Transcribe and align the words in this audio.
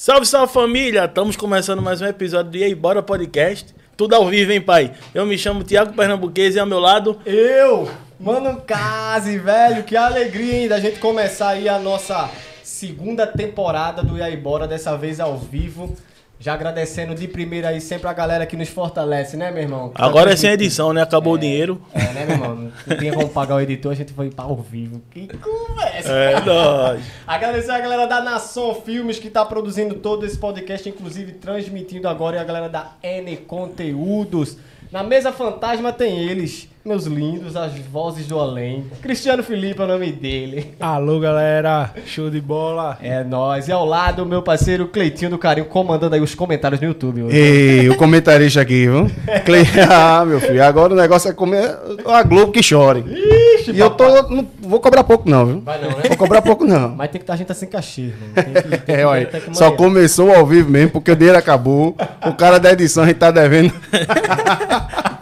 Salve, 0.00 0.26
salve 0.26 0.52
família! 0.52 1.06
Estamos 1.06 1.36
começando 1.36 1.82
mais 1.82 2.00
um 2.00 2.06
episódio 2.06 2.52
do 2.52 2.56
E 2.56 2.62
aí 2.62 2.72
Bora 2.72 3.02
Podcast. 3.02 3.74
Tudo 3.96 4.14
ao 4.14 4.28
vivo, 4.28 4.52
hein, 4.52 4.60
pai? 4.60 4.94
Eu 5.12 5.26
me 5.26 5.36
chamo 5.36 5.64
Tiago 5.64 5.92
Pernambuquês 5.92 6.54
e 6.54 6.60
ao 6.60 6.66
meu 6.66 6.78
lado. 6.78 7.20
Eu, 7.26 7.90
Mano 8.20 8.60
Case, 8.60 9.36
velho, 9.38 9.82
que 9.82 9.96
alegria 9.96 10.54
hein, 10.54 10.68
da 10.68 10.78
gente 10.78 11.00
começar 11.00 11.48
aí 11.48 11.68
a 11.68 11.80
nossa 11.80 12.30
segunda 12.62 13.26
temporada 13.26 14.00
do 14.00 14.16
E 14.16 14.22
aí 14.22 14.36
Bora, 14.36 14.68
dessa 14.68 14.96
vez 14.96 15.18
ao 15.18 15.36
vivo. 15.36 15.96
Já 16.40 16.54
agradecendo 16.54 17.16
de 17.16 17.26
primeira 17.26 17.68
aí 17.68 17.80
sempre 17.80 18.08
a 18.08 18.12
galera 18.12 18.46
que 18.46 18.56
nos 18.56 18.68
fortalece, 18.68 19.36
né, 19.36 19.50
meu 19.50 19.62
irmão? 19.62 19.88
Que 19.88 19.96
tá 19.96 20.04
Agora 20.06 20.32
é 20.32 20.36
sem 20.36 20.50
edição, 20.50 20.92
né? 20.92 21.02
Acabou 21.02 21.34
o 21.34 21.38
dinheiro. 21.38 21.82
É, 21.92 22.12
né, 22.12 22.24
meu 22.26 22.36
irmão? 22.36 22.72
Não 22.86 22.96
tinha 22.96 23.12
como 23.12 23.28
pagar 23.28 23.56
o 23.56 23.60
editor, 23.60 23.90
a 23.90 23.94
gente 23.96 24.12
foi 24.12 24.30
para 24.30 24.44
ao 24.44 24.56
vivo. 24.56 25.02
Que 25.10 25.26
conversa! 25.26 26.12
É, 26.12 26.40
nóis. 26.40 27.02
Agradecer 27.26 27.72
a 27.72 27.80
galera 27.80 28.06
da 28.06 28.20
Nação 28.20 28.72
Filmes 28.74 29.18
que 29.18 29.28
tá 29.28 29.44
produzindo 29.44 29.96
todo 29.96 30.24
esse 30.24 30.38
podcast, 30.38 30.88
inclusive 30.88 31.32
transmitindo 31.32 32.06
agora, 32.06 32.36
e 32.36 32.38
a 32.38 32.44
galera 32.44 32.68
da 32.68 32.92
N 33.02 33.36
Conteúdos. 33.38 34.58
Na 34.92 35.02
mesa 35.02 35.32
fantasma 35.32 35.92
tem 35.92 36.18
eles, 36.18 36.68
meus 36.88 37.04
lindos, 37.04 37.54
as 37.54 37.72
vozes 37.92 38.26
do 38.26 38.38
além. 38.40 38.86
Cristiano 39.02 39.42
Felipe 39.42 39.80
é 39.80 39.84
o 39.84 39.88
nome 39.88 40.10
dele. 40.10 40.74
Alô, 40.80 41.20
galera. 41.20 41.90
Show 42.06 42.30
de 42.30 42.40
bola. 42.40 42.96
É 43.02 43.22
nóis. 43.22 43.68
E 43.68 43.72
ao 43.72 43.84
lado, 43.84 44.24
meu 44.24 44.42
parceiro 44.42 44.88
Cleitinho 44.88 45.30
do 45.32 45.38
Carinho, 45.38 45.66
comandando 45.66 46.14
aí 46.14 46.20
os 46.20 46.34
comentários 46.34 46.80
no 46.80 46.86
YouTube 46.88 47.24
hoje. 47.24 47.36
Ei, 47.36 47.88
o 47.90 47.96
comentarista 47.96 48.62
aqui, 48.62 48.86
viu? 48.86 49.10
Cle- 49.44 49.66
Ah, 49.90 50.24
meu 50.24 50.40
filho, 50.40 50.64
agora 50.64 50.94
o 50.94 50.96
negócio 50.96 51.28
é 51.30 51.32
comer 51.34 51.76
a 52.06 52.22
Globo 52.22 52.52
que 52.52 52.62
chore. 52.62 53.04
Ixi, 53.06 53.72
E 53.72 53.78
eu 53.78 53.90
tô. 53.90 54.08
Não 54.28 54.46
vou 54.60 54.80
cobrar 54.80 55.04
pouco, 55.04 55.28
não, 55.28 55.44
viu? 55.44 55.60
Vai 55.60 55.80
não, 55.80 55.90
né? 55.90 56.02
Vou 56.08 56.16
cobrar 56.16 56.40
pouco, 56.40 56.64
não. 56.64 56.88
Mas 56.96 57.10
tem 57.10 57.18
que 57.20 57.24
estar 57.24 57.34
a 57.34 57.36
gente 57.36 57.46
tá 57.48 57.54
sem 57.54 57.68
cachê, 57.68 58.12
que, 58.34 58.42
tem 58.42 58.80
que 58.80 58.92
É, 58.92 59.04
olha, 59.06 59.26
que 59.26 59.54
só 59.56 59.70
começou 59.72 60.34
ao 60.34 60.46
vivo 60.46 60.70
mesmo, 60.70 60.90
porque 60.92 61.10
o 61.10 61.16
dinheiro 61.16 61.38
acabou. 61.38 61.94
O 62.26 62.32
cara 62.32 62.58
da 62.58 62.72
edição 62.72 63.04
a 63.04 63.06
gente 63.06 63.16
tá 63.18 63.30
devendo. 63.30 63.72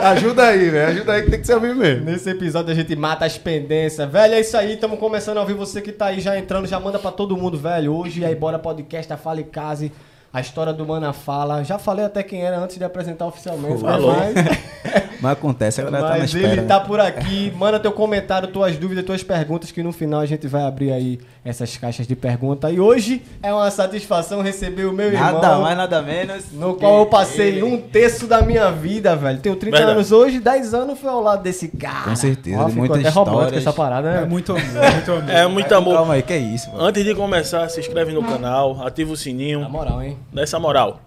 ajuda 0.00 0.44
aí, 0.46 0.70
velho. 0.70 0.88
Ajuda 0.88 1.12
aí 1.12 1.22
que 1.22 1.30
tem 1.30 1.40
que 1.40 1.46
ser 1.46 1.52
ao 1.54 1.60
vivo 1.60 1.74
mesmo. 1.74 2.04
Nesse 2.04 2.30
episódio 2.30 2.72
a 2.72 2.74
gente 2.74 2.94
mata 2.96 3.24
as 3.24 3.36
pendências. 3.36 4.10
Velho, 4.10 4.34
é 4.34 4.40
isso 4.40 4.56
aí. 4.56 4.74
Estamos 4.74 4.98
começando 4.98 5.38
a 5.38 5.40
ouvir 5.40 5.54
você 5.54 5.80
que 5.80 5.92
tá 5.92 6.06
aí 6.06 6.20
já 6.20 6.38
entrando. 6.38 6.66
Já 6.66 6.78
manda 6.78 6.98
pra 6.98 7.10
todo 7.10 7.36
mundo, 7.36 7.58
velho. 7.58 7.94
Hoje 7.94 8.24
aí, 8.24 8.34
bora 8.34 8.58
podcast, 8.58 9.12
a 9.12 9.16
Fala 9.16 9.40
e 9.40 9.44
Case. 9.44 9.92
A 10.38 10.40
história 10.40 10.72
do 10.72 10.86
Mana 10.86 11.12
Fala. 11.12 11.64
Já 11.64 11.80
falei 11.80 12.04
até 12.04 12.22
quem 12.22 12.42
era 12.44 12.60
antes 12.60 12.78
de 12.78 12.84
apresentar 12.84 13.26
oficialmente. 13.26 13.80
Falou. 13.80 14.14
Mas, 14.14 14.34
Mas 15.20 15.32
acontece, 15.32 15.80
a 15.80 15.84
galera 15.84 16.06
tá 16.06 16.18
na 16.18 16.24
espera. 16.24 16.52
ele 16.52 16.62
tá 16.62 16.78
por 16.78 17.00
aqui. 17.00 17.52
Manda 17.56 17.80
teu 17.80 17.90
comentário, 17.90 18.46
tuas 18.46 18.76
dúvidas, 18.76 19.04
tuas 19.04 19.20
perguntas, 19.20 19.72
que 19.72 19.82
no 19.82 19.90
final 19.92 20.20
a 20.20 20.26
gente 20.26 20.46
vai 20.46 20.62
abrir 20.62 20.92
aí 20.92 21.18
essas 21.44 21.76
caixas 21.76 22.06
de 22.06 22.14
pergunta. 22.14 22.70
E 22.70 22.78
hoje 22.78 23.22
é 23.42 23.52
uma 23.52 23.68
satisfação 23.70 24.42
receber 24.42 24.84
o 24.84 24.92
meu 24.92 25.10
Nada 25.10 25.38
irmão. 25.46 25.62
mais, 25.62 25.76
nada 25.76 26.00
menos. 26.02 26.52
No 26.52 26.74
qual 26.74 27.00
eu 27.00 27.06
passei 27.06 27.48
Ele. 27.48 27.62
um 27.64 27.80
terço 27.80 28.28
da 28.28 28.40
minha 28.42 28.70
vida, 28.70 29.16
velho. 29.16 29.40
Tenho 29.40 29.56
30 29.56 29.76
Verdade. 29.76 29.96
anos 29.96 30.12
hoje, 30.12 30.38
10 30.38 30.74
anos 30.74 30.98
foi 31.00 31.10
ao 31.10 31.20
lado 31.20 31.42
desse 31.42 31.66
cara. 31.68 32.04
Com 32.10 32.16
certeza, 32.16 32.60
Ó, 32.62 32.68
muitas 32.68 32.98
até 33.00 33.08
romântico 33.08 33.58
essa 33.58 33.72
parada, 33.72 34.08
né? 34.12 34.22
É 34.22 34.26
muito 34.26 34.52
amor, 34.52 34.62
muito 34.94 35.12
amor. 35.12 35.30
É 35.30 35.46
muito 35.48 35.74
amor. 35.74 35.94
Calma 35.94 36.14
aí, 36.14 36.22
que 36.22 36.32
é 36.32 36.38
isso, 36.38 36.70
mano. 36.70 36.84
Antes 36.84 37.04
de 37.04 37.14
começar, 37.14 37.68
se 37.68 37.80
inscreve 37.80 38.12
no 38.12 38.22
canal, 38.22 38.86
ativa 38.86 39.08
o 39.10 39.14
Na 39.14 39.18
sininho, 39.18 39.68
moral, 39.68 40.00
hein? 40.02 40.16
Dá 40.32 40.42
essa 40.42 40.58
moral. 40.58 41.00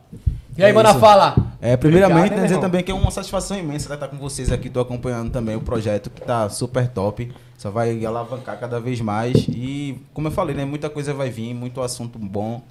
E 0.57 0.63
aí, 0.63 0.71
É 0.71 0.73
mano, 0.73 0.99
fala. 0.99 1.35
É, 1.61 1.77
primeiramente, 1.77 2.17
Obrigado, 2.17 2.39
né, 2.39 2.47
dizer 2.47 2.59
também 2.59 2.83
que 2.83 2.91
é 2.91 2.93
uma 2.93 3.09
satisfação 3.11 3.57
imensa 3.57 3.93
estar 3.93 4.07
com 4.07 4.17
vocês 4.17 4.51
aqui. 4.51 4.69
Tô 4.69 4.79
acompanhando 4.79 5.31
também 5.31 5.55
o 5.55 5.61
projeto 5.61 6.09
que 6.09 6.21
tá 6.21 6.49
super 6.49 6.87
top. 6.87 7.31
Só 7.57 7.69
vai 7.69 8.03
alavancar 8.05 8.59
cada 8.59 8.79
vez 8.79 8.99
mais. 8.99 9.35
E, 9.47 10.01
como 10.13 10.27
eu 10.27 10.31
falei, 10.31 10.55
né, 10.55 10.65
muita 10.65 10.89
coisa 10.89 11.13
vai 11.13 11.29
vir, 11.29 11.53
muito 11.53 11.81
assunto 11.81 12.19
bom. 12.19 12.61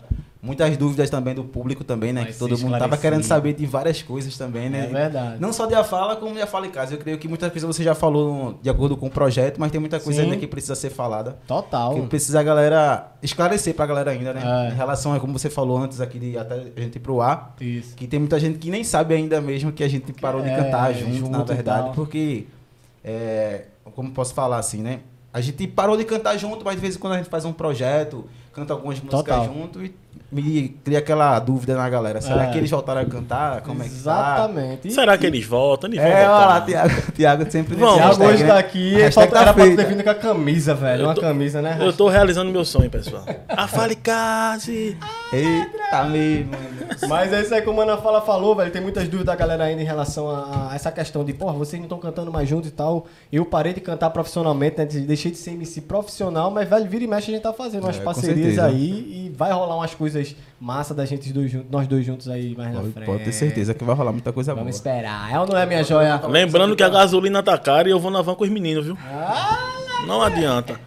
Muitas 0.43 0.75
dúvidas 0.79 1.11
também 1.11 1.35
do 1.35 1.45
público 1.45 1.85
também, 1.85 2.15
né? 2.15 2.25
Que 2.25 2.33
todo 2.33 2.53
mundo 2.53 2.61
tava 2.73 2.95
esclarecido. 2.95 3.03
querendo 3.03 3.23
saber 3.25 3.53
de 3.53 3.67
várias 3.67 4.01
coisas 4.03 4.39
também, 4.39 4.71
né? 4.71 4.85
É 4.85 4.87
verdade. 4.87 5.37
Não 5.39 5.53
só 5.53 5.67
de 5.67 5.75
a 5.75 5.85
fala, 5.85 6.17
como 6.17 6.35
de 6.35 6.41
a 6.41 6.47
fala 6.47 6.67
em 6.67 6.71
casa. 6.71 6.95
Eu 6.95 6.99
creio 6.99 7.19
que 7.19 7.29
muitas 7.29 7.51
coisas 7.53 7.77
você 7.77 7.85
já 7.85 7.95
falou 7.95 8.59
de 8.63 8.71
acordo 8.71 8.97
com 8.97 9.09
o 9.09 9.11
projeto, 9.11 9.59
mas 9.59 9.71
tem 9.71 9.79
muita 9.79 10.01
coisa 10.01 10.21
Sim. 10.23 10.25
ainda 10.31 10.39
que 10.39 10.47
precisa 10.47 10.75
ser 10.75 10.89
falada. 10.89 11.37
Total. 11.47 11.95
Que 11.95 12.01
precisa 12.07 12.41
a 12.41 12.43
galera 12.43 13.13
esclarecer 13.23 13.75
pra 13.75 13.85
galera 13.85 14.13
ainda, 14.13 14.33
né? 14.33 14.69
É. 14.69 14.73
Em 14.73 14.77
relação 14.77 15.13
a 15.13 15.21
como 15.21 15.39
você 15.39 15.51
falou 15.51 15.77
antes 15.77 16.01
aqui 16.01 16.19
de 16.19 16.39
até 16.39 16.55
a 16.55 16.81
gente 16.81 16.97
ir 16.97 17.01
pro 17.01 17.21
ar. 17.21 17.55
Isso. 17.61 17.95
Que 17.95 18.07
tem 18.07 18.19
muita 18.19 18.41
gente 18.41 18.59
que 18.59 18.71
nem 18.71 18.83
sabe 18.83 19.15
ainda 19.15 19.43
mesmo 19.43 19.71
que 19.71 19.85
a 19.85 19.89
gente 19.89 20.11
parou 20.15 20.41
de 20.41 20.49
É, 20.49 20.57
cantar 20.57 20.95
junto, 20.95 21.17
junto 21.17 21.31
na 21.33 21.45
verdade. 21.45 21.91
Porque, 21.95 22.47
é, 23.05 23.67
como 23.95 24.11
posso 24.13 24.33
falar 24.33 24.57
assim, 24.59 24.81
né? 24.81 25.01
A 25.33 25.41
gente 25.41 25.67
parou 25.69 25.97
de 25.97 26.05
cantar 26.05 26.37
junto, 26.37 26.65
mas 26.65 26.75
de 26.77 26.81
vez 26.81 26.97
em 26.97 26.99
quando 26.99 27.13
a 27.13 27.17
gente 27.19 27.29
faz 27.29 27.45
um 27.45 27.53
projeto, 27.53 28.25
canta 28.53 28.73
algumas 28.73 28.99
músicas 28.99 29.23
Total. 29.25 29.45
junto 29.45 29.85
e 29.85 29.95
me 30.33 30.69
cria 30.85 30.99
aquela 30.99 31.39
dúvida 31.41 31.75
na 31.77 31.89
galera. 31.91 32.21
Será 32.21 32.45
É. 32.45 32.51
que 32.53 32.59
eles 32.59 32.71
voltaram 32.71 33.01
a 33.01 33.05
cantar? 33.05 33.63
Como 33.63 33.83
é 33.83 33.85
que 33.89 33.91
tá? 33.91 33.97
Exatamente. 34.37 34.93
Será 34.93 35.19
que 35.19 35.27
eles 35.27 35.45
voltam? 35.45 35.91
Eles 35.91 35.99
É, 36.01 36.19
olha 36.21 36.29
lá. 36.29 36.61
Tiago, 36.61 37.13
Tiago 37.13 37.51
sempre 37.51 37.75
Vamos, 37.75 37.99
hashtag, 38.01 38.33
hoje 38.33 38.43
né? 38.45 38.49
tá 38.49 38.59
aqui. 38.59 38.91
Hashtag 38.93 39.13
falta, 39.15 39.33
tá 39.33 39.41
era 39.43 39.53
pra 39.55 39.65
ter 39.65 39.87
vindo 39.87 40.05
com 40.05 40.11
a 40.11 40.15
camisa, 40.15 40.75
velho. 40.75 41.03
Eu 41.03 41.07
Uma 41.09 41.15
tô- 41.15 41.21
camisa, 41.21 41.61
né? 41.61 41.77
Eu 41.81 41.93
tô 41.93 42.09
realizando 42.09 42.51
meu 42.53 42.65
sonho, 42.65 42.89
pessoal. 42.89 43.25
A 43.49 43.67
Fale 43.67 43.97
Case. 43.97 44.97
Eita 45.33 46.05
mesmo. 46.05 46.53
Mas 47.09 47.33
é 47.33 47.41
isso 47.43 47.55
aí 47.55 47.63
que 47.63 47.69
o 47.69 47.75
Mana 47.75 47.97
Fala 47.97 48.21
falou, 48.21 48.55
velho. 48.55 48.71
Tem 48.71 48.81
muitas 48.83 49.05
dúvidas 49.05 49.27
da 49.27 49.35
galera 49.37 49.65
ainda 49.65 49.83
em 49.83 49.85
relação 49.85 50.29
a, 50.31 50.71
a 50.71 50.75
essa 50.75 50.93
questão 50.93 51.25
de, 51.25 51.33
porra, 51.33 51.53
vocês 51.55 51.81
não 51.81 51.87
estão 51.87 51.99
cantando 51.99 52.31
mais 52.33 52.49
juntos 52.49 52.69
e 52.69 52.73
tal. 52.73 53.07
Eu 53.33 53.45
parei 53.45 53.73
de 53.73 53.81
cantar 53.81 54.11
profissionalmente, 54.11 54.79
né? 54.79 54.85
de- 54.85 55.01
Deixei 55.01 55.31
de 55.31 55.39
ser 55.39 55.53
MC 55.53 55.81
profissional, 55.81 56.51
mas, 56.51 56.69
velho, 56.69 56.89
vira 56.89 57.05
e 57.05 57.07
mexe 57.07 57.31
a 57.31 57.35
gente 57.35 57.43
tá 57.43 57.53
fazendo 57.53 57.85
umas 57.85 57.97
É, 57.99 58.01
parcerias 58.01 58.59
aí 58.59 59.27
e 59.27 59.33
vai 59.37 59.51
rolar 59.53 59.77
umas 59.77 59.95
coisas 60.01 60.35
massa 60.59 60.95
da 60.95 61.05
gente 61.05 61.31
dois 61.31 61.51
juntos, 61.51 61.71
nós 61.71 61.87
dois 61.87 62.05
juntos 62.07 62.27
aí 62.29 62.55
mais 62.57 62.73
na 62.73 62.81
Pode, 62.81 62.93
frente. 62.93 63.07
pode 63.07 63.25
ter 63.25 63.33
certeza 63.33 63.75
que 63.75 63.85
vai 63.85 63.95
rolar 63.95 64.13
muita 64.13 64.33
coisa 64.33 64.55
Vamos 64.55 64.65
boa. 64.65 64.77
esperar. 64.77 65.31
É 65.31 65.39
ou 65.39 65.47
não 65.47 65.57
é, 65.57 65.67
minha 65.67 65.85
joia? 65.85 66.19
Lembrando 66.27 66.75
que 66.75 66.83
a 66.83 66.89
gasolina 66.89 67.43
tá 67.43 67.59
cara 67.59 67.87
e 67.87 67.91
eu 67.93 68.01
vou 68.01 68.11
na 68.11 68.23
van 68.23 68.35
com 68.35 68.45
os 68.45 68.51
meninos, 68.51 68.87
viu? 68.87 68.97
Ah, 68.99 69.75
Não 70.07 70.23
adianta. 70.23 70.81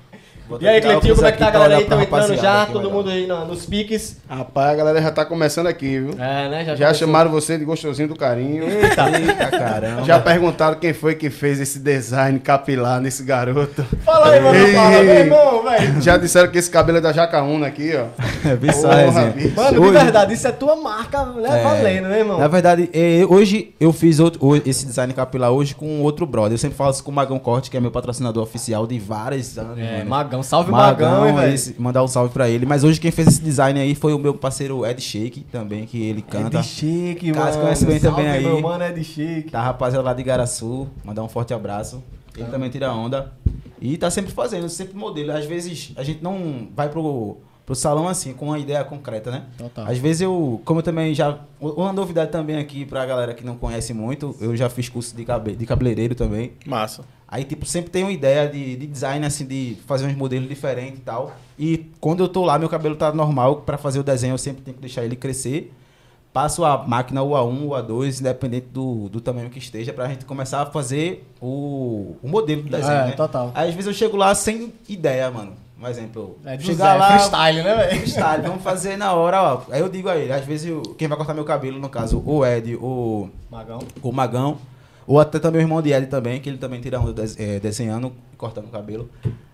Vou 0.48 0.62
E 0.62 0.68
aí, 0.68 0.81
Cleitinho, 0.81 1.16
como 1.16 1.28
é 1.28 1.31
que 1.31 1.38
tá 1.40 1.48
a 1.48 1.52
galera 1.52 1.76
aí? 1.78 1.84
Estão 1.84 2.02
entrando 2.02 2.36
já, 2.36 2.66
todo 2.66 2.92
mundo 2.92 3.09
aí 3.09 3.26
no- 3.26 3.46
nos 3.46 3.66
piques. 3.66 4.18
Rapaz, 4.30 4.72
a 4.72 4.76
galera 4.76 5.02
já 5.02 5.12
tá 5.12 5.24
começando 5.26 5.68
aqui, 5.68 6.00
viu? 6.00 6.12
É, 6.20 6.50
né? 6.50 6.66
Já 6.66 6.76
começou. 6.76 6.94
chamaram 7.08 7.31
você 7.31 7.58
de 7.58 7.64
gostosinho 7.66 8.08
do 8.09 8.16
carinho. 8.16 8.64
Eita. 8.64 9.09
Eita 9.20 9.48
caramba. 9.58 10.03
Já 10.03 10.20
perguntaram 10.20 10.76
quem 10.78 10.94
foi 10.94 11.16
que 11.16 11.30
fez 11.30 11.59
esse 11.62 11.80
design 11.80 12.40
capilar 12.40 13.00
nesse 13.00 13.24
garoto. 13.24 13.86
Fala 14.03 14.32
aí, 14.32 14.40
mano. 14.42 14.56
Ei. 14.56 14.74
Fala, 14.74 14.90
meu 15.03 15.16
irmão, 15.16 15.64
velho. 15.64 16.02
Já 16.02 16.18
disseram 16.18 16.50
que 16.52 16.58
esse 16.58 16.70
cabelo 16.70 16.98
é 16.98 17.02
da 17.02 17.14
Jacaúna 17.14 17.68
aqui, 17.68 17.94
ó. 17.96 18.06
É, 18.44 18.58
bicho. 18.58 18.82
Mano, 18.86 19.72
de 19.72 19.80
Hoje- 19.80 19.92
verdade, 20.03 20.34
isso 20.34 20.46
é 20.48 20.52
tua 20.52 20.76
marca, 20.76 21.24
né? 21.26 21.62
É. 21.62 21.64
Valendo, 21.64 22.08
né, 22.09 22.20
irmão? 22.20 22.38
Na 22.40 22.48
verdade, 22.50 22.90
é, 22.94 23.26
hoje 23.30 23.74
eu 23.80 23.94
fiz 23.94 24.20
outro, 24.20 24.62
esse 24.66 24.86
design 24.86 25.14
capilar 25.14 25.52
hoje 25.52 25.74
com 25.74 26.02
outro 26.02 26.26
brother. 26.26 26.52
Eu 26.53 26.58
sempre 26.58 26.76
falo 26.78 26.92
isso 26.92 27.02
com 27.03 27.09
o 27.12 27.14
Magão 27.14 27.40
Corte, 27.40 27.72
que 27.72 27.78
é 27.78 27.80
meu 27.80 27.90
patrocinador 27.92 28.44
oficial 28.44 28.86
de 28.86 29.00
vários 29.00 29.58
anos. 29.58 29.78
É, 29.80 30.00
mano. 30.00 30.09
Magão. 30.38 30.44
Salve, 30.44 30.72
Magão, 30.72 31.28
hein, 31.28 31.36
velho. 31.36 31.54
esse- 31.54 31.76
mandar 31.80 32.04
um 32.04 32.08
salve 32.08 32.34
pra 32.34 32.50
ele. 32.50 32.66
Mas 32.66 32.84
hoje 32.84 33.00
quem 33.00 33.12
fez 33.12 33.28
esse 33.28 33.42
design 33.42 33.80
aí 33.80 33.94
foi 33.96 34.14
o 34.14 34.20
meu 34.20 34.34
parceiro 34.34 34.86
Ed 34.86 35.02
Shake 35.02 35.42
também, 35.52 35.86
que 35.86 36.02
ele 36.04 36.22
canta. 36.22 36.62
chique, 36.64 37.32
Caso 37.32 37.50
mano. 37.52 37.62
conhece 37.62 37.86
bem 37.86 38.00
também 38.00 38.28
aí. 38.30 38.44
meu 38.44 38.62
mano, 38.62 38.84
é 38.84 38.92
de 38.92 39.04
chique. 39.04 39.52
Tá 39.52 39.62
rapaziada 39.62 40.04
lá 40.06 40.14
de 40.14 40.24
Garaçu, 40.24 40.88
mandar 41.03 41.24
um 41.24 41.30
forte 41.30 41.53
abraço. 41.53 42.03
Ele 42.35 42.47
também 42.47 42.70
tira 42.70 42.91
onda. 42.91 43.32
E 43.82 43.97
tá 43.97 44.09
sempre 44.09 44.32
fazendo, 44.32 44.68
sempre 44.70 44.96
modelo. 44.97 45.32
Às 45.34 45.46
vezes 45.46 45.91
a 45.96 46.03
gente 46.03 46.24
não 46.24 46.68
vai 46.76 46.88
pro, 46.90 47.38
pro 47.66 47.76
salão 47.76 48.08
assim, 48.08 48.34
com 48.34 48.46
uma 48.47 48.58
ideia 48.58 48.84
concreta, 48.84 49.29
né? 49.29 49.44
Total. 49.58 49.86
Às 49.86 49.97
vezes 49.97 50.22
eu, 50.22 50.62
como 50.66 50.79
eu 50.79 50.84
também 50.84 51.14
já. 51.14 51.38
Uma 51.59 51.91
novidade 51.94 52.32
também 52.32 52.58
aqui 52.58 52.86
pra 52.86 53.06
galera 53.06 53.34
que 53.34 53.46
não 53.46 53.56
conhece 53.56 53.94
muito, 53.94 54.36
eu 54.40 54.56
já 54.56 54.70
fiz 54.70 54.88
curso 54.90 55.16
de, 55.16 55.24
cabe, 55.26 55.56
de 55.56 55.66
cabeleireiro 55.66 56.16
também. 56.16 56.53
Massa. 56.66 57.03
Aí, 57.34 57.44
tipo, 57.44 57.66
sempre 57.66 57.90
tem 57.90 58.03
uma 58.03 58.12
ideia 58.12 58.47
de, 58.47 58.76
de 58.76 58.85
design, 58.85 59.26
assim, 59.26 59.44
de 59.47 59.76
fazer 59.88 60.06
uns 60.06 60.16
modelos 60.16 60.47
diferentes 60.47 61.00
e 61.00 61.02
tal. 61.02 61.32
E 61.58 61.90
quando 62.00 62.20
eu 62.22 62.28
tô 62.28 62.46
lá, 62.46 62.59
meu 62.59 62.70
cabelo 62.70 62.96
tá 62.96 63.12
normal, 63.12 63.56
pra 63.62 63.76
fazer 63.76 64.00
o 64.00 64.03
desenho 64.03 64.35
eu 64.35 64.38
sempre 64.38 64.62
tenho 64.62 64.76
que 64.76 64.82
deixar 64.82 65.03
ele 65.03 65.16
crescer. 65.16 65.74
Passo 66.32 66.64
a 66.64 66.78
máquina 66.88 67.24
o 67.24 67.32
A1, 67.32 67.66
o 67.66 67.70
A2, 67.72 68.20
independente 68.20 68.68
do, 68.72 69.09
do 69.09 69.20
tamanho 69.20 69.50
que 69.50 69.58
esteja, 69.58 69.91
pra 69.91 70.08
gente 70.09 70.26
começar 70.26 70.62
a 70.62 70.66
fazer 70.68 71.28
o, 71.41 72.16
o 72.22 72.28
modelo 72.28 72.62
do 72.62 72.70
desenho, 72.70 72.91
É, 72.91 73.06
né? 73.08 73.12
total. 73.14 73.52
Aí, 73.56 73.68
às 73.70 73.74
vezes 73.74 73.88
eu 73.88 73.94
chego 73.96 74.16
lá 74.16 74.36
sem 74.36 74.72
ideia, 74.88 75.32
mano. 75.32 75.53
Um 75.82 75.88
exemplo, 75.88 76.38
É 76.46 76.58
chegar 76.59 76.94
Zé, 76.94 76.97
lá... 77.00 77.08
freestyle, 77.18 77.64
né, 77.64 77.76
velho? 77.76 77.97
Freestyle, 77.97 78.41
vamos 78.44 78.64
fazer 78.64 78.96
na 78.96 79.12
hora, 79.14 79.41
ó. 79.41 79.62
Aí 79.72 79.79
eu 79.82 79.90
digo 79.90 80.08
a 80.08 80.16
ele, 80.16 80.32
às 80.32 80.46
vezes 80.46 80.68
eu- 80.70 80.82
quem 80.97 81.08
vai 81.08 81.18
cortar 81.18 81.34
meu 81.34 81.44
cabelo, 81.44 81.78
no 81.79 81.90
caso, 81.90 82.22
o 82.26 82.46
Ed, 82.46 82.76
o 82.78 83.28
Magão. 83.52 83.79
o 84.02 84.12
Magão, 84.12 84.58
ou 85.08 85.20
até 85.20 85.40
também 85.40 85.61
o 85.61 85.64
irmão 85.64 85.82
de 85.82 85.91
Ed 85.91 86.08
também, 86.08 86.40
que 86.40 86.50
ele 86.50 86.58
também 86.58 86.79
tira 86.82 87.00
onda 87.00 87.14
des- 87.14 87.40
eh, 87.40 87.59
desenhando 87.59 88.14
e 88.34 88.35
cortando 88.35 88.66
o 88.66 88.70
cabelo. 88.70 89.09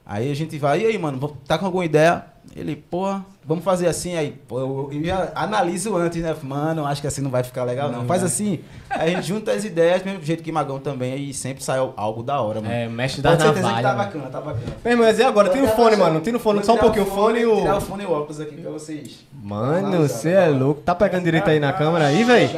Aí 0.05 0.31
a 0.31 0.35
gente 0.35 0.57
vai, 0.57 0.81
e 0.81 0.85
aí, 0.87 0.97
mano, 0.97 1.37
tá 1.47 1.55
com 1.57 1.65
alguma 1.67 1.85
ideia? 1.85 2.25
Ele, 2.55 2.75
porra, 2.75 3.23
vamos 3.45 3.63
fazer 3.63 3.85
assim, 3.85 4.15
aí, 4.15 4.31
pô, 4.47 4.59
eu, 4.59 4.89
eu 4.91 5.03
já 5.03 5.31
analiso 5.35 5.95
antes, 5.95 6.19
né? 6.19 6.35
Mano, 6.41 6.83
acho 6.83 6.99
que 6.99 7.05
assim 7.05 7.21
não 7.21 7.29
vai 7.29 7.43
ficar 7.43 7.63
legal, 7.63 7.91
não. 7.91 8.05
Faz 8.05 8.23
assim. 8.23 8.59
Aí 8.89 9.13
a 9.13 9.15
gente 9.17 9.27
junta 9.27 9.51
as 9.51 9.63
ideias, 9.63 10.03
mesmo 10.03 10.23
jeito 10.23 10.41
que 10.41 10.51
Magão 10.51 10.79
também, 10.79 11.13
aí 11.13 11.31
sempre 11.31 11.63
sai 11.63 11.77
algo 11.95 12.23
da 12.23 12.41
hora, 12.41 12.59
mano. 12.59 12.73
É, 12.73 12.89
mestre 12.89 13.21
da 13.21 13.29
Pode 13.31 13.43
certeza 13.43 13.67
que 13.67 13.73
navalha. 13.75 13.87
tá 13.87 13.93
bacana, 14.03 14.25
tá 14.31 14.41
bacana. 14.41 14.77
Meu 14.83 14.93
irmão, 14.93 15.05
mas 15.05 15.19
e 15.19 15.23
agora? 15.23 15.49
Tira 15.49 15.65
o 15.65 15.67
fone, 15.67 15.95
mano. 15.95 16.19
Tira 16.21 16.37
o 16.37 16.39
fone, 16.39 16.63
só 16.65 16.73
um 16.73 16.77
pouquinho 16.79 17.05
o 17.05 17.07
fone 17.11 17.39
e 17.41 17.45
o... 17.45 17.55
Tirar 17.57 17.77
o 17.77 17.81
fone 17.81 18.01
e 18.03 18.05
o 18.07 18.11
óculos 18.11 18.39
aqui 18.39 18.55
pra 18.55 18.71
vocês. 18.71 19.19
Mano, 19.43 20.07
você 20.07 20.31
é 20.31 20.47
louco. 20.47 20.81
Tá 20.81 20.95
pegando 20.95 21.23
direito 21.23 21.47
aí 21.51 21.59
na 21.59 21.71
câmera 21.71 22.07
aí, 22.07 22.23
velho? 22.23 22.49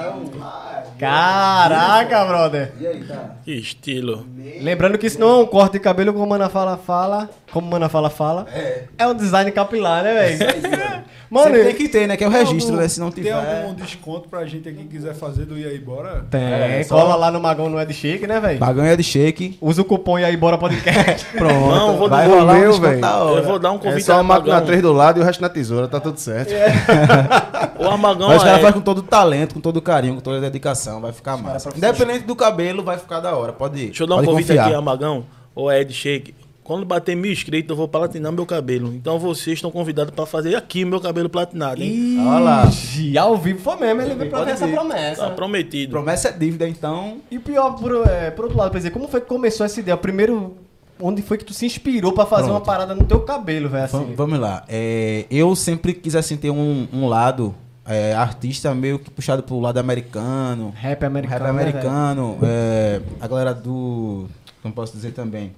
Caraca, 1.02 2.26
brother. 2.26 2.72
E 2.80 2.86
aí, 2.88 3.04
tá? 3.04 3.32
Que 3.44 3.54
estilo. 3.54 4.26
Lembrando 4.62 4.98
que 4.98 5.08
isso 5.08 5.20
não 5.20 5.30
é 5.30 5.44
um 5.44 5.46
corte 5.46 5.74
de 5.74 5.80
cabelo 5.80 6.14
como 6.14 6.28
Mana 6.28 6.48
Fala 6.50 6.78
fala. 6.78 7.30
Como 7.52 7.68
Mana 7.70 7.90
Fala 7.90 8.10
fala. 8.10 8.46
É. 8.54 8.84
É 8.98 9.08
um 9.08 9.14
design 9.14 9.52
capilar, 9.52 10.04
né, 10.04 10.14
velho? 10.14 11.02
Mano, 11.32 11.54
tem 11.56 11.74
que 11.74 11.88
ter, 11.88 12.08
né? 12.08 12.18
Que 12.18 12.26
é 12.26 12.28
o 12.28 12.30
Tem 12.32 12.40
registro, 12.42 12.72
algum- 12.74 12.82
né? 12.82 12.88
Se 12.90 13.00
não 13.00 13.10
Tem 13.10 13.24
tiver. 13.24 13.62
algum 13.62 13.74
desconto 13.74 14.28
pra 14.28 14.46
gente 14.46 14.68
aqui 14.68 14.80
que 14.80 14.88
quiser 14.90 15.14
fazer 15.16 15.46
do 15.46 15.58
E 15.58 15.66
aí, 15.66 15.80
bora? 15.80 16.26
tem. 16.30 16.42
É, 16.44 16.84
só- 16.84 16.96
Cola 17.00 17.16
lá 17.16 17.32
no 17.32 17.40
Magão 17.40 17.70
no 17.70 17.80
Ed 17.80 17.94
Shake, 17.94 18.28
né, 18.28 18.38
velho? 18.42 18.60
Baganha 18.60 18.98
de 18.98 19.04
shake. 19.04 19.58
Usa 19.62 19.82
o 19.82 19.86
cupom 19.86 20.20
e 20.20 20.26
aí, 20.26 20.36
bora 20.36 20.58
podcast. 20.58 21.26
Pronto. 21.32 21.54
Não, 21.74 21.96
vou 21.98 22.10
Vai 22.10 22.28
dar- 22.28 22.36
rolar 22.36 22.54
um 22.54 22.60
meu, 22.60 22.70
desconto 22.72 22.90
velho. 22.92 23.06
Eu 23.38 23.44
vou 23.44 23.60
dar 23.60 23.72
um 23.72 23.76
É 23.76 23.80
convite 23.80 24.04
só 24.04 24.14
ao 24.16 24.20
a 24.20 24.24
máquina 24.24 24.56
Armagão. 24.56 24.68
3 24.68 24.82
do 24.82 24.92
lado 24.92 25.20
e 25.20 25.22
o 25.22 25.26
resto 25.26 25.42
na 25.42 25.48
tesoura, 25.50 25.88
tá 25.88 26.00
tudo 26.02 26.20
certo. 26.20 26.52
O 27.82 27.86
Armagão 27.90 28.28
Mas 28.28 28.38
os 28.38 28.44
caras 28.44 28.60
é... 28.60 28.62
fazem 28.62 28.74
com 28.76 28.82
todo 28.82 29.00
o 29.00 29.02
talento, 29.02 29.56
com 29.56 29.60
todo 29.60 29.78
o 29.78 29.82
carinho, 29.82 30.14
com 30.16 30.22
toda 30.22 30.38
a 30.38 30.40
dedicação, 30.42 30.91
vai 31.00 31.14
ficar 31.14 31.38
massa. 31.38 31.70
Independente 31.76 32.26
do 32.26 32.36
cabelo, 32.36 32.84
vai 32.84 32.98
ficar 32.98 33.20
da 33.20 33.36
hora. 33.36 33.54
Pode 33.54 33.80
ir. 33.80 33.86
Deixa 33.86 34.04
eu 34.04 34.08
dar 34.08 34.16
um 34.16 34.18
pode 34.18 34.30
convite 34.32 34.48
confiar. 34.48 34.66
aqui, 34.66 34.76
Armagão. 34.76 35.26
Ô 35.56 35.72
Ed 35.72 35.94
Shake. 35.94 36.34
Quando 36.64 36.86
bater 36.86 37.16
mil 37.16 37.32
inscritos, 37.32 37.70
eu 37.70 37.76
vou 37.76 37.88
platinar 37.88 38.32
meu 38.32 38.46
cabelo. 38.46 38.94
Então 38.94 39.20
vocês 39.20 39.58
estão 39.58 39.72
convidados 39.72 40.14
pra 40.14 40.26
fazer 40.26 40.56
aqui 40.56 40.86
meu 40.86 41.02
cabelo 41.02 41.28
platinado, 41.28 41.82
hein? 41.82 42.18
Olha 42.20 42.40
lá. 42.40 42.70
Ao 43.20 43.38
vivo 43.38 43.60
foi 43.60 43.76
mesmo, 43.78 44.02
ele 44.02 44.16
veio 44.16 44.30
pra 44.30 44.44
ver 44.44 44.52
essa 44.52 44.68
promessa. 44.68 45.24
Tá 45.24 45.30
prometido. 45.32 45.92
Promessa 45.92 46.30
é 46.30 46.32
dívida, 46.32 46.68
então. 46.70 47.18
E 47.30 47.38
o 47.38 47.42
pior, 47.42 47.72
por, 47.76 48.08
é, 48.08 48.32
por 48.32 48.46
outro 48.46 48.58
lado, 48.58 48.72
pra 48.72 48.80
dizer, 48.80 48.92
como 48.92 49.08
foi 49.08 49.22
que 49.22 49.28
começou 49.28 49.66
essa 49.66 49.80
ideia? 49.80 49.98
Primeiro, 49.98 50.56
onde 51.00 51.22
foi 51.22 51.38
que 51.38 51.44
tu 51.44 51.54
se 51.54 51.66
inspirou 51.66 52.14
pra 52.14 52.26
fazer 52.26 52.44
Pronto. 52.44 52.56
uma 52.58 52.62
parada 52.62 52.94
no 52.94 53.04
teu 53.06 53.22
cabelo, 53.22 53.68
velho? 53.68 53.84
Assim? 53.84 54.14
Vamos 54.16 54.40
lá. 54.40 54.64
É, 54.70 55.26
eu 55.32 55.56
sempre 55.56 55.94
quis 55.94 56.16
assim 56.16 56.38
ter 56.38 56.52
um, 56.52 56.88
um 56.94 57.08
lado 57.08 57.56
é, 57.86 58.14
artista 58.14 58.74
meio 58.74 59.00
que 59.00 59.10
puxado 59.10 59.44
pro 59.44 59.60
lado 59.60 59.78
americano. 59.78 60.74
Rap 60.76 61.04
americano. 61.04 61.44
Rap 61.44 61.54
né, 61.54 61.62
americano. 61.62 62.38
é, 62.44 63.02
a 63.20 63.28
galera 63.28 63.54
do. 63.54 64.28
Como 64.62 64.74
posso 64.74 64.94
dizer 64.94 65.14
também? 65.14 65.54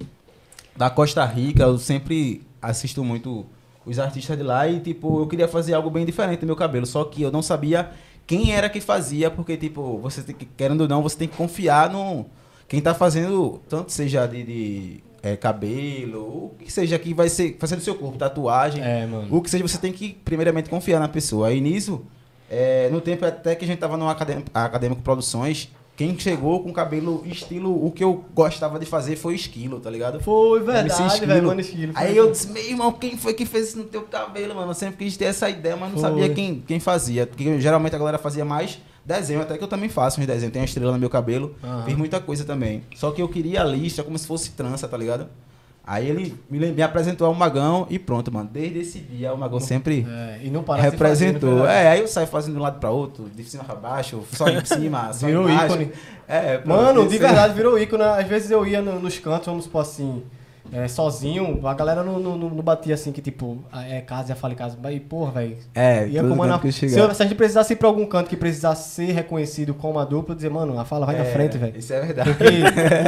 Da 0.75 0.89
Costa 0.89 1.23
Rica, 1.25 1.63
eu 1.63 1.77
sempre 1.77 2.41
assisto 2.61 3.03
muito 3.03 3.45
os 3.85 3.99
artistas 3.99 4.37
de 4.37 4.43
lá 4.43 4.67
e, 4.67 4.79
tipo, 4.79 5.21
eu 5.21 5.27
queria 5.27 5.47
fazer 5.47 5.73
algo 5.73 5.89
bem 5.89 6.05
diferente 6.05 6.41
no 6.41 6.47
meu 6.47 6.55
cabelo. 6.55 6.85
Só 6.85 7.03
que 7.03 7.21
eu 7.21 7.31
não 7.31 7.41
sabia 7.41 7.91
quem 8.25 8.53
era 8.53 8.69
que 8.69 8.79
fazia, 8.79 9.29
porque, 9.29 9.57
tipo, 9.57 9.97
você 9.99 10.21
tem 10.21 10.33
que, 10.33 10.45
querendo 10.45 10.81
ou 10.81 10.87
não, 10.87 11.03
você 11.03 11.17
tem 11.17 11.27
que 11.27 11.35
confiar 11.35 11.89
no. 11.89 12.25
Quem 12.67 12.81
tá 12.81 12.93
fazendo, 12.93 13.61
tanto 13.69 13.91
seja 13.91 14.25
de. 14.25 14.43
de, 14.43 15.03
é, 15.23 15.37
cabelo, 15.37 16.19
o 16.19 16.55
que 16.59 16.71
seja 16.71 16.99
que 16.99 17.13
vai 17.13 17.29
ser 17.29 17.55
fazendo 17.57 17.79
seu 17.81 17.95
corpo, 17.95 18.17
tatuagem, 18.17 18.83
É, 18.83 19.07
mano. 19.07 19.27
o 19.31 19.41
que 19.41 19.49
seja, 19.49 19.65
você 19.65 19.77
tem 19.77 19.93
que 19.93 20.17
primeiramente 20.25 20.69
confiar 20.69 20.99
na 20.99 21.07
pessoa. 21.07 21.47
Aí 21.47 21.61
nisso, 21.61 22.05
é, 22.51 22.89
no 22.91 22.99
tempo 22.99 23.25
até 23.25 23.55
que 23.55 23.63
a 23.63 23.67
gente 23.67 23.79
tava 23.79 23.95
no 23.95 24.09
acadêmico, 24.09 24.49
acadêmico 24.53 25.01
Produções, 25.01 25.69
quem 25.95 26.17
chegou 26.19 26.61
com 26.63 26.73
cabelo 26.73 27.23
estilo, 27.25 27.85
o 27.85 27.91
que 27.91 28.03
eu 28.03 28.25
gostava 28.33 28.79
de 28.79 28.85
fazer 28.85 29.15
foi 29.15 29.35
esquilo, 29.35 29.79
tá 29.79 29.89
ligado? 29.89 30.19
Foi 30.19 30.59
verdade, 30.59 31.25
velho, 31.25 31.47
mano, 31.47 31.61
esquilo. 31.61 31.93
Aí 31.95 32.17
eu 32.17 32.31
disse, 32.31 32.51
meu 32.51 32.63
irmão, 32.63 32.91
quem 32.91 33.15
foi 33.15 33.33
que 33.33 33.45
fez 33.45 33.69
isso 33.69 33.77
no 33.77 33.83
teu 33.85 34.01
cabelo, 34.01 34.55
mano? 34.55 34.71
Eu 34.71 34.73
sempre 34.73 35.05
quis 35.05 35.15
ter 35.15 35.25
essa 35.25 35.49
ideia, 35.49 35.75
mas 35.77 35.91
não 35.93 35.99
Foi. 35.99 36.09
sabia 36.09 36.29
quem, 36.33 36.63
quem 36.67 36.79
fazia. 36.79 37.27
Porque 37.27 37.61
geralmente 37.61 37.95
a 37.95 37.99
galera 37.99 38.17
fazia 38.17 38.43
mais 38.43 38.79
desenho, 39.05 39.41
até 39.41 39.57
que 39.57 39.63
eu 39.63 39.67
também 39.67 39.89
faço 39.89 40.19
uns 40.21 40.25
desenhos. 40.27 40.51
Tem 40.53 40.61
uma 40.61 40.65
estrela 40.65 40.91
no 40.91 40.99
meu 40.99 41.09
cabelo, 41.09 41.55
Aham. 41.63 41.83
fiz 41.85 41.95
muita 41.95 42.19
coisa 42.19 42.43
também. 42.45 42.83
Só 42.95 43.11
que 43.11 43.21
eu 43.21 43.27
queria 43.29 43.61
a 43.61 43.63
lista 43.65 44.03
como 44.03 44.17
se 44.17 44.25
fosse 44.27 44.51
trança, 44.51 44.87
tá 44.87 44.97
ligado? 44.97 45.27
Aí 45.85 46.07
ele 46.09 46.33
me, 46.49 46.71
me 46.71 46.81
apresentou 46.81 47.27
ao 47.27 47.33
Magão 47.33 47.85
e 47.89 47.99
pronto, 47.99 48.31
mano. 48.33 48.49
Desde 48.51 48.79
esse 48.79 48.99
dia 48.99 49.33
o 49.33 49.37
Magão 49.37 49.59
sempre 49.59 50.07
É, 50.09 50.39
e 50.41 50.49
não 50.49 50.63
para 50.63 50.81
representou. 50.81 51.67
É, 51.67 51.89
aí 51.89 51.99
eu 51.99 52.07
saio 52.07 52.25
fazendo 52.27 52.53
de 52.53 52.59
um 52.59 52.63
lado 52.63 52.79
pra 52.79 52.89
outro, 52.89 53.29
de 53.29 53.43
cima 53.43 53.65
pra 53.65 53.75
baixo, 53.75 54.23
só 54.31 54.47
em 54.47 54.63
cima, 54.63 55.11
só 55.13 55.25
Virou 55.25 55.43
embaixo. 55.49 55.75
ícone. 55.75 55.91
É, 56.25 56.61
Mano, 56.65 57.05
de 57.05 57.17
verdade, 57.17 57.53
virou 57.53 57.77
ícone. 57.77 58.01
Às 58.03 58.25
vezes 58.27 58.49
eu 58.49 58.65
ia 58.65 58.81
no- 58.81 58.97
nos 59.01 59.19
cantos, 59.19 59.47
vamos 59.47 59.65
supor 59.65 59.81
assim, 59.81 60.23
é, 60.73 60.87
sozinho, 60.87 61.59
a 61.67 61.73
galera 61.73 62.03
não, 62.03 62.19
não, 62.19 62.37
não- 62.37 62.49
não 62.49 62.63
batia 62.63 62.93
assim, 62.95 63.11
que 63.11 63.21
tipo, 63.21 63.59
ah, 63.71 63.87
é 63.87 64.01
casa, 64.01 64.29
já 64.29 64.35
falei 64.35 64.55
casa. 64.57 64.77
Aí, 64.83 64.99
porra, 64.99 65.31
velho. 65.31 65.57
É, 65.75 66.07
Ia 66.07 66.21
como 66.23 66.45
na, 66.45 66.59
se, 66.71 66.89
se 66.89 66.99
a 66.99 67.13
gente 67.13 67.35
precisasse 67.35 67.73
ir 67.73 67.75
pra 67.75 67.87
algum 67.87 68.05
canto 68.05 68.29
que 68.29 68.35
precisasse 68.37 68.89
ser 68.95 69.11
reconhecido 69.11 69.73
como 69.73 69.99
a 69.99 70.05
dupla, 70.05 70.35
dizer, 70.35 70.49
mano, 70.49 70.79
a 70.79 70.85
fala 70.85 71.05
vai 71.05 71.15
na 71.15 71.23
É, 71.23 71.31
frente, 71.31 71.57
velho. 71.57 71.77
Isso 71.77 71.93
é 71.93 72.01
verdade. 72.01 72.33
Porque- 72.33 72.45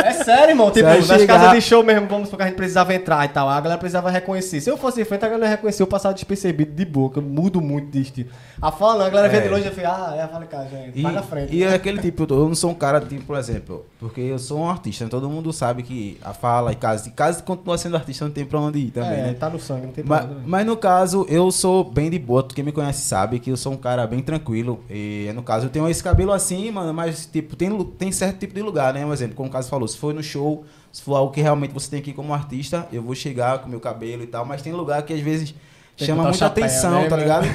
é 0.06 0.13
sério, 0.23 0.51
irmão. 0.51 0.69
Tipo, 0.75 0.88
nas 0.89 1.06
chegar- 1.07 1.39
casas 1.39 1.51
de 1.53 1.62
show 1.62 1.83
mesmo, 1.83 2.07
vamos 2.07 2.27
supor 2.27 2.38
que 2.38 2.44
a 2.44 2.47
gente 2.47 2.56
precisava 2.56 2.94
entrar 2.94 3.25
e 3.25 3.29
tal. 3.29 3.50
A 3.50 3.59
galera 3.62 3.79
precisava 3.79 4.09
reconhecer. 4.09 4.62
Se 4.62 4.69
eu 4.69 4.77
fosse 4.77 4.97
de 5.01 5.06
frente, 5.06 5.25
a 5.25 5.29
galera 5.29 5.50
reconheceu 5.50 5.85
eu 5.85 5.88
passava 5.89 6.13
despercebido 6.13 6.71
de 6.71 6.85
que 7.09 7.17
eu 7.19 7.23
mudo 7.23 7.62
muito 7.62 7.89
de 7.91 8.01
estilo. 8.01 8.29
A 8.62 8.71
fala 8.71 9.00
não, 9.00 9.06
a 9.06 9.09
galera 9.09 9.29
vê 9.29 9.38
É. 9.38 9.41
de 9.41 9.50
longe 9.50 9.67
e 9.67 9.71
fica, 9.71 9.89
ah, 9.89 10.15
é 10.17 10.21
a 10.21 10.27
fala 10.27 10.45
cá, 10.45 10.63
gente. 10.65 10.97
E, 10.97 11.01
Vai 11.01 11.12
na 11.13 11.21
frente. 11.21 11.56
e 11.56 11.63
é 11.63 11.73
aquele 11.73 12.01
tipo, 12.01 12.23
eu 12.29 12.47
não 12.47 12.56
sou 12.56 12.71
um 12.71 12.73
cara, 12.73 13.00
tipo, 13.01 13.23
por 13.25 13.38
exemplo, 13.38 13.85
porque 14.06 14.22
eu 14.22 14.38
sou 14.38 14.60
um 14.60 14.69
artista, 14.69 15.07
todo 15.07 15.28
mundo 15.28 15.52
sabe 15.52 15.81
que 15.81 16.16
a 16.22 16.31
fala 16.31 16.72
e 16.72 16.75
casa, 16.75 17.10
e 17.10 17.12
casa 17.12 17.42
continua 17.42 17.75
sendo 17.75 17.96
artista, 17.96 18.24
não 18.24 18.31
tem 18.31 18.46
pra 18.46 18.60
onde 18.60 18.78
ir 18.78 18.92
também, 18.92 19.18
é, 19.18 19.24
né? 19.24 19.34
tá 19.34 19.50
no 19.50 19.60
sangue, 19.60 19.88
não 19.88 19.94
tem 19.94 20.06
Mas, 20.06 20.19
problema. 20.19 20.44
mas 20.46 20.66
no 20.68 20.78
caso, 20.78 21.25
eu 21.28 21.52
sou 21.52 21.84
bem 21.84 22.12
de 22.12 22.19
boa, 22.19 22.48
quem 22.48 22.63
me 22.63 22.72
conhece 22.72 23.02
sabe 23.02 23.40
que 23.40 23.50
eu 23.50 23.57
sou 23.57 23.74
um 23.74 23.78
cara 23.78 24.06
bem 24.06 24.22
tranquilo. 24.22 24.80
E 24.92 25.31
no 25.34 25.42
caso, 25.42 25.66
eu 25.66 25.69
tenho 25.72 25.90
esse 25.90 26.04
cabelo 26.04 26.31
assim, 26.31 26.69
mano, 26.69 26.94
mas 26.94 27.25
tipo, 27.25 27.56
tem, 27.56 27.84
tem 27.98 28.12
certo 28.12 28.38
tipo 28.38 28.54
de 28.54 28.62
lugar, 28.62 28.94
né? 28.94 29.04
Um 29.04 29.12
exemplo, 29.12 29.36
como 29.36 29.50
o 29.50 29.52
caso 29.52 29.69
falou, 29.69 29.88
se 29.88 29.98
for 29.98 30.13
no 30.13 30.22
show, 30.22 30.63
se 30.92 31.01
for 31.01 31.16
algo 31.16 31.34
que 31.34 31.42
realmente 31.42 31.74
você 31.74 31.90
tem 31.90 32.00
ir 32.12 32.13
como 32.13 32.31
artista, 32.31 32.88
eu 32.94 33.01
vou 33.01 33.16
chegar 33.16 33.58
com 33.58 33.68
meu 33.68 33.80
cabelo 33.80 34.22
e 34.22 34.28
tal, 34.28 34.46
mas 34.46 34.62
tem 34.62 34.72
lugar 34.72 35.01
que 35.01 35.13
às 35.13 35.19
vezes 35.19 35.56
Tem 35.97 36.07
chama 36.07 36.24
muita 36.24 36.38
chapéu, 36.38 36.65
atenção, 36.65 36.92
né, 37.01 37.07
tá 37.07 37.15
ligado? 37.15 37.47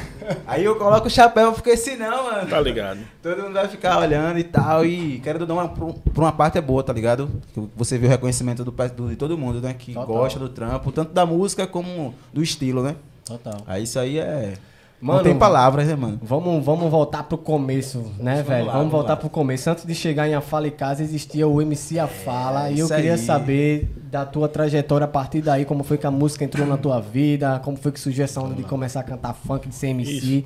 Aí 0.46 0.64
eu 0.64 0.76
coloco 0.76 1.06
o 1.08 1.10
chapéu, 1.10 1.52
porque 1.52 1.76
senão, 1.76 2.24
mano. 2.24 2.48
Tá 2.48 2.58
ligado? 2.60 3.00
Todo 3.22 3.42
mundo 3.42 3.52
vai 3.52 3.68
ficar 3.68 3.98
olhando 3.98 4.38
e 4.38 4.44
tal. 4.44 4.84
E 4.86 5.20
quero 5.20 5.44
dar 5.44 5.52
uma, 5.54 5.68
por 5.68 5.92
por 5.94 6.22
uma 6.24 6.32
parte 6.32 6.56
é 6.56 6.60
boa, 6.60 6.82
tá 6.82 6.92
ligado? 6.92 7.30
Você 7.76 7.98
vê 7.98 8.06
o 8.06 8.10
reconhecimento 8.10 8.64
do, 8.64 8.70
do- 8.70 9.08
de 9.10 9.16
todo 9.16 9.36
mundo, 9.36 9.60
né? 9.60 9.74
Que 9.74 9.92
Total. 9.92 10.06
gosta 10.06 10.38
do 10.38 10.48
trampo, 10.48 10.90
tanto 10.90 11.12
da 11.12 11.26
música 11.26 11.66
como 11.66 12.14
do 12.32 12.42
estilo, 12.42 12.82
né? 12.82 12.96
Total. 13.26 13.60
Aí 13.66 13.82
isso 13.82 13.98
aí 13.98 14.18
é. 14.18 14.54
Mano, 15.00 15.18
não 15.18 15.24
tem 15.24 15.34
palavras, 15.38 15.86
né, 15.86 15.96
mano? 15.96 16.18
Vamos, 16.22 16.62
vamos 16.64 16.90
voltar 16.90 17.22
pro 17.22 17.38
começo, 17.38 17.98
né, 18.18 18.34
Vamos 18.34 18.48
velho? 18.48 18.66
lá, 18.66 18.72
vamos 18.74 18.92
voltar 18.92 19.10
lá. 19.14 19.16
pro 19.16 19.30
começo. 19.30 19.70
Antes 19.70 19.86
de 19.86 19.94
chegar 19.94 20.28
em 20.28 20.34
A 20.34 20.40
Fala 20.42 20.66
e 20.66 20.70
Casa, 20.70 21.02
existia 21.02 21.48
o 21.48 21.62
MC 21.62 21.98
A 21.98 22.06
Fala. 22.06 22.70
e 22.70 22.78
eu 22.80 22.84
isso 22.86 22.94
queria 22.94 23.12
aí. 23.14 23.18
saber 23.18 23.90
da 24.10 24.26
tua 24.26 24.46
trajetória 24.48 25.06
a 25.06 25.08
partir 25.08 25.40
daí, 25.40 25.64
como 25.64 25.82
foi 25.84 25.96
que 25.96 26.06
a 26.06 26.10
música 26.10 26.44
entrou 26.44 26.66
na 26.66 26.76
tua 26.76 27.00
vida, 27.00 27.60
como 27.64 27.76
foi 27.78 27.92
que 27.92 27.98
surgiu 28.00 28.24
essa 28.24 28.42
onda 28.42 28.54
de 28.54 28.62
começar 28.64 29.00
a 29.00 29.02
cantar 29.02 29.32
funk, 29.32 29.68
de 29.68 29.74
ser 29.74 29.86
MC. 29.88 30.44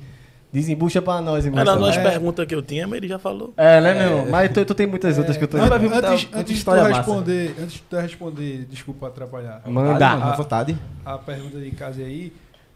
Desembucha 0.53 1.01
pra 1.01 1.19
nós, 1.19 1.43
irmão. 1.45 1.59
Era 1.59 1.71
Essa- 1.71 1.79
duas 1.79 1.97
é, 1.97 2.01
perguntas 2.03 2.45
que 2.47 2.55
eu 2.55 2.61
tinha, 2.61 2.87
mas 2.87 2.95
ele 2.97 3.09
já 3.09 3.19
falou. 3.19 3.53
é, 3.57 3.81
né, 3.81 3.93
meu? 4.07 4.25
Mas 4.31 4.49
tu, 4.53 4.63
tu 4.63 4.73
tem 4.73 4.87
muitas 4.87 5.17
outras 5.17 5.35
que 5.35 5.43
eu 5.43 5.47
tô 5.49 5.57
Não, 5.57 5.65
Antes, 5.65 5.81
muita 5.81 6.07
antes 6.09 6.29
de 6.29 6.43
tu 6.45 6.51
história 6.53 6.81
massa. 6.83 6.95
responder, 6.99 7.55
antes 7.61 7.73
de 7.73 7.81
tu 7.81 7.95
responder, 7.97 8.65
desculpa 8.69 9.07
atrapalhar. 9.07 9.61
Manda. 9.67 10.07
À 10.11 10.31
vontade. 10.33 10.77
a 11.05 11.17
pergunta 11.17 11.59
de 11.59 11.71
casa 11.71 12.01
aí. 12.01 12.31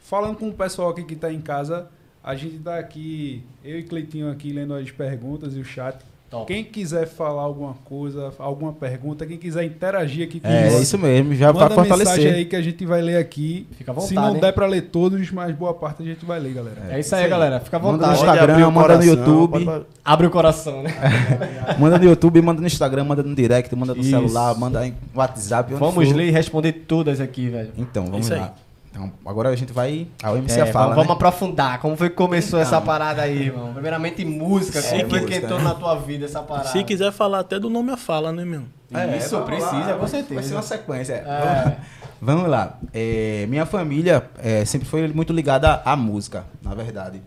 Falando 0.09 0.37
com 0.37 0.47
o 0.49 0.53
pessoal 0.53 0.89
aqui 0.89 1.03
que 1.03 1.15
tá 1.15 1.31
em 1.31 1.39
casa, 1.39 1.87
a 2.23 2.33
gente 2.35 2.57
tá 2.57 2.79
aqui, 2.79 3.43
eu 3.63 3.77
e 3.77 3.83
Cleitinho 3.83 4.31
aqui 4.31 4.51
lendo 4.51 4.73
as 4.73 4.89
perguntas 4.89 5.55
e 5.55 5.59
o 5.59 5.63
chat. 5.63 5.97
Top. 6.31 6.45
Quem 6.45 6.63
quiser 6.63 7.07
falar 7.07 7.41
alguma 7.41 7.73
coisa, 7.85 8.31
alguma 8.37 8.71
pergunta, 8.71 9.25
quem 9.25 9.37
quiser 9.37 9.63
interagir 9.63 10.27
aqui 10.27 10.39
com 10.39 10.47
É, 10.47 10.69
nós, 10.69 10.81
isso 10.81 10.95
mesmo, 10.97 11.33
já 11.33 11.51
pra 11.51 11.61
manda 11.69 11.81
mensagem 11.81 11.97
fortalecer. 12.05 12.33
aí 12.35 12.45
que 12.45 12.55
a 12.55 12.61
gente 12.61 12.85
vai 12.85 13.01
ler 13.01 13.17
aqui. 13.17 13.65
Fica 13.71 13.91
à 13.91 13.93
vontade, 13.95 14.09
Se 14.09 14.15
não 14.15 14.35
hein? 14.35 14.39
der 14.39 14.51
pra 14.53 14.67
ler 14.67 14.81
todos, 14.89 15.31
mas 15.31 15.55
boa 15.55 15.73
parte 15.73 16.03
a 16.03 16.05
gente 16.05 16.23
vai 16.25 16.39
ler, 16.39 16.53
galera. 16.53 16.77
É 16.91 16.99
isso 16.99 17.15
aí, 17.15 17.27
galera. 17.27 17.59
Fica 17.59 17.77
à 17.77 17.79
Manda 17.79 17.93
no 18.07 18.13
vontade. 18.15 18.19
Instagram, 18.37 18.69
manda 18.69 18.97
no 18.97 19.03
YouTube. 19.03 19.65
pode- 19.65 19.85
Abre 20.05 20.27
o 20.27 20.29
coração, 20.29 20.83
né? 20.83 20.91
Manda 21.79 21.97
no 21.97 22.05
YouTube, 22.05 22.41
manda 22.43 22.61
no 22.61 22.67
Instagram, 22.67 23.03
manda 23.05 23.23
no 23.23 23.33
direct, 23.35 23.75
manda 23.75 23.95
no 23.95 24.01
Isso. 24.01 24.09
celular, 24.11 24.55
manda 24.57 24.85
em 24.87 24.93
WhatsApp. 25.15 25.71
onde 25.73 25.79
Vamos 25.79 26.07
for. 26.07 26.15
ler 26.15 26.27
e 26.27 26.31
responder 26.31 26.73
todas 26.73 27.19
aqui, 27.19 27.47
velho. 27.49 27.71
Então, 27.77 28.05
vamos 28.05 28.25
Isso 28.27 28.33
aí. 28.35 28.41
Então, 28.91 29.11
agora 29.25 29.49
a 29.49 29.55
gente 29.55 29.71
vai. 29.71 30.07
A 30.23 30.31
OMC 30.31 30.59
É, 30.59 30.63
a 30.63 30.65
fala. 30.67 30.85
vamos, 30.87 30.95
vamos 30.95 31.07
né? 31.09 31.13
aprofundar. 31.13 31.79
Como 31.79 31.95
foi 31.95 32.09
que 32.09 32.15
começou 32.15 32.59
Então. 32.59 32.67
essa 32.77 32.81
parada 32.81 33.21
aí, 33.21 33.43
irmão? 33.47 33.71
Primeiramente 33.73 34.25
música. 34.25 34.81
Sim, 34.81 34.99
Como 35.01 35.09
foi 35.11 35.19
que 35.19 35.25
música, 35.27 35.45
entrou 35.45 35.59
né? 35.59 35.63
na 35.65 35.75
tua 35.75 35.95
vida 35.95 36.25
essa 36.25 36.41
parada? 36.41 36.69
Se 36.69 36.83
quiser 36.83 37.11
falar 37.11 37.39
até 37.39 37.59
do 37.59 37.69
nome 37.69 37.91
a 37.91 37.97
fala, 37.97 38.31
né, 38.31 38.43
meu? 38.43 38.63
Isso, 39.17 39.29
vamos 39.31 39.45
precisa, 39.45 39.93
com 39.93 40.07
certeza. 40.07 40.33
Vai 40.33 40.43
ser 40.43 40.53
uma 40.55 40.61
sequência. 40.63 41.13
é. 41.13 41.17
É. 41.17 41.77
Vamos 42.21 42.49
lá. 42.49 42.77
É, 42.93 43.45
minha 43.47 43.65
família 43.65 44.29
é, 44.43 44.65
sempre 44.65 44.87
foi 44.87 45.07
muito 45.07 45.31
ligada 45.31 45.81
à 45.85 45.95
música, 45.95 46.43
na 46.61 46.73
verdade. 46.73 47.21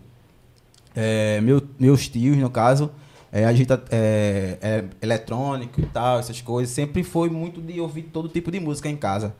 É, 0.95 1.41
meu- 1.41 1.61
meus 1.79 2.07
tios, 2.07 2.37
no 2.37 2.49
caso, 2.49 2.91
é, 3.31 3.45
a 3.45 3.53
gente 3.53 3.71
é, 3.89 4.57
é 4.61 4.83
eletrônico 5.01 5.81
e 5.81 5.85
tal, 5.87 6.19
essas 6.19 6.41
coisas. 6.41 6.75
Sempre 6.75 7.03
foi 7.03 7.29
muito 7.29 7.59
de 7.61 7.79
ouvir 7.79 8.03
todo 8.03 8.27
tipo 8.29 8.51
de 8.51 8.59
música 8.59 8.87
em 8.89 8.95
casa. 8.95 9.33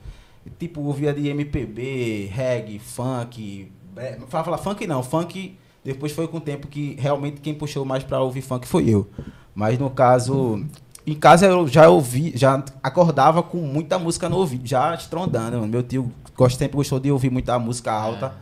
Tipo, 0.59 0.81
ouvia 0.81 1.13
de 1.13 1.27
MPB, 1.29 2.29
reggae, 2.31 2.79
funk. 2.79 3.71
é, 3.97 4.17
Fala, 4.27 4.43
fala 4.43 4.57
funk 4.57 4.85
não, 4.87 5.01
funk 5.03 5.57
depois 5.83 6.11
foi 6.11 6.27
com 6.27 6.37
o 6.37 6.41
tempo 6.41 6.67
que 6.67 6.95
realmente 6.99 7.41
quem 7.41 7.53
puxou 7.53 7.83
mais 7.85 8.03
pra 8.03 8.21
ouvir 8.21 8.41
funk 8.41 8.67
foi 8.67 8.89
eu. 8.89 9.07
Mas 9.53 9.77
no 9.77 9.89
caso, 9.89 10.63
em 11.05 11.13
casa 11.13 11.45
eu 11.45 11.67
já 11.67 11.89
ouvi, 11.89 12.31
já 12.35 12.63
acordava 12.81 13.43
com 13.43 13.57
muita 13.57 13.99
música 13.99 14.27
no 14.29 14.37
ouvido, 14.37 14.65
já 14.67 14.93
estrondando. 14.95 15.57
mano. 15.57 15.67
Meu 15.67 15.83
tio 15.83 16.11
gosta, 16.35 16.57
sempre 16.59 16.77
gostou 16.77 16.99
de 16.99 17.11
ouvir 17.11 17.29
muita 17.29 17.59
música 17.59 17.91
alta. 17.91 18.33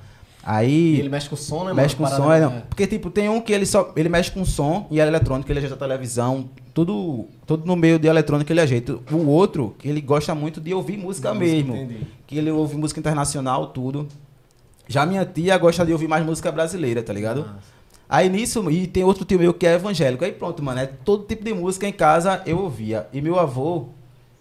Aí 0.44 0.96
E 0.96 1.00
ele 1.00 1.10
mexe 1.10 1.30
com 1.30 1.36
som, 1.36 1.66
né, 1.66 1.74
mexe 1.74 1.96
com 1.96 2.04
mano? 2.04 2.16
som, 2.16 2.24
Parada- 2.24 2.46
é, 2.46 2.50
não. 2.50 2.62
Porque, 2.62 2.88
tipo, 2.88 3.10
tem 3.12 3.30
um 3.30 3.40
que 3.42 3.52
ele 3.54 3.66
só. 3.66 3.92
Ele 3.96 4.10
mexe 4.10 4.32
com 4.32 4.44
som 4.46 4.88
e 4.90 5.00
é 5.00 5.06
eletrônico, 5.06 5.52
ele 5.52 5.60
ajeita 5.60 5.76
a 5.76 5.78
televisão, 5.78 6.50
tudo, 6.74 7.26
tudo 7.46 7.66
no 7.66 7.76
meio 7.76 8.00
de 8.00 8.08
eletrônica 8.08 8.52
ele 8.52 8.62
ajeita. 8.62 8.98
O 9.12 9.28
outro, 9.28 9.76
que 9.78 9.88
ele 9.88 10.02
gosta 10.02 10.34
muito 10.34 10.60
de 10.62 10.74
ouvir 10.74 10.98
música 10.98 11.34
Música, 11.34 11.54
mesmo. 11.54 11.76
entendi. 11.76 12.08
Que 12.28 12.38
ele 12.38 12.52
ouve 12.52 12.76
música 12.78 13.00
internacional, 13.00 13.68
tudo. 13.68 14.08
Já 14.88 15.06
minha 15.06 15.26
tia 15.26 15.58
gosta 15.58 15.86
de 15.86 15.92
ouvir 15.92 16.08
mais 16.08 16.26
música 16.26 16.52
brasileira, 16.52 17.02
tá 17.04 17.14
ligado? 17.14 17.46
Aí 18.10 18.28
nisso, 18.28 18.70
e 18.70 18.88
tem 18.88 19.04
outro 19.06 19.24
tio 19.24 19.40
meu 19.40 19.54
que 19.54 19.66
é 19.66 19.76
evangélico. 19.76 20.26
Aí 20.26 20.32
pronto, 20.34 20.62
mano, 20.62 20.82
é 20.82 20.86
todo 20.86 21.24
tipo 21.26 21.44
de 21.46 21.54
música 21.54 21.88
em 21.88 21.94
casa 21.94 22.42
eu 22.46 22.60
ouvia. 22.60 23.08
E 23.14 23.22
meu 23.22 23.40
avô, 23.40 23.86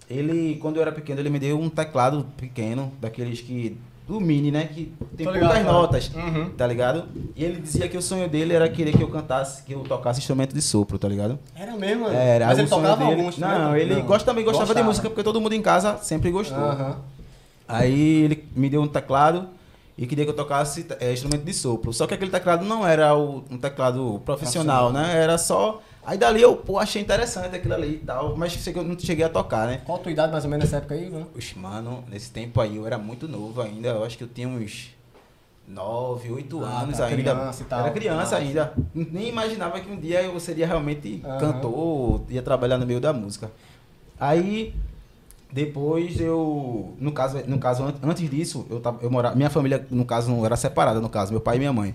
ele, 0.08 0.56
quando 0.60 0.76
eu 0.76 0.82
era 0.82 0.90
pequeno, 0.90 1.20
ele 1.20 1.30
me 1.30 1.38
deu 1.38 1.58
um 1.58 1.68
teclado 1.68 2.26
pequeno, 2.37 2.92
daqueles 3.00 3.40
que. 3.40 3.76
Do 4.11 4.21
mini, 4.21 4.50
né? 4.50 4.64
Que 4.75 4.93
tem 5.17 5.25
Tô 5.25 5.33
poucas 5.33 5.59
ligado, 5.59 5.73
notas, 5.73 6.11
Uhum. 6.12 6.50
tá 6.50 6.67
ligado? 6.67 7.05
E 7.37 7.45
ele 7.45 7.61
dizia 7.61 7.88
que 7.88 7.97
o 7.97 8.02
sonho 8.02 8.29
dele 8.29 8.52
era 8.52 8.69
querer 8.69 8.90
que 8.97 9.02
eu 9.02 9.09
cantasse, 9.09 9.62
que 9.62 9.73
eu 9.73 9.81
tocasse 9.85 10.19
instrumento 10.19 10.52
de 10.52 10.61
sopro, 10.61 10.99
tá 10.99 11.07
ligado? 11.07 11.38
Era 11.55 11.76
mesmo. 11.76 12.09
Era, 12.09 12.47
Mas 12.47 12.59
ele 12.59 12.67
tocava 12.67 12.97
dele- 13.05 13.21
alguns 13.21 13.38
Não, 13.38 13.76
ele 13.76 14.00
gosta, 14.02 14.26
também 14.26 14.45
gostava, 14.45 14.75
de 14.75 14.83
música, 14.83 15.09
porque 15.09 15.23
todo 15.23 15.40
mundo 15.40 15.52
em 15.52 15.62
casa 15.62 15.97
sempre 16.02 16.29
gostou. 16.33 16.59
Aham. 16.59 16.97
Aí 17.69 18.25
ele 18.25 18.49
me 18.57 18.69
deu 18.69 18.83
um 18.83 18.88
teclado 18.88 19.47
e 19.97 20.07
queria 20.09 20.25
que 20.25 20.31
eu 20.31 20.37
tocasse 20.37 20.85
é, 20.99 21.12
instrumento 21.12 21.45
de 21.45 21.52
sopro. 21.55 21.93
Só 21.93 22.05
que 22.07 22.14
aquele 22.14 22.33
teclado 22.33 22.64
não 22.64 22.85
era 22.85 23.14
o- 23.17 23.45
um 23.49 23.59
teclado 23.59 24.21
profissional, 24.25 24.93
né? 24.93 25.12
Era 25.17 25.38
só. 25.38 25.81
Aí 26.04 26.16
dali 26.16 26.40
eu 26.40 26.57
pô, 26.57 26.78
achei 26.78 27.02
interessante 27.02 27.54
aquilo 27.54 27.75
ali 27.75 27.95
e 27.97 27.99
tal, 27.99 28.37
mas 28.37 28.66
eu 28.66 28.83
não 28.85 28.99
cheguei 28.99 29.25
a 29.25 29.28
tocar, 29.28 29.66
né? 29.66 29.83
Qual 29.85 29.99
a 29.99 30.00
tua 30.00 30.11
idade 30.11 30.33
mais 30.33 30.45
ou 30.45 30.50
menos 30.50 30.64
nessa 30.64 30.78
época 30.78 30.95
aí, 30.95 31.11
mano? 31.11 31.28
Oxe, 31.37 31.59
mano, 31.59 32.04
nesse 32.09 32.30
tempo 32.30 32.61
aí 32.61 32.76
eu 32.76 32.87
era 32.87 32.97
muito 32.99 33.28
novo 33.28 33.61
ainda. 33.61 33.88
Eu 33.88 34.04
acho 34.04 34.16
que 34.16 34.25
eu 34.25 34.28
tinha 34.28 34.49
uns 34.49 34.90
9, 35.69 36.30
8 36.33 36.64
Ah, 36.64 36.80
anos 36.83 36.99
tá, 36.99 37.04
ainda. 37.04 37.23
criança 37.35 37.62
e 37.62 37.66
tal. 37.66 37.80
Era 37.80 37.90
criança 37.90 38.37
ainda. 38.37 38.73
Nem 38.95 39.28
imaginava 39.28 39.78
que 39.78 39.90
um 39.90 40.00
dia 40.00 40.23
eu 40.23 40.40
seria 40.40 40.66
realmente 40.66 41.23
Aham. 41.25 41.38
cantor, 41.38 42.23
ia 42.30 42.42
trabalhar 42.42 42.78
no 42.78 42.87
meio 42.87 43.00
da 43.00 43.12
música. 43.12 43.50
Aí 44.19 44.75
depois 45.52 46.19
eu, 46.21 46.95
no 46.99 47.12
caso, 47.12 47.42
no 47.47 47.59
caso 47.59 47.83
an- 47.85 47.95
antes 48.02 48.28
disso, 48.30 48.66
eu 48.71 48.80
tava, 48.80 49.02
eu 49.02 49.11
morava, 49.11 49.35
minha 49.37 49.50
família 49.50 49.87
no 49.90 50.04
caso 50.04 50.30
não 50.30 50.45
era 50.47 50.57
separada 50.57 51.00
no 51.00 51.09
caso, 51.09 51.30
meu 51.33 51.40
pai 51.40 51.57
e 51.57 51.59
minha 51.59 51.73
mãe. 51.73 51.95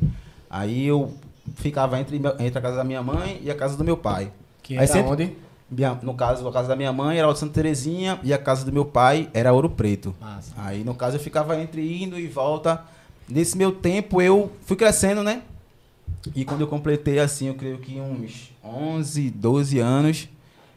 Aí 0.50 0.86
eu 0.86 1.14
ficava 1.56 2.00
entre 2.00 2.18
entre 2.18 2.58
a 2.58 2.62
casa 2.62 2.78
da 2.78 2.84
minha 2.84 3.04
mãe 3.04 3.40
e 3.44 3.52
a 3.52 3.56
casa 3.56 3.78
do 3.78 3.84
meu 3.84 3.96
pai. 3.98 4.32
Que 4.64 4.74
Aí 4.74 4.80
era 4.84 4.88
sempre- 4.88 5.12
onde? 5.12 5.38
minha- 5.70 5.98
no 6.02 6.14
caso, 6.14 6.48
a 6.48 6.52
casa 6.52 6.68
da 6.68 6.76
minha 6.76 6.92
mãe 6.94 7.18
era 7.18 7.28
o 7.28 7.34
de 7.34 7.40
Santa 7.40 7.54
Terezinha 7.54 8.20
e 8.24 8.34
a 8.34 8.38
casa 8.38 8.66
do 8.66 8.72
meu 8.74 8.86
pai 8.86 9.30
era 9.34 9.54
Ouro 9.54 9.70
Preto. 9.70 10.16
Massa. 10.20 10.54
Aí, 10.58 10.84
no 10.84 10.94
caso, 10.96 11.18
eu 11.18 11.20
ficava 11.20 11.60
entre 11.62 12.04
indo 12.04 12.20
e 12.20 12.28
volta. 12.28 12.84
Nesse 13.28 13.58
meu 13.58 13.72
tempo, 13.72 14.22
eu 14.22 14.52
fui 14.66 14.76
crescendo, 14.76 15.24
né? 15.24 15.42
E 16.36 16.44
quando 16.46 16.62
eu 16.62 16.68
completei, 16.68 17.20
assim, 17.20 17.48
eu 17.48 17.56
creio 17.56 17.78
que 17.80 18.00
uns 18.00 18.52
11, 18.64 19.30
12 19.30 19.80
anos, 19.80 20.28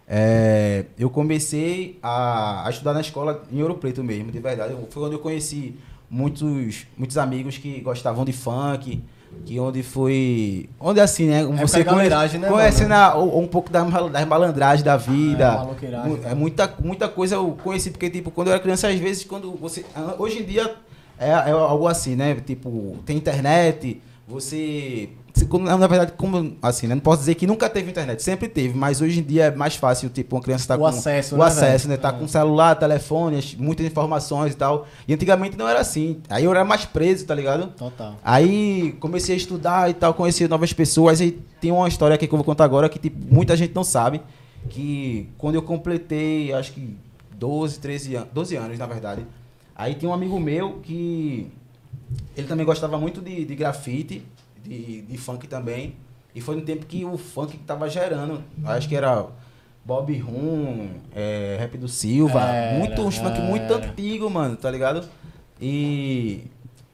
é, 0.07 0.87
eu 0.99 1.11
comecei 1.11 1.99
a, 2.03 2.67
a 2.67 2.71
estudar 2.71 2.95
na 2.95 3.01
escola 3.01 3.43
em 3.53 3.61
Ouro 3.63 3.75
Preto 3.75 4.03
mesmo, 4.03 4.31
de 4.33 4.39
verdade. 4.39 4.75
Foi 4.91 5.03
onde 5.05 5.15
eu 5.15 5.19
conheci 5.19 5.77
muitos, 6.11 6.87
muitos 6.97 7.19
amigos 7.19 7.59
que 7.59 7.81
gostavam 7.81 8.25
de 8.25 8.33
funk, 8.33 9.03
que 9.45 9.59
onde 9.59 9.83
foi... 9.83 10.69
Onde, 10.79 11.01
assim, 11.01 11.27
né? 11.27 11.45
Você 11.45 11.83
da 11.83 11.93
malandragem, 11.93 12.41
né, 12.41 12.49
conhecendo 12.49 12.93
a- 12.93 13.19
um 13.19 13.47
pouco 13.47 13.71
das, 13.71 13.89
mal- 13.89 14.09
das 14.11 14.27
malandragens 14.27 14.83
da 14.83 14.97
vida. 14.97 15.45
É, 16.05 16.09
né? 16.09 16.31
é 16.33 16.35
muita, 16.35 16.75
muita 16.83 17.09
coisa 17.09 17.37
eu 17.37 17.57
conheci, 17.63 17.91
porque, 17.91 18.11
tipo, 18.11 18.31
quando 18.31 18.49
eu 18.49 18.53
era 18.55 18.63
criança, 18.63 18.89
às 18.89 18.99
vezes, 18.99 19.25
quando 19.25 19.53
você. 19.53 19.85
ah, 19.95 20.15
Hoje 20.19 20.41
em 20.41 20.45
dia 20.45 20.75
é, 21.19 21.31
é 21.31 21.51
algo 21.51 21.87
assim, 21.89 22.15
né? 22.15 22.35
Tipo, 22.35 22.97
tem 23.07 23.17
internet, 23.17 24.01
você. 24.27 25.09
Na 25.47 25.87
verdade, 25.87 26.13
como 26.17 26.57
assim, 26.63 26.87
né? 26.87 26.95
Não 26.95 27.03
posso 27.03 27.21
dizer 27.21 27.35
que 27.35 27.47
nunca 27.47 27.69
teve 27.69 27.91
internet, 27.91 28.23
sempre 28.23 28.49
teve, 28.49 28.77
mas 28.77 29.01
hoje 29.01 29.21
em 29.21 29.23
dia 29.23 29.45
é 29.45 29.51
mais 29.55 29.77
fácil, 29.77 30.09
tipo, 30.09 30.37
uma 30.37 30.43
criança 30.43 30.67
tá 30.69 30.77
O 30.77 30.79
com. 30.79 30.87
acesso, 30.87 31.35
o 31.35 31.39
né, 31.39 31.45
acesso, 31.45 31.89
né? 31.89 31.97
Tá 31.97 32.09
É. 32.09 32.13
com 32.13 32.27
celular, 32.29 32.75
telefone, 32.75 33.37
as- 33.39 33.55
muitas 33.55 33.87
informações 33.87 34.53
e 34.53 34.57
tal. 34.57 34.87
E 35.07 35.15
antigamente 35.15 35.57
não 35.57 35.69
era 35.69 35.81
assim. 35.81 36.21
Aí 36.29 36.45
eu 36.45 36.51
era 36.51 36.65
mais 36.65 36.85
preso, 36.85 37.25
tá 37.27 37.35
ligado? 37.35 37.69
Total. 37.77 38.15
Aí 38.25 38.93
comecei 39.01 39.35
a 39.35 39.39
estudar 39.39 39.89
e 39.91 39.95
tal, 39.95 40.15
conheci 40.15 40.47
novas 40.49 40.73
pessoas. 40.73 41.21
E 41.21 41.33
tem 41.61 41.71
uma 41.73 41.89
história 41.89 42.15
aqui 42.15 42.27
que 42.27 42.33
eu 42.35 42.39
vou 42.39 42.45
contar 42.45 42.65
agora 42.65 42.89
que 42.89 42.99
tipo, 42.99 43.19
muita 43.35 43.57
gente 43.57 43.75
não 43.75 43.85
sabe. 43.85 44.21
Que 44.69 45.29
quando 45.39 45.55
eu 45.55 45.63
completei, 45.63 46.53
acho 46.53 46.73
que 46.73 46.97
12, 47.39 47.79
13 47.79 48.17
anos, 48.17 48.29
12 48.33 48.57
anos 48.57 48.79
na 48.79 48.87
verdade. 48.87 49.25
Aí 49.77 49.95
tinha 49.95 50.11
um 50.11 50.15
amigo 50.15 50.39
meu 50.41 50.81
que 50.83 51.47
ele 52.37 52.47
também 52.47 52.67
gostava 52.67 52.99
muito 52.99 53.21
de, 53.21 53.45
de 53.45 53.55
grafite, 53.55 54.25
de, 54.69 55.03
de 55.03 55.19
funk 55.19 55.49
também. 55.49 55.97
E 56.35 56.41
foi 56.41 56.57
no 56.57 56.63
tempo 56.63 56.87
que 56.87 57.05
o 57.05 57.17
funk 57.17 57.57
tava 57.59 57.89
gerando. 57.89 58.43
Acho 58.65 58.89
que 58.89 58.95
era 58.95 59.27
Bob 59.85 60.17
Rum, 60.19 60.91
é, 61.15 61.57
Rap 61.59 61.79
do 61.79 61.89
Silva. 61.89 62.43
Era, 62.43 62.79
muito, 62.79 63.03
uns 63.03 63.17
funk 63.17 63.41
muito 63.41 63.73
antigo, 63.73 64.29
mano, 64.29 64.57
tá 64.57 64.71
ligado? 64.71 65.09
E 65.61 66.45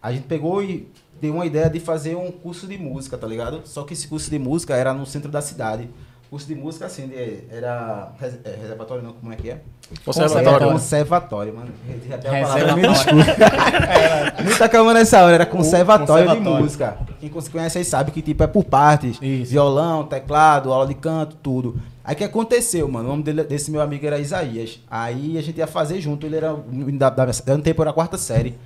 a 0.00 0.12
gente 0.12 0.24
pegou 0.24 0.62
e 0.62 0.88
deu 1.20 1.34
uma 1.34 1.46
ideia 1.46 1.68
de 1.68 1.80
fazer 1.80 2.16
um 2.16 2.30
curso 2.30 2.66
de 2.66 2.78
música, 2.78 3.18
tá 3.18 3.26
ligado? 3.26 3.62
Só 3.64 3.82
que 3.82 3.92
esse 3.92 4.06
curso 4.06 4.30
de 4.30 4.38
música 4.38 4.76
era 4.76 4.94
no 4.94 5.04
centro 5.04 5.30
da 5.30 5.42
cidade. 5.42 5.88
Curso 6.34 6.48
de 6.48 6.56
música, 6.56 6.86
assim, 6.86 7.06
de- 7.06 7.44
era 7.48 8.10
res- 8.20 8.40
é, 8.44 8.56
reservatório, 8.60 9.04
não, 9.04 9.12
como 9.12 9.32
é 9.32 9.36
que 9.36 9.50
é? 9.50 9.60
Conservatório. 10.04 10.48
Era 10.64 10.72
conservatório, 10.72 11.54
mano. 11.54 11.68
Tem 11.86 12.12
a 12.12 12.18
palavra, 12.18 12.74
me 12.74 12.82
Reservatório. 12.82 13.24
desculpa. 13.24 14.42
Muita 14.42 14.68
calma 14.68 14.94
nessa 14.94 15.22
hora, 15.22 15.34
era 15.36 15.46
conservatório, 15.46 16.24
de 16.24 16.28
conservatório. 16.30 16.64
música. 16.64 16.98
Quem 17.20 17.30
conhece 17.30 17.78
aí 17.78 17.84
sabe 17.84 18.10
que 18.10 18.20
tipo 18.20 18.42
é 18.42 18.48
por 18.48 18.64
partes. 18.64 19.16
Isso. 19.22 19.52
Violão, 19.52 20.06
teclado, 20.06 20.72
aula 20.72 20.88
de 20.88 20.94
canto, 20.94 21.36
tudo. 21.40 21.80
Aí 22.02 22.14
o 22.16 22.18
que 22.18 22.24
aconteceu, 22.24 22.88
mano? 22.88 23.06
O 23.06 23.10
nome 23.12 23.22
dele- 23.22 23.44
desse 23.44 23.70
meu 23.70 23.80
amigo 23.80 24.04
era 24.04 24.18
Isaías. 24.18 24.80
Aí 24.90 25.38
a 25.38 25.40
gente 25.40 25.58
ia 25.58 25.68
fazer 25.68 26.00
junto, 26.00 26.26
ele 26.26 26.34
era 26.34 26.52
da, 26.98 27.10
da, 27.10 27.26
da, 27.26 27.58
tempo 27.58 27.80
era 27.80 27.90
a 27.90 27.94
quarta 27.94 28.18
série. 28.18 28.58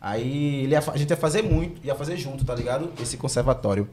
Aí 0.00 0.64
ele 0.64 0.72
ia 0.72 0.82
a 0.84 0.96
gente 0.96 1.10
ia 1.10 1.16
fazer 1.16 1.42
muito, 1.42 1.86
ia 1.86 1.94
fazer 1.94 2.16
junto, 2.16 2.44
tá 2.44 2.52
ligado? 2.52 2.90
Esse 3.00 3.16
conservatório. 3.16 3.86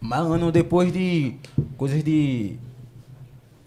Mano, 0.00 0.52
depois 0.52 0.92
de 0.92 1.34
coisas 1.76 2.02
de. 2.04 2.56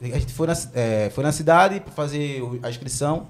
A 0.02 0.18
gente 0.20 0.34
foi 0.34 0.48
na, 0.48 0.54
é, 0.74 1.10
foi 1.12 1.24
na 1.24 1.32
cidade 1.32 1.80
pra 1.80 1.92
fazer 1.92 2.42
a 2.64 2.70
inscrição. 2.70 3.28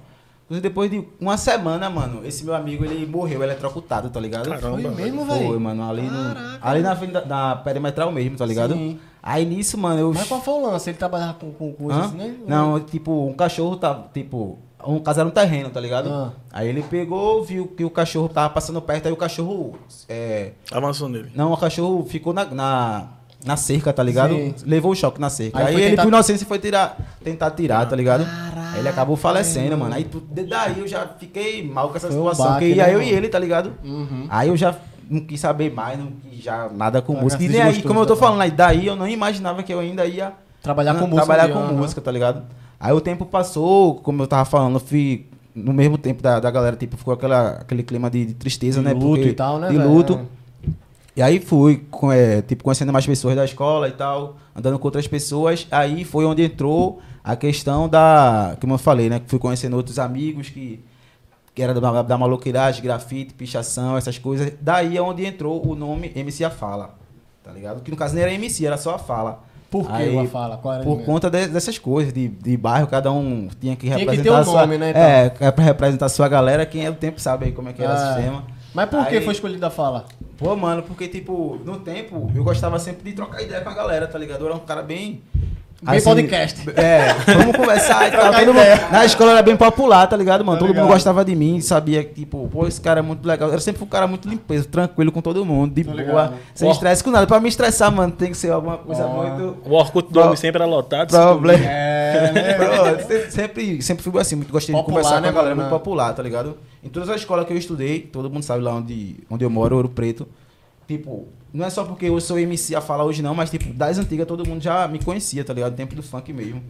Depois 0.60 0.90
de 0.90 1.02
uma 1.18 1.38
semana, 1.38 1.88
mano, 1.88 2.26
esse 2.26 2.44
meu 2.44 2.54
amigo 2.54 2.84
ele 2.84 3.06
morreu 3.06 3.42
eletrocutado, 3.42 4.10
tá 4.10 4.20
ligado? 4.20 4.50
Caramba. 4.50 4.76
Foi 4.82 4.90
mesmo, 4.90 5.24
Foi, 5.24 5.38
velho? 5.38 5.58
mano, 5.60 5.82
ali, 5.88 6.02
no, 6.02 6.36
ali 6.60 6.82
na, 6.82 6.94
frente 6.94 7.12
da- 7.12 7.24
na 7.24 7.56
perimetral 7.56 8.12
mesmo, 8.12 8.36
tá 8.36 8.44
ligado? 8.44 8.74
Sim. 8.74 8.98
Aí 9.22 9.46
nisso, 9.46 9.78
mano, 9.78 10.00
eu. 10.00 10.12
Mas 10.12 10.28
qual 10.28 10.42
foi 10.42 10.52
o 10.54 10.62
lance? 10.66 10.90
Ele 10.90 10.98
trabalhava 10.98 11.34
com, 11.34 11.52
com 11.52 11.72
coisas 11.72 12.02
Hã? 12.02 12.06
assim, 12.06 12.16
né? 12.18 12.34
Não, 12.46 12.78
tipo, 12.80 13.26
um 13.28 13.32
cachorro 13.32 13.76
tá, 13.76 13.94
tipo, 14.12 14.58
um 14.86 14.98
casa 14.98 15.20
era 15.20 15.28
um 15.28 15.32
terreno, 15.32 15.70
tá 15.70 15.80
ligado? 15.80 16.08
Ah. 16.10 16.30
Aí 16.52 16.68
ele 16.68 16.82
pegou, 16.82 17.42
viu 17.44 17.66
que 17.68 17.84
o 17.84 17.90
cachorro 17.90 18.28
tava 18.28 18.50
passando 18.50 18.80
perto, 18.82 19.06
aí 19.06 19.12
o 19.12 19.16
cachorro. 19.16 19.76
É, 20.08 20.52
Avançou 20.70 21.08
nele. 21.08 21.30
não, 21.34 21.52
o 21.52 21.56
cachorro 21.56 22.04
ficou 22.08 22.32
na, 22.32 22.44
na, 22.46 23.04
na 23.44 23.56
cerca, 23.56 23.92
tá 23.92 24.02
ligado? 24.02 24.34
Sim. 24.34 24.54
Levou 24.64 24.92
o 24.92 24.94
choque 24.94 25.20
na 25.20 25.30
cerca. 25.30 25.58
Aí 25.58 25.66
Aí, 25.66 25.72
foi 25.72 25.82
ele, 25.82 25.90
tentar- 25.90 26.02
por 26.02 26.08
inocência, 26.08 26.46
foi 26.46 26.58
tirar, 26.58 26.96
tentar 27.22 27.50
tirar, 27.52 27.86
tá 27.88 27.96
ligado? 27.96 28.24
Caraca, 28.24 28.72
Aí 28.74 28.78
ele 28.80 28.88
acabou 28.88 29.16
falecendo, 29.16 29.70
mano. 29.76 29.90
mano. 29.90 29.94
Aí 29.94 30.06
daí 30.46 30.78
eu 30.78 30.88
já 30.88 31.06
fiquei 31.18 31.66
mal 31.66 31.88
com 31.90 31.96
essa 31.96 32.08
Foi 32.08 32.16
um 32.16 32.20
situação, 32.20 32.46
baque, 32.46 32.66
porque 32.66 32.74
ia 32.78 32.86
né, 32.86 32.94
eu 32.94 33.02
e 33.02 33.04
mano? 33.06 33.16
ele, 33.18 33.28
tá 33.28 33.38
ligado? 33.38 33.72
Uhum. 33.84 34.26
Aí 34.30 34.48
eu 34.48 34.56
já 34.56 34.74
não 35.10 35.20
quis 35.20 35.38
saber 35.40 35.70
mais, 35.72 35.98
não 35.98 36.06
quis 36.30 36.42
já 36.42 36.68
nada 36.70 37.02
com 37.02 37.16
Ah, 37.18 37.20
música. 37.20 37.42
E 37.42 37.48
nem 37.48 37.60
aí, 37.60 37.82
como 37.82 38.00
eu 38.00 38.06
tô 38.06 38.14
tá? 38.14 38.20
falando, 38.20 38.40
aí 38.40 38.50
daí 38.50 38.86
eu 38.86 38.96
não 38.96 39.06
imaginava 39.06 39.62
que 39.62 39.72
eu 39.72 39.80
ainda 39.80 40.06
ia 40.06 40.32
Trabalhar 40.62 40.94
com 40.94 41.06
música. 41.08 41.26
Trabalhar 41.26 41.52
com 41.52 41.74
música, 41.74 42.00
tá 42.00 42.10
ligado? 42.12 42.44
Aí 42.82 42.92
o 42.92 43.00
tempo 43.00 43.24
passou, 43.24 43.94
como 44.00 44.24
eu 44.24 44.26
tava 44.26 44.44
falando, 44.44 44.74
eu 44.74 44.80
fui 44.80 45.26
no 45.54 45.72
mesmo 45.72 45.96
tempo 45.96 46.20
da, 46.20 46.40
da 46.40 46.50
galera, 46.50 46.74
tipo, 46.74 46.96
ficou 46.96 47.14
aquela, 47.14 47.50
aquele 47.60 47.84
clima 47.84 48.10
de, 48.10 48.26
de 48.26 48.34
tristeza, 48.34 48.80
De 48.80 48.86
né? 48.86 48.92
luto 48.92 49.06
Porque- 49.06 49.28
e 49.28 49.32
tal, 49.34 49.60
né, 49.60 49.68
De 49.68 49.78
luto. 49.78 50.14
É. 50.66 50.70
E 51.14 51.22
aí 51.22 51.38
fui, 51.38 51.86
com- 51.92 52.10
é, 52.10 52.42
tipo, 52.42 52.64
conhecendo 52.64 52.92
mais 52.92 53.06
pessoas 53.06 53.36
da 53.36 53.44
escola 53.44 53.86
e 53.88 53.92
tal, 53.92 54.36
andando 54.56 54.80
com 54.80 54.88
outras 54.88 55.06
pessoas. 55.06 55.64
Aí 55.70 56.02
foi 56.04 56.24
onde 56.24 56.42
entrou 56.42 57.00
a 57.22 57.36
questão 57.36 57.88
da, 57.88 58.56
como 58.60 58.74
eu 58.74 58.78
falei, 58.78 59.08
né? 59.08 59.20
que 59.20 59.30
Fui 59.30 59.38
conhecendo 59.38 59.76
outros 59.76 60.00
amigos 60.00 60.48
que, 60.50 60.82
que 61.54 61.62
era 61.62 61.72
da, 61.78 62.02
da 62.02 62.18
maloqueiragem, 62.18 62.82
grafite, 62.82 63.32
pichação, 63.32 63.96
essas 63.96 64.18
coisas. 64.18 64.52
Daí 64.60 64.96
é 64.96 65.00
onde 65.00 65.24
entrou 65.24 65.64
o 65.64 65.76
nome 65.76 66.10
MC 66.16 66.42
A 66.42 66.50
Fala, 66.50 66.96
tá 67.44 67.52
ligado? 67.52 67.80
Que 67.80 67.92
no 67.92 67.96
caso 67.96 68.12
nem 68.16 68.24
era 68.24 68.32
MC, 68.34 68.66
era 68.66 68.76
só 68.76 68.96
a 68.96 68.98
fala. 68.98 69.44
Por 69.72 69.86
que 69.86 69.92
Aí, 69.94 70.26
fala? 70.28 70.58
Qual 70.58 70.80
Por 70.82 71.02
conta 71.02 71.30
de- 71.30 71.46
dessas 71.48 71.78
coisas, 71.78 72.12
de, 72.12 72.28
de 72.28 72.56
bairro, 72.58 72.86
cada 72.86 73.10
um 73.10 73.48
tinha 73.58 73.74
que 73.74 73.86
Tinha 73.86 73.94
que 73.96 74.04
representar 74.04 74.34
ter 74.36 74.40
um 74.40 74.44
sua, 74.44 74.60
nome, 74.60 74.76
né, 74.78 74.90
então? 74.90 75.02
É, 75.02 75.32
é 75.40 75.50
pra 75.50 75.64
representar 75.64 76.08
sua 76.10 76.28
galera, 76.28 76.66
quem 76.66 76.84
é 76.84 76.90
do 76.90 76.96
tempo 76.98 77.18
sabe 77.18 77.46
aí 77.46 77.52
como 77.52 77.70
é 77.70 77.72
que 77.72 77.82
era 77.82 77.94
Ah. 77.94 77.96
o 77.96 78.14
sistema. 78.14 78.44
Mas 78.74 78.88
por 78.90 79.06
que 79.06 79.16
Aí- 79.16 79.24
foi 79.24 79.32
escolhida 79.32 79.66
a 79.66 79.70
fala? 79.70 80.04
Pô, 80.38 80.54
mano, 80.54 80.82
porque, 80.82 81.08
tipo, 81.08 81.58
no 81.64 81.78
tempo, 81.78 82.30
eu 82.34 82.44
gostava 82.44 82.78
sempre 82.78 83.02
de 83.10 83.16
trocar 83.16 83.42
ideia 83.42 83.60
com 83.62 83.70
a 83.70 83.74
galera, 83.74 84.06
tá 84.06 84.18
ligado? 84.18 84.40
Eu 84.42 84.46
era 84.46 84.54
um 84.56 84.60
cara 84.60 84.82
bem... 84.82 85.22
Bem 85.82 86.00
podcast. 86.00 86.70
É, 86.76 87.12
vamos 87.34 87.56
conversar 87.56 88.06
e 88.06 88.12
tal. 88.12 88.32
Todo 88.32 88.54
mundo- 88.54 88.90
na 88.92 89.04
escola 89.04 89.32
era 89.32 89.42
bem 89.42 89.56
popular, 89.56 90.06
tá 90.06 90.16
ligado, 90.16 90.44
mano? 90.44 90.56
Tá 90.56 90.60
todo 90.60 90.68
ligado. 90.68 90.84
mundo 90.84 90.92
gostava 90.94 91.24
de 91.24 91.34
mim, 91.34 91.60
sabia 91.60 92.04
que, 92.04 92.14
tipo, 92.14 92.48
pô, 92.48 92.68
esse 92.68 92.80
cara 92.80 93.00
é 93.00 93.02
muito 93.02 93.26
legal. 93.26 93.50
Eu 93.50 93.58
sempre 93.58 93.80
fui 93.80 93.86
um 93.86 93.90
cara 93.90 94.06
muito 94.06 94.28
limpeza, 94.28 94.64
tranquilo 94.70 95.10
com 95.10 95.20
todo 95.20 95.44
mundo, 95.44 95.74
de 95.74 95.82
Tô 95.82 95.90
boa, 95.90 96.02
ligado. 96.02 96.34
sem 96.54 96.70
estresse 96.70 97.02
com 97.02 97.10
nada. 97.10 97.26
Pra 97.26 97.40
me 97.40 97.48
estressar, 97.48 97.90
mano, 97.90 98.12
tem 98.12 98.30
que 98.30 98.36
ser 98.36 98.52
alguma 98.52 98.78
coisa 98.78 99.08
muito... 99.08 99.56
O 99.64 99.74
Orkut 99.74 100.12
do 100.12 100.20
homem 100.20 100.36
sempre 100.36 100.62
era 100.62 100.70
lotado. 100.70 101.08
Problema. 101.10 101.64
É, 101.64 102.32
né? 102.32 102.98
Sempre, 103.30 103.80
sempre, 103.82 104.04
fui 104.04 104.20
assim, 104.20 104.36
muito 104.36 104.52
gostei 104.52 104.72
Popular, 104.74 105.00
de 105.00 105.02
conversar 105.02 105.20
né, 105.22 105.28
com 105.32 105.38
a 105.38 105.40
galera, 105.40 105.54
mano? 105.56 105.68
muito 105.68 105.78
popular, 105.80 106.12
tá 106.12 106.22
ligado? 106.22 106.58
Em 106.84 106.88
todas 106.90 107.08
as 107.08 107.16
escolas 107.16 107.46
que 107.46 107.52
eu 107.52 107.56
estudei, 107.56 108.00
todo 108.00 108.28
mundo 108.30 108.42
sabe 108.42 108.62
lá 108.62 108.74
onde, 108.74 109.16
onde 109.30 109.44
eu 109.44 109.48
moro, 109.50 109.76
Ouro 109.76 109.88
Preto. 109.88 110.28
Tipo, 110.86 111.26
não 111.52 111.64
é 111.66 111.70
só 111.70 111.84
porque 111.84 112.06
eu 112.06 112.20
sou 112.20 112.38
MC 112.38 112.74
a 112.74 112.80
falar 112.80 113.04
hoje 113.04 113.22
não, 113.22 113.34
mas 113.34 113.50
tipo, 113.50 113.72
das 113.72 113.98
antigas 113.98 114.26
todo 114.26 114.46
mundo 114.48 114.62
já 114.62 114.86
me 114.88 114.98
conhecia, 115.02 115.44
tá 115.44 115.52
ligado? 115.52 115.74
Tempo 115.76 115.94
do 115.94 116.02
funk 116.02 116.32
mesmo. 116.32 116.62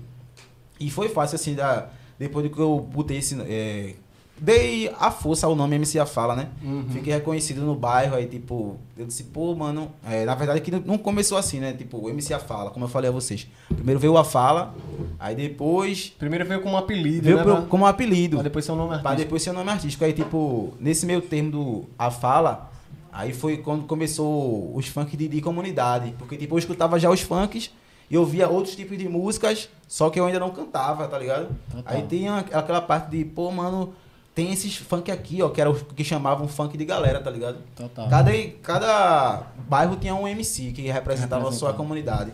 E 0.80 0.90
foi 0.90 1.08
fácil 1.08 1.36
assim, 1.36 1.54
da, 1.54 1.86
depois 2.18 2.44
de 2.44 2.50
que 2.54 2.58
eu 2.60 2.80
botei 2.92 3.18
esse. 3.18 3.40
é, 3.42 3.94
dei 4.40 4.90
a 4.98 5.08
força 5.12 5.46
ao 5.46 5.54
nome 5.54 5.76
MC 5.76 6.00
a 6.00 6.06
Fala, 6.06 6.34
né? 6.34 6.48
Uhum. 6.64 6.86
Fiquei 6.90 7.12
reconhecido 7.12 7.60
no 7.60 7.76
bairro, 7.76 8.16
aí 8.16 8.26
tipo, 8.26 8.76
eu 8.98 9.06
disse, 9.06 9.22
pô, 9.24 9.54
mano, 9.54 9.92
é, 10.04 10.24
na 10.24 10.34
verdade 10.34 10.60
que 10.60 10.72
não- 10.72 10.98
começou 10.98 11.38
assim, 11.38 11.60
né? 11.60 11.72
Tipo, 11.72 11.98
o 11.98 12.10
MC 12.10 12.34
a 12.34 12.40
Fala, 12.40 12.70
como 12.70 12.84
eu 12.84 12.88
falei 12.88 13.08
a 13.08 13.12
vocês. 13.12 13.46
Primeiro 13.68 14.00
veio 14.00 14.16
a 14.18 14.24
Fala, 14.24 14.74
aí 15.20 15.36
depois 15.36 16.12
Primeiro 16.18 16.44
veio 16.44 16.60
como 16.60 16.76
apelido, 16.76 17.22
veio 17.22 17.36
né? 17.36 17.42
pro- 17.44 17.56
pra- 17.58 17.66
como 17.66 17.86
apelido. 17.86 18.38
pra 18.38 18.42
depois 18.42 18.64
ser 18.64 18.72
o 18.72 18.76
nome 18.76 18.88
Pra 18.88 18.96
artístico. 18.98 19.18
depois 19.22 19.42
ser 19.42 19.50
o 19.50 19.52
nome 19.52 19.70
artístico. 19.70 20.04
Aí, 20.04 20.12
tipo, 20.12 20.72
nesse 20.80 21.06
meio 21.06 21.20
termo 21.22 21.50
do 21.52 21.84
A 21.96 22.10
Fala, 22.10 22.71
aí 23.12 23.32
foi 23.32 23.58
quando 23.58 23.86
começou 23.86 24.74
os 24.74 24.88
funk 24.88 25.16
de, 25.16 25.28
de 25.28 25.40
comunidade. 25.40 26.14
Porque, 26.18 26.36
tipo, 26.36 26.54
eu 26.54 26.58
escutava 26.58 26.98
já 26.98 27.10
os 27.10 27.20
funks 27.20 27.70
e 28.10 28.14
eu 28.14 28.24
via 28.24 28.48
outros 28.48 28.74
tipos 28.74 28.98
de 28.98 29.08
músicas, 29.08 29.68
só 29.86 30.10
que 30.10 30.18
eu 30.18 30.26
ainda 30.26 30.40
não 30.40 30.50
cantava, 30.50 31.06
tá 31.06 31.18
ligado? 31.18 31.48
Total. 31.70 31.94
Aí 31.94 32.02
tem 32.02 32.28
aquela 32.28 32.80
parte 32.80 33.10
de, 33.10 33.24
pô, 33.24 33.50
mano, 33.50 33.94
tem 34.34 34.50
esses 34.50 34.76
funk 34.76 35.10
aqui, 35.10 35.42
ó, 35.42 35.50
que 35.50 35.60
era 35.60 35.70
o 35.70 35.74
que 35.74 36.02
chamavam 36.02 36.48
funk 36.48 36.76
de 36.76 36.84
galera, 36.84 37.20
tá 37.20 37.30
ligado? 37.30 37.58
Total. 37.76 38.08
Cada, 38.08 38.30
cada 38.62 39.42
bairro 39.68 39.96
tinha 39.96 40.14
um 40.14 40.26
MC 40.26 40.72
que 40.72 40.82
representava 40.90 41.48
a 41.48 41.52
sua 41.52 41.74
comunidade. 41.74 42.32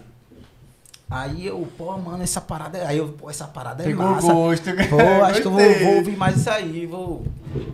Aí 1.11 1.47
eu, 1.47 1.67
pô, 1.79 1.97
mano, 1.97 2.23
essa 2.23 2.41
parada 2.41 2.77
é. 2.77 2.87
Aí 2.87 2.99
eu, 2.99 3.09
pô, 3.09 3.31
essa 3.31 3.47
parada 3.47 3.83
é 3.83 3.87
Pegou 3.87 4.05
massa. 4.07 4.31
gosto. 4.33 4.65
Pô, 4.91 5.25
acho 5.25 5.41
que 5.41 5.47
eu 5.47 5.51
vou, 5.51 5.75
vou 5.79 5.95
ouvir 5.97 6.17
mais 6.17 6.37
isso 6.37 6.51
aí. 6.51 6.85
Vou... 6.85 7.25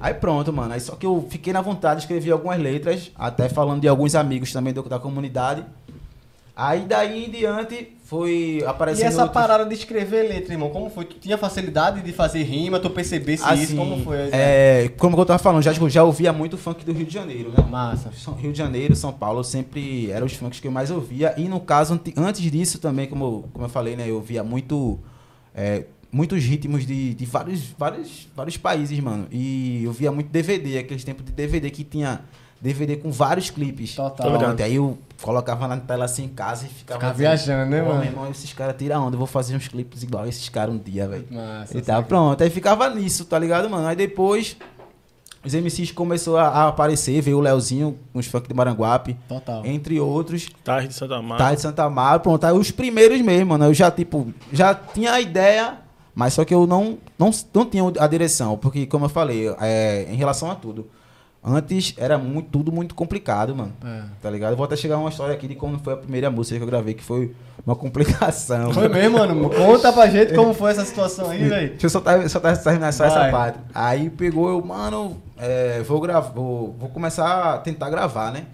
Aí 0.01 0.15
pronto, 0.15 0.53
mano. 0.53 0.73
Aí 0.73 0.81
só 0.81 0.95
que 0.95 1.05
eu 1.05 1.27
fiquei 1.29 1.53
na 1.53 1.61
vontade, 1.61 2.03
escrevi 2.03 2.31
algumas 2.31 2.61
letras, 2.61 3.11
até 3.17 3.49
falando 3.49 3.81
de 3.81 3.89
alguns 3.89 4.15
amigos 4.15 4.53
também 4.53 4.73
do- 4.73 4.85
da 4.85 5.01
comunidade. 5.01 5.65
Aí 6.55 6.83
daí 6.83 7.25
em 7.25 7.31
diante 7.31 7.97
foi 8.19 8.59
E 8.61 8.65
aparecendo. 8.65 9.07
essa 9.09 9.23
outros- 9.23 9.41
parada 9.43 9.65
de 9.67 9.75
escrever 9.75 10.29
letra, 10.29 10.53
irmão, 10.55 10.71
como 10.71 10.89
foi? 10.91 11.05
Tu 11.05 11.17
tinha 11.19 11.37
facilidade 11.37 12.01
de 12.03 12.13
fazer 12.13 12.43
rima, 12.43 12.79
tu 12.79 12.89
percebesse 12.91 13.43
isso, 13.43 13.53
Assim, 13.53 13.77
como 13.77 14.03
foi? 14.05 14.17
É, 14.33 14.91
como 14.99 15.19
eu 15.19 15.27
tava 15.27 15.39
falando, 15.39 15.63
já, 15.63 15.73
já 15.73 16.05
ouvia 16.05 16.33
muito 16.33 16.57
funk 16.57 16.85
do 16.85 16.93
Rio 16.93 17.07
de 17.07 17.13
Janeiro, 17.13 17.51
né? 17.51 17.65
Massa. 17.69 18.11
Rio 18.39 18.53
de 18.53 18.59
Janeiro, 18.59 18.95
São 18.95 19.13
Paulo, 19.13 19.43
sempre 19.43 20.11
eram 20.11 20.27
os 20.27 20.33
funks 20.35 20.61
que 20.61 20.67
eu 20.69 20.73
mais 20.73 20.91
ouvia. 20.91 21.35
E 21.37 21.49
no 21.49 21.61
caso, 21.61 21.95
ante- 21.95 22.15
antes 22.17 22.41
disso 22.51 22.79
também, 22.79 23.07
como, 23.07 23.25
eu- 23.25 23.45
como 23.53 23.65
eu 23.65 23.69
falei, 23.69 23.97
né? 23.97 24.09
Eu 24.09 24.17
ouvia 24.17 24.43
muito. 24.45 24.99
é, 25.55 25.85
muitos 26.11 26.43
ritmos 26.45 26.87
de, 26.87 27.13
de 27.15 27.25
vários, 27.27 27.63
vários, 27.79 28.29
vários 28.37 28.57
países, 28.57 28.99
mano. 29.01 29.27
E 29.33 29.83
eu 29.85 29.93
via 29.93 30.11
muito 30.13 30.29
DVD, 30.31 30.79
aqueles 30.79 31.03
tempos 31.05 31.25
de 31.25 31.33
DVD 31.33 31.71
que 31.71 31.83
tinha 31.85 32.21
DVD 32.65 32.97
com 32.97 33.13
vários 33.13 33.51
clipes. 33.51 33.95
Total. 33.95 34.39
Pronto, 34.39 34.63
aí 34.63 34.77
eu 34.77 34.97
colocava 35.21 35.69
na 35.69 35.77
tela 35.77 36.07
assim 36.07 36.25
em 36.25 36.29
casa 36.29 36.65
e 36.65 36.69
ficava. 36.71 36.99
Ficava 36.99 37.13
viajando, 37.15 37.71
né, 37.71 37.83
"Pô, 37.83 37.89
mano?" 37.89 38.01
Meu 38.01 38.09
irmão, 38.09 38.31
esses 38.31 38.51
caras 38.55 38.75
tiram 38.79 39.07
onda, 39.07 39.15
eu 39.15 39.19
vou 39.19 39.27
fazer 39.27 39.55
uns 39.55 39.69
clipes 39.69 40.03
igual 40.03 40.27
esses 40.27 40.49
caras 40.49 40.75
um 40.75 40.79
dia, 40.79 41.07
velho. 41.07 41.27
E 41.75 41.83
tá, 41.83 42.01
pronto. 42.03 42.43
Aí 42.43 42.49
ficava 42.49 42.89
nisso, 42.89 43.27
tá 43.27 43.39
ligado, 43.39 43.69
mano? 43.69 43.87
Aí 43.87 43.95
depois 43.95 44.57
os 45.45 45.53
MCs 45.53 45.93
começou 45.93 46.39
a, 46.39 46.49
a 46.49 46.69
aparecer, 46.69 47.21
veio 47.21 47.37
o 47.37 47.41
Leozinho 47.41 47.99
com 48.15 48.19
os 48.19 48.27
funk 48.27 48.49
de 48.49 48.55
Maranguape, 48.55 49.15
Total. 49.29 49.61
entre 49.67 50.01
outros. 50.01 50.49
Tarde 50.65 50.89
de 50.89 50.95
Santa 50.95 51.21
Marta. 51.21 51.45
Tá 51.45 51.55
de 51.55 51.61
Santa 51.61 51.85
Amaro, 51.85 52.21
pronto. 52.21 52.45
Aí 52.45 52.53
os 52.55 52.71
primeiros 52.71 53.21
mesmo, 53.21 53.51
mano. 53.51 53.67
Eu 53.67 53.75
já, 53.75 53.91
tipo, 53.91 54.33
já 54.51 54.75
tinha 54.75 55.13
a 55.13 55.21
ideia, 55.21 55.81
mas 56.15 56.33
só 56.33 56.47
que 56.47 56.55
eu 56.55 56.67
não, 56.67 56.97
não, 57.19 57.31
não 57.53 57.67
tinha 57.67 57.85
a 58.01 58.07
direção. 58.07 58.57
Porque, 58.57 58.87
como 58.87 59.05
eu 59.05 59.11
falei, 59.11 59.55
é, 59.61 60.07
em 60.11 60.17
relação 60.17 60.51
a 60.51 60.55
tudo. 60.55 60.89
Antes 61.47 61.93
era 61.99 62.17
muito, 62.17 62.49
tudo 62.49 62.73
muito 62.73 62.95
complicado, 62.95 63.55
mano. 63.55 63.73
É. 63.85 64.03
Tá 64.23 64.31
ligado? 64.31 64.53
Eu 64.53 64.57
vou 64.57 64.65
até 64.65 64.77
chegar 64.77 64.97
uma 64.97 65.11
história 65.11 65.35
aqui 65.35 65.47
de 65.47 65.55
como 65.55 65.79
foi 65.79 65.93
a 65.93 65.97
primeira 65.99 66.31
música 66.31 66.57
que 66.57 66.63
eu 66.63 66.67
gravei, 66.67 66.95
que 66.95 67.05
foi 67.05 67.35
uma 67.67 67.77
complicação. 67.77 68.73
Foi 68.73 68.89
mesmo, 68.89 69.19
mano? 69.19 69.51
Conta 69.51 69.93
pra 69.93 70.09
gente 70.09 70.33
como 70.35 70.55
foi 70.55 70.71
essa 70.71 70.87
situação 70.87 71.29
aí, 71.29 71.47
velho. 71.47 71.71
Deixa 71.73 71.85
eu 71.87 71.91
só, 71.91 72.03
só 72.29 72.41
ter- 72.41 72.57
terminar 72.63 72.93
só 72.93 73.05
essa 73.05 73.19
Vai. 73.19 73.31
parte. 73.31 73.59
Aí 73.75 74.09
pegou 74.09 74.49
eu, 74.49 74.65
mano, 74.65 75.19
é, 75.37 75.83
vou 75.83 76.01
gravar, 76.01 76.31
vou, 76.31 76.75
vou 76.79 76.89
começar 76.89 77.55
a 77.55 77.59
tentar 77.59 77.91
gravar, 77.91 78.33
né? 78.33 78.45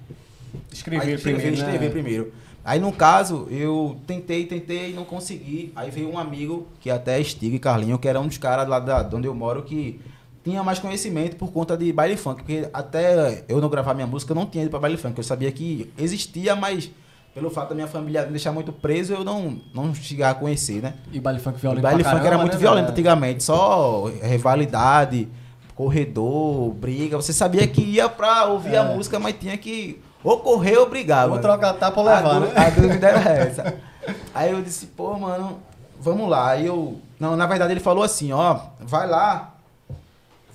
Escrever 0.73 1.07
Aí, 1.07 1.15
escrever, 1.15 1.37
primeiro, 1.39 1.57
né? 1.57 1.63
escrever 1.73 1.91
primeiro. 1.93 2.33
Aí 2.65 2.81
no 2.81 2.93
caso, 2.93 3.47
eu 3.51 3.97
tentei, 4.07 4.45
tentei 4.47 4.91
e 4.91 4.93
não 4.93 5.05
consegui. 5.05 5.73
Aí 5.77 5.91
veio 5.91 6.11
um 6.13 6.19
amigo, 6.19 6.67
que 6.81 6.91
até 6.91 7.21
é 7.21 7.25
Stig 7.25 7.57
Carlinho, 7.61 7.99
que 8.01 8.09
era 8.09 8.21
um 8.21 8.27
dos 8.27 8.37
caras 8.37 8.69
lá 8.69 8.81
da, 8.81 9.03
de 9.03 9.15
onde 9.15 9.29
eu 9.29 9.35
moro, 9.35 9.63
que 9.63 10.01
tinha 10.45 10.63
mais 10.63 10.79
conhecimento 10.79 11.37
por 11.37 11.53
conta 11.53 11.77
de 11.77 11.93
baile 11.93 12.17
funk. 12.17 12.43
Porque 12.43 12.69
até 12.73 13.45
eu 13.49 13.61
não 13.61 13.69
gravar 13.69 13.95
minha 13.95 14.07
música, 14.07 14.33
eu 14.33 14.37
não 14.37 14.47
tinha 14.47 14.63
ido 14.65 14.71
pra 14.71 14.81
baile 14.81 14.97
funk. 14.97 15.17
Eu 15.19 15.25
sabia 15.25 15.51
que 15.53 15.93
existia, 15.99 16.57
mas 16.57 16.91
pelo 17.35 17.49
fato 17.51 17.69
da 17.71 17.75
minha 17.75 17.87
família 17.87 18.23
me 18.25 18.31
deixar 18.31 18.51
muito 18.53 18.73
preso, 18.73 19.13
eu 19.13 19.23
não, 19.25 19.61
não 19.73 19.95
chegar 19.95 20.31
a 20.31 20.35
conhecer, 20.35 20.83
né? 20.83 20.95
E 21.13 21.21
baile 21.21 21.39
funk 21.39 21.61
violento 21.61 21.83
baile 21.83 22.03
pra 22.03 22.11
funk 22.13 22.21
era 22.21 22.31
caramba, 22.31 22.43
muito 22.45 22.55
né, 22.55 22.59
violento 22.61 22.85
velho? 22.87 22.93
antigamente, 22.93 23.45
só 23.45 24.07
rivalidade, 24.23 25.29
corredor, 25.75 26.73
briga. 26.75 27.17
Você 27.17 27.33
sabia 27.33 27.67
que 27.67 27.81
ia 27.83 28.09
pra 28.09 28.47
ouvir 28.47 28.77
a 28.77 28.83
É. 28.85 28.95
música, 28.95 29.19
mas 29.19 29.35
tinha 29.39 29.57
que 29.57 30.01
ou 30.23 30.39
correr 30.41 30.77
ou 30.77 30.89
brigar. 30.89 31.23
Vou 31.23 31.31
mano. 31.31 31.43
trocar 31.43 31.73
tapa 31.75 32.01
ou 32.01 32.07
levar, 32.07 32.37
a, 32.37 32.41
né? 32.41 32.53
a 32.57 32.71
dúvida 32.71 33.07
era 33.09 33.31
essa. 33.31 33.75
Aí 34.35 34.51
eu 34.51 34.61
disse, 34.63 34.87
pô, 34.87 35.17
mano, 35.19 35.59
vamos 36.01 36.29
lá. 36.29 36.51
Aí 36.51 36.67
eu. 36.67 36.99
Não, 37.19 37.37
na 37.37 37.47
verdade 37.47 37.73
ele 37.73 37.81
falou 37.81 38.03
assim, 38.03 38.33
ó, 38.33 38.59
vai 38.81 39.07
lá. 39.07 39.55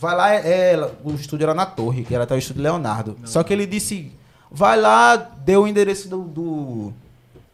Vai 0.05 0.15
lá, 0.15 0.33
é, 0.35 0.73
é, 0.73 0.91
o 1.03 1.11
estúdio 1.15 1.45
era 1.45 1.53
na 1.53 1.65
torre, 1.65 2.03
que 2.03 2.13
era 2.13 2.23
até 2.25 2.35
o 2.35 2.37
estúdio 2.37 2.61
Leonardo. 2.63 3.17
Só 3.25 3.41
que 3.43 3.51
ele 3.51 3.65
disse, 3.65 4.11
vai 4.51 4.79
lá, 4.79 5.15
deu 5.15 5.63
o 5.63 5.67
endereço 5.67 6.07
do- 6.07 6.21
do 6.23 6.93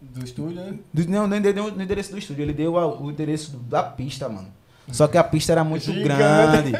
Do 0.01 0.23
estúdio, 0.25 0.55
né? 0.57 0.73
do- 0.93 1.07
não, 1.09 1.27
nem 1.27 1.41
deu 1.41 1.63
o 1.65 1.81
endereço 1.81 2.11
do 2.11 2.17
estúdio, 2.17 2.41
ele 2.43 2.53
deu 2.53 2.77
a- 2.77 2.87
o 2.87 3.09
endereço 3.09 3.51
do- 3.51 3.59
da 3.59 3.81
pista, 3.81 4.27
mano. 4.27 4.47
Só 4.91 5.07
que 5.07 5.17
a 5.17 5.23
pista 5.23 5.53
era 5.53 5.63
muito 5.63 5.83
Gigante. 5.85 6.07
grande, 6.07 6.71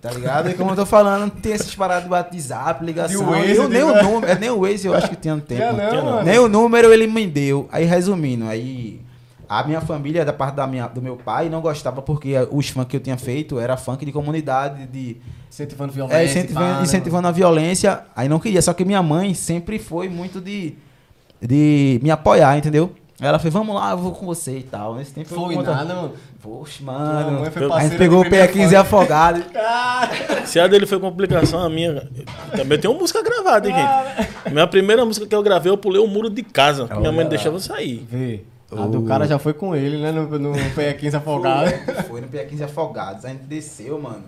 tá 0.00 0.10
ligado? 0.12 0.48
E 0.50 0.54
como 0.54 0.70
eu 0.70 0.76
tô 0.76 0.86
falando, 0.86 1.22
não 1.22 1.28
tem 1.30 1.54
essas 1.54 1.74
paradas 1.74 2.04
de 2.04 2.10
WhatsApp, 2.10 2.84
ligação. 2.84 3.26
Waze, 3.26 3.56
eu, 3.56 3.68
nem 3.68 3.78
de- 3.84 3.90
o 3.90 4.02
número, 4.04 4.26
é, 4.32 4.38
nem 4.38 4.50
o 4.50 4.60
Waze 4.60 4.86
eu 4.86 4.94
acho 4.94 5.08
que 5.08 5.16
tinha 5.16 5.34
no 5.34 5.40
tempo. 5.42 5.62
Não, 5.76 6.04
não. 6.04 6.22
Nem 6.22 6.38
o 6.38 6.46
número 6.48 6.92
ele 6.92 7.08
me 7.08 7.26
deu. 7.26 7.68
Aí 7.72 7.84
resumindo, 7.84 8.46
aí 8.46 9.00
a 9.48 9.64
minha 9.64 9.80
família, 9.80 10.24
da 10.24 10.32
parte 10.32 10.54
da 10.54 10.66
minha, 10.66 10.86
do 10.86 11.00
meu 11.00 11.16
pai, 11.16 11.48
não 11.48 11.60
gostava 11.60 12.02
porque 12.02 12.34
os 12.50 12.68
funk 12.68 12.90
que 12.90 12.96
eu 12.96 13.00
tinha 13.00 13.16
feito 13.16 13.58
era 13.58 13.76
funk 13.76 14.04
de 14.04 14.12
comunidade, 14.12 14.86
de 14.86 15.16
Incentivando 15.50 15.92
violência. 15.92 16.18
é, 16.18 16.24
incentivando, 16.24 16.66
pá, 16.66 16.76
né, 16.76 16.82
incentivando 16.82 17.28
a 17.28 17.30
violência. 17.30 18.02
Aí 18.14 18.28
não 18.28 18.38
queria. 18.38 18.60
Só 18.60 18.72
que 18.74 18.84
minha 18.84 19.02
mãe 19.02 19.32
sempre 19.34 19.78
foi 19.78 20.08
muito 20.08 20.40
de, 20.40 20.74
de 21.40 21.98
me 22.02 22.10
apoiar, 22.10 22.56
entendeu? 22.58 22.92
Ela 23.20 23.38
fez, 23.40 23.52
vamos 23.52 23.74
lá, 23.74 23.90
eu 23.90 23.98
vou 23.98 24.12
com 24.12 24.24
você 24.26 24.58
e 24.58 24.62
tal. 24.62 24.94
Nesse 24.94 25.12
tempo 25.12 25.34
eu 25.34 25.40
Foi 25.40 25.56
nada, 25.56 25.94
mano. 25.94 26.12
Poxa, 26.40 26.84
mano. 26.84 27.40
mãe 27.40 27.50
foi 27.50 27.72
A 27.72 27.80
gente 27.80 27.96
pegou 27.96 28.20
o 28.20 28.24
PE15 28.24 28.50
primeiro 28.50 28.78
afogado. 28.78 29.42
Se 30.46 30.60
a 30.60 30.68
dele 30.68 30.86
foi 30.86 31.00
complicação, 31.00 31.60
a 31.60 31.68
minha. 31.68 32.08
Também 32.54 32.78
tem 32.78 32.88
uma 32.88 33.00
música 33.00 33.20
gravada, 33.22 33.68
hein, 33.68 33.74
gente? 33.74 34.52
Minha 34.52 34.66
primeira 34.68 35.04
música 35.04 35.26
que 35.26 35.34
eu 35.34 35.42
gravei, 35.42 35.72
eu 35.72 35.76
pulei 35.76 36.00
o 36.00 36.06
muro 36.06 36.30
de 36.30 36.44
casa. 36.44 36.86
que 36.86 36.96
minha 36.96 37.10
mãe 37.10 37.24
não 37.24 37.30
deixava 37.30 37.56
eu 37.56 37.60
sair. 37.60 38.06
Vê. 38.08 38.44
A 38.70 38.86
do 38.86 39.02
cara 39.02 39.26
já 39.26 39.38
foi 39.38 39.54
com 39.54 39.74
ele, 39.74 39.96
né? 39.98 40.12
No, 40.12 40.26
no 40.38 40.52
PE15 40.52 41.14
afogado. 41.14 41.70
Foi, 41.70 41.94
foi 42.02 42.20
no 42.20 42.28
PE15 42.28 42.62
afogados. 42.62 43.24
A 43.24 43.28
gente 43.28 43.44
desceu, 43.44 44.00
mano. 44.00 44.24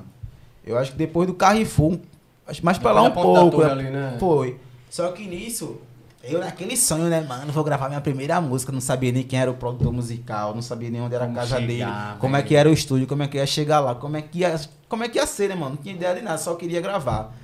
Eu 0.64 0.78
acho 0.78 0.92
que 0.92 0.98
depois 0.98 1.26
do 1.26 1.34
Carrefour, 1.34 1.98
acho 2.46 2.64
mais 2.64 2.78
pra 2.78 2.92
lá 2.92 3.02
um 3.02 3.10
pouco. 3.10 3.58
Torre 3.58 3.70
ali, 3.70 3.90
né? 3.90 4.16
Foi. 4.18 4.56
Só 4.88 5.12
que 5.12 5.26
nisso, 5.26 5.78
eu 6.22 6.40
naquele 6.40 6.76
sonho, 6.76 7.04
né, 7.04 7.20
mano, 7.20 7.52
vou 7.52 7.64
gravar 7.64 7.88
minha 7.88 8.00
primeira 8.00 8.40
música, 8.40 8.72
não 8.72 8.80
sabia 8.80 9.12
nem 9.12 9.22
quem 9.22 9.38
era 9.38 9.50
o 9.50 9.54
produtor 9.54 9.92
musical, 9.92 10.54
não 10.54 10.60
sabia 10.60 10.90
nem 10.90 11.00
onde 11.00 11.14
era 11.14 11.24
a 11.24 11.32
casa 11.32 11.56
chegar, 11.56 11.66
dele, 11.66 11.84
velho. 11.84 12.18
como 12.18 12.36
é 12.36 12.42
que 12.42 12.54
era 12.54 12.68
o 12.68 12.72
estúdio, 12.72 13.06
como 13.06 13.22
é 13.22 13.28
que 13.28 13.36
ia 13.38 13.46
chegar 13.46 13.80
lá, 13.80 13.94
como 13.94 14.16
é 14.16 14.22
que 14.22 14.40
ia, 14.40 14.60
como 14.88 15.04
é 15.04 15.08
que 15.08 15.18
ia 15.18 15.26
ser, 15.26 15.48
né, 15.48 15.54
mano? 15.54 15.76
Não 15.76 15.82
tinha 15.82 15.94
ideia 15.94 16.14
de 16.14 16.22
nada, 16.22 16.38
só 16.38 16.54
queria 16.56 16.80
gravar. 16.80 17.34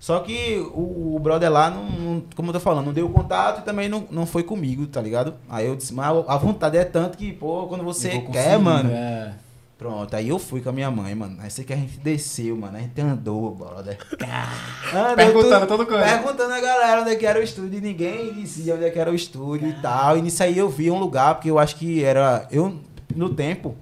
Só 0.00 0.18
que 0.20 0.56
o, 0.74 1.14
o 1.14 1.18
brother 1.22 1.52
lá, 1.52 1.70
não, 1.70 1.84
não- 1.84 2.22
como 2.34 2.48
eu 2.48 2.52
tô 2.54 2.58
falando, 2.60 2.86
não 2.86 2.92
deu 2.92 3.08
contato 3.10 3.60
e 3.60 3.64
também 3.64 3.86
não, 3.88 4.06
não 4.10 4.24
foi 4.26 4.42
comigo, 4.42 4.86
tá 4.86 5.00
ligado? 5.00 5.34
Aí 5.48 5.66
eu 5.66 5.76
disse, 5.76 5.92
mas 5.92 6.08
a 6.26 6.36
vontade 6.38 6.76
é 6.78 6.84
tanto 6.84 7.18
que, 7.18 7.30
pô, 7.32 7.66
quando 7.68 7.84
você 7.84 8.18
quer, 8.32 8.58
mano. 8.58 8.90
é. 8.90 9.34
Pronto, 9.76 10.14
aí 10.14 10.28
eu 10.28 10.38
fui 10.38 10.60
com 10.60 10.68
a 10.68 10.72
minha 10.72 10.90
mãe, 10.90 11.14
mano. 11.14 11.38
Aí 11.40 11.50
sei 11.50 11.64
que 11.64 11.72
a 11.72 11.76
gente 11.76 11.98
desceu, 12.00 12.54
mano. 12.54 12.76
A 12.76 12.80
gente 12.80 13.00
andou, 13.00 13.54
brother. 13.54 13.96
Andou 14.92 15.16
Perguntando 15.16 15.66
tudo- 15.66 15.66
todo 15.66 15.86
canto. 15.86 16.04
Perguntando 16.04 16.52
a 16.52 16.60
galera 16.60 17.00
onde 17.00 17.10
é 17.12 17.16
que 17.16 17.24
era 17.24 17.38
o 17.38 17.42
estúdio 17.42 17.78
e 17.78 17.80
ninguém 17.80 18.32
dizia 18.34 18.74
onde 18.74 18.84
é 18.84 18.90
que 18.90 18.98
era 18.98 19.10
o 19.10 19.14
estúdio 19.14 19.68
e 19.68 19.72
tal. 19.80 20.18
E 20.18 20.22
nisso 20.22 20.42
aí 20.42 20.58
eu 20.58 20.68
vi 20.68 20.90
um 20.90 20.98
lugar, 20.98 21.34
porque 21.36 21.50
eu 21.50 21.58
acho 21.58 21.76
que 21.76 22.04
era. 22.04 22.46
Eu, 22.50 22.76
no 23.16 23.30
tempo, 23.30 23.74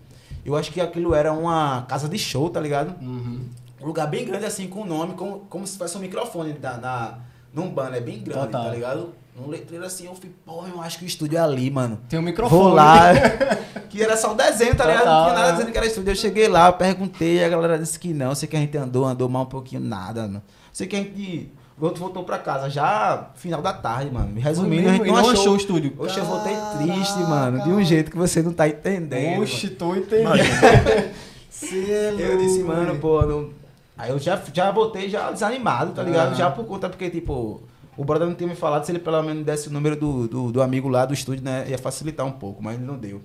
eu 0.45 0.55
acho 0.55 0.71
que 0.71 0.81
aquilo 0.81 1.15
era 1.17 1.33
uma 1.33 1.83
casa 1.89 2.09
de 2.09 2.17
show, 2.17 2.49
tá 2.49 2.61
ligado? 2.61 2.95
Uhum. 3.03 3.41
Um 3.81 3.87
lugar 3.87 4.07
bem 4.07 4.25
grande 4.25 4.45
assim, 4.45 4.67
com 4.67 4.83
o 4.83 4.87
nome, 4.87 5.15
como, 5.15 5.41
como 5.49 5.67
se 5.67 5.79
fosse 5.79 5.97
um 5.97 6.01
microfone 6.01 6.57
na, 6.61 6.77
na, 6.79 7.19
num 7.53 7.71
banner 7.71 8.03
bem 8.03 8.21
grande, 8.21 8.47
Total. 8.47 8.65
tá 8.65 8.71
ligado? 8.71 9.15
Um 9.41 9.49
letreiro 9.49 9.85
assim, 9.85 10.07
eu 10.07 10.15
fui, 10.17 10.31
pô, 10.45 10.65
eu 10.67 10.81
acho 10.83 10.99
que 10.99 11.05
o 11.05 11.07
estúdio 11.07 11.39
é 11.39 11.41
ali, 11.41 11.71
mano. 11.71 12.01
Tem 12.09 12.19
um 12.19 12.23
microfone. 12.23 12.61
Vou 12.61 12.75
lá. 12.75 13.13
que 13.89 14.03
era 14.03 14.17
só 14.17 14.33
o 14.33 14.35
desenho, 14.35 14.75
tá 14.75 14.85
ligado? 14.85 15.07
Não 15.07 15.25
tinha 15.25 15.35
nada 15.35 15.49
é. 15.49 15.53
dizendo 15.53 15.71
que 15.71 15.79
era 15.79 15.87
estúdio. 15.87 16.11
Eu 16.11 16.17
cheguei 16.17 16.49
lá, 16.49 16.73
perguntei, 16.73 17.45
a 17.45 17.49
galera 17.49 17.79
disse 17.79 17.99
que 17.99 18.13
não. 18.13 18.35
Sei 18.35 18.49
que 18.49 18.57
a 18.57 18.61
gente 18.61 18.77
andou, 18.77 19.05
andou 19.05 19.29
mal 19.29 19.45
um 19.45 19.47
pouquinho, 19.47 19.81
nada, 19.81 20.23
mano. 20.23 20.43
Sei 20.73 20.89
que 20.89 20.97
a 20.97 20.99
gente 20.99 21.53
voltou, 21.77 22.01
voltou 22.01 22.25
pra 22.25 22.39
casa 22.39 22.69
já 22.69 23.31
final 23.37 23.63
da 23.63 23.73
tarde, 23.73 24.11
mano. 24.11 24.39
Resumindo, 24.39 24.89
a 24.89 24.93
gente 24.93 25.07
não 25.07 25.15
não 25.15 25.19
achou, 25.19 25.33
achou 25.33 25.53
o 25.53 25.57
estúdio? 25.57 25.95
Oxe, 25.99 26.19
eu 26.19 26.25
voltei 26.25 26.55
triste, 26.79 27.19
mano. 27.21 27.63
De 27.63 27.71
um 27.71 27.85
jeito 27.85 28.11
que 28.11 28.17
você 28.17 28.43
não 28.43 28.53
tá 28.53 28.69
entendendo. 28.69 29.43
Oxe, 29.43 29.71
tô 29.71 29.95
entendendo. 29.95 30.35
Cê 31.49 31.91
é 31.91 32.15
Eu 32.19 32.39
disse, 32.39 32.63
mano, 32.63 32.99
pô, 32.99 33.23
não... 33.23 33.51
Aí 33.99 34.11
eu 34.11 34.19
já, 34.19 34.41
já 34.55 34.71
voltei 34.71 35.11
já 35.11 35.31
desanimado, 35.33 35.93
tá 35.93 36.03
ligado? 36.05 36.37
Já 36.37 36.51
por 36.51 36.65
conta, 36.65 36.89
porque, 36.89 37.11
tipo, 37.11 37.61
o 37.97 38.05
brother 38.05 38.29
não 38.29 38.35
tinha 38.35 38.49
me 38.49 38.55
falado 38.55 38.85
se 38.85 38.93
ele 38.93 39.01
pelo 39.01 39.21
menos 39.23 39.45
desse 39.45 39.69
o 39.69 39.73
número 39.73 39.97
do, 39.97 40.29
do, 40.29 40.53
do 40.53 40.63
amigo 40.63 40.89
lá 40.89 41.05
do 41.05 41.13
estúdio, 41.13 41.45
né? 41.45 41.67
Ia 41.69 41.77
facilitar 41.79 42.25
um 42.25 42.31
pouco, 42.31 42.63
mas 42.63 42.77
ele 42.77 42.85
não 42.85 42.97
deu. 42.97 43.21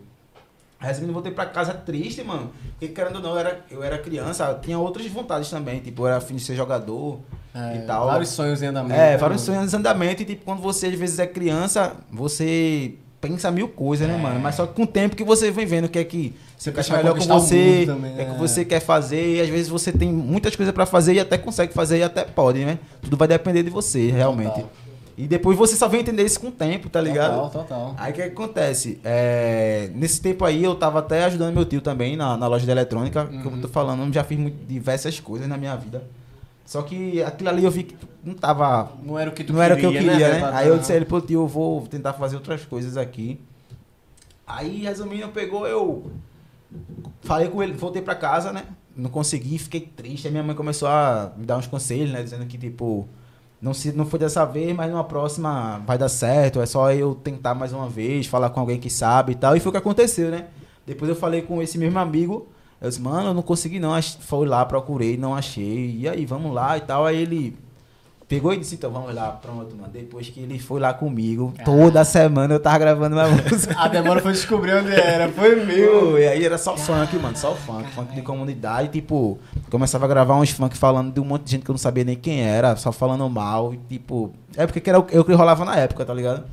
Resumindo, 0.79 1.11
eu 1.11 1.13
voltei 1.13 1.31
pra 1.31 1.45
casa 1.45 1.73
triste, 1.73 2.23
mano. 2.23 2.51
Porque, 2.71 2.89
querendo 2.89 3.17
ou 3.17 3.21
não, 3.21 3.29
eu 3.31 3.37
era, 3.37 3.65
eu 3.71 3.83
era 3.83 3.97
criança, 3.99 4.59
tinha 4.61 4.77
outras 4.77 5.05
vontades 5.07 5.49
também. 5.49 5.79
Tipo, 5.79 6.01
eu 6.01 6.07
era 6.07 6.17
afim 6.17 6.35
de 6.35 6.41
ser 6.41 6.55
jogador 6.55 7.19
É, 7.53 7.77
e 7.77 7.81
tal. 7.87 8.07
Vários 8.07 8.29
sonhos 8.29 8.61
em 8.61 8.65
andamento. 8.65 8.93
É, 8.95 9.11
né, 9.11 9.17
vários 9.17 9.41
sonhos 9.41 9.73
em 9.73 9.77
andamento. 9.77 10.23
E, 10.23 10.25
tipo, 10.25 10.43
quando 10.43 10.61
você 10.61 10.87
às 10.87 10.95
vezes 10.95 11.19
é 11.19 11.27
criança, 11.27 11.93
você 12.11 12.95
pensa 13.27 13.49
mil 13.49 13.67
coisas, 13.69 14.07
né, 14.07 14.15
É. 14.15 14.17
mano? 14.17 14.39
Mas 14.39 14.55
só 14.55 14.65
que 14.67 14.73
com 14.73 14.83
o 14.83 14.87
tempo 14.87 15.15
que 15.15 15.23
você 15.23 15.49
vem 15.49 15.65
vendo 15.65 15.85
o 15.85 15.89
que 15.89 15.97
é 15.99 16.03
que 16.03 16.35
Você 16.57 16.65
você 16.65 16.69
encaixa 16.71 16.97
melhor 16.97 17.17
com 17.17 17.25
você, 17.25 17.83
também, 17.85 18.11
é 18.17 18.25
que 18.25 18.31
é. 18.31 18.37
você 18.37 18.65
quer 18.65 18.79
fazer. 18.81 19.37
E 19.37 19.41
às 19.41 19.47
vezes 19.49 19.69
você 19.69 19.91
tem 19.91 20.11
muitas 20.11 20.55
coisas 20.55 20.73
pra 20.73 20.85
fazer 20.85 21.13
e 21.13 21.19
até 21.19 21.37
consegue 21.37 21.73
fazer 21.73 21.99
e 21.99 22.03
até 22.03 22.23
pode, 22.25 22.63
né? 22.65 22.77
Tudo 23.01 23.15
vai 23.17 23.27
depender 23.27 23.63
de 23.63 23.69
você, 23.69 24.11
realmente. 24.11 24.49
Total. 24.55 24.69
E 25.15 25.27
depois 25.27 25.55
você 25.57 25.75
só 25.75 25.87
vai 25.87 25.99
entender 25.99 26.23
isso 26.23 26.39
com 26.39 26.47
o 26.47 26.51
tempo, 26.51 26.89
tá 26.89 26.99
ligado? 26.99 27.35
Total, 27.43 27.61
total. 27.63 27.95
Aí 27.97 28.11
o 28.11 28.15
que, 28.15 28.21
que 28.23 28.27
acontece? 28.29 28.99
É, 29.03 29.89
nesse 29.93 30.19
tempo 30.19 30.43
aí 30.43 30.63
eu 30.63 30.73
tava 30.73 30.99
até 30.99 31.23
ajudando 31.25 31.53
meu 31.53 31.65
tio 31.65 31.81
também 31.81 32.15
na, 32.17 32.35
na 32.35 32.47
loja 32.47 32.65
de 32.65 32.71
eletrônica, 32.71 33.23
Uhum. 33.31 33.41
como 33.43 33.55
eu 33.57 33.61
tô 33.61 33.67
falando, 33.67 34.03
eu 34.05 34.11
já 34.11 34.23
fiz 34.23 34.39
muito- 34.39 34.65
diversas 34.67 35.19
coisas 35.19 35.47
na 35.47 35.55
minha 35.55 35.75
vida. 35.75 36.03
Só 36.65 36.81
que 36.81 37.21
aquilo 37.21 37.49
ali 37.49 37.63
eu 37.63 37.71
vi 37.71 37.83
que 37.83 37.95
não 38.23 38.33
tava. 38.33 38.91
Não 39.03 39.19
era 39.19 39.29
o 39.29 39.33
que 39.33 39.43
tu 39.43 39.53
não 39.53 39.61
era 39.61 39.75
o 39.75 39.77
que 39.77 39.85
eu 39.85 39.91
queria, 39.91 40.13
né? 40.13 40.39
velho? 40.39 40.55
Aí 40.55 40.67
eu 40.67 40.77
disse 40.77 40.93
a 40.93 40.95
ele, 40.95 41.05
pô, 41.05 41.19
tio, 41.19 41.41
eu 41.41 41.47
vou 41.47 41.85
tentar 41.87 42.13
fazer 42.13 42.35
outras 42.35 42.63
coisas 42.65 42.97
aqui. 42.97 43.39
Aí, 44.47 44.83
resumindo, 44.83 45.29
pegou, 45.29 45.67
eu 45.67 46.11
falei 47.21 47.47
com 47.49 47.61
ele, 47.61 47.73
voltei 47.73 48.01
pra 48.01 48.15
casa, 48.15 48.51
né? 48.51 48.63
Não 48.95 49.09
consegui, 49.09 49.57
fiquei 49.57 49.81
triste. 49.81 50.27
Aí 50.27 50.31
minha 50.31 50.43
mãe 50.43 50.55
começou 50.55 50.87
a 50.87 51.31
me 51.35 51.45
dar 51.45 51.57
uns 51.57 51.67
conselhos, 51.67 52.11
né? 52.11 52.23
Dizendo 52.23 52.45
que, 52.45 52.57
tipo, 52.57 53.07
não, 53.61 53.73
se, 53.73 53.91
não 53.91 54.05
foi 54.05 54.19
dessa 54.19 54.45
vez, 54.45 54.75
mas 54.75 54.91
numa 54.91 55.03
próxima 55.03 55.81
vai 55.85 55.97
dar 55.97 56.09
certo. 56.09 56.61
É 56.61 56.65
só 56.65 56.91
eu 56.91 57.15
tentar 57.15 57.53
mais 57.55 57.73
uma 57.73 57.89
vez, 57.89 58.27
falar 58.27 58.49
com 58.49 58.59
alguém 58.59 58.79
que 58.79 58.89
sabe 58.89 59.33
e 59.33 59.35
tal. 59.35 59.55
E 59.55 59.59
foi 59.59 59.69
o 59.69 59.71
que 59.71 59.77
aconteceu, 59.77 60.29
né? 60.29 60.47
Depois 60.85 61.09
eu 61.09 61.15
falei 61.15 61.41
com 61.41 61.61
esse 61.61 61.77
mesmo 61.77 61.97
amigo. 61.97 62.47
Eu 62.83 62.89
disse, 62.89 63.01
mano, 63.01 63.29
eu 63.29 63.33
não 63.33 63.41
consegui 63.41 63.79
não. 63.79 63.99
Fui 64.01 64.45
lá, 64.45 64.65
procurei, 64.65 65.15
não 65.15 65.33
achei. 65.33 65.95
E 65.99 66.09
aí, 66.09 66.25
vamos 66.25 66.53
lá 66.53 66.77
e 66.77 66.81
tal. 66.81 67.05
Aí 67.05 67.15
ele 67.15 67.55
pegou 68.27 68.53
e 68.53 68.57
disse, 68.57 68.75
então 68.75 68.91
vamos 68.91 69.15
lá, 69.15 69.29
pronto, 69.29 69.73
mano. 69.73 69.87
Depois 69.89 70.27
que 70.27 70.41
ele 70.41 70.59
foi 70.59 70.81
lá 70.81 70.93
comigo, 70.93 71.53
toda 71.63 72.03
semana 72.03 72.53
eu 72.53 72.59
tava 72.59 72.79
gravando 72.79 73.15
uma 73.15 73.29
música. 73.49 73.73
A 73.79 73.87
demora 73.87 74.19
foi 74.19 74.33
descobrir 74.33 74.73
onde 74.73 74.91
era. 74.91 75.29
Foi 75.29 75.63
meu. 75.63 76.19
E 76.19 76.27
aí 76.27 76.43
era 76.43 76.57
só 76.57 76.75
funk, 76.75 77.15
mano, 77.15 77.37
só 77.37 77.55
funk, 77.55 77.89
funk 77.91 78.13
de 78.13 78.21
comunidade, 78.21 78.89
tipo, 78.89 79.39
começava 79.69 80.03
a 80.03 80.07
gravar 80.09 80.35
uns 80.35 80.49
funk 80.49 80.77
falando 80.77 81.13
de 81.13 81.21
um 81.21 81.25
monte 81.25 81.43
de 81.43 81.51
gente 81.51 81.63
que 81.63 81.71
eu 81.71 81.73
não 81.73 81.79
sabia 81.79 82.03
nem 82.03 82.17
quem 82.17 82.41
era, 82.41 82.75
só 82.75 82.91
falando 82.91 83.29
mal, 83.29 83.73
e 83.73 83.77
tipo, 83.77 84.33
é 84.57 84.65
porque 84.65 84.81
que 84.81 84.89
era 84.89 84.99
o 84.99 85.05
eu 85.09 85.23
que 85.23 85.31
rolava 85.31 85.63
na 85.63 85.77
época, 85.77 86.03
tá 86.03 86.13
ligado? 86.13 86.43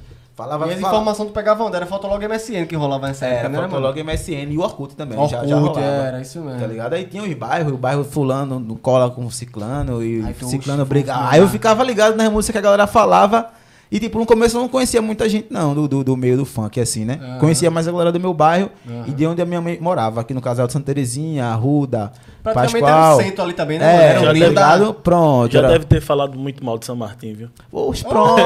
Falava, 0.40 0.68
E 0.68 0.72
as 0.72 0.80
informações 0.80 1.28
tu 1.28 1.32
pegava 1.32 1.62
onde? 1.64 1.76
Era 1.76 1.84
Fotolog 1.84 2.26
MSN 2.26 2.66
que 2.66 2.74
rolava 2.74 3.08
nessa 3.08 3.26
era 3.26 3.34
época, 3.34 3.48
né, 3.50 3.58
mano? 3.58 3.70
Fotolog 3.70 4.02
MSN 4.02 4.50
e 4.50 4.56
o 4.56 4.62
Orkut 4.62 4.96
também, 4.96 5.18
Orkut, 5.18 5.32
já, 5.32 5.46
já 5.46 5.58
rolava. 5.58 5.80
era, 5.80 6.20
isso 6.22 6.40
mesmo. 6.40 6.60
Tá 6.60 6.66
ligado? 6.66 6.94
Aí 6.94 7.04
tinha 7.04 7.22
os 7.22 7.34
bairros, 7.34 7.72
o 7.72 7.76
bairro 7.76 8.04
fulano 8.04 8.76
cola 8.76 9.10
com 9.10 9.26
o 9.26 9.30
ciclano 9.30 10.02
e 10.02 10.24
Aí 10.24 10.32
o 10.32 10.48
tu, 10.48 10.84
briga. 10.86 11.14
Aí 11.28 11.40
eu 11.40 11.48
ficava 11.48 11.84
ligado 11.84 12.16
nas 12.16 12.30
músicas 12.30 12.52
que 12.52 12.58
a 12.58 12.62
galera 12.62 12.86
falava. 12.86 13.59
E, 13.92 13.98
tipo, 13.98 14.18
no 14.18 14.24
começo 14.26 14.56
eu 14.56 14.60
não 14.60 14.68
conhecia 14.68 15.02
muita 15.02 15.28
gente, 15.28 15.48
não, 15.50 15.74
do, 15.74 15.88
do, 15.88 16.04
do 16.04 16.16
meio 16.16 16.36
do 16.36 16.44
funk, 16.44 16.80
assim, 16.80 17.04
né? 17.04 17.18
Aham. 17.20 17.38
Conhecia 17.40 17.70
mais 17.72 17.88
a 17.88 17.92
galera 17.92 18.12
do 18.12 18.20
meu 18.20 18.32
bairro 18.32 18.70
Aham. 18.88 19.04
e 19.08 19.10
de 19.12 19.26
onde 19.26 19.42
a 19.42 19.44
minha 19.44 19.60
mãe 19.60 19.78
morava, 19.80 20.20
aqui 20.20 20.32
no 20.32 20.40
casal 20.40 20.66
de 20.68 20.72
Santa 20.72 20.86
Terezinha, 20.86 21.46
Arruda, 21.46 22.12
Praticamente 22.42 22.80
Pascoal. 22.80 23.12
era 23.12 23.16
o 23.16 23.22
centro 23.28 23.44
ali 23.44 23.52
também, 23.52 23.78
né? 23.80 23.84
É, 23.84 24.10
Era 24.16 24.32
meio 24.32 24.54
tá 24.54 24.60
da... 24.68 24.76
ligado? 24.76 24.94
Pronto. 24.94 25.52
Já 25.52 25.58
era- 25.58 25.68
deve 25.68 25.84
ter 25.86 26.00
falado 26.00 26.38
muito 26.38 26.64
mal 26.64 26.78
de 26.78 26.86
São 26.86 26.94
Martin, 26.96 27.34
viu? 27.34 27.48
Oxe, 27.72 28.02
pronto, 28.08 28.36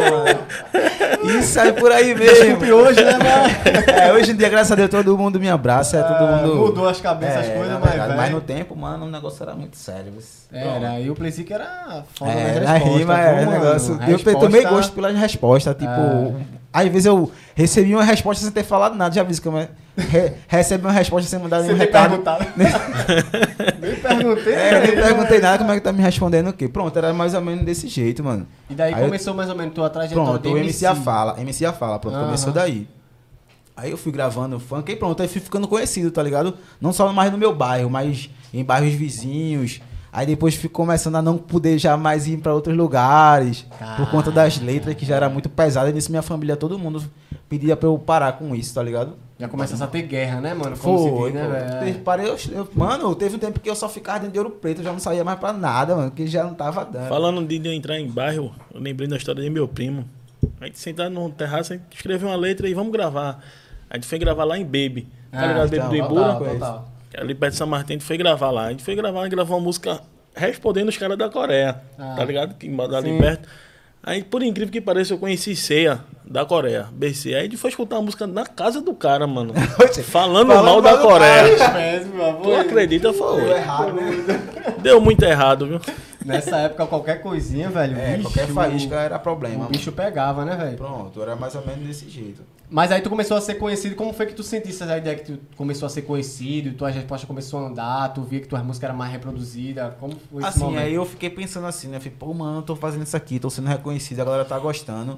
mano. 0.00 1.38
Isso 1.38 1.58
aí 1.60 1.72
por 1.72 1.90
aí 1.92 2.14
mesmo. 2.14 2.34
Desculpe 2.36 2.72
hoje, 2.72 3.04
né, 3.04 3.12
mano? 3.12 3.90
É, 4.00 4.12
hoje 4.12 4.30
em 4.32 4.36
dia, 4.36 4.48
graças 4.48 4.72
a 4.72 4.74
Deus, 4.74 4.88
todo 4.88 5.16
mundo 5.18 5.38
me 5.40 5.48
abraça, 5.50 5.98
é 5.98 6.02
todo 6.02 6.14
Ah, 6.24 6.42
mundo... 6.42 6.56
mudou 6.56 6.88
as 6.88 7.00
cabeças, 7.00 7.36
as 7.38 7.46
É, 7.48 7.50
coisas, 7.54 7.72
na 7.74 7.80
mas, 7.80 7.88
verdade, 7.90 8.08
velho. 8.10 8.20
Mas 8.22 8.30
no 8.32 8.40
tempo, 8.40 8.76
mano, 8.76 9.06
o 9.06 9.10
negócio 9.10 9.42
era 9.42 9.54
muito 9.54 9.76
sério. 9.76 10.12
mas- 10.14 10.46
Era, 10.50 10.98
e 11.00 11.10
o 11.10 11.14
Playsic 11.14 11.52
era 11.52 12.04
foda 12.14 12.30
É, 12.32 12.54
nas 12.54 12.64
na 12.64 12.72
respostas, 12.74 12.98
rima 13.00 13.20
é 13.20 13.44
mano? 13.44 13.50
negócio. 13.50 13.92
Eu 13.94 13.98
Resposta- 14.16 14.40
tomei 14.40 14.64
gosto 14.70 14.92
pelas 14.92 15.16
respostas. 15.16 15.74
Tipo, 15.74 15.90
É. 15.90 16.32
às 16.72 16.88
vezes 16.88 17.06
eu 17.06 17.30
recebi 17.54 17.94
uma 17.94 18.04
resposta 18.04 18.42
sem 18.44 18.52
ter 18.52 18.64
falado 18.64 18.94
nada. 18.96 19.14
Já 19.14 19.22
vi 19.22 19.38
como 19.40 19.58
é. 19.58 19.68
Re, 19.96 20.32
recebe 20.46 20.84
uma 20.86 20.92
resposta 20.92 21.28
sem 21.28 21.38
mandar 21.40 21.60
nenhum 21.62 21.76
nem 21.76 21.86
recado. 21.86 22.22
nem 23.80 23.96
perguntei. 23.96 24.54
É, 24.54 24.76
eu 24.76 24.80
nem 24.82 24.92
perguntei 25.04 25.40
nada, 25.40 25.58
como 25.58 25.72
é 25.72 25.74
que 25.74 25.80
tá 25.80 25.92
me 25.92 26.02
respondendo 26.02 26.48
o 26.48 26.52
quê? 26.52 26.68
Pronto, 26.68 26.96
era 26.96 27.12
mais 27.12 27.34
ou 27.34 27.40
menos 27.40 27.64
desse 27.64 27.88
jeito, 27.88 28.22
mano. 28.22 28.46
E 28.70 28.74
daí 28.74 28.94
Aí 28.94 29.00
eu- 29.00 29.06
começou 29.06 29.34
mais 29.34 29.48
ou 29.50 29.56
menos 29.56 29.74
tua 29.74 29.90
trajetória 29.90 30.24
Pronto, 30.38 30.42
de 30.42 30.48
o 30.54 30.56
MC 30.58 30.86
a 30.86 30.94
fala. 30.94 31.40
MC 31.40 31.64
a 31.66 31.72
fala, 31.72 31.98
pronto, 31.98 32.14
Aham. 32.16 32.26
começou 32.26 32.52
daí. 32.52 32.88
Aí 33.76 33.90
eu 33.92 33.96
fui 33.96 34.10
gravando 34.10 34.58
funk 34.58 34.90
e 34.90 34.96
pronto, 34.96 35.22
aí 35.22 35.28
fui 35.28 35.40
ficando 35.40 35.68
conhecido, 35.68 36.10
tá 36.10 36.22
ligado? 36.22 36.54
Não 36.80 36.92
só 36.92 37.12
mais 37.12 37.30
no 37.30 37.38
meu 37.38 37.54
bairro, 37.54 37.88
mas 37.88 38.28
em 38.52 38.64
bairros 38.64 38.92
vizinhos. 38.94 39.80
Aí 40.12 40.26
depois 40.26 40.54
fui 40.54 40.68
começando 40.68 41.16
a 41.16 41.22
não 41.22 41.36
poder 41.36 41.78
já 41.78 41.96
mais 41.96 42.26
ir 42.26 42.38
pra 42.38 42.54
outros 42.54 42.76
lugares, 42.76 43.66
por 43.96 44.10
conta 44.10 44.30
das 44.30 44.58
letras 44.58 44.94
que 44.94 45.04
já 45.04 45.16
era 45.16 45.28
muito 45.28 45.48
pesada. 45.48 45.90
E 45.90 45.92
nisso 45.92 46.10
minha 46.10 46.22
família, 46.22 46.56
todo 46.56 46.78
mundo 46.78 47.02
pedia 47.48 47.76
pra 47.76 47.88
eu 47.88 47.98
parar 47.98 48.32
com 48.32 48.54
isso, 48.54 48.74
tá 48.74 48.82
ligado? 48.82 49.14
Já 49.38 49.46
começa 49.48 49.82
a 49.82 49.86
ter 49.86 50.02
guerra, 50.02 50.40
né, 50.40 50.52
mano? 50.54 50.76
Como 50.76 50.98
se 50.98 51.10
Foi, 51.10 51.30
diz, 51.32 51.40
né, 51.40 51.78
velho? 51.80 51.98
Parei, 52.00 52.26
eu, 52.28 52.36
eu- 52.52 52.68
mano, 52.74 53.14
teve 53.14 53.36
um 53.36 53.38
tempo 53.38 53.60
que 53.60 53.70
eu 53.70 53.76
só 53.76 53.88
ficava 53.88 54.18
dentro 54.18 54.32
de 54.32 54.38
Ouro 54.38 54.50
Preto, 54.50 54.78
eu 54.80 54.84
já 54.84 54.92
não 54.92 54.98
saía 54.98 55.22
mais 55.22 55.38
pra 55.38 55.52
nada, 55.52 55.94
mano, 55.94 56.10
que 56.10 56.26
já 56.26 56.42
não 56.42 56.54
tava 56.54 56.84
dando. 56.84 57.08
Falando 57.08 57.46
de 57.46 57.64
eu 57.64 57.72
entrar 57.72 58.00
em 58.00 58.08
bairro, 58.08 58.52
eu 58.74 58.80
lembrei 58.80 59.06
da 59.08 59.16
história 59.16 59.40
de 59.42 59.48
meu 59.50 59.68
primo. 59.68 60.04
A 60.60 60.66
gente 60.66 60.78
sentado 60.80 61.10
no 61.10 61.30
terraço, 61.30 61.72
a 61.72 61.76
gente 61.76 61.84
escreveu 61.94 62.28
uma 62.28 62.36
letra 62.36 62.68
e 62.68 62.74
vamos 62.74 62.90
gravar. 62.92 63.38
A 63.88 63.94
gente 63.96 64.06
foi 64.08 64.18
gravar 64.18 64.44
lá 64.44 64.58
em 64.58 64.64
Baby. 64.64 65.06
Tá 65.30 65.40
Ah, 65.40 65.46
ligado? 65.46 65.70
Baby 65.70 65.76
então, 65.76 65.88
do 65.90 65.96
Total, 66.14 66.34
Ibura? 66.36 66.50
total. 66.54 66.88
Ali 67.16 67.34
perto 67.34 67.52
de 67.52 67.58
São 67.58 67.66
Martin, 67.66 67.92
a 67.92 67.94
gente 67.94 68.04
foi 68.04 68.16
gravar 68.16 68.50
lá. 68.50 68.66
A 68.66 68.70
gente 68.70 68.84
foi 68.84 68.94
gravar 68.94 69.26
e 69.26 69.28
gravou 69.30 69.56
uma 69.56 69.64
música 69.64 70.00
respondendo 70.34 70.88
os 70.88 70.96
caras 70.96 71.16
da 71.18 71.28
Coreia. 71.28 71.80
Ah. 71.98 72.14
Tá 72.16 72.24
ligado? 72.24 72.54
Que 72.54 72.66
ali 72.66 73.10
Sim. 73.10 73.18
perto. 73.18 73.48
Aí, 74.02 74.22
por 74.22 74.42
incrível 74.42 74.72
que 74.72 74.80
pareça, 74.80 75.12
eu 75.12 75.18
conheci 75.18 75.56
Ceia, 75.56 76.00
da 76.24 76.44
Coreia, 76.44 76.86
BC. 76.92 77.34
Aí 77.34 77.40
a 77.40 77.42
gente 77.42 77.56
foi 77.56 77.70
escutar 77.70 77.96
a 77.96 78.02
música 78.02 78.26
na 78.26 78.46
casa 78.46 78.80
do 78.80 78.94
cara, 78.94 79.26
mano. 79.26 79.52
falando, 80.04 80.46
Falando 80.48 80.64
mal 80.64 80.80
da 80.80 80.98
Coreia. 80.98 81.56
Avô. 82.28 82.42
Tu 82.42 82.54
acredita? 82.54 83.12
Foi. 83.12 83.40
Deu 83.42 83.56
errado, 83.56 83.92
né? 83.92 84.74
Deu 84.80 85.00
muito 85.00 85.22
errado, 85.24 85.66
viu? 85.66 85.80
Nessa 86.24 86.58
época, 86.58 86.86
qualquer 86.86 87.20
coisinha, 87.20 87.70
velho. 87.70 87.98
É, 87.98 88.16
bicho, 88.16 88.22
qualquer 88.22 88.46
faísca 88.48 88.96
era 88.96 89.18
problema. 89.18 89.66
O 89.66 89.68
bicho 89.68 89.90
pegava, 89.92 90.44
né, 90.44 90.56
velho? 90.56 90.76
Pronto, 90.76 91.20
era 91.20 91.34
mais 91.34 91.54
ou 91.54 91.66
menos 91.66 91.86
desse 91.86 92.08
jeito. 92.08 92.42
Mas 92.70 92.92
aí 92.92 93.00
tu 93.00 93.08
começou 93.08 93.36
a 93.36 93.40
ser 93.40 93.54
conhecido. 93.54 93.94
Como 93.96 94.12
foi 94.12 94.26
que 94.26 94.34
tu 94.34 94.42
sentiste 94.42 94.82
essa 94.82 94.98
ideia 94.98 95.16
que 95.16 95.32
tu 95.32 95.38
começou 95.56 95.86
a 95.86 95.88
ser 95.88 96.02
conhecido? 96.02 96.76
Tua 96.76 96.90
resposta 96.90 97.26
começou 97.26 97.60
a 97.60 97.68
andar, 97.68 98.12
tu 98.12 98.22
via 98.22 98.40
que 98.40 98.46
tua 98.46 98.62
música 98.62 98.86
era 98.86 98.94
mais 98.94 99.10
reproduzida. 99.10 99.96
Como 99.98 100.14
foi 100.30 100.42
esse 100.42 100.48
Assim, 100.50 100.60
momento? 100.60 100.80
aí 100.82 100.94
eu 100.94 101.04
fiquei 101.06 101.30
pensando 101.30 101.66
assim, 101.66 101.88
né? 101.88 101.96
Eu 101.96 102.00
falei, 102.00 102.16
pô, 102.18 102.34
mano, 102.34 102.58
eu 102.58 102.62
tô 102.62 102.76
fazendo 102.76 103.04
isso 103.04 103.16
aqui, 103.16 103.38
tô 103.38 103.48
sendo 103.48 103.68
reconhecido, 103.68 104.20
a 104.20 104.24
galera 104.24 104.44
tá 104.44 104.58
gostando. 104.58 105.16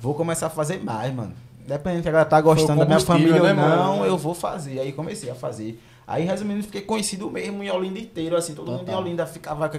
Vou 0.00 0.14
começar 0.14 0.48
a 0.48 0.50
fazer 0.50 0.82
mais, 0.84 1.14
mano. 1.14 1.32
Dependendo 1.66 2.02
se 2.02 2.08
a 2.08 2.12
galera 2.12 2.28
tá 2.28 2.40
gostando 2.40 2.80
da 2.80 2.84
minha 2.84 3.00
família 3.00 3.36
ou 3.36 3.42
né, 3.42 3.54
não, 3.54 3.98
mano? 3.98 4.04
eu 4.04 4.18
vou 4.18 4.34
fazer. 4.34 4.80
Aí 4.80 4.92
comecei 4.92 5.30
a 5.30 5.34
fazer. 5.34 5.80
Aí, 6.06 6.24
resumindo, 6.24 6.62
fiquei 6.62 6.82
conhecido 6.82 7.30
mesmo 7.30 7.62
em 7.62 7.70
Olinda 7.70 7.98
inteiro, 8.00 8.36
assim, 8.36 8.52
todo 8.54 8.70
mundo 8.70 8.82
em 8.82 8.86
Total. 8.86 9.00
Olinda 9.00 9.24
ficava 9.24 9.70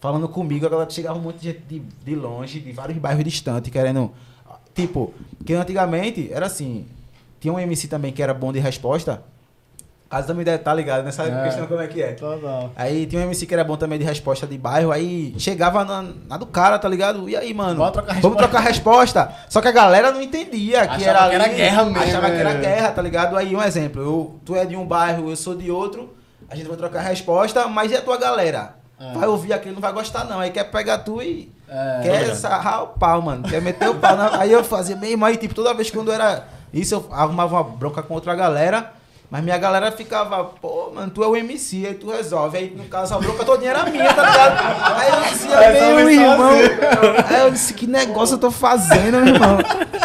falando 0.00 0.28
comigo, 0.28 0.64
a 0.64 0.68
galera 0.68 0.88
chegava 0.88 1.18
um 1.18 1.22
monte 1.22 1.38
de 1.40 1.48
gente 1.48 1.60
de, 1.68 1.80
de 1.80 2.14
longe, 2.14 2.60
de 2.60 2.72
vários 2.72 2.96
bairros 2.98 3.24
distantes, 3.24 3.70
querendo. 3.70 4.10
Tipo, 4.74 5.12
que 5.44 5.52
antigamente 5.54 6.30
era 6.32 6.46
assim. 6.46 6.86
Tinha 7.40 7.52
um 7.52 7.58
MC 7.58 7.88
também 7.88 8.12
que 8.12 8.22
era 8.22 8.32
bom 8.32 8.52
de 8.52 8.58
resposta. 8.60 9.22
Casa 10.08 10.28
da 10.28 10.34
minha 10.34 10.42
ideia, 10.42 10.58
tá 10.58 10.74
ligado? 10.74 11.04
Nessa 11.04 11.24
É. 11.24 11.44
questão 11.44 11.66
como 11.66 11.80
é 11.80 11.86
que 11.86 12.02
é. 12.02 12.12
Total. 12.12 12.70
Aí 12.76 13.06
tinha 13.06 13.20
um 13.22 13.24
MC 13.24 13.46
que 13.46 13.54
era 13.54 13.64
bom 13.64 13.76
também 13.78 13.98
de 13.98 14.04
resposta 14.04 14.46
de 14.46 14.58
bairro, 14.58 14.92
aí 14.92 15.34
chegava 15.38 15.84
na, 15.86 16.04
na 16.28 16.36
do 16.36 16.44
cara, 16.44 16.78
tá 16.78 16.86
ligado? 16.86 17.28
E 17.30 17.34
aí, 17.34 17.54
mano? 17.54 17.76
Bora 17.76 17.92
trocar 17.92 18.20
vamos 18.20 18.22
resposta. 18.36 18.48
trocar 18.48 18.60
resposta. 18.60 19.34
Só 19.48 19.62
que 19.62 19.68
a 19.68 19.72
galera 19.72 20.12
não 20.12 20.20
entendia 20.20 20.86
que 20.86 21.02
Achava 21.02 21.04
era, 21.04 21.28
que 21.30 21.34
era 21.34 21.44
ali, 21.44 21.54
guerra 21.54 21.84
mesmo, 21.86 21.98
Achava 22.02 22.30
que 22.30 22.36
era 22.36 22.50
é. 22.50 22.60
guerra, 22.60 22.90
tá 22.92 23.00
ligado? 23.02 23.36
Aí 23.38 23.56
um 23.56 23.62
exemplo, 23.62 24.02
eu, 24.02 24.40
tu 24.44 24.54
é 24.54 24.66
de 24.66 24.76
um 24.76 24.84
bairro, 24.86 25.30
eu 25.30 25.36
sou 25.36 25.54
de 25.54 25.70
outro, 25.70 26.14
a 26.48 26.54
gente 26.54 26.68
vai 26.68 26.76
trocar 26.76 27.00
resposta, 27.00 27.66
mas 27.66 27.90
e 27.90 27.96
a 27.96 28.02
tua 28.02 28.18
galera? 28.18 28.74
É. 29.02 29.12
Vai 29.14 29.26
ouvir 29.26 29.52
aquilo, 29.52 29.74
não 29.74 29.80
vai 29.80 29.92
gostar 29.92 30.24
não. 30.24 30.38
Aí 30.38 30.50
quer 30.50 30.64
pegar 30.64 30.98
tu 30.98 31.20
e 31.20 31.50
É. 31.68 32.00
quer 32.02 32.34
sarrar 32.36 32.84
o 32.84 32.86
pau, 32.88 33.20
mano. 33.20 33.42
Quer 33.48 33.60
meter 33.60 33.88
o 33.88 33.94
pau. 33.96 34.16
Na... 34.16 34.38
Aí 34.38 34.52
eu 34.52 34.62
fazia 34.62 34.94
bem, 34.94 35.16
mas 35.16 35.36
tipo, 35.38 35.54
toda 35.54 35.74
vez 35.74 35.90
quando 35.90 36.12
era 36.12 36.44
isso, 36.72 36.94
eu 36.94 37.08
arrumava 37.10 37.56
uma 37.56 37.64
bronca 37.64 38.02
com 38.02 38.14
outra 38.14 38.34
galera. 38.34 38.92
Mas 39.32 39.42
minha 39.42 39.56
galera 39.56 39.90
ficava, 39.90 40.44
pô, 40.44 40.90
mano, 40.94 41.10
tu 41.10 41.24
é 41.24 41.26
o 41.26 41.34
MC, 41.34 41.86
aí 41.86 41.94
tu 41.94 42.10
resolve. 42.10 42.58
Aí, 42.58 42.74
no 42.76 42.84
caso, 42.84 43.14
a 43.14 43.18
bronca 43.18 43.42
todinha 43.42 43.70
era 43.70 43.84
minha, 43.86 44.12
tá 44.12 44.28
ligado? 44.28 44.98
Aí 44.98 45.08
eu 45.08 45.32
dizia, 45.32 45.58
Resolve 45.58 46.04
meu 46.04 46.10
irmão. 46.10 46.50
Aí 47.26 47.40
eu 47.40 47.50
disse, 47.50 47.72
que 47.72 47.86
negócio 47.86 48.34
eu 48.34 48.38
tô 48.38 48.50
fazendo, 48.50 49.24
meu 49.24 49.34
irmão? 49.34 49.56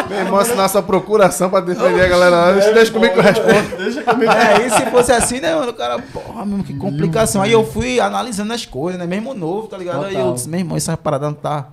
Meu 0.08 0.18
irmão, 0.20 0.38
assinar 0.38 0.64
essa 0.64 0.82
procuração 0.82 1.50
pra 1.50 1.60
defender 1.60 2.06
a 2.06 2.08
galera 2.08 2.36
lá. 2.36 2.52
Deixa, 2.52 2.72
deixa 2.72 2.90
comigo 2.90 3.12
que 3.12 3.18
eu 3.18 3.22
respondo. 3.22 3.76
Deixa 3.76 4.02
comigo. 4.02 4.32
É, 4.32 4.66
e 4.66 4.70
se 4.70 4.86
fosse 4.86 5.12
assim, 5.12 5.40
né, 5.40 5.54
mano? 5.54 5.72
O 5.72 5.74
cara, 5.74 5.98
porra, 5.98 6.46
mesmo, 6.46 6.64
que 6.64 6.74
complicação. 6.78 7.42
Aí 7.42 7.52
eu 7.52 7.66
fui 7.66 8.00
analisando 8.00 8.54
as 8.54 8.64
coisas, 8.64 8.98
né? 8.98 9.06
Mesmo 9.06 9.34
novo, 9.34 9.68
tá 9.68 9.76
ligado? 9.76 10.06
Aí 10.06 10.14
eu 10.14 10.32
disse, 10.32 10.48
meu 10.48 10.60
irmão, 10.60 10.74
essa 10.74 10.96
parada 10.96 11.26
não 11.26 11.34
tá 11.34 11.66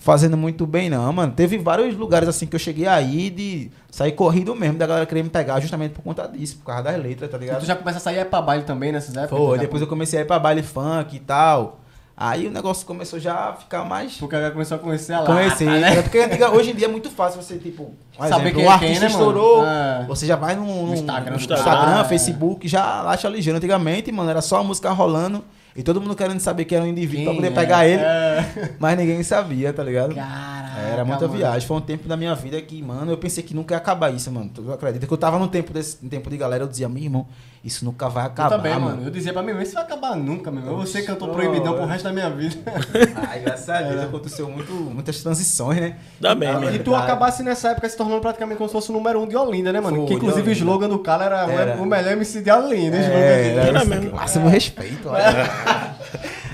fazendo 0.00 0.36
muito 0.36 0.66
bem, 0.66 0.90
não, 0.90 1.12
mano. 1.12 1.32
Teve 1.32 1.58
vários 1.58 1.94
lugares 1.96 2.28
assim 2.28 2.46
que 2.46 2.56
eu 2.56 2.58
cheguei 2.60 2.86
aí 2.88 3.30
de 3.30 3.70
sair 3.90 4.12
corrido 4.12 4.54
mesmo, 4.56 4.78
da 4.78 4.86
galera 4.86 5.06
querer 5.06 5.22
me 5.22 5.28
pegar 5.30 5.60
justamente 5.60 5.92
por 5.92 6.02
conta 6.02 6.26
disso, 6.26 6.56
por 6.56 6.64
causa 6.64 6.82
das 6.84 7.00
letras, 7.00 7.30
tá 7.30 7.36
E 7.36 7.40
ligado? 7.40 7.60
tu 7.60 7.66
já 7.66 7.76
começa 7.76 7.98
a 7.98 8.00
sair 8.00 8.16
é 8.18 8.24
pra 8.24 8.40
baile 8.42 8.64
também 8.64 8.90
nessas 8.90 9.14
épocas? 9.16 9.38
Foi, 9.38 9.56
já- 9.58 9.62
depois 9.62 9.80
eu 9.82 9.86
comecei 9.86 10.18
a 10.18 10.22
ir 10.22 10.24
pra 10.24 10.38
baile 10.38 10.62
funk 10.62 11.14
e 11.14 11.20
tal. 11.20 11.78
Aí 12.16 12.46
o 12.46 12.50
negócio 12.50 12.86
começou 12.86 13.18
já 13.18 13.48
a 13.48 13.52
ficar 13.54 13.82
mais. 13.84 14.12
Porque 14.18 14.36
agora 14.36 14.50
começou 14.50 14.76
a 14.76 14.78
conhecer 14.80 15.14
a 15.14 15.20
lata, 15.20 15.32
Conhecer, 15.32 15.64
né? 15.64 15.80
né? 15.94 16.02
Porque 16.02 16.18
hoje 16.52 16.70
em 16.72 16.74
dia 16.74 16.86
é 16.86 16.90
muito 16.90 17.08
fácil 17.08 17.40
você, 17.40 17.56
tipo, 17.56 17.84
um 17.84 18.28
Saber 18.28 18.48
exemplo, 18.48 18.52
quem 18.60 18.66
um 18.68 18.72
é 18.72 18.78
quem, 18.78 18.88
artista 18.88 19.06
né, 19.06 19.12
mano? 19.12 19.24
estourou, 19.30 19.66
É. 19.66 20.04
você 20.06 20.26
já 20.26 20.36
vai 20.36 20.54
no, 20.54 20.86
no 20.86 20.92
Instagram 20.94 21.30
no 21.36 21.40
Instagram, 21.40 22.00
é. 22.00 22.04
Facebook, 22.04 22.68
já 22.68 23.02
acha 23.08 23.26
ligeiro. 23.26 23.56
Antigamente, 23.56 24.12
mano, 24.12 24.28
era 24.28 24.42
só 24.42 24.58
a 24.58 24.62
música 24.64 24.90
rolando 24.90 25.42
e 25.76 25.82
todo 25.82 26.00
mundo 26.00 26.14
querendo 26.16 26.40
saber 26.40 26.64
quem 26.64 26.76
era 26.76 26.84
o 26.84 26.88
indivíduo 26.88 27.24
pra 27.24 27.32
Quem 27.34 27.42
poder 27.42 27.52
é? 27.52 27.60
pegar 27.62 27.86
ele, 27.86 28.02
É. 28.02 28.74
mas 28.80 28.98
ninguém 28.98 29.22
sabia, 29.22 29.72
tá 29.72 29.82
ligado? 29.84 30.14
Caraca, 30.14 30.78
Era 30.80 31.04
muita 31.04 31.26
mano. 31.26 31.38
viagem. 31.38 31.66
Foi 31.68 31.76
um 31.76 31.80
tempo 31.80 32.08
da 32.08 32.16
minha 32.16 32.34
vida 32.34 32.60
que, 32.60 32.82
mano, 32.82 33.10
eu 33.12 33.18
pensei 33.18 33.42
que 33.42 33.54
nunca 33.54 33.74
ia 33.74 33.78
acabar 33.78 34.12
isso, 34.12 34.30
mano. 34.32 34.50
Tu 34.54 34.72
acredita 34.72 35.06
que 35.06 35.12
eu 35.12 35.18
tava 35.18 35.38
no 35.38 35.48
tempo 35.48 35.72
desse 35.72 35.98
no 36.02 36.08
tempo 36.10 36.28
de 36.30 36.36
galera, 36.36 36.64
eu 36.64 36.68
dizia, 36.68 36.88
meu 36.88 37.02
irmão, 37.02 37.26
isso 37.62 37.84
nunca 37.84 38.08
vai 38.08 38.24
Eu 38.24 38.28
acabar, 38.28 38.56
também, 38.56 38.72
mano. 38.72 38.86
mano. 38.86 39.02
Eu 39.04 39.10
dizia 39.10 39.32
pra 39.34 39.42
mim, 39.42 39.52
isso 39.60 39.74
vai 39.74 39.82
acabar 39.82 40.16
nunca, 40.16 40.50
meu 40.50 40.60
irmão. 40.60 40.72
Eu 40.72 40.76
vou 40.78 40.86
ser 40.86 41.02
cantor 41.02 41.28
proibidão 41.28 41.74
pro 41.74 41.82
é. 41.82 41.86
resto 41.86 42.04
da 42.04 42.12
minha 42.12 42.30
vida. 42.30 42.56
Ai, 43.28 43.40
graças 43.40 43.68
a 43.68 43.82
Deus 43.82 44.02
aconteceu 44.04 44.48
muito, 44.50 44.72
muitas 44.72 45.22
transições, 45.22 45.78
né? 45.78 45.96
Bem, 46.18 46.48
Ah, 46.48 46.58
mesmo. 46.58 46.74
E 46.76 46.78
tu 46.78 46.94
acabasse 46.94 47.42
nessa 47.42 47.68
época 47.70 47.86
se 47.88 47.96
tornando 47.96 48.20
praticamente 48.22 48.56
como 48.56 48.68
se 48.68 48.72
fosse 48.72 48.90
o 48.90 48.94
número 48.94 49.20
um 49.20 49.28
de 49.28 49.36
Olinda, 49.36 49.72
né, 49.72 49.80
mano? 49.80 49.96
Foi, 49.98 50.06
que 50.06 50.14
inclusive 50.14 50.48
o 50.48 50.52
slogan 50.52 50.88
do 50.88 50.98
cara 51.00 51.24
era, 51.26 51.46
o- 51.46 51.50
Era. 51.50 51.82
o 51.82 51.84
melhor 51.84 52.12
MC 52.12 52.40
de 52.40 52.50
Olinda. 52.50 52.96
o 52.96 53.00
slogan 53.00 53.18
É. 53.18 53.48
Era 53.50 53.60
era 53.68 53.84
mesmo. 53.84 54.12
Máximo 54.16 54.48
respeito. 54.48 55.08
olha. 55.10 55.50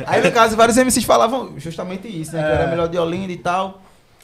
Aí, 0.07 0.23
no 0.23 0.31
caso, 0.33 0.57
vários 0.57 0.77
MCs 0.77 1.05
falavam 1.05 1.53
justamente 1.59 2.07
isso, 2.09 2.35
né? 2.35 2.43
Que 2.43 2.49
eu 2.49 2.55
era 2.55 2.67
melhor 2.67 2.89
de 2.89 2.99
Olinda 2.99 3.33
e 3.33 3.37
tal. 3.39 3.81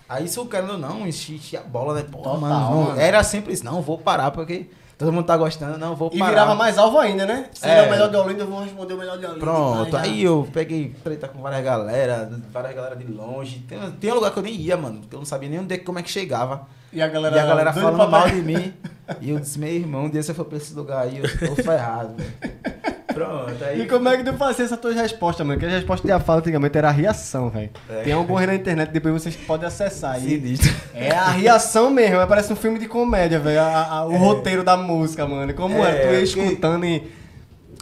Aí, 0.09 0.25
isso, 0.27 0.45
querendo 0.47 0.73
ou 0.73 0.79
não, 0.79 1.07
enchia 1.07 1.61
a 1.61 1.63
bola, 1.63 1.95
né? 1.95 2.05
Pô, 2.11 2.19
Total, 2.19 2.39
mano, 2.39 2.55
não- 2.61 2.83
mano. 2.89 3.01
Era 3.01 3.23
sempre 3.25 3.53
isso. 3.55 3.65
Não, 3.65 3.81
vou 3.81 3.97
parar, 3.97 4.31
porque 4.33 4.67
todo 5.03 5.13
mundo 5.13 5.25
tá 5.27 5.37
gostando. 5.37 5.77
Não, 5.79 5.95
vou 5.95 6.11
E 6.13 6.19
parar. 6.19 6.31
virava 6.31 6.55
mais 6.55 6.79
alvo 6.79 6.99
ainda, 6.99 7.27
né? 7.27 7.47
Se 7.53 7.67
É. 7.67 7.71
ele 7.73 7.81
é 7.81 7.89
o 7.89 7.91
melhor 7.91 8.09
de 8.11 8.17
Olinda, 8.17 8.43
eu 8.43 8.47
vou 8.47 8.61
responder 8.63 8.95
o 8.95 8.99
melhor 8.99 9.19
de 9.19 9.25
Olinda. 9.27 9.41
Pronto, 9.41 9.91
Vai, 9.93 10.03
aí 10.09 10.23
eu 10.25 10.49
peguei 10.53 10.95
treta 11.05 11.29
com 11.29 11.41
várias 11.43 11.65
galera, 11.65 12.31
várias 12.53 12.75
galera 12.75 12.97
de 12.97 13.05
longe. 13.11 13.61
Tem, 13.69 13.79
tem 13.93 14.11
um 14.13 14.15
lugar 14.15 14.31
que 14.33 14.39
eu 14.39 14.43
nem 14.43 14.55
ia, 14.55 14.77
mano, 14.77 15.01
porque 15.01 15.15
eu 15.15 15.19
não 15.19 15.27
sabia 15.27 15.49
nem 15.49 15.61
onde, 15.61 15.75
é- 15.75 15.79
como 15.79 15.99
é 15.99 16.03
que 16.03 16.11
chegava. 16.11 16.67
E 16.93 17.01
a 17.01 17.09
galera, 17.09 17.37
e 17.37 17.39
a 17.41 17.47
galera 17.47 17.73
falando 17.73 18.11
mal 18.11 18.29
de 18.29 18.43
mim. 18.43 18.75
E 19.21 19.31
eu 19.31 19.39
disse, 19.41 19.59
meu 19.59 19.69
irmão, 19.71 20.05
um 20.05 20.11
dia 20.11 20.23
você 20.23 20.33
for 20.35 20.45
pra 20.45 20.59
esse 20.59 20.75
lugar 20.75 21.03
aí, 21.05 21.19
eu 21.19 21.49
tô 21.49 21.63
ferrado, 21.63 22.15
velho. 22.17 22.33
Pronto, 23.15 23.65
aí. 23.65 23.83
E 23.83 23.87
como 23.87 24.09
é 24.09 24.17
que 24.17 24.25
tu 24.25 24.33
fazia 24.35 24.65
essa 24.65 24.77
tua 24.77 24.93
resposta, 24.93 25.45
mano? 25.45 25.59
Porque 25.59 25.73
a 25.73 25.77
resposta 25.79 26.07
de 26.19 26.25
fala 26.25 26.39
antigamente 26.41 26.77
era 26.77 26.89
a 26.89 26.93
reação, 26.93 27.51
velho. 27.51 27.71
É. 27.91 28.03
Tem 28.03 28.13
algum 28.13 28.39
na 28.39 28.55
internet, 28.55 28.91
depois 28.91 29.15
vocês 29.23 29.37
podem 29.37 29.67
acessar 29.67 30.13
aí. 30.15 30.23
Sinistro. 30.23 30.75
É 30.95 31.11
a 31.11 31.29
reação 31.31 31.91
mesmo, 31.91 32.17
é, 32.17 32.27
parece 32.27 32.53
um 32.53 32.57
filme 32.57 32.79
de 32.79 32.87
comédia, 32.87 33.39
velho. 33.39 33.61
O 34.09 34.17
roteiro 34.17 34.63
da 34.65 34.77
música, 34.77 35.27
mano. 35.27 35.53
Como 35.55 35.77
é? 35.79 35.91
É, 35.91 35.93
Tu 35.95 35.99
ia 35.99 36.05
porque- 36.05 36.23
escutando 36.23 36.85
e. 36.85 37.03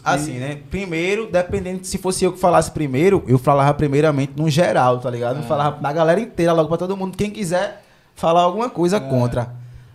Assim, 0.03 0.39
né? 0.39 0.59
Primeiro, 0.71 1.27
dependendo 1.31 1.85
se 1.85 1.99
fosse 1.99 2.25
eu 2.25 2.33
que 2.33 2.39
falasse 2.41 2.71
primeiro, 2.71 3.23
eu 3.29 3.39
falava 3.39 3.75
primeiramente 3.75 4.33
no 4.35 4.49
geral, 4.49 4.99
tá 4.99 5.11
ligado? 5.11 5.37
É. 5.37 5.39
Eu 5.41 5.43
falava 5.45 5.79
na 5.81 5.93
galera 5.93 6.19
inteira, 6.19 6.53
logo 6.53 6.69
pra 6.69 6.79
todo 6.79 6.97
mundo, 6.97 7.17
quem 7.17 7.31
quiser 7.31 7.83
falar 8.15 8.41
alguma 8.41 8.71
coisa 8.71 8.97
É. 8.97 9.01
contra. 9.01 9.51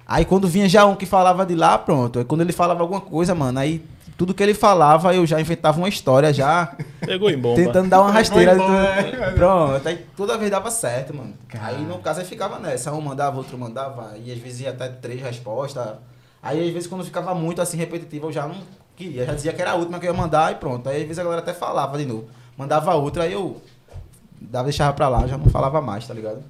Aí 0.08 0.24
quando 0.24 0.48
vinha 0.48 0.70
já 0.70 0.86
um 0.86 0.96
que 0.96 1.08
falava 1.08 1.44
de 1.44 1.56
lá, 1.56 1.76
pronto. 1.80 2.20
Aí 2.20 2.26
quando 2.26 2.42
ele 2.42 2.54
falava 2.54 2.82
alguma 2.82 3.02
coisa, 3.02 3.34
mano, 3.34 3.58
aí 3.58 3.84
tudo 4.18 4.34
que 4.34 4.42
ele 4.42 4.54
falava, 4.54 5.14
eu 5.14 5.26
já 5.26 5.40
inventava 5.42 5.78
uma 5.78 5.90
história 5.90 6.34
já, 6.34 6.76
Pegou 7.06 7.30
em 7.30 7.38
bomba. 7.38 7.56
tentando 7.56 7.90
dar 7.90 8.02
uma 8.02 8.12
rasteira. 8.12 8.56
Foi 8.56 8.66
bom, 8.66 8.72
de- 8.72 9.16
é. 9.24 9.32
Pronto, 9.32 9.88
aí 9.88 10.06
toda 10.16 10.38
vez 10.38 10.50
dava 10.50 10.72
certo, 10.72 11.14
mano. 11.14 11.34
Cara. 11.48 11.68
Aí 11.68 11.82
no 11.84 12.00
caso 12.00 12.20
aí 12.22 12.26
ficava 12.26 12.58
nessa, 12.60 12.92
um 12.94 13.02
mandava, 13.02 13.38
outro 13.38 13.58
mandava, 13.58 14.14
e 14.24 14.32
às 14.32 14.38
vezes 14.40 14.62
ia 14.62 14.70
até 14.70 14.88
três 14.88 15.22
respostas. 15.22 15.86
Aí 16.42 16.66
às 16.68 16.74
vezes 16.74 16.88
quando 16.88 17.04
ficava 17.04 17.34
muito 17.36 17.62
assim 17.62 17.78
repetitivo, 17.78 18.28
eu 18.28 18.32
já 18.32 18.48
não 18.48 18.56
queria, 18.96 19.26
já 19.26 19.34
dizia 19.34 19.52
que 19.54 19.62
era 19.62 19.72
a 19.72 19.76
última 19.76 20.00
que 20.00 20.08
eu 20.08 20.14
ia 20.14 20.18
mandar 20.18 20.52
e 20.52 20.56
pronto. 20.56 20.88
Aí 20.88 20.98
às 20.98 21.04
vezes 21.04 21.20
a 21.20 21.24
galera 21.24 21.42
até 21.42 21.54
falava 21.54 21.98
de 21.98 22.06
novo. 22.06 22.26
Mandava 22.58 22.94
outra, 22.96 23.24
aí 23.24 23.34
eu 23.34 23.62
dava, 24.40 24.66
deixava 24.66 24.94
pra 24.94 25.10
lá, 25.10 25.28
já 25.28 25.38
não 25.38 25.48
falava 25.48 25.82
mais, 25.82 26.08
tá 26.08 26.14
ligado? 26.14 26.42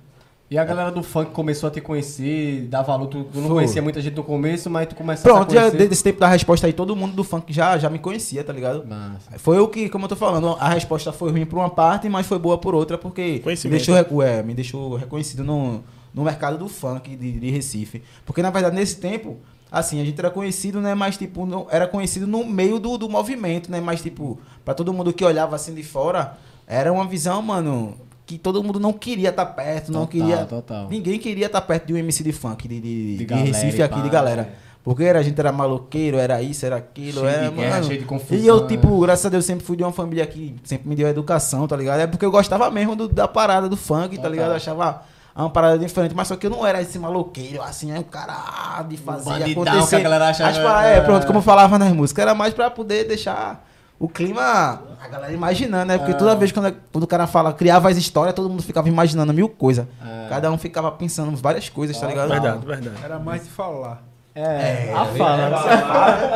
E 0.50 0.60
a 0.60 0.64
galera 0.64 0.92
do 0.92 1.02
funk 1.02 1.32
começou 1.32 1.68
a 1.68 1.72
te 1.72 1.82
conhecer, 1.82 2.68
dar 2.68 2.84
valor. 2.84 3.08
Tu, 3.08 3.24
tu 3.24 3.40
não 3.40 3.48
Foi. 3.48 3.56
conhecia 3.56 3.82
muita 3.82 4.00
gente 4.00 4.16
no 4.16 4.24
começo, 4.24 4.70
mas 4.70 4.88
tu 4.88 4.94
começou 4.96 5.24
Pronto, 5.24 5.52
a 5.52 5.62
conhecer. 5.62 5.78
desde 5.78 5.94
esse 5.94 6.04
tempo 6.04 6.20
da 6.20 6.28
resposta 6.28 6.68
aí, 6.68 6.74
todo 6.74 6.96
mundo 6.96 7.16
do 7.16 7.24
funk 7.24 7.52
já, 7.52 7.76
já 7.80 7.90
me 7.90 7.98
conhecia, 7.98 8.44
tá 8.44 8.54
ligado? 8.54 8.86
Massa. 8.86 9.40
Foi 9.40 9.58
o 9.58 9.68
que, 9.68 9.90
como 9.90 10.06
eu 10.06 10.10
tô 10.10 10.16
falando, 10.16 10.56
a 10.60 10.70
resposta 10.70 11.12
foi 11.12 11.32
ruim 11.32 11.48
por 11.48 11.58
uma 11.58 11.70
parte, 11.70 12.08
mas 12.10 12.28
foi 12.28 12.38
boa 12.38 12.60
por 12.60 12.76
outra, 12.76 12.96
porque 12.96 13.42
me 13.44 13.70
deixou, 13.72 13.96
é, 14.22 14.44
me 14.44 14.54
deixou 14.54 14.96
reconhecido 14.96 15.44
no, 15.44 15.84
no 16.14 16.24
mercado 16.24 16.60
do 16.60 16.70
funk 16.70 17.16
de, 17.16 17.32
de 17.40 17.50
Recife. 17.50 18.04
Porque, 18.24 18.44
na 18.44 18.52
verdade, 18.52 18.76
nesse 18.76 18.98
tempo, 18.98 19.38
assim, 19.72 20.00
a 20.00 20.06
gente 20.06 20.20
era 20.20 20.30
conhecido, 20.30 20.80
né, 20.80 20.94
mas, 20.94 21.18
tipo, 21.18 21.48
não, 21.48 21.66
era 21.72 21.88
conhecido 21.88 22.28
no 22.28 22.46
meio 22.46 22.78
do, 22.78 23.00
do 23.00 23.10
movimento, 23.10 23.72
né, 23.72 23.82
mas, 23.82 24.00
tipo, 24.00 24.40
pra 24.64 24.76
todo 24.76 24.94
mundo 24.94 25.12
que 25.12 25.26
olhava 25.26 25.56
assim 25.56 25.74
de 25.74 25.82
fora, 25.82 26.38
era 26.68 26.94
uma 26.94 27.08
visão, 27.08 27.42
mano, 27.42 27.96
que 28.26 28.38
todo 28.38 28.64
mundo 28.64 28.80
não 28.80 28.92
queria 28.94 29.30
estar 29.30 29.46
perto, 29.46 29.92
não 29.92 30.06
Total, 30.06 30.28
queria... 30.28 30.46
total. 30.46 30.88
Ninguém 30.90 31.20
queria 31.20 31.46
estar 31.46 31.62
perto 31.62 31.86
de 31.88 31.94
um 31.94 31.98
MC 31.98 32.24
de 32.24 32.32
funk, 32.32 32.68
de, 32.68 32.80
de, 32.82 33.18
De 33.18 33.26
de 33.26 33.34
Recife 33.34 33.84
aqui, 33.84 33.96
pá, 33.96 34.02
de 34.02 34.10
galera. 34.10 34.42
é. 34.62 34.66
Porque 34.84 35.04
era, 35.04 35.18
a 35.18 35.24
gente 35.24 35.40
era 35.40 35.52
maloqueiro, 35.52 36.18
era 36.18 36.42
isso, 36.44 36.64
era 36.64 36.76
aquilo, 36.76 37.22
Cheio 37.22 37.32
de 37.32 37.36
era, 37.38 37.50
guerra, 37.50 37.70
mano. 37.72 37.84
cheio 37.86 38.00
de 38.00 38.06
confusão, 38.06 38.38
E 38.38 38.46
eu, 38.48 38.62
né? 38.62 38.68
tipo, 38.68 39.00
graças 39.00 39.26
a 39.26 39.30
Deus, 39.30 39.44
sempre 39.44 39.66
fui 39.66 39.76
de 39.76 39.82
uma 39.84 39.92
família 39.92 40.28
que 40.28 40.56
sempre 40.64 40.88
me 40.88 40.96
deu 40.96 41.08
educação, 41.08 41.68
tá 41.68 41.76
ligado? 41.76 42.02
É 42.02 42.06
porque 42.08 42.24
eu 42.24 42.30
gostava 42.30 42.70
mesmo 42.70 42.96
do- 42.96 43.08
da 43.08 43.28
parada 43.28 43.68
do 43.68 43.76
funk, 43.76 44.16
tá 44.20 44.30
ligado? 44.30 44.52
Eu 44.52 44.56
achava 44.58 45.02
uma 45.36 45.50
parada 45.50 45.80
diferente, 45.80 46.14
mas 46.16 46.28
só 46.28 46.36
que 46.36 46.46
eu 46.46 46.52
não 46.52 46.64
era 46.66 46.80
esse 46.84 47.00
maloqueiro, 47.00 47.64
assim, 47.64 47.92
aí 47.92 48.00
o 48.00 48.04
cara 48.04 48.84
de 48.88 48.96
fazer 48.98 49.28
bandidão 49.40 49.64
acontecer. 49.64 49.96
que 49.96 50.02
a 50.02 50.04
galera 50.04 50.30
achava- 50.30 50.60
pra- 50.60 50.88
é, 50.88 50.98
é. 50.98 51.02
pronto, 51.02 51.26
como 51.26 51.40
eu 51.40 51.44
falava 51.44 51.80
nas 51.80 51.92
músicas, 51.92 52.22
era 52.22 52.36
mais 52.36 52.54
pra 52.54 52.70
poder 52.70 53.06
deixar 53.08 53.66
o 54.00 54.08
clima, 54.10 54.82
a 55.02 55.08
galera 55.08 55.32
imaginando, 55.34 55.86
né? 55.86 55.98
Porque 55.98 56.12
É. 56.12 56.16
toda 56.16 56.36
vez 56.36 56.52
quando, 56.52 56.76
quando 56.92 57.04
o 57.04 57.08
cara 57.08 57.28
fala, 57.28 57.54
criava 57.54 57.90
as 57.90 57.98
histórias, 57.98 58.36
todo 58.36 58.50
mundo 58.50 58.62
ficava 58.64 58.88
imaginando 58.90 59.34
mil 59.34 59.48
coisas. 59.50 59.88
É. 60.06 60.28
Cada 60.30 60.52
um 60.52 60.58
ficava 60.58 60.92
pensando 60.92 61.32
em 61.32 61.36
várias 61.36 61.70
coisas, 61.70 61.98
tá 62.00 62.08
ligado? 62.08 62.30
Verdade, 62.30 62.66
verdade. 62.66 62.96
Era 63.04 63.20
mais 63.20 63.44
de 63.44 63.50
falar. 63.50 64.04
É, 64.38 64.92
a 64.94 65.04
É, 65.04 65.18
fala. 65.18 65.50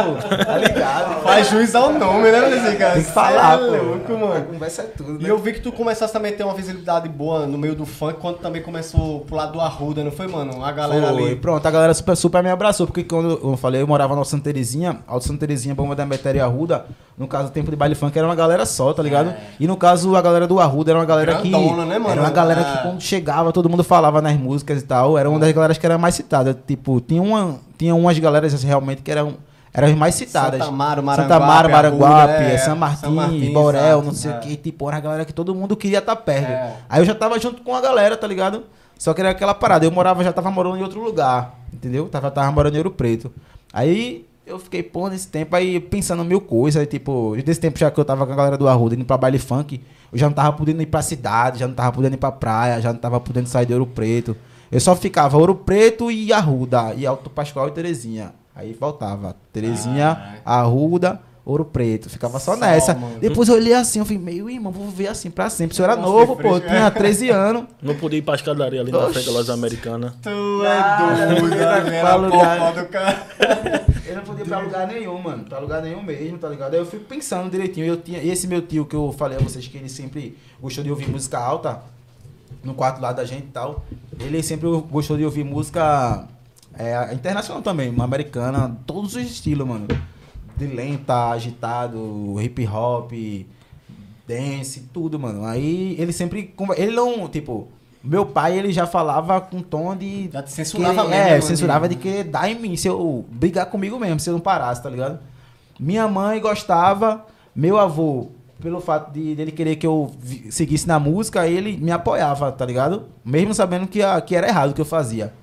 pô, 0.06 0.36
tá 0.46 0.58
ligado? 0.58 1.20
Faz 1.22 1.50
juiz 1.50 1.76
ao 1.76 1.92
nome, 1.92 2.32
né, 2.32 2.40
Luizinho? 2.48 2.78
cara? 2.78 2.94
Tem 2.94 3.04
que 3.04 3.12
falar, 3.12 3.58
Cê 3.58 3.64
é 3.66 3.78
pô. 3.78 3.84
louco, 3.84 4.14
A 4.14 4.18
mano. 4.18 4.46
conversa 4.46 4.82
é 4.84 4.86
tudo, 4.86 5.14
né? 5.14 5.20
E 5.22 5.28
eu 5.28 5.38
vi 5.38 5.52
que 5.52 5.60
tu 5.60 5.70
começasse 5.74 6.14
também 6.14 6.32
a 6.34 6.36
ter 6.38 6.46
uma 6.46 6.54
visibilidade 6.54 7.10
boa 7.10 7.46
no 7.46 7.58
meio 7.58 7.76
do 7.76 7.86
funk, 7.86 8.18
quando 8.22 8.38
também 8.38 8.62
começou 8.62 9.20
pro 9.22 9.36
lado 9.36 9.52
do 9.52 9.60
Arruda, 9.60 10.02
não 10.02 10.12
foi, 10.12 10.28
mano? 10.30 10.64
A 10.64 10.72
galera 10.72 11.08
Foi, 11.14 11.24
ali. 11.26 11.36
pronto, 11.36 11.66
a 11.66 11.72
galera 11.72 11.94
super, 11.94 12.16
super 12.16 12.42
me 12.42 12.50
abraçou, 12.50 12.88
porque 12.88 13.04
quando 13.04 13.38
eu 13.44 13.58
falei, 13.58 13.82
eu 13.82 13.88
morava 13.88 14.16
no 14.16 14.24
Santa 14.24 14.46
Terezinha, 14.46 15.00
Alto 15.06 15.26
Santa 15.28 15.40
Terezinha, 15.42 15.76
Bomba 15.76 15.94
da 15.94 16.06
Metéria 16.06 16.40
e 16.40 16.42
Arruda, 16.42 16.86
no 17.18 17.28
caso, 17.28 17.50
o 17.50 17.52
tempo 17.52 17.70
de 17.70 17.76
baile 17.76 17.96
funk 17.96 18.18
era 18.18 18.26
uma 18.26 18.36
galera 18.36 18.66
só, 18.66 18.94
tá 18.94 19.04
ligado? 19.04 19.34
E 19.60 19.68
no 19.68 19.76
caso, 19.76 20.16
a 20.16 20.22
galera 20.22 20.48
do 20.48 20.58
Arruda 20.62 20.92
era 20.92 21.00
uma 21.00 21.06
galera 21.06 21.34
Grandona, 21.42 21.84
que... 21.84 21.90
né, 21.90 22.00
mano? 22.00 22.12
Era 22.14 22.22
uma 22.22 22.32
galera 22.32 22.62
É. 22.62 22.64
que 22.64 22.84
quando 22.84 23.02
chegava, 23.02 23.52
todo 23.52 23.68
mundo 23.70 23.84
falava 23.84 24.22
nas 24.22 24.38
músicas 24.38 24.82
e 24.82 24.86
tal, 24.86 25.18
era 25.18 25.30
uma 25.30 25.38
das 25.38 25.52
galeras 25.52 25.78
que 25.78 25.86
era 25.86 25.98
mais 25.98 26.16
citada, 26.16 26.58
tipo, 26.66 27.02
tinha 27.02 27.22
uma... 27.22 27.68
Tinha 27.80 27.96
umas 27.96 28.20
galeras 28.20 28.54
assim, 28.54 28.68
realmente 28.68 29.02
que 29.02 29.10
eram, 29.10 29.38
eram 29.74 29.88
as 29.88 29.96
mais 29.96 30.14
citadas. 30.14 30.60
Santa 30.60 30.70
Santa 31.16 31.40
Maranguape, 31.40 32.44
é, 32.44 32.58
São 32.58 32.76
Martins, 32.76 33.00
São 33.00 33.12
Martins, 33.14 33.54
Borel, 33.54 33.82
exato, 33.82 34.06
não 34.06 34.14
sei 34.14 34.32
é. 34.32 34.36
o 34.36 34.40
que. 34.42 34.58
Tipo, 34.58 34.90
era 34.90 34.98
a 34.98 35.00
galera 35.00 35.26
que 35.26 35.32
todo 35.32 35.56
mundo 35.56 35.78
queria 35.78 36.00
estar 36.00 36.18
perto. 36.18 36.52
É. 36.52 36.76
Aí 36.90 37.00
eu 37.00 37.06
já 37.06 37.16
tava 37.16 37.40
junto 37.40 37.62
com 37.64 37.74
a 37.74 37.80
galera, 37.80 38.18
tá 38.18 38.28
ligado? 38.28 38.66
Só 38.98 39.14
que 39.14 39.22
era 39.22 39.30
aquela 39.30 39.54
parada. 39.54 39.86
Eu 39.86 39.92
morava, 39.92 40.22
já 40.26 40.34
tava 40.34 40.52
morando 40.52 40.76
em 40.76 40.84
outro 40.84 41.02
lugar, 41.02 41.56
entendeu? 41.74 42.10
Tava, 42.10 42.30
tava 42.30 42.52
morando 42.52 42.76
em 42.76 42.80
Ouro 42.80 42.92
Preto. 42.92 43.32
Aí 43.72 44.26
eu 44.46 44.60
fiquei, 44.60 44.84
pô, 44.84 45.08
nesse 45.08 45.30
tempo 45.30 45.56
aí 45.56 45.80
pensando 45.80 46.26
mil 46.26 46.42
coisas. 46.42 46.82
Aí, 46.82 46.86
tipo, 46.86 47.34
desse 47.46 47.62
tempo 47.62 47.80
já 47.80 47.90
que 47.90 47.98
eu 47.98 48.04
tava 48.04 48.26
com 48.28 48.34
a 48.34 48.36
galera 48.36 48.58
do 48.58 48.68
Arruda 48.68 48.94
indo 48.94 49.06
pra 49.06 49.18
baile 49.18 49.40
funk, 49.40 49.80
eu 50.12 50.20
já 50.20 50.26
não 50.26 50.34
tava 50.34 50.52
podendo 50.52 50.82
ir 50.82 50.88
pra 50.88 51.02
cidade, 51.02 51.60
já 51.60 51.68
não 51.68 51.76
tava 51.76 51.94
podendo 51.94 52.16
ir 52.16 52.18
pra 52.18 52.30
praia, 52.30 52.82
já 52.82 52.92
não 52.92 53.00
tava 53.00 53.22
podendo 53.22 53.48
sair 53.48 53.66
de 53.66 53.72
Ouro 53.72 53.88
Preto. 53.88 54.36
Eu 54.72 54.80
só 54.80 54.96
ficava 54.96 55.38
Ouro 55.38 55.56
Preto 55.56 56.12
e 56.12 56.32
Arruda, 56.32 56.94
e 56.96 57.06
Alto 57.06 57.30
Pascoal 57.30 57.68
e 57.68 57.72
Terezinha. 57.72 58.34
Aí 58.56 58.74
voltava. 58.74 59.36
Terezinha, 59.54 60.42
Arruda, 60.46 61.22
Ouro 61.46 61.66
Preto. 61.66 62.10
Ficava 62.10 62.40
só, 62.40 62.54
Só, 62.54 62.60
nessa. 62.60 62.94
mano. 62.94 63.18
Depois 63.20 63.48
eu 63.50 63.56
olhei 63.56 63.74
assim, 63.74 64.00
eu 64.00 64.06
falei, 64.06 64.20
meu 64.22 64.50
irmão, 64.50 64.72
vou 64.72 64.88
ver 64.90 65.08
assim 65.08 65.32
pra 65.32 65.50
sempre. 65.50 65.76
Se 65.76 65.82
eu 65.82 65.86
era 65.86 65.96
Nossa, 65.96 66.08
novo, 66.12 66.36
pô, 66.36 66.50
fresco. 66.56 66.68
tinha 66.68 66.92
13 66.92 67.30
anos. 67.32 67.64
Não 67.82 67.96
podia 67.96 68.20
ir 68.20 68.22
pra 68.22 68.36
escadaria 68.36 68.82
ali 68.82 68.92
na 68.92 68.98
Oxi. 69.00 69.14
frente 69.14 69.26
da 69.28 69.32
loja 69.32 69.54
americana. 69.54 70.14
Tu 70.22 70.30
é 70.30 71.26
doido, 71.30 71.46
lugar. 71.46 72.74
do 72.74 72.86
cara. 72.90 73.28
Eu 74.06 74.16
não 74.16 74.24
podia 74.24 74.44
ir 74.44 74.48
pra 74.48 74.60
lugar 74.60 74.88
nenhum, 74.88 75.22
mano. 75.22 75.44
Pra 75.46 75.60
lugar 75.60 75.82
nenhum 75.84 76.02
mesmo, 76.04 76.38
tá 76.40 76.50
ligado? 76.50 76.74
Aí 76.74 76.80
eu 76.80 76.86
fico 76.86 77.06
pensando 77.06 77.50
direitinho. 77.50 77.86
Eu 77.86 77.98
tinha, 77.98 78.20
e 78.20 78.30
esse 78.32 78.48
meu 78.48 78.60
tio 78.62 78.84
que 78.86 78.96
eu 78.96 79.14
falei 79.18 79.38
a 79.38 79.42
vocês 79.42 79.68
que 79.68 79.78
ele 79.78 79.88
sempre 79.88 80.36
gostou 80.60 80.84
de 80.84 80.90
ouvir 80.90 81.08
música 81.08 81.38
alta, 81.38 81.80
no 82.64 82.74
quarto 82.74 83.02
lá 83.02 83.12
da 83.12 83.26
gente 83.26 83.46
e 83.46 83.52
tal. 83.52 83.86
Ele 84.20 84.42
sempre 84.44 84.68
gostou 84.90 85.18
de 85.18 85.26
ouvir 85.26 85.44
música 85.44 86.28
é, 86.78 87.14
internacional 87.14 87.62
também, 87.62 87.90
uma 87.90 88.04
americana, 88.04 88.78
todos 88.86 89.16
os 89.16 89.22
estilos, 89.22 89.68
mano. 89.68 89.88
De 90.58 90.68
lenta, 90.68 91.30
agitado, 91.30 92.36
hip 92.42 92.68
hop, 92.68 93.14
dance, 94.28 94.82
tudo, 94.94 95.18
mano. 95.20 95.46
Aí 95.46 95.96
ele 95.98 96.12
sempre. 96.14 96.54
Ele 96.78 96.92
não, 96.92 97.28
tipo. 97.28 97.68
Meu 98.02 98.26
pai, 98.26 98.58
ele 98.58 98.72
já 98.72 98.88
falava 98.88 99.42
com 99.42 99.62
tom 99.62 99.96
de. 99.96 100.30
Já 100.32 100.42
te 100.42 100.52
censurava 100.52 101.04
que, 101.04 101.10
mesmo, 101.10 101.14
É, 101.14 101.32
né, 101.32 101.42
censurava 101.42 101.90
de 101.90 101.96
que 101.96 102.24
dar 102.24 102.50
em 102.50 102.58
mim, 102.58 102.78
se 102.78 102.88
eu 102.88 103.26
brigar 103.30 103.66
comigo 103.66 104.00
mesmo, 104.00 104.20
se 104.22 104.30
eu 104.30 104.34
não 104.34 104.40
parasse, 104.40 104.82
tá 104.82 104.90
ligado? 104.90 105.20
Minha 105.78 106.08
mãe 106.08 106.40
gostava, 106.40 107.26
meu 107.54 107.78
avô, 107.78 108.30
pelo 108.62 108.80
fato 108.82 109.12
de 109.12 109.36
dele 109.36 109.52
querer 109.52 109.76
que 109.78 109.88
eu 109.88 110.12
seguisse 110.50 110.88
na 110.88 111.00
música, 111.00 111.48
ele 111.48 111.78
me 111.78 111.92
apoiava, 111.92 112.52
tá 112.52 112.66
ligado? 112.66 113.06
Mesmo 113.24 113.54
sabendo 113.54 113.88
que, 113.88 114.02
a- 114.02 114.20
que 114.22 114.36
era 114.36 114.48
errado 114.48 114.72
o 114.72 114.74
que 114.74 114.82
eu 114.82 114.86
fazia. 114.86 115.34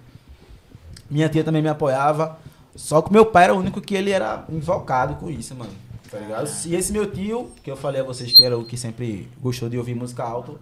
Minha 1.10 1.28
tia 1.28 1.44
também 1.44 1.62
me 1.62 1.68
apoiava. 1.68 2.38
Só 2.74 3.00
que 3.00 3.12
meu 3.12 3.24
pai 3.24 3.44
era 3.44 3.54
o 3.54 3.58
único 3.58 3.80
que 3.80 3.94
ele 3.94 4.10
era 4.10 4.44
invocado 4.50 5.14
com 5.16 5.30
isso, 5.30 5.54
mano. 5.54 5.70
Tá 6.10 6.18
ligado? 6.18 6.48
E 6.66 6.74
esse 6.74 6.92
meu 6.92 7.10
tio, 7.10 7.50
que 7.62 7.70
eu 7.70 7.76
falei 7.76 8.00
a 8.00 8.04
vocês 8.04 8.32
que 8.32 8.44
era 8.44 8.56
o 8.56 8.64
que 8.64 8.76
sempre 8.76 9.28
gostou 9.40 9.68
de 9.68 9.76
ouvir 9.78 9.94
música 9.94 10.22
alta, 10.22 10.52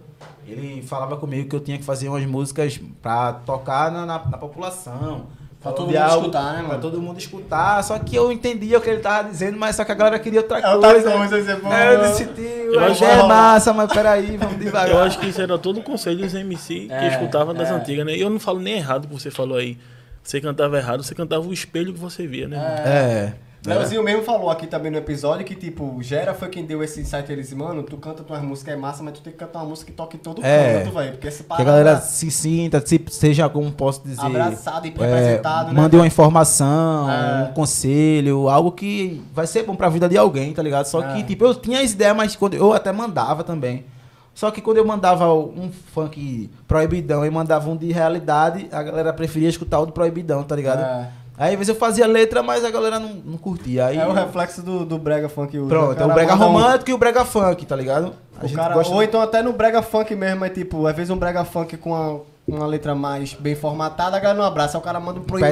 ele 0.47 0.81
falava 0.81 1.17
comigo 1.17 1.49
que 1.49 1.55
eu 1.55 1.59
tinha 1.59 1.77
que 1.77 1.83
fazer 1.83 2.07
umas 2.09 2.25
músicas 2.25 2.79
pra 3.01 3.33
tocar 3.33 3.91
na, 3.91 4.05
na, 4.05 4.25
na 4.25 4.37
população. 4.37 5.27
Pra 5.65 5.73
todo 5.73 5.87
mundo 5.87 5.97
algo- 5.97 6.19
escutar, 6.21 6.53
né, 6.53 6.59
Pra 6.59 6.67
mano? 6.67 6.81
todo 6.81 7.01
mundo 7.01 7.17
escutar. 7.17 7.83
Só 7.83 7.97
que 7.97 8.15
eu 8.15 8.31
entendia 8.31 8.77
o 8.77 8.81
que 8.81 8.87
ele 8.89 8.99
tava 8.99 9.27
dizendo, 9.29 9.57
mas 9.57 9.75
só 9.75 9.83
que 9.83 9.91
a 9.91 9.95
galera 9.95 10.19
queria 10.19 10.41
outra 10.41 10.59
É 10.59 10.73
outra 10.75 10.91
coisa. 10.91 11.11
coisa, 11.11 11.41
você 11.43 11.51
É, 11.51 11.95
eu 11.95 12.01
disse, 12.03 12.25
tio, 12.25 12.95
que 12.95 13.03
é 13.03 13.23
massa, 13.23 13.73
mas 13.73 13.91
peraí, 13.91 14.37
vamos 14.37 14.59
devagar. 14.59 14.89
Eu 14.91 14.99
acho 14.99 15.17
que 15.17 15.27
isso 15.27 15.41
era 15.41 15.57
todo 15.57 15.79
o 15.79 15.83
conselho 15.83 16.19
dos 16.19 16.35
MC 16.35 16.81
que 16.81 16.93
É, 16.93 17.07
escutavam 17.07 17.53
das 17.55 17.69
é. 17.69 17.73
antigas, 17.73 18.05
né? 18.05 18.15
E 18.15 18.21
eu 18.21 18.29
não 18.29 18.39
falo 18.39 18.59
nem 18.59 18.75
errado 18.75 19.05
o 19.05 19.07
que 19.07 19.13
você 19.15 19.31
falou 19.31 19.57
aí. 19.57 19.75
Você 20.21 20.39
cantava 20.39 20.77
errado, 20.77 21.01
você 21.03 21.15
cantava 21.15 21.45
o 21.47 21.51
espelho 21.53 21.93
que 21.93 21.99
você 21.99 22.27
via, 22.27 22.47
né? 22.47 22.57
mano? 22.57 22.87
É. 22.87 23.33
Leozinho 23.65 24.03
mesmo 24.03 24.23
falou 24.23 24.49
aqui 24.49 24.67
também 24.67 24.91
no 24.91 24.97
episódio 24.97 25.45
que, 25.45 25.55
tipo, 25.55 25.97
Gera 26.01 26.33
foi 26.33 26.49
quem 26.49 26.65
deu 26.65 26.83
esse 26.83 27.01
insight. 27.01 27.31
Ele 27.31 27.41
disse, 27.41 27.55
mano, 27.55 27.83
tu 27.83 27.97
canta 27.97 28.23
tuas 28.23 28.41
músicas, 28.41 28.73
é 28.73 28.77
massa, 28.77 29.01
mas 29.03 29.13
tu 29.13 29.21
tem 29.21 29.33
que 29.33 29.39
cantar 29.39 29.59
uma 29.59 29.69
música 29.69 29.91
que 29.91 29.97
toque 29.97 30.17
todo 30.17 30.43
É. 30.45 30.83
canto, 30.83 30.93
velho. 30.93 31.11
Porque 31.13 31.27
esse 31.27 31.43
Que 31.43 31.61
a 31.61 31.63
galera 31.65 31.99
se 32.01 32.29
sinta, 32.31 32.85
se, 32.85 33.03
seja 33.09 33.49
como 33.49 33.71
posso 33.71 34.03
dizer. 34.03 34.21
abraçado 34.25 34.87
e 34.87 34.89
é, 34.89 34.93
representado, 34.93 35.73
né? 35.73 35.81
mande 35.81 35.95
uma 35.95 36.07
informação, 36.07 37.09
É. 37.09 37.49
um 37.49 37.53
conselho, 37.53 38.49
algo 38.49 38.71
que 38.71 39.21
vai 39.33 39.47
ser 39.47 39.63
bom 39.63 39.75
pra 39.75 39.89
vida 39.89 40.07
de 40.07 40.17
alguém, 40.17 40.53
tá 40.53 40.61
ligado? 40.61 40.85
Só 40.85 41.01
É. 41.01 41.13
que, 41.13 41.23
tipo, 41.23 41.45
eu 41.45 41.55
tinha 41.55 41.81
as 41.81 41.91
ideias, 41.91 42.15
mas 42.15 42.35
quando 42.35 42.53
eu 42.55 42.73
até 42.73 42.91
mandava 42.91 43.43
também. 43.43 43.85
Só 44.33 44.51
que 44.51 44.59
quando 44.61 44.77
eu 44.77 44.85
mandava 44.85 45.33
um 45.33 45.71
funk 45.93 46.49
proibidão 46.67 47.25
e 47.25 47.29
mandava 47.29 47.69
um 47.69 47.77
de 47.77 47.89
realidade, 47.93 48.67
a 48.69 48.83
galera 48.83 49.13
preferia 49.13 49.47
escutar 49.47 49.79
o 49.79 49.85
do 49.85 49.93
proibidão, 49.93 50.43
tá 50.43 50.53
ligado? 50.55 50.81
É. 50.81 51.07
Aí 51.37 51.51
às 51.53 51.57
vezes 51.59 51.69
eu 51.69 51.75
fazia 51.75 52.07
letra, 52.07 52.41
mas 52.41 52.63
a 52.63 52.71
galera 52.71 52.99
não, 52.99 53.09
não 53.25 53.37
curtia. 53.37 53.87
Aí, 53.87 53.97
É 53.97 54.07
o 54.07 54.11
reflexo 54.13 54.61
do, 54.61 54.85
do 54.85 54.97
brega 54.97 55.27
funk. 55.27 55.57
O 55.59 55.67
pronto, 55.67 55.91
é 55.91 55.95
cara 55.95 56.11
o 56.11 56.13
brega 56.13 56.35
manda 56.35 56.45
um- 56.45 56.53
romântico 56.53 56.89
e 56.89 56.93
o 56.93 56.97
brega 56.97 57.25
funk, 57.25 57.65
tá 57.65 57.75
ligado? 57.75 58.13
A 58.39 58.45
O 58.45 58.47
gente 58.47 58.55
cara, 58.57 58.73
gosta 58.73 58.93
ou 58.93 59.03
então 59.03 59.21
até 59.21 59.41
no 59.41 59.51
brega 59.53 59.81
funk 59.81 60.15
mesmo, 60.15 60.45
é 60.45 60.49
tipo, 60.49 60.87
às 60.87 60.95
vezes 60.95 61.09
um 61.09 61.17
brega 61.17 61.43
funk 61.43 61.75
com 61.77 61.91
uma, 61.91 62.21
uma 62.47 62.65
letra 62.67 62.93
mais 62.93 63.33
bem 63.33 63.55
formatada, 63.55 64.17
a 64.17 64.19
galera 64.19 64.37
não 64.39 64.45
abraça, 64.45 64.77
o 64.77 64.81
cara 64.81 64.99
manda 64.99 65.19
um 65.19 65.23
proibidão. 65.23 65.51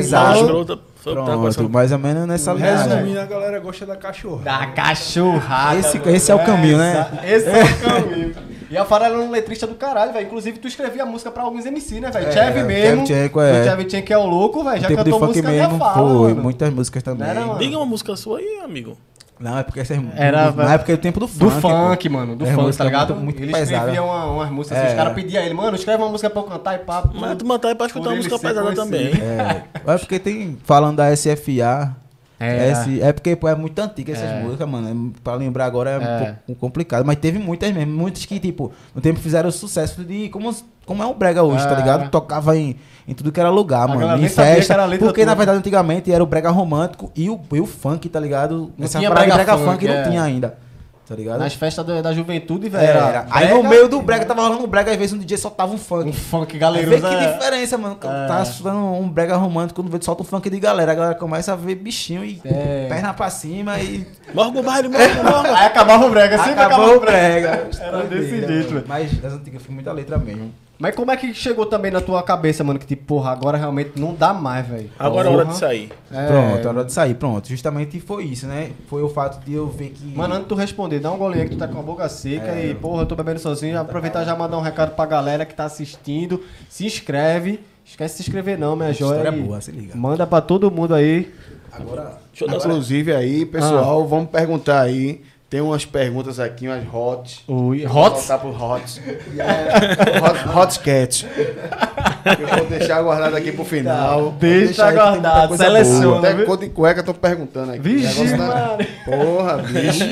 Foi 0.96 1.14
Pronto, 1.14 1.42
passando. 1.44 1.70
mais 1.70 1.92
ou 1.92 1.98
menos 2.00 2.26
nessa 2.28 2.54
linha. 2.54 2.78
Resumindo, 2.78 3.20
a 3.20 3.26
galera 3.26 3.60
gosta 3.60 3.86
da 3.86 3.96
cachorra. 3.98 4.44
Da 4.44 4.68
cachorrada. 4.68 5.80
Esse- 5.80 5.98
esse 6.10 6.32
é 6.32 6.36
o 6.36 6.40
caminho, 6.46 6.78
né? 6.78 7.08
Esse 7.26 7.50
é 7.50 7.64
o 7.64 7.80
caminho. 7.82 8.36
E 8.72 8.78
a 8.78 8.86
Farela 8.86 9.16
é 9.16 9.20
um 9.20 9.30
letrista 9.30 9.68
do 9.68 9.76
caralho, 9.76 10.14
velho. 10.14 10.26
Inclusive, 10.26 10.58
tu 10.60 10.68
escrevia 10.68 11.06
música 11.06 11.30
pra 11.30 11.44
alguns 11.44 11.66
MC, 11.66 12.00
né, 12.00 12.10
velho? 12.10 12.28
É, 12.28 12.32
Chevy 12.32 12.64
mesmo. 12.64 13.02
É. 13.04 13.06
O 13.06 13.64
Chevchenko 13.78 14.14
é 14.14 14.18
o 14.18 14.26
louco, 14.26 14.64
velho. 14.64 14.82
Já 14.82 14.88
cantou 14.88 15.20
música 15.20 15.50
mesmo, 15.50 15.78
fala, 15.78 15.94
foi, 15.94 16.30
mano. 16.30 16.42
muitas 16.44 16.74
músicas 16.74 17.04
também. 17.04 17.28
Diga 17.60 17.78
uma 17.78 17.86
música 17.86 18.16
sua 18.16 18.40
aí, 18.40 18.62
amigo. 18.64 18.98
Não, 19.44 19.58
é 19.58 19.64
porque 19.64 19.82
essas 19.82 20.00
Era- 20.16 20.52
na 20.52 20.74
época 20.74 20.96
do 20.96 21.02
tempo 21.02 21.20
do 21.20 21.28
Do 21.28 21.50
funk. 21.52 21.62
funk, 21.62 22.10
pô. 22.10 22.16
mano. 22.16 22.36
Do 22.36 22.46
É, 22.46 22.52
funk, 22.52 22.62
música 22.64 22.84
tá 22.84 22.90
ligado? 22.90 23.10
muito- 23.16 23.24
muito 23.26 23.44
ele 23.44 23.52
pesada. 23.52 23.76
escrevia 23.76 24.02
uma- 24.04 24.26
umas 24.32 24.50
músicas, 24.50 24.78
assim, 24.78 24.88
É. 24.88 24.90
os 24.92 24.96
caras 24.96 25.14
pediam 25.14 25.44
a 25.44 25.46
ele, 25.46 25.54
mano, 25.54 25.76
escreve 25.76 26.02
uma 26.02 26.10
música 26.10 26.30
pra 26.30 26.42
eu 26.42 26.46
cantar 26.46 26.76
e 26.76 26.80
pá. 26.80 27.04
Mas 27.14 27.36
tu 27.38 27.46
matar 27.46 27.70
é 27.70 27.76
pra 27.76 27.88
escutar 27.88 28.10
uma 28.10 28.16
música 28.16 28.40
pesada 28.40 28.62
conhecido. 28.62 28.84
também. 28.86 29.08
É, 29.22 29.64
é 29.94 29.98
porque 29.98 30.18
tem, 30.20 30.58
falando 30.64 30.96
da 30.98 31.12
SFA, 31.12 31.96
É. 32.40 32.70
S- 32.72 33.02
é 33.02 33.14
porque 33.14 33.36
pô, 33.36 33.48
é 33.48 33.56
muito 33.56 33.78
antiga 33.80 34.12
essas 34.14 34.30
É. 34.30 34.42
músicas, 34.42 34.68
mano. 34.68 35.14
É, 35.16 35.20
pra 35.24 35.36
lembrar 35.36 35.66
agora 35.66 35.90
é, 35.92 35.94
É. 35.94 36.32
um 36.32 36.36
pouco 36.48 36.62
complicado. 36.62 37.06
Mas 37.06 37.18
teve 37.18 37.38
muitas 37.40 37.72
mesmo. 37.74 37.94
Muitas 37.94 38.26
que, 38.26 38.40
tipo, 38.40 38.72
no 38.96 39.02
tempo 39.02 39.20
fizeram 39.20 39.50
sucesso 39.52 40.04
de 40.04 40.30
como, 40.30 40.54
como 40.86 41.02
é 41.04 41.06
o 41.06 41.14
Brega 41.14 41.44
hoje, 41.44 41.64
É. 41.66 41.68
tá 41.70 41.76
ligado? 41.76 42.10
Tocava 42.10 42.58
em, 42.58 42.76
em 43.08 43.14
tudo 43.14 43.32
que 43.32 43.40
era 43.40 43.50
lugar, 43.50 43.84
A 43.84 43.88
mano. 43.96 44.24
Em 44.24 44.30
festa. 44.30 44.76
porque, 45.00 45.24
na 45.26 45.32
toda. 45.32 45.36
verdade, 45.36 45.58
antigamente 45.60 46.12
era 46.12 46.24
o 46.24 46.28
Brega 46.28 46.50
romântico 46.50 47.12
e 47.16 47.30
o, 47.30 47.40
e 47.54 47.60
o 47.60 47.66
funk, 47.66 48.10
tá 48.10 48.20
ligado? 48.20 48.72
Não 48.78 48.86
Essa 48.86 49.00
tinha 49.00 49.10
parada 49.10 49.28
de 49.28 49.34
brega 49.34 49.52
Brega 49.56 49.66
funk, 49.66 49.86
funk, 49.86 49.88
é. 49.88 50.04
não 50.04 50.10
tinha 50.10 50.24
ainda. 50.24 50.58
Tá 51.06 51.16
ligado? 51.16 51.40
Nas 51.40 51.54
festas 51.54 51.86
da, 51.86 52.02
da 52.02 52.14
juventude, 52.14 52.70
velho. 52.70 52.82
Era, 52.82 53.00
era 53.10 53.26
Aí 53.30 53.48
brega 53.48 53.62
no 53.62 53.70
meio 53.70 53.90
do 53.90 54.02
brega 54.02 54.24
tava 54.24 54.42
rolando 54.44 54.64
um 54.64 54.68
brega, 54.68 54.90
às 54.90 54.98
vezes 54.98 55.14
um 55.14 55.18
DJ 55.18 55.36
soltava 55.38 55.74
um 55.74 55.78
funk. 55.78 56.08
Um 56.10 56.14
funk 56.14 56.54
Aí 56.54 56.60
galeiroso. 56.60 57.02
vê 57.02 57.10
que 57.10 57.14
é. 57.26 57.34
diferença, 57.34 57.78
mano. 57.78 57.98
Quando 58.00 58.16
É. 58.16 58.26
Tá 58.28 58.42
escutando 58.42 58.78
um 58.78 59.10
brega 59.10 59.36
romântico, 59.36 59.82
quando 59.84 59.92
vê 59.92 60.02
solta 60.04 60.22
um 60.24 60.26
funk 60.26 60.50
de 60.50 60.58
galera, 60.62 60.94
a 60.94 60.96
galera 60.96 61.16
começa 61.16 61.52
a 61.52 61.56
ver 61.58 61.76
bichinho 61.76 62.24
e 62.24 62.40
É. 62.46 62.86
perna 62.88 63.14
pra 63.14 63.30
cima 63.30 63.78
e 63.82 64.08
Morga 64.34 64.60
o 64.60 64.64
baile, 64.64 64.88
morga, 64.88 65.24
morga. 65.24 65.50
Aí 65.60 65.66
acabava 65.68 66.06
o 66.06 66.10
brega, 66.10 66.38
sempre 66.38 66.52
acabou 66.54 66.78
acabava 66.86 66.98
o 66.98 67.02
brega. 67.02 67.50
brega. 67.52 67.84
Era 67.84 68.04
desse 68.06 68.30
jeito, 68.48 68.74
velho. 68.74 68.86
Mas 68.88 69.12
das 69.18 69.34
antigas 69.34 69.62
foi 69.62 69.76
muita 69.76 69.92
letra 69.92 70.18
mesmo. 70.18 70.54
Mas 70.84 70.94
como 70.98 71.10
é 71.12 71.16
que 71.16 71.34
chegou 71.34 71.66
também 71.66 71.90
na 71.90 72.02
tua 72.02 72.22
cabeça, 72.22 72.62
mano, 72.62 72.78
que 72.78 72.86
tipo, 72.86 73.06
porra, 73.06 73.32
agora 73.32 73.58
realmente 73.58 73.92
não 73.96 74.14
dá 74.14 74.34
mais, 74.34 74.68
velho. 74.68 74.90
Agora 75.00 75.30
é 75.30 75.32
hora 75.32 75.46
de 75.46 75.56
sair. 75.56 75.90
É. 76.12 76.28
Pronto, 76.28 76.68
a 76.68 76.72
hora 76.72 76.84
de 76.84 76.92
sair, 76.92 77.14
pronto. 77.16 77.48
Justamente 77.48 78.02
foi 78.02 78.26
isso, 78.26 78.46
né? 78.48 78.72
Foi 78.90 79.02
o 79.02 79.08
fato 79.08 79.42
de 79.46 79.54
eu 79.54 79.70
ver 79.70 79.92
que. 79.92 80.06
Mano, 80.14 80.34
antes 80.34 80.44
de 80.44 80.50
tu 80.50 80.56
responder, 80.56 81.00
dá 81.00 81.10
um 81.10 81.18
golinho 81.18 81.44
aí 81.44 81.48
que 81.48 81.56
tu 81.56 81.60
tá 81.60 81.70
com 81.70 81.80
a 81.80 81.82
boca 81.82 82.10
seca 82.10 82.48
É. 82.48 82.72
e, 82.72 82.76
porra, 82.76 83.04
eu 83.04 83.06
tô 83.06 83.16
bebendo 83.16 83.40
sozinho. 83.40 83.80
Aproveitar 83.80 84.24
e 84.24 84.26
já 84.26 84.36
mandar 84.36 84.58
um 84.58 84.62
recado 84.62 84.94
pra 84.94 85.06
galera 85.06 85.46
que 85.46 85.56
tá 85.56 85.64
assistindo. 85.64 86.44
Se 86.68 86.86
inscreve. 86.86 87.62
Esquece 87.86 88.18
de 88.18 88.24
se 88.24 88.30
inscrever 88.30 88.60
não, 88.60 88.76
minha 88.76 88.92
joia. 88.92 89.20
história 89.20 89.38
e 89.38 89.42
boa, 89.42 89.62
se 89.62 89.72
liga. 89.72 89.96
Manda 89.96 90.28
pra 90.28 90.42
todo 90.42 90.70
mundo 90.70 90.94
aí. 90.94 91.34
agora. 91.72 92.18
Deixa 92.30 92.44
eu 92.44 92.50
dar 92.50 92.58
Inclusive 92.58 93.14
aí, 93.16 93.46
pessoal, 93.46 94.06
vamos 94.06 94.30
perguntar 94.30 94.82
aí. 94.82 95.22
Tem 95.54 95.62
umas 95.62 95.86
perguntas 95.86 96.40
aqui, 96.40 96.68
umas 96.68 96.84
hot. 96.92 97.44
Oi, 97.48 97.86
Vou 97.86 98.04
Hot? 98.04 98.16
voltar 98.16 98.40
pro 98.40 98.50
hot. 98.50 99.00
hot, 100.20 100.50
hot 100.58 100.72
sketch. 100.72 101.26
Eu 101.26 102.58
vou 102.58 102.66
deixar 102.66 103.04
guardado 103.04 103.36
aqui 103.36 103.52
pro 103.52 103.64
final. 103.64 104.20
Vou 104.20 104.32
Deixa 104.32 104.92
guardado, 104.92 105.56
seleciona, 105.56 106.22
boa. 106.22 106.28
Até 106.32 106.44
cor 106.44 106.58
de 106.58 106.70
cueca 106.70 107.02
eu 107.02 107.04
tô 107.06 107.14
perguntando 107.14 107.72
aqui. 107.74 107.82
Vixe, 107.82 108.32
tá- 108.32 108.38
mano. 108.38 108.78
Porra, 109.06 109.58
bicho. 109.58 110.04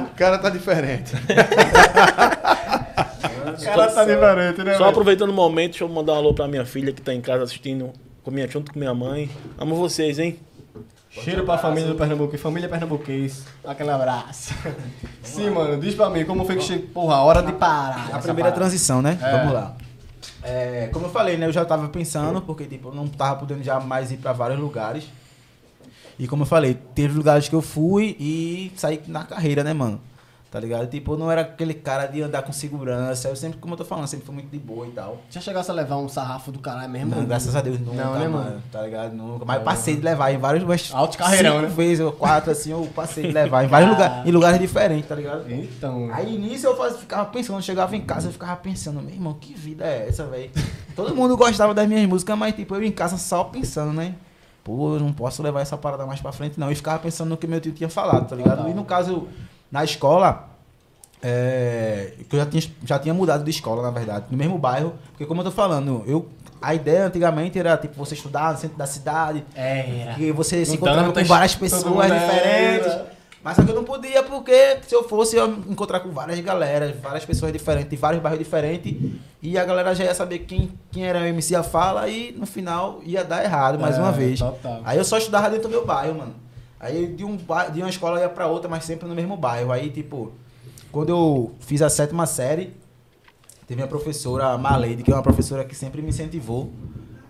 O 0.00 0.16
cara 0.16 0.38
tá 0.38 0.48
diferente. 0.48 1.12
O 3.58 3.64
cara 3.64 3.86
tá 3.88 4.04
diferente, 4.04 4.58
né, 4.62 4.72
Só 4.74 4.78
velho? 4.78 4.90
aproveitando 4.90 5.30
o 5.30 5.34
momento, 5.34 5.70
deixa 5.72 5.82
eu 5.82 5.88
mandar 5.88 6.12
um 6.12 6.16
alô 6.18 6.32
pra 6.32 6.46
minha 6.46 6.64
filha 6.64 6.92
que 6.92 7.02
tá 7.02 7.12
em 7.12 7.20
casa 7.20 7.42
assistindo 7.42 7.90
com 8.22 8.30
minha, 8.30 8.46
junto 8.46 8.72
com 8.72 8.78
minha 8.78 8.94
mãe. 8.94 9.28
Amo 9.58 9.74
vocês, 9.74 10.20
hein? 10.20 10.38
Cheiro 11.22 11.44
pra 11.44 11.58
família 11.58 11.88
do 11.88 11.94
Pernambuco 11.94 12.36
família 12.38 12.68
pernambuquês. 12.68 13.44
Aquele 13.64 13.90
abraço. 13.90 14.54
Sim, 15.22 15.50
mano, 15.50 15.80
diz 15.80 15.94
pra 15.94 16.08
mim, 16.10 16.24
como 16.24 16.44
foi 16.44 16.56
que 16.56 16.62
chegou? 16.62 16.86
Porra, 16.88 17.16
a 17.16 17.22
hora 17.22 17.42
de 17.42 17.52
parar. 17.52 18.10
A 18.12 18.18
primeira 18.18 18.50
parada. 18.50 18.56
transição, 18.56 19.02
né? 19.02 19.18
É. 19.20 19.32
Vamos 19.32 19.52
lá. 19.52 19.76
É, 20.42 20.88
como 20.92 21.06
eu 21.06 21.10
falei, 21.10 21.36
né? 21.36 21.46
Eu 21.46 21.52
já 21.52 21.64
tava 21.64 21.88
pensando, 21.88 22.40
porque 22.42 22.64
tipo, 22.64 22.88
eu 22.88 22.94
não 22.94 23.08
tava 23.08 23.40
podendo 23.40 23.62
já 23.62 23.80
mais 23.80 24.10
ir 24.10 24.16
pra 24.18 24.32
vários 24.32 24.58
lugares. 24.58 25.04
E 26.18 26.26
como 26.26 26.42
eu 26.42 26.46
falei, 26.46 26.74
teve 26.94 27.16
lugares 27.16 27.48
que 27.48 27.54
eu 27.54 27.62
fui 27.62 28.16
e 28.18 28.72
saí 28.76 29.00
na 29.06 29.24
carreira, 29.24 29.62
né, 29.62 29.72
mano? 29.72 30.00
Tá 30.50 30.58
ligado? 30.58 30.88
Tipo, 30.88 31.12
eu 31.12 31.18
não 31.18 31.30
era 31.30 31.42
aquele 31.42 31.74
cara 31.74 32.06
de 32.06 32.22
andar 32.22 32.40
com 32.40 32.54
segurança. 32.54 33.28
Eu 33.28 33.36
sempre, 33.36 33.58
como 33.58 33.74
eu 33.74 33.76
tô 33.76 33.84
falando, 33.84 34.06
sempre 34.06 34.24
fui 34.24 34.34
muito 34.34 34.48
de 34.48 34.58
boa 34.58 34.86
e 34.86 34.90
tal. 34.92 35.18
Já 35.28 35.42
chegasse 35.42 35.70
a 35.70 35.74
levar 35.74 35.98
um 35.98 36.08
sarrafo 36.08 36.50
do 36.50 36.58
caralho 36.58 36.88
mesmo? 36.88 37.14
Não, 37.14 37.26
graças 37.26 37.54
a 37.54 37.60
Deus, 37.60 37.78
nunca, 37.78 38.02
Não, 38.02 38.12
né, 38.14 38.26
mano? 38.28 38.44
mano? 38.44 38.62
Tá 38.72 38.80
ligado? 38.80 39.12
Nunca. 39.14 39.44
Mas 39.44 39.58
eu 39.58 39.62
passei 39.62 39.96
de 39.96 40.00
levar 40.00 40.32
em 40.32 40.38
vários... 40.38 40.64
Umas 40.64 40.90
Alto 40.94 41.18
carreirão, 41.18 41.56
cinco 41.56 41.62
né? 41.68 41.74
vezes, 41.76 42.00
ou 42.02 42.12
quatro, 42.12 42.50
assim, 42.50 42.70
eu 42.70 42.88
passei 42.94 43.24
de 43.26 43.32
levar 43.32 43.62
em 43.62 43.68
vários 43.68 43.90
Ah. 43.90 43.92
lugares, 43.92 44.26
em 44.26 44.30
lugares 44.32 44.58
diferentes, 44.58 45.06
tá 45.06 45.14
ligado? 45.14 45.52
Então. 45.52 46.08
Aí 46.14 46.38
nisso 46.38 46.66
eu 46.66 46.74
faz- 46.78 46.96
ficava 46.96 47.26
pensando, 47.26 47.60
chegava 47.62 47.94
em 47.94 48.00
casa, 48.00 48.28
eu 48.28 48.32
ficava 48.32 48.56
pensando, 48.56 49.02
meu 49.02 49.14
irmão, 49.14 49.34
que 49.34 49.52
vida 49.52 49.84
é 49.84 50.08
essa, 50.08 50.24
velho? 50.24 50.50
Todo 50.96 51.14
mundo 51.14 51.36
gostava 51.36 51.74
das 51.74 51.86
minhas 51.86 52.08
músicas, 52.08 52.38
mas 52.38 52.54
tipo, 52.54 52.74
eu 52.74 52.82
em 52.82 52.90
casa 52.90 53.18
só 53.18 53.44
pensando, 53.44 53.92
né? 53.92 54.14
Pô, 54.64 54.94
eu 54.94 55.00
não 55.00 55.12
posso 55.12 55.42
levar 55.42 55.60
essa 55.60 55.76
parada 55.76 56.06
mais 56.06 56.20
pra 56.22 56.32
frente, 56.32 56.58
não. 56.58 56.72
E 56.72 56.74
ficava 56.74 56.98
pensando 56.98 57.28
no 57.28 57.36
que 57.36 57.46
meu 57.46 57.60
tio 57.60 57.72
tinha 57.72 57.88
falado, 57.90 58.26
tá 58.26 58.34
ligado? 58.34 58.66
E 58.68 58.72
no 58.74 58.84
caso, 58.84 59.28
na 59.70 59.84
escola, 59.84 60.48
é, 61.22 62.12
que 62.28 62.34
eu 62.36 62.40
já 62.40 62.46
tinha, 62.46 62.62
já 62.84 62.98
tinha 62.98 63.14
mudado 63.14 63.44
de 63.44 63.50
escola, 63.50 63.82
na 63.82 63.90
verdade, 63.90 64.26
no 64.30 64.36
mesmo 64.36 64.56
bairro, 64.58 64.94
porque 65.10 65.26
como 65.26 65.40
eu 65.40 65.44
tô 65.44 65.50
falando, 65.50 66.02
eu. 66.06 66.28
A 66.60 66.74
ideia 66.74 67.06
antigamente 67.06 67.56
era, 67.56 67.76
tipo, 67.76 67.94
você 67.94 68.14
estudar 68.14 68.52
no 68.52 68.58
centro 68.58 68.76
da 68.76 68.84
cidade, 68.86 69.44
É, 69.54 70.00
era. 70.00 70.14
que 70.14 70.32
você 70.32 70.64
se 70.64 70.74
encontrava 70.74 71.12
com 71.12 71.24
várias 71.24 71.54
pessoas 71.54 72.10
era. 72.10 72.18
diferentes. 72.18 72.98
Mas 73.44 73.54
só 73.54 73.62
que 73.62 73.70
eu 73.70 73.76
não 73.76 73.84
podia, 73.84 74.24
porque 74.24 74.78
se 74.86 74.92
eu 74.92 75.08
fosse, 75.08 75.36
eu 75.36 75.46
encontrar 75.68 76.00
com 76.00 76.10
várias 76.10 76.40
galeras, 76.40 76.96
várias 77.00 77.24
pessoas 77.24 77.52
diferentes, 77.52 77.88
de 77.90 77.96
vários 77.96 78.20
bairros 78.20 78.40
diferentes, 78.40 78.92
e 79.40 79.56
a 79.56 79.64
galera 79.64 79.94
já 79.94 80.02
ia 80.02 80.14
saber 80.16 80.40
quem, 80.40 80.72
quem 80.90 81.04
era 81.06 81.20
o 81.20 81.24
MC 81.26 81.54
a 81.54 81.62
fala, 81.62 82.08
e 82.08 82.32
no 82.36 82.44
final 82.44 82.98
ia 83.04 83.22
dar 83.22 83.44
errado 83.44 83.78
mais 83.78 83.96
É, 83.96 84.00
uma 84.00 84.10
vez. 84.10 84.40
total. 84.40 84.80
Aí 84.84 84.98
eu 84.98 85.04
só 85.04 85.16
estudava 85.16 85.48
dentro 85.48 85.68
do 85.68 85.70
meu 85.70 85.86
bairro, 85.86 86.16
mano. 86.18 86.34
Aí 86.80 87.06
de, 87.08 87.24
um, 87.24 87.36
de 87.36 87.80
uma 87.80 87.90
escola 87.90 88.18
eu 88.18 88.22
ia 88.22 88.28
pra 88.28 88.46
outra, 88.46 88.68
mas 88.68 88.84
sempre 88.84 89.08
no 89.08 89.14
mesmo 89.14 89.36
bairro. 89.36 89.72
Aí, 89.72 89.90
tipo, 89.90 90.32
quando 90.92 91.10
eu 91.10 91.52
fiz 91.60 91.82
a 91.82 91.90
sétima 91.90 92.26
série, 92.26 92.74
teve 93.66 93.82
a 93.82 93.86
professora 93.86 94.54
a 94.54 95.02
que 95.02 95.10
é 95.10 95.14
uma 95.14 95.22
professora 95.22 95.64
que 95.64 95.74
sempre 95.74 96.00
me 96.00 96.08
incentivou. 96.08 96.72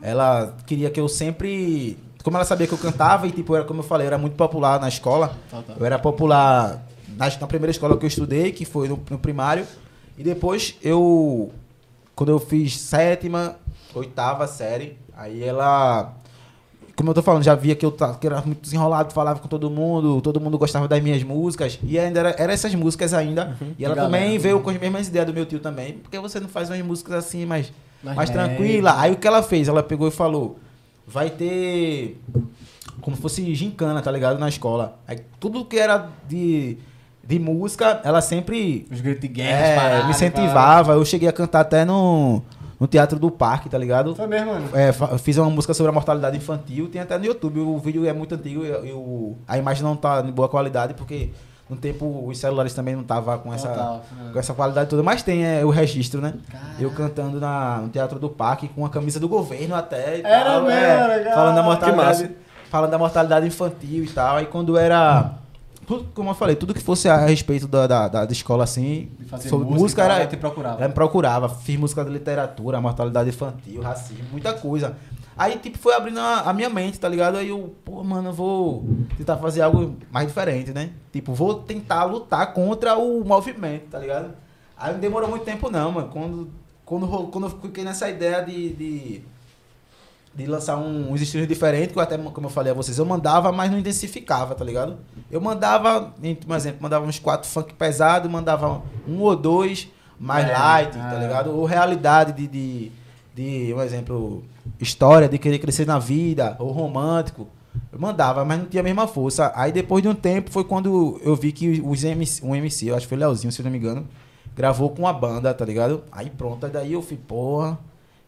Ela 0.00 0.56
queria 0.66 0.90
que 0.90 1.00
eu 1.00 1.08
sempre. 1.08 1.98
Como 2.22 2.36
ela 2.36 2.44
sabia 2.44 2.66
que 2.66 2.74
eu 2.74 2.78
cantava 2.78 3.26
e, 3.26 3.32
tipo, 3.32 3.54
era, 3.54 3.64
como 3.64 3.80
eu 3.80 3.84
falei, 3.84 4.06
eu 4.06 4.08
era 4.08 4.18
muito 4.18 4.36
popular 4.36 4.80
na 4.80 4.88
escola. 4.88 5.36
Total. 5.50 5.76
Eu 5.78 5.86
era 5.86 5.98
popular 5.98 6.86
na, 7.16 7.28
na 7.28 7.46
primeira 7.46 7.70
escola 7.70 7.96
que 7.96 8.04
eu 8.04 8.08
estudei, 8.08 8.52
que 8.52 8.64
foi 8.64 8.88
no, 8.88 9.00
no 9.10 9.18
primário. 9.18 9.66
E 10.16 10.22
depois 10.22 10.76
eu. 10.82 11.52
Quando 12.14 12.30
eu 12.30 12.38
fiz 12.38 12.78
sétima, 12.78 13.56
oitava 13.94 14.46
série, 14.46 14.98
aí 15.16 15.42
ela. 15.42 16.14
Como 16.98 17.10
eu 17.10 17.14
tô 17.14 17.22
falando, 17.22 17.44
já 17.44 17.54
via 17.54 17.76
que 17.76 17.86
eu 17.86 17.92
que 17.92 18.26
era 18.26 18.42
muito 18.42 18.60
desenrolado, 18.60 19.14
falava 19.14 19.38
com 19.38 19.46
todo 19.46 19.70
mundo, 19.70 20.20
todo 20.20 20.40
mundo 20.40 20.58
gostava 20.58 20.88
das 20.88 21.00
minhas 21.00 21.22
músicas. 21.22 21.78
E 21.84 21.96
ainda 21.96 22.18
era, 22.18 22.30
era 22.36 22.52
essas 22.52 22.74
músicas 22.74 23.14
ainda. 23.14 23.56
E 23.78 23.84
ela 23.84 23.94
também 23.94 24.36
veio 24.36 24.58
com 24.58 24.68
as 24.68 24.80
mesmas 24.80 25.06
ideias 25.06 25.24
do 25.24 25.32
meu 25.32 25.46
tio 25.46 25.60
também. 25.60 25.92
Porque 25.92 26.18
você 26.18 26.40
não 26.40 26.48
faz 26.48 26.68
umas 26.68 26.82
músicas 26.82 27.14
assim, 27.14 27.46
mas 27.46 27.72
Mais 28.02 28.16
mais, 28.16 28.30
tranquila. 28.30 29.00
Aí 29.00 29.12
o 29.12 29.16
que 29.16 29.28
ela 29.28 29.44
fez? 29.44 29.68
Ela 29.68 29.80
pegou 29.80 30.08
e 30.08 30.10
falou: 30.10 30.58
vai 31.06 31.30
ter 31.30 32.20
como 33.00 33.14
se 33.14 33.22
fosse 33.22 33.54
gincana, 33.54 34.02
tá 34.02 34.10
ligado? 34.10 34.36
Na 34.40 34.48
escola. 34.48 34.98
Aí 35.06 35.20
tudo 35.38 35.64
que 35.64 35.78
era 35.78 36.08
de, 36.28 36.78
de 37.24 37.38
música, 37.38 38.00
ela 38.02 38.20
sempre 38.20 38.88
Os 38.90 39.00
gritos 39.00 39.20
de 39.20 39.28
guerra, 39.28 39.66
é, 39.66 39.76
paradas, 39.76 40.04
me 40.06 40.10
incentivava. 40.10 40.94
Eu 40.94 41.04
cheguei 41.04 41.28
a 41.28 41.32
cantar 41.32 41.60
até 41.60 41.84
no, 41.84 42.42
no 42.78 42.86
Teatro 42.86 43.18
do 43.18 43.30
Parque, 43.30 43.68
tá 43.68 43.76
ligado? 43.78 44.14
Foi 44.14 44.26
mesmo, 44.26 44.52
mano. 44.52 44.68
É, 44.74 44.92
fiz 45.18 45.36
uma 45.36 45.50
música 45.50 45.74
sobre 45.74 45.90
a 45.90 45.92
mortalidade 45.92 46.36
infantil, 46.36 46.88
tem 46.88 47.00
até 47.00 47.18
no 47.18 47.24
YouTube. 47.24 47.60
O 47.60 47.78
vídeo 47.78 48.06
é 48.06 48.12
muito 48.12 48.34
antigo 48.34 48.64
e, 48.64 48.92
o- 48.92 49.36
a 49.48 49.58
imagem 49.58 49.82
não 49.82 49.96
tá 49.96 50.20
de 50.22 50.30
boa 50.30 50.48
qualidade, 50.48 50.94
porque 50.94 51.30
no 51.68 51.76
tempo 51.76 52.24
os 52.26 52.38
celulares 52.38 52.72
também 52.72 52.94
não 52.96 53.02
tava 53.02 53.36
com 53.38 53.52
essa, 53.52 53.68
Total, 53.68 54.02
é. 54.28 54.32
com 54.32 54.38
essa 54.38 54.54
qualidade 54.54 54.88
toda. 54.88 55.02
Mas 55.02 55.22
tem 55.22 55.44
é, 55.44 55.64
o 55.64 55.70
registro, 55.70 56.20
né? 56.20 56.34
Caraca. 56.50 56.74
Eu 56.80 56.90
cantando 56.92 57.38
na, 57.40 57.78
no 57.78 57.88
Teatro 57.88 58.18
do 58.18 58.28
Parque 58.30 58.68
com 58.68 58.86
a 58.86 58.88
camisa 58.88 59.18
do 59.20 59.28
governo 59.28 59.74
até. 59.74 60.20
Era 60.24 60.44
tal, 60.44 60.62
mesmo, 60.62 60.78
é, 60.80 61.06
legal. 61.18 61.34
Falando 61.34 61.54
da 61.56 61.62
mortalidade. 61.62 62.30
Falando 62.70 62.90
da 62.90 62.98
mortalidade 62.98 63.46
infantil 63.46 64.04
e 64.04 64.08
tal. 64.08 64.36
Aí 64.36 64.46
quando 64.46 64.76
era. 64.78 65.22
Tudo, 65.22 65.34
como 66.14 66.30
eu 66.30 66.34
falei, 66.34 66.54
tudo 66.56 66.74
que 66.74 66.80
fosse 66.80 67.08
a 67.08 67.16
respeito 67.16 67.66
da, 67.66 67.86
da, 67.86 68.08
da- 68.08 68.24
escola, 68.32 68.64
assim, 68.64 69.08
sobre 69.48 69.66
música, 69.66 69.80
música, 69.82 70.04
era, 70.04 70.26
te 70.26 70.36
procurava. 70.36 70.78
ela 70.78 70.88
me 70.88 70.94
procurava. 70.94 71.48
Fiz 71.48 71.78
música 71.78 72.04
de 72.04 72.10
literatura, 72.10 72.80
mortalidade 72.80 73.28
infantil, 73.30 73.80
racismo, 73.80 74.24
muita 74.30 74.52
coisa. 74.52 74.96
Aí, 75.36 75.56
tipo, 75.58 75.78
foi 75.78 75.94
abrindo 75.94 76.18
a, 76.18 76.40
a 76.50 76.52
minha 76.52 76.68
mente, 76.68 76.98
tá 76.98 77.08
ligado? 77.08 77.36
Aí 77.38 77.48
eu, 77.48 77.72
pô, 77.84 78.02
mano, 78.02 78.30
eu 78.30 78.32
vou 78.32 78.84
tentar 79.16 79.36
fazer 79.36 79.62
algo 79.62 79.94
mais 80.10 80.26
diferente, 80.26 80.72
né? 80.72 80.90
Tipo, 81.12 81.32
vou 81.32 81.54
tentar 81.54 82.04
lutar 82.04 82.52
contra 82.52 82.96
o 82.98 83.24
movimento, 83.24 83.84
tá 83.90 83.98
ligado? 84.00 84.30
Aí 84.76 84.92
não 84.92 85.00
demorou 85.00 85.28
muito 85.28 85.44
tempo, 85.44 85.70
não, 85.70 85.92
mano. 85.92 86.08
Quando, 86.08 86.48
quando, 86.84 87.28
quando 87.30 87.44
eu 87.44 87.50
fiquei 87.50 87.84
nessa 87.84 88.08
ideia 88.10 88.40
de, 88.44 88.70
de, 88.74 89.22
de 90.38 90.46
lançar 90.46 90.76
um- 90.76 91.12
uns 91.12 91.20
estilos 91.20 91.48
diferentes, 91.48 91.92
que 91.92 91.98
eu 91.98 92.02
até, 92.02 92.16
como 92.16 92.46
eu 92.46 92.50
falei 92.50 92.70
a 92.70 92.74
vocês, 92.74 92.96
eu 92.96 93.04
mandava, 93.04 93.50
mas 93.50 93.68
não 93.72 93.78
intensificava, 93.78 94.54
tá 94.54 94.64
ligado? 94.64 94.96
Eu 95.28 95.40
mandava, 95.40 96.14
por 96.46 96.56
exemplo, 96.56 96.78
mandava 96.80 97.04
uns 97.04 97.18
quatro 97.18 97.48
funk 97.50 97.74
pesado, 97.74 98.30
mandava 98.30 98.80
um 99.06 99.20
ou 99.20 99.34
dois 99.34 99.88
mais 100.18 100.48
É, 100.48 100.52
light, 100.56 100.96
ah. 100.96 101.10
tá 101.10 101.18
ligado? 101.18 101.50
Ou 101.50 101.64
realidade 101.64 102.32
de, 102.32 102.46
de, 102.46 102.92
de, 103.34 103.74
um 103.74 103.82
exemplo, 103.82 104.44
história 104.80 105.28
de 105.28 105.38
querer 105.38 105.58
crescer 105.58 105.84
na 105.84 105.98
vida, 105.98 106.54
ou 106.60 106.70
romântico. 106.70 107.48
Eu 107.92 107.98
mandava, 107.98 108.44
mas 108.44 108.60
não 108.60 108.66
tinha 108.66 108.80
a 108.80 108.84
mesma 108.84 109.08
força. 109.08 109.52
Aí 109.56 109.72
depois 109.72 110.02
de 110.02 110.08
um 110.08 110.14
tempo 110.14 110.52
foi 110.52 110.62
quando 110.62 111.20
eu 111.24 111.34
vi 111.34 111.50
que 111.50 111.82
os 111.84 112.04
MC, 112.04 112.44
um 112.44 112.54
MC, 112.54 112.86
eu 112.86 112.94
acho 112.94 113.06
que 113.06 113.08
foi 113.08 113.18
Leozinho, 113.18 113.50
se 113.50 113.60
não 113.60 113.72
me 113.72 113.78
engano, 113.78 114.06
gravou 114.54 114.90
com 114.90 115.04
a 115.06 115.12
banda, 115.12 115.52
tá 115.52 115.64
ligado? 115.64 116.04
Aí 116.12 116.30
pronto, 116.30 116.64
aí 116.64 116.70
daí 116.72 116.92
eu 116.92 117.02
fui, 117.02 117.16
porra, 117.16 117.76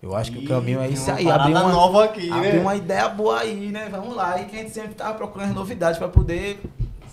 eu 0.03 0.17
acho 0.17 0.33
que 0.33 0.39
o 0.39 0.49
caminho 0.49 0.81
é 0.81 0.89
isso 0.89 1.11
aí. 1.11 1.25
uma 1.27 1.35
Abri 1.35 1.53
parada 1.53 1.67
uma, 1.67 1.75
nova 1.75 2.05
aqui, 2.05 2.31
abri 2.31 2.53
né? 2.55 2.61
uma 2.61 2.75
ideia 2.77 3.09
boa 3.09 3.41
aí, 3.41 3.71
né? 3.71 3.89
Vamos 3.91 4.17
lá. 4.17 4.41
E 4.41 4.47
que 4.47 4.57
a 4.57 4.61
gente 4.61 4.71
sempre 4.73 4.95
tava 4.95 5.15
procurando 5.15 5.55
novidades 5.55 5.99
pra 5.99 6.09
poder 6.09 6.61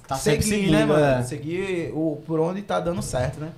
Tá 0.08 0.16
seguir, 0.16 0.44
seguindo, 0.44 0.72
né, 0.72 0.86
mano? 0.86 1.04
é. 1.04 1.24
Seguir 1.24 1.92
o, 1.94 2.22
por 2.26 2.40
onde 2.40 2.62
tá 2.62 2.80
dando 2.80 3.02
certo, 3.02 3.42
né? 3.42 3.50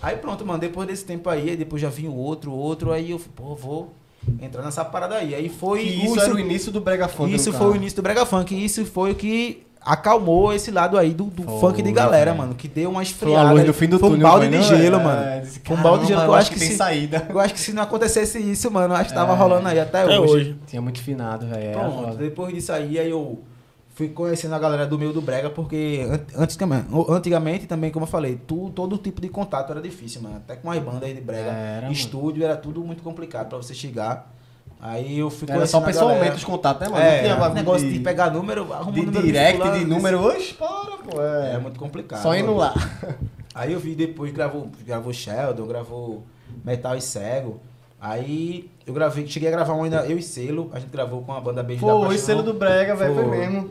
Aí 0.00 0.16
pronto, 0.16 0.46
mano, 0.46 0.58
depois 0.60 0.86
desse 0.86 1.04
tempo 1.04 1.28
aí, 1.28 1.50
aí 1.50 1.56
depois 1.56 1.82
já 1.82 1.88
vinha 1.90 2.10
outro, 2.10 2.52
outro, 2.52 2.92
aí 2.92 3.10
eu, 3.10 3.20
pô, 3.34 3.54
vou 3.56 3.92
entrar 4.40 4.62
nessa 4.62 4.84
parada 4.84 5.16
aí. 5.16 5.34
Aí 5.34 5.48
foi. 5.48 5.80
Que 5.82 6.06
isso 6.06 6.20
era 6.20 6.32
o 6.32 6.38
início 6.38 6.70
do 6.70 6.80
Brega 6.80 7.08
Funk. 7.08 7.34
Isso 7.34 7.52
foi 7.52 7.66
o 7.72 7.76
início 7.76 7.96
do 7.96 8.02
Brega 8.02 8.24
Funk. 8.24 8.64
Isso 8.64 8.84
foi 8.86 9.10
o 9.10 9.14
que 9.16 9.66
acalmou 9.80 10.52
esse 10.52 10.70
lado 10.70 10.98
aí 10.98 11.14
do, 11.14 11.24
do 11.24 11.42
Foi, 11.42 11.58
funk 11.60 11.82
de 11.82 11.92
galera, 11.92 12.32
velho. 12.32 12.38
mano. 12.42 12.54
Que 12.54 12.68
deu 12.68 12.90
uma 12.90 12.96
Foi 12.96 13.02
esfriada. 13.04 13.48
a 13.48 13.52
luz 13.52 13.64
do 13.64 13.72
fim 13.74 13.88
do 13.88 13.98
foi 13.98 14.08
um 14.08 14.12
túnel. 14.12 14.28
balde 14.28 14.48
foi, 14.48 14.58
de 14.58 14.62
gelo, 14.64 14.96
É, 14.96 15.02
mano. 15.02 15.40
disse, 15.42 15.60
Foi 15.64 15.76
um 15.76 15.82
balde 15.82 16.02
de 16.02 16.08
gelo 16.08 16.20
eu 16.20 16.26
"Caramba, 16.26 16.38
acho 16.38 16.50
que 16.52 16.58
tem 16.58 16.68
se- 16.70 16.76
saída. 16.76 17.26
Eu 17.28 17.40
acho 17.40 17.54
que 17.54 17.60
se 17.60 17.72
não 17.72 17.82
acontecesse 17.82 18.38
isso, 18.38 18.70
mano, 18.70 18.94
acho 18.94 19.08
que 19.10 19.14
tava 19.14 19.32
É. 19.32 19.36
rolando 19.36 19.68
aí 19.68 19.80
até, 19.80 20.02
Até 20.02 20.18
hoje. 20.20 20.32
hoje. 20.32 20.58
Tinha 20.66 20.82
muito 20.82 21.00
finado, 21.02 21.46
velho. 21.46 21.72
Pronto, 21.72 22.16
depois 22.16 22.52
disso 22.54 22.72
aí, 22.72 22.98
aí 22.98 23.10
eu 23.10 23.38
fui 23.94 24.08
conhecendo 24.08 24.54
a 24.54 24.58
galera 24.58 24.86
do 24.86 24.98
meio 24.98 25.12
do 25.12 25.20
Brega, 25.20 25.50
porque 25.50 26.06
an- 26.10 26.42
antes 26.42 26.56
também, 26.56 26.84
antigamente 27.08 27.66
também, 27.66 27.90
como 27.90 28.04
eu 28.04 28.08
falei, 28.10 28.40
tu, 28.46 28.70
todo 28.70 28.96
tipo 28.98 29.20
de 29.20 29.28
contato 29.28 29.70
era 29.72 29.80
difícil, 29.80 30.22
mano. 30.22 30.36
Até 30.36 30.56
com 30.56 30.70
as 30.70 30.78
bandas 30.78 31.02
aí 31.04 31.14
de 31.14 31.20
Brega. 31.20 31.50
Era, 31.50 31.80
mano. 31.82 31.92
estúdio 31.92 32.44
era 32.44 32.56
tudo 32.56 32.82
muito 32.82 33.02
complicado 33.02 33.48
pra 33.48 33.58
você 33.58 33.74
chegar. 33.74 34.30
Aí 34.82 35.18
eu 35.18 35.28
fui 35.30 35.46
Era 35.50 35.66
só 35.66 35.80
pessoalmente 35.80 36.20
galera. 36.20 36.36
os 36.36 36.44
contatos, 36.44 36.80
né, 36.82 36.88
mano? 36.88 37.04
É, 37.04 37.28
não 37.28 37.36
tinha 37.36 37.48
negócio 37.54 37.90
de, 37.90 38.00
pegar 38.00 38.30
número, 38.30 38.72
arruma 38.72 38.92
de 38.92 39.00
o 39.00 39.04
número 39.06 39.26
direct, 39.26 39.62
de 39.62 39.70
desse- 39.70 39.84
número. 39.84 40.22
Oxe, 40.26 40.54
para, 40.54 40.96
pô. 40.96 41.20
É, 41.20 41.54
É, 41.54 41.58
muito 41.58 41.78
complicado. 41.78 42.22
Só 42.22 42.34
indo 42.34 42.46
mano. 42.54 42.58
lá. 42.58 42.74
Aí 43.54 43.72
eu 43.72 43.80
vi 43.80 43.94
depois, 43.94 44.32
gravou, 44.32 44.70
gravou 44.86 45.12
Sheldon, 45.12 45.66
gravou 45.66 46.22
Metal 46.64 46.96
e 46.96 47.00
Cego. 47.02 47.60
Aí 48.00 48.70
eu 48.86 48.94
gravei, 48.94 49.26
cheguei 49.26 49.48
a 49.50 49.52
gravar 49.52 49.74
um 49.74 49.82
ainda, 49.84 50.06
eu 50.06 50.16
e 50.16 50.22
Selo, 50.22 50.70
a 50.72 50.78
gente 50.80 50.90
gravou 50.90 51.20
com 51.22 51.32
a 51.34 51.40
banda 51.40 51.62
Beijo 51.62 51.84
da 51.84 51.92
Pô, 51.92 52.00
Paixão. 52.00 52.16
o 52.16 52.18
selo 52.18 52.42
do 52.42 52.54
Brega, 52.54 52.96
velho, 52.96 53.14
foi 53.14 53.26
mesmo. 53.26 53.68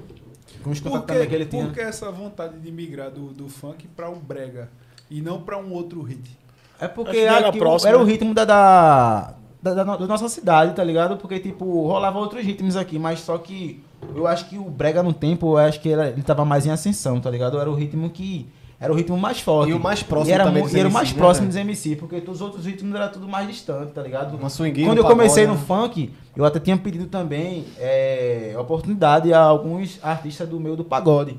Com 0.64 0.70
os 0.70 0.80
Por 0.80 0.89
contatos 0.91 1.07
também 1.16 1.28
que 1.28 1.34
ele 1.36 1.45
tinha. 1.45 1.66
por 1.66 1.74
que 1.74 1.80
essa 1.82 2.12
vontade 2.12 2.60
de 2.60 2.72
migrar 2.72 3.10
do, 3.10 3.28
do 3.34 3.49
funk 3.49 3.88
pra 3.88 4.10
um 4.10 4.20
brega 4.20 4.70
e 5.10 5.22
não 5.22 5.41
pra 5.41 5.57
um 5.57 5.72
outro 5.72 6.03
hit? 6.03 6.38
É 6.80 6.88
porque 6.88 7.12
que 7.14 7.18
era 7.20 7.51
próximo, 7.51 7.89
era 7.89 7.97
o 7.97 8.05
né? 8.05 8.12
ritmo 8.12 8.34
da, 8.36 8.45
da, 8.45 9.34
da, 9.62 9.74
da 9.74 9.84
da 9.84 10.07
nossa 10.07 10.30
cidade, 10.30 10.74
tá 10.74 10.84
ligado? 10.84 11.18
Porque, 11.18 11.39
tipo, 11.39 11.66
rolava 11.88 12.18
outros 12.20 12.43
ritmos 12.43 12.76
aqui, 12.76 12.97
mas 12.97 13.20
só 13.20 13.38
que 13.38 13.84
eu 14.16 14.26
acho 14.26 14.47
que 14.49 14.57
o 14.57 14.64
Brega 14.64 15.03
no 15.03 15.14
tempo, 15.14 15.53
eu 15.53 15.57
acho 15.57 15.80
que 15.82 15.89
era, 15.89 16.10
ele 16.10 16.22
tava 16.24 16.45
mais 16.45 16.66
em 16.66 16.72
ascensão, 16.72 17.20
tá 17.20 17.30
ligado? 17.30 17.60
Era 17.60 17.70
o 17.70 17.76
ritmo 17.76 18.10
que. 18.10 18.47
Era 18.82 18.93
o 18.93 18.95
ritmo 18.95 19.18
mais 19.18 19.41
forte. 19.41 19.72
E 19.72 19.74
o 19.74 19.80
mais 19.80 20.01
próximo 20.01 20.32
E 20.32 20.34
era, 20.34 20.45
também 20.45 20.64
dos 20.64 20.74
e 20.74 20.80
era 20.80 20.88
o 20.88 20.91
mais 20.91 21.12
né, 21.12 21.18
próximo 21.18 21.51
velho? 21.51 21.66
dos 21.68 21.70
MC, 21.70 21.97
porque 21.97 22.22
todos 22.22 22.39
os 22.39 22.47
outros 22.47 22.66
ritmos 22.66 22.95
era 22.95 23.10
tudo 23.10 23.28
mais 23.28 23.45
distante, 23.45 23.91
tá 23.91 24.01
ligado? 24.01 24.38
Uma 24.38 24.49
swinguinha, 24.49 24.88
Quando 24.88 24.99
eu 24.99 25.03
comecei 25.03 25.45
pagode, 25.45 25.62
no 25.62 25.68
funk, 25.68 26.14
eu 26.34 26.45
até 26.45 26.62
tinha 26.62 26.78
pedido 26.78 27.07
também 27.07 27.66
é, 27.78 28.55
oportunidade 28.57 29.34
a 29.34 29.41
alguns 29.41 29.99
artistas 30.01 30.47
do 30.47 30.62
meio 30.62 30.78
do 30.78 30.86
pagode. 30.86 31.38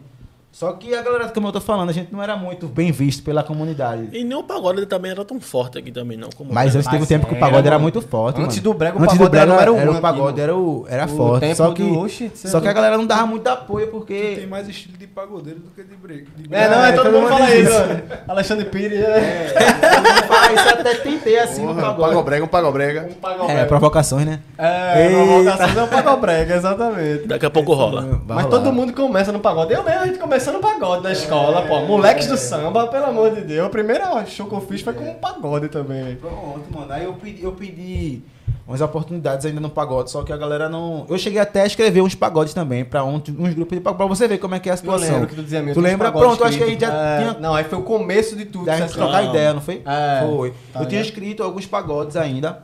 Só 0.53 0.73
que 0.73 0.93
a 0.95 1.01
galera, 1.01 1.29
como 1.29 1.47
eu 1.47 1.53
tô 1.53 1.61
falando, 1.61 1.91
a 1.91 1.93
gente 1.93 2.13
não 2.13 2.21
era 2.21 2.37
muito 2.37 2.67
bem 2.67 2.91
visto 2.91 3.23
pela 3.23 3.43
comunidade. 3.43 4.09
E 4.13 4.25
nem 4.25 4.37
o 4.37 4.43
pagode 4.43 4.85
também 4.87 5.13
era 5.13 5.25
tão 5.25 5.41
forte 5.41 5.79
aqui 5.79 5.93
também, 5.93 6.19
não. 6.19 6.29
Como 6.37 6.53
Mas 6.53 6.71
era. 6.71 6.79
antes 6.79 6.91
teve 6.91 7.05
um 7.05 7.07
tempo 7.07 7.27
que 7.27 7.33
o 7.35 7.37
era, 7.37 7.47
pagode 7.47 7.67
era 7.69 7.77
mano. 7.77 7.83
muito 7.85 8.03
forte. 8.03 8.41
Antes 8.41 8.57
mano. 8.57 8.63
do 8.73 8.75
brega, 8.75 8.99
o 8.99 9.03
Antes 9.03 9.15
do 9.17 9.19
pagode 9.19 9.31
brega 9.31 9.53
era 9.53 9.63
era, 9.63 9.71
número 9.71 9.93
um 9.93 9.99
o 9.99 10.01
pagode, 10.01 10.41
era, 10.41 10.57
o, 10.57 10.87
era 10.89 11.05
O 11.05 11.09
forte. 11.09 11.41
tempo 11.41 11.55
Só 11.57 11.69
do 11.69 11.75
que, 11.75 11.83
Oxi, 11.85 12.33
só 12.35 12.59
é 12.59 12.61
que 12.61 12.69
a 12.69 12.73
galera 12.73 12.99
não 12.99 13.07
dava 13.07 13.27
muito 13.27 13.47
apoio 13.47 13.87
Tem 13.87 13.93
porque. 13.93 14.47
mais 14.51 14.69
estilo 14.69 14.99
de 14.99 15.07
pagodeiro 15.07 15.61
do 15.61 15.71
que 15.71 15.85
de. 15.85 15.97
De 16.01 16.55
É, 16.55 16.69
não, 16.69 16.85
é, 16.85 16.89
É, 16.89 16.93
todo 16.93 17.05
todo 17.05 17.13
mundo 17.13 17.23
mundo 17.31 17.39
fala 17.39 17.55
isso. 17.55 17.73
Alexandre 18.27 18.65
Pires 18.67 19.01
é. 19.01 19.53
É, 19.55 20.23
fala 20.27 20.53
isso 20.53 20.69
até 20.69 20.95
tentei 20.97 21.39
assim 21.39 21.63
no 21.63 21.69
Porra, 21.69 21.79
um 21.79 21.83
pagode. 21.91 22.09
pagobrega, 22.09 22.45
um 22.45 22.49
pagobrega. 22.49 23.09
Um 23.11 23.15
pagobrega. 23.15 23.61
É, 23.61 23.65
provocações, 23.67 24.27
né? 24.27 24.41
É, 24.59 25.09
provocações 25.11 25.77
é 25.77 25.83
um 25.85 25.87
pagobrega, 25.89 26.57
exatamente. 26.57 27.27
Daqui 27.29 27.47
a 27.47 27.51
pouco 27.51 27.73
rola. 27.73 28.21
Mas 28.27 28.47
todo 28.47 28.73
mundo 28.73 28.93
começa 28.93 29.31
no 29.31 29.39
pagode. 29.39 29.73
Eu 29.73 29.85
mesmo, 29.85 30.01
a 30.01 30.07
gente 30.07 30.19
começou 30.41 30.53
no 30.55 30.61
pagode 30.61 31.03
na 31.03 31.13
escola, 31.13 31.63
pô. 31.67 31.81
Moleques 31.81 32.27
do 32.27 32.37
samba, 32.37 32.87
pelo 32.87 33.07
amor 33.07 33.35
de 33.35 33.43
Deus. 33.43 33.67
O 33.67 33.71
primeiro 33.71 34.05
show 34.27 34.47
que 34.47 34.55
eu 34.55 34.61
fiz 34.63 34.81
foi 34.81 34.95
com 34.95 35.05
um 35.05 35.15
pagode 35.15 35.69
também. 35.69 36.17
Pronto, 36.17 36.63
mano. 36.71 36.91
Aí 36.93 37.05
eu 37.05 37.13
pedi, 37.15 37.43
eu 37.45 37.53
pedi 37.53 38.23
umas 38.67 38.81
oportunidades 38.81 39.45
ainda 39.45 39.61
no 39.61 39.69
pagode, 39.69 40.11
só 40.11 40.23
que 40.23 40.33
a 40.33 40.37
galera 40.37 40.69
não. 40.69 41.05
Eu 41.11 41.19
cheguei 41.19 41.39
até 41.41 41.63
a 41.63 41.67
escrever 41.67 42.01
uns 42.01 42.15
pagodes 42.15 42.55
também, 42.55 42.85
pra 42.85 43.05
um- 43.05 43.17
uns 43.17 43.55
grupos 43.55 43.77
de 43.77 43.81
pagode, 43.85 43.99
pra 43.99 44.07
você 44.07 44.27
ver 44.27 44.39
como 44.39 44.55
é 44.55 44.59
que 44.61 44.69
é 44.69 44.73
a 44.73 44.75
Eu 44.75 44.79
situação. 44.79 45.13
lembro 45.13 45.29
que 45.29 45.35
tu 45.35 45.43
dizia 45.43 45.61
mesmo. 45.61 45.75
Tu 45.75 45.81
lembra? 45.85 46.11
Pronto, 46.11 46.43
acho 46.45 46.57
que 46.57 46.65
a 46.65 46.67
gente 46.67 46.81
já. 46.81 46.93
É, 46.93 47.19
tinha- 47.19 47.37
Não, 47.41 47.55
aí 47.55 47.65
foi 47.65 47.79
o 47.79 47.83
começo 47.83 48.35
de 48.35 48.47
tudo. 48.47 48.65
Da 48.65 48.77
gente 48.79 48.93
trocar 48.95 49.25
ideia, 49.25 49.53
não 49.53 49.61
foi? 49.61 49.83
É. 49.85 50.25
Foi. 50.27 50.55
Tá 50.73 50.81
eu 50.81 50.87
tinha 50.87 51.01
escrito 51.03 51.43
alguns 51.43 51.67
pagodes 51.67 52.17
ainda. 52.17 52.63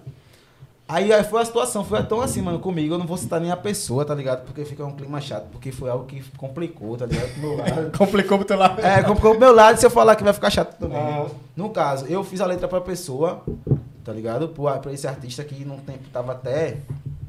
Aí, 0.88 1.12
aí 1.12 1.24
foi 1.24 1.42
a 1.42 1.44
situação, 1.44 1.84
foi 1.84 2.00
tão 2.04 2.20
assim, 2.20 2.40
mano, 2.40 2.60
comigo. 2.60 2.94
Eu 2.94 2.98
não 2.98 3.06
vou 3.06 3.16
citar 3.16 3.40
nem 3.40 3.50
a 3.50 3.56
pessoa, 3.56 4.04
tá 4.04 4.14
ligado? 4.14 4.44
Porque 4.44 4.64
fica 4.64 4.84
um 4.84 4.92
clima 4.92 5.20
chato, 5.20 5.46
porque 5.50 5.72
foi 5.72 5.90
algo 5.90 6.04
que 6.04 6.22
complicou, 6.36 6.96
tá 6.96 7.06
ligado? 7.06 7.34
Do 7.34 7.40
meu 7.40 7.56
lado. 7.56 7.90
Complicou 7.98 8.38
pro 8.38 8.46
teu 8.46 8.56
lado. 8.56 8.80
É, 8.80 9.02
complicou 9.02 9.32
pro 9.32 9.40
meu 9.40 9.52
lado, 9.52 9.78
se 9.78 9.86
eu 9.86 9.90
falar 9.90 10.14
que 10.14 10.22
vai 10.22 10.32
ficar 10.32 10.48
chato 10.48 10.78
também. 10.78 10.96
Ah. 10.96 11.26
No 11.56 11.70
caso, 11.70 12.06
eu 12.06 12.22
fiz 12.22 12.40
a 12.40 12.46
letra 12.46 12.68
pra 12.68 12.80
pessoa, 12.80 13.42
tá 14.04 14.12
ligado? 14.12 14.48
Pra, 14.48 14.78
pra 14.78 14.92
esse 14.92 15.08
artista 15.08 15.42
que 15.42 15.64
num 15.64 15.78
tempo 15.78 16.08
tava 16.12 16.32
até 16.32 16.76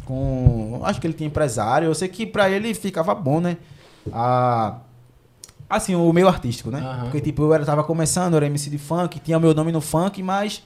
com. 0.05 0.79
Acho 0.83 1.01
que 1.01 1.07
ele 1.07 1.15
tinha 1.15 1.27
empresário. 1.27 1.87
Eu 1.87 1.95
sei 1.95 2.07
que 2.07 2.27
pra 2.27 2.49
ele 2.49 2.75
ficava 2.75 3.15
bom, 3.15 3.39
né? 3.39 3.57
A. 4.13 4.77
Assim, 5.67 5.95
o 5.95 6.13
meio 6.13 6.27
artístico, 6.27 6.69
né? 6.69 6.79
Aham. 6.79 7.03
Porque, 7.05 7.19
tipo, 7.19 7.41
eu 7.41 7.53
era, 7.53 7.65
tava 7.65 7.83
começando, 7.83 8.33
eu 8.33 8.37
era 8.37 8.45
MC 8.45 8.69
de 8.69 8.77
funk, 8.77 9.19
tinha 9.19 9.39
meu 9.39 9.53
nome 9.53 9.71
no 9.71 9.81
funk, 9.81 10.21
mas 10.21 10.63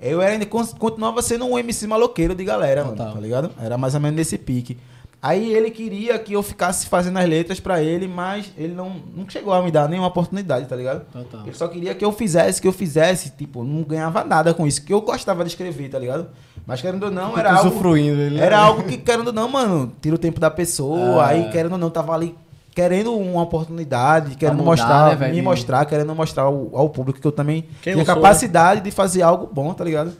eu 0.00 0.20
ainda 0.20 0.44
con- 0.46 0.66
continuava 0.78 1.22
sendo 1.22 1.44
um 1.46 1.58
MC 1.58 1.86
maloqueiro 1.86 2.34
de 2.34 2.44
galera, 2.44 2.84
mano, 2.84 2.96
tá 2.96 3.20
ligado? 3.20 3.50
Era 3.60 3.76
mais 3.78 3.94
ou 3.94 4.00
menos 4.00 4.16
nesse 4.16 4.36
pique. 4.38 4.76
Aí 5.22 5.52
ele 5.52 5.70
queria 5.70 6.18
que 6.18 6.34
eu 6.34 6.42
ficasse 6.42 6.86
fazendo 6.86 7.18
as 7.18 7.26
letras 7.28 7.58
pra 7.58 7.82
ele, 7.82 8.06
mas 8.06 8.52
ele 8.56 8.74
não, 8.74 8.96
não 9.16 9.28
chegou 9.28 9.52
a 9.52 9.62
me 9.62 9.70
dar 9.72 9.88
nenhuma 9.88 10.06
oportunidade, 10.08 10.66
tá 10.66 10.76
ligado? 10.76 11.04
Total. 11.10 11.40
Ele 11.42 11.54
só 11.56 11.66
queria 11.66 11.94
que 11.94 12.04
eu 12.04 12.12
fizesse, 12.12 12.60
que 12.60 12.68
eu 12.68 12.72
fizesse, 12.72 13.30
tipo, 13.30 13.64
não 13.64 13.82
ganhava 13.82 14.22
nada 14.22 14.52
com 14.54 14.66
isso, 14.66 14.84
que 14.84 14.92
eu 14.92 15.00
gostava 15.00 15.42
de 15.42 15.50
escrever, 15.50 15.88
tá 15.88 15.98
ligado? 15.98 16.28
Mas 16.66 16.80
querendo 16.82 17.04
ou 17.04 17.10
não, 17.10 17.36
era 17.36 17.50
algo, 17.54 17.96
ele. 17.96 18.38
era 18.38 18.58
algo 18.58 18.82
que, 18.84 18.98
querendo 18.98 19.28
ou 19.28 19.32
não, 19.32 19.48
mano, 19.48 19.90
tira 20.00 20.14
o 20.14 20.18
tempo 20.18 20.38
da 20.38 20.50
pessoa, 20.50 21.22
Ah. 21.24 21.28
aí 21.28 21.50
querendo 21.50 21.72
ou 21.72 21.78
não, 21.78 21.90
tava 21.90 22.12
ali 22.12 22.36
querendo 22.76 23.16
uma 23.16 23.40
oportunidade, 23.40 24.36
querendo 24.36 24.58
mudar, 24.58 24.70
mostrar, 24.70 25.18
né, 25.18 25.32
me 25.32 25.40
mostrar, 25.40 25.86
querendo 25.86 26.14
mostrar 26.14 26.42
ao, 26.42 26.76
ao 26.76 26.90
público 26.90 27.18
que 27.18 27.26
eu 27.26 27.32
também 27.32 27.62
Quem 27.80 27.94
tinha 27.94 28.04
sou, 28.04 28.14
capacidade 28.14 28.82
de 28.82 28.90
fazer 28.90 29.22
algo 29.22 29.48
bom, 29.50 29.72
tá 29.72 29.82
ligado? 29.82 30.12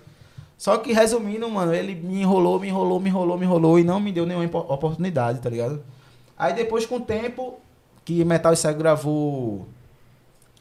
Só 0.57 0.78
que 0.78 0.90
resumindo, 0.94 1.46
mano, 1.50 1.74
ele 1.74 1.94
me 1.94 2.22
enrolou, 2.22 2.59
me 2.59 2.68
enrolou, 2.68 2.98
me 2.98 3.11
enrolou, 3.11 3.36
me 3.36 3.44
enrolou 3.44 3.78
e 3.78 3.84
não 3.84 4.00
me 4.00 4.11
deu 4.11 4.24
nenhuma 4.24 4.46
oportunidade, 4.72 5.38
tá 5.38 5.50
ligado? 5.50 5.82
Aí 6.38 6.54
depois, 6.54 6.86
com 6.86 6.96
o 6.96 7.00
tempo, 7.00 7.61
que 8.07 8.24
Metal 8.24 8.54
e 8.54 8.57
Cego 8.57 8.78
gravou 8.78 9.68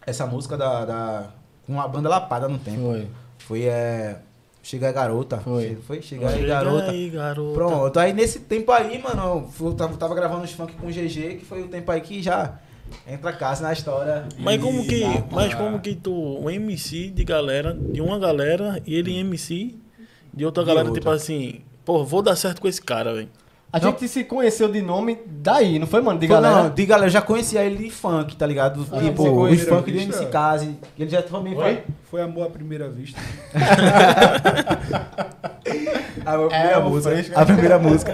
essa 0.05 0.25
música 0.25 0.57
da, 0.57 0.83
da 0.83 1.27
com 1.65 1.79
a 1.79 1.87
banda 1.87 2.09
Lapada 2.09 2.49
no 2.49 2.57
tempo. 2.57 2.81
Foi. 2.81 3.07
Foi 3.37 3.63
é, 3.63 4.17
Chega 4.65 4.87
aí, 4.87 4.93
Garota. 4.93 5.37
Foi. 5.37 5.77
Foi 5.85 6.01
Chega 6.01 6.27
aí, 6.27 6.43
Garota. 6.43 6.89
aí, 6.89 7.09
garota. 7.11 7.53
Pronto, 7.53 7.99
aí 7.99 8.13
nesse 8.13 8.39
tempo 8.39 8.71
aí, 8.71 8.99
mano, 8.99 9.47
eu 9.61 9.73
tava, 9.75 9.95
tava 9.95 10.15
gravando 10.15 10.43
os 10.43 10.51
funk 10.51 10.73
com 10.73 10.87
o 10.87 10.89
GG, 10.89 11.37
que 11.37 11.45
foi 11.45 11.61
o 11.61 11.67
tempo 11.67 11.91
aí 11.91 12.01
que 12.01 12.19
já 12.19 12.57
entra 13.07 13.29
a 13.29 13.33
casa 13.33 13.61
na 13.61 13.71
história. 13.73 14.27
Mas 14.39 14.59
como 14.59 14.83
que, 14.87 15.03
mas 15.31 15.53
como 15.53 15.79
que 15.79 15.93
tu, 15.93 16.11
um 16.39 16.49
MC 16.49 17.11
de 17.11 17.23
galera, 17.23 17.75
de 17.75 18.01
uma 18.01 18.17
galera, 18.17 18.81
e 18.87 18.95
ele 18.95 19.15
MC 19.19 19.75
de 20.33 20.43
outra 20.43 20.63
De 20.63 20.67
galera, 20.67 20.87
outra. 20.87 20.99
tipo 20.99 21.11
assim, 21.11 21.61
pô, 21.85 22.03
vou 22.03 22.23
dar 22.23 22.35
certo 22.35 22.59
com 22.59 22.67
esse 22.67 22.81
cara, 22.81 23.13
velho. 23.13 23.29
A 23.75 23.79
gente 23.79 24.07
se 24.07 24.23
conheceu 24.23 24.71
de 24.71 24.81
nome 24.81 25.17
daí, 25.25 25.77
não 25.77 25.85
foi, 25.85 25.99
mano? 26.01 26.17
De 26.17 26.27
Foi, 26.27 26.35
galera. 26.37 26.63
Não, 26.63 26.69
de 26.69 26.85
galera, 26.85 27.07
eu 27.07 27.11
já 27.11 27.21
conhecia 27.21 27.61
ele 27.61 27.83
de 27.83 27.89
funk, 27.89 28.33
tá 28.37 28.47
ligado? 28.47 28.87
Ah, 28.89 29.01
tipo, 29.01 29.23
os 29.23 29.29
conheceu 29.29 29.75
funk 29.75 29.91
do 29.91 29.99
a 29.99 30.01
MC? 30.01 30.25
Case. 30.27 30.77
Ele 30.97 31.09
já 31.09 31.21
também 31.21 31.53
Oi? 31.53 31.61
foi. 31.61 31.83
Foi 32.05 32.21
amor 32.21 32.47
à 32.47 32.49
primeira 32.49 32.87
vista. 32.87 33.19
A 36.25 36.37
primeira 36.37 36.71
É, 36.71 36.77
o 36.77 36.89
música. 36.89 37.21
A 37.35 37.45
primeira 37.45 37.77
música. 37.79 38.13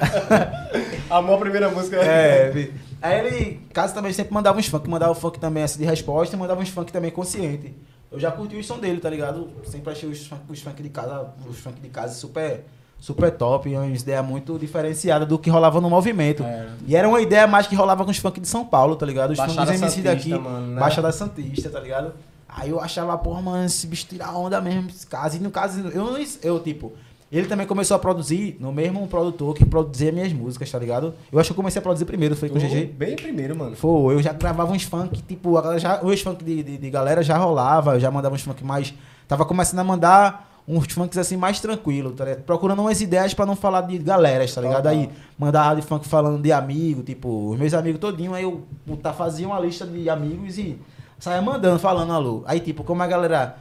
Amor 1.09 1.35
a 1.35 1.39
primeira 1.39 1.69
música. 1.69 1.97
É, 1.97 2.49
vi. 2.49 2.73
Aí 3.01 3.19
ele, 3.19 3.61
caso 3.71 3.93
também, 3.93 4.11
sempre 4.13 4.33
mandava 4.33 4.57
uns 4.57 4.67
funk, 4.67 4.89
mandava 4.89 5.11
o 5.11 5.15
funk 5.15 5.39
também 5.39 5.63
assim 5.63 5.79
de 5.79 5.85
resposta 5.85 6.35
e 6.35 6.39
mandava 6.39 6.59
uns 6.61 6.69
funk 6.69 6.91
também 6.91 7.11
consciente. 7.11 7.73
Eu 8.11 8.19
já 8.19 8.31
curti 8.31 8.55
o 8.55 8.63
som 8.63 8.79
dele, 8.79 8.99
tá 8.99 9.09
ligado? 9.09 9.49
Sempre 9.65 9.91
achei 9.91 10.09
os 10.09 10.25
funk, 10.25 10.41
os 10.49 10.59
funk 10.61 10.81
de 10.81 10.89
casa, 10.89 11.33
os 11.47 11.59
funk 11.59 11.79
de 11.79 11.89
casa 11.89 12.13
super, 12.15 12.65
super 13.01 13.31
top, 13.31 13.67
uma 13.75 13.87
ideia 13.87 14.21
muito 14.21 14.57
diferenciada 14.59 15.25
do 15.25 15.37
que 15.39 15.49
rolava 15.49 15.81
no 15.81 15.89
movimento. 15.89 16.43
Era. 16.43 16.69
E 16.87 16.95
era 16.95 17.09
uma 17.09 17.19
ideia 17.19 17.47
mais 17.47 17.65
que 17.67 17.75
rolava 17.75 18.05
com 18.05 18.11
os 18.11 18.17
funk 18.17 18.39
de 18.39 18.47
São 18.47 18.63
Paulo, 18.63 18.95
tá 18.95 19.05
ligado? 19.05 19.31
Os 19.31 19.37
funk 19.39 19.47
Baixada 19.55 19.71
dos 19.71 19.81
MC 19.81 19.95
Santista, 20.03 20.15
daqui, 20.15 20.43
mano, 20.43 20.67
né? 20.67 20.79
Baixada 20.79 21.11
Santista, 21.11 21.69
tá 21.69 21.79
ligado? 21.79 22.13
Aí 22.47 22.69
eu 22.69 22.79
achava, 22.79 23.17
porra, 23.17 23.41
mano, 23.41 23.65
esse 23.65 23.87
bicho 23.87 24.05
tira 24.07 24.29
onda 24.31 24.61
mesmo, 24.61 24.87
esse 24.89 25.07
caso. 25.07 25.35
E 25.35 25.39
no 25.39 25.49
caso, 25.49 25.79
eu, 25.89 26.03
não- 26.05 26.17
eu 26.43 26.59
tipo, 26.59 26.91
ele 27.31 27.47
também 27.47 27.65
começou 27.65 27.95
a 27.95 27.99
produzir 27.99 28.57
no 28.59 28.71
mesmo 28.73 29.07
produtor 29.07 29.55
que 29.55 29.65
produzia 29.65 30.11
minhas 30.11 30.31
músicas, 30.33 30.69
tá 30.69 30.77
ligado? 30.77 31.13
Eu 31.31 31.39
acho 31.39 31.47
que 31.47 31.53
eu 31.53 31.55
comecei 31.55 31.79
a 31.79 31.81
produzir 31.81 32.05
primeiro, 32.05 32.35
foi 32.35 32.49
com 32.49 32.57
o 32.57 32.61
GG. 32.61 32.85
Bem 32.87 33.15
primeiro, 33.15 33.57
mano. 33.57 33.75
Foi, 33.75 34.13
eu 34.13 34.21
já 34.21 34.33
gravava 34.33 34.71
uns 34.73 34.83
funk, 34.83 35.21
tipo, 35.23 35.57
a 35.57 35.61
galera 35.61 35.79
já, 35.79 36.03
os 36.03 36.21
funk 36.21 36.43
de, 36.43 36.61
de, 36.61 36.77
de 36.77 36.89
galera 36.91 37.23
já 37.23 37.37
rolava, 37.37 37.95
eu 37.95 37.99
já 37.99 38.11
mandava 38.11 38.35
uns 38.35 38.41
funk 38.41 38.63
mais. 38.63 38.93
Tava 39.27 39.45
começando 39.45 39.79
a 39.79 39.83
mandar 39.85 40.50
uns 40.71 40.93
funks 40.93 41.17
assim 41.17 41.35
mais 41.35 41.59
tranquilo, 41.59 42.11
tá 42.11 42.23
ligado? 42.23 42.43
Procurando 42.43 42.79
umas 42.81 43.01
ideias 43.01 43.33
pra 43.33 43.45
não 43.45 43.55
falar 43.55 43.81
de 43.81 43.97
galeras, 43.97 44.53
tá 44.53 44.61
ligado? 44.61 44.87
Aí 44.87 45.09
mandava 45.37 45.75
de 45.75 45.81
funk 45.81 46.07
falando 46.07 46.41
de 46.41 46.51
amigo, 46.51 47.03
tipo, 47.03 47.49
os 47.51 47.59
meus 47.59 47.73
amigos 47.73 47.99
todinho, 47.99 48.33
aí 48.33 48.43
eu 48.43 48.63
tá, 49.01 49.11
fazia 49.11 49.45
uma 49.45 49.59
lista 49.59 49.85
de 49.85 50.09
amigos 50.09 50.57
e 50.57 50.79
saia 51.19 51.41
mandando, 51.41 51.77
falando 51.77 52.13
alô. 52.13 52.43
Aí, 52.45 52.59
tipo, 52.61 52.83
como 52.83 53.03
a 53.03 53.07
galera 53.07 53.57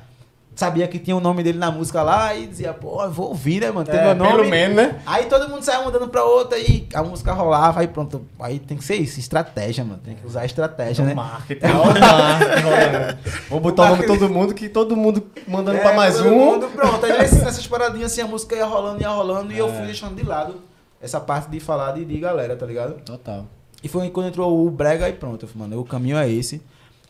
sabia 0.60 0.86
que 0.86 0.98
tinha 0.98 1.16
o 1.16 1.20
nome 1.20 1.42
dele 1.42 1.56
na 1.58 1.70
música 1.70 2.02
lá, 2.02 2.34
e 2.34 2.46
dizia, 2.46 2.74
pô, 2.74 3.02
eu 3.02 3.10
vou 3.10 3.28
ouvir, 3.28 3.62
né, 3.62 3.70
mano? 3.70 3.86
Tem 3.86 3.98
É, 3.98 4.04
meu 4.04 4.14
nome. 4.14 4.30
pelo 4.30 4.50
menos, 4.50 4.76
né? 4.76 5.00
Aí 5.06 5.24
todo 5.24 5.48
mundo 5.48 5.62
saia 5.62 5.82
mandando 5.82 6.06
pra 6.08 6.22
outra 6.22 6.58
e 6.58 6.86
a 6.92 7.02
música 7.02 7.32
rolava, 7.32 7.80
aí 7.80 7.88
pronto. 7.88 8.26
Aí 8.38 8.58
tem 8.58 8.76
que 8.76 8.84
ser 8.84 8.96
isso, 8.96 9.18
estratégia, 9.18 9.82
mano. 9.84 10.00
Tem 10.04 10.14
que 10.14 10.26
usar 10.26 10.44
estratégia, 10.44 11.02
né? 11.02 11.14
Marketing. 11.14 11.64
Olha 11.64 11.78
o 11.78 12.00
marketing 12.00 12.62
rolando. 12.62 13.18
Vou 13.48 13.60
botar 13.60 13.82
o 13.84 13.88
nome 13.88 14.02
de 14.02 14.06
todo 14.06 14.28
mundo, 14.28 14.52
que 14.54 14.68
todo 14.68 14.94
mundo 14.94 15.26
mandando 15.48 15.78
pra 15.78 15.94
mais 15.94 16.18
todo 16.18 16.28
um. 16.28 16.36
mundo, 16.36 16.68
pronto. 16.68 17.06
Aí 17.06 17.12
nessas, 17.16 17.42
nessas 17.42 17.66
paradinhas 17.66 18.12
assim, 18.12 18.20
a 18.20 18.26
música 18.26 18.54
ia 18.54 18.66
rolando, 18.66 19.00
ia 19.00 19.08
rolando, 19.08 19.50
e 19.54 19.58
eu 19.58 19.72
fui 19.72 19.86
deixando 19.86 20.14
de 20.14 20.26
lado 20.26 20.56
essa 21.00 21.18
parte 21.18 21.48
de 21.48 21.58
falar 21.58 21.92
de, 21.92 22.04
de 22.04 22.20
galera, 22.20 22.54
tá 22.54 22.66
ligado? 22.66 23.00
Total. 23.02 23.46
E 23.82 23.88
foi 23.88 24.10
quando 24.10 24.26
entrou 24.28 24.66
o 24.66 24.70
Brega 24.70 25.08
e 25.08 25.14
pronto, 25.14 25.46
eu 25.46 25.48
falei, 25.48 25.68
mano, 25.68 25.80
o 25.80 25.86
caminho 25.86 26.18
é 26.18 26.28
esse. 26.30 26.60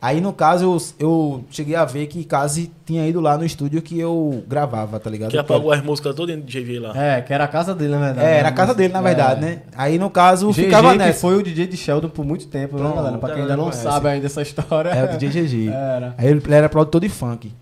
Aí, 0.03 0.19
no 0.19 0.33
caso, 0.33 0.65
eu, 0.65 0.79
eu 0.99 1.45
cheguei 1.51 1.75
a 1.77 1.85
ver 1.85 2.07
que 2.07 2.25
Kazi 2.25 2.71
tinha 2.87 3.07
ido 3.07 3.21
lá 3.21 3.37
no 3.37 3.45
estúdio 3.45 3.83
que 3.83 4.01
eu 4.01 4.43
gravava, 4.49 4.99
tá 4.99 5.11
ligado? 5.11 5.31
Que 5.31 5.37
apagou 5.37 5.71
as 5.73 5.83
músicas 5.83 6.15
todas 6.15 6.35
de 6.43 6.43
GG 6.63 6.79
lá. 6.79 6.97
É, 6.97 7.21
que 7.21 7.35
era 7.35 7.45
a 7.45 7.49
casa 7.49 7.75
dele, 7.75 7.93
na 7.93 7.99
verdade. 8.07 8.27
É, 8.27 8.31
né? 8.31 8.39
era 8.39 8.49
a 8.49 8.53
casa 8.53 8.75
dele, 8.75 8.95
na 8.95 9.03
verdade, 9.03 9.45
É. 9.45 9.47
né? 9.47 9.63
Aí, 9.77 9.99
no 9.99 10.09
caso, 10.09 10.49
GG, 10.53 10.55
ficava 10.65 10.93
que 10.93 10.99
nessa. 10.99 11.21
foi 11.21 11.37
o 11.37 11.43
DJ 11.43 11.67
de 11.67 11.77
Sheldon 11.77 12.09
por 12.09 12.25
muito 12.25 12.47
tempo, 12.47 12.77
né, 12.77 12.83
Pronto, 12.83 12.97
galera? 12.97 13.19
Pra 13.19 13.29
quem 13.35 13.43
ainda 13.43 13.57
não 13.59 13.65
galera 13.65 13.77
conhece. 13.83 13.83
sabe 13.95 14.09
ainda 14.09 14.25
essa 14.27 14.41
história. 14.41 14.89
É, 14.89 15.15
o 15.15 15.19
DJ 15.19 15.43
GG. 15.43 15.69
Era. 15.75 16.15
Aí 16.17 16.27
ele, 16.29 16.43
ele 16.47 16.55
era 16.55 16.69
produtor 16.71 17.01
de 17.03 17.09
funk. 17.11 17.53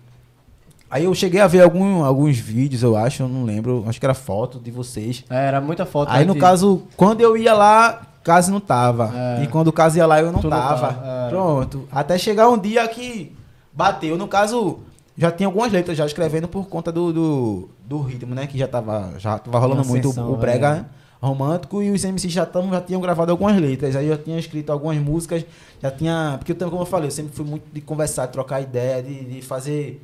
Aí 0.89 1.03
eu 1.03 1.13
cheguei 1.13 1.39
a 1.41 1.45
ver 1.47 1.61
algum, 1.61 2.03
alguns 2.05 2.37
vídeos, 2.37 2.81
eu 2.83 2.95
acho, 2.95 3.21
eu 3.23 3.27
não 3.27 3.43
lembro. 3.43 3.83
Acho 3.85 3.99
que 3.99 4.05
era 4.05 4.15
foto 4.15 4.59
de 4.59 4.71
vocês. 4.71 5.23
É, 5.29 5.45
era 5.47 5.61
muita 5.61 5.85
foto. 5.85 6.09
Aí, 6.09 6.25
no 6.25 6.33
de- 6.33 6.39
caso, 6.39 6.83
quando 6.97 7.21
eu 7.21 7.37
ia 7.37 7.53
lá, 7.53 8.01
Case 8.23 8.51
não 8.51 8.59
tava. 8.59 9.11
É. 9.15 9.43
E 9.43 9.47
quando 9.47 9.67
o 9.69 9.73
Case 9.73 9.97
ia 9.97 10.05
lá, 10.05 10.19
eu 10.19 10.31
não 10.31 10.39
Tu 10.39 10.49
não 10.49 10.57
tava. 10.57 10.93
tava, 10.93 11.07
é. 11.07 11.29
Pronto. 11.29 11.87
Até 11.91 12.17
chegar 12.17 12.49
um 12.49 12.57
dia 12.57 12.87
que 12.87 13.35
bateu. 13.73 14.17
No 14.17 14.27
caso, 14.27 14.79
já 15.17 15.31
tinha 15.31 15.47
algumas 15.47 15.71
letras 15.71 15.97
já 15.97 16.05
escrevendo 16.05 16.47
por 16.47 16.67
conta 16.67 16.91
do, 16.91 17.11
do, 17.13 17.69
do 17.85 18.01
ritmo, 18.01 18.33
né? 18.35 18.47
Que 18.47 18.57
já 18.57 18.67
tava, 18.67 19.13
já 19.17 19.37
tava 19.39 19.57
rolando 19.59 19.81
Uma 19.81 19.87
muito 19.87 20.09
ascensão, 20.09 20.31
o 20.31 20.37
brega 20.37 20.67
é. 20.67 20.73
né? 20.75 20.85
romântico 21.21 21.83
e 21.83 21.91
os 21.91 22.03
MCs 22.05 22.31
já, 22.31 22.45
tamo, 22.45 22.71
já 22.71 22.79
tinham 22.79 23.01
gravado 23.01 23.31
algumas 23.31 23.57
letras. 23.59 23.95
Aí 23.95 24.07
eu 24.07 24.17
tinha 24.17 24.39
escrito 24.39 24.71
algumas 24.71 24.97
músicas, 24.97 25.45
já 25.81 25.91
tinha. 25.91 26.35
Porque 26.37 26.51
eu 26.53 26.55
também, 26.55 26.71
como 26.71 26.83
eu 26.83 26.85
falei, 26.87 27.07
eu 27.07 27.11
sempre 27.11 27.35
fui 27.35 27.45
muito 27.45 27.63
de 27.73 27.81
conversar, 27.81 28.27
de 28.27 28.31
trocar 28.31 28.61
ideia, 28.61 29.01
de, 29.03 29.25
de 29.25 29.41
fazer. 29.41 30.01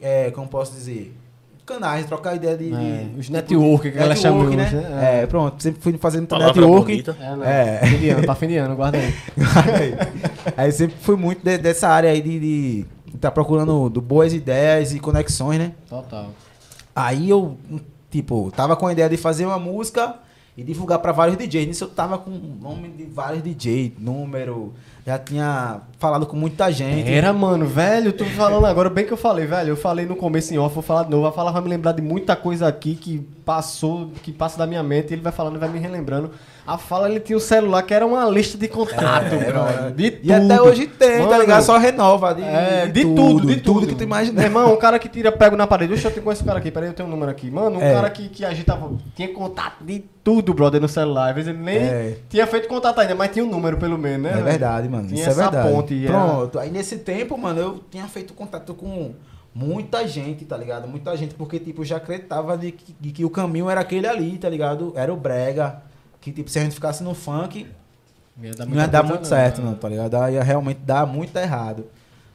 é, 0.00 0.30
como 0.30 0.46
posso 0.48 0.72
dizer? 0.72 1.16
Canais, 1.68 2.06
trocar 2.06 2.34
ideia 2.34 2.56
de. 2.56 2.72
É, 2.72 3.04
de- 3.12 3.20
os 3.20 3.28
network 3.28 3.90
que 3.92 3.98
ela 3.98 4.16
chama 4.16 4.44
né? 4.50 4.70
né? 4.70 5.22
É. 5.22 5.26
pronto. 5.26 5.62
Sempre 5.62 5.80
fui 5.82 5.96
fazendo 5.98 6.26
Palavra 6.26 6.54
network. 6.60 6.90
bonita. 6.90 7.16
É, 7.20 7.36
não. 7.36 7.44
É. 7.44 7.80
Fim 7.86 7.98
de 7.98 8.08
ano, 8.10 8.22
pra 8.24 8.34
fim 8.34 8.46
de 8.48 8.56
ano, 8.56 8.74
guarda 8.76 8.98
aí. 8.98 9.14
aí, 9.78 10.54
aí 10.56 10.72
sempre 10.72 10.96
fui 11.00 11.16
muito 11.16 11.44
de- 11.44 11.58
dessa 11.58 11.88
área 11.88 12.10
aí 12.10 12.20
de, 12.22 12.40
de 12.40 12.86
tá 13.20 13.30
procurando 13.30 13.88
do 13.88 14.00
boas 14.00 14.32
ideias 14.32 14.94
e 14.94 14.98
conexões, 15.00 15.58
né? 15.58 15.72
Total. 15.88 16.30
Aí 16.94 17.30
eu, 17.30 17.56
tipo, 18.10 18.50
tava 18.56 18.74
com 18.76 18.86
a 18.86 18.92
ideia 18.92 19.08
de 19.08 19.16
fazer 19.16 19.46
uma 19.46 19.58
música 19.58 20.14
e 20.56 20.62
divulgar 20.64 20.98
pra 20.98 21.12
vários 21.12 21.36
DJs. 21.36 21.66
Nisso 21.68 21.84
eu 21.84 21.88
tava 21.88 22.18
com 22.18 22.30
o 22.30 22.56
nome 22.60 22.88
de 22.88 23.04
vários 23.04 23.42
DJs, 23.42 23.92
número, 23.98 24.74
já 25.08 25.18
tinha 25.18 25.80
falado 25.98 26.26
com 26.26 26.36
muita 26.36 26.70
gente. 26.70 27.10
Era, 27.10 27.32
mano, 27.32 27.66
velho, 27.66 28.12
tu 28.12 28.26
falando 28.26 28.66
agora, 28.66 28.90
bem 28.90 29.06
que 29.06 29.12
eu 29.12 29.16
falei, 29.16 29.46
velho, 29.46 29.70
eu 29.70 29.76
falei 29.76 30.04
no 30.04 30.14
começo 30.14 30.52
em 30.52 30.58
off, 30.58 30.74
vou 30.74 30.82
falar 30.82 31.04
de 31.04 31.10
novo, 31.10 31.22
vai 31.22 31.32
falar, 31.32 31.50
vai 31.50 31.62
me 31.62 31.68
lembrar 31.70 31.92
de 31.92 32.02
muita 32.02 32.36
coisa 32.36 32.68
aqui 32.68 32.94
que 32.94 33.18
passou, 33.42 34.10
que 34.22 34.30
passa 34.30 34.58
da 34.58 34.66
minha 34.66 34.82
mente, 34.82 35.08
e 35.08 35.14
ele 35.14 35.22
vai 35.22 35.32
falando 35.32 35.56
e 35.56 35.58
vai 35.58 35.70
me 35.70 35.78
relembrando. 35.78 36.30
A 36.68 36.76
fala, 36.76 37.08
ele 37.08 37.18
tinha 37.18 37.34
um 37.36 37.40
celular 37.40 37.82
que 37.82 37.94
era 37.94 38.04
uma 38.06 38.28
lista 38.28 38.58
de 38.58 38.68
contato, 38.68 39.30
brother, 39.36 39.90
de 39.92 40.10
tudo. 40.10 40.26
E 40.26 40.32
até 40.34 40.60
hoje 40.60 40.86
tem, 40.86 41.18
tá 41.20 41.24
Mano, 41.24 41.40
ligado? 41.40 41.62
Só 41.62 41.78
renova. 41.78 42.34
De, 42.34 42.42
É, 42.42 42.86
de, 42.86 43.02
tudo, 43.04 43.46
de 43.46 43.56
tudo. 43.62 43.86
que 43.86 43.94
tu 43.94 44.02
imagina. 44.04 44.42
Irmão, 44.42 44.74
um 44.74 44.76
cara 44.76 44.98
que 44.98 45.08
tira 45.08 45.32
pego 45.32 45.56
na 45.56 45.66
parede. 45.66 45.94
Deixa 45.94 46.08
eu 46.08 46.12
te 46.12 46.20
conhecer 46.20 46.40
esse 46.42 46.46
cara 46.46 46.58
aqui, 46.58 46.70
peraí, 46.70 46.90
eu 46.90 46.92
tenho 46.94 47.08
um 47.08 47.10
número 47.10 47.30
aqui. 47.30 47.50
Mano, 47.50 47.78
um 47.78 47.82
É. 47.82 47.94
cara 47.94 48.10
que, 48.10 48.28
que 48.28 48.44
agitava, 48.44 48.92
tinha 49.16 49.32
contato 49.32 49.82
de 49.82 50.04
tudo, 50.22 50.52
brother, 50.52 50.78
no 50.78 50.88
celular. 50.88 51.30
Às 51.30 51.34
vezes 51.36 51.48
ele 51.54 51.58
nem 51.62 51.78
É. 51.78 52.16
tinha 52.28 52.46
feito 52.46 52.68
contato 52.68 52.98
ainda, 53.00 53.14
mas 53.14 53.30
tinha 53.32 53.42
um 53.42 53.48
número 53.50 53.78
pelo 53.78 53.96
menos, 53.96 54.30
né? 54.30 54.38
É 54.38 54.42
verdade, 54.42 54.88
mano. 54.90 55.08
Tinha 55.08 55.20
Isso 55.20 55.28
é 55.30 55.32
essa 55.32 55.50
verdade. 55.50 55.72
ponte, 55.72 56.06
era- 56.06 56.12
Pronto. 56.20 56.58
Aí 56.58 56.70
nesse 56.70 56.98
tempo, 56.98 57.38
mano, 57.38 57.58
eu 57.60 57.80
tinha 57.90 58.04
feito 58.08 58.34
contato 58.34 58.74
com 58.74 59.14
muita 59.54 60.06
gente, 60.06 60.44
tá 60.44 60.56
ligado? 60.56 60.86
Muita 60.86 61.16
gente, 61.16 61.34
porque, 61.34 61.58
tipo, 61.58 61.82
já 61.82 61.96
acreditava 61.96 62.58
de 62.58 62.72
que, 62.72 62.94
de 63.00 63.10
que 63.10 63.24
o 63.24 63.30
caminho 63.30 63.70
era 63.70 63.80
aquele 63.80 64.06
ali, 64.06 64.36
tá 64.36 64.50
ligado? 64.50 64.92
Era 64.94 65.10
o 65.10 65.16
brega. 65.16 65.82
Que, 66.28 66.36
tipo, 66.36 66.50
se 66.50 66.58
a 66.58 66.62
gente 66.62 66.74
ficasse 66.74 67.02
no 67.02 67.14
funk, 67.14 67.66
Ia 68.40 68.52
dar 68.54 68.66
não 68.66 68.76
ia 68.76 68.86
dar 68.86 69.02
muito 69.02 69.26
certo, 69.26 69.60
não, 69.60 69.74
tá 69.74 69.88
ligado? 69.88 70.14
Ia 70.30 70.42
realmente 70.44 70.78
dar 70.84 71.04
muito 71.06 71.36
errado. 71.36 71.86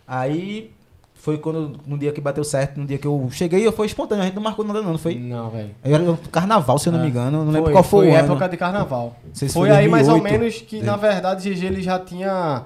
Aí 0.08 0.72
foi 1.16 1.38
quando, 1.38 1.80
no 1.88 1.98
dia 1.98 2.12
que 2.12 2.20
bateu 2.20 2.44
certo, 2.44 2.78
no 2.78 2.86
dia 2.86 2.98
que 2.98 3.08
eu 3.08 3.30
cheguei, 3.32 3.66
eu 3.66 3.72
foi 3.72 3.86
espontâneo, 3.88 4.24
a 4.24 4.26
gente 4.26 4.36
não 4.36 4.44
marcou 4.44 4.66
nada 4.66 4.82
não, 4.82 4.92
não 4.92 4.98
foi? 4.98 5.16
Não, 5.18 5.50
velho. 5.50 5.70
Era 5.82 6.04
um 6.04 6.18
carnaval, 6.18 6.78
se 6.78 6.90
eu 6.90 6.94
não 6.94 7.00
me 7.00 7.06
É. 7.06 7.10
engano, 7.10 7.46
não 7.46 7.52
lembro 7.54 7.72
qual 7.72 7.84
foi, 7.84 8.08
o 8.10 8.14
ano. 8.14 8.34
época 8.34 8.50
de 8.50 8.58
carnaval. 8.58 9.16
Não 9.26 9.34
se 9.34 9.48
foi 9.48 9.70
foi 9.70 9.78
aí 9.78 9.88
mais 9.88 10.10
ou 10.10 10.16
2008. 10.20 10.40
menos 10.42 10.62
que, 10.62 10.82
na 10.84 10.98
verdade, 10.98 11.50
GG 11.50 11.66
ele 11.66 11.82
já 11.82 11.98
tinha. 12.00 12.64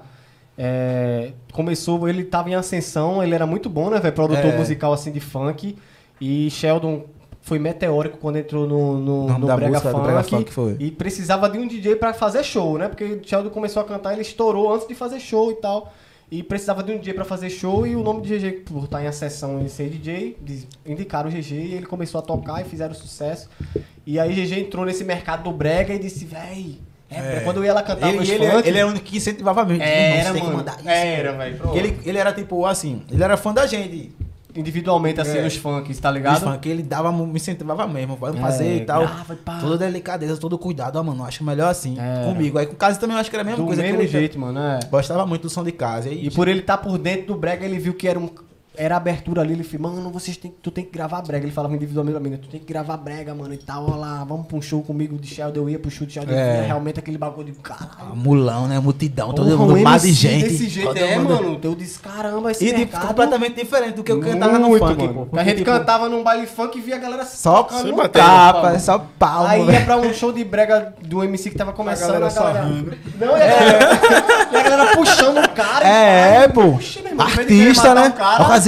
é, 0.60 1.30
começou, 1.52 2.08
ele 2.08 2.24
tava 2.24 2.50
em 2.50 2.56
ascensão, 2.56 3.22
ele 3.22 3.32
era 3.32 3.46
muito 3.46 3.70
bom, 3.70 3.90
né, 3.90 4.00
velho? 4.00 4.12
Produtor 4.12 4.46
É. 4.52 4.56
musical 4.58 4.92
assim 4.92 5.12
de 5.12 5.20
funk. 5.20 5.76
E 6.20 6.50
Sheldon 6.50 7.04
foi 7.48 7.58
meteórico 7.58 8.18
quando 8.18 8.36
entrou 8.36 8.66
no, 8.66 8.98
no, 8.98 9.24
O 9.24 9.38
no 9.38 9.46
Brega, 9.46 9.68
música 9.68 9.88
do 9.88 9.94
funk, 9.94 10.04
Brega 10.04 10.22
Funk 10.22 10.52
foi. 10.52 10.76
E 10.78 10.90
precisava 10.90 11.48
de 11.48 11.58
um 11.58 11.66
DJ 11.66 11.96
pra 11.96 12.12
fazer 12.12 12.44
show, 12.44 12.76
né? 12.76 12.88
Porque 12.88 13.20
Sheldon 13.24 13.48
começou 13.48 13.82
a 13.82 13.86
cantar, 13.86 14.12
ele 14.12 14.20
estourou 14.20 14.72
antes 14.72 14.86
de 14.86 14.94
fazer 14.94 15.18
show 15.18 15.50
e 15.50 15.54
tal. 15.54 15.92
E 16.30 16.42
precisava 16.42 16.82
de 16.82 16.92
um 16.92 16.98
DJ 16.98 17.14
pra 17.14 17.24
fazer 17.24 17.48
show 17.48 17.86
e 17.86 17.96
o 17.96 18.02
nome 18.02 18.20
de 18.20 18.38
GG, 18.38 18.64
por 18.66 18.84
estar 18.84 19.02
em 19.02 19.06
ascensão 19.06 19.64
e 19.64 19.68
ser 19.70 19.88
DJ, 19.88 20.36
indicaram 20.84 21.30
o 21.30 21.32
GG 21.32 21.52
e 21.54 21.74
ele 21.74 21.86
começou 21.86 22.18
a 22.18 22.22
tocar 22.22 22.60
e 22.60 22.64
fizeram 22.64 22.94
sucesso. 22.94 23.48
E 24.06 24.20
aí 24.20 24.34
GG 24.34 24.60
entrou 24.60 24.84
nesse 24.84 25.04
mercado 25.04 25.44
do 25.44 25.52
brega 25.52 25.94
e 25.94 25.98
disse, 25.98 26.26
véi, 26.26 26.80
é, 27.10 27.40
quando 27.40 27.56
eu 27.56 27.64
ia 27.64 27.72
lá 27.72 27.82
cantar 27.82 28.10
Ele, 28.10 28.30
ele, 28.30 28.50
funk, 28.50 28.68
ele 28.68 28.78
era 28.78 28.86
o 28.86 28.90
único 28.90 29.06
que 29.06 29.16
incentivava 29.16 29.64
mesmo. 29.64 29.82
Era, 29.82 30.24
você 30.24 30.32
tem 30.32 30.40
que 30.42 30.46
mano. 30.46 30.58
mandar 30.58 30.78
isso. 30.78 30.88
Era, 30.88 31.32
velho, 31.32 31.74
Ele, 31.74 31.98
ele 32.04 32.18
era 32.18 32.32
tipo 32.34 32.66
assim, 32.66 33.02
ele 33.10 33.24
era 33.24 33.38
fã 33.38 33.54
da 33.54 33.66
gente. 33.66 34.12
Individualmente 34.58 35.20
assim 35.20 35.38
É. 35.38 35.42
nos 35.42 35.56
funks, 35.56 35.98
tá 36.00 36.08
Os 36.10 36.14
ligado? 36.14 36.40
funk, 36.40 36.68
ele 36.68 36.82
dava, 36.82 37.10
me 37.12 37.24
incentivava 37.36 37.86
mesmo, 37.86 38.16
vamos 38.16 38.38
É, 38.38 38.40
fazer 38.40 38.76
e 38.76 38.84
tal. 38.84 39.02
grava. 39.06 39.60
Toda 39.60 39.78
delicadeza, 39.78 40.36
todo 40.36 40.58
cuidado, 40.58 40.98
ah, 40.98 41.02
mano, 41.02 41.24
acho 41.24 41.44
melhor 41.44 41.70
assim, 41.70 41.98
Era. 41.98 42.24
comigo. 42.24 42.58
Aí 42.58 42.66
com 42.66 42.72
o 42.74 42.76
Casa 42.76 42.98
também 42.98 43.16
eu 43.16 43.20
acho 43.20 43.30
que 43.30 43.36
era 43.36 43.42
a 43.42 43.44
mesma 43.44 43.58
Do 43.60 43.66
coisa. 43.66 43.82
que 43.82 43.92
mesmo 43.92 44.06
jeito, 44.06 44.38
mano, 44.38 44.58
é. 44.60 44.80
Gostava 44.90 45.24
muito 45.26 45.42
do 45.42 45.50
som 45.50 45.62
de 45.64 45.72
casa. 45.72 46.08
E, 46.08 46.26
E 46.26 46.30
por 46.30 46.48
ele 46.48 46.60
estar 46.60 46.78
por 46.78 46.98
dentro 46.98 47.28
do 47.28 47.34
brega, 47.36 47.64
ele 47.64 47.78
viu 47.78 47.94
que 47.94 48.06
era 48.08 48.18
um 48.18 48.28
era 48.78 48.96
abertura 48.96 49.42
ali, 49.42 49.52
ele 49.54 49.64
falou, 49.64 49.92
mano, 49.92 50.10
vocês 50.10 50.36
tem, 50.36 50.54
tu 50.62 50.70
tem 50.70 50.84
que 50.84 50.92
gravar 50.92 51.20
brega. 51.22 51.44
Ele 51.44 51.52
falava 51.52 51.74
individualmente 51.74 52.38
tu 52.38 52.48
tem 52.48 52.60
que 52.60 52.66
gravar 52.66 52.96
brega, 52.96 53.34
mano, 53.34 53.52
e 53.52 53.58
tal, 53.58 53.84
olha 53.86 53.96
lá, 53.96 54.24
vamos 54.24 54.46
pra 54.46 54.56
um 54.56 54.62
show 54.62 54.80
comigo 54.82 55.18
de 55.18 55.26
Sheldon, 55.26 55.60
eu 55.62 55.70
ia 55.70 55.78
pro 55.78 55.90
show 55.90 56.06
de 56.06 56.12
Sheldon, 56.14 56.32
É. 56.32 56.58
é. 56.58 56.66
realmente 56.66 56.98
aquele 57.00 57.18
bagulho 57.18 57.52
de 57.52 57.58
caralho. 57.58 58.14
Mulão, 58.14 58.68
né? 58.68 58.78
Multidão, 58.78 59.32
todo 59.32 59.56
mundo, 59.58 59.74
um 59.74 59.82
mar 59.82 59.98
de 59.98 60.12
gente. 60.12 60.44
Desse 60.48 60.68
jeito, 60.68 60.88
todo 60.94 60.98
é, 60.98 61.18
mundo- 61.18 61.34
mano. 61.34 61.60
Eu 61.62 61.74
disse, 61.74 61.98
caramba, 61.98 62.50
esse 62.52 62.64
E 62.66 62.72
mercado... 62.72 63.06
completamente 63.08 63.54
diferente 63.56 63.94
do 63.96 64.04
que 64.04 64.12
eu 64.12 64.20
cantava 64.20 64.58
no 64.58 64.68
Muito, 64.68 64.86
funk, 64.86 65.02
mano. 65.02 65.14
pô. 65.14 65.22
a 65.22 65.26
Porque, 65.26 65.44
gente 65.44 65.56
tipo, 65.58 65.70
cantava 65.70 66.08
num 66.08 66.22
baile 66.22 66.46
funk 66.46 66.78
e 66.78 66.80
via 66.80 66.94
a 66.96 66.98
galera 66.98 67.24
Só 67.24 67.66
se 67.68 67.90
no 67.90 68.08
tapa, 68.08 68.62
mano. 68.62 68.80
só 68.80 69.04
palmo, 69.18 69.46
Aí 69.48 69.64
velho. 69.64 69.78
ia 69.78 69.84
pra 69.84 69.96
um 69.96 70.12
show 70.14 70.32
de 70.32 70.44
brega 70.44 70.94
do 71.02 71.22
MC 71.24 71.50
que 71.50 71.56
tava 71.56 71.72
começando, 71.72 72.12
galera 72.20 72.26
a 72.28 72.32
galera... 72.32 72.64
Não, 73.18 73.34
a 73.34 73.38
galera, 73.38 74.00
e 74.52 74.56
a 74.56 74.62
galera 74.62 74.96
puxando 74.96 75.38
o 75.44 75.48
cara. 75.50 75.86
É, 75.86 76.48
pô. 76.48 76.78
Artista, 77.18 77.94
né? 77.94 78.14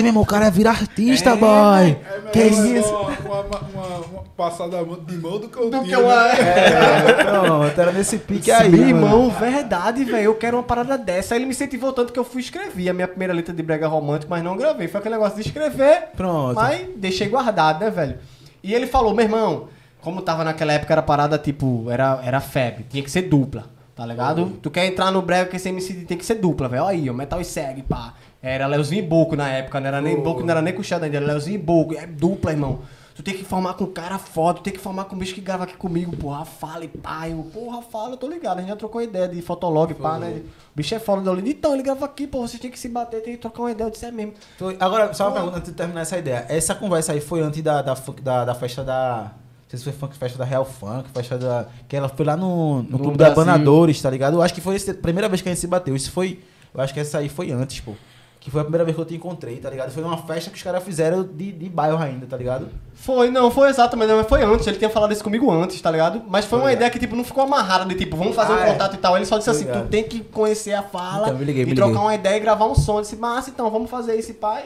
Eu 0.00 0.04
meu 0.04 0.10
irmão, 0.10 0.22
o 0.22 0.26
cara 0.26 0.50
vira 0.50 0.70
artista, 0.70 1.30
É, 1.30 1.36
boy. 1.36 1.96
Que 2.32 2.38
É 2.40 2.46
isso? 2.48 2.94
Uma, 2.94 3.40
uma, 3.40 3.58
uma, 3.60 3.96
uma 4.06 4.22
passada 4.36 4.78
de 5.06 5.16
mão 5.16 5.38
do 5.38 5.48
que 5.48 5.58
tiro, 5.58 5.82
que 5.82 5.96
uma... 5.96 6.24
né? 6.24 6.32
É, 6.40 7.24
pronto, 7.24 7.80
era 7.80 7.92
nesse 7.92 8.18
pique 8.18 8.50
aí, 8.50 8.68
Meu 8.68 8.80
mano. 8.80 8.88
irmão, 8.96 9.30
verdade, 9.30 10.04
velho. 10.04 10.24
Eu 10.24 10.34
quero 10.34 10.56
uma 10.56 10.62
parada 10.62 10.96
dessa. 10.98 11.34
Aí 11.34 11.38
ele 11.38 11.46
me 11.46 11.52
incentivou 11.52 11.92
tanto 11.92 12.12
que 12.12 12.18
eu 12.18 12.24
fui 12.24 12.40
escrever 12.40 12.88
a 12.88 12.92
minha 12.94 13.08
primeira 13.08 13.32
letra 13.32 13.54
de 13.54 13.62
brega 13.62 13.86
romântico, 13.86 14.30
mas 14.30 14.42
não 14.42 14.56
gravei. 14.56 14.88
Foi 14.88 14.98
aquele 15.00 15.14
negócio 15.14 15.36
de 15.36 15.46
escrever, 15.46 16.08
Pronto. 16.16 16.54
mas 16.54 16.86
deixei 16.96 17.28
guardado, 17.28 17.80
né, 17.84 17.90
velho? 17.90 18.18
E 18.62 18.74
ele 18.74 18.86
falou, 18.86 19.14
meu 19.14 19.24
irmão, 19.24 19.68
como 20.00 20.22
tava 20.22 20.44
naquela 20.44 20.72
época, 20.72 20.92
era 20.92 21.02
parada 21.02 21.38
tipo, 21.38 21.86
era, 21.90 22.20
era 22.24 22.40
febre, 22.40 22.84
tinha 22.88 23.02
que 23.02 23.10
ser 23.10 23.22
dupla, 23.22 23.66
tá 23.94 24.04
ligado? 24.06 24.52
Tu 24.62 24.70
quer 24.70 24.86
entrar 24.86 25.10
no 25.10 25.22
brega 25.22 25.48
que 25.50 25.56
esse 25.56 25.68
MC 25.68 25.94
tem 26.06 26.16
que 26.16 26.24
ser 26.24 26.36
dupla, 26.36 26.68
velho. 26.68 26.84
Olha 26.84 26.98
aí, 26.98 27.10
o 27.10 27.14
Metal 27.14 27.40
e 27.40 27.44
segue, 27.44 27.82
pá. 27.82 28.14
Era 28.42 28.66
Leozinho 28.66 29.04
e 29.04 29.06
Boco 29.06 29.36
na 29.36 29.48
época, 29.48 29.80
não 29.80 29.88
era 29.88 30.00
nem 30.00 30.20
Boco, 30.20 30.40
não 30.40 30.50
era 30.50 30.62
nem 30.62 30.72
com 30.72 30.80
o 30.80 30.84
Shadow 30.84 31.04
ainda, 31.04 31.16
era 31.16 31.26
Leozinho 31.26 31.56
e 31.56 31.58
Boco. 31.58 31.94
É 31.94 32.06
dupla, 32.06 32.52
irmão. 32.52 32.80
Tu 33.14 33.24
tem 33.24 33.34
que 33.34 33.44
formar 33.44 33.74
com 33.74 33.84
um 33.84 33.92
cara 33.92 34.18
foda, 34.18 34.60
tu 34.60 34.62
tem 34.62 34.72
que 34.72 34.78
formar 34.78 35.04
com 35.04 35.14
um 35.14 35.18
bicho 35.18 35.34
que 35.34 35.42
grava 35.42 35.64
aqui 35.64 35.76
comigo, 35.76 36.16
porra, 36.16 36.42
fala 36.46 36.86
e 36.86 36.88
pá. 36.88 37.28
Eu, 37.28 37.42
porra, 37.52 37.82
fala, 37.82 38.12
eu 38.12 38.16
tô 38.16 38.26
ligado. 38.26 38.58
A 38.58 38.60
gente 38.62 38.70
já 38.70 38.76
trocou 38.76 39.02
ideia 39.02 39.28
de 39.28 39.42
fotolog, 39.42 39.92
pá, 39.92 40.18
né? 40.18 40.40
O 40.72 40.76
bicho 40.76 40.94
é 40.94 40.98
foda 40.98 41.20
da 41.20 41.30
Olinda. 41.30 41.50
Então, 41.50 41.74
ele 41.74 41.82
grava 41.82 42.06
aqui, 42.06 42.26
pô, 42.26 42.46
vocês 42.48 42.58
tem 42.58 42.70
que 42.70 42.78
se 42.78 42.88
bater, 42.88 43.20
tem 43.22 43.34
que 43.34 43.40
trocar 43.40 43.60
uma 43.62 43.72
ideia. 43.72 43.88
Eu 43.88 43.90
disse, 43.90 44.06
é 44.06 44.10
mesmo. 44.10 44.32
Agora, 44.78 45.12
só 45.12 45.26
uma 45.26 45.32
pergunta 45.32 45.58
antes 45.58 45.70
de 45.70 45.76
terminar 45.76 46.00
essa 46.00 46.16
ideia. 46.16 46.46
Essa 46.48 46.74
conversa 46.74 47.12
aí 47.12 47.20
foi 47.20 47.40
antes 47.42 47.60
da, 47.60 47.82
da, 47.82 47.94
da, 48.22 48.44
da 48.46 48.54
festa 48.54 48.82
da. 48.82 49.32
Não 49.34 49.68
sei 49.68 49.78
se 49.78 49.84
foi 49.84 49.92
funk, 49.92 50.16
festa 50.16 50.38
da 50.38 50.44
Real 50.46 50.64
Funk, 50.64 51.10
festa 51.10 51.36
da. 51.36 51.66
Que 51.86 51.96
ela 51.96 52.08
foi 52.08 52.24
lá 52.24 52.38
no, 52.38 52.82
no, 52.84 52.90
No 52.90 52.98
Clube 52.98 53.18
da 53.18 53.26
Brasil. 53.26 53.44
Banadores, 53.44 54.00
tá 54.00 54.08
ligado? 54.08 54.38
Eu 54.38 54.42
acho 54.42 54.54
que 54.54 54.62
foi 54.62 54.76
a 54.76 54.94
primeira 54.94 55.28
vez 55.28 55.42
que 55.42 55.48
a 55.48 55.52
gente 55.52 55.60
se 55.60 55.66
bateu. 55.66 55.94
Isso 55.94 56.10
foi. 56.10 56.40
Eu 56.72 56.80
acho 56.80 56.94
que 56.94 57.00
essa 57.00 57.18
aí 57.18 57.28
foi 57.28 57.50
antes, 57.50 57.80
pô. 57.80 57.92
Que 58.40 58.50
foi 58.50 58.62
a 58.62 58.64
primeira 58.64 58.84
vez 58.84 58.94
que 58.96 59.00
eu 59.02 59.04
te 59.04 59.14
encontrei, 59.14 59.56
tá 59.58 59.68
ligado? 59.68 59.90
Foi 59.90 60.02
numa 60.02 60.16
festa 60.16 60.50
que 60.50 60.56
os 60.56 60.62
caras 60.62 60.82
fizeram 60.82 61.22
de, 61.22 61.52
de 61.52 61.68
bairro 61.68 61.98
ainda, 62.02 62.24
tá 62.26 62.38
ligado? 62.38 62.68
Foi, 62.94 63.30
não, 63.30 63.50
foi 63.50 63.68
exatamente, 63.68 64.10
mas 64.14 64.26
foi 64.26 64.42
antes. 64.42 64.66
Ele 64.66 64.78
tinha 64.78 64.88
falado 64.88 65.12
isso 65.12 65.22
comigo 65.22 65.50
antes, 65.50 65.78
tá 65.78 65.90
ligado? 65.90 66.22
Mas 66.26 66.46
foi 66.46 66.58
uma 66.58 66.72
ideia 66.72 66.90
que, 66.90 66.98
tipo, 66.98 67.14
não 67.14 67.22
ficou 67.22 67.44
amarrada 67.44 67.84
de, 67.84 67.94
tipo, 67.94 68.16
vamos 68.16 68.34
fazer 68.34 68.54
Ah, 68.54 68.56
um 68.56 68.60
é. 68.60 68.72
contato 68.72 68.94
e 68.94 68.98
tal. 68.98 69.14
Ele 69.16 69.26
só 69.26 69.36
disse 69.36 69.50
Tô 69.50 69.56
assim, 69.56 69.64
tu 69.66 69.72
ligado. 69.74 69.88
tem 69.90 70.04
que 70.04 70.20
conhecer 70.20 70.72
a 70.72 70.82
fala 70.82 71.28
Então, 71.28 71.42
liguei, 71.42 71.64
e 71.64 71.74
trocar 71.74 72.00
uma 72.00 72.14
ideia 72.14 72.36
e 72.38 72.40
gravar 72.40 72.64
um 72.66 72.74
som. 72.74 72.96
Eu 72.96 73.02
disse, 73.02 73.16
massa, 73.16 73.50
então, 73.50 73.70
vamos 73.70 73.90
fazer 73.90 74.16
esse 74.16 74.32
pai. 74.32 74.64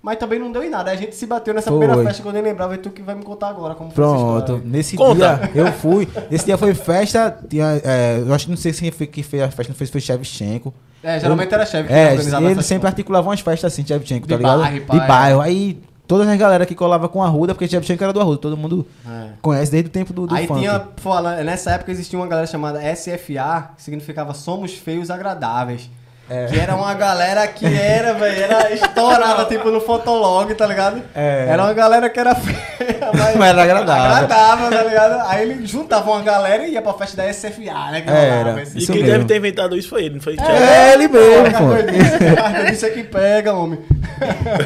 Mas 0.00 0.16
também 0.16 0.38
não 0.38 0.52
deu 0.52 0.62
em 0.62 0.70
nada. 0.70 0.90
A 0.92 0.94
gente 0.96 1.14
se 1.16 1.26
bateu 1.26 1.52
nessa 1.52 1.70
Foi. 1.70 1.78
primeira 1.80 2.02
festa 2.04 2.22
que 2.22 2.28
eu 2.28 2.32
nem 2.32 2.40
lembrava. 2.42 2.74
E 2.74 2.78
tu 2.78 2.88
que 2.90 3.02
vai 3.02 3.16
me 3.16 3.22
contar 3.24 3.48
agora 3.48 3.74
como 3.74 3.90
foi 3.90 4.04
essa 4.04 4.14
Pronto, 4.14 4.62
nesse 4.64 4.96
Conta. 4.96 5.14
dia 5.36 5.50
eu 5.54 5.72
fui. 5.72 6.06
Nesse 6.30 6.44
dia 6.46 6.56
foi 6.56 6.72
festa. 6.72 7.36
Tinha, 7.48 7.80
é, 7.84 8.22
eu 8.24 8.32
acho 8.32 8.44
que 8.44 8.50
não 8.50 8.56
sei 8.56 8.72
se 8.72 8.80
quem 8.80 8.90
foi 8.92 9.06
que 9.08 9.22
fez 9.24 9.42
a 9.42 9.50
festa, 9.50 9.72
não 9.72 9.76
fez, 9.76 9.90
foi 9.90 10.00
Shevchenko. 10.00 10.72
É, 11.02 11.18
geralmente 11.18 11.52
era 11.52 11.66
chefe 11.66 11.88
que 11.88 11.92
É, 11.94 12.12
ele 12.14 12.22
sempre 12.22 12.54
coisas. 12.54 12.84
articulava 12.84 13.28
umas 13.28 13.40
festas 13.40 13.72
assim, 13.72 13.84
Shevchenko, 13.84 14.26
De 14.26 14.34
tá 14.34 14.36
ligado? 14.36 14.60
bairro, 14.60 14.80
de 14.84 14.96
é. 14.96 15.06
bairro. 15.06 15.40
Aí 15.40 15.80
todas 16.06 16.26
as 16.28 16.38
galera 16.38 16.64
que 16.64 16.74
colava 16.76 17.08
com 17.08 17.22
a 17.22 17.26
Ruda, 17.28 17.54
porque 17.54 17.66
Shevchenko 17.68 18.02
era 18.02 18.12
do 18.12 18.20
Arruda, 18.20 18.38
todo 18.38 18.56
mundo 18.56 18.86
É. 19.06 19.30
conhece 19.42 19.70
desde 19.72 19.88
o 19.88 19.92
tempo 19.92 20.12
do, 20.12 20.26
do 20.28 20.34
Aí 20.34 20.46
funk. 20.46 20.60
tinha, 20.60 20.80
fala, 20.96 21.42
nessa 21.42 21.72
época 21.72 21.90
existia 21.90 22.18
uma 22.18 22.26
galera 22.26 22.46
chamada 22.46 22.80
SFA, 22.94 23.70
que 23.76 23.82
significava 23.82 24.32
Somos 24.32 24.72
Feios 24.74 25.10
Agradáveis. 25.10 25.90
É. 26.30 26.46
Que 26.46 26.58
era 26.58 26.74
uma 26.76 26.92
galera 26.94 27.46
que 27.46 27.64
era, 27.64 28.12
velho, 28.14 28.42
era 28.42 28.72
estourada, 28.72 29.44
tipo, 29.46 29.70
no 29.70 29.80
Fotolog, 29.80 30.52
tá 30.54 30.66
ligado? 30.66 31.02
É. 31.14 31.46
Era 31.48 31.62
uma 31.64 31.72
galera 31.72 32.10
que 32.10 32.20
era 32.20 32.34
feia, 32.36 33.10
mas, 33.14 33.36
Mas 33.36 33.48
era 33.50 33.62
agradável. 33.62 34.04
agradável, 34.26 34.70
tá 34.70 34.82
ligado? 34.84 35.22
Aí 35.28 35.50
ele 35.50 35.66
juntava 35.66 36.10
uma 36.10 36.20
galera 36.22 36.66
e 36.66 36.72
ia 36.72 36.82
pra 36.82 36.92
festa 36.92 37.16
da 37.16 37.32
SFA, 37.32 37.90
né? 37.92 38.00
Que 38.02 38.10
Era. 38.10 38.62
esse- 38.62 38.78
E 38.78 38.86
quem 38.86 38.96
mesmo. 38.96 39.10
deve 39.10 39.24
ter 39.24 39.36
inventado 39.38 39.76
isso 39.76 39.88
foi 39.88 40.04
ele, 40.04 40.14
não 40.16 40.20
foi? 40.20 40.36
Thiago? 40.36 40.52
É, 40.52 40.94
ele 40.94 41.08
mesmo, 41.08 41.50
pô. 41.52 41.58
Pô, 41.68 42.72
Isso 42.72 42.86
é 42.86 42.90
que 42.90 43.02
pega, 43.04 43.54
homem. 43.54 43.78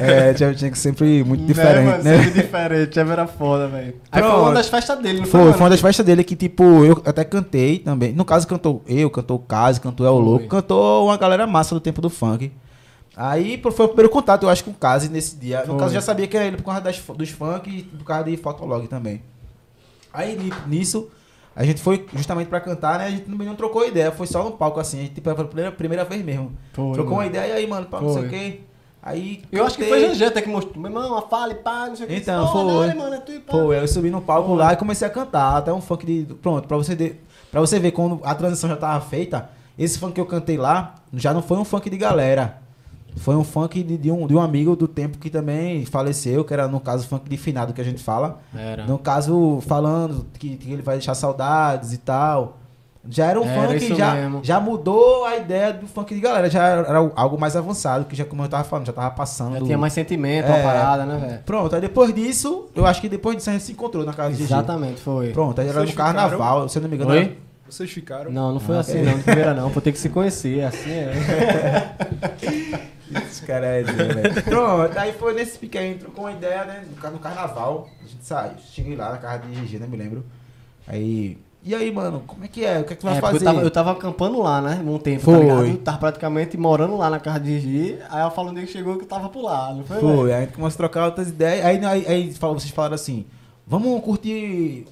É, 0.00 0.34
Shevchenko 0.36 0.76
sempre 0.76 1.22
muito 1.24 1.44
diferente, 1.44 1.76
né? 1.84 1.90
mano, 1.90 2.02
né? 2.04 2.16
Sempre 2.24 2.30
diferente. 2.42 2.94
Cheve 2.94 3.12
era 3.12 3.26
foda, 3.26 3.68
velho. 3.68 3.94
Aí 4.10 4.22
foi 4.22 4.30
uma 4.32 4.52
das 4.52 4.68
festas 4.68 4.98
dele, 4.98 5.18
não 5.20 5.24
foi? 5.26 5.30
Foi, 5.32 5.40
mano? 5.42 5.52
foi 5.54 5.62
uma 5.64 5.70
das 5.70 5.80
festas 5.80 6.04
dele 6.04 6.24
que, 6.24 6.34
tipo, 6.36 6.84
eu 6.84 7.00
até 7.04 7.24
cantei 7.24 7.78
também. 7.78 8.12
No 8.12 8.24
caso, 8.24 8.46
cantou 8.46 8.82
eu, 8.88 9.10
cantou 9.10 9.36
o 9.36 9.40
Kazi, 9.40 9.80
cantou 9.80 10.06
El 10.06 10.18
Louco, 10.18 10.46
cantou 10.48 11.06
uma 11.06 11.16
galera 11.16 11.46
massa 11.52 11.74
do 11.74 11.80
tempo 11.80 12.00
do 12.00 12.10
funk. 12.10 12.50
Aí 13.16 13.60
foi 13.60 13.84
o 13.84 13.88
primeiro 13.88 14.08
contato, 14.10 14.44
eu 14.44 14.48
acho, 14.48 14.64
com 14.64 14.70
o 14.70 14.74
Kazi 14.74 15.08
nesse 15.10 15.36
dia. 15.36 15.60
No 15.60 15.66
Foi. 15.66 15.76
caso, 15.78 15.90
eu 15.90 15.94
já 15.94 16.00
sabia 16.00 16.26
que 16.26 16.34
era 16.36 16.46
ele 16.46 16.56
por 16.56 16.64
causa 16.64 16.80
das, 16.80 16.98
dos 16.98 17.28
funk 17.28 17.68
e 17.70 17.82
por 17.82 18.04
causa 18.04 18.24
de 18.24 18.36
Fotolog 18.38 18.86
também. 18.88 19.22
Aí 20.12 20.36
ni- 20.36 20.52
nisso, 20.66 21.08
a 21.54 21.64
gente 21.64 21.80
foi 21.82 22.06
justamente 22.14 22.48
pra 22.48 22.58
cantar, 22.60 22.98
né? 22.98 23.06
A 23.06 23.10
gente 23.10 23.24
também 23.24 23.46
não 23.46 23.54
trocou 23.54 23.86
ideia, 23.86 24.10
foi 24.10 24.26
só 24.26 24.42
no 24.42 24.52
palco 24.52 24.80
assim. 24.80 24.98
A 24.98 25.02
gente, 25.02 25.14
tipo, 25.14 25.30
foi 25.34 25.44
a 25.44 25.46
primeira, 25.46 25.72
primeira 25.72 26.04
vez 26.04 26.24
mesmo. 26.24 26.52
Foi, 26.72 26.92
Trocou 26.94 27.12
uma 27.12 27.18
mano. 27.24 27.30
ideia 27.30 27.52
e 27.52 27.56
aí, 27.56 27.66
mano, 27.66 27.86
pá, 27.86 28.00
não 28.00 28.08
sei 28.14 28.18
Foi. 28.22 28.26
o 28.26 28.30
quê. 28.30 28.60
Aí. 29.02 29.42
Eu 29.50 29.66
acho 29.66 29.76
que 29.76 29.84
foi 29.84 30.00
Gengé 30.08 30.26
até 30.26 30.40
que 30.40 30.48
mostrou. 30.48 30.80
Meu 30.80 30.90
irmão, 30.90 31.18
a 31.18 31.22
fala 31.22 31.52
e 31.52 31.56
pá, 31.56 31.88
não 31.88 31.96
sei 31.96 32.06
o 32.06 32.08
que. 32.08 32.14
Então, 32.16 32.50
foi. 32.50 32.86
dale, 32.86 32.98
mano, 32.98 33.14
é 33.16 33.20
tu 33.20 33.32
e 33.32 33.40
pá. 33.40 33.52
Pô, 33.52 33.72
eu 33.74 33.86
subi 33.88 34.10
no 34.10 34.20
palco 34.22 34.54
lá 34.54 34.72
e 34.72 34.76
comecei 34.76 35.06
a 35.06 35.10
cantar, 35.10 35.56
até 35.58 35.72
um 35.72 35.80
funk 35.82 36.06
de. 36.06 36.34
Pronto, 36.36 36.66
pra 36.68 36.76
você, 36.78 36.94
de... 36.94 37.16
pra 37.50 37.60
você 37.60 37.78
ver 37.78 37.90
quando 37.90 38.20
a 38.24 38.34
transição 38.34 38.70
já 38.70 38.76
tava 38.76 39.04
feita, 39.04 39.50
esse 39.78 39.98
funk 39.98 40.14
que 40.14 40.20
eu 40.20 40.26
cantei 40.26 40.56
lá 40.56 40.94
já 41.12 41.32
não 41.34 41.42
foi 41.42 41.58
um 41.58 41.64
funk 41.64 41.88
de 41.90 41.96
galera. 41.96 42.58
Foi 43.16 43.36
um 43.36 43.44
funk 43.44 43.82
de, 43.82 43.98
de 43.98 44.10
um, 44.10 44.26
de 44.26 44.34
um 44.34 44.40
amigo 44.40 44.74
do 44.74 44.88
tempo 44.88 45.18
que 45.18 45.28
também 45.28 45.84
faleceu, 45.84 46.44
que 46.44 46.54
era 46.54 46.66
no 46.66 46.80
caso 46.80 47.06
funk 47.06 47.28
de 47.28 47.36
finado 47.36 47.72
que 47.74 47.80
a 47.80 47.84
gente 47.84 48.02
fala. 48.02 48.38
Era. 48.56 48.86
No 48.86 48.98
caso, 48.98 49.58
falando 49.66 50.26
que, 50.38 50.56
que 50.56 50.72
ele 50.72 50.80
vai 50.82 50.96
deixar 50.96 51.14
saudades 51.14 51.92
e 51.92 51.98
tal. 51.98 52.56
Já 53.06 53.26
era 53.26 53.40
um 53.40 53.44
Era 53.44 53.68
funk 53.80 53.94
já, 53.96 54.14
mesmo. 54.14 54.40
já 54.44 54.60
mudou 54.60 55.24
a 55.26 55.36
ideia 55.36 55.72
do 55.72 55.88
funk 55.88 56.14
de 56.14 56.20
galera. 56.20 56.48
Já 56.48 56.64
era, 56.68 56.96
algo 57.16 57.36
mais 57.38 57.56
avançado, 57.56 58.04
que 58.04 58.14
já, 58.14 58.24
como 58.24 58.44
eu 58.44 58.48
tava 58.48 58.62
falando, 58.64 58.86
já 58.86 58.92
tava 58.92 59.10
passando. 59.10 59.58
Já 59.58 59.64
tinha 59.64 59.76
mais 59.76 59.92
sentimento, 59.92 60.46
É. 60.46 60.48
uma 60.54 60.62
parada, 60.62 61.04
né, 61.04 61.18
velho? 61.18 61.42
Pronto, 61.44 61.74
aí 61.74 61.80
depois 61.80 62.14
disso, 62.14 62.68
eu 62.76 62.86
acho 62.86 63.00
que 63.00 63.08
depois 63.08 63.36
disso 63.36 63.50
a 63.50 63.54
gente 63.54 63.64
se 63.64 63.72
encontrou 63.72 64.04
na 64.06 64.12
casa 64.14 64.30
de 64.30 64.36
Gigi. 64.36 64.44
Exatamente, 64.52 65.00
foi. 65.00 65.30
Pronto, 65.32 65.60
aí 65.60 65.66
era 65.68 65.80
Vocês 65.80 65.90
no 65.90 65.96
carnaval, 65.96 66.68
se 66.68 66.78
eu 66.78 66.82
não 66.82 66.88
me 66.88 66.94
engano. 66.96 67.10
Oi? 67.10 67.18
era- 67.18 67.51
Vocês 67.72 67.90
ficaram. 67.90 68.30
Não, 68.30 68.52
não 68.52 68.60
foi 68.60 68.76
Ah, 68.76 68.80
assim, 68.80 68.98
é. 68.98 69.02
não. 69.02 69.16
De 69.16 69.22
primeira 69.24 69.54
não. 69.54 69.70
Pô, 69.70 69.80
tem 69.80 69.92
que 69.92 69.98
se 69.98 70.08
conhecer, 70.10 70.62
assim 70.64 70.90
é. 70.90 71.12
Esse 73.26 73.42
cara 73.42 73.66
é 73.66 73.82
velho. 73.82 74.42
Pronto, 74.44 74.98
aí 74.98 75.12
foi 75.12 75.34
nesse 75.34 75.58
pique 75.58 75.76
aí, 75.76 75.92
entrou 75.92 76.10
com 76.12 76.22
uma 76.22 76.32
ideia, 76.32 76.64
né? 76.64 76.84
No, 76.88 76.96
car- 76.96 77.10
no 77.12 77.18
carnaval. 77.18 77.88
A 78.02 78.06
gente 78.06 78.24
saiu. 78.24 78.52
Cheguei 78.72 78.96
lá 78.96 79.10
na 79.12 79.18
casa 79.18 79.38
de 79.46 79.54
Gigi, 79.54 79.78
né? 79.78 79.86
Me 79.86 79.96
lembro. 79.96 80.24
Aí. 80.86 81.36
E 81.64 81.74
aí, 81.74 81.92
mano, 81.92 82.24
como 82.26 82.44
é 82.44 82.48
que 82.48 82.64
é? 82.64 82.80
O 82.80 82.84
que 82.84 82.92
é 82.92 82.96
que 82.96 83.00
tu 83.02 83.06
vai 83.06 83.18
É, 83.18 83.20
fazer? 83.20 83.36
eu 83.36 83.44
tava, 83.44 83.60
eu 83.62 83.70
tava 83.70 83.92
acampando 83.92 84.40
lá, 84.42 84.60
né? 84.60 84.82
Um 84.84 84.98
tempo, 84.98 85.22
Foi. 85.22 85.34
tá 85.34 85.40
ligado? 85.40 85.66
Eu 85.66 85.76
tava 85.78 85.98
praticamente 85.98 86.56
morando 86.56 86.96
lá 86.96 87.08
na 87.08 87.20
casa 87.20 87.38
de 87.40 87.60
Gigi. 87.60 87.98
Aí 88.10 88.20
ela 88.20 88.30
falou 88.30 88.52
que 88.52 88.66
chegou 88.66 88.96
que 88.96 89.04
eu 89.04 89.08
tava 89.08 89.28
por 89.28 89.42
lá, 89.42 89.72
não 89.72 89.84
foi? 89.84 89.98
Foi, 90.00 90.32
aí 90.32 90.38
a 90.42 90.44
gente 90.46 90.54
começou 90.54 90.74
a 90.74 90.78
trocar 90.88 91.04
outras 91.06 91.28
ideias. 91.28 91.64
Aí, 91.64 91.84
aí, 91.84 92.06
aí 92.06 92.32
vocês 92.32 92.70
falaram 92.70 92.94
assim: 92.94 93.24
vamos 93.66 94.02
curtir. 94.02 94.86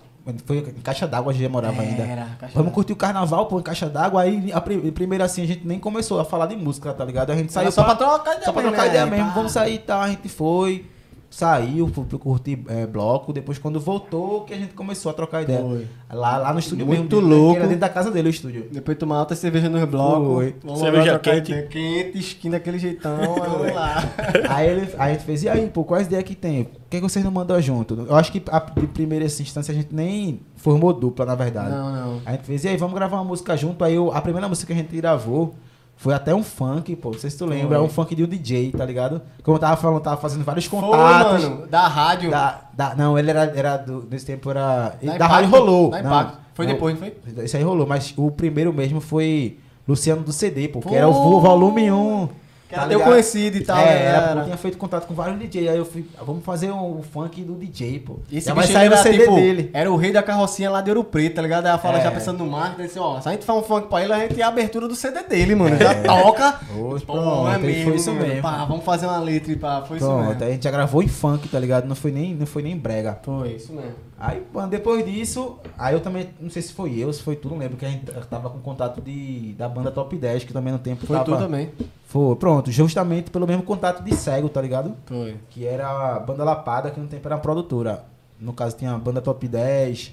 Foi 0.46 0.58
em 0.58 0.80
caixa 0.82 1.06
d'água, 1.08 1.32
a 1.32 1.34
gente 1.34 1.48
morava 1.50 1.80
ainda. 1.80 2.02
Era, 2.02 2.26
Vamos 2.54 2.72
curtir 2.72 2.92
o 2.92 2.96
carnaval, 2.96 3.46
pô, 3.46 3.58
em 3.58 3.62
caixa 3.62 3.88
d'água. 3.88 4.22
Aí, 4.22 4.52
a 4.52 4.60
pri- 4.60 4.92
primeiro 4.92 5.24
assim, 5.24 5.42
a 5.42 5.46
gente 5.46 5.66
nem 5.66 5.78
começou 5.78 6.20
a 6.20 6.24
falar 6.24 6.46
de 6.46 6.56
música, 6.56 6.92
tá 6.92 7.04
ligado? 7.04 7.30
A 7.30 7.34
gente 7.36 7.52
saiu 7.52 7.72
só 7.72 7.82
pra 7.84 7.94
trocar 7.96 8.32
ideia 8.32 8.44
Só 8.44 8.52
pra 8.52 8.62
mesmo, 8.62 8.74
trocar 8.76 8.88
ideia 8.88 9.06
mesmo, 9.06 9.26
Pá. 9.28 9.32
vamos 9.34 9.52
sair 9.52 9.74
e 9.74 9.78
tal. 9.78 10.00
A 10.02 10.08
gente 10.08 10.28
foi, 10.28 10.84
saiu, 11.30 11.88
pra 11.88 12.18
curtir 12.18 12.58
é, 12.68 12.86
bloco. 12.86 13.32
Depois, 13.32 13.56
quando 13.56 13.78
voltou, 13.78 14.42
que 14.42 14.52
a 14.52 14.56
gente 14.58 14.74
começou 14.74 15.10
a 15.10 15.12
trocar 15.14 15.42
ideia. 15.42 15.60
Foi. 15.60 15.86
Lá, 16.12 16.36
lá 16.38 16.52
no 16.52 16.58
estúdio 16.58 16.84
Muito 16.84 17.16
mesmo. 17.16 17.28
louco. 17.30 17.56
Era 17.58 17.66
dentro 17.68 17.80
da 17.80 17.88
casa 17.88 18.10
dele 18.10 18.28
o 18.28 18.30
estúdio. 18.30 18.66
Depois 18.72 18.98
tomar 18.98 19.18
alta 19.18 19.36
cerveja 19.36 19.68
nos 19.68 19.84
blocos. 19.84 20.52
Cerveja 20.78 21.18
quente. 21.20 21.52
ideia. 21.52 21.66
Quente, 21.68 22.18
skin 22.18 22.50
daquele 22.50 22.78
jeitão. 22.80 23.16
aí 23.16 23.40
vamos 23.48 23.72
lá. 23.74 24.02
aí, 24.48 24.68
ele, 24.68 24.80
aí 24.98 25.10
a 25.10 25.12
gente 25.14 25.24
fez, 25.24 25.44
e 25.44 25.48
aí, 25.48 25.68
pô, 25.68 25.84
quais 25.84 26.08
ideias 26.08 26.24
que 26.24 26.34
tem? 26.34 26.64
Por 26.64 26.80
que, 26.90 26.96
que 26.96 27.02
vocês 27.02 27.24
não 27.24 27.30
mandam 27.30 27.60
junto? 27.62 27.94
Eu 28.08 28.16
acho 28.16 28.32
que 28.32 28.42
a, 28.50 28.58
de 28.58 28.86
primeira 28.88 29.24
instância 29.24 29.70
a 29.70 29.74
gente 29.74 29.94
nem 29.94 30.40
formou 30.56 30.92
dupla, 30.92 31.24
na 31.24 31.36
verdade. 31.36 31.70
Não, 31.70 31.92
não. 31.92 32.20
A 32.26 32.32
gente 32.32 32.42
fez, 32.44 32.64
e 32.64 32.68
aí, 32.68 32.76
vamos 32.76 32.94
gravar 32.96 33.18
uma 33.18 33.24
música 33.24 33.56
junto. 33.56 33.84
Aí 33.84 33.94
eu- 33.94 34.10
a 34.12 34.20
primeira 34.20 34.48
música 34.48 34.66
que 34.66 34.72
a 34.78 34.82
gente 34.82 34.96
gravou 34.96 35.54
foi 36.00 36.14
até 36.14 36.34
um 36.34 36.42
funk, 36.42 36.96
pô. 36.96 37.10
Não 37.10 37.18
sei 37.18 37.28
se 37.30 37.36
tu 37.36 37.44
lembra, 37.44 37.76
é 37.76 37.80
um 37.80 37.88
funk 37.88 38.14
de 38.14 38.24
um 38.24 38.26
DJ, 38.26 38.72
tá 38.72 38.84
ligado? 38.86 39.20
Como 39.42 39.56
eu 39.56 39.60
tava 39.60 39.76
falando, 39.76 40.00
tava 40.00 40.18
fazendo 40.18 40.42
vários 40.44 40.64
Foi, 40.64 40.80
contatos. 40.80 41.44
mano. 41.44 41.66
Da 41.66 41.86
rádio. 41.86 42.30
Da, 42.30 42.62
da- 42.72 42.94
não, 42.94 43.18
ele 43.18 43.28
era, 43.30 43.52
era 43.54 43.76
do, 43.76 44.06
nesse 44.10 44.24
tempo 44.24 44.48
era. 44.50 44.94
Da, 45.02 45.14
Impacto, 45.14 45.30
rádio 45.30 45.50
rolou. 45.50 45.90
Da 45.90 46.02
não. 46.02 46.32
Foi 46.54 46.66
não, 46.66 46.72
depois, 46.72 46.94
não 46.98 47.00
foi? 47.06 47.44
Isso 47.44 47.56
aí 47.56 47.62
rolou, 47.62 47.86
mas 47.86 48.14
o 48.16 48.30
primeiro 48.30 48.72
mesmo 48.72 49.00
foi 49.00 49.58
Luciano 49.86 50.22
do 50.22 50.32
CD, 50.32 50.68
pô, 50.68 50.80
que 50.80 50.88
Pô! 50.88 50.94
era 50.94 51.06
o 51.06 51.12
vo- 51.12 51.40
volume 51.40 51.92
1. 51.92 52.28
Que 52.70 52.76
era 52.76 52.86
teu 52.86 53.00
conhecido 53.00 53.56
e 53.56 53.64
tal, 53.64 53.76
É, 53.78 53.84
né? 53.84 54.04
era, 54.04 54.28
pô, 54.32 54.38
eu 54.38 54.44
tinha 54.44 54.56
feito 54.56 54.78
contato 54.78 55.06
com 55.08 55.12
vários 55.12 55.36
DJs. 55.40 55.68
Aí 55.70 55.76
eu 55.76 55.84
fui, 55.84 56.06
ah, 56.16 56.22
vamos 56.24 56.44
fazer 56.44 56.70
um, 56.70 57.02
funk 57.02 57.42
do 57.42 57.54
DJ, 57.54 57.98
pô. 57.98 58.20
Esse 58.30 58.46
Já 58.46 58.54
vai 58.54 58.64
sair 58.68 58.88
no 58.88 58.94
era, 58.94 59.02
CD 59.02 59.18
tipo, 59.18 59.34
dele. 59.34 59.70
era 59.72 59.90
o 59.90 59.96
rei 59.96 60.12
da 60.12 60.22
carrocinha 60.22 60.70
lá 60.70 60.80
de 60.80 60.88
Ouro 60.88 61.02
Preto, 61.02 61.34
tá 61.34 61.42
ligado? 61.42 61.64
Aí 61.66 61.70
ela 61.70 61.78
fala 61.80 61.98
É. 61.98 62.02
já 62.04 62.12
pensando 62.12 62.38
no 62.44 62.50
marketing, 62.50 62.82
disse, 62.86 62.98
ó, 63.00 63.20
se 63.20 63.28
a 63.28 63.32
gente 63.32 63.44
faz 63.44 63.58
um 63.58 63.62
funk 63.62 63.88
pra 63.88 64.04
ele, 64.04 64.12
a 64.12 64.20
gente 64.20 64.40
é 64.40 64.44
a 64.44 64.48
abertura 64.48 64.86
do 64.86 64.94
CD 64.94 65.20
dele, 65.24 65.56
mano. 65.56 65.76
Já 65.76 66.00
toca. 66.00 66.60
Hoje, 66.78 67.04
Pô, 67.04 67.14
pronto, 67.14 67.48
é 67.50 67.58
mesmo, 67.58 67.84
foi 67.84 67.96
isso 67.96 68.12
mano. 68.14 68.26
mesmo. 68.26 68.42
Pá, 68.42 68.64
vamos 68.64 68.84
fazer 68.84 69.06
uma 69.06 69.18
letra 69.18 69.50
e 69.52 69.56
pá, 69.56 69.82
foi 69.86 69.96
isso 69.96 70.08
mesmo. 70.12 70.30
a 70.44 70.50
gente 70.50 70.62
já 70.62 70.70
gravou 70.70 71.02
em 71.02 71.08
funk, 71.08 71.48
tá 71.48 71.58
ligado? 71.58 71.86
Não 71.88 71.96
foi 71.96 72.12
nem, 72.12 72.36
não 72.36 72.46
foi 72.46 72.62
nem 72.62 72.76
brega. 72.76 73.18
Foi 73.20 73.48
isso 73.54 73.72
mesmo. 73.72 73.94
Aí, 74.16 74.42
mano, 74.54 74.68
depois 74.68 75.04
disso, 75.04 75.58
aí 75.78 75.94
eu 75.94 76.00
também, 76.00 76.28
não 76.38 76.50
sei 76.50 76.60
se 76.62 76.72
foi 76.74 76.94
eu, 76.98 77.10
se 77.10 77.22
foi 77.22 77.34
tu, 77.36 77.48
não 77.48 77.56
lembro, 77.56 77.76
que 77.78 77.86
a 77.86 77.88
gente 77.88 78.04
tava 78.28 78.50
com 78.50 78.58
contato 78.60 79.00
de, 79.00 79.54
da 79.56 79.66
banda 79.66 79.90
Top 79.90 80.14
10, 80.14 80.44
que 80.44 80.52
também 80.52 80.72
no 80.72 80.78
tempo 80.78 81.06
Foi 81.06 81.16
tava... 81.16 81.36
tu 81.36 81.42
também. 81.42 81.70
Foi, 82.10 82.34
pronto, 82.34 82.72
justamente 82.72 83.30
pelo 83.30 83.46
mesmo 83.46 83.62
contato 83.62 84.02
de 84.02 84.12
cego, 84.16 84.48
tá 84.48 84.60
ligado? 84.60 84.96
Foi. 85.06 85.36
Que 85.48 85.64
era 85.64 86.16
a 86.16 86.18
banda 86.18 86.42
Lapada, 86.42 86.90
que 86.90 86.98
no 86.98 87.06
tempo 87.06 87.28
era 87.28 87.36
a 87.36 87.38
produtora. 87.38 88.04
No 88.40 88.52
caso 88.52 88.76
tinha 88.76 88.92
a 88.92 88.98
banda 88.98 89.20
Top 89.20 89.46
10, 89.46 90.12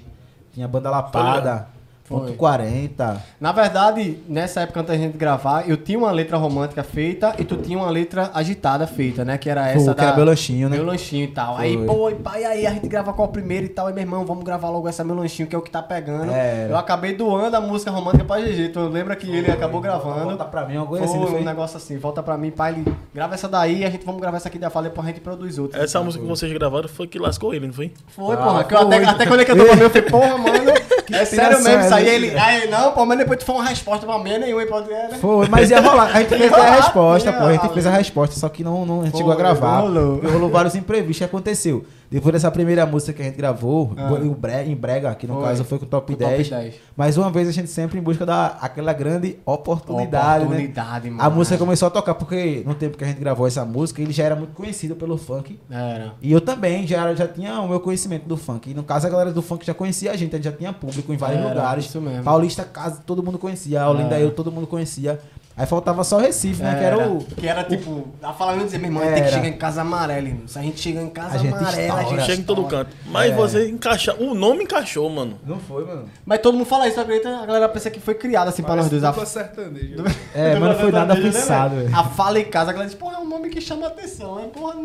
tinha 0.54 0.68
a 0.68 0.70
banda 0.70 0.92
Lapada, 0.92 1.70
Foi. 2.08 2.20
ponto 2.20 2.34
40. 2.34 3.22
Na 3.40 3.52
verdade, 3.52 4.18
nessa 4.30 4.62
época 4.62 4.80
antes 4.80 4.92
da 4.94 4.98
gente 4.98 5.18
gravar, 5.18 5.68
eu 5.70 5.76
tinha 5.76 5.98
uma 5.98 6.10
letra 6.10 6.38
romântica 6.38 6.82
feita 6.84 7.36
e 7.38 7.44
tu 7.44 7.58
tinha 7.58 7.78
uma 7.78 7.90
letra 7.90 8.32
agitada 8.34 8.88
feita, 8.88 9.26
né? 9.26 9.38
Que 9.38 9.50
era 9.50 9.68
essa 9.68 9.94
que 9.94 10.02
era 10.02 10.16
meu 10.16 10.24
lanchinho, 10.26 10.70
né? 10.70 10.78
Meu 10.78 10.86
lanchinho 10.86 11.26
e 11.26 11.28
tal. 11.28 11.58
Foi. 11.58 11.66
Aí, 11.66 11.78
pô, 11.86 12.10
e 12.10 12.16
pai, 12.16 12.46
aí 12.46 12.66
a 12.66 12.72
gente 12.72 12.88
grava 12.88 13.12
qual 13.12 13.28
primeiro 13.28 13.66
e 13.66 13.70
tal. 13.70 13.88
Aí, 13.88 13.94
meu 13.94 14.04
irmão, 14.04 14.26
vamos 14.26 14.46
gravar 14.46 14.70
logo 14.70 14.88
essa 14.88 15.04
meu 15.04 15.16
lanchinho, 15.16 15.50
que 15.50 15.56
é 15.56 15.60
o 15.60 15.62
que 15.62 15.70
tá 15.70 15.84
pegando. 15.84 16.32
É. 16.32 16.68
Eu 16.70 16.78
acabei 16.78 17.14
doando 17.14 17.58
a 17.58 17.62
música 17.62 17.92
romântica 17.92 18.24
pra 18.24 18.40
GG. 18.40 18.70
Tu 18.70 18.80
lembra 18.88 19.16
que 19.16 19.30
ele 19.30 19.52
acabou 19.52 19.82
gravando? 19.82 20.26
Volta 20.28 20.46
pra 20.46 20.66
mim, 20.66 20.78
uma 20.78 20.88
Foi 20.88 21.00
coisa 21.00 21.14
assim, 21.14 21.36
um 21.36 21.44
negócio 21.44 21.76
assim, 21.78 21.98
volta 21.98 22.24
pra 22.24 22.38
mim, 22.38 22.52
pai, 22.52 22.72
ele 22.74 22.96
grava 23.14 23.34
essa 23.34 23.48
daí, 23.50 23.84
a 23.84 23.90
gente 23.90 24.06
vamos 24.06 24.22
gravar 24.22 24.38
essa 24.38 24.48
aqui 24.48 24.58
da 24.58 24.70
fala, 24.70 24.88
depois 24.88 25.06
a 25.06 25.12
gente 25.12 25.20
produz 25.20 25.58
outra. 25.60 25.84
Essa 25.84 26.02
música 26.02 26.24
que 26.24 26.30
vocês 26.30 26.52
gravaram 26.54 26.88
foi 26.88 27.06
que 27.08 27.20
lascou 27.20 27.54
ele, 27.54 27.68
não 27.68 27.74
foi? 27.74 27.92
Foi, 28.08 28.36
Ah, 28.36 28.38
porra, 28.38 28.64
que 28.64 28.74
eu 28.74 28.80
até, 28.80 29.04
até 29.04 29.26
quando 29.26 29.40
ele 29.42 29.46
cantou 29.46 29.66
pra 29.66 29.76
mim, 29.76 29.82
eu 29.82 29.90
falei, 29.90 30.08
porra, 30.10 30.38
mano, 30.38 30.72
é 31.14 31.26
sério 31.26 31.64
mesmo 31.64 31.82
isso 31.82 31.94
aí? 31.94 32.08
é 32.08 32.16
Ele, 32.16 32.38
aí, 32.38 32.70
não, 32.70 32.92
pô, 32.92 33.06
mas 33.06 33.18
depois 33.18 33.40
tu 33.40 33.46
foi 33.46 33.56
uma 33.56 33.66
resposta 33.66 34.06
pra 34.06 34.18
mim, 34.20 34.38
nenhum, 34.38 34.60
aí 34.60 34.66
pode 34.66 34.92
é, 34.92 35.08
né? 35.10 35.18
Foi, 35.20 35.48
mas 35.48 35.70
ia 35.70 35.80
rolar. 35.80 36.16
A 36.16 36.20
gente 36.20 36.38
fez 36.38 36.54
a 36.54 36.76
resposta, 36.76 37.34
pô. 37.34 37.44
A 37.46 37.54
gente 37.54 37.70
fez 37.70 37.86
a 37.86 37.92
resposta, 37.92 38.40
só 38.40 38.50
que 38.50 38.64
não, 38.64 38.86
não 38.86 39.02
a 39.02 39.06
gente 39.06 39.18
chegou 39.18 39.32
a 39.32 39.36
gravar. 39.36 39.80
rolou. 39.80 40.22
Rolou 40.22 40.50
vários 40.50 40.76
imprevistos. 40.76 41.18
Que 41.18 41.24
aconteceu? 41.24 41.86
Depois 42.10 42.32
dessa 42.34 42.50
primeira 42.50 42.86
música 42.86 43.12
que 43.14 43.22
a 43.22 43.26
gente 43.26 43.36
gravou, 43.36 43.94
Ah. 43.98 44.12
em 44.24 44.30
Bre- 44.30 44.64
em 44.64 44.76
Brega, 44.76 45.14
que 45.16 45.28
no 45.28 45.36
Foi. 45.36 45.44
caso 45.44 45.64
foi 45.66 45.78
com 45.78 45.86
o 45.86 45.88
Top, 45.88 46.14
o 46.14 46.16
top 46.16 46.30
10, 46.30 46.50
10. 46.50 46.76
Mais 46.96 47.18
uma 47.18 47.30
vez 47.30 47.48
a 47.48 47.52
gente 47.52 47.70
sempre 47.70 48.00
em 48.00 48.02
busca 48.02 48.26
da 48.26 48.58
aquela 48.62 48.94
grande 48.94 49.38
oportunidade, 49.46 50.46
Oportunidade, 50.46 51.10
né? 51.10 51.16
mano. 51.18 51.30
A 51.30 51.30
música 51.34 51.58
começou 51.58 51.88
a 51.88 51.92
tocar 51.92 52.16
porque 52.16 52.64
no 52.66 52.74
tempo 52.74 52.98
que 52.98 53.04
a 53.04 53.08
gente 53.08 53.20
gravou 53.20 53.46
essa 53.46 53.66
música, 53.66 54.02
ele 54.02 54.14
já 54.14 54.24
era 54.24 54.36
muito 54.36 54.54
conhecido 54.54 54.96
pelo 54.96 55.18
funk. 55.18 55.60
Era. 55.70 56.14
E 56.22 56.32
eu 56.32 56.40
também 56.42 56.88
já, 56.88 57.14
já 57.14 57.28
tinha 57.28 57.60
o 57.62 57.68
meu 57.68 57.80
conhecimento 57.80 58.26
do 58.26 58.38
funk. 58.38 58.72
E 58.72 58.74
no 58.74 58.84
caso 58.84 59.06
a 59.06 59.10
galera 59.10 59.32
do 59.32 59.42
funk 59.42 59.66
já 59.66 59.74
conhecia 59.74 60.12
a 60.12 60.16
gente, 60.16 60.34
a 60.34 60.38
gente 60.38 60.46
já 60.46 60.52
tinha 60.52 60.72
público 60.74 61.12
em 61.14 61.18
vários 61.18 61.40
Era, 61.42 61.50
lugares. 61.50 61.86
isso 61.86 62.00
mesmo. 62.02 62.24
Paulista, 62.24 62.64
casa, 62.64 63.02
todo 63.06 63.22
mundo 63.22 63.38
conhecia. 63.38 63.82
A 63.82 63.90
Olinda 63.90 64.18
É. 64.18 64.24
eu, 64.24 64.32
todo 64.32 64.52
mundo 64.52 64.66
conhecia. 64.68 65.20
Aí 65.58 65.66
faltava 65.66 66.04
só 66.04 66.20
Recife, 66.20 66.62
né? 66.62 66.76
Que 66.78 66.84
era 66.84 67.10
o. 67.10 67.24
Que 67.24 67.48
era 67.48 67.64
tipo, 67.64 68.08
a 68.22 68.32
falando 68.32 68.66
dizer, 68.66 68.78
meu 68.78 68.90
irmão, 68.92 69.02
a 69.02 69.06
gente 69.08 69.14
tem 69.16 69.24
que 69.24 69.30
Era. 69.30 69.38
chegar 69.38 69.48
em 69.56 69.58
casa 69.58 69.82
amarela, 69.82 70.28
irmão. 70.28 70.48
Se 70.48 70.60
a 70.60 70.62
gente 70.62 70.80
chega 70.80 71.02
em 71.02 71.10
casa 71.10 71.34
A 71.34 71.38
gente 71.40 71.52
amarela, 71.52 71.72
a 71.98 72.02
estoura. 72.04 72.10
gente 72.22 72.26
Chega 72.30 72.42
em 72.42 72.46
todo 72.46 72.64
canto. 72.66 72.92
Mas 73.08 73.32
É. 73.32 73.36
você 73.36 73.68
encaixa. 73.68 74.16
O 74.20 74.36
nome 74.36 74.66
encaixou, 74.66 75.10
mano. 75.10 75.40
Não 75.44 75.58
foi, 75.60 75.84
mano. 75.84 76.06
Mas 76.24 76.40
todo 76.42 76.54
mundo 76.56 76.68
fala 76.68 76.88
isso, 76.88 77.02
acredita? 77.02 77.40
A 77.42 77.46
galera 77.48 77.68
pensa 77.70 77.90
que 77.90 78.00
foi 78.00 78.14
criada 78.14 78.52
assim 78.52 78.62
pra 78.62 78.76
nós 78.76 78.88
dois. 78.88 79.04
A, 79.04 79.10
Dupla 79.10 79.26
sertaneja. 79.26 79.96
É, 80.36 80.56
mas 80.60 80.70
não 80.70 80.80
foi 80.80 80.92
nada 80.92 81.16
pensado, 81.16 81.76
velho. 81.76 81.96
a 81.96 82.04
fala 82.04 82.40
em 82.40 82.46
casa, 82.46 82.70
a 82.70 82.74
galera 82.74 82.90
diz, 82.92 82.98
porra, 83.00 83.16
é 83.16 83.20
um 83.20 83.28
nome 83.28 83.50
que 83.50 83.60
chama 83.60 83.88
atenção. 83.88 84.38
Aí, 84.38 84.48
porra, 84.50 84.76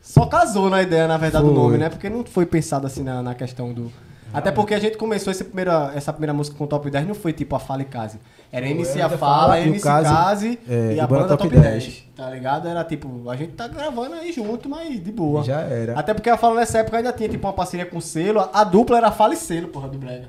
só 0.00 0.24
casou 0.24 0.70
na 0.70 0.80
ideia, 0.82 1.06
na 1.06 1.18
verdade, 1.18 1.44
do 1.44 1.52
Foi. 1.52 1.62
nome, 1.62 1.76
né? 1.76 1.90
Porque 1.90 2.08
não 2.08 2.24
foi 2.24 2.46
pensado 2.46 2.86
assim 2.86 3.02
na, 3.02 3.22
na 3.22 3.34
questão 3.34 3.70
do. 3.70 3.92
Até 4.36 4.52
porque 4.52 4.74
a 4.74 4.78
gente 4.78 4.98
começou 4.98 5.30
esse 5.30 5.44
primeira, 5.44 5.92
essa 5.94 6.12
primeira 6.12 6.34
música 6.34 6.56
com 6.56 6.64
o 6.64 6.66
Top 6.66 6.88
10, 6.88 7.06
não 7.06 7.14
foi 7.14 7.32
tipo 7.32 7.56
a 7.56 7.58
Fala 7.58 7.82
e 7.82 7.84
Case. 7.86 8.18
Era 8.52 8.68
MC 8.68 9.00
a 9.00 9.08
Fala, 9.08 9.58
MC 9.60 9.82
Case, 9.82 10.08
Case 10.08 10.58
é, 10.68 10.94
e 10.94 11.00
a 11.00 11.06
banda 11.06 11.28
Top 11.28 11.44
Top 11.44 11.54
10. 11.54 11.64
10. 11.64 12.04
Tá 12.14 12.30
ligado? 12.30 12.68
Era 12.68 12.84
tipo, 12.84 13.30
a 13.30 13.36
gente 13.36 13.52
tá 13.52 13.66
gravando 13.66 14.14
aí 14.14 14.32
junto, 14.32 14.68
mas 14.68 15.02
de 15.02 15.10
boa. 15.10 15.42
Já 15.42 15.60
era. 15.60 15.98
Até 15.98 16.12
porque 16.12 16.28
a 16.28 16.36
Fala 16.36 16.56
nessa 16.56 16.78
época 16.78 16.98
ainda 16.98 17.12
tinha 17.12 17.28
tipo 17.28 17.46
uma 17.46 17.52
parceria 17.52 17.86
com 17.86 17.96
o 17.96 18.02
selo. 18.02 18.48
A 18.52 18.62
dupla 18.62 18.98
era 18.98 19.10
Fala 19.10 19.34
e 19.34 19.36
Selo, 19.36 19.68
porra, 19.68 19.88
do 19.88 19.96
Brega. 19.96 20.28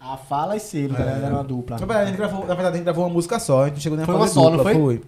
A 0.00 0.16
Fala 0.16 0.56
e 0.56 0.60
Selo, 0.60 0.94
tá 0.94 1.04
ligado? 1.04 1.24
Era 1.24 1.34
uma 1.34 1.44
dupla. 1.44 1.78
Na 1.78 1.86
verdade, 1.86 2.02
a 2.02 2.06
gente 2.06 2.16
gravou, 2.16 2.40
na 2.40 2.54
verdade, 2.54 2.68
a 2.68 2.76
gente 2.76 2.84
gravou 2.84 3.04
uma 3.04 3.12
música 3.12 3.38
só, 3.40 3.62
a 3.62 3.64
gente 3.66 3.74
não 3.74 3.80
chegou 3.80 3.96
nem 3.96 4.04
a 4.04 4.06
Foi 4.06 4.14
fazer 4.14 4.38
uma 4.38 4.44
só, 4.44 4.50
não 4.50 4.56
dupla, 4.58 4.72
foi? 4.72 5.02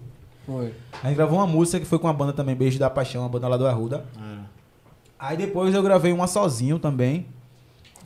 Foi. 0.45 0.73
A 1.01 1.07
gente 1.07 1.15
gravou 1.15 1.39
uma 1.39 1.47
música 1.47 1.79
que 1.79 1.85
foi 1.85 1.99
com 1.99 2.07
a 2.07 2.13
banda 2.13 2.33
também, 2.33 2.53
Beijo 2.53 2.77
da 2.77 2.89
Paixão, 2.89 3.23
a 3.23 3.29
banda 3.29 3.47
lá 3.47 3.55
do 3.55 3.65
Arruda. 3.65 4.03
Aí 5.17 5.37
depois 5.37 5.73
eu 5.73 5.81
gravei 5.83 6.11
uma 6.11 6.27
sozinho 6.27 6.79
também. 6.79 7.27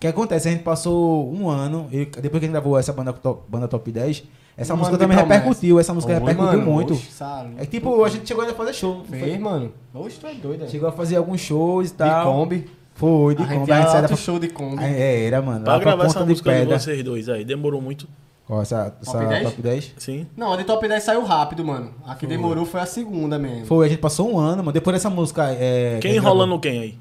O 0.06 0.14
que 0.14 0.20
acontece? 0.20 0.48
A 0.48 0.52
gente 0.52 0.64
passou 0.64 1.32
um 1.34 1.50
ano, 1.50 1.88
eu- 1.92 2.06
depois 2.06 2.32
que 2.32 2.38
a 2.38 2.40
gente 2.42 2.52
gravou 2.52 2.78
essa 2.78 2.94
banda, 2.94 3.12
top, 3.14 3.44
banda 3.50 3.68
Top 3.68 3.92
10, 3.92 4.24
Essa 4.58 4.74
Um 4.74 4.78
música 4.78 4.96
de 4.96 5.04
também 5.04 5.18
promessa. 5.18 5.40
repercutiu, 5.42 5.80
essa 5.82 5.94
música 5.94 6.14
Foi, 6.14 6.30
repercutiu 6.30 6.60
mano, 6.60 6.72
muito. 6.72 6.94
oxe, 6.94 7.12
sabe? 7.12 7.56
É 7.58 7.66
tipo, 7.66 8.04
a 8.06 8.08
gente 8.10 8.26
chegou 8.26 8.42
ainda 8.44 8.54
a 8.54 8.56
fazer 8.58 8.74
show. 8.74 9.04
foi? 9.10 9.38
Mano. 9.38 9.74
Oxe, 9.94 10.18
tu 10.18 10.28
é 10.28 10.34
doido, 10.34 10.62
né? 10.62 10.68
Chegou 10.70 10.88
a 10.88 10.92
fazer 10.94 11.18
alguns 11.18 11.42
shows 11.42 11.90
e 11.90 11.92
De 11.92 11.98
tal. 11.98 12.32
Kombi. 12.34 12.70
Foi, 12.94 13.36
de 13.36 13.44
A 13.44 13.46
gente 13.48 13.60
Kombi. 13.60 13.72
A 13.74 13.82
gente 13.82 13.96
alto 13.98 14.10
da... 14.12 14.16
show 14.16 14.40
de 14.40 14.48
Kombi. 14.48 14.82
É, 14.82 15.26
era, 15.26 15.42
mano. 15.42 15.66
Pra 15.66 15.74
pra 15.74 15.84
gravar 15.84 16.06
essa 16.06 16.20
de 16.24 16.30
música 16.30 16.54
de 16.54 16.60
Pedra. 16.60 16.80
vocês 16.80 17.04
dois 17.04 17.28
aí, 17.28 17.44
demorou 17.44 17.82
muito. 17.82 18.08
Ó, 18.48 18.62
essa, 18.62 18.96
essa 19.02 19.12
Top 19.12 19.26
10? 19.28 19.44
top 19.50 19.62
10? 19.62 19.94
Sim. 19.98 20.28
Não, 20.38 20.54
a 20.54 20.56
de 20.56 20.64
Top 20.64 20.88
10 20.88 21.04
saiu 21.04 21.24
rápido, 21.26 21.66
mano. 21.66 21.92
A 22.06 22.16
que 22.16 22.26
demorou 22.26 22.64
foi 22.66 22.80
a 22.80 22.86
segunda 22.86 23.38
mesmo. 23.38 23.66
Foi, 23.66 23.86
a 23.88 23.90
gente 23.90 24.00
passou 24.00 24.32
um 24.32 24.38
ano, 24.40 24.58
mano. 24.58 24.72
Depois 24.72 24.94
dessa 24.96 25.10
música. 25.10 25.48
É, 25.52 25.98
Quem 26.02 26.16
enrolando 26.16 26.58
quem 26.60 26.80
aí? 26.80 26.98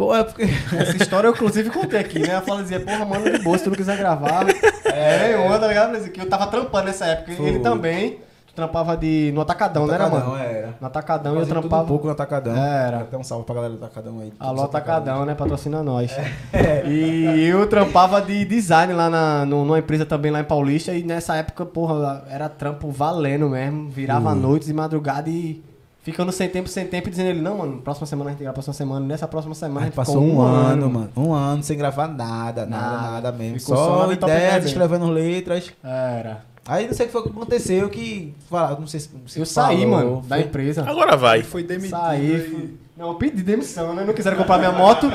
Pô, 0.00 0.14
é 0.16 0.24
porque. 0.24 0.44
Essa 0.78 0.96
história 0.96 1.28
eu 1.28 1.32
inclusive 1.32 1.68
contei 1.68 2.00
aqui, 2.00 2.20
né? 2.20 2.28
Ela 2.30 2.40
fala 2.40 2.62
dizia, 2.62 2.80
porra, 2.80 3.04
mano, 3.04 3.30
de 3.30 3.38
boa, 3.44 3.58
se 3.58 3.64
tu 3.64 3.68
não 3.70 3.76
quiser 3.76 3.98
gravar. 3.98 4.46
É, 4.86 5.34
eu 5.34 5.60
tá 5.60 5.66
ligado? 5.68 5.92
Mas 5.92 6.08
que 6.08 6.18
eu 6.18 6.26
tava 6.26 6.46
trampando 6.46 6.86
nessa 6.86 7.04
época. 7.04 7.32
Foi. 7.32 7.46
Ele 7.46 7.58
também. 7.58 8.18
Tu 8.46 8.54
trampava 8.54 8.96
de. 8.96 9.30
no 9.34 9.42
Atacadão, 9.42 9.86
né, 9.86 9.94
era, 9.94 10.06
Atacadão, 10.06 10.30
mano? 10.30 10.42
era. 10.42 10.74
No 10.80 10.86
Atacadão 10.86 11.34
eu 11.34 11.40
tudo 11.42 11.50
trampava. 11.50 11.82
um 11.82 11.86
pouco 11.86 12.06
no 12.06 12.12
Atacadão. 12.12 12.56
Era. 12.56 13.00
Até 13.00 13.16
um 13.18 13.22
salve 13.22 13.44
pra 13.44 13.54
galera 13.56 13.74
do 13.74 13.84
Atacadão 13.84 14.20
aí. 14.20 14.32
Alô, 14.40 14.62
Atacadão, 14.62 15.26
né? 15.26 15.34
Patrocina 15.34 15.82
nós. 15.82 16.10
É. 16.50 16.86
E 16.86 17.44
eu 17.46 17.66
trampava 17.68 18.22
de 18.22 18.42
design 18.46 18.94
lá 18.94 19.10
na, 19.10 19.44
no- 19.44 19.66
numa 19.66 19.78
empresa 19.78 20.06
também 20.06 20.32
lá 20.32 20.40
em 20.40 20.44
Paulista. 20.44 20.92
E 20.94 21.02
nessa 21.04 21.36
época, 21.36 21.66
porra, 21.66 22.24
era 22.30 22.48
trampo 22.48 22.90
valendo 22.90 23.50
mesmo. 23.50 23.90
Virava 23.90 24.34
noites 24.34 24.68
e 24.70 24.72
madrugada 24.72 25.28
e 25.28 25.62
ficando 26.02 26.30
sem 26.32 26.48
tempo, 26.48 26.68
sem 26.68 26.86
tempo. 26.86 27.08
E 27.08 27.10
dizendo 27.10 27.28
ele, 27.30 27.40
não, 27.40 27.58
mano, 27.58 27.78
próxima 27.82 28.06
semana 28.06 28.30
a 28.30 28.32
gente 28.32 28.40
grava, 28.40 28.54
próxima 28.54 28.74
semana. 28.74 29.06
Nessa 29.06 29.28
próxima 29.28 29.54
semana 29.54 29.80
A 29.80 29.82
a 29.82 29.86
gente 29.86 29.94
passou 29.94 30.20
ficou 30.22 30.36
um 30.36 30.40
ano, 30.40 30.90
mano. 30.90 31.10
Um 31.16 31.32
ano 31.32 31.62
sem 31.62 31.76
gravar 31.76 32.08
nada, 32.08 32.66
nada, 32.66 32.66
Nada. 32.66 33.10
nada, 33.10 33.32
mesmo. 33.32 33.58
Ficou 33.60 33.76
só 33.76 34.04
Só 34.06 34.12
ideias, 34.12 34.52
10 34.52 34.64
escrevendo 34.66 35.06
letras. 35.10 35.72
Era. 35.84 36.44
Aí 36.66 36.86
não 36.86 36.94
sei 36.94 37.06
o 37.06 37.08
que 37.08 37.12
foi 37.12 37.22
que 37.22 37.28
aconteceu, 37.30 37.88
que. 37.88 38.34
Fala, 38.48 38.78
não 38.78 38.86
sei 38.86 39.00
se. 39.00 39.10
Eu 39.36 39.46
saí, 39.46 39.78
falou, 39.78 39.90
mano, 39.90 40.22
da 40.26 40.36
foi- 40.36 40.44
empresa. 40.44 40.84
Agora 40.88 41.16
vai. 41.16 41.42
Foi 41.42 41.62
demitido. 41.62 41.90
Saí. 41.90 42.78
Não, 43.00 43.08
eu 43.08 43.14
pedi 43.14 43.42
demissão, 43.42 43.94
né? 43.94 44.04
Não 44.04 44.12
quiseram 44.12 44.36
comprar 44.36 44.58
minha 44.58 44.72
moto. 44.72 45.10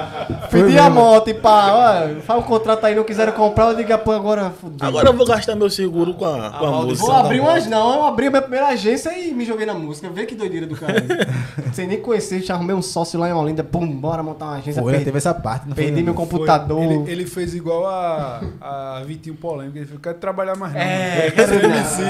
Pedi 0.49 0.75
a 0.75 0.89
moto 0.89 1.29
e 1.29 1.35
pá, 1.35 1.67
ó, 1.71 2.21
faz 2.21 2.39
um 2.39 2.41
contrato 2.41 2.83
aí, 2.83 2.95
não 2.95 3.03
quiseram 3.03 3.31
comprar, 3.31 3.65
eu 3.65 3.75
digo, 3.75 3.93
"Ah, 3.93 3.97
pô, 3.99 4.11
agora 4.11 4.49
fudeu. 4.49 4.87
Agora 4.87 5.09
eu 5.09 5.13
vou 5.13 5.23
gastar 5.23 5.55
meu 5.55 5.69
seguro 5.69 6.15
com 6.15 6.25
a, 6.25 6.49
com 6.49 6.65
a 6.65 6.71
música. 6.81 7.05
Vou 7.05 7.15
abrir 7.15 7.41
umas, 7.41 7.67
não, 7.67 7.93
eu 7.93 8.05
abri 8.05 8.25
a 8.25 8.29
minha 8.31 8.41
primeira 8.41 8.69
agência 8.69 9.15
e 9.15 9.31
me 9.35 9.45
joguei 9.45 9.67
na 9.67 9.75
música. 9.75 10.09
Vê 10.09 10.25
que 10.25 10.33
doideira 10.33 10.65
do 10.65 10.75
cara. 10.75 10.95
Sem 11.73 11.85
nem 11.85 12.01
conhecer, 12.01 12.41
já 12.41 12.55
arrumei 12.55 12.75
um 12.75 12.81
sócio 12.81 13.19
lá 13.19 13.29
em 13.29 13.33
Olinda, 13.33 13.63
pum, 13.63 13.85
bora 13.85 14.23
montar 14.23 14.45
uma 14.45 14.55
agência. 14.55 14.81
Foi, 14.81 14.91
perdi, 14.91 15.05
teve 15.05 15.17
essa 15.19 15.35
parte. 15.35 15.67
Não 15.67 15.75
foi, 15.75 15.83
perdi 15.83 16.01
meu 16.01 16.15
não. 16.15 16.19
computador. 16.19 16.81
Ele, 16.81 17.11
ele 17.11 17.25
fez 17.27 17.53
igual 17.53 17.85
a, 17.85 18.41
a 18.61 19.03
Vitinho 19.05 19.35
Polêmico. 19.35 19.77
Ele 19.77 19.85
falou: 19.85 20.01
quero 20.01 20.17
trabalhar 20.17 20.55
mais 20.55 20.73
não. 20.73 20.81
É, 20.81 21.19
mano. 21.19 21.31
quero 21.35 21.65
MC. 21.67 22.01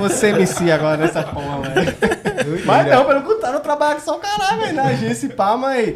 Você 0.00 0.26
MC 0.30 0.72
agora 0.72 0.96
nessa 0.96 1.22
porra, 1.22 1.60
velho. 1.60 2.33
Mas 2.64 2.86
não, 2.88 3.04
pelo 3.04 3.22
contrário, 3.22 3.56
eu 3.58 3.62
trabalho 3.62 4.00
só 4.00 4.16
o 4.16 4.20
caralho, 4.20 4.60
velho, 4.60 4.74
na 4.74 4.84
agência 4.84 5.26
e 5.26 5.30
pá, 5.30 5.56
mas 5.56 5.94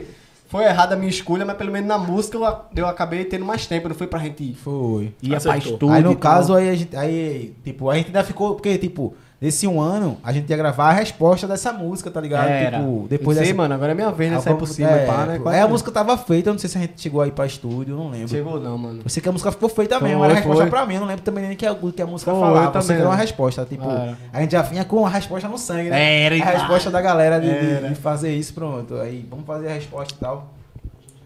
foi 0.49 0.65
errada 0.65 0.95
a 0.95 0.99
minha 0.99 1.11
escolha, 1.11 1.45
mas 1.45 1.57
pelo 1.57 1.71
menos 1.71 1.87
na 1.89 1.99
música 1.99 2.39
eu, 2.39 2.57
eu 2.77 2.87
acabei 2.89 3.25
tendo 3.25 3.45
mais 3.45 3.67
tempo, 3.67 3.89
não 3.89 3.95
foi 3.95 4.07
pra 4.07 4.19
gente 4.19 4.43
ir. 4.43 4.55
Foi. 4.55 5.13
Ia 5.23 5.39
pra 5.41 5.53
Acertou. 5.53 5.73
estúdio. 5.73 5.93
aí 5.95 6.03
no 6.03 6.13
e 6.13 6.17
caso, 6.17 6.55
aí 6.55 6.71
a 6.71 6.75
gente. 6.75 6.97
Aí, 6.97 7.55
tipo, 7.63 7.91
a 7.91 7.97
gente 7.97 8.07
ainda 8.07 8.25
ficou. 8.25 8.55
Porque, 8.55 8.79
tipo, 8.79 9.15
nesse 9.41 9.67
um 9.67 9.81
ano, 9.81 10.19
a 10.23 10.33
gente 10.33 10.51
ia 10.51 10.57
gravar 10.57 10.89
a 10.89 10.93
resposta 10.93 11.47
dessa 11.47 11.73
música, 11.73 12.11
tá 12.11 12.21
ligado? 12.21 12.49
Era. 12.49 12.79
Tipo, 12.79 13.07
depois 13.09 13.37
Eu 13.37 13.45
sei, 13.45 13.53
dessa. 13.53 13.57
mano, 13.63 13.75
agora 13.75 13.93
é 13.93 13.95
minha 13.95 14.11
vez, 14.11 14.31
né? 14.33 14.39
Vamos- 14.39 14.59
por 14.59 14.67
cima 14.67 14.91
é, 14.91 15.07
pá, 15.07 15.27
né? 15.27 15.39
Quase 15.39 15.57
Aí 15.59 15.63
a 15.63 15.69
música 15.69 15.91
tava 15.93 16.19
feita, 16.19 16.49
eu 16.51 16.55
não 16.55 16.59
sei 16.59 16.69
se 16.69 16.77
a 16.79 16.81
gente 16.81 17.01
chegou 17.01 17.21
aí 17.21 17.31
pra 17.31 17.47
estúdio, 17.47 17.97
não 17.97 18.11
lembro. 18.11 18.29
Chegou 18.29 18.59
não, 18.61 18.77
mano. 18.77 19.01
Eu 19.05 19.11
sei 19.11 19.23
que 19.23 19.29
a 19.29 19.33
música 19.33 19.53
ficou 19.53 19.69
feita 19.69 20.01
mesmo, 20.01 20.19
Foi, 20.19 20.25
era 20.27 20.33
a 20.35 20.37
resposta 20.37 20.63
foi. 20.63 20.71
pra 20.71 20.87
mim, 20.87 20.95
eu 20.95 21.01
não 21.01 21.07
lembro 21.07 21.23
também 21.23 21.47
nem 21.49 21.57
que 21.57 21.65
a, 21.67 21.75
que 21.75 22.03
a 22.03 22.07
música 22.07 22.31
Foi, 22.33 22.41
falava. 22.41 22.71
também 22.73 22.87
que 22.89 22.93
era 22.95 23.09
uma 23.09 23.17
resposta, 23.17 23.65
tipo, 23.65 23.85
a 24.33 24.41
gente 24.41 24.51
já 24.53 24.63
vinha 24.63 24.85
com 24.85 25.07
a 25.07 25.09
resposta 25.09 25.49
no 25.49 25.57
sangue, 25.59 25.91
né? 25.91 26.23
Era, 26.23 26.35
a 26.35 26.51
resposta 26.59 26.91
da 26.91 27.01
galera 27.01 27.41
de, 27.41 27.49
de- 27.81 27.89
de 27.91 27.95
fazer 27.95 28.35
isso, 28.35 28.53
pronto. 28.55 28.95
Aí, 28.97 29.27
vamos 29.31 29.47
fazer 29.47 29.69
a 29.69 29.75
resposta 29.75 30.15
e 30.15 30.19
tal. 30.19 30.55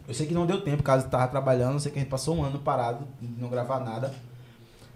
Eu 0.06 0.14
sei 0.14 0.26
que 0.26 0.34
não 0.34 0.44
deu 0.44 0.60
tempo, 0.60 0.82
caso 0.82 1.06
tava 1.08 1.26
trabalhando, 1.28 1.74
eu 1.74 1.80
sei 1.80 1.90
que 1.90 1.98
a 1.98 2.02
gente 2.02 2.10
passou 2.10 2.36
um 2.36 2.42
ano 2.44 2.58
parado, 2.58 3.06
não 3.38 3.48
gravar 3.48 3.80
nada. 3.80 4.12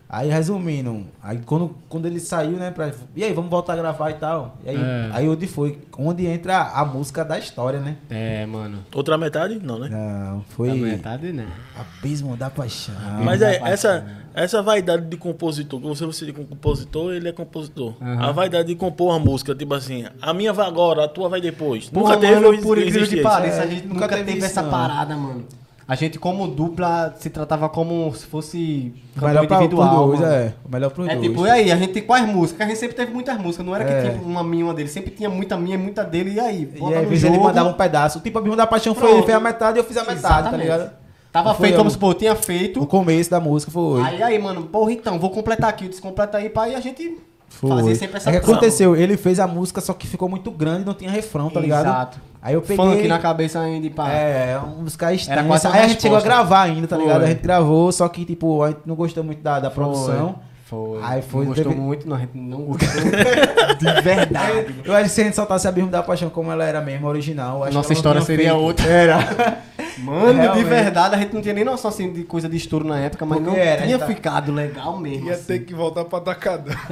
Aí, 0.08 0.30
resumindo, 0.30 1.04
aí 1.20 1.40
quando, 1.44 1.74
quando 1.88 2.06
ele 2.06 2.20
saiu, 2.20 2.52
né, 2.52 2.70
pra, 2.70 2.92
e 3.16 3.24
aí, 3.24 3.32
vamos 3.32 3.50
voltar 3.50 3.72
a 3.72 3.76
gravar 3.76 4.10
e 4.10 4.14
tal. 4.14 4.56
E 4.64 4.70
aí, 4.70 4.76
É. 4.76 5.10
aí 5.12 5.28
onde 5.28 5.48
foi? 5.48 5.80
Onde 5.98 6.24
entra 6.26 6.62
a 6.62 6.84
música 6.84 7.24
da 7.24 7.36
história, 7.36 7.80
né? 7.80 7.96
É, 8.08 8.46
mano. 8.46 8.78
Outra 8.94 9.18
metade? 9.18 9.58
Não, 9.60 9.80
né? 9.80 9.88
Não, 9.90 10.44
foi 10.50 10.70
A 10.70 10.74
metade, 10.74 11.32
né? 11.32 11.48
Abismo 11.76 12.36
da 12.36 12.48
Paixão. 12.48 12.94
Mas 13.24 13.40
da 13.40 13.48
é, 13.50 13.58
paixão, 13.58 13.72
essa, 13.72 14.06
essa 14.32 14.62
vaidade 14.62 15.06
de 15.06 15.16
compositor, 15.16 15.80
você 15.80 16.06
você 16.06 16.32
como 16.32 16.46
compositor, 16.46 17.12
ele 17.12 17.28
é 17.28 17.32
compositor. 17.32 17.94
Aham. 18.00 18.28
A 18.28 18.30
vaidade 18.30 18.68
de 18.68 18.76
compor 18.76 19.08
uma 19.10 19.18
música, 19.18 19.56
tipo 19.56 19.74
assim, 19.74 20.06
a 20.22 20.32
minha 20.32 20.52
vai 20.52 20.68
agora, 20.68 21.04
a 21.04 21.08
tua 21.08 21.28
vai 21.28 21.40
depois. 21.40 21.90
Porra, 21.90 22.14
Nunca 22.14 22.26
teve 22.28 22.40
mano, 22.40 22.62
por 22.62 22.78
incrível 22.78 23.02
isso? 23.02 23.22
pareça, 23.22 23.62
a 23.62 23.64
É, 23.64 23.70
gente 23.70 23.88
nunca 23.88 23.94
nunca, 24.02 24.08
teve 24.10 24.24
teve, 24.24 24.38
isso, 24.38 24.46
essa 24.46 24.62
não. 24.62 24.70
parada, 24.70 25.16
mano. 25.16 25.44
A 25.88 25.94
gente, 25.94 26.18
como 26.18 26.48
dupla, 26.48 27.14
se 27.16 27.30
tratava 27.30 27.68
como 27.68 28.12
se 28.12 28.26
fosse 28.26 28.92
melhor 29.14 29.44
individual. 29.44 30.08
dois, 30.08 30.20
é. 30.20 30.52
O 30.64 30.68
melhor 30.72 30.90
pro 30.90 31.08
É 31.08 31.14
dois. 31.14 31.28
tipo, 31.28 31.46
e 31.46 31.50
aí, 31.50 31.70
a 31.70 31.76
gente 31.76 32.00
quais 32.02 32.26
músicas? 32.26 32.66
A 32.66 32.68
gente 32.70 32.78
sempre 32.80 32.96
teve 32.96 33.12
muitas 33.12 33.38
músicas, 33.38 33.64
não 33.64 33.72
era 33.74 33.84
É. 33.88 34.02
que 34.02 34.10
tinha 34.10 34.22
uma 34.22 34.42
minha 34.42 34.62
e 34.62 34.64
uma 34.64 34.74
dele, 34.74 34.88
sempre 34.88 35.12
tinha 35.12 35.30
muita 35.30 35.56
minha 35.56 35.76
e 35.76 35.78
muita 35.78 36.02
dele, 36.02 36.32
e 36.32 36.40
aí? 36.40 36.68
E 36.74 36.84
aí, 36.84 36.94
às 36.96 37.08
vezes 37.08 37.24
ele 37.24 37.38
mandava 37.38 37.68
um 37.68 37.72
pedaço. 37.74 38.18
Tipo, 38.18 38.38
Abismo 38.38 38.56
da 38.56 38.66
Paixão 38.66 38.94
foi, 38.96 39.02
Pronto. 39.04 39.18
ele 39.18 39.26
fez 39.26 39.36
a 39.36 39.40
metade 39.40 39.78
e 39.78 39.80
eu 39.80 39.84
fiz 39.84 39.96
a 39.96 40.00
metade, 40.00 40.22
tá 40.22 40.38
Exatamente. 40.40 40.62
ligado? 40.62 40.90
Tava 41.30 41.54
Foi 41.54 41.66
feito, 41.66 41.74
a- 41.74 41.78
vamos 41.78 41.92
supor, 41.92 42.14
tinha 42.14 42.34
feito. 42.34 42.82
O 42.82 42.86
começo 42.86 43.30
da 43.30 43.38
música 43.38 43.70
foi. 43.70 44.00
Aí, 44.02 44.22
aí, 44.22 44.38
mano, 44.40 44.62
porra, 44.64 44.90
então, 44.90 45.18
vou 45.20 45.30
completar 45.30 45.70
aqui, 45.70 45.86
descompleta 45.86 46.38
aí, 46.38 46.48
pá, 46.48 46.68
e 46.68 46.74
a 46.74 46.80
gente 46.80 47.16
Foi. 47.56 47.70
fazia 47.70 47.94
sempre 47.94 48.16
essa 48.18 48.28
é 48.28 48.32
que 48.32 48.38
aconteceu, 48.38 48.94
ele 48.94 49.16
fez 49.16 49.40
a 49.40 49.46
música, 49.46 49.80
só 49.80 49.94
que 49.94 50.06
ficou 50.06 50.28
muito 50.28 50.50
grande, 50.50 50.84
não 50.84 50.92
tinha 50.92 51.10
refrão, 51.10 51.48
tá 51.48 51.58
ligado? 51.58 51.86
Exato. 51.86 52.20
Aí 52.42 52.54
eu 52.54 52.60
peguei. 52.60 52.76
Funk 52.76 53.08
na 53.08 53.18
cabeça 53.18 53.58
ainda, 53.58 53.86
e 53.86 53.90
pá. 53.90 54.10
É, 54.10 54.58
uma 54.58 54.82
música 54.82 55.12
estranha. 55.12 55.44
quase 55.44 55.66
uma 55.66 55.74
Aí 55.74 55.82
a 55.82 55.88
gente 55.88 56.02
chegou 56.02 56.18
a 56.18 56.20
gravar 56.20 56.62
ainda, 56.62 56.86
tá 56.86 56.96
Foi. 56.96 57.04
ligado? 57.04 57.22
A 57.22 57.26
gente 57.26 57.40
gravou, 57.40 57.90
só 57.90 58.08
que, 58.08 58.24
tipo, 58.24 58.62
a 58.62 58.68
gente 58.68 58.80
não 58.84 58.94
gostou 58.94 59.24
muito 59.24 59.42
da, 59.42 59.58
da 59.58 59.70
produção. 59.70 60.34
Foi. 60.34 60.55
Aí 61.02 61.22
foi, 61.22 61.40
Não 61.44 61.52
gostou 61.52 61.70
teve- 61.72 61.80
muito, 61.80 62.08
não, 62.08 62.16
a 62.16 62.18
gente 62.18 62.36
não 62.36 62.62
gostou 62.62 63.02
de 63.78 64.02
verdade. 64.02 64.74
Eu 64.84 64.94
acho 64.94 65.04
que 65.04 65.08
se 65.10 65.20
a 65.20 65.24
gente 65.24 65.36
soltasse 65.36 65.68
Abismo 65.68 65.90
da 65.90 66.02
Paixão 66.02 66.28
como 66.28 66.50
ela 66.50 66.64
era 66.64 66.80
mesmo, 66.80 67.06
original. 67.06 67.62
acho 67.62 67.72
Nossa 67.72 67.92
história 67.92 68.20
seria 68.20 68.50
feito. 68.50 68.60
outra. 68.60 68.84
Era. 68.86 69.58
Mano, 69.98 70.34
de 70.34 70.40
Realmente. 70.40 70.64
verdade, 70.64 71.14
a 71.14 71.18
gente 71.18 71.32
não 71.34 71.40
tinha 71.40 71.54
nem 71.54 71.64
noção 71.64 71.88
assim 71.88 72.12
de 72.12 72.22
coisa 72.24 72.48
de 72.48 72.56
estouro 72.56 72.86
na 72.86 72.98
época, 72.98 73.24
mas 73.24 73.38
Porque 73.38 73.50
não 73.56 73.56
era, 73.64 73.82
tinha 73.82 73.98
tá- 73.98 74.06
ficado 74.06 74.52
legal 74.52 74.98
mesmo. 74.98 75.26
Ia 75.28 75.32
assim. 75.34 75.44
ter 75.46 75.58
que 75.60 75.72
voltar 75.72 76.04
pra 76.04 76.18
Atacadão. 76.18 76.74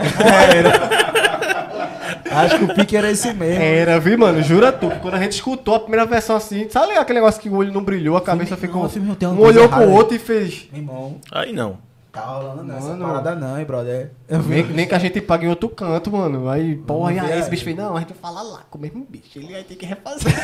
Acho 2.31 2.59
que 2.59 2.65
o 2.65 2.75
pique 2.75 2.97
era 2.97 3.11
esse 3.11 3.33
mesmo. 3.33 3.63
Era, 3.63 3.99
viu, 4.01 4.19
mano? 4.19 4.43
Jura 4.43 4.73
tu. 4.73 4.89
que 4.89 4.99
Quando 5.01 5.15
a 5.15 5.19
gente 5.19 5.33
escutou 5.33 5.75
a 5.75 5.81
primeira 5.81 6.05
versão 6.07 6.35
assim, 6.37 6.69
sabe 6.69 6.93
aquele 6.95 7.19
negócio 7.21 7.41
que 7.41 7.49
o 7.49 7.55
olho 7.57 7.73
não 7.73 7.83
brilhou, 7.83 8.17
a 8.17 8.21
cabeça 8.21 8.57
ficou. 8.57 8.83
um 8.85 9.39
olhou 9.41 9.69
pro 9.69 9.91
outro 9.91 10.17
e 10.17 10.19
fez. 10.19 10.69
Meu 10.73 10.81
irmão, 10.83 11.17
Aí 11.31 11.53
não. 11.53 11.79
Tá 12.15 12.27
rolando 12.27 12.63
nessa 12.63 12.89
Mano. 12.89 13.05
parada 13.05 13.35
não, 13.35 13.59
hein, 13.59 13.65
brother. 13.65 14.13
Nem, 14.49 14.65
nem 14.65 14.87
que 14.87 14.95
a 14.95 14.99
gente 14.99 15.21
pague 15.21 15.47
em 15.47 15.49
outro 15.49 15.69
canto, 15.69 16.13
mano. 16.13 16.49
Aí, 16.49 16.77
porra, 16.77 17.11
e 17.11 17.15
ver 17.15 17.21
aí 17.21 17.33
aí. 17.33 17.41
esse 17.41 17.51
bicho 17.51 17.65
fez, 17.65 17.77
não, 17.77 17.97
a 17.97 18.01
gente 18.01 18.11
vai 18.11 18.19
falar 18.19 18.43
lá 18.43 18.61
com 18.71 18.79
o 18.79 18.81
mesmo 18.81 19.05
bicho. 19.09 19.39
Ele 19.39 19.53
vai 19.53 19.65
ter 19.65 19.75
que 19.75 19.85
refazer. 19.85 20.33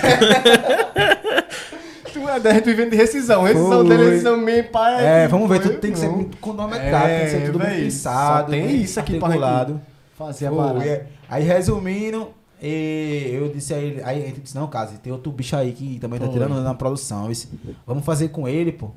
tu 2.12 2.28
é, 2.28 2.32
a 2.32 2.54
gente 2.54 2.64
vivendo 2.64 2.90
de 2.90 2.96
rescisão. 2.96 3.44
Rescisão 3.44 3.84
dele, 3.84 4.04
rescisão 4.10 4.36
minha, 4.36 4.64
pai. 4.64 5.04
É, 5.04 5.28
vamos 5.28 5.48
ver, 5.48 5.60
tudo 5.60 5.78
tem 5.78 5.92
que 5.92 5.98
ser 5.98 6.06
não. 6.06 6.16
muito 6.16 6.36
cronometrado, 6.38 7.06
tem 7.06 7.24
que 7.24 7.30
ser 7.30 7.46
tudo 7.46 7.58
véi, 7.58 7.70
bem 7.70 7.84
pensado, 7.84 8.44
só 8.44 8.50
tem 8.50 8.76
isso 8.76 9.00
aqui 9.00 9.18
pra 9.18 9.30
gente 9.30 9.80
fazer 10.16 10.46
a 10.46 10.52
parada. 10.52 10.84
é. 10.84 11.06
Aí 11.28 11.44
resumindo, 11.44 12.28
e 12.60 13.30
eu 13.32 13.48
disse 13.48 13.72
a 13.72 13.78
ele, 13.78 14.02
aí 14.02 14.22
a 14.22 14.26
gente 14.26 14.40
disse, 14.40 14.54
não, 14.54 14.66
casa, 14.66 14.98
tem 15.02 15.12
outro 15.12 15.32
bicho 15.32 15.56
aí 15.56 15.72
que 15.72 15.98
também 15.98 16.18
tá 16.18 16.28
tirando 16.28 16.60
na 16.60 16.74
produção. 16.74 17.28
Disse, 17.28 17.48
vamos 17.86 18.04
fazer 18.04 18.28
com 18.28 18.46
ele, 18.46 18.72
pô. 18.72 18.90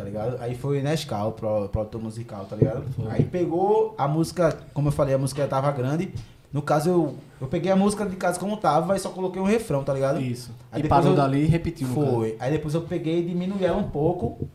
Tá 0.00 0.04
ligado? 0.04 0.36
Aí 0.40 0.54
foi 0.54 0.80
Nescau, 0.82 1.32
pro, 1.32 1.68
produtor 1.68 2.02
musical, 2.02 2.44
tá 2.46 2.56
ligado? 2.56 2.84
Aí 3.10 3.22
pegou 3.24 3.94
a 3.98 4.08
música, 4.08 4.56
como 4.72 4.88
eu 4.88 4.92
falei, 4.92 5.14
a 5.14 5.18
música 5.18 5.46
tava 5.46 5.70
grande. 5.72 6.12
No 6.52 6.62
caso, 6.62 6.88
eu, 6.90 7.14
eu 7.40 7.46
peguei 7.46 7.70
a 7.70 7.76
música 7.76 8.04
de 8.06 8.16
casa 8.16 8.40
como 8.40 8.56
tava 8.56 8.96
e 8.96 8.98
só 8.98 9.10
coloquei 9.10 9.40
um 9.40 9.44
refrão, 9.44 9.84
tá 9.84 9.92
ligado? 9.94 10.20
Isso. 10.20 10.50
Aí 10.72 10.82
e 10.82 10.88
parou 10.88 11.10
eu- 11.10 11.16
dali 11.16 11.42
e 11.42 11.46
repetiu. 11.46 11.86
Foi. 11.88 12.36
Aí 12.40 12.50
depois 12.50 12.74
eu 12.74 12.80
peguei 12.82 13.20
e 13.20 13.24
diminuí 13.26 13.64
ela 13.64 13.76
um 13.76 13.88
pouco 13.88 14.48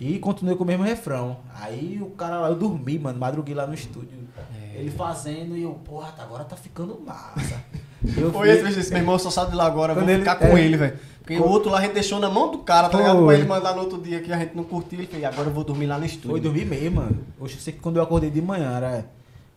e 0.00 0.18
continuei 0.18 0.56
com 0.56 0.64
o 0.64 0.66
mesmo 0.66 0.82
refrão. 0.84 1.38
Aí 1.60 1.98
o 2.00 2.06
cara 2.10 2.40
lá, 2.40 2.48
eu 2.48 2.54
dormi, 2.54 2.98
mano, 2.98 3.18
madruguei 3.18 3.54
lá 3.54 3.66
no 3.66 3.74
estúdio. 3.74 4.16
É. 4.74 4.78
Ele 4.78 4.90
fazendo 4.90 5.56
e 5.56 5.62
eu, 5.62 5.72
porra, 5.84 6.12
tá- 6.12 6.22
agora 6.22 6.44
tá 6.44 6.56
ficando 6.56 6.98
massa. 7.04 7.62
Eu 8.16 8.32
Foi 8.32 8.48
esse, 8.50 8.80
esse 8.80 8.90
meu 8.90 9.00
irmão 9.00 9.18
só 9.18 9.30
sabe 9.30 9.50
de 9.52 9.56
lá 9.56 9.66
agora, 9.66 9.94
Quando 9.94 10.04
vou 10.04 10.14
ele- 10.14 10.20
ficar 10.22 10.36
com 10.36 10.56
é. 10.56 10.60
ele, 10.64 10.76
velho. 10.76 10.98
Porque 11.20 11.38
o 11.40 11.48
outro 11.48 11.70
lá 11.72 11.78
a 11.78 11.82
gente 11.82 11.94
deixou 11.94 12.20
na 12.20 12.30
mão 12.30 12.52
do 12.52 12.58
cara, 12.58 12.88
tá 12.88 12.98
ligado? 12.98 13.24
Pra 13.26 13.34
ele 13.34 13.46
mandar 13.46 13.74
no 13.74 13.80
outro 13.82 14.00
dia 14.00 14.20
que 14.20 14.32
a 14.32 14.38
gente 14.38 14.54
não 14.54 14.62
curtiu. 14.62 14.98
Ele 15.00 15.08
fez, 15.08 15.24
agora 15.24 15.48
eu 15.48 15.52
vou 15.52 15.64
dormir 15.64 15.86
lá 15.86 15.98
no 15.98 16.06
estúdio. 16.06 16.30
Foi 16.30 16.40
dormir 16.40 16.64
mesmo, 16.66 16.96
mano. 17.00 17.18
Oxe, 17.40 17.54
eu 17.54 17.60
sei 17.60 17.72
que 17.72 17.80
quando 17.80 17.96
eu 17.96 18.02
acordei 18.02 18.30
de 18.30 18.40
manhã, 18.40 18.76
era. 18.76 19.06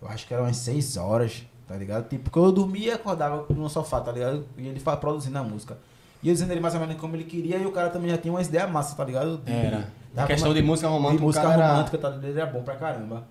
Eu 0.01 0.07
acho 0.07 0.25
que 0.25 0.33
era 0.33 0.41
umas 0.41 0.57
6 0.57 0.97
horas, 0.97 1.43
tá 1.67 1.75
ligado? 1.75 2.07
Tipo, 2.09 2.23
porque 2.23 2.39
eu 2.39 2.51
dormia 2.51 2.87
e 2.87 2.91
acordava 2.91 3.45
no 3.49 3.69
sofá, 3.69 3.99
tá 4.01 4.11
ligado? 4.11 4.45
E 4.57 4.67
ele 4.67 4.79
produzindo 4.79 5.37
a 5.37 5.43
música. 5.43 5.77
E 6.23 6.27
eu 6.29 6.33
dizendo 6.33 6.51
ele 6.51 6.59
mais 6.59 6.73
ou 6.73 6.79
menos 6.79 6.95
como 6.95 7.15
ele 7.15 7.23
queria, 7.25 7.57
e 7.57 7.65
o 7.67 7.71
cara 7.71 7.89
também 7.89 8.09
já 8.09 8.17
tinha 8.17 8.33
umas 8.33 8.47
ideias 8.47 8.69
massas, 8.71 8.95
tá 8.95 9.03
ligado? 9.05 9.37
De- 9.37 9.51
Era. 9.51 9.87
A 10.17 10.25
questão 10.25 10.49
uma- 10.49 10.55
de 10.55 10.63
música 10.63 10.87
romântica, 10.89 11.17
de 11.19 11.23
música 11.23 11.45
o 11.45 11.49
cara 11.51 11.61
era- 11.63 11.71
romântica, 11.73 11.97
tá 11.99 12.09
ligado? 12.09 12.25
Ele 12.25 12.39
era 12.41 12.49
bom 12.49 12.63
pra 12.63 12.75
caramba. 12.75 13.27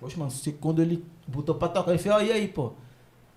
Poxa, 0.00 0.16
mano, 0.16 0.30
se 0.30 0.50
quando 0.52 0.80
ele 0.80 1.04
botou 1.26 1.54
pra 1.56 1.68
tocar, 1.68 1.90
ele 1.90 1.98
fez, 1.98 2.14
ó, 2.14 2.20
e 2.20 2.32
aí, 2.32 2.48
pô? 2.48 2.72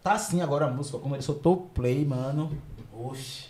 Tá 0.05 0.13
assim 0.13 0.39
agora 0.39 0.65
a 0.65 0.69
música, 0.69 0.99
como 0.99 1.15
ele 1.15 1.23
soltou 1.23 1.53
o 1.53 1.57
play, 1.57 2.05
mano. 2.05 2.55
Oxe. 2.93 3.45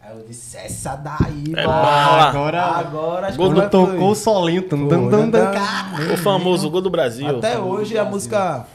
Aí 0.00 0.18
eu 0.18 0.26
disse, 0.26 0.56
essa 0.56 0.96
daí, 0.96 1.54
É 1.56 1.64
bala. 1.64 2.24
Agora, 2.24 2.60
Agora 2.60 3.32
quando 3.36 3.52
coisas 3.54 3.70
tocou 3.70 4.10
o 4.10 4.14
solinho, 4.16 4.68
tum, 4.68 4.88
dum, 4.88 5.26
né? 5.26 5.52
cara. 5.52 6.12
O 6.12 6.16
famoso 6.16 6.68
gol 6.68 6.80
do 6.80 6.90
Brasil. 6.90 7.38
Até 7.38 7.56
hoje 7.56 7.96
a 7.96 8.04
música, 8.04 8.66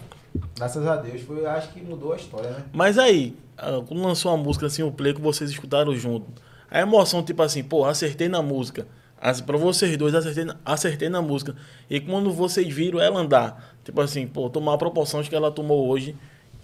graças 0.56 0.88
a 0.88 0.96
Deus, 0.96 1.20
foi, 1.24 1.46
acho 1.46 1.68
que 1.74 1.82
mudou 1.82 2.14
a 2.14 2.16
história, 2.16 2.50
né? 2.50 2.64
Mas 2.72 2.98
aí, 2.98 3.36
ah, 3.58 3.82
quando 3.86 4.02
lançou 4.02 4.32
a 4.32 4.38
música 4.38 4.68
assim, 4.68 4.84
o 4.84 4.92
play 4.94 5.14
que 5.14 5.20
vocês 5.20 5.50
escutaram 5.50 5.94
junto, 5.94 6.28
a 6.72 6.80
emoção, 6.80 7.22
tipo 7.22 7.42
assim, 7.42 7.62
pô, 7.62 7.84
acertei 7.84 8.30
na 8.30 8.42
música. 8.42 8.88
As, 9.20 9.42
pra 9.42 9.58
vocês 9.58 9.98
dois, 9.98 10.16
acertei 10.16 10.46
na, 10.46 10.56
acertei 10.64 11.10
na 11.10 11.22
música. 11.22 11.58
E 11.90 12.00
quando 12.00 12.32
vocês 12.32 12.74
viram 12.74 13.02
ela 13.02 13.20
andar, 13.20 13.76
tipo 13.84 14.00
assim, 14.00 14.26
pô, 14.26 14.50
tomar 14.50 14.76
a 14.76 14.78
proporção 14.78 15.22
que 15.22 15.36
ela 15.36 15.52
tomou 15.52 15.90
hoje, 15.90 16.16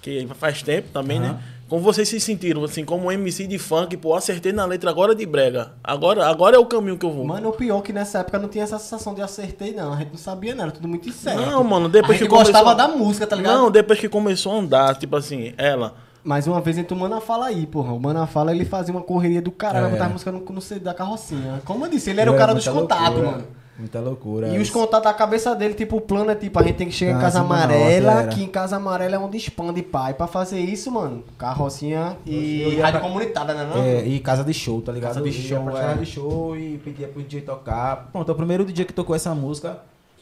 que 0.03 0.27
faz 0.35 0.61
tempo 0.61 0.89
também, 0.93 1.19
né? 1.19 1.29
Aham. 1.29 1.39
Como 1.69 1.81
vocês 1.81 2.07
se 2.07 2.19
sentiram, 2.19 2.63
assim, 2.63 2.85
como 2.85 3.11
MC 3.11 3.47
de 3.47 3.57
funk, 3.57 3.97
pô, 3.97 4.13
acertei 4.13 4.51
na 4.51 4.63
letra 4.63 4.91
agora 4.91 5.15
de 5.15 5.25
brega. 5.25 5.71
Agora, 5.83 6.27
agora 6.27 6.55
é 6.55 6.59
o 6.59 6.65
caminho 6.67 6.97
que 6.99 7.05
eu 7.05 7.11
vou. 7.11 7.25
Mano, 7.25 7.49
o 7.49 7.53
pior 7.53 7.79
é 7.79 7.81
que 7.81 7.91
nessa 7.91 8.19
época 8.19 8.37
não 8.37 8.47
tinha 8.47 8.63
essa 8.63 8.77
sensação 8.77 9.15
de 9.15 9.21
acertei, 9.23 9.73
não. 9.73 9.91
A 9.93 9.97
gente 9.97 10.09
não 10.11 10.17
sabia, 10.17 10.53
não. 10.53 10.65
Era 10.65 10.71
tudo 10.71 10.87
muito 10.87 11.09
incerto. 11.09 11.41
Não, 11.41 11.63
mano, 11.63 11.89
depois 11.89 12.11
a 12.11 12.19
gente 12.19 12.29
que 12.29 12.35
gostava 12.35 12.75
começou- 12.75 12.91
da 12.91 12.95
música, 13.03 13.25
tá 13.25 13.35
ligado? 13.35 13.55
Não, 13.57 13.71
depois 13.71 13.99
que 13.99 14.07
começou 14.07 14.51
a 14.51 14.55
andar, 14.59 14.95
tipo 14.99 15.15
assim, 15.15 15.53
ela. 15.57 15.95
Mais 16.23 16.45
uma 16.45 16.61
vez 16.61 16.77
entra 16.77 16.95
o 16.95 16.99
Mana 16.99 17.19
Fala 17.19 17.47
aí, 17.47 17.65
porra. 17.65 17.91
O 17.93 17.99
Mana 17.99 18.27
Fala, 18.27 18.51
ele 18.53 18.65
fazia 18.65 18.93
uma 18.93 19.01
correria 19.01 19.41
do 19.41 19.49
caralho, 19.51 19.87
É. 19.87 19.89
botar 19.89 20.09
música 20.09 20.31
no, 20.31 20.39
no 20.41 20.61
CD 20.61 20.81
da 20.81 20.93
carrocinha. 20.93 21.59
Como 21.65 21.85
eu 21.85 21.89
disse, 21.89 22.11
ele 22.11 22.21
era 22.21 22.31
o 22.31 22.37
cara 22.37 22.53
dos 22.53 22.67
contatos, 22.67 23.19
mano. 23.23 23.45
Muita 23.78 23.99
loucura. 23.99 24.49
E 24.49 24.59
os 24.59 24.69
contatos 24.69 25.05
da 25.09 25.13
cabeça 25.13 25.55
dele, 25.55 25.74
tipo, 25.74 25.97
o 25.97 26.01
plano 26.01 26.30
é 26.30 26.36
tipo, 26.36 26.59
a 26.59 26.63
gente 26.63 26.76
tem 26.76 26.88
que 26.88 26.93
chegar 26.93 27.13
em 27.13 27.15
Ah, 27.15 27.21
Casa 27.21 27.39
Amarela, 27.41 28.28
que 28.28 28.43
em 28.43 28.47
Casa 28.47 28.76
Amarela 28.76 29.15
é 29.15 29.19
onde 29.19 29.38
expande, 29.38 29.82
pai. 29.82 30.13
Pra 30.13 30.28
fazer 30.28 30.59
isso, 30.59 30.91
mano, 30.91 31.24
carrocinha 31.39 32.15
e 32.26 32.76
ia 32.76 32.84
rádio 32.86 32.99
pra- 32.99 33.09
comunitária, 33.09 33.53
né? 33.55 33.63
Não? 33.74 33.82
É, 33.82 34.05
e 34.05 34.19
casa 34.19 34.43
de 34.43 34.53
show, 34.53 34.80
tá 34.82 34.91
ligado? 34.91 35.15
Casa 35.15 35.21
de 35.28 35.36
ia 35.36 35.47
show, 35.57 35.63
pra 35.63 35.74
é. 35.80 35.82
casa 35.82 35.99
de 35.99 36.05
show 36.05 36.55
e 36.55 36.78
pedia 36.78 37.07
pro 37.07 37.24
DJ 37.24 37.41
tocar. 37.41 38.09
Pronto, 38.11 38.32
o 38.32 38.36
primeiro 38.36 38.63
DJ 38.63 38.86
que 38.86 38.93
tocou 38.93 39.15
essa 39.15 39.34
música, 39.34 39.80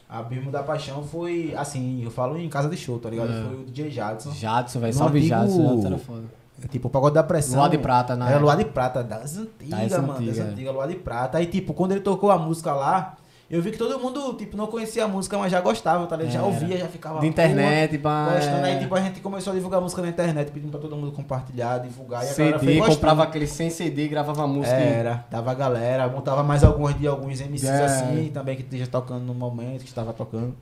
Abismo 0.10 0.50
da 0.52 0.64
Paixão, 0.64 1.04
foi 1.04 1.54
assim, 1.58 2.04
eu 2.04 2.12
falo 2.12 2.38
em 2.38 2.48
casa 2.50 2.70
de 2.70 2.78
show, 2.78 3.00
tá 3.00 3.10
ligado? 3.10 3.32
É. 3.32 3.44
Foi 3.44 3.56
o 3.62 3.64
DJ 3.66 3.90
Jadson. 3.92 4.32
Jadson, 4.32 4.80
velho. 4.80 4.94
Salve 4.94 5.20
antigo- 5.20 5.36
Jadson. 5.36 5.68
Jadson 5.74 5.88
era 5.88 5.98
foda. 5.98 6.24
É 6.64 6.68
Tipo, 6.68 6.88
o 6.88 6.92
pagode 6.92 7.16
da 7.16 7.24
pressão. 7.24 7.58
Luar 7.58 7.70
de 7.70 7.78
Prata, 7.80 8.14
Era 8.14 8.24
época. 8.26 8.40
Luar 8.40 8.56
de 8.58 8.66
Prata, 8.66 9.04
das 9.04 9.36
antigas, 9.38 9.90
Das 9.90 10.02
mano. 10.02 10.14
antigas, 10.14 10.38
das 10.38 10.46
é. 10.48 10.50
antigas, 10.52 10.74
Luar 10.74 10.88
de 10.88 10.96
Prata. 10.96 11.38
Aí, 11.40 11.48
tipo, 11.48 11.74
quando 11.74 11.92
ele 11.94 12.02
tocou 12.02 12.30
a 12.30 12.38
música 12.38 12.72
lá, 12.74 13.18
eu 13.52 13.62
vi 13.62 13.72
que 13.72 13.78
todo 13.78 14.00
mundo, 14.00 14.34
tipo, 14.36 14.56
não 14.56 14.68
conhecia 14.68 15.04
a 15.04 15.08
música, 15.08 15.38
mas 15.38 15.52
já 15.52 15.60
gostava, 15.62 16.08
tá 16.08 16.16
ligado? 16.16 16.32
Já 16.34 16.40
Era. 16.40 16.48
ouvia, 16.48 16.78
já 16.78 16.88
ficava. 16.88 17.20
De 17.20 17.28
internet, 17.28 17.98
pá, 17.98 18.34
Gostando. 18.36 18.66
é. 18.66 18.72
Aí, 18.74 18.80
tipo, 18.80 18.96
a 18.96 19.02
gente 19.02 19.20
começou 19.20 19.52
a 19.52 19.56
divulgar 19.56 19.80
a 19.80 19.84
música 19.84 20.02
na 20.02 20.10
internet, 20.10 20.52
pedindo 20.52 20.72
pra 20.72 20.80
todo 20.80 20.96
mundo 20.96 21.12
compartilhar, 21.12 21.78
divulgar. 21.80 22.24
E 22.26 22.30
a 22.30 22.34
galera 22.34 22.60
foi 22.60 22.68
CD, 22.74 22.80
comprava 22.88 23.24
aquele 23.24 23.48
sem 23.48 23.70
CD, 23.70 24.08
gravava 24.08 24.48
música. 24.48 24.76
Era, 24.76 25.26
dava 25.30 25.52
a 25.52 25.54
galera, 25.54 26.08
montava 26.08 26.42
mais 26.44 26.64
algumas 26.64 26.98
de 26.98 27.06
alguns 27.08 27.40
MCs 27.42 27.64
É. 27.70 27.86
assim, 27.86 28.32
também 28.34 28.56
que 28.56 28.62
esteja 28.64 28.88
tocando 28.88 29.22
no 29.26 29.34
momento, 29.34 29.82
que 29.82 29.90
estava 29.90 30.14
tocando. 30.14 30.56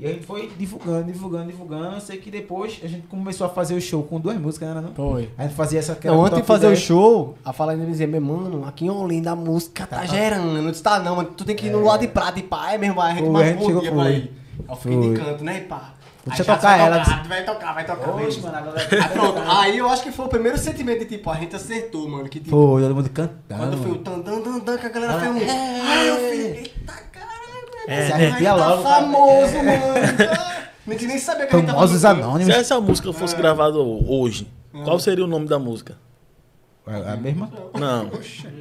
E 0.00 0.06
a 0.06 0.08
gente 0.08 0.24
foi 0.24 0.50
divulgando, 0.58 1.04
divulgando, 1.12 1.46
divulgando. 1.50 1.94
Eu 1.96 2.00
sei 2.00 2.16
que 2.16 2.30
depois 2.30 2.80
a 2.82 2.86
gente 2.86 3.06
começou 3.06 3.46
a 3.46 3.50
fazer 3.50 3.74
o 3.74 3.80
show 3.80 4.02
com 4.02 4.18
duas 4.18 4.38
músicas, 4.38 4.74
né? 4.74 4.80
Não? 4.80 4.94
Foi. 4.94 5.28
A 5.36 5.42
gente 5.42 5.54
fazia 5.54 5.78
essa 5.78 5.98
Não, 6.04 6.18
o 6.20 6.24
antes 6.24 6.38
de 6.38 6.44
fazer 6.44 6.66
o 6.66 6.70
10. 6.70 6.80
show, 6.80 7.36
a 7.44 7.52
fala 7.52 7.72
ainda 7.72 7.84
dizia, 7.84 8.06
meu 8.06 8.20
mano, 8.20 8.64
aqui 8.66 8.86
em 8.86 8.90
Olinda 8.90 9.32
a 9.32 9.36
música 9.36 9.86
tá 9.86 10.06
gerando. 10.06 10.56
Eu 10.56 10.70
disse, 10.70 10.82
tá 10.82 10.98
não, 11.00 11.16
mano, 11.16 11.28
tu 11.36 11.44
tem 11.44 11.54
que 11.54 11.66
ir 11.66 11.70
no 11.70 11.84
lado 11.84 12.00
de 12.00 12.08
prata 12.08 12.38
e 12.38 12.42
pá, 12.42 12.72
é 12.72 12.78
mesmo, 12.78 12.98
a 12.98 13.10
gente 13.10 13.20
Foi, 13.24 13.28
mais 13.30 13.46
a 13.46 13.50
gente 13.52 13.64
chegou, 13.66 13.80
dia 13.82 13.90
foi. 13.92 14.00
pra 14.00 14.10
ir. 14.10 14.32
Eu 14.68 14.76
fiquei 14.76 14.98
Foi. 14.98 15.08
de 15.10 15.20
canto, 15.20 15.44
né, 15.44 15.58
e 15.58 15.60
pá. 15.62 15.94
Deixa 16.26 16.42
Aí 16.42 16.46
tocar 16.46 16.60
vai 16.78 16.86
ela, 16.86 16.98
Tocar, 17.02 17.28
vai 17.28 17.44
tocar, 17.44 17.74
vai 17.74 17.86
tocar. 17.86 18.10
Oxe, 18.14 18.40
mano, 18.40 18.54
a 18.54 18.58
Aí 18.58 18.64
galera. 18.66 19.08
pronto, 19.08 19.38
aí 19.46 19.78
eu 19.78 19.88
acho 19.88 20.02
que 20.02 20.12
foi 20.12 20.26
o 20.26 20.28
primeiro 20.28 20.58
sentimento 20.58 20.98
de 21.00 21.06
tipo, 21.06 21.30
a 21.30 21.34
gente 21.34 21.56
acertou, 21.56 22.06
mano, 22.08 22.28
que 22.28 22.38
tipo, 22.40 22.50
Foi, 22.50 22.82
todo 22.82 22.94
mundo 22.94 23.08
cantando. 23.10 23.38
quando 23.48 23.76
foi 23.82 23.90
o 23.92 23.98
tan 23.98 24.20
tan 24.20 24.40
tan 24.42 24.60
tan, 24.60 24.76
que 24.78 24.86
a 24.86 24.88
galera 24.90 25.18
fez 25.18 25.30
um... 25.34 25.38
Ai, 25.82 26.08
eu 26.10 26.16
fiz, 26.16 26.44
eita 26.58 26.92
É, 27.86 28.06
Se 28.06 28.12
Aí 28.12 28.26
arrepia 28.26 28.50
tá 28.50 28.54
logo, 28.56 28.82
cara. 28.82 28.94
famoso, 29.00 29.56
É. 29.56 29.62
mano. 29.62 30.40
Ninguém 30.86 31.08
nem 31.08 31.18
sabia 31.18 31.46
que 31.46 31.52
tava 31.52 31.66
Famosos 31.66 32.02
canto. 32.02 32.20
Anônimos. 32.22 32.54
Se 32.54 32.60
essa 32.60 32.80
música 32.80 33.12
fosse 33.12 33.36
gravada 33.36 33.78
hoje, 33.78 34.48
qual 34.84 34.98
seria 34.98 35.24
o 35.24 35.28
nome 35.28 35.46
da 35.46 35.58
música? 35.58 35.96
É 36.86 37.12
a 37.12 37.16
mesma? 37.16 37.48
Não. 37.78 38.10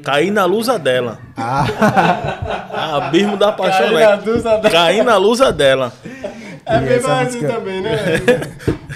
Cair 0.03 0.29
na 0.29 0.45
luza 0.45 0.77
dela. 0.77 1.17
Ah, 1.35 2.97
Abismo 3.07 3.37
da 3.37 3.51
paixão. 3.51 3.91
Né? 3.91 4.05
na 4.05 4.15
luza 4.15 4.57
dela. 4.57 4.69
Cair 4.69 5.03
na 5.03 5.17
luza 5.17 5.51
dela. 5.51 5.93
É 6.65 6.77
E 6.77 6.79
bem 6.81 6.95
assim 6.97 7.23
música- 7.37 7.47
também, 7.53 7.81
né? 7.81 7.95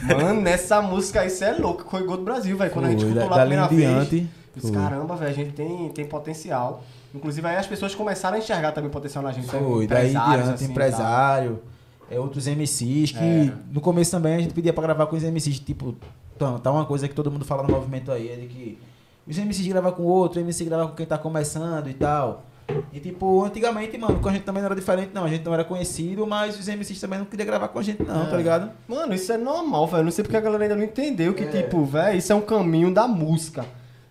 Mano, 0.22 0.42
nessa 0.42 0.82
música 0.82 1.22
aí, 1.22 1.30
você 1.30 1.46
é 1.46 1.54
louco. 1.54 1.86
Foi 1.90 2.04
gol 2.04 2.18
do 2.18 2.24
Brasil, 2.24 2.56
velho. 2.58 2.70
Quando 2.72 2.86
a 2.86 2.90
gente 2.90 3.00
Foi, 3.06 3.10
escutou 3.10 3.30
lá 3.30 3.38
a 3.38 3.40
primeira 3.46 3.68
vez. 3.68 3.82
diante, 3.82 4.30
disse, 4.56 4.72
foi. 4.72 4.82
caramba, 4.82 5.16
velho, 5.16 5.32
a 5.32 5.34
gente 5.34 5.52
tem, 5.54 5.90
tem 5.90 6.06
potencial. 6.06 6.84
Inclusive 7.14 7.48
aí 7.48 7.56
as 7.58 7.68
pessoas 7.68 7.94
começaram 7.94 8.36
a 8.36 8.40
enxergar 8.40 8.72
também 8.72 8.90
o 8.90 8.92
potencial 8.94 9.24
na 9.24 9.32
gente. 9.32 9.46
né? 9.54 9.60
foi. 9.60 9.86
Daí 9.88 10.10
diante, 10.12 10.50
assim, 10.50 10.66
empresário. 10.66 11.62
É, 12.10 12.20
outros 12.20 12.48
MCs 12.48 13.12
que 13.12 13.18
Era. 13.18 13.58
no 13.72 13.80
começo 13.82 14.12
também 14.12 14.36
a 14.36 14.40
gente 14.40 14.54
pedia 14.54 14.74
pra 14.74 14.84
gravar 14.84 15.06
com 15.08 15.16
os 15.16 15.24
MCs, 15.24 15.60
tipo, 15.60 15.96
tá, 16.38 16.60
tá 16.60 16.72
uma 16.72 16.86
coisa 16.86 17.08
que 17.08 17.16
todo 17.16 17.32
mundo 17.32 17.46
fala 17.46 17.64
no 17.64 17.70
movimento 17.70 18.12
aí, 18.12 18.30
é 18.30 18.36
de 18.36 18.48
que 18.48 18.78
os 19.26 19.38
MCs 19.38 19.66
gravam 19.68 19.92
com 19.94 20.04
outro, 20.04 20.40
o 20.40 20.44
MC 20.44 20.66
grava 20.66 20.88
com 20.90 20.96
quem 20.96 21.06
tá 21.06 21.18
começando 21.18 21.90
e 21.90 21.94
tal. 21.94 22.44
E 22.92 23.00
tipo, 23.00 23.44
antigamente, 23.44 23.98
mano, 23.98 24.20
com 24.20 24.30
a 24.30 24.34
gente 24.34 24.44
também 24.44 24.62
não 24.62 24.68
era 24.68 24.76
diferente, 24.76 25.12
não. 25.14 25.24
A 25.26 25.30
gente 25.30 25.44
não 25.46 25.54
era 25.54 25.64
conhecido, 25.64 26.26
mas 26.28 26.60
os 26.60 26.68
MCs 26.68 27.00
também 27.00 27.20
não 27.20 27.26
queriam 27.26 27.46
gravar 27.46 27.68
com 27.70 27.80
a 27.80 27.82
gente, 27.84 28.04
não, 28.04 28.24
É. 28.24 28.26
tá 28.26 28.38
ligado? 28.38 28.72
Mano, 28.88 29.14
isso 29.14 29.32
é 29.32 29.38
normal, 29.38 29.88
velho. 29.88 30.04
Não 30.04 30.12
sei 30.12 30.24
porque 30.24 30.38
a 30.38 30.42
galera 30.42 30.64
ainda 30.64 30.76
não 30.76 30.84
entendeu 30.84 31.34
que, 31.34 31.44
É. 31.44 31.48
tipo, 31.48 31.84
velho, 31.86 32.18
isso 32.18 32.32
é 32.32 32.36
um 32.36 32.42
caminho 32.42 32.94
da 32.94 33.08
música. 33.08 33.66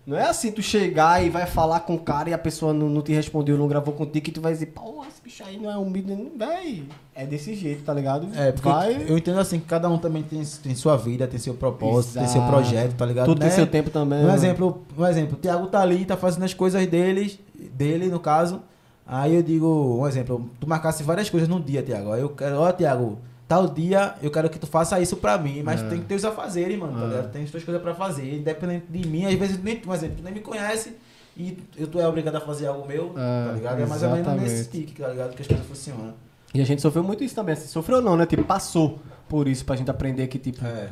Não 0.05 0.17
é 0.17 0.23
assim 0.27 0.51
tu 0.51 0.61
chegar 0.61 1.25
e 1.25 1.29
vai 1.29 1.45
falar 1.45 1.79
com 1.81 1.95
o 1.95 1.99
cara 1.99 2.29
e 2.29 2.33
a 2.33 2.37
pessoa 2.37 2.73
não, 2.73 2.89
não 2.89 3.01
te 3.01 3.13
respondeu, 3.13 3.57
não 3.57 3.69
gravou 3.69 3.93
contigo, 3.93 4.27
e 4.27 4.31
tu 4.33 4.41
vai 4.41 4.51
dizer, 4.51 4.65
pô, 4.67 5.01
esse 5.07 5.21
bicho 5.23 5.43
aí 5.45 5.57
não 5.57 5.71
é 5.71 5.77
um 5.77 5.89
vídeo. 5.91 6.29
Véi, 6.37 6.83
é 7.15 7.25
desse 7.25 7.55
jeito, 7.55 7.83
tá 7.83 7.93
ligado? 7.93 8.27
É, 8.35 8.51
porque 8.51 8.67
vai. 8.67 9.05
eu 9.07 9.17
entendo 9.17 9.39
assim 9.39 9.59
que 9.59 9.65
cada 9.65 9.89
um 9.89 9.97
também 9.97 10.21
tem, 10.21 10.43
tem 10.61 10.75
sua 10.75 10.97
vida, 10.97 11.25
tem 11.25 11.39
seu 11.39 11.53
propósito, 11.53 12.15
tem 12.15 12.27
seu 12.27 12.41
Exato. 12.41 12.51
projeto, 12.51 12.95
tá 12.95 13.05
ligado? 13.05 13.27
Tudo 13.27 13.39
tem 13.39 13.47
Né? 13.49 13.55
seu 13.55 13.65
tempo 13.65 13.89
também. 13.89 14.19
Um 14.19 14.27
né? 14.27 14.33
exemplo, 14.35 14.83
um 14.97 15.05
exemplo, 15.05 15.37
o 15.37 15.39
Thiago 15.39 15.67
tá 15.67 15.79
ali, 15.79 16.03
tá 16.03 16.17
fazendo 16.17 16.43
as 16.43 16.53
coisas 16.53 16.85
deles, 16.85 17.39
dele, 17.73 18.07
no 18.07 18.19
caso. 18.19 18.61
Aí 19.07 19.33
eu 19.35 19.41
digo, 19.41 19.99
um 20.01 20.05
exemplo, 20.07 20.49
tu 20.59 20.67
marcasse 20.67 21.01
várias 21.01 21.29
coisas 21.29 21.47
num 21.47 21.61
dia, 21.61 21.81
Thiago. 21.81 22.11
Aí 22.11 22.21
eu 22.21 22.29
quero, 22.29 22.59
ó, 22.59 22.71
Thiago, 22.73 23.19
tal 23.53 23.67
dia 23.67 24.15
eu 24.21 24.31
quero 24.31 24.49
que 24.49 24.57
tu 24.57 24.65
faça 24.65 24.99
isso 24.99 25.17
pra 25.17 25.37
mim, 25.37 25.61
mas 25.63 25.81
tu 25.81 25.89
tem 25.89 25.99
que 25.99 26.05
ter 26.05 26.15
os 26.15 26.25
afazeres, 26.25 26.77
mano, 26.79 26.93
tá 26.97 27.03
É. 27.05 27.07
ligado? 27.09 27.31
Tem 27.31 27.43
as 27.43 27.51
tuas 27.51 27.63
coisas 27.63 27.81
pra 27.83 27.93
fazer, 27.93 28.35
independente 28.35 28.85
de 28.89 29.07
mim, 29.07 29.25
às 29.25 29.33
vezes 29.35 29.61
nem, 29.63 29.75
exemplo, 29.93 30.17
tu 30.17 30.23
nem 30.23 30.33
me 30.33 30.39
conhece 30.39 30.95
e 31.37 31.57
eu 31.77 31.87
tu 31.87 31.99
é 31.99 32.07
obrigado 32.07 32.35
a 32.35 32.41
fazer 32.41 32.65
algo 32.67 32.87
meu, 32.87 33.13
É, 33.17 33.47
tá 33.47 33.51
ligado? 33.53 33.81
É 33.81 33.85
mais 33.85 34.01
ou 34.03 34.09
menos 34.09 34.41
nesse 34.41 34.69
tique, 34.69 34.99
tá 34.99 35.07
ligado? 35.09 35.35
Que 35.35 35.41
as 35.43 35.47
coisas 35.47 35.65
funcionam. 35.67 36.13
E 36.53 36.61
a 36.61 36.65
gente 36.65 36.81
sofreu 36.81 37.03
muito 37.03 37.23
isso 37.23 37.33
também. 37.35 37.53
Assim, 37.53 37.67
sofreu 37.67 37.99
não, 38.01 38.15
né? 38.15 38.25
Tipo, 38.27 38.43
passou 38.43 38.99
por 39.27 39.47
isso 39.47 39.65
pra 39.65 39.75
gente 39.75 39.89
aprender 39.89 40.27
que, 40.27 40.37
tipo, 40.37 40.63
É. 40.65 40.89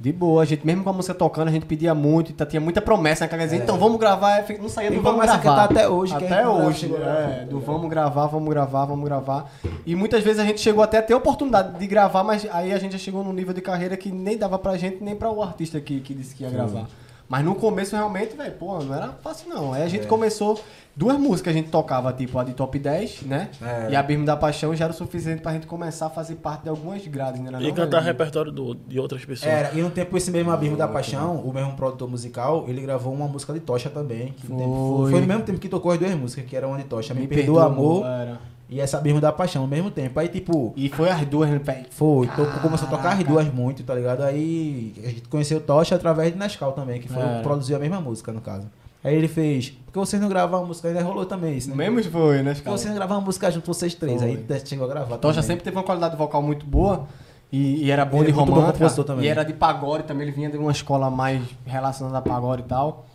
de 0.00 0.12
boa. 0.12 0.42
A 0.42 0.44
gente, 0.44 0.66
mesmo 0.66 0.82
com 0.84 0.90
a 0.90 0.92
música 0.92 1.14
tocando, 1.14 1.48
a 1.48 1.50
gente 1.50 1.66
pedia 1.66 1.94
muito, 1.94 2.32
tá, 2.32 2.46
tinha 2.46 2.60
muita 2.60 2.80
promessa, 2.80 3.24
né? 3.24 3.28
Que 3.28 3.34
a 3.34 3.38
galera 3.38 3.50
dizia, 3.50 3.62
É. 3.62 3.64
então 3.64 3.78
vamos 3.78 3.98
gravar. 3.98 4.34
aí 4.34 4.58
Não 4.58 4.68
saía 4.68 4.90
do 4.90 5.00
vamos 5.02 5.20
que 5.20 5.26
gravar. 5.26 5.54
tá 5.56 5.64
até 5.64 5.88
hoje, 5.88 6.14
Até 6.14 6.46
hoje, 6.48 6.86
é, 6.86 6.88
gravar. 6.88 7.44
do 7.46 7.60
vamos 7.60 7.90
gravar, 7.90 8.26
vamos 8.26 8.48
gravar, 8.48 8.84
vamos 8.86 9.04
gravar. 9.04 9.50
E 9.86 9.94
muitas 9.94 10.22
vezes 10.22 10.40
a 10.40 10.44
gente 10.44 10.60
chegou 10.60 10.82
até 10.82 10.98
a 10.98 11.02
ter 11.02 11.12
a 11.14 11.16
oportunidade 11.16 11.78
de 11.78 11.86
gravar, 11.86 12.24
mas 12.24 12.46
aí 12.52 12.72
a 12.72 12.78
gente 12.78 12.92
já 12.92 12.98
chegou 12.98 13.22
num 13.24 13.32
nível 13.32 13.52
de 13.54 13.60
carreira 13.60 13.96
que 13.96 14.10
nem 14.10 14.36
dava 14.36 14.58
pra 14.58 14.76
gente, 14.76 15.02
nem 15.02 15.14
pra 15.16 15.30
o 15.30 15.42
artista 15.42 15.80
que, 15.80 16.00
que 16.00 16.14
disse 16.14 16.34
que 16.34 16.44
ia 16.44 16.50
gravar. 16.50 16.86
Mas 17.28 17.44
no 17.44 17.54
começo, 17.54 17.94
realmente, 17.94 18.34
velho, 18.34 18.52
pô, 18.52 18.78
não 18.78 18.94
era 18.94 19.08
fácil 19.22 19.50
não. 19.50 19.74
Aí 19.74 19.82
a 19.82 19.88
gente 19.88 20.04
É. 20.04 20.08
começou, 20.08 20.58
duas 20.98 21.16
músicas 21.18 21.54
a 21.54 21.56
gente 21.56 21.70
tocava, 21.70 22.12
tipo 22.12 22.36
a 22.38 22.42
de 22.44 22.52
top 22.54 22.76
10, 22.78 23.22
né? 23.22 23.48
É. 23.62 23.90
E 23.92 23.96
a 23.96 24.00
Abismo 24.00 24.26
da 24.26 24.36
Paixão 24.36 24.74
já 24.74 24.84
era 24.86 24.92
o 24.92 24.96
suficiente 24.96 25.40
pra 25.40 25.52
gente 25.52 25.66
começar 25.66 26.06
a 26.06 26.10
fazer 26.10 26.34
parte 26.34 26.64
de 26.64 26.68
algumas 26.68 27.06
grades, 27.06 27.40
né? 27.40 27.56
E 27.62 27.72
cantar 27.72 28.00
repertório 28.02 28.50
do- 28.50 28.74
de 28.74 28.98
outras 28.98 29.24
pessoas. 29.24 29.50
Era, 29.52 29.72
e 29.74 29.80
no 29.80 29.90
tempo 29.90 30.16
esse 30.16 30.30
mesmo 30.30 30.50
Abismo 30.50 30.76
da 30.76 30.88
Paixão, 30.88 31.36
o 31.36 31.52
mesmo 31.54 31.72
produtor 31.74 32.10
musical, 32.10 32.64
ele 32.66 32.82
gravou 32.82 33.12
uma 33.14 33.28
música 33.28 33.52
de 33.52 33.60
Tocha 33.60 33.88
também. 33.88 34.32
Que 34.32 34.48
tempo 34.48 34.96
Foi. 35.02 35.10
foi, 35.12 35.20
no 35.20 35.26
mesmo 35.26 35.42
tempo 35.44 35.58
que 35.60 35.68
tocou 35.68 35.92
as 35.92 35.98
duas 35.98 36.12
músicas, 36.14 36.44
que 36.46 36.56
era 36.56 36.66
uma 36.66 36.76
de 36.78 36.84
Tocha, 36.84 37.14
Me, 37.14 37.20
Me 37.20 37.28
Perdoa 37.28 37.66
Amor 37.66 38.04
Era. 38.04 38.40
e 38.68 38.80
essa 38.80 38.98
Abismo 38.98 39.20
da 39.20 39.30
Paixão, 39.30 39.62
no 39.62 39.68
mesmo 39.68 39.92
tempo. 39.92 40.18
Aí 40.18 40.26
tipo, 40.26 40.72
E 40.76 40.88
foi 40.88 41.08
as 41.10 41.24
duas, 41.26 41.48
né, 41.48 41.58
velho? 41.58 41.86
foi, 41.90 42.26
tocou, 42.26 42.60
começou 42.60 42.88
a 42.88 42.90
tocar 42.90 43.10
as 43.10 43.14
Caraca. 43.14 43.30
duas 43.30 43.54
muito, 43.54 43.84
tá 43.84 43.94
ligado? 43.94 44.22
Aí 44.24 44.94
a 45.04 45.08
gente 45.10 45.28
conheceu 45.28 45.60
Tocha 45.60 45.94
através 45.94 46.32
de 46.32 46.38
Nescau 46.38 46.72
também, 46.72 47.00
que 47.00 47.08
foi 47.08 47.22
que 47.22 47.42
produziu 47.44 47.76
a 47.76 47.78
mesma 47.78 48.00
música, 48.00 48.32
no 48.32 48.40
caso. 48.40 48.66
Aí 49.02 49.14
ele 49.14 49.28
fez, 49.28 49.70
porque 49.84 49.98
vocês 49.98 50.20
não 50.20 50.28
gravavam 50.28 50.64
a 50.64 50.66
música, 50.66 50.88
ainda 50.88 51.02
rolou 51.02 51.24
também 51.24 51.56
isso, 51.56 51.70
né? 51.70 51.76
Mesmo 51.76 52.10
foi, 52.10 52.42
né? 52.42 52.54
Porque 52.54 52.68
vocês 52.68 52.88
não 52.88 52.96
gravavam 52.96 53.22
a 53.22 53.26
música 53.26 53.50
junto, 53.50 53.66
vocês 53.66 53.94
três, 53.94 54.20
Foi. 54.20 54.30
aí 54.30 54.66
chegou 54.66 54.86
a 54.86 54.88
gravar 54.88 55.18
Tocha 55.18 55.34
também. 55.34 55.46
sempre 55.46 55.64
teve 55.64 55.76
uma 55.76 55.84
qualidade 55.84 56.16
vocal 56.16 56.42
muito 56.42 56.66
boa. 56.66 57.06
E, 57.50 57.84
e 57.86 57.90
era 57.90 58.04
bom 58.04 58.18
Ele 58.18 58.26
de 58.26 58.32
bom 58.32 58.44
romântica. 58.44 58.86
E 59.20 59.26
era 59.26 59.42
de 59.42 59.54
pagode 59.54 60.04
também. 60.04 60.26
Ele 60.26 60.36
vinha 60.36 60.50
de 60.50 60.58
uma 60.58 60.70
escola 60.70 61.10
mais 61.10 61.42
relacionada 61.64 62.18
a 62.18 62.20
pagode 62.20 62.62
e 62.62 62.64
tal. 62.66 63.06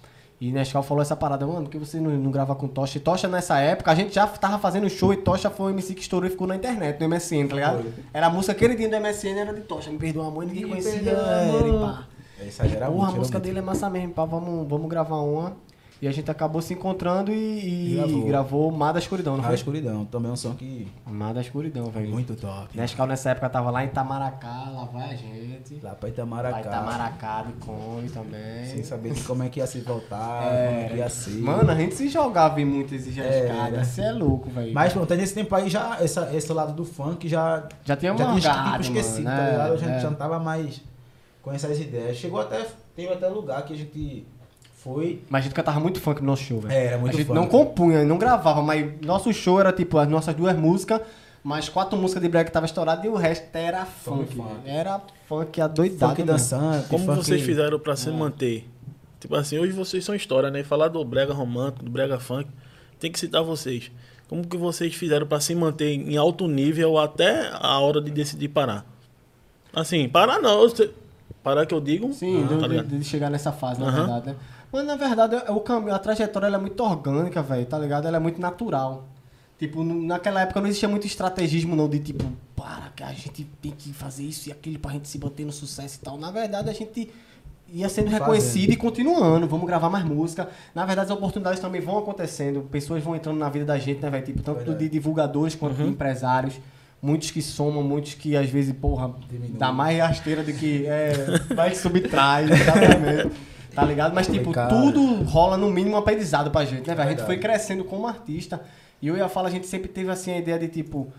E 0.42 0.52
Nescau 0.52 0.84
falou 0.84 1.02
essa 1.02 1.16
parada, 1.16 1.48
mano, 1.48 1.62
por 1.64 1.70
que 1.70 1.78
você 1.78 2.02
não, 2.02 2.12
não 2.12 2.30
grava 2.30 2.54
com 2.54 2.68
Tocha? 2.68 2.98
E 2.98 3.00
Tocha 3.00 3.30
nessa 3.30 3.60
época, 3.60 3.92
a 3.92 3.96
gente 3.96 4.14
já 4.14 4.28
tava 4.28 4.60
fazendo 4.60 4.90
show 4.90 5.14
e 5.14 5.18
Tocha 5.18 5.50
foi 5.50 5.72
o 5.72 5.76
MC 5.76 5.94
que 5.94 6.02
estourou 6.02 6.28
e 6.28 6.32
ficou 6.32 6.46
na 6.46 6.56
internet, 6.56 7.00
no 7.00 7.08
MSN, 7.08 7.48
tá 7.48 7.56
ligado? 7.56 7.86
Era 8.14 8.28
a 8.28 8.30
música 8.30 8.54
queridinha 8.54 8.90
do 8.90 9.00
MSN, 9.00 9.40
era 9.40 9.54
de 9.54 9.62
Tocha. 9.62 9.90
Me 9.90 9.98
perdoa, 9.98 10.30
mãe, 10.30 10.48
ninguém 10.48 10.66
Me 10.66 10.70
conhecia. 10.72 11.12
Era, 11.12 11.46
e 11.46 11.50
amor. 11.50 11.80
pá. 11.80 12.04
É, 12.42 12.48
exagera 12.48 12.88
Porra, 12.88 12.98
muito, 13.06 13.16
a 13.16 13.20
música 13.20 13.40
dele 13.40 13.60
é 13.60 13.62
massa 13.62 13.90
mesmo, 13.90 14.14
pá, 14.14 14.26
vamos, 14.26 14.68
vamos 14.68 14.90
gravar 14.90 15.22
uma. 15.22 15.54
E 16.04 16.08
a 16.08 16.12
gente 16.12 16.30
acabou 16.30 16.62
se 16.62 16.74
encontrando 16.74 17.32
e, 17.32 17.94
e 17.94 17.96
gravou. 17.96 18.26
gravou 18.26 18.72
Mar 18.74 18.92
da 18.92 19.00
Escuridão, 19.00 19.38
não 19.38 19.44
foi? 19.46 19.56
escuridão. 19.56 20.04
Também 20.04 20.30
é 20.30 20.34
um 20.34 20.36
som 20.36 20.54
que 20.54 20.86
Mar 21.06 21.34
da 21.34 21.40
Escuridão, 21.40 21.86
velho. 21.90 22.10
muito 22.10 22.36
top. 22.36 22.78
Nescau 22.78 23.08
nessa 23.08 23.30
época 23.30 23.48
tava 23.50 23.72
lá 23.72 23.86
em 23.86 23.88
Itamaracá, 23.88 24.70
lá 24.70 24.84
vai 24.84 25.14
a 25.14 25.16
gente. 25.16 25.80
Lá 25.82 25.96
pra 25.96 26.10
Lá 26.10 26.14
Itamaracá. 26.14 26.58
em 26.58 26.62
Itamaracá 26.62 27.42
de 27.44 27.54
Come 27.54 28.10
também. 28.10 28.66
Sem 28.66 28.84
saber 28.84 29.14
como 29.26 29.44
é 29.44 29.48
que 29.48 29.62
ia 29.62 29.66
se 29.66 29.80
voltar, 29.80 30.44
É. 30.44 30.68
como 30.68 30.80
é 30.80 30.90
que 30.90 30.96
ia 30.98 31.10
ser. 31.10 31.40
Mano, 31.40 31.72
a 31.72 31.76
gente 31.76 31.96
se 31.96 32.10
jogava 32.10 32.60
em 32.60 32.66
muitas 32.66 33.08
É, 33.18 33.46
escadas. 33.46 33.88
Você 33.88 34.02
é 34.02 34.12
louco, 34.12 34.50
velho. 34.50 34.74
Mas 34.74 34.92
pronto, 34.92 35.16
nesse 35.16 35.34
tempo 35.34 35.56
aí 35.56 35.70
já, 35.70 36.00
essa, 36.02 36.36
esse 36.36 36.52
lado 36.52 36.74
do 36.74 36.84
funk 36.84 37.30
já, 37.30 37.66
já 37.86 37.96
tinha 37.96 38.12
já 38.18 38.26
tinha 38.42 38.72
tipo, 38.80 38.82
esquecido, 38.82 39.24
mano, 39.24 39.38
tá 39.38 39.44
é, 39.48 39.52
ligado? 39.52 39.72
A 39.74 39.78
gente 39.78 39.90
é. 39.92 40.00
já 40.02 40.10
não 40.10 40.18
tava 40.18 40.38
mais 40.38 40.82
com 41.42 41.50
essas 41.50 41.80
ideias. 41.80 42.18
Chegou 42.18 42.42
até, 42.42 42.68
teve 42.94 43.14
até 43.14 43.30
lugar 43.30 43.64
que 43.64 43.72
a 43.72 43.78
gente 43.78 44.28
foi. 44.84 45.22
Mas 45.30 45.42
a 45.42 45.44
gente 45.46 45.54
cantava 45.54 45.80
muito 45.80 46.00
funk 46.00 46.20
no 46.22 46.28
nosso 46.28 46.44
show, 46.44 46.60
velho. 46.60 46.74
É, 46.74 46.86
era 46.88 46.98
muito 46.98 47.14
A 47.14 47.18
gente 47.18 47.28
funk. 47.28 47.40
não 47.40 47.48
compunha, 47.48 48.04
não 48.04 48.18
gravava, 48.18 48.62
mas 48.62 49.00
nosso 49.02 49.32
show 49.34 49.60
era 49.60 49.72
tipo 49.72 49.98
as 49.98 50.08
nossas 50.08 50.36
duas 50.36 50.56
músicas, 50.58 51.02
mais 51.44 51.70
quatro 51.70 51.98
músicas 51.98 52.22
de 52.22 52.30
brega 52.30 52.46
que 52.46 52.52
tava 52.52 52.66
estourado 52.66 53.06
e 53.06 53.10
o 53.10 53.16
resto 53.16 53.56
era 53.56 53.86
funk. 53.86 54.36
funk. 54.36 54.50
Era 54.66 55.02
funk 55.28 55.62
adoidado. 55.62 56.12
Funk 56.16 56.24
dançante. 56.24 56.88
Como 56.90 57.06
funk... 57.06 57.18
vocês 57.18 57.42
fizeram 57.42 57.80
pra 57.80 57.96
se 57.96 58.10
manter? 58.12 58.70
Tipo 59.20 59.36
assim, 59.36 59.58
hoje 59.58 59.72
vocês 59.72 60.04
são 60.04 60.14
história, 60.14 60.52
né? 60.52 60.64
Falar 60.64 60.90
do 60.90 61.04
brega 61.06 61.34
romântico, 61.34 61.86
do 61.86 61.90
brega 61.92 62.20
funk, 62.20 62.50
tem 63.00 63.10
que 63.12 63.18
citar 63.20 63.42
vocês. 63.42 63.90
Como 64.28 64.46
que 64.48 64.58
vocês 64.58 64.94
fizeram 64.96 65.26
pra 65.28 65.40
se 65.40 65.54
manter 65.56 65.94
em 65.94 66.18
alto 66.18 66.48
nível 66.48 66.98
até 66.98 67.50
a 67.54 67.80
hora 67.80 68.02
de 68.02 68.10
decidir 68.12 68.48
parar? 68.50 68.86
Assim, 69.74 70.08
parar 70.10 70.40
não. 70.42 70.66
Parar 71.44 71.66
que 71.66 71.74
eu 71.74 71.82
digo? 71.82 72.12
Sim, 72.14 72.44
Ah, 72.44 72.48
de, 72.48 72.60
tá 72.60 72.68
de- 72.84 72.98
de 73.00 73.04
chegar 73.06 73.30
nessa 73.30 73.52
fase, 73.52 73.80
na 73.82 73.92
verdade, 73.92 74.28
né? 74.28 74.36
Mas 74.74 74.86
na 74.88 74.96
verdade, 74.96 75.36
o 75.50 75.60
caminho, 75.60 75.94
a 75.94 76.00
trajetória 76.00 76.48
ela 76.48 76.58
é 76.58 76.60
muito 76.60 76.84
orgânica, 76.84 77.44
velho, 77.44 77.64
tá 77.68 77.78
ligado? 77.78 78.08
Ela 78.08 78.18
é 78.18 78.20
muito 78.20 78.42
natural. 78.42 79.08
Tipo, 79.60 79.84
naquela 79.84 80.42
época 80.42 80.60
não 80.60 80.68
existia 80.68 80.90
muito 80.90 81.06
estrategismo, 81.06 81.76
não, 81.76 81.88
de 81.88 82.00
tipo, 82.00 82.26
para, 82.56 82.90
que 82.96 83.04
a 83.04 83.14
gente 83.14 83.44
tem 83.62 83.72
que 83.72 83.94
fazer 83.94 84.24
isso 84.24 84.50
e 84.50 84.52
aquilo 84.52 84.80
pra 84.80 84.92
gente 84.92 85.08
se 85.08 85.20
manter 85.20 85.46
no 85.46 85.52
sucesso 85.52 86.00
e 86.02 86.04
tal. 86.04 86.18
Na 86.18 86.32
verdade, 86.32 86.72
a 86.72 86.74
gente 86.74 87.08
ia 87.72 87.88
sendo 87.88 88.06
Fazendo. 88.06 88.20
reconhecido 88.22 88.72
e 88.72 88.76
continuando, 88.76 89.48
vamos 89.48 89.68
gravar 89.68 89.92
mais 89.92 90.04
música. 90.04 90.50
Na 90.74 90.86
verdade, 90.88 91.12
as 91.12 91.18
oportunidades 91.18 91.60
também 91.60 91.80
vão 91.80 92.00
acontecendo, 92.00 92.62
pessoas 92.72 93.04
vão 93.04 93.16
entrando 93.16 93.38
na 93.38 93.50
vida 93.50 93.66
da 93.66 93.78
gente, 93.78 94.02
né, 94.02 94.10
velho? 94.10 94.26
Tipo, 94.26 94.42
tanto 94.42 94.58
Verdade. 94.58 94.80
de 94.80 94.90
divulgadores 94.90 95.54
quanto 95.54 95.76
de 95.76 95.84
empresários. 95.84 96.56
Muitos 97.00 97.30
que 97.32 97.42
somam, 97.42 97.84
muitos 97.84 98.16
que 98.16 98.36
às 98.36 98.50
vezes, 98.50 98.74
porra, 98.74 99.14
Diminui. 99.30 99.58
dá 99.58 99.72
mais 99.72 100.00
rasteira 100.00 100.42
do 100.42 100.52
que 100.52 100.86
é, 100.88 101.14
mais 101.56 101.78
subtrai, 101.78 102.46
exatamente. 102.46 103.32
Tá 103.74 103.84
ligado? 103.84 104.14
Mas, 104.14 104.28
tipo, 104.28 104.52
tudo 104.70 105.24
rola 105.24 105.58
no 105.58 105.70
mínimo 105.72 105.96
um 105.96 106.00
aprendizado 106.00 106.52
pra 106.52 106.64
gente, 106.66 106.88
né, 106.88 106.96
velho? 106.96 107.08
A 107.08 107.12
gente 107.12 107.26
foi 107.26 107.38
crescendo 107.38 107.84
como 107.84 108.08
artista. 108.08 108.62
E 109.02 109.08
eu 109.08 109.18
e 109.18 109.22
a 109.22 109.28
Fala, 109.28 109.48
a 109.48 109.52
gente 109.52 109.68
sempre 109.68 109.88
teve, 109.90 110.12
assim, 110.12 110.32
a 110.32 110.38
ideia 110.38 110.60
de, 110.60 110.68
tipo... 110.68 111.12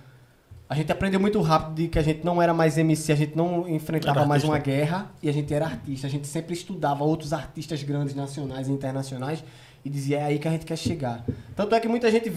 A 0.67 0.75
gente 0.75 0.91
aprendeu 0.91 1.21
muito 1.21 1.41
rápido 1.43 1.75
de 1.75 1.89
que 1.89 1.99
a 1.99 2.03
gente 2.03 2.25
não 2.25 2.41
era 2.41 2.55
mais 2.55 2.79
MC, 2.79 3.13
a 3.13 3.15
gente 3.15 3.37
não 3.37 3.69
enfrentava 3.69 4.25
mais 4.25 4.43
uma 4.45 4.59
guerra 4.59 5.11
e 5.23 5.29
a 5.29 5.33
gente 5.33 5.53
era 5.53 5.67
artista. 5.67 6.07
A 6.07 6.11
gente 6.11 6.27
sempre 6.27 6.55
estudava 6.55 7.05
outros 7.05 7.35
artistas 7.35 7.83
grandes, 7.83 8.15
nacionais 8.15 8.67
e 8.69 8.73
internacionais 8.73 9.45
e 9.85 9.91
dizia, 9.91 10.21
é 10.21 10.25
aí 10.25 10.39
que 10.39 10.49
a 10.49 10.51
gente 10.51 10.65
quer 10.65 10.77
chegar. 10.77 11.23
Tanto 11.55 11.75
é 11.75 11.81
que 11.81 11.87
muita 11.87 12.11
gente 12.11 12.33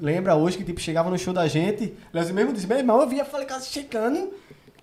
lembra 0.00 0.34
hoje 0.34 0.56
que, 0.56 0.64
tipo, 0.64 0.80
chegava 0.80 1.10
no 1.10 1.18
show 1.18 1.34
da 1.34 1.46
gente, 1.46 1.92
Leozinho 2.14 2.34
mesmo 2.34 2.52
disse, 2.54 2.66
meu 2.66 2.78
irmão, 2.78 3.02
eu 3.02 3.08
via 3.08 3.24
Falei 3.26 3.46
Casa 3.46 3.66
chegando... 3.66 4.32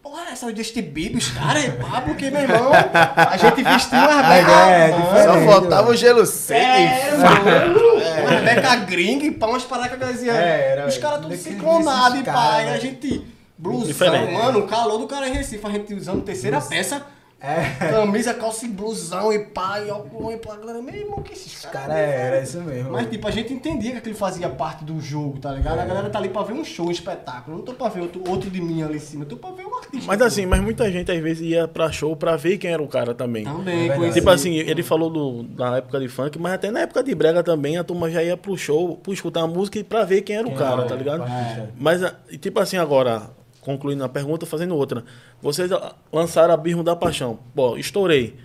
Porra, 0.07 0.31
essa 0.31 0.49
deste 0.53 0.81
Bibi, 0.81 1.17
os 1.17 1.31
caras, 1.31 1.65
é 1.65 1.71
pá, 1.71 1.99
porque, 1.99 2.29
meu 2.29 2.39
irmão, 2.39 2.71
a 2.71 3.35
gente 3.35 3.61
vestiu 3.61 3.97
uma 3.97 4.21
Rebeca... 4.23 4.51
é. 4.69 5.23
Só 5.25 5.51
faltava 5.51 5.89
o 5.89 5.95
gelo 5.97 6.25
seco 6.25 6.61
é, 6.61 7.17
mano. 7.17 7.79
Uma 8.21 8.29
Rebeca 8.29 8.75
gringa 8.85 9.25
e 9.25 9.31
pá, 9.31 9.47
umas 9.47 9.65
paradas 9.65 9.89
que 9.89 9.95
a 9.95 9.97
galera 9.97 10.17
dizia. 10.17 10.31
É, 10.31 10.71
era, 10.71 10.87
Os 10.87 10.97
caras 10.97 11.19
tudo 11.19 11.35
ciclonados 11.35 12.21
e 12.21 12.23
pá. 12.23 12.61
E 12.61 12.69
a 12.69 12.71
né? 12.71 12.79
gente. 12.79 13.27
Blusão, 13.57 14.31
mano, 14.31 14.59
o 14.59 14.67
calor 14.67 14.97
do 14.97 15.07
cara 15.07 15.27
em 15.27 15.33
Recife, 15.33 15.65
a 15.65 15.71
gente 15.71 15.93
usando 15.93 16.23
terceira 16.23 16.61
peça. 16.61 17.05
É. 17.39 17.89
Camisa, 17.91 18.33
calça 18.33 18.65
e 18.65 18.69
blusão 18.69 19.31
e 19.31 19.39
pá, 19.39 19.79
e 19.79 19.91
óculos 19.91 20.33
e 20.33 20.37
pá. 20.37 20.55
Galera, 20.55 20.81
meu 20.81 20.95
irmão, 20.95 21.21
que 21.21 21.33
esses 21.33 21.65
caras. 21.65 21.87
caras 21.87 21.97
era 21.97 22.41
isso 22.41 22.59
mesmo. 22.61 22.91
Mas, 22.91 23.07
tipo, 23.09 23.27
a 23.27 23.31
gente 23.31 23.53
entendia 23.53 23.91
que 23.91 23.97
aquilo 23.97 24.15
fazia 24.15 24.49
parte 24.49 24.83
do 24.83 24.99
jogo, 24.99 25.39
tá 25.39 25.51
ligado? 25.51 25.79
A 25.79 25.85
galera 25.85 26.09
tá 26.09 26.17
ali 26.17 26.29
pra 26.29 26.41
ver 26.41 26.53
um 26.53 26.63
show, 26.65 26.87
um 26.87 26.91
espetáculo. 26.91 27.57
Não 27.57 27.63
tô 27.63 27.73
pra 27.73 27.89
ver 27.89 28.01
outro, 28.01 28.23
outro 28.27 28.49
de 28.49 28.59
mim 28.59 28.81
ali 28.81 28.95
em 28.97 28.99
cima, 28.99 29.23
eu 29.23 29.29
tô 29.29 29.37
pra 29.37 29.51
ver 29.51 29.65
um 29.65 29.75
artista. 29.75 30.07
Mas 30.07 30.21
assim, 30.21 30.45
mas 30.47 30.61
muita 30.61 30.91
gente 30.91 31.11
às 31.11 31.19
vezes 31.21 31.43
ia 31.43 31.67
pra 31.67 31.91
show 31.91 32.15
pra 32.15 32.35
ver 32.35 32.57
quem 32.57 32.71
era 32.71 32.81
o 32.81 32.87
cara 32.87 33.13
também. 33.13 33.43
Também, 33.43 33.89
É. 33.89 34.09
Tipo 34.11 34.29
assim, 34.31 34.55
ele 34.55 34.81
falou 34.81 35.09
do, 35.09 35.43
da 35.43 35.77
época 35.77 35.99
de 35.99 36.07
funk, 36.07 36.39
mas 36.39 36.53
até 36.53 36.71
na 36.71 36.79
época 36.81 37.03
de 37.03 37.13
brega 37.13 37.43
também 37.43 37.77
a 37.77 37.83
turma 37.83 38.09
já 38.09 38.23
ia 38.23 38.35
pro 38.35 38.57
show, 38.57 38.97
pra 38.97 39.13
escutar 39.13 39.41
a 39.41 39.47
música 39.47 39.77
e 39.77 39.83
pra 39.83 40.03
ver 40.03 40.21
quem 40.23 40.35
era 40.37 40.45
o 40.47 40.49
Quem 40.49 40.57
cara, 40.57 40.81
era, 40.81 40.89
tá 40.89 40.95
ligado? 40.95 41.23
é. 41.23 41.67
Mas, 41.77 42.01
tipo 42.41 42.59
assim, 42.59 42.77
agora, 42.77 43.29
concluindo 43.67 44.01
a 44.01 44.07
pergunta, 44.07 44.45
fazendo 44.45 44.73
outra. 44.77 45.03
Vocês 45.41 45.69
lançaram 46.11 46.53
a 46.53 46.57
Birmo 46.57 46.83
da 46.83 46.95
Paixão. 46.95 47.37
Pô, 47.53 47.75
estourei. 47.75 48.35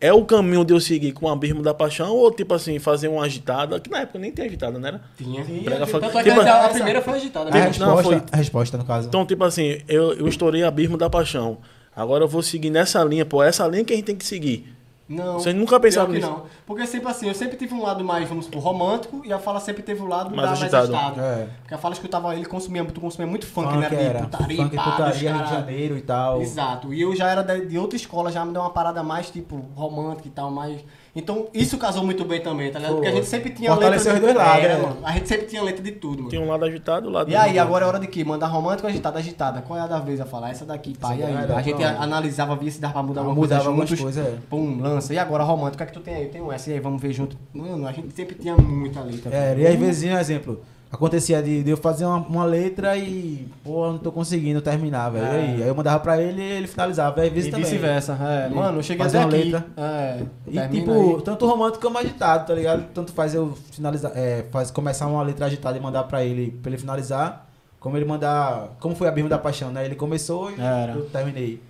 É 0.00 0.12
o 0.12 0.24
caminho 0.24 0.64
de 0.64 0.72
eu 0.72 0.80
seguir 0.80 1.10
com 1.12 1.28
a 1.28 1.34
Birmo 1.34 1.60
da 1.60 1.74
Paixão 1.74 2.14
ou, 2.16 2.30
tipo 2.30 2.54
assim, 2.54 2.78
fazer 2.78 3.08
uma 3.08 3.24
agitada? 3.24 3.78
Que 3.80 3.90
na 3.90 3.98
época 3.98 4.18
nem 4.20 4.30
tem 4.30 4.46
agitada, 4.46 4.78
né? 4.78 4.88
Era? 4.88 5.00
Tinha. 5.18 5.44
Tanto 5.44 6.18
é 6.18 6.22
que 6.22 6.30
Tipo, 6.30 6.40
a, 6.40 6.66
a 6.66 6.68
primeira 6.68 7.02
foi 7.02 7.14
agitada. 7.14 7.50
A 7.50 7.52
né? 7.52 7.60
Não, 7.60 7.66
resposta, 7.96 8.02
foi- 8.02 8.22
a 8.32 8.36
resposta, 8.36 8.78
no 8.78 8.84
caso. 8.84 9.08
Então, 9.08 9.26
tipo 9.26 9.42
assim, 9.44 9.82
eu, 9.88 10.14
eu 10.14 10.28
estourei 10.28 10.62
a 10.62 10.70
Birmo 10.70 10.96
da 10.96 11.10
Paixão. 11.10 11.58
Agora 11.94 12.22
eu 12.24 12.28
vou 12.28 12.40
seguir 12.40 12.70
nessa 12.70 13.02
linha, 13.02 13.26
pô, 13.26 13.42
essa 13.42 13.66
linha 13.66 13.84
que 13.84 13.92
a 13.92 13.96
gente 13.96 14.06
tem 14.06 14.16
que 14.16 14.24
seguir. 14.24 14.72
Não. 15.10 15.34
Vocês 15.40 15.56
nunca 15.56 15.80
que 16.06 16.12
nisso? 16.12 16.30
não. 16.30 16.44
Porque 16.64 16.86
sempre 16.86 17.10
assim, 17.10 17.26
eu 17.26 17.34
sempre 17.34 17.56
tive 17.56 17.74
um 17.74 17.82
lado 17.82 18.04
mais, 18.04 18.28
vamos 18.28 18.44
supor, 18.44 18.62
romântico, 18.62 19.22
e 19.24 19.32
a 19.32 19.40
Fala 19.40 19.58
sempre 19.58 19.82
teve 19.82 20.00
o 20.00 20.06
lado 20.06 20.34
Mais 20.36 20.48
da- 20.48 20.52
agitado. 20.52 20.92
mais 20.92 21.04
agitado. 21.04 21.20
É. 21.20 21.48
Porque 21.62 21.74
a 21.74 21.78
Fala 21.78 21.94
escutava, 21.94 22.34
ele 22.36 22.44
consumia, 22.46 22.84
tu 22.84 23.00
consumia 23.00 23.26
muito 23.26 23.44
funk, 23.44 23.68
Funk 23.68 23.80
né? 23.80 23.88
De 23.88 23.94
era. 23.96 24.20
putaria, 24.20 24.56
Funk, 24.62 24.76
pá, 24.76 24.82
putaria, 24.92 25.32
Rio 25.34 25.42
de 25.44 25.50
Janeiro 25.50 25.96
e 25.98 26.02
tal. 26.02 26.40
Exato. 26.40 26.94
E 26.94 27.00
eu 27.02 27.14
já 27.16 27.28
era 27.28 27.42
de, 27.42 27.66
de 27.66 27.76
outra 27.76 27.96
escola, 27.96 28.30
já 28.30 28.44
me 28.44 28.52
deu 28.52 28.62
uma 28.62 28.70
parada 28.70 29.02
mais, 29.02 29.28
tipo, 29.30 29.56
romântica 29.74 30.28
e 30.28 30.30
tal, 30.30 30.48
mais... 30.50 30.80
Então, 31.14 31.48
isso 31.52 31.76
casou 31.76 32.04
muito 32.04 32.24
bem 32.24 32.40
também, 32.40 32.70
tá 32.70 32.78
ligado? 32.78 32.94
Porque 32.94 33.08
a 33.08 33.12
gente 33.12 33.26
sempre 33.26 33.50
tinha 33.50 33.70
letra... 33.74 33.98
Fortaleceu 33.98 34.12
de- 34.12 34.18
os 34.18 34.24
dois 34.24 34.36
lados, 34.36 34.64
É, 34.64 34.68
né? 34.68 34.76
mano. 34.82 34.96
A 35.02 35.12
gente 35.12 35.28
sempre 35.28 35.46
tinha 35.46 35.60
letra 35.62 35.82
de 35.82 35.92
tudo, 35.92 36.18
mano. 36.18 36.28
Tem 36.30 36.38
um 36.40 36.48
lado 36.48 36.64
agitado 36.64 37.06
e 37.06 37.08
um 37.08 37.12
lado 37.12 37.30
E 37.30 37.34
aí, 37.34 37.58
agora 37.58 37.84
é 37.84 37.88
hora 37.88 37.98
de 37.98 38.06
quê? 38.06 38.22
Mandar 38.24 38.46
romântico 38.46 38.86
ou 38.86 38.90
agitada? 38.92 39.18
Agitada. 39.18 39.60
Qual 39.62 39.76
é 39.76 39.82
a 39.82 39.86
da 39.88 39.98
vez 39.98 40.20
a 40.20 40.24
falar? 40.24 40.50
Essa 40.50 40.64
daqui, 40.64 40.96
pá. 40.96 41.14
E 41.16 41.22
aí? 41.24 41.34
Essa 41.34 41.56
A 41.56 41.62
gente 41.62 41.76
pronto. 41.78 42.00
analisava, 42.02 42.54
via 42.54 42.70
se 42.70 42.80
dava 42.80 42.94
pra 42.94 43.02
mudar 43.02 43.20
alguma 43.22 43.34
Mudava 43.36 43.64
coisa 43.64 43.70
algumas 43.70 43.88
juntos. 43.88 44.04
coisas, 44.04 44.24
é. 44.34 44.38
Pum, 44.48 44.78
lança. 44.80 45.12
E 45.12 45.18
agora 45.18 45.42
romântico? 45.42 45.74
O 45.74 45.76
que 45.78 45.82
é 45.82 45.86
que 45.86 45.92
tu 45.92 46.00
tem 46.00 46.14
aí? 46.14 46.22
Eu 46.24 46.30
tenho 46.30 46.52
essa. 46.52 46.70
E 46.70 46.74
aí, 46.74 46.80
vamos 46.80 47.02
ver 47.02 47.12
junto. 47.12 47.36
Mano, 47.52 47.86
a 47.88 47.92
gente 47.92 48.14
sempre 48.14 48.36
tinha 48.36 48.56
muita 48.56 49.00
letra. 49.02 49.34
É, 49.34 49.56
e 49.58 49.66
às 49.66 49.74
vezes, 49.74 50.10
um 50.12 50.16
exemplo, 50.16 50.60
acontecia 50.92 51.42
de, 51.42 51.62
de 51.62 51.70
eu 51.70 51.76
fazer 51.76 52.04
uma, 52.04 52.16
uma 52.18 52.44
letra 52.44 52.96
e, 52.96 53.46
pô, 53.62 53.90
não 53.92 53.98
tô 53.98 54.10
conseguindo 54.10 54.60
terminar, 54.60 55.08
velho. 55.10 55.24
E 55.24 55.28
aí? 55.28 55.62
Aí 55.62 55.68
eu 55.68 55.74
mandava 55.74 56.00
pra 56.00 56.20
ele 56.20 56.40
e 56.42 56.44
ele 56.44 56.66
finalizava. 56.66 57.24
E 57.24 57.30
vice-versa. 57.30 58.14
É, 58.20 58.48
mano, 58.48 58.78
eu 58.78 58.82
cheguei 58.82 59.04
fazer 59.04 59.18
até 59.18 59.26
uma 59.26 59.34
aqui. 59.38 59.44
letra. 59.50 59.66
É, 59.76 60.22
E 60.46 60.52
termina 60.52 60.68
tipo, 60.68 61.16
aí. 61.16 61.22
tanto 61.22 61.46
romântico 61.46 61.82
como 61.82 61.98
agitado, 61.98 62.46
tá 62.46 62.54
ligado? 62.54 62.84
Tanto 62.92 63.12
faz 63.12 63.34
eu 63.34 63.56
finalizar, 63.72 64.12
é, 64.14 64.44
faz 64.50 64.70
começar 64.70 65.06
uma 65.06 65.22
letra 65.22 65.46
agitada 65.46 65.78
e 65.78 65.80
mandar 65.80 66.04
pra 66.04 66.24
ele, 66.24 66.50
pra 66.62 66.70
ele 66.70 66.78
finalizar, 66.78 67.46
como 67.78 67.96
ele 67.96 68.04
mandar, 68.04 68.76
como 68.80 68.94
foi 68.94 69.06
a 69.08 69.10
Birma 69.12 69.30
da 69.30 69.38
Paixão, 69.38 69.70
né? 69.70 69.84
Ele 69.84 69.94
começou 69.94 70.50
e 70.50 70.60
Era. 70.60 70.92
eu 70.92 71.02
terminei. 71.06 71.60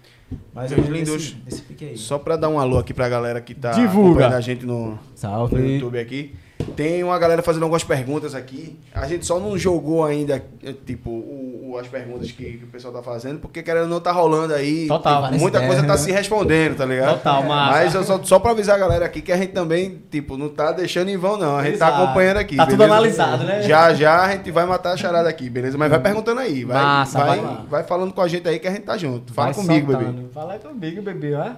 Mas 0.55 0.71
Meus 0.71 0.87
eu 0.87 0.93
lindos, 0.95 1.31
pique 1.67 1.85
aí. 1.85 1.97
Só 1.99 2.17
pra 2.17 2.37
dar 2.37 2.49
um 2.49 2.59
alô 2.61 2.79
aqui 2.79 2.95
pra 2.95 3.09
galera 3.09 3.41
que 3.41 3.53
tá 3.53 3.73
Divulga. 3.73 4.11
acompanhando 4.11 4.35
a 4.35 4.41
gente 4.41 4.65
no, 4.65 4.91
no 4.93 4.99
Salve. 5.15 5.57
YouTube 5.75 5.99
aqui. 5.99 6.35
Tem 6.77 7.03
uma 7.05 7.19
galera 7.19 7.43
fazendo 7.43 7.63
algumas 7.63 7.85
perguntas 7.85 8.35
aqui. 8.35 8.79
A 8.95 9.07
gente 9.07 9.27
só 9.27 9.39
não 9.39 9.57
jogou 9.59 10.05
ainda, 10.05 10.43
tipo, 10.87 11.11
o- 11.11 11.71
o- 11.73 11.79
as 11.79 11.87
perguntas 11.87 12.31
que, 12.33 12.59
que 12.59 12.65
o 12.65 12.69
pessoal 12.69 12.93
tá 12.93 13.03
fazendo, 13.03 13.39
porque 13.39 13.63
querendo 13.63 13.83
ou 13.85 13.89
não 13.89 14.01
tá 14.01 14.11
rolando 14.13 14.55
aí. 14.55 14.87
Total. 14.89 15.29
Tem 15.31 15.39
Muita 15.39 15.67
coisa 15.67 15.87
tá 15.87 15.97
se 15.97 16.11
respondendo, 16.11 16.77
tá 16.77 16.85
ligado? 16.85 17.19
Total, 17.19 17.43
massa. 17.45 17.73
Mas 17.73 17.95
eu 17.95 18.03
só, 18.05 18.23
só 18.23 18.39
pra 18.39 18.51
avisar 18.53 18.77
a 18.77 18.79
galera 18.79 19.05
aqui 19.07 19.21
que 19.21 19.31
a 19.33 19.37
gente 19.37 19.53
também, 19.53 20.01
tipo, 20.11 20.37
não 20.37 20.49
tá 20.49 20.73
deixando 20.73 21.09
em 21.11 21.17
vão, 21.17 21.37
não. 21.37 21.57
A 21.57 21.65
gente 21.65 21.79
tá 21.79 21.89
Exato. 21.89 22.03
acompanhando 22.03 22.37
aqui. 22.39 22.57
Tá 22.57 22.65
tudo 22.67 22.79
beleza? 22.79 22.95
analisado, 22.95 23.45
né? 23.45 23.63
Já, 23.63 23.95
já 23.95 24.25
a 24.25 24.33
gente 24.33 24.51
vai 24.51 24.67
matar 24.67 24.93
a 24.93 24.97
charada 24.97 25.29
aqui, 25.29 25.49
beleza? 25.51 25.77
Mas 25.79 25.91
vai 25.91 26.01
perguntando 26.01 26.41
aí. 26.41 26.65
Vai, 26.65 26.83
Massa, 26.83 27.19
vai, 27.25 27.39
vai 27.41 27.57
vai 27.69 27.83
falando 27.85 28.13
com 28.13 28.21
a 28.21 28.29
gente 28.29 28.49
aí 28.49 28.59
que 28.59 28.67
a 28.69 28.71
gente 28.71 28.83
tá 28.83 28.97
junto. 28.97 29.33
Fala 29.33 29.53
Vai 29.53 29.65
comigo, 29.65 29.93
soltando. 29.93 30.13
bebê. 30.17 30.29
Fala 30.33 30.59
comigo, 30.59 31.03
bebê, 31.03 31.35
ó. 31.35 31.51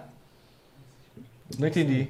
Não 1.59 1.68
entendi. 1.68 2.09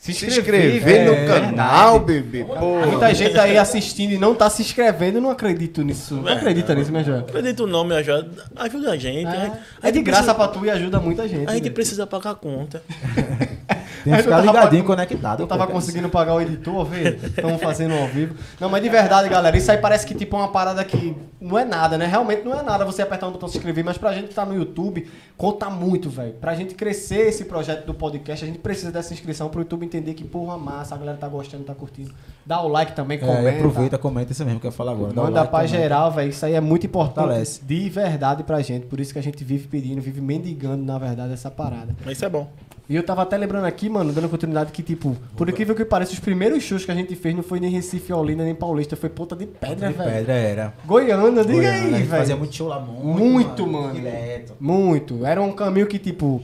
Se 0.00 0.12
inscrever 0.12 1.04
no 1.04 1.12
é 1.12 1.26
canal, 1.26 2.00
bebê. 2.00 2.42
Pô. 2.42 2.86
Muita 2.86 3.12
gente 3.14 3.38
aí 3.38 3.58
assistindo 3.58 4.12
e 4.12 4.18
não 4.18 4.34
tá 4.34 4.48
se 4.48 4.62
inscrevendo, 4.62 5.18
eu 5.18 5.20
não 5.20 5.28
acredito 5.28 5.82
nisso. 5.82 6.14
Não 6.14 6.28
É. 6.30 6.32
acredita 6.32 6.74
nisso, 6.74 6.90
minha 6.90 7.04
Joia? 7.04 7.18
Acredito 7.20 7.66
não, 7.66 7.84
me 7.84 7.94
ajuda. 7.94 8.30
Ajuda 8.56 8.92
a 8.92 8.96
gente. 8.96 9.26
a 9.26 9.44
gente- 9.44 9.56
É, 9.82 9.88
é 9.88 9.92
de 9.92 10.00
graça 10.00 10.34
pra 10.34 10.48
tu 10.48 10.64
e 10.64 10.70
ajuda 10.70 10.98
muita 10.98 11.28
gente. 11.28 11.46
A 11.46 11.52
gente 11.52 11.64
né? 11.68 11.70
precisa 11.70 12.06
pagar 12.06 12.30
a 12.30 12.34
conta. 12.34 12.82
Tem 14.04 14.14
que 14.14 14.22
ficar 14.22 14.40
ligadinho, 14.40 14.84
conectado. 14.84 15.40
Não 15.40 15.46
pô, 15.46 15.54
tava 15.54 15.66
cara. 15.66 15.72
conseguindo 15.72 16.08
pagar 16.08 16.34
o 16.34 16.40
editor, 16.40 16.84
vê? 16.84 17.10
Estamos 17.22 17.60
fazendo 17.60 17.94
ao 17.94 18.06
vivo. 18.08 18.34
Não, 18.60 18.68
mas 18.68 18.82
de 18.82 18.88
verdade, 18.88 19.28
galera, 19.28 19.56
isso 19.56 19.70
aí 19.70 19.78
parece 19.78 20.06
que 20.06 20.14
tipo 20.14 20.36
é 20.36 20.38
uma 20.40 20.48
parada 20.48 20.82
que 20.84 21.16
não 21.40 21.58
é 21.58 21.64
nada, 21.64 21.96
né? 21.98 22.06
Realmente 22.06 22.42
não 22.44 22.58
é 22.58 22.62
nada 22.62 22.84
você 22.84 23.02
apertar 23.02 23.28
um 23.28 23.32
botão 23.32 23.48
se 23.48 23.56
inscrever, 23.58 23.84
mas 23.84 23.98
pra 23.98 24.12
gente 24.12 24.28
que 24.28 24.34
tá 24.34 24.44
no 24.44 24.54
YouTube, 24.54 25.06
conta 25.36 25.68
muito, 25.70 26.08
velho. 26.10 26.32
Pra 26.34 26.54
gente 26.54 26.74
crescer 26.74 27.28
esse 27.28 27.44
projeto 27.44 27.84
do 27.86 27.94
podcast, 27.94 28.44
a 28.44 28.48
gente 28.48 28.58
precisa 28.58 28.90
dessa 28.90 29.12
inscrição 29.12 29.48
pro 29.48 29.60
YouTube 29.60 29.84
entender 29.84 30.14
que, 30.14 30.24
porra, 30.24 30.56
massa, 30.58 30.94
a 30.94 30.98
galera 30.98 31.16
tá 31.18 31.28
gostando, 31.28 31.64
tá 31.64 31.74
curtindo. 31.74 32.12
Dá 32.44 32.60
o 32.62 32.68
like 32.68 32.92
também, 32.92 33.18
É, 33.18 33.20
comenta. 33.20 33.50
aproveita, 33.56 33.98
comenta 33.98 34.32
isso 34.32 34.44
mesmo 34.44 34.58
que 34.60 34.66
eu 34.66 34.70
ia 34.70 34.76
falar 34.76 34.92
agora. 34.92 35.12
Dá 35.12 35.22
Manda 35.22 35.40
like, 35.40 35.50
pra 35.50 35.60
comenta. 35.60 35.76
geral, 35.78 36.10
velho. 36.10 36.30
Isso 36.30 36.44
aí 36.46 36.54
é 36.54 36.60
muito 36.60 36.86
importante. 36.86 37.14
Fortalece. 37.14 37.60
De 37.64 37.88
verdade 37.90 38.42
pra 38.42 38.60
gente. 38.60 38.86
Por 38.86 38.98
isso 38.98 39.12
que 39.12 39.18
a 39.18 39.22
gente 39.22 39.42
vive 39.44 39.68
pedindo, 39.68 40.00
vive 40.00 40.20
mendigando, 40.20 40.82
na 40.84 40.98
verdade, 40.98 41.32
essa 41.32 41.50
parada. 41.50 41.94
Mas 42.04 42.16
isso 42.16 42.24
é 42.24 42.28
bom. 42.28 42.48
E 42.90 42.96
eu 42.96 43.04
tava 43.04 43.22
até 43.22 43.36
lembrando 43.36 43.66
aqui, 43.66 43.88
mano, 43.88 44.12
dando 44.12 44.28
continuidade 44.28 44.72
que, 44.72 44.82
tipo, 44.82 45.16
por 45.36 45.48
incrível 45.48 45.76
que 45.76 45.84
pareça, 45.84 46.12
os 46.12 46.18
primeiros 46.18 46.60
shows 46.64 46.84
que 46.84 46.90
a 46.90 46.94
gente 46.94 47.14
fez 47.14 47.36
não 47.36 47.42
foi 47.44 47.60
nem 47.60 47.70
Recife, 47.70 48.12
Olinda, 48.12 48.42
nem 48.42 48.52
Paulista, 48.52 48.96
foi 48.96 49.08
Ponta 49.08 49.36
de 49.36 49.46
Pedra, 49.46 49.90
De 49.90 49.94
velho. 49.96 50.10
pedra 50.10 50.32
era. 50.34 50.74
Goiânia, 50.84 51.44
diga 51.44 51.54
Goiânia, 51.70 51.98
aí, 51.98 52.06
Fazia 52.06 52.26
velho. 52.34 52.38
muito 52.40 52.56
show 52.56 52.66
lá, 52.66 52.80
muito. 52.80 53.20
Muito, 53.20 53.66
mano. 53.68 53.94
Direto. 53.94 54.54
Muito. 54.58 55.24
Era 55.24 55.40
um 55.40 55.52
caminho 55.52 55.86
que, 55.86 56.00
tipo, 56.00 56.42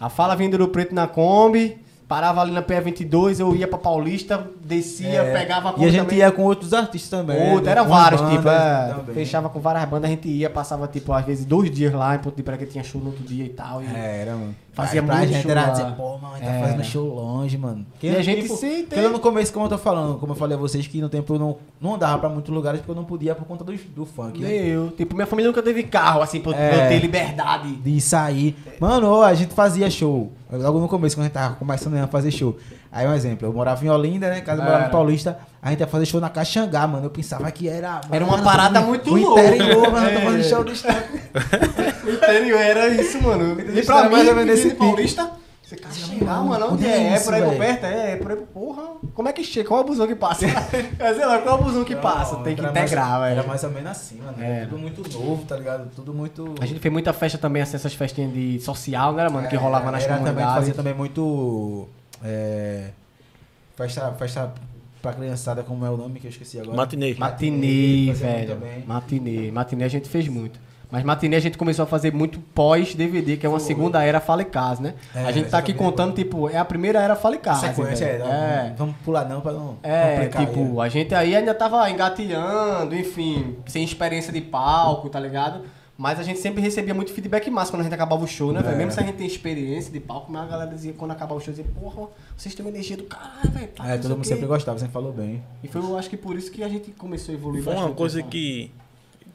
a 0.00 0.08
fala 0.08 0.34
vinha 0.34 0.48
do 0.56 0.66
Preto 0.66 0.94
na 0.94 1.06
Kombi, 1.06 1.76
parava 2.12 2.42
ali 2.42 2.50
na 2.52 2.62
PE22, 2.62 3.40
eu 3.40 3.56
ia 3.56 3.66
pra 3.66 3.78
Paulista, 3.78 4.46
descia, 4.62 5.22
É. 5.22 5.32
pegava 5.32 5.70
a 5.70 5.74
E 5.78 5.86
a 5.86 5.88
gente 5.90 6.02
também. 6.02 6.18
ia 6.18 6.30
com 6.30 6.42
outros 6.42 6.74
artistas 6.74 7.08
também. 7.08 7.52
Outro, 7.54 7.70
eram 7.70 7.88
vários, 7.88 8.20
tipo, 8.20 8.46
é, 8.48 8.94
fechava 9.14 9.48
com 9.48 9.58
várias 9.60 9.86
bandas, 9.86 10.10
a 10.10 10.12
gente 10.12 10.28
ia, 10.28 10.50
passava, 10.50 10.86
tipo, 10.86 11.10
às 11.14 11.24
vezes 11.24 11.46
dois 11.46 11.70
dias 11.70 11.90
lá 11.94 12.14
em 12.14 12.18
Ponto 12.18 12.36
de 12.36 12.42
Prega, 12.42 12.66
que 12.66 12.72
tinha 12.72 12.84
show 12.84 13.00
no 13.00 13.06
outro 13.08 13.24
dia 13.24 13.46
e 13.46 13.48
tal. 13.48 13.82
E, 13.82 13.86
É, 13.86 14.18
era, 14.20 14.32
mano. 14.32 14.54
Fazia 14.74 15.02
pra 15.02 15.16
muito 15.16 15.28
gente 15.32 15.42
show 15.42 15.50
era 15.50 15.62
lá. 15.66 15.68
dizer, 15.70 15.84
pô, 15.96 16.16
mano, 16.18 16.34
tá 16.38 16.44
Era. 16.46 16.60
fazendo 16.66 16.84
show 16.84 17.14
longe, 17.14 17.58
mano. 17.58 17.84
E 18.02 18.08
a 18.08 18.22
gente 18.22 18.48
sim 18.48 18.84
tem- 18.86 19.08
no 19.08 19.18
começo, 19.18 19.52
como 19.52 19.66
eu 19.66 19.68
tô 19.70 19.76
falando, 19.78 20.18
como 20.18 20.32
eu 20.32 20.36
falei 20.36 20.56
a 20.56 20.60
vocês, 20.60 20.86
que 20.86 20.98
no 21.00 21.08
tempo 21.10 21.34
eu 21.34 21.38
não, 21.38 21.56
não 21.80 21.94
andava 21.94 22.18
pra 22.18 22.28
muitos 22.30 22.52
lugares 22.54 22.80
porque 22.80 22.90
eu 22.90 22.94
não 22.96 23.04
podia 23.04 23.34
por 23.34 23.46
conta 23.46 23.64
do, 23.64 23.72
do 23.74 24.06
funk, 24.06 24.40
né? 24.40 24.48
Nem 24.48 24.66
eu. 24.68 24.90
Tipo, 24.90 25.14
minha 25.14 25.26
família 25.26 25.50
nunca 25.50 25.62
teve 25.62 25.82
carro, 25.82 26.22
assim, 26.22 26.40
pra 26.40 26.56
É. 26.56 26.86
eu 26.86 26.88
ter 26.88 26.98
liberdade. 27.00 27.72
De 27.76 28.00
sair. 28.00 28.56
Mano, 28.80 29.20
a 29.22 29.34
gente 29.34 29.52
fazia 29.54 29.90
show. 29.90 30.32
Logo 30.58 30.78
no 30.80 30.88
começo, 30.88 31.16
quando 31.16 31.22
a 31.22 31.28
gente 31.28 31.32
tava 31.34 31.54
começando 31.54 31.96
a 31.96 32.06
fazer 32.06 32.30
show. 32.30 32.56
Aí 32.90 33.06
um 33.06 33.14
exemplo, 33.14 33.48
eu 33.48 33.52
morava 33.52 33.82
em 33.84 33.88
Olinda, 33.88 34.28
né? 34.28 34.40
Casa 34.42 34.60
eu 34.60 34.64
morava 34.66 34.86
em 34.86 34.90
Paulista. 34.90 35.38
A 35.62 35.70
gente 35.70 35.80
ia 35.80 35.86
fazer 35.86 36.04
show 36.06 36.20
na 36.20 36.28
Caxangá, 36.28 36.86
mano. 36.86 37.06
Eu 37.06 37.10
pensava 37.10 37.50
que 37.50 37.68
era. 37.68 38.00
Era 38.10 38.22
uma 38.24 38.32
mano, 38.32 38.44
parada 38.44 38.80
o- 38.80 38.86
muito 38.86 39.10
o 39.10 39.16
louca. 39.16 39.42
interior, 39.42 39.90
mano. 39.90 40.06
Eu 40.08 40.12
tô 40.12 40.18
É. 40.18 40.24
fazendo 40.24 40.44
show 40.44 40.64
do 40.64 40.72
estado. 40.72 41.02
O 42.04 42.10
interior 42.10 42.58
era 42.60 42.88
isso, 42.88 43.22
mano. 43.22 43.56
E 43.60 43.82
pra 43.82 44.04
mim, 44.04 44.10
mais 44.10 44.28
ou 44.28 44.34
menos 44.34 44.52
que 44.54 44.58
esse 44.58 44.62
vim 44.62 44.68
de 44.70 44.74
pique. 44.74 44.86
Paulista, 44.92 45.30
você 45.74 45.76
quer 45.76 45.92
chegar, 45.92 46.42
mano, 46.44 46.72
onde 46.74 46.86
é? 46.86 46.90
é 47.08 47.14
É 47.14 47.20
por 47.20 47.34
aí 47.34 47.42
por 47.42 47.48
velho? 47.50 47.58
perto? 47.60 47.84
É, 47.86 48.12
é 48.12 48.16
por 48.16 48.30
aí, 48.30 48.36
porra. 48.52 48.82
Como 49.14 49.28
é 49.28 49.32
que 49.32 49.42
chega? 49.44 49.68
Qual 49.68 49.80
é 49.80 49.84
o 49.84 49.86
busão 49.86 50.06
que 50.06 50.14
passa? 50.14 50.46
É, 50.98 51.14
sei 51.14 51.26
lá, 51.26 51.38
qual 51.40 51.58
é 51.58 51.60
o 51.60 51.64
busão 51.64 51.84
que 51.84 51.96
passa? 51.96 52.36
Tem 52.36 52.54
que 52.54 52.60
Era 52.60 52.72
mais- 52.72 52.84
integrar, 52.86 53.22
Era 53.22 53.34
velho. 53.36 53.48
mais 53.48 53.64
ou 53.64 53.70
menos 53.70 53.90
assim, 53.90 54.18
mano. 54.18 54.42
Era. 54.42 54.66
Tudo 54.66 54.78
muito 54.78 55.18
novo, 55.18 55.44
tá 55.44 55.56
ligado? 55.56 55.90
Tudo 55.94 56.12
muito. 56.14 56.54
A 56.60 56.66
gente 56.66 56.80
fez 56.80 56.92
muita 56.92 57.12
festa 57.12 57.38
também, 57.38 57.62
assim, 57.62 57.76
essas 57.76 57.94
festinhas 57.94 58.32
de 58.32 58.60
social, 58.60 59.12
né, 59.14 59.28
mano? 59.28 59.48
Que 59.48 59.56
rolava 59.56 59.90
nas 59.90 60.02
É, 60.02 60.06
era 60.06 60.14
também 60.16 60.32
comunidades. 60.34 60.54
fazia 60.58 60.74
também 60.74 60.94
muito. 60.94 61.88
É, 62.24 62.90
festa, 63.76 64.12
festa 64.12 64.52
pra 65.00 65.12
criançada, 65.12 65.62
como 65.62 65.84
é 65.84 65.90
o 65.90 65.96
nome 65.96 66.20
que 66.20 66.26
eu 66.26 66.30
esqueci 66.30 66.60
agora? 66.60 66.76
Matinê. 66.76 67.14
Muito 67.18 68.18
velho. 68.18 68.54
também. 68.54 68.84
Matinê. 68.86 69.50
Matinê 69.50 69.84
a 69.84 69.88
gente 69.88 70.08
fez 70.08 70.28
muito. 70.28 70.58
Mas 70.92 71.02
matinê 71.04 71.36
a 71.36 71.40
gente 71.40 71.56
começou 71.56 71.84
a 71.84 71.86
fazer 71.86 72.12
muito 72.12 72.38
pós-DVD, 72.38 73.38
que 73.38 73.46
é 73.46 73.48
uma 73.48 73.58
segunda 73.58 74.04
era 74.04 74.20
Fale 74.20 74.44
Casa, 74.44 74.82
né? 74.82 74.94
É, 75.14 75.24
a 75.24 75.32
gente 75.32 75.48
tá 75.48 75.56
aqui 75.56 75.72
contando, 75.72 76.14
tipo, 76.14 76.50
é 76.50 76.58
a 76.58 76.64
primeira 76.66 77.00
era 77.00 77.16
Fale 77.16 77.38
Casa. 77.38 77.68
Sequência, 77.68 78.04
é, 78.04 78.18
velho. 78.18 78.24
é. 78.26 78.74
Vamos 78.76 78.94
pular 79.02 79.26
não 79.26 79.40
pra 79.40 79.52
não. 79.52 79.78
É, 79.82 80.28
tipo, 80.28 80.82
a 80.82 80.90
gente 80.90 81.14
aí 81.14 81.34
ainda 81.34 81.54
tava 81.54 81.90
engatilhando, 81.90 82.94
enfim, 82.94 83.56
sem 83.64 83.82
experiência 83.82 84.30
de 84.30 84.42
palco, 84.42 85.08
tá 85.08 85.18
ligado? 85.18 85.62
Mas 85.96 86.18
a 86.20 86.22
gente 86.22 86.40
sempre 86.40 86.60
recebia 86.60 86.92
muito 86.92 87.12
feedback 87.12 87.48
massa 87.48 87.70
quando 87.70 87.80
a 87.80 87.84
gente 87.84 87.94
acabava 87.94 88.22
o 88.22 88.26
show, 88.26 88.52
né, 88.52 88.60
velho? 88.60 88.74
É. 88.74 88.76
Mesmo 88.76 88.92
se 88.92 89.00
a 89.00 89.02
gente 89.02 89.16
tem 89.16 89.26
experiência 89.26 89.90
de 89.90 90.00
palco, 90.00 90.30
mas 90.30 90.42
a 90.42 90.46
galera 90.46 90.70
dizia, 90.70 90.92
quando 90.92 91.12
acabava 91.12 91.36
o 91.36 91.40
show, 91.40 91.54
dizia, 91.54 91.64
porra, 91.80 92.08
vocês 92.36 92.54
têm 92.54 92.66
uma 92.66 92.70
energia 92.70 92.98
do 92.98 93.04
caralho, 93.04 93.50
velho. 93.50 93.68
tá, 93.68 93.88
É, 93.88 93.96
todo 93.96 94.10
mundo 94.10 94.18
o 94.18 94.22
quê." 94.22 94.28
sempre 94.28 94.46
gostava, 94.46 94.78
sempre 94.78 94.92
falou 94.92 95.12
bem. 95.12 95.42
E 95.62 95.68
foi, 95.68 95.80
eu 95.80 95.96
acho 95.96 96.10
que 96.10 96.16
por 96.16 96.36
isso 96.36 96.50
que 96.50 96.62
a 96.62 96.68
gente 96.68 96.90
começou 96.92 97.34
a 97.34 97.38
evoluir 97.38 97.62
Foi 97.64 97.74
uma 97.74 97.92
coisa 97.92 98.18
né? 98.18 98.26
que. 98.28 98.70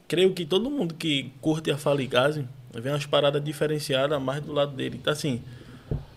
Creio 0.08 0.32
que 0.32 0.44
todo 0.44 0.68
mundo 0.70 0.94
que 0.94 1.30
curte 1.40 1.70
a 1.70 1.76
Faligase 1.76 2.44
vê 2.74 2.88
umas 2.90 3.04
paradas 3.06 3.44
diferenciadas 3.44 4.20
mais 4.20 4.40
do 4.42 4.52
lado 4.52 4.72
dele. 4.74 4.98
Então, 5.00 5.12
assim, 5.12 5.42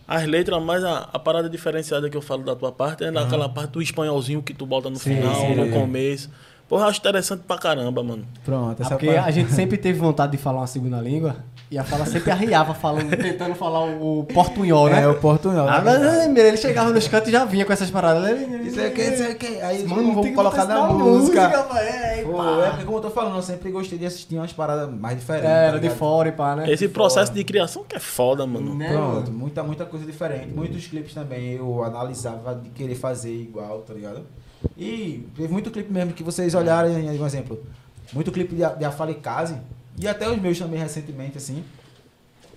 as 0.08 0.26
letras, 0.26 0.62
mais 0.64 0.84
a, 0.84 1.10
a 1.14 1.20
parada 1.20 1.50
diferenciada 1.50 2.10
que 2.10 2.16
eu 2.18 2.22
falo 2.22 2.44
da 2.44 2.56
tua 2.56 2.72
parte 2.72 3.04
é 3.04 3.12
naquela 3.12 3.48
parte 3.50 3.72
do 3.72 3.82
espanholzinho 3.82 4.42
que 4.42 4.54
tu 4.54 4.66
bota 4.66 4.90
no 4.90 4.96
Sim, 4.98 5.16
final, 5.16 5.36
sim. 5.36 5.56
no 5.56 5.70
começo. 5.72 6.30
Porra, 6.70 6.84
eu 6.84 6.88
acho 6.88 7.00
interessante 7.00 7.42
pra 7.46 7.58
caramba, 7.58 8.02
mano. 8.02 8.26
Pronto, 8.46 8.82
essa 8.82 8.92
porque 8.92 9.08
parte- 9.08 9.28
a 9.28 9.32
gente 9.32 9.52
sempre 9.52 9.78
teve 9.78 10.00
vontade 10.00 10.32
de 10.32 10.38
falar 10.38 10.62
uma 10.62 10.68
segunda 10.68 11.02
língua 11.02 11.36
e 11.72 11.78
a 11.78 11.86
fala 11.86 12.06
sempre 12.06 12.30
arriava 12.30 12.74
falando, 12.74 13.16
tentando 13.16 13.56
falar 13.56 13.86
o, 13.86 14.20
o 14.20 14.24
portunhol, 14.26 14.90
né? 14.90 15.04
É, 15.04 15.08
o 15.08 15.18
portunhol. 15.18 15.70
Ah, 15.70 15.82
né? 15.82 16.28
mas, 16.28 16.38
ele 16.38 16.58
chegava 16.58 16.92
nos 16.92 17.08
cantos 17.08 17.30
e 17.30 17.32
já 17.32 17.46
vinha 17.46 17.66
com 17.66 17.72
essas 17.72 17.90
paradas. 17.90 18.42
Isso 18.66 18.82
aqui, 18.82 19.02
isso 19.02 19.24
aqui. 19.24 19.62
Aí 19.62 19.88
Mano, 19.88 20.08
vamos 20.08 20.26
que 20.28 20.34
colocar 20.34 20.66
na 20.66 20.88
música. 20.88 21.48
velho. 21.48 21.78
É, 21.78 22.24
Pô, 22.24 22.62
é 22.62 22.70
porque 22.72 22.84
como 22.84 22.98
eu 22.98 23.02
tô 23.02 23.10
falando, 23.10 23.38
eu 23.38 23.42
sempre 23.42 23.72
gostei 23.72 23.98
de 23.98 24.06
assistir 24.06 24.36
umas 24.36 24.52
paradas 24.52 24.94
mais 24.94 25.18
diferentes. 25.18 25.50
É, 25.50 25.54
tá 25.54 25.60
era 25.60 25.78
de 25.78 25.84
ligado? 25.84 25.98
fora 25.98 26.28
e 26.28 26.32
pá, 26.34 26.58
né? 26.58 26.70
Esse 26.70 26.90
processo 26.90 27.32
de 27.32 27.42
criação 27.46 27.86
que 27.88 27.96
é 27.96 28.00
foda, 28.02 28.46
mano. 28.46 28.76
Né, 28.76 28.90
Pronto, 28.90 29.28
mano? 29.28 29.32
muita, 29.32 29.64
muita 29.64 29.86
coisa 29.86 30.06
diferente. 30.06 30.50
Muitos 30.54 30.86
clipes 30.88 31.14
também 31.14 31.54
eu 31.54 31.86
analisava 31.86 32.54
de 32.54 32.68
querer 32.72 32.96
fazer 32.96 33.34
igual, 33.34 33.80
tá 33.80 33.94
ligado? 33.94 34.24
E 34.78 35.26
teve 35.38 35.48
muito 35.48 35.72
clipe 35.72 35.92
mesmo 35.92 36.12
que 36.12 36.22
vocês 36.22 36.54
olharem, 36.54 37.18
um 37.18 37.26
exemplo. 37.26 37.64
Muito 38.12 38.30
clipe 38.30 38.56
de, 38.56 38.78
de 38.78 38.84
Afalicase, 38.84 39.56
e 39.98 40.08
até 40.08 40.30
os 40.30 40.40
meus 40.42 40.58
também 40.58 40.80
recentemente, 40.80 41.38
assim. 41.38 41.64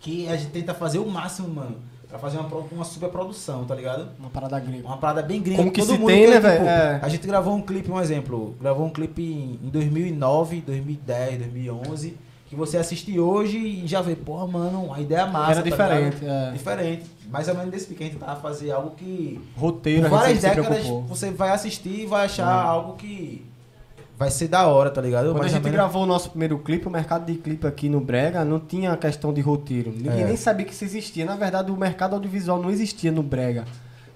Que 0.00 0.28
a 0.28 0.36
gente 0.36 0.50
tenta 0.50 0.74
fazer 0.74 0.98
o 0.98 1.06
máximo, 1.06 1.48
mano. 1.48 1.76
Pra 2.08 2.18
fazer 2.18 2.38
uma, 2.38 2.48
uma 2.70 2.84
super 2.84 3.08
produção, 3.08 3.64
tá 3.64 3.74
ligado? 3.74 4.08
Uma 4.20 4.30
parada 4.30 4.60
gringa. 4.60 4.86
Uma 4.86 4.98
parada 4.98 5.22
bem 5.22 5.42
gringa. 5.42 5.58
Como 5.58 5.72
que 5.72 5.80
todo 5.80 5.94
se 5.94 5.98
mundo 5.98 6.06
tem, 6.08 6.26
né, 6.28 6.34
tipo, 6.34 6.42
velho? 6.42 6.64
É. 6.68 7.00
A 7.02 7.08
gente 7.08 7.26
gravou 7.26 7.54
um 7.54 7.62
clipe, 7.62 7.90
um 7.90 8.00
exemplo. 8.00 8.54
Gravou 8.60 8.86
um 8.86 8.90
clipe 8.90 9.22
em, 9.22 9.58
em 9.66 9.68
2009, 9.68 10.60
2010, 10.60 11.38
2011. 11.38 12.16
Que 12.46 12.54
você 12.54 12.76
assiste 12.76 13.18
hoje 13.18 13.58
e 13.58 13.86
já 13.86 14.00
vê, 14.00 14.14
porra, 14.14 14.46
mano, 14.46 14.92
a 14.92 15.00
ideia 15.00 15.22
é 15.22 15.26
massa. 15.26 15.52
Era 15.52 15.62
tá 15.62 15.70
diferente, 15.70 16.20
ligado? 16.20 16.48
é. 16.50 16.52
Diferente. 16.52 17.04
Mais 17.28 17.48
ou 17.48 17.54
menos 17.54 17.70
desse 17.72 17.86
pique. 17.86 18.02
A 18.02 18.06
gente 18.06 18.16
tentava 18.18 18.40
fazer 18.40 18.70
algo 18.70 18.90
que. 18.90 19.40
Roteiro, 19.56 20.02
Por 20.02 20.10
várias 20.10 20.40
décadas 20.40 20.66
preocupou. 20.68 21.02
você 21.02 21.30
vai 21.32 21.50
assistir 21.50 22.00
e 22.02 22.06
vai 22.06 22.26
achar 22.26 22.46
algo 22.46 22.92
que. 22.92 23.44
Vai 24.16 24.30
ser 24.30 24.46
da 24.48 24.66
hora, 24.68 24.90
tá 24.90 25.00
ligado? 25.00 25.24
Quando 25.26 25.36
a 25.36 25.40
Mais 25.40 25.52
ou 25.52 25.56
gente 25.56 25.64
menos- 25.64 25.76
gravou 25.76 26.04
o 26.04 26.06
nosso 26.06 26.30
primeiro 26.30 26.58
clipe, 26.58 26.86
o 26.86 26.90
mercado 26.90 27.26
de 27.26 27.34
clipe 27.38 27.66
aqui 27.66 27.88
no 27.88 28.00
Brega 28.00 28.44
não 28.44 28.60
tinha 28.60 28.96
questão 28.96 29.32
de 29.32 29.40
roteiro. 29.40 29.90
Ninguém 29.90 30.22
É. 30.22 30.26
nem 30.26 30.36
sabia 30.36 30.64
que 30.64 30.72
isso 30.72 30.84
existia. 30.84 31.24
Na 31.24 31.34
verdade, 31.34 31.72
o 31.72 31.76
mercado 31.76 32.14
audiovisual 32.14 32.62
não 32.62 32.70
existia 32.70 33.10
no 33.10 33.22
Brega. 33.22 33.64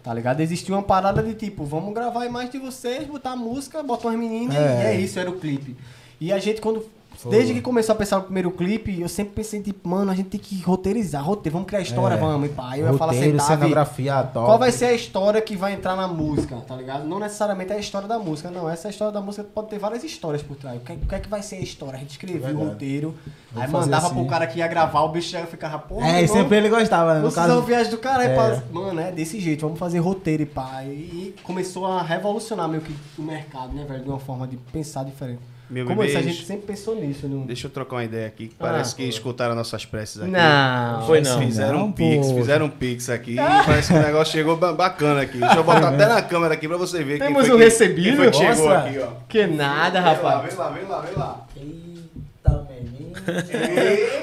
Tá 0.02 0.14
ligado? 0.14 0.40
Existia 0.40 0.74
uma 0.74 0.82
parada 0.82 1.20
de 1.22 1.34
tipo, 1.34 1.64
vamos 1.64 1.92
gravar 1.92 2.22
a 2.22 2.26
imagem 2.26 2.50
de 2.52 2.58
vocês, 2.58 3.06
botar 3.08 3.32
a 3.32 3.36
música, 3.36 3.82
botar 3.82 4.08
umas 4.08 4.18
meninas 4.18 4.54
É. 4.56 4.60
e 4.60 4.86
é 4.96 5.00
isso, 5.00 5.18
era 5.18 5.28
o 5.28 5.38
clipe. 5.38 5.76
E 6.20 6.32
a 6.32 6.38
gente, 6.38 6.60
quando. 6.60 6.86
Foi. 7.18 7.32
Desde 7.32 7.52
que 7.52 7.60
começou 7.60 7.94
a 7.94 7.96
pensar 7.96 8.18
no 8.18 8.22
primeiro 8.22 8.48
clipe, 8.52 9.00
eu 9.00 9.08
sempre 9.08 9.32
pensei, 9.34 9.60
tipo, 9.60 9.88
mano, 9.88 10.08
a 10.08 10.14
gente 10.14 10.28
tem 10.28 10.38
que 10.38 10.62
roteirizar, 10.62 11.24
roteiro, 11.24 11.54
vamos 11.54 11.66
criar 11.66 11.80
história, 11.80 12.14
É. 12.14 12.16
vamos, 12.16 12.48
e 12.48 12.52
pá. 12.52 12.78
Eu 12.78 12.86
ia 12.86 12.92
falar, 12.96 13.12
Roteiro, 13.12 13.32
sentava 13.40 13.54
e- 13.54 13.56
cenografia, 13.58 14.22
top. 14.22 14.46
qual 14.46 14.56
vai 14.56 14.70
ser 14.70 14.84
a 14.84 14.92
história 14.92 15.40
que 15.40 15.56
vai 15.56 15.72
entrar 15.72 15.96
na 15.96 16.06
música, 16.06 16.54
tá 16.66 16.76
ligado? 16.76 17.04
Não 17.08 17.18
necessariamente 17.18 17.72
é 17.72 17.76
a 17.76 17.80
história 17.80 18.06
da 18.06 18.20
música, 18.20 18.52
não. 18.52 18.70
Essa 18.70 18.88
história 18.88 19.12
da 19.12 19.20
música 19.20 19.42
pode 19.52 19.66
ter 19.68 19.80
várias 19.80 20.04
histórias 20.04 20.44
por 20.44 20.56
trás. 20.56 20.76
O 20.76 20.84
que, 20.84 20.92
o 20.92 20.96
que 21.08 21.14
é 21.16 21.18
que 21.18 21.28
vai 21.28 21.42
ser 21.42 21.56
a 21.56 21.60
história? 21.60 21.96
A 21.96 21.98
gente 21.98 22.10
escrevia 22.10 22.54
o 22.54 22.58
roteiro, 22.68 23.12
Vamos 23.50 23.66
aí 23.66 23.72
mandava 23.72 24.06
assim. 24.06 24.14
pro 24.14 24.26
cara 24.26 24.46
que 24.46 24.60
ia 24.60 24.68
gravar, 24.68 25.00
o 25.02 25.08
bicho 25.08 25.36
ficava, 25.48 25.76
pô, 25.80 26.00
É, 26.00 26.22
e 26.22 26.28
sempre 26.28 26.56
ele 26.58 26.68
gostava, 26.68 27.14
né? 27.14 27.20
No 27.20 27.32
caso. 27.32 27.52
são 27.52 27.62
viagem 27.62 27.90
do 27.90 27.98
cara, 27.98 28.24
É. 28.24 28.30
é. 28.30 28.34
pra... 28.36 28.62
mano, 28.72 29.00
é 29.00 29.10
desse 29.10 29.40
jeito, 29.40 29.62
vamos 29.62 29.80
fazer 29.80 29.98
roteiro 29.98 30.44
e 30.44 30.46
pá. 30.46 30.84
E 30.84 31.34
começou 31.42 31.84
a 31.84 32.00
revolucionar 32.00 32.68
meio 32.68 32.80
que 32.82 32.94
o 33.18 33.22
mercado, 33.22 33.74
né, 33.74 33.84
velho? 33.88 34.04
De 34.04 34.08
uma 34.08 34.20
forma 34.20 34.46
de 34.46 34.56
pensar 34.56 35.04
diferente. 35.04 35.40
Meu 35.70 35.84
Como 35.84 36.00
eu 36.02 36.06
disse, 36.06 36.16
a 36.16 36.20
bebê, 36.20 36.32
gente 36.32 36.46
sempre 36.46 36.66
pensou 36.66 36.94
nisso. 36.96 37.28
No... 37.28 37.44
Deixa 37.44 37.66
eu 37.66 37.70
trocar 37.70 37.96
uma 37.96 38.04
ideia 38.04 38.26
aqui. 38.26 38.48
que 38.48 38.54
Parece 38.54 38.94
Ah, 38.94 38.96
que 38.96 39.02
escutaram 39.04 39.54
nossas 39.54 39.84
preces 39.84 40.22
aqui. 40.22 40.30
Não. 40.30 41.06
Foi 41.06 41.20
não. 41.20 41.38
Fizeram 41.40 41.78
Não, 41.80 41.86
um 41.86 41.92
pix, 41.92 42.26
pô. 42.28 42.34
fizeram 42.36 42.66
um 42.66 42.70
pix 42.70 43.10
aqui. 43.10 43.36
Parece 43.36 43.92
que 43.92 43.98
o 43.98 44.02
negócio 44.02 44.32
chegou 44.32 44.56
ba- 44.56 44.72
bacana 44.72 45.20
aqui. 45.22 45.36
Deixa 45.38 45.56
eu 45.56 45.64
botar 45.64 45.88
até 45.90 46.06
na 46.06 46.22
câmera 46.22 46.54
aqui 46.54 46.66
pra 46.66 46.76
você 46.78 47.04
ver. 47.04 47.18
quem 47.18 47.26
Temos 47.28 47.46
foi 47.46 47.54
um 47.54 47.58
que- 47.58 47.64
recebido? 47.64 48.06
Quem 48.08 48.16
foi 48.16 48.30
que 48.30 48.36
chegou 48.38 48.68
Nossa. 48.70 48.86
aqui, 48.88 48.98
ó. 48.98 49.06
Que 49.28 49.46
nada, 49.46 50.00
Vem 50.00 50.08
lá, 50.10 50.14
rapaz. 50.14 50.48
vem 50.48 50.58
lá, 50.58 50.70
vem 50.70 50.84
lá, 50.86 51.00
vem 51.00 51.14
lá. 51.16 51.46
Eita, 51.56 52.66
menino. 52.70 53.12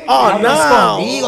Oh, 0.08 0.12
Hablas 0.12 0.60
não! 0.60 0.96
comigo! 0.98 1.28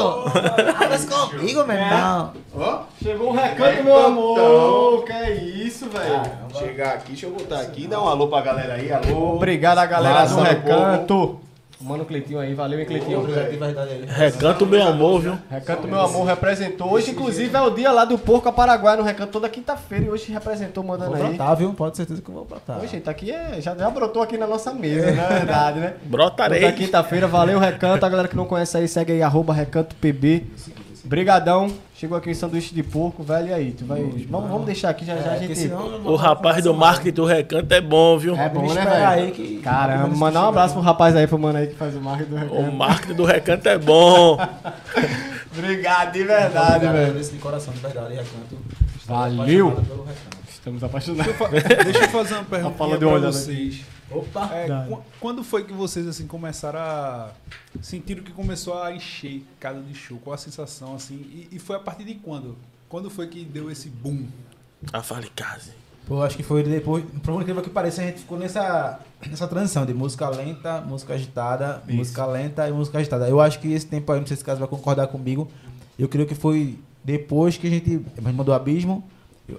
Hablas 0.84 1.06
comigo, 1.06 1.64
meu 1.64 1.76
irmão! 1.77 2.34
Ó, 2.56 2.81
Chegou 3.03 3.30
um 3.30 3.35
recanto, 3.35 3.84
meu 3.84 4.06
amor. 4.06 5.06
Que 5.06 5.14
é 5.14 5.31
isso, 5.35 5.46
velho. 5.85 6.21
chegar 6.57 6.95
aqui, 6.95 7.09
deixa 7.09 7.25
eu 7.25 7.31
botar 7.31 7.61
aqui. 7.61 7.87
Dá 7.87 8.01
um 8.01 8.07
alô 8.07 8.27
pra 8.27 8.41
galera 8.41 8.73
aí, 8.73 8.91
alô. 8.91 9.35
Obrigado 9.35 9.77
a 9.77 9.85
galera 9.85 10.21
Massa, 10.21 10.35
do 10.35 10.41
recanto. 10.41 11.39
Mano 11.79 12.05
Cleitinho 12.05 12.39
aí, 12.39 12.55
valeu, 12.55 12.79
hein, 12.79 12.85
Cleitinho. 12.87 13.23
Recanto 14.07 14.65
meu 14.65 14.81
amor, 14.81 15.21
viu? 15.21 15.37
Recanto 15.47 15.87
Meu 15.87 16.01
Amor 16.01 16.25
representou. 16.25 16.91
Hoje, 16.91 17.11
inclusive, 17.11 17.55
é 17.55 17.61
o 17.61 17.69
dia 17.69 17.91
lá 17.91 18.03
do 18.03 18.17
Porco 18.17 18.49
a 18.49 18.51
Paraguai 18.51 18.97
no 18.97 19.03
Recanto 19.03 19.31
toda 19.31 19.47
quinta-feira. 19.47 20.05
E 20.05 20.09
hoje 20.09 20.31
representou 20.31 20.83
mandando 20.83 21.11
Vou 21.11 21.21
aí. 21.21 21.35
brotar, 21.35 21.55
viu? 21.55 21.71
Pode 21.73 21.91
ter 21.91 21.97
certeza 21.97 22.21
que 22.21 22.29
eu 22.29 22.33
vou 22.33 22.45
brotar. 22.45 22.79
Hoje, 22.81 22.99
tá 22.99 23.11
aqui, 23.11 23.31
é, 23.31 23.61
já, 23.61 23.75
já 23.75 23.89
brotou 23.91 24.23
aqui 24.23 24.37
na 24.37 24.47
nossa 24.47 24.73
mesa, 24.73 25.11
na 25.11 25.27
verdade, 25.27 25.79
né? 25.79 25.93
Brotarei. 26.03 26.61
Toda 26.61 26.73
quinta-feira, 26.73 27.27
valeu, 27.27 27.59
Recanto. 27.59 28.03
A 28.03 28.09
galera 28.09 28.27
que 28.27 28.35
não 28.35 28.45
conhece 28.45 28.75
aí, 28.75 28.87
segue 28.87 29.11
aí, 29.13 29.21
arroba 29.21 29.53
Recanto 29.53 29.95
PB. 29.97 30.47
Brigadão. 31.07 31.71
Chegou 31.95 32.17
aqui 32.17 32.29
em 32.29 32.34
sanduíche 32.34 32.75
de 32.75 32.84
porco, 32.84 33.23
velho, 33.23 33.47
e 33.47 33.53
aí? 33.53 33.71
Tu 33.71 33.85
vai... 33.85 34.03
vamos, 34.29 34.49
vamos 34.49 34.65
deixar 34.65 34.89
aqui, 34.89 35.03
já 35.05 35.15
já 35.15 35.31
a 35.31 35.35
É, 35.35 35.39
porque 35.39 35.47
gente... 35.55 35.59
senão 35.69 36.05
O 36.05 36.15
rapaz 36.15 36.63
do 36.63 36.73
marketing 36.73 37.15
do 37.15 37.25
Recanto 37.25 37.73
é 37.73 37.81
bom, 37.81 38.17
viu? 38.17 38.35
É 38.35 38.49
bom, 38.49 38.71
né, 38.73 38.84
velho? 38.85 39.07
aí 39.07 39.31
que- 39.31 39.57
Caramba, 39.59 40.15
mandar 40.15 40.43
um 40.45 40.49
abraço 40.49 40.73
pro 40.73 40.84
rapaz 40.84 41.15
aí, 41.15 41.25
pro 41.25 41.39
mano 41.39 41.57
aí 41.57 41.67
que 41.67 41.75
faz 41.75 41.95
o 41.95 42.01
marketing 42.01 42.29
do 42.29 42.35
O 42.35 42.39
Recanto. 42.39 42.71
marketing 42.73 43.13
do 43.15 43.25
Recanto 43.25 43.69
é 43.69 43.77
bom. 43.79 44.38
Obrigado, 45.57 46.13
de 46.13 46.23
verdade, 46.23 46.85
velho. 46.88 47.19
de 47.19 47.38
coração, 47.38 47.73
de 47.73 47.79
verdade, 47.79 48.09
Recanto. 48.13 48.57
Valeu. 49.07 49.69
apaixonado 49.69 49.88
pelo 49.88 50.03
Recanto. 50.03 50.38
Estamos 50.49 50.84
apaixonados. 50.84 51.35
Deixa 51.85 51.99
eu 52.03 52.09
fazer 52.09 52.34
uma 52.35 52.43
pergunta 52.45 52.75
pra 52.75 53.19
né? 53.19 53.19
vocês. 53.27 53.81
Opa! 54.09 54.49
É, 54.53 54.67
qu- 54.88 55.01
quando 55.19 55.43
foi 55.43 55.63
que 55.65 55.73
vocês 55.73 56.07
assim 56.07 56.25
começaram 56.27 56.79
a 56.79 57.31
sentiram 57.81 58.23
que 58.23 58.31
começou 58.31 58.81
a 58.81 58.93
encher 58.93 59.43
casa 59.59 59.81
de 59.81 59.93
show? 59.93 60.17
Qual 60.23 60.34
a 60.34 60.38
sensação 60.38 60.95
assim? 60.95 61.15
E, 61.15 61.49
e 61.53 61.59
foi 61.59 61.75
a 61.75 61.79
partir 61.79 62.03
de 62.05 62.15
quando? 62.15 62.55
Quando 62.88 63.09
foi 63.09 63.27
que 63.27 63.43
deu 63.43 63.69
esse 63.69 63.89
boom? 63.89 64.25
A 64.93 65.01
fale 65.03 65.29
case. 65.35 65.71
Pô, 66.05 66.21
acho 66.23 66.38
que 66.38 66.43
foi 66.43 66.63
depois. 66.63 67.03
Por 67.21 67.41
incrível 67.41 67.61
que 67.61 67.69
pareça, 67.69 68.01
a 68.01 68.05
gente 68.05 68.19
ficou 68.19 68.39
nessa, 68.39 68.97
nessa 69.29 69.45
transição 69.45 69.85
de 69.85 69.93
música 69.93 70.29
lenta, 70.29 70.79
música 70.79 71.13
agitada, 71.15 71.84
música 71.85 72.25
lenta 72.25 72.69
e 72.69 72.71
música 72.71 72.99
agitada. 72.99 73.27
Eu 73.27 73.41
acho 73.41 73.59
que 73.59 73.73
esse 73.73 73.85
tempo 73.88 74.09
aí, 74.13 74.19
não 74.21 74.25
sei 74.25 74.38
se 74.38 74.43
o 74.43 74.45
caso 74.45 74.59
vai 74.59 74.69
concordar 74.69 75.07
comigo. 75.07 75.51
Eu 75.99 76.07
creio 76.07 76.25
que 76.25 76.35
foi 76.35 76.79
depois 77.03 77.57
que 77.57 77.67
a 77.67 77.69
gente 77.69 77.95
a 78.17 78.21
gente 78.21 78.34
mandou 78.34 78.53
Abismo. 78.55 79.03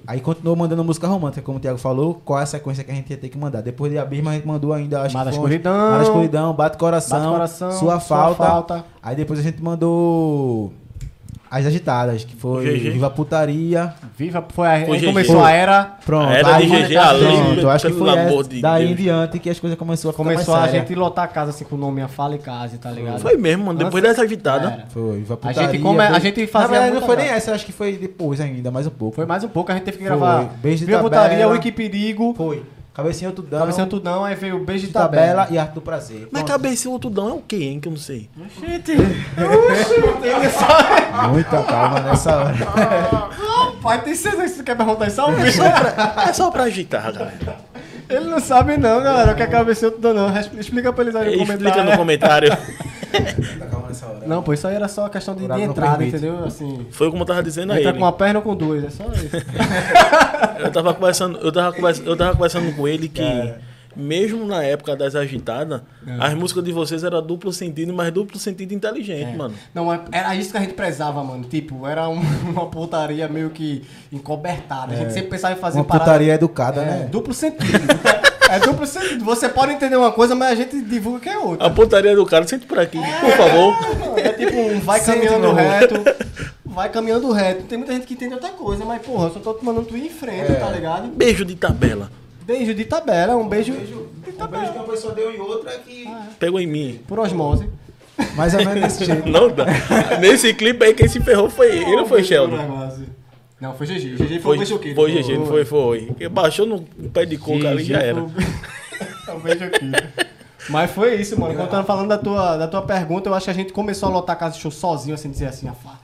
Aí 0.06 0.20
continuou 0.20 0.54
mandando 0.56 0.84
música 0.84 1.06
romântica, 1.06 1.42
como 1.42 1.58
o 1.58 1.60
Thiago 1.60 1.78
falou. 1.78 2.20
Qual 2.24 2.38
é 2.38 2.42
a 2.42 2.46
sequência 2.46 2.84
que 2.84 2.90
a 2.90 2.94
gente 2.94 3.10
ia 3.10 3.16
ter 3.16 3.28
que 3.28 3.38
mandar? 3.38 3.62
Depois 3.62 3.90
de 3.90 3.98
Abismo, 3.98 4.28
a 4.28 4.34
gente 4.34 4.46
mandou 4.46 4.72
ainda. 4.72 5.02
Acho 5.02 5.14
Mar 5.14 5.24
da 5.24 5.30
que 5.30 5.36
foi 5.36 5.44
Escuridão. 5.46 6.02
Escuridão, 6.02 6.52
Bate 6.54 6.76
Coração, 6.76 7.18
Bate 7.18 7.32
Coração, 7.32 7.70
Sua, 7.72 7.78
Sua 7.78 8.00
falta. 8.00 8.44
Falta. 8.44 8.84
Aí 9.02 9.16
depois 9.16 9.40
a 9.40 9.42
gente 9.42 9.62
mandou 9.62 10.72
As 11.50 11.64
Agitadas, 11.64 12.24
que 12.24 12.36
foi 12.36 12.64
GG. 12.64 12.90
Viva 12.90 13.08
Putaria. 13.10 13.94
Viva, 14.16 14.44
foi 14.52 14.66
a, 14.66 14.84
Foi 14.86 14.96
aí 14.96 15.00
GG. 15.00 15.06
começou 15.06 15.42
a 15.42 15.50
era. 15.50 15.96
Pronto, 16.04 16.28
A 16.28 16.34
era 16.34 16.56
aí- 16.56 16.66
de 16.66 16.82
GG, 16.82 16.96
a 16.96 17.08
Pronto, 17.08 17.24
lei, 17.54 17.64
eu 17.64 17.70
acho 17.70 17.86
que 17.86 17.92
foi 17.94 18.08
essa, 18.10 18.44
de 18.48 18.60
daí 18.60 18.86
Deus. 18.86 18.90
em 18.98 19.02
diante 19.02 19.38
que 19.38 19.48
as 19.50 19.58
coisas 19.58 19.78
começaram 19.78 20.10
a 20.10 20.12
ficar 20.12 20.24
Começou 20.24 20.54
mais 20.54 20.64
a 20.64 20.70
séria. 20.72 20.86
gente 20.86 20.94
lotar 20.94 21.24
a 21.24 21.28
casa 21.28 21.50
assim 21.50 21.64
com 21.64 21.76
o 21.76 21.78
nome 21.78 22.02
A 22.02 22.08
Fala 22.08 22.34
e 22.34 22.38
Casa, 22.38 22.76
tá 22.78 22.90
ligado? 22.90 23.20
Foi 23.20 23.36
mesmo, 23.36 23.64
mano. 23.66 23.78
Depois 23.78 24.04
Antes- 24.04 24.16
dessa 24.16 24.26
agitada. 24.26 24.66
Era. 24.72 24.84
Foi, 24.88 25.16
Viva 25.18 25.34
A 25.34 25.36
Putaria. 25.38 25.62
gente 25.72 25.82
come- 25.82 26.00
a 26.04 26.10
beijo- 26.10 26.20
gente 26.20 26.46
fazia 26.46 26.68
Na 26.68 26.72
verdade, 26.74 26.94
não 27.00 27.06
foi 27.06 27.16
nem 27.16 27.26
essa, 27.28 27.52
acho 27.54 27.64
que 27.66 27.72
foi 27.72 27.92
depois 27.96 28.40
ainda, 28.40 28.70
mais 28.70 28.86
um 28.86 28.90
pouco. 28.90 29.16
Foi 29.16 29.24
mais 29.26 29.42
um 29.42 29.48
pouco, 29.48 29.72
a 29.72 29.74
gente 29.74 29.84
teve 29.84 29.98
que 29.98 30.06
Foi. 30.06 30.16
gravar. 30.16 30.44
Beijo 30.62 30.80
de 30.80 30.84
Viva 30.86 30.98
tabela. 31.04 31.22
Putaria, 31.24 31.48
Wikiperigo, 31.48 32.34
Foi. 32.36 32.62
Cabecinha 32.98 33.30
Tudão, 33.30 33.60
Cabecinha 33.60 33.86
Tudão, 33.86 34.24
aí 34.24 34.34
veio 34.34 34.56
o 34.56 34.64
Beijo 34.64 34.88
de 34.88 34.92
Tabela 34.92 35.42
Tabela. 35.42 35.48
e 35.52 35.56
Arte 35.56 35.72
do 35.72 35.80
Prazer. 35.80 36.26
Mas 36.32 36.42
Pronto. 36.42 36.94
o 36.96 36.98
tudão 36.98 37.28
é 37.28 37.32
o 37.32 37.38
quê, 37.38 37.54
hein? 37.56 37.78
Que 37.78 37.86
eu 37.86 37.92
não 37.92 37.96
sei. 37.98 38.28
Muita 41.30 41.62
calma 41.62 42.00
nessa 42.00 42.36
hora. 42.36 42.56
Pai, 43.80 44.02
tem 44.02 44.16
certeza 44.16 44.42
que 44.42 44.48
você 44.48 44.62
quer 44.64 44.76
perguntar 44.76 45.06
isso 45.06 45.20
ao 45.20 45.30
É 45.30 45.52
pra, 45.52 46.24
é 46.28 46.32
só 46.32 46.50
pra 46.50 46.64
agitar, 46.64 47.12
galera. 47.12 47.56
Ele 48.10 48.24
não 48.24 48.40
sabe 48.40 48.76
não, 48.76 49.00
galera, 49.00 49.30
o 49.30 49.36
que 49.36 49.44
é 49.44 49.46
Cabecinha 49.46 49.92
Tudão 49.92 50.12
não. 50.14 50.36
Explica 50.58 50.92
pra 50.92 51.04
eles 51.04 51.14
aí 51.14 51.36
no 51.36 51.42
Explica 51.44 51.56
comentário. 51.70 51.90
no 51.92 51.96
comentário. 51.96 52.58
Hora. 53.12 54.26
Não, 54.26 54.42
pô, 54.42 54.52
isso 54.52 54.66
aí 54.66 54.74
era 54.74 54.86
só 54.88 55.08
questão 55.08 55.34
de, 55.34 55.46
de 55.46 55.60
entrada, 55.62 56.04
entendeu? 56.04 56.44
Assim, 56.44 56.86
Foi 56.90 57.10
como 57.10 57.22
eu 57.22 57.26
tava 57.26 57.42
dizendo 57.42 57.72
a 57.72 57.76
entra 57.76 57.90
ele. 57.90 57.98
com 57.98 58.04
uma 58.04 58.12
perna 58.12 58.38
ou 58.38 58.42
com 58.44 58.54
duas, 58.54 58.84
é 58.84 58.90
só 58.90 59.04
isso. 59.12 59.28
Eu 60.58 60.72
tava 60.72 60.92
conversando, 60.92 61.38
eu 61.38 61.52
tava 61.52 61.72
conversando, 61.72 62.08
eu 62.10 62.16
tava 62.16 62.32
conversando 62.32 62.74
com 62.74 62.88
ele 62.88 63.08
que 63.08 63.22
mesmo 63.94 64.44
na 64.44 64.62
época 64.64 64.96
das 64.96 65.14
agitadas, 65.14 65.80
as 66.18 66.34
músicas 66.34 66.64
de 66.64 66.72
vocês 66.72 67.04
eram 67.04 67.22
duplo 67.24 67.52
sentido, 67.52 67.92
mas 67.94 68.12
duplo 68.12 68.38
sentido 68.38 68.72
inteligente, 68.74 69.34
É. 69.34 69.36
mano. 69.36 69.54
Não, 69.72 69.92
é- 69.92 70.00
era 70.10 70.34
isso 70.34 70.50
que 70.50 70.56
a 70.56 70.60
gente 70.60 70.74
prezava, 70.74 71.22
mano. 71.22 71.44
Tipo, 71.44 71.86
era 71.86 72.08
um- 72.08 72.20
uma 72.50 72.66
putaria 72.66 73.28
meio 73.28 73.50
que 73.50 73.84
encobertada. 74.12 74.94
A 74.94 74.96
gente 74.96 75.12
sempre 75.12 75.30
pensava 75.30 75.54
em 75.54 75.58
fazer 75.58 75.78
Uma 75.78 75.84
parada- 75.84 76.04
putaria 76.10 76.34
educada, 76.34 76.80
É, 76.82 76.84
né? 76.84 77.08
duplo 77.10 77.32
sentido. 77.32 77.64
é 78.50 78.58
duplo 78.58 78.86
sentido. 78.86 79.24
Você 79.24 79.48
pode 79.48 79.72
entender 79.72 79.96
uma 79.96 80.12
coisa, 80.12 80.34
mas 80.34 80.52
a 80.52 80.54
gente 80.54 80.80
divulga 80.82 81.20
que 81.20 81.28
é 81.28 81.38
outra. 81.38 81.66
A 81.66 81.70
pontaria 81.70 82.14
do 82.14 82.24
cara, 82.26 82.46
sente 82.46 82.66
por 82.66 82.78
aqui, 82.78 82.98
por 83.20 83.30
favor. 83.32 84.18
É 84.18 84.28
tipo 84.30 84.56
um 84.56 84.80
vai 84.80 85.00
Sente, 85.00 85.18
caminhando 85.26 85.40
meu 85.40 85.54
reto. 85.54 85.94
Vai 86.64 86.88
caminhando 86.90 87.32
reto. 87.32 87.62
Tem 87.64 87.78
muita 87.78 87.92
gente 87.92 88.06
que 88.06 88.14
entende 88.14 88.34
outra 88.34 88.50
coisa, 88.50 88.84
mas 88.84 89.02
porra, 89.02 89.26
eu 89.28 89.32
só 89.34 89.40
tô 89.40 89.58
mandando 89.62 89.86
tu 89.86 89.96
ir 89.96 90.06
em 90.06 90.10
frente, 90.10 90.52
É. 90.52 90.54
tá 90.54 90.70
ligado? 90.70 91.08
Beijo 91.08 91.44
de 91.44 91.54
tabela. 91.56 92.10
Beijo 92.42 92.74
de 92.74 92.84
tabela, 92.84 93.36
um 93.36 93.46
beijo, 93.46 93.72
de 93.72 93.94
Um 93.94 94.46
beijo 94.46 94.72
que 94.72 94.78
uma 94.78 94.84
pessoa 94.86 95.12
deu 95.14 95.30
em 95.34 95.38
outra 95.38 95.72
que. 95.78 96.08
Pegou 96.38 96.58
em 96.60 96.66
mim. 96.66 97.00
Por 97.06 97.18
osmose. 97.18 97.68
Mais 98.34 98.52
ou 98.54 98.60
menos 98.64 98.80
desse 98.82 99.04
jeito. 99.06 99.28
Não 99.28 99.48
dá. 99.48 99.66
Nesse 100.20 100.52
clipe 100.54 100.84
aí, 100.84 100.94
quem 100.94 101.06
se 101.08 101.20
ferrou 101.20 101.50
foi 101.50 101.68
ele 101.76 101.96
ou 102.00 102.06
foi 102.06 102.24
Sheldon? 102.24 102.56
Não, 103.60 103.74
foi 103.74 103.86
GG. 103.86 104.14
GG 104.16 104.28
foi, 104.28 104.38
Foi, 104.40 104.54
o 104.54 104.58
beijo 104.58 104.76
o 104.76 104.78
quê? 104.78 104.94
foi 104.94 105.12
GG, 105.12 105.38
não 105.38 105.46
foi, 105.46 105.64
foi. 105.64 106.06
Porque 106.06 106.28
baixou 106.28 106.64
no 106.66 106.80
pé 107.10 107.24
de 107.26 107.36
coca 107.36 107.68
ali 107.70 107.82
e 107.82 107.86
já 107.86 107.98
era. 107.98 108.20
É 109.26 109.32
o 109.32 109.40
beijo 109.40 109.64
aqui. 109.66 109.90
Mas 110.70 110.90
foi 110.90 111.16
isso, 111.16 111.38
mano. 111.38 111.54
Quando 111.54 111.64
eu 111.64 111.70
tava 111.70 111.84
falando 111.84 112.08
da 112.08 112.18
tua, 112.18 112.56
da 112.56 112.68
tua 112.68 112.82
pergunta, 112.82 113.28
eu 113.28 113.34
acho 113.34 113.44
que 113.46 113.50
a 113.50 113.54
gente 113.54 113.72
começou 113.72 114.08
a 114.08 114.12
lotar 114.12 114.36
a 114.36 114.38
casa 114.38 114.54
de 114.54 114.60
show 114.60 114.70
sozinho, 114.70 115.14
assim, 115.14 115.30
dizer 115.30 115.46
assim, 115.46 115.68
a 115.68 115.72
fa- 115.72 115.98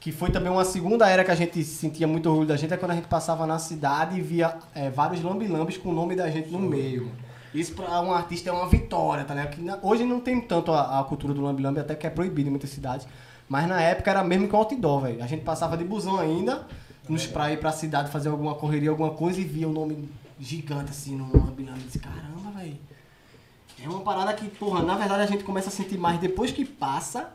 que 0.00 0.10
foi 0.10 0.30
também 0.30 0.50
uma 0.50 0.64
segunda 0.64 1.08
era 1.08 1.22
que 1.24 1.30
a 1.30 1.34
gente 1.34 1.62
sentia 1.64 2.06
muito 2.06 2.28
orgulho 2.28 2.46
da 2.48 2.56
gente, 2.56 2.72
é 2.72 2.76
quando 2.76 2.92
a 2.92 2.94
gente 2.94 3.08
passava 3.08 3.46
na 3.46 3.58
cidade 3.58 4.16
e 4.18 4.20
via 4.22 4.54
é, 4.74 4.88
vários 4.88 5.22
lambilambes 5.22 5.76
com 5.76 5.90
o 5.90 5.92
nome 5.92 6.14
da 6.16 6.30
gente 6.30 6.48
no 6.50 6.58
meio. 6.58 7.10
Isso 7.54 7.72
pra 7.74 8.00
um 8.00 8.12
artista 8.12 8.50
é 8.50 8.52
uma 8.52 8.68
vitória, 8.68 9.24
tá 9.24 9.34
ligado? 9.34 9.50
Que 9.54 9.62
na- 9.62 9.78
hoje 9.82 10.04
não 10.04 10.18
tem 10.20 10.40
tanto 10.40 10.72
a, 10.72 11.00
a 11.00 11.04
cultura 11.04 11.34
do 11.34 11.40
lambilambe, 11.42 11.78
até 11.80 11.94
que 11.94 12.06
é 12.06 12.10
proibido 12.10 12.48
em 12.48 12.50
muitas 12.50 12.70
cidades. 12.70 13.06
Mas 13.48 13.68
na 13.68 13.80
época 13.80 14.10
era 14.10 14.24
mesmo 14.24 14.48
que 14.48 14.54
um 14.54 14.58
outdoor, 14.58 15.02
velho. 15.02 15.22
A 15.22 15.26
gente 15.26 15.42
passava 15.42 15.76
de 15.76 15.84
busão 15.84 16.18
ainda, 16.18 16.62
nos 17.08 17.26
pra 17.26 17.52
ir 17.52 17.58
pra 17.58 17.72
cidade 17.72 18.10
fazer 18.10 18.28
alguma 18.28 18.54
correria, 18.54 18.90
alguma 18.90 19.10
coisa, 19.10 19.40
e 19.40 19.44
via 19.44 19.68
o 19.68 19.72
nome 19.72 20.08
gigante 20.38 20.90
assim 20.90 21.16
no 21.16 21.24
lambilambe. 21.36 21.80
Disse, 21.84 21.98
caramba, 21.98 22.50
velho. 22.58 22.76
É 23.82 23.88
uma 23.88 24.00
parada 24.00 24.32
que, 24.32 24.48
porra, 24.48 24.82
na 24.82 24.96
verdade 24.96 25.22
a 25.22 25.26
gente 25.26 25.44
começa 25.44 25.68
a 25.68 25.72
sentir 25.72 25.98
mais 25.98 26.18
depois 26.18 26.50
que 26.50 26.64
passa 26.64 27.30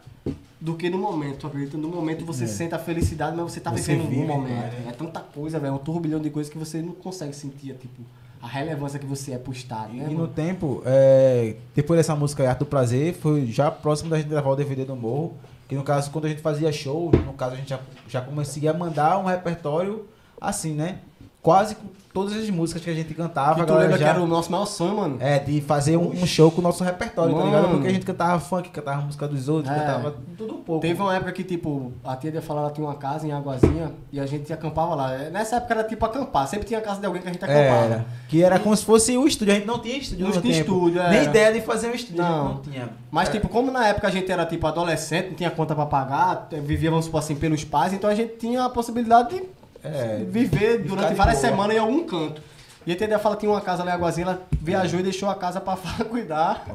do 0.60 0.76
que 0.76 0.90
no 0.90 0.98
momento, 0.98 1.48
acredita? 1.48 1.78
No 1.78 1.88
momento 1.88 2.26
você 2.26 2.46
sente 2.48 2.74
a 2.76 2.80
felicidade, 2.80 3.36
mas 3.36 3.52
você 3.52 3.60
tá 3.60 3.72
Você 3.72 3.94
vivendo 3.96 4.10
vive 4.10 4.22
um 4.22 4.28
momento. 4.28 4.50
né? 4.54 4.86
É 4.90 4.92
tanta 4.92 5.20
coisa, 5.20 5.60
velho, 5.60 5.72
é 5.72 5.76
um 5.76 5.78
turbilhão 5.80 6.20
de 6.20 6.30
coisas 6.30 6.52
que 6.52 6.58
você 6.58 6.82
não 6.82 6.94
consegue 6.94 7.34
sentir, 7.36 7.74
tipo, 7.76 8.02
a 8.42 8.48
relevância 8.48 9.00
que 9.00 9.06
você 9.06 9.34
é 9.34 9.38
pro 9.38 9.52
estado, 9.52 9.94
né? 9.94 10.06
E 10.08 10.14
no 10.14 10.22
mano? 10.22 10.28
tempo, 10.28 10.82
é, 10.86 11.56
depois 11.76 12.00
dessa 12.00 12.16
música 12.16 12.48
Arte 12.48 12.60
do 12.60 12.66
Prazer, 12.66 13.14
foi 13.16 13.46
já 13.48 13.70
próximo 13.72 14.10
da 14.10 14.18
gente 14.18 14.30
gravar 14.30 14.50
o 14.50 14.56
DVD 14.56 14.84
do 14.86 14.96
Morro. 14.96 15.36
Que 15.72 15.76
no 15.76 15.86
caso, 15.86 16.12
quando 16.12 16.26
a 16.26 16.28
gente 16.28 16.42
fazia 16.42 16.70
show, 16.70 17.10
no 17.26 17.32
caso 17.32 17.54
a 17.54 17.56
gente 17.56 17.70
já, 17.70 17.80
já 18.06 18.20
conseguia 18.20 18.74
mandar 18.74 19.18
um 19.18 19.24
repertório 19.24 20.06
assim, 20.42 20.74
né? 20.74 21.00
Quase 21.42 21.78
todas 22.14 22.34
as 22.36 22.50
músicas 22.50 22.84
que 22.84 22.90
a 22.90 22.94
gente 22.94 23.14
cantava. 23.14 23.56
Que 23.60 23.66
tu 23.66 23.74
lembra 23.74 23.98
que 23.98 24.04
já- 24.04 24.10
era 24.10 24.22
o 24.22 24.28
nosso 24.28 24.52
maior 24.52 24.66
sonho, 24.66 24.98
mano? 24.98 25.18
É, 25.20 25.40
de 25.40 25.62
fazer 25.62 25.98
um, 25.98 26.10
um 26.12 26.26
show 26.26 26.52
com 26.52 26.60
o 26.60 26.64
nosso 26.64 26.84
repertório, 26.84 27.34
tá 27.36 27.44
ligado? 27.44 27.62
Mano. 27.64 27.74
Porque 27.76 27.88
a 27.88 27.94
gente 27.94 28.06
cantava 28.06 28.40
funk, 28.40 28.70
cantava 28.70 29.02
música 29.02 29.28
dos 29.28 29.48
outros, 29.50 29.74
É. 29.74 29.80
cantava 29.80 30.16
tudo 30.38 30.56
um 30.56 30.62
pouco. 30.62 30.82
Teve 30.82 31.02
uma 31.02 31.16
época 31.16 31.32
que, 31.32 31.44
tipo, 31.44 31.92
a 32.04 32.16
tia 32.16 32.32
ia 32.32 32.42
falar 32.42 32.62
ela 32.62 32.72
tinha 32.72 32.86
uma 32.86 32.96
casa 32.96 33.26
em 33.28 33.32
Águazinha 33.32 33.92
e 34.12 34.20
a 34.20 34.26
gente 34.26 34.52
acampava 34.52 34.96
lá. 34.96 35.18
Nessa 35.30 35.58
época 35.58 35.74
era 35.74 35.84
tipo 35.84 36.06
acampar, 36.06 36.48
sempre 36.48 36.68
tinha 36.68 36.80
a 36.80 36.84
casa 36.84 37.00
de 37.00 37.06
alguém 37.06 37.22
que 37.22 37.28
a 37.30 37.32
gente 37.32 37.44
acampava. 37.44 37.86
Era. 37.86 38.06
Que 38.28 38.44
era 38.44 38.60
como 38.60 38.76
se 38.76 38.84
fosse 38.86 39.18
o 39.18 39.26
estúdio. 39.28 39.54
A 39.54 39.58
gente 39.58 39.68
não 39.68 39.80
tinha 39.80 39.98
estúdio 39.98 40.28
Não 40.28 40.34
no 40.36 40.42
tinha 40.42 40.54
tempo. 40.54 40.74
estúdio, 40.76 41.04
Nem 41.04 41.20
era. 41.20 41.24
ideia 41.24 41.54
de 41.54 41.62
fazer 41.62 41.88
um 41.90 41.94
estúdio. 41.94 42.22
Não. 42.22 42.46
Não 42.50 42.58
tinha. 42.62 42.90
Mas, 43.10 43.30
É. 43.30 43.32
tipo, 43.34 43.48
como 43.50 43.72
na 43.72 43.88
época 43.88 44.08
a 44.08 44.12
gente 44.12 44.32
era, 44.32 44.46
tipo, 44.46 44.66
adolescente, 44.68 45.30
não 45.30 45.36
tinha 45.36 45.52
conta 45.52 45.76
pra 45.76 45.86
pagar, 45.86 46.48
vivia, 46.64 46.90
vamos 46.90 47.06
supor 47.06 47.20
assim, 47.20 47.36
pelos 47.36 47.64
pais, 47.64 47.94
então 47.94 48.10
a 48.10 48.16
gente 48.16 48.36
tinha 48.38 48.64
a 48.64 48.70
possibilidade 48.70 49.36
de 49.36 49.44
É. 49.84 50.24
viver 50.28 50.80
durante 50.80 51.14
várias 51.14 51.38
boa. 51.40 51.50
semanas 51.52 51.76
em 51.76 51.80
algum 51.80 52.04
canto. 52.06 52.42
E 52.86 52.92
a 52.92 52.96
Tedê 52.96 53.16
fala 53.20 53.36
que 53.36 53.42
tinha 53.42 53.52
uma 53.52 53.62
casa 53.62 53.84
lá 53.84 53.92
em 53.92 53.94
Águazinha, 53.94 54.26
ela 54.26 54.42
viajou 54.60 55.00
e 55.00 55.04
deixou 55.04 55.30
a 55.30 55.36
casa 55.36 55.62
pra 55.62 55.76
Fala 55.78 56.04
cuidar. 56.10 56.66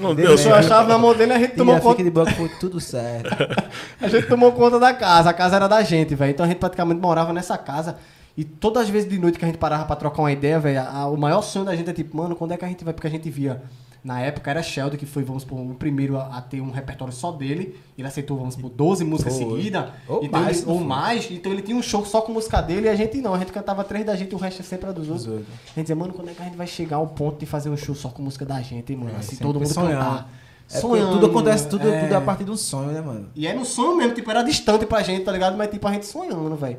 Não 0.00 0.14
deu 0.14 0.28
Deixou 0.28 0.52
a 0.52 0.60
chave 0.60 0.86
na 0.88 0.98
mão 0.98 1.14
dele 1.14 1.32
e 1.32 1.34
a 1.34 1.38
gente 1.38 1.48
Tia, 1.50 1.56
tomou 1.58 1.74
fica 1.76 1.86
conta. 1.88 2.04
de 2.04 2.10
que 2.10 2.34
foi 2.34 2.48
tudo 2.60 2.78
certo. 2.78 3.30
A 4.00 4.06
gente 4.08 4.26
tomou 4.28 4.52
conta 4.52 4.78
da 4.78 4.92
casa, 4.92 5.30
a 5.30 5.32
casa 5.32 5.56
era 5.56 5.66
da 5.66 5.82
gente, 5.82 6.14
velho. 6.14 6.30
Então 6.30 6.44
a 6.44 6.48
gente 6.48 6.58
praticamente 6.58 7.00
morava 7.00 7.32
nessa 7.32 7.56
casa. 7.56 7.96
E 8.36 8.44
todas 8.44 8.82
as 8.82 8.88
vezes 8.90 9.08
de 9.08 9.18
noite 9.18 9.38
que 9.38 9.44
a 9.46 9.48
gente 9.48 9.56
parava 9.56 9.86
pra 9.86 9.96
trocar 9.96 10.20
uma 10.20 10.30
ideia, 10.30 10.60
velho, 10.60 10.78
a- 10.80 11.06
o 11.06 11.16
maior 11.16 11.40
sonho 11.40 11.64
da 11.64 11.74
gente 11.74 11.88
é 11.88 11.92
tipo, 11.94 12.14
mano, 12.14 12.36
quando 12.36 12.52
é 12.52 12.56
que 12.58 12.64
a 12.66 12.68
gente 12.68 12.84
vai? 12.84 12.92
Porque 12.92 13.06
a 13.06 13.10
gente 13.10 13.30
via. 13.30 13.62
Na 14.06 14.20
época 14.20 14.48
era 14.48 14.62
Sheldon, 14.62 14.96
que 14.96 15.04
foi, 15.04 15.24
vamos 15.24 15.42
supor, 15.42 15.58
o 15.58 15.74
primeiro 15.74 16.16
a, 16.16 16.38
a 16.38 16.40
ter 16.40 16.60
um 16.60 16.70
repertório 16.70 17.12
só 17.12 17.32
dele. 17.32 17.76
Ele 17.98 18.06
aceitou, 18.06 18.38
vamos 18.38 18.54
supor, 18.54 18.70
12 18.70 19.02
músicas 19.04 19.32
seguidas. 19.32 19.86
Ou 20.06 20.22
então 20.22 20.40
mais, 20.40 20.62
ele- 20.62 20.70
ou 20.70 20.80
mais. 20.80 21.28
Então 21.28 21.50
ele 21.50 21.60
tinha 21.60 21.76
um 21.76 21.82
show 21.82 22.06
só 22.06 22.20
com 22.20 22.30
música 22.30 22.60
dele 22.62 22.86
e 22.86 22.88
a 22.88 22.94
gente 22.94 23.20
não. 23.20 23.34
A 23.34 23.38
gente 23.40 23.50
cantava 23.50 23.82
três 23.82 24.06
da 24.06 24.14
gente 24.14 24.30
e 24.30 24.34
o 24.36 24.38
resto 24.38 24.62
sempre 24.62 24.84
era 24.84 24.94
dos 24.94 25.08
outros. 25.08 25.26
A 25.26 25.30
gente 25.38 25.48
dizia, 25.78 25.96
mano, 25.96 26.14
quando 26.14 26.28
é 26.30 26.34
que 26.34 26.40
a 26.40 26.44
gente 26.44 26.56
vai 26.56 26.68
chegar 26.68 26.98
ao 26.98 27.08
ponto 27.08 27.40
de 27.40 27.46
fazer 27.46 27.68
um 27.68 27.76
show 27.76 27.96
só 27.96 28.08
com 28.08 28.22
música 28.22 28.46
da 28.46 28.62
gente, 28.62 28.92
hein, 28.92 28.98
mano? 29.00 29.10
É, 29.10 29.16
assim, 29.16 29.34
todo 29.34 29.58
mundo 29.58 29.74
sonhando. 29.74 29.98
cantar. 29.98 30.30
É 30.70 30.78
sonhando. 30.78 31.12
tudo 31.14 31.26
acontece, 31.26 31.68
tudo, 31.68 31.88
é. 31.88 32.02
tudo 32.02 32.12
é 32.14 32.16
a 32.16 32.20
partir 32.20 32.44
de 32.44 32.52
um 32.52 32.56
sonho, 32.56 32.92
né, 32.92 33.00
mano? 33.00 33.28
E 33.34 33.44
é 33.44 33.54
no 33.54 33.64
sonho 33.64 33.96
mesmo, 33.96 34.14
tipo, 34.14 34.30
era 34.30 34.42
distante 34.44 34.86
pra 34.86 35.02
gente, 35.02 35.24
tá 35.24 35.32
ligado? 35.32 35.56
Mas 35.56 35.68
tipo, 35.68 35.84
a 35.88 35.92
gente 35.92 36.06
sonhando, 36.06 36.54
velho. 36.54 36.78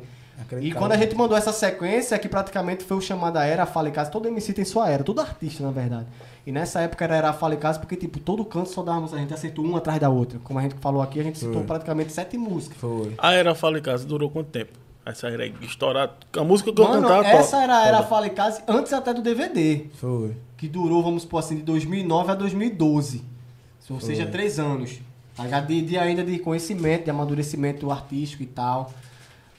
E 0.62 0.72
quando 0.72 0.92
a 0.92 0.96
gente 0.96 1.14
mandou 1.16 1.36
essa 1.36 1.52
sequência, 1.52 2.18
que 2.18 2.28
praticamente 2.28 2.84
foi 2.84 2.96
o 2.96 3.00
chamada 3.00 3.44
Era, 3.44 3.64
a 3.64 3.66
Fala 3.66 3.88
em 3.88 3.92
Casa, 3.92 4.08
todo 4.10 4.28
MC 4.28 4.52
tem 4.52 4.64
sua 4.64 4.88
era, 4.88 5.02
todo 5.02 5.20
artista, 5.20 5.64
na 5.64 5.72
verdade. 5.72 6.06
E 6.48 6.50
nessa 6.50 6.80
época 6.80 7.04
era 7.04 7.14
Era, 7.14 7.28
a 7.28 7.32
Fala 7.34 7.56
em 7.56 7.58
Casa, 7.58 7.78
porque, 7.78 7.94
tipo, 7.94 8.18
todo 8.18 8.42
canto 8.42 8.70
só 8.70 8.82
dava 8.82 9.02
música, 9.02 9.18
a 9.18 9.20
gente 9.20 9.34
acertou 9.34 9.62
uma 9.62 9.76
atrás 9.76 10.00
da 10.00 10.08
outra. 10.08 10.38
Como 10.42 10.58
a 10.58 10.62
gente 10.62 10.76
falou 10.76 11.02
aqui, 11.02 11.20
a 11.20 11.22
gente 11.22 11.38
citou 11.38 11.56
Foi. 11.56 11.64
praticamente 11.64 12.10
sete 12.10 12.38
músicas. 12.38 12.78
Foi. 12.78 13.12
A 13.18 13.34
era 13.34 13.54
Fala 13.54 13.78
em 13.78 13.82
Casa 13.82 14.06
durou 14.06 14.30
quanto 14.30 14.48
tempo? 14.48 14.72
Essa 15.04 15.28
era 15.28 15.44
estourar. 15.46 16.16
A 16.34 16.44
música 16.44 16.72
que 16.72 16.80
eu 16.80 16.88
Mano, 16.88 17.02
cantava. 17.02 17.26
essa 17.28 17.62
era 17.62 17.76
a 17.76 17.86
Era. 17.86 18.02
Fala 18.02 18.28
em 18.28 18.30
Casa, 18.30 18.62
antes 18.66 18.94
até 18.94 19.12
do 19.12 19.20
DVD. 19.20 19.88
Foi. 19.96 20.34
que 20.56 20.66
durou, 20.66 21.02
vamos 21.02 21.24
supor 21.24 21.40
assim, 21.40 21.56
de 21.56 21.62
2009 21.64 22.32
a 22.32 22.34
2012. 22.34 23.22
Ou 23.90 24.00
seja, 24.00 24.22
Foi. 24.22 24.32
três 24.32 24.58
anos. 24.58 25.00
De, 25.66 25.82
de 25.82 25.98
ainda 25.98 26.24
de 26.24 26.38
conhecimento, 26.38 27.04
de 27.04 27.10
amadurecimento 27.10 27.90
artístico 27.90 28.42
e 28.42 28.46
tal. 28.46 28.90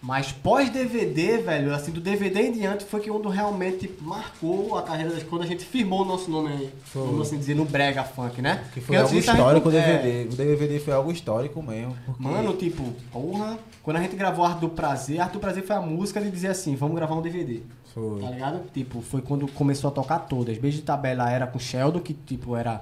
Mas 0.02 0.32
pós-DVD, 0.32 1.40
velho, 1.40 1.74
assim, 1.74 1.92
do 1.92 2.00
DVD 2.00 2.42
em 2.48 2.52
diante 2.54 2.86
foi 2.86 3.02
que 3.02 3.10
quando 3.10 3.28
realmente 3.28 3.92
marcou 4.02 4.78
a 4.78 4.82
carreira 4.82 5.12
das 5.12 5.24
quando 5.24 5.42
a 5.44 5.46
gente 5.46 5.66
firmou 5.66 6.04
o 6.04 6.06
nosso 6.06 6.32
nome 6.32 6.50
aí. 6.54 6.70
Foi. 6.86 7.06
Vamos 7.06 7.28
assim 7.28 7.38
dizer, 7.38 7.56
no 7.56 7.66
Brega 7.66 8.04
Funk, 8.04 8.42
né? 8.42 8.64
Que 8.74 8.80
foi 8.80 8.96
algo 8.96 9.10
a 9.10 9.14
gente- 9.14 9.30
histórico 9.30 9.68
o 9.70 9.76
é, 9.76 9.82
DVD. 9.98 10.34
O 10.34 10.38
DVD 10.38 10.80
foi 10.80 10.94
algo 10.94 11.12
histórico 11.12 11.62
mesmo. 11.62 11.98
porque- 12.06 12.24
Mano, 12.24 12.54
tipo, 12.56 12.84
porra, 13.12 13.60
quando 13.84 13.98
a 13.98 14.02
gente 14.02 14.16
gravou 14.16 14.46
Arte 14.46 14.62
do 14.62 14.70
Prazer, 14.70 15.20
Arte 15.20 15.34
do 15.34 15.40
Prazer 15.40 15.64
foi 15.66 15.76
a 15.76 15.82
música 15.82 16.22
de 16.22 16.32
dizer 16.32 16.48
assim, 16.48 16.76
vamos 16.76 16.96
gravar 16.96 17.16
um 17.16 17.22
DVD. 17.22 17.62
Foi. 17.94 18.22
Tá 18.22 18.30
ligado? 18.30 18.62
Tipo, 18.74 19.02
foi 19.02 19.22
quando 19.22 19.48
começou 19.52 19.90
a 19.90 19.92
tocar 19.92 20.20
todas. 20.20 20.58
Beijo 20.58 20.78
de 20.78 20.84
tabela 20.84 21.30
era 21.30 21.46
com 21.46 21.60
Sheldon, 21.60 22.00
que 22.00 22.14
tipo 22.14 22.56
era 22.56 22.82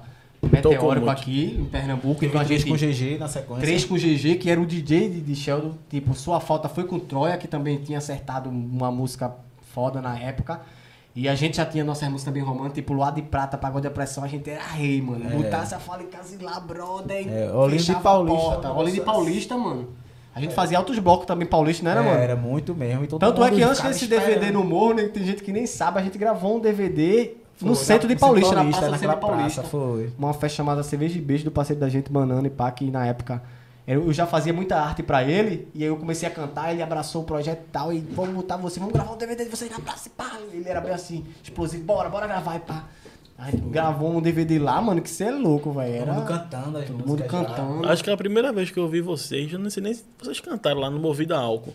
meteórico 0.50 1.06
muito. 1.06 1.08
aqui 1.10 1.56
em 1.60 1.64
Pernambuco. 1.64 2.20
Teve 2.20 2.26
Então 2.30 2.40
a 2.40 2.44
três 2.44 2.62
gente. 2.62 2.70
com 2.70 2.76
GG 2.76 3.18
na 3.18 3.28
sequência. 3.28 3.60
Três 3.62 3.84
com 3.84 3.94
GG, 3.96 4.36
que 4.36 4.50
era 4.50 4.60
o 4.60 4.66
DJ 4.66 5.08
de, 5.08 5.20
de 5.20 5.34
Sheldon. 5.36 5.72
Tipo, 5.88 6.14
Sua 6.14 6.40
Falta 6.40 6.68
foi 6.68 6.84
com 6.84 6.98
Troia, 6.98 7.36
que 7.36 7.46
também 7.48 7.78
tinha 7.78 7.98
acertado 7.98 8.48
uma 8.50 8.90
música 8.90 9.32
foda 9.74 10.00
na 10.00 10.18
época. 10.18 10.60
E 11.16 11.28
a 11.28 11.34
gente 11.34 11.56
já 11.56 11.66
tinha 11.66 11.82
nossas 11.82 12.08
músicas 12.08 12.32
bem 12.32 12.42
românticas, 12.42 12.74
tipo 12.74 12.92
Luar 12.92 13.12
de 13.12 13.22
Prata, 13.22 13.58
Pagode 13.58 13.88
de 13.88 13.92
Pressão, 13.92 14.22
a 14.22 14.28
gente 14.28 14.48
era 14.48 14.62
rei, 14.62 15.02
mano. 15.02 15.26
É. 15.28 15.34
Botasse 15.34 15.74
a 15.74 15.78
fala 15.80 16.02
em 16.02 16.06
casa 16.06 16.36
e 16.38 16.42
lá, 16.44 16.60
brother. 16.60 17.26
É, 17.28 17.50
Olinda 17.50 17.82
e 17.82 17.94
a 17.94 17.98
Paulista, 17.98 18.38
porta. 18.40 18.68
nossa. 18.68 18.80
Olinda 18.80 18.96
e 18.98 19.00
Paulista, 19.00 19.56
mano. 19.56 19.88
A 20.32 20.40
gente 20.40 20.54
fazia 20.54 20.78
altos 20.78 20.96
blocos 21.00 21.26
também, 21.26 21.48
Paulista, 21.48 21.82
não 21.82 21.90
era, 21.90 22.02
mano? 22.02 22.20
Era 22.20 22.36
muito 22.36 22.72
mesmo. 22.72 23.04
Tanto 23.18 23.42
é 23.42 23.50
que 23.50 23.60
antes 23.60 23.80
desse 23.82 24.06
DVD 24.06 24.52
no 24.52 24.62
Morro, 24.62 24.94
né, 24.94 25.08
tem 25.08 25.24
gente 25.24 25.42
que 25.42 25.50
nem 25.50 25.66
sabe, 25.66 25.98
a 25.98 26.02
gente 26.02 26.16
gravou 26.16 26.56
um 26.58 26.60
DVD 26.60 27.32
no 27.60 27.74
Foi, 27.74 27.84
centro 27.84 28.08
de 28.08 28.16
Paulista, 28.16 28.54
na 28.54 28.64
Centro 28.72 28.90
naquela 28.90 29.14
de 29.14 29.20
Paulista. 29.20 29.60
praça, 29.62 29.62
foi. 29.62 30.12
Uma 30.18 30.32
festa 30.32 30.56
chamada 30.56 30.82
Cerveja 30.82 31.18
e 31.18 31.20
Beijo 31.20 31.44
do 31.44 31.50
parceiro 31.50 31.80
da 31.80 31.88
gente, 31.88 32.10
Banana 32.10 32.46
e 32.46 32.50
pá, 32.50 32.70
que 32.70 32.90
na 32.90 33.06
época 33.06 33.42
eu 33.86 34.12
já 34.12 34.26
fazia 34.26 34.52
muita 34.52 34.76
arte 34.76 35.02
pra 35.02 35.24
ele, 35.24 35.66
e 35.74 35.82
aí 35.82 35.88
eu 35.88 35.96
comecei 35.96 36.28
a 36.28 36.30
cantar, 36.30 36.72
ele 36.72 36.82
abraçou 36.82 37.22
o 37.22 37.24
projeto 37.24 37.60
e 37.60 37.70
tal, 37.72 37.90
e 37.90 38.00
vamos 38.00 38.34
botar 38.34 38.58
você, 38.58 38.78
vamos 38.78 38.92
gravar 38.92 39.12
um 39.12 39.16
DVD 39.16 39.44
de 39.44 39.50
vocês 39.50 39.70
na 39.70 39.80
praça 39.80 40.08
e 40.08 40.10
pá. 40.10 40.38
Ele 40.52 40.68
era 40.68 40.80
bem 40.80 40.92
assim, 40.92 41.24
explosivo, 41.42 41.84
bora, 41.84 42.08
bora 42.10 42.26
gravar 42.26 42.56
e 42.56 42.60
pá. 42.60 42.84
Aí 43.38 43.56
gravou 43.56 44.14
um 44.14 44.20
DVD 44.20 44.58
lá, 44.58 44.82
mano, 44.82 45.00
que 45.00 45.08
você 45.08 45.24
é 45.24 45.30
louco, 45.30 45.72
velho. 45.72 46.00
Todo 46.00 46.02
Era 46.02 46.12
mundo 46.12 46.26
cantando 46.26 46.78
as 46.78 46.84
todo 46.86 47.06
mundo 47.06 47.24
cantando. 47.24 47.88
Acho 47.88 48.04
que 48.04 48.10
é 48.10 48.12
a 48.12 48.16
primeira 48.16 48.52
vez 48.52 48.70
que 48.70 48.78
eu 48.78 48.88
vi 48.88 49.00
vocês, 49.00 49.52
eu 49.52 49.58
não 49.58 49.70
sei 49.70 49.82
nem 49.82 49.94
se 49.94 50.04
vocês 50.18 50.38
cantaram 50.40 50.80
lá 50.80 50.90
no 50.90 50.98
Movida 50.98 51.38
Álcool. 51.38 51.72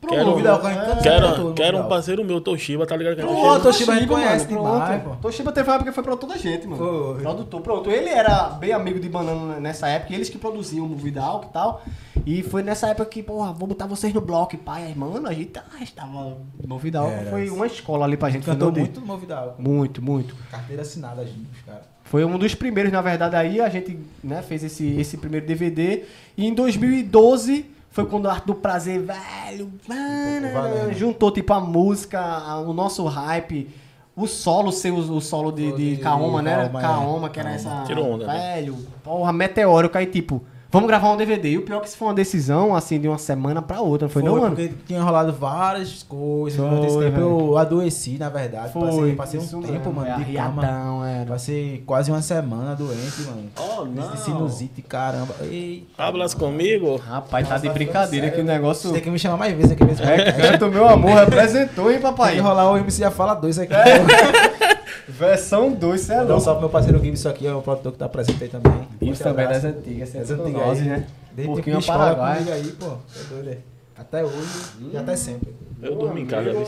Pronto, 0.00 0.14
Quero- 0.14 0.30
a 0.30 0.70
gente 0.70 0.86
canta 0.86 1.02
Quero, 1.02 1.54
quero 1.54 1.78
um 1.78 1.88
parceiro 1.88 2.24
meu, 2.24 2.40
Toshiba, 2.40 2.84
tá 2.84 2.96
ligado? 2.96 3.20
É 3.20 3.22
Pronto, 3.22 3.62
Toshiba? 3.62 3.62
Toshiba 3.62 3.92
a 3.92 3.96
gente 3.96 4.08
conhece 4.08 4.52
mano, 4.52 4.72
demais, 4.72 5.02
pronto. 5.02 5.16
pô. 5.16 5.22
Toshiba 5.22 5.52
teve 5.52 5.68
uma 5.68 5.74
época 5.76 5.90
que 5.90 5.94
foi 5.94 6.02
produtor 6.02 6.28
da 6.30 6.36
gente, 6.36 6.66
mano. 6.66 7.12
Foi. 7.12 7.22
Produtor, 7.22 7.60
pronto. 7.60 7.90
Ele 7.90 8.08
era 8.08 8.48
bem 8.50 8.72
amigo 8.72 8.98
de 8.98 9.08
Banana 9.08 9.60
nessa 9.60 9.86
época, 9.88 10.14
eles 10.14 10.28
que 10.28 10.36
produziam 10.36 10.84
o 10.84 11.20
Álcool 11.20 11.48
e 11.48 11.52
tal. 11.52 11.82
E 12.26 12.42
foi 12.42 12.62
nessa 12.62 12.88
época 12.88 13.06
que, 13.06 13.22
porra, 13.22 13.52
vou 13.52 13.68
botar 13.68 13.86
vocês 13.86 14.12
no 14.12 14.20
bloco. 14.20 14.56
E 14.56 14.58
pai, 14.58 14.92
mano, 14.96 15.26
a 15.28 15.32
gente 15.32 15.52
ah, 15.56 15.82
estava... 15.82 16.36
Movida 16.66 16.98
Álcool 16.98 17.12
Era. 17.12 17.30
foi 17.30 17.48
uma 17.48 17.66
escola 17.66 18.04
ali 18.04 18.16
pra 18.16 18.30
gente. 18.30 18.44
Cantou 18.44 18.72
muito 18.72 19.00
no 19.00 19.06
Movida 19.06 19.38
Álcool. 19.38 19.62
Muito, 19.62 20.02
muito. 20.02 20.34
Carteira 20.50 20.82
assinada, 20.82 21.24
gente, 21.24 21.46
os 21.52 21.62
caras. 21.62 21.82
Foi 22.02 22.24
um 22.24 22.38
dos 22.38 22.54
primeiros, 22.54 22.90
na 22.90 23.02
verdade, 23.02 23.36
aí 23.36 23.60
a 23.60 23.68
gente 23.68 23.98
né, 24.24 24.42
fez 24.42 24.64
esse, 24.64 24.98
esse 24.98 25.18
primeiro 25.18 25.46
DVD. 25.46 26.04
E 26.36 26.46
em 26.46 26.54
2012 26.54 27.77
foi 28.02 28.06
quando 28.06 28.28
a 28.28 28.32
Arte 28.32 28.46
do 28.46 28.54
Prazer, 28.54 29.00
velho, 29.02 29.72
mano, 29.88 30.92
juntou 30.94 31.30
tipo 31.32 31.52
a 31.52 31.60
música, 31.60 32.20
a- 32.20 32.60
o 32.60 32.72
nosso 32.72 33.04
hype, 33.06 33.68
o 34.14 34.26
solo, 34.26 34.70
ser 34.70 34.92
o, 34.92 34.98
o 35.16 35.20
solo 35.20 35.50
de, 35.50 35.72
de 35.72 35.96
De 35.96 36.02
Kaoma, 36.02 36.40
né? 36.40 36.68
Kaoma, 36.68 37.26
é. 37.26 37.30
Que 37.30 37.40
era 37.40 37.48
Kaoma. 37.50 37.70
essa. 37.70 37.82
Tirou 37.86 38.08
onda, 38.10 38.26
né? 38.26 38.54
Velho, 38.56 38.76
porra, 39.02 39.32
meteórico. 39.32 39.98
Aí 39.98 40.06
tipo, 40.06 40.42
vamos 40.70 40.88
gravar 40.88 41.10
um 41.12 41.16
DVD. 41.16 41.50
E 41.50 41.58
o 41.58 41.62
pior 41.62 41.78
é 41.78 41.80
que 41.80 41.88
isso 41.88 41.96
foi 41.96 42.08
uma 42.08 42.14
decisão, 42.14 42.74
assim, 42.74 43.00
de 43.00 43.08
uma 43.08 43.18
semana 43.18 43.60
pra 43.62 43.80
outra, 43.80 44.06
não 44.06 44.12
foi, 44.12 44.22
não, 44.22 44.36
mano? 44.36 44.56
porque 44.56 44.72
tinha 44.86 45.02
rolado 45.02 45.32
várias 45.32 46.02
coisas. 46.02 46.58
Foi, 46.58 46.68
durante 46.68 46.86
esse 46.86 46.98
tempo 46.98 47.10
velho. 47.16 47.22
eu 47.50 47.58
adoeci, 47.58 48.16
na 48.18 48.28
verdade. 48.28 48.72
Passei, 48.72 49.14
passei 49.14 49.40
um 49.40 49.46
tempo, 49.46 49.72
mesmo, 49.72 49.92
mano, 49.92 50.08
é, 50.10 50.16
de 50.24 50.32
cama. 50.34 50.62
arriadão, 50.62 51.04
era. 51.04 51.26
Passei 51.30 51.82
quase 51.86 52.10
uma 52.10 52.22
semana 52.22 52.74
doente, 52.74 53.22
mano. 53.22 53.44
Oh, 53.58 53.86
Crise 53.86 54.08
de 54.12 54.20
sinusite, 54.20 54.82
caramba. 54.82 55.34
Eita. 55.42 55.86
Hablas 56.02 56.34
comigo? 56.34 56.96
Rapaz, 56.96 57.48
tá 57.48 57.58
de 57.58 57.68
brincadeira 57.70 58.26
sério, 58.26 58.32
que 58.32 58.40
o 58.40 58.44
negócio. 58.52 58.88
Você 58.88 58.94
tem 58.94 59.02
que 59.02 59.10
me 59.10 59.18
chamar 59.18 59.36
mais 59.36 59.54
vezes 59.54 59.72
aqui 59.72 59.84
nesse 59.84 60.02
podcast. 60.02 60.40
Canto 60.40 60.66
meu 60.68 60.88
amor, 60.88 61.12
representou, 61.18 61.90
hein, 61.90 61.98
Tem 61.98 62.02
papai? 62.02 62.34
que 62.34 62.40
rolar 62.40 62.70
o 62.70 62.76
MC 62.76 63.00
já 63.00 63.10
fala 63.10 63.34
dois 63.34 63.58
aqui. 63.58 63.72
Versão 65.06 65.72
2, 65.72 66.00
você 66.00 66.12
é 66.14 66.22
um 66.22 66.26
louco. 66.26 66.40
salve 66.40 66.58
pro 66.58 66.68
meu 66.68 66.70
parceiro 66.70 66.98
Gibson 67.02 67.28
aqui, 67.28 67.46
é 67.46 67.54
o 67.54 67.62
produtor 67.62 67.92
que 67.92 67.98
tá 67.98 68.08
presente 68.08 68.42
aí 68.44 68.50
também. 68.50 68.88
Isso 69.00 69.22
também 69.22 69.44
abraço. 69.44 69.66
das 69.66 69.76
antigas, 69.76 70.12
Das 70.12 70.26
sempre 70.28 70.42
antigas 70.44 70.80
aí, 70.80 70.88
né? 70.88 71.06
Desde 71.32 71.70
escola 71.70 71.98
Paraguai. 71.98 72.52
aí, 72.52 72.72
pô. 72.72 72.86
É 72.86 73.24
doido, 73.28 73.48
é. 73.50 73.58
Até 73.96 74.24
hoje 74.24 74.76
e 74.92 74.96
até 74.96 75.16
sempre. 75.16 75.54
Eu 75.82 75.96
dormi 75.96 76.22
em 76.22 76.26
casa, 76.26 76.50
viu? 76.52 76.66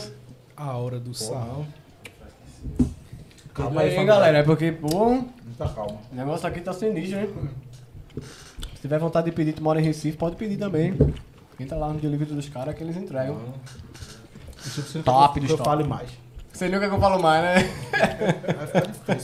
A 0.55 0.77
hora 0.77 0.99
do 0.99 1.13
sal. 1.13 1.65
Calma 3.53 3.81
aí, 3.81 3.97
aí, 3.97 4.05
galera, 4.05 4.37
é 4.39 4.43
porque, 4.43 4.71
pô, 4.71 4.87
o 4.87 5.09
Muita 5.11 5.67
calma. 5.69 5.97
negócio 6.11 6.47
aqui 6.47 6.61
tá 6.61 6.71
sinistro, 6.73 7.19
hein? 7.19 7.29
Se 8.75 8.81
tiver 8.81 8.97
vontade 8.99 9.25
de 9.25 9.31
pedir, 9.31 9.53
tu 9.53 9.61
mora 9.63 9.79
em 9.79 9.83
Recife, 9.83 10.17
pode 10.17 10.35
pedir 10.35 10.57
também. 10.57 10.97
Entra 11.59 11.77
lá 11.77 11.89
no 11.89 11.99
delivery 11.99 12.33
dos 12.33 12.49
caras 12.49 12.73
que 12.75 12.83
eles 12.83 12.95
entregam. 12.97 13.37
Top 15.03 15.39
que 15.39 15.45
eu 15.51 15.57
top. 15.57 15.69
fale 15.69 15.83
mais. 15.83 16.09
Você 16.53 16.67
nem 16.69 16.77
o 16.77 16.79
que 16.81 16.87
eu 16.95 16.99
falo 16.99 17.21
mais, 17.21 17.41
né? 17.43 17.69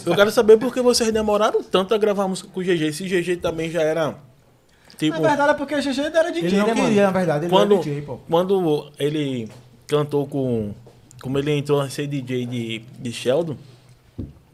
Eu 0.06 0.16
quero 0.16 0.32
saber 0.32 0.58
por 0.58 0.74
que 0.74 0.82
vocês 0.82 1.12
demoraram 1.12 1.62
tanto 1.64 1.94
a 1.94 1.98
gravar 1.98 2.28
música 2.28 2.49
com 2.52 2.60
o 2.60 2.64
GG. 2.64 2.91
Se 2.94 3.04
o 3.04 3.08
GG 3.08 3.38
também 3.38 3.70
já 3.70 3.82
era. 3.82 4.16
Tipo, 4.98 5.20
Na 5.22 5.28
verdade 5.28 5.52
é 5.52 5.54
porque 5.54 5.76
o 5.76 5.80
GG 5.82 5.99
era 5.99 6.32
DJ, 6.32 6.48
Ele 6.48 6.58
não 6.58 6.68
né, 6.68 6.74
mano? 6.74 6.88
queria, 6.88 7.04
na 7.04 7.12
verdade, 7.12 7.45
ele 7.45 7.49
quando, 7.52 7.74
era 7.76 7.84
DJ, 7.84 8.02
pô. 8.02 8.18
quando 8.30 8.91
ele 8.98 9.49
cantou 9.88 10.26
com. 10.26 10.74
Como 11.22 11.38
ele 11.38 11.52
entrou 11.52 11.80
a 11.82 11.90
ser 11.90 12.08
DJ 12.08 12.45
de, 12.45 12.80
de 12.99 13.12
Sheldon, 13.12 13.58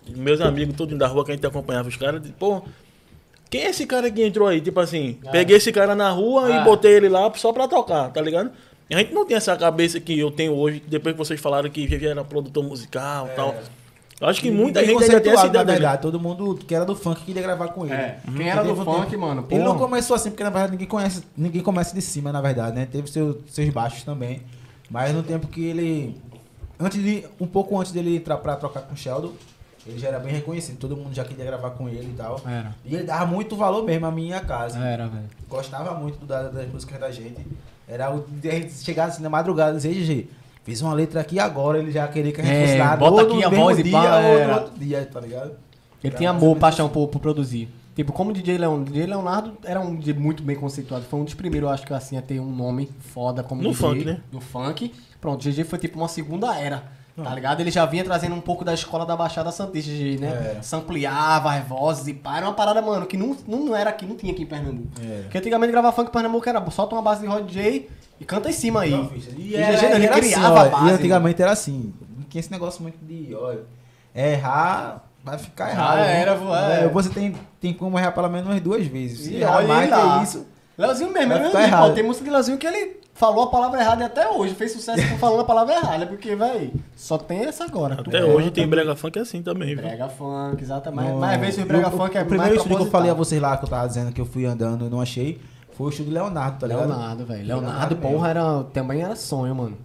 meus 0.10 0.42
amigos, 0.42 0.76
todos 0.76 0.98
da 0.98 1.08
rua 1.08 1.24
que 1.24 1.32
a 1.32 1.36
gente 1.36 1.46
acompanhava 1.46 1.88
os 1.88 1.96
caras, 1.96 2.22
disse, 2.22 2.34
pô, 2.34 2.62
quem 3.50 3.64
é 3.64 3.70
esse 3.70 3.86
cara 3.86 4.10
que 4.10 4.24
entrou 4.26 4.48
aí? 4.48 4.60
Tipo 4.60 4.80
assim, 4.80 5.18
Ah. 5.26 5.32
peguei 5.32 5.58
esse 5.58 5.72
cara 5.72 5.94
na 5.96 6.10
rua 6.10 6.48
Ah. 6.48 6.62
e 6.62 6.64
botei 6.64 6.94
ele 6.94 7.08
lá 7.10 7.32
só 7.36 7.54
pra 7.54 7.68
tocar, 7.68 8.10
tá 8.12 8.20
ligado? 8.22 8.52
A 8.94 9.00
gente 9.00 9.14
não 9.14 9.26
tem 9.26 9.38
essa 9.38 9.56
cabeça 9.58 10.00
que 10.00 10.18
eu 10.20 10.30
tenho 10.32 10.54
hoje, 10.54 10.82
depois 10.88 11.14
que 11.14 11.18
vocês 11.18 11.40
falaram 11.40 11.70
que 11.70 11.86
GG 11.88 12.06
era 12.08 12.24
produtor 12.24 12.64
musical 12.64 13.28
e 13.28 13.36
tal. 13.36 13.56
Eu 14.22 14.28
acho 14.30 14.40
que 14.40 14.50
muita 14.50 14.80
Bem 14.80 14.90
gente 14.90 15.04
ainda 15.04 15.20
tem 15.22 15.34
essa 15.34 15.48
ideia 15.48 15.66
verdade. 15.66 16.02
Todo 16.02 16.18
mundo 16.20 16.56
que 16.56 16.74
era 16.74 16.86
do 16.86 16.96
funk 16.96 17.22
queria 17.26 17.42
gravar 17.42 17.70
com 17.70 17.84
ele. 17.86 17.94
É, 17.94 18.20
quem 18.38 18.50
era 18.50 18.64
do 18.64 18.72
um 18.72 18.76
funk, 18.86 19.10
tempo- 19.10 19.22
mano, 19.22 19.46
Ele 19.50 19.64
não 19.64 19.78
começou 19.78 20.16
assim, 20.16 20.30
porque 20.30 20.44
na 20.44 20.50
verdade 20.50 20.72
ninguém 20.72 20.88
conhece, 20.88 21.24
ninguém 21.36 21.62
começa 21.62 21.94
de 21.94 22.02
cima, 22.02 22.32
na 22.32 22.40
verdade, 22.40 22.76
né? 22.76 22.88
Teve 22.90 23.10
seu- 23.10 23.42
seus 23.50 23.70
baixos 23.70 24.04
também. 24.04 24.42
Mas 24.90 25.14
no 25.14 25.24
tempo 25.24 25.48
que 25.48 25.66
ele. 25.66 26.16
Antes 26.80 27.02
de. 27.04 27.26
Um 27.40 27.48
pouco 27.48 27.78
antes 27.80 27.92
dele 27.92 28.16
entrar 28.16 28.38
pra 28.38 28.56
trocar 28.56 28.82
com 28.84 28.94
o 28.94 28.98
Sheldon, 28.98 29.34
ele 29.86 30.00
já 30.00 30.08
era 30.10 30.20
bem 30.20 30.32
reconhecido. 30.34 30.78
Todo 30.78 30.96
mundo 30.96 31.14
já 31.14 31.26
queria 31.26 31.44
gravar 31.44 31.72
com 31.72 31.90
ele 31.90 32.12
e 32.14 32.16
tal. 32.16 32.40
Era. 32.46 32.74
E 32.86 32.96
ele 32.96 33.04
dava 33.04 33.26
muito 33.26 33.56
valor 33.58 33.84
mesmo 33.84 34.06
à 34.06 34.12
minha 34.12 34.40
casa. 34.40 34.80
Era, 34.80 35.08
velho. 35.08 35.26
Gostava 35.50 35.96
muito 35.96 36.20
do- 36.20 36.26
da- 36.28 36.44
das 36.50 36.72
músicas 36.72 36.98
da 37.00 37.12
gente. 37.12 37.46
Era 37.88 38.14
o 38.16 38.22
de 38.28 38.50
a 38.50 38.54
gente 38.54 38.74
chegar 38.84 39.06
assim 39.06 39.22
na 39.22 39.30
madrugada 39.30 39.72
e 39.74 39.76
dizer, 39.76 39.94
GG, 39.94 40.28
fiz 40.64 40.82
uma 40.82 40.94
letra 40.94 41.20
aqui 41.22 41.40
agora, 41.40 41.78
ele 41.80 41.92
já 41.92 42.08
queria 42.08 42.32
que 42.32 42.42
a 42.42 42.44
gente 42.44 42.56
É, 42.56 42.66
fosse 42.68 42.78
lá 42.80 42.96
bota 42.96 43.24
no 43.24 43.30
aqui 43.34 43.44
a 43.44 43.50
voz 43.50 43.80
e 43.80 43.84
dia 43.84 43.92
pá, 43.92 44.18
ou 44.18 44.22
no 44.22 44.40
era. 44.40 44.56
outro 44.56 44.80
dia, 44.80 45.10
tá 45.12 45.20
ligado? 45.20 45.52
Ele 46.04 46.16
tinha 46.16 46.30
amor, 46.32 46.58
paixão 46.58 46.90
por, 46.90 47.08
por 47.08 47.20
produzir. 47.20 47.70
Tipo, 47.96 48.12
como 48.12 48.32
o 48.32 48.34
DJ 48.34 48.58
Leonardo. 48.58 48.92
DJ 48.92 49.06
Leonardo 49.06 49.54
era 49.64 49.80
um 49.80 49.96
DJ 49.96 50.16
muito 50.16 50.42
bem 50.42 50.56
conceituado. 50.56 51.06
Foi 51.06 51.20
um 51.20 51.24
dos 51.24 51.34
primeiros, 51.36 51.68
eu 51.68 51.74
acho 51.74 51.86
que 51.86 51.94
assim, 51.94 52.18
a 52.18 52.22
ter 52.22 52.40
um 52.40 52.52
nome 52.52 52.90
foda 53.00 53.44
como 53.44 53.62
No 53.62 53.70
DJ. 53.72 53.88
funk, 53.88 54.06
né? 54.06 54.20
No 54.32 54.42
funk. 54.42 54.92
Pronto, 55.22 55.48
o 55.48 55.52
GG 55.52 55.64
foi 55.64 55.78
tipo 55.80 55.98
uma 56.00 56.08
segunda 56.08 56.56
era. 56.58 56.84
Tá 57.16 57.36
ligado? 57.36 57.60
Ele 57.60 57.70
já 57.70 57.86
vinha 57.86 58.04
trazendo 58.04 58.34
um 58.34 58.42
pouco 58.42 58.66
da 58.66 58.74
escola 58.74 59.06
da 59.06 59.16
Baixada 59.16 59.52
Santista, 59.52 59.92
né? 60.20 60.56
É. 60.58 60.62
Sampleava 60.64 61.54
as 61.54 61.64
vozes 61.68 62.08
e 62.08 62.14
pá. 62.14 62.38
Era 62.38 62.48
uma 62.48 62.54
parada, 62.54 62.82
mano, 62.82 63.06
que 63.06 63.16
não, 63.16 63.38
não 63.48 63.76
era 63.76 63.92
aqui, 63.92 64.06
não 64.06 64.16
tinha 64.16 64.34
aqui 64.34 64.42
em 64.42 64.48
Pernambuco. 64.48 64.90
É. 65.00 65.22
Porque 65.24 65.38
antigamente 65.38 65.72
gravar 65.72 65.92
funk 65.92 66.10
em 66.10 66.12
Pernambuco 66.12 66.50
era 66.50 66.72
solta 66.72 66.96
uma 66.96 67.02
base 67.04 67.22
de 67.22 67.28
Rod 67.28 67.48
J 67.50 67.88
e 68.20 68.26
canta 68.26 68.50
em 68.50 68.54
cima 68.54 68.82
aí. 68.82 68.92
Não. 68.92 69.12
E 69.38 69.50
E 69.50 69.56
era, 69.56 69.96
ele 69.96 70.06
era 70.08 70.18
assim, 70.18 70.36
ó, 70.36 70.58
a 70.58 70.70
base. 70.70 70.88
E 70.88 70.92
antigamente 70.92 71.42
era 71.42 71.52
assim. 71.52 71.94
Não 72.18 72.24
tinha 72.24 72.40
esse 72.40 72.52
negócio 72.52 72.82
muito 72.82 72.98
de, 73.06 73.36
olha, 73.36 73.60
errar 74.16 75.04
vai 75.24 75.38
ficar 75.38 75.70
errado. 75.70 75.98
né? 76.00 76.22
era, 76.22 76.36
vô, 76.36 76.54
é. 76.54 76.84
É, 76.84 76.88
Você 76.90 77.10
tem, 77.10 77.36
tem 77.62 77.74
como 77.74 77.98
errar 77.98 78.12
pelo 78.12 78.30
menos 78.30 78.48
umas 78.48 78.60
duas 78.62 78.86
vezes. 78.86 79.20
Se 79.20 79.34
E 79.34 79.42
errar 79.42 79.66
mais 79.68 79.90
lá. 79.90 80.18
que 80.18 80.24
isso. 80.26 80.46
Leozinho 80.78 81.12
mesmo, 81.12 81.30
Vai 81.30 81.38
ficar 81.46 81.60
mesmo, 81.60 81.74
errado. 81.74 81.88
pô, 81.90 81.94
tem 81.96 82.04
música 82.04 82.26
de 82.26 82.32
Leozinho 82.32 82.58
que 82.58 82.66
ele 82.68 83.00
falou 83.14 83.44
a 83.44 83.48
palavra 83.48 83.80
errada 83.80 84.02
e 84.02 84.06
até 84.06 84.28
hoje 84.28 84.56
fez 84.56 84.72
sucesso 84.72 85.08
com 85.08 85.18
falando 85.20 85.42
a 85.42 85.44
palavra 85.46 85.76
errada, 85.76 86.08
porque, 86.08 86.36
velho, 86.36 86.72
só 86.96 87.16
tem 87.18 87.46
essa 87.46 87.64
agora. 87.64 87.98
Tu 87.98 88.10
Até 88.10 88.20
canta, 88.22 88.32
hoje 88.34 88.50
tem 88.52 88.68
brega 88.68 88.96
funk 88.96 89.20
assim 89.20 89.44
também, 89.44 89.76
viu? 89.76 89.84
Brega 89.86 90.10
funk, 90.10 90.62
exatamente. 90.64 91.10
Não, 91.12 91.20
Mas 91.20 91.36
às 91.36 91.40
vezes 91.42 91.64
o 91.64 91.68
brega 91.68 91.90
o- 91.90 91.92
funk 91.92 92.18
é 92.18 92.22
O 92.24 92.26
primeiro 92.26 92.56
estúdio 92.56 92.78
que 92.78 92.84
eu 92.84 92.90
falei 92.90 93.12
a 93.12 93.14
vocês 93.14 93.40
lá, 93.42 93.56
que 93.56 93.66
eu 93.66 93.70
tava 93.70 93.88
dizendo 93.88 94.12
que 94.12 94.20
eu 94.20 94.26
fui 94.26 94.46
andando 94.46 94.88
e 94.88 94.90
não 94.90 95.00
achei, 95.00 95.40
foi 95.74 95.88
o 95.88 95.90
estúdio 95.90 96.12
Leonardo, 96.12 96.58
tá 96.60 96.66
ligado? 96.68 96.88
Leonardo, 96.88 97.26
velho. 97.26 97.46
Leonardo 97.46 97.72
Leonardo, 97.72 97.96
porra, 97.98 98.30
era, 98.30 98.64
também 98.74 99.02
era 99.04 99.16
sonho, 99.16 99.54
mano. 99.54 99.78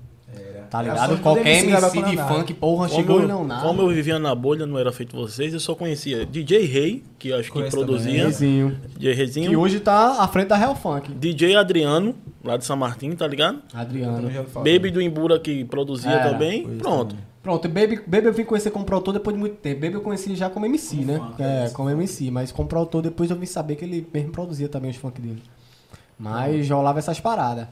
Tá 0.70 0.82
Era 0.82 0.92
ligado? 0.92 1.18
Qualquer 1.20 1.64
MC 1.64 2.02
de 2.02 2.16
funk, 2.16 2.54
porra, 2.54 2.88
Como 2.88 3.00
chegou 3.00 3.20
eu, 3.20 3.26
Leonardo. 3.26 3.66
como 3.66 3.82
eu 3.82 3.88
vivia 3.88 4.18
na 4.18 4.34
bolha, 4.34 4.66
não 4.66 4.78
era 4.78 4.92
feito 4.92 5.16
vocês, 5.16 5.54
eu 5.54 5.60
só 5.60 5.74
conhecia 5.74 6.26
DJ 6.26 6.64
Rei, 6.66 7.04
que 7.18 7.32
acho 7.32 7.50
que 7.50 7.62
produzia. 7.70 8.24
Reizinho. 8.24 8.76
DJ 8.96 9.14
Reizinho. 9.14 9.50
Que 9.50 9.56
hoje 9.56 9.80
tá 9.80 10.22
à 10.22 10.28
frente 10.28 10.48
da 10.48 10.56
Real 10.56 10.74
Funk. 10.76 11.12
DJ 11.12 11.56
Adriano, 11.56 12.14
lá 12.44 12.56
de 12.56 12.64
São 12.64 12.76
Martin, 12.76 13.12
tá 13.12 13.26
ligado? 13.26 13.62
Adriano. 13.72 14.30
Já. 14.30 14.42
Baby 14.54 14.90
do 14.90 15.00
Imbura, 15.00 15.38
que 15.38 15.64
produzia 15.64 16.10
Era, 16.10 16.30
também. 16.30 16.66
Pronto. 16.78 17.10
também. 17.10 17.28
Pronto, 17.42 17.66
Baby, 17.68 18.02
Baby 18.06 18.26
eu 18.26 18.32
vim 18.32 18.44
conhecer 18.44 18.70
como 18.70 18.84
produtor 18.84 19.14
depois 19.14 19.34
de 19.34 19.40
muito 19.40 19.56
tempo. 19.56 19.80
Baby 19.80 19.94
eu 19.94 20.00
conheci 20.02 20.36
já 20.36 20.50
como 20.50 20.66
MC, 20.66 20.96
né? 20.96 21.18
funk, 21.18 21.42
É, 21.42 21.64
é, 21.66 21.70
como 21.70 21.88
MC, 21.88 22.30
mas 22.30 22.52
como 22.52 22.68
produtor 22.68 23.00
depois 23.00 23.30
eu 23.30 23.36
vim 23.36 23.46
saber 23.46 23.76
que 23.76 23.84
ele 23.84 24.06
mesmo 24.12 24.32
produzia 24.32 24.68
também 24.68 24.90
os 24.90 24.96
funk 24.96 25.18
dele. 25.20 25.42
Mas 26.18 26.68
rolava 26.68 26.98
essas 26.98 27.20
paradas. 27.20 27.66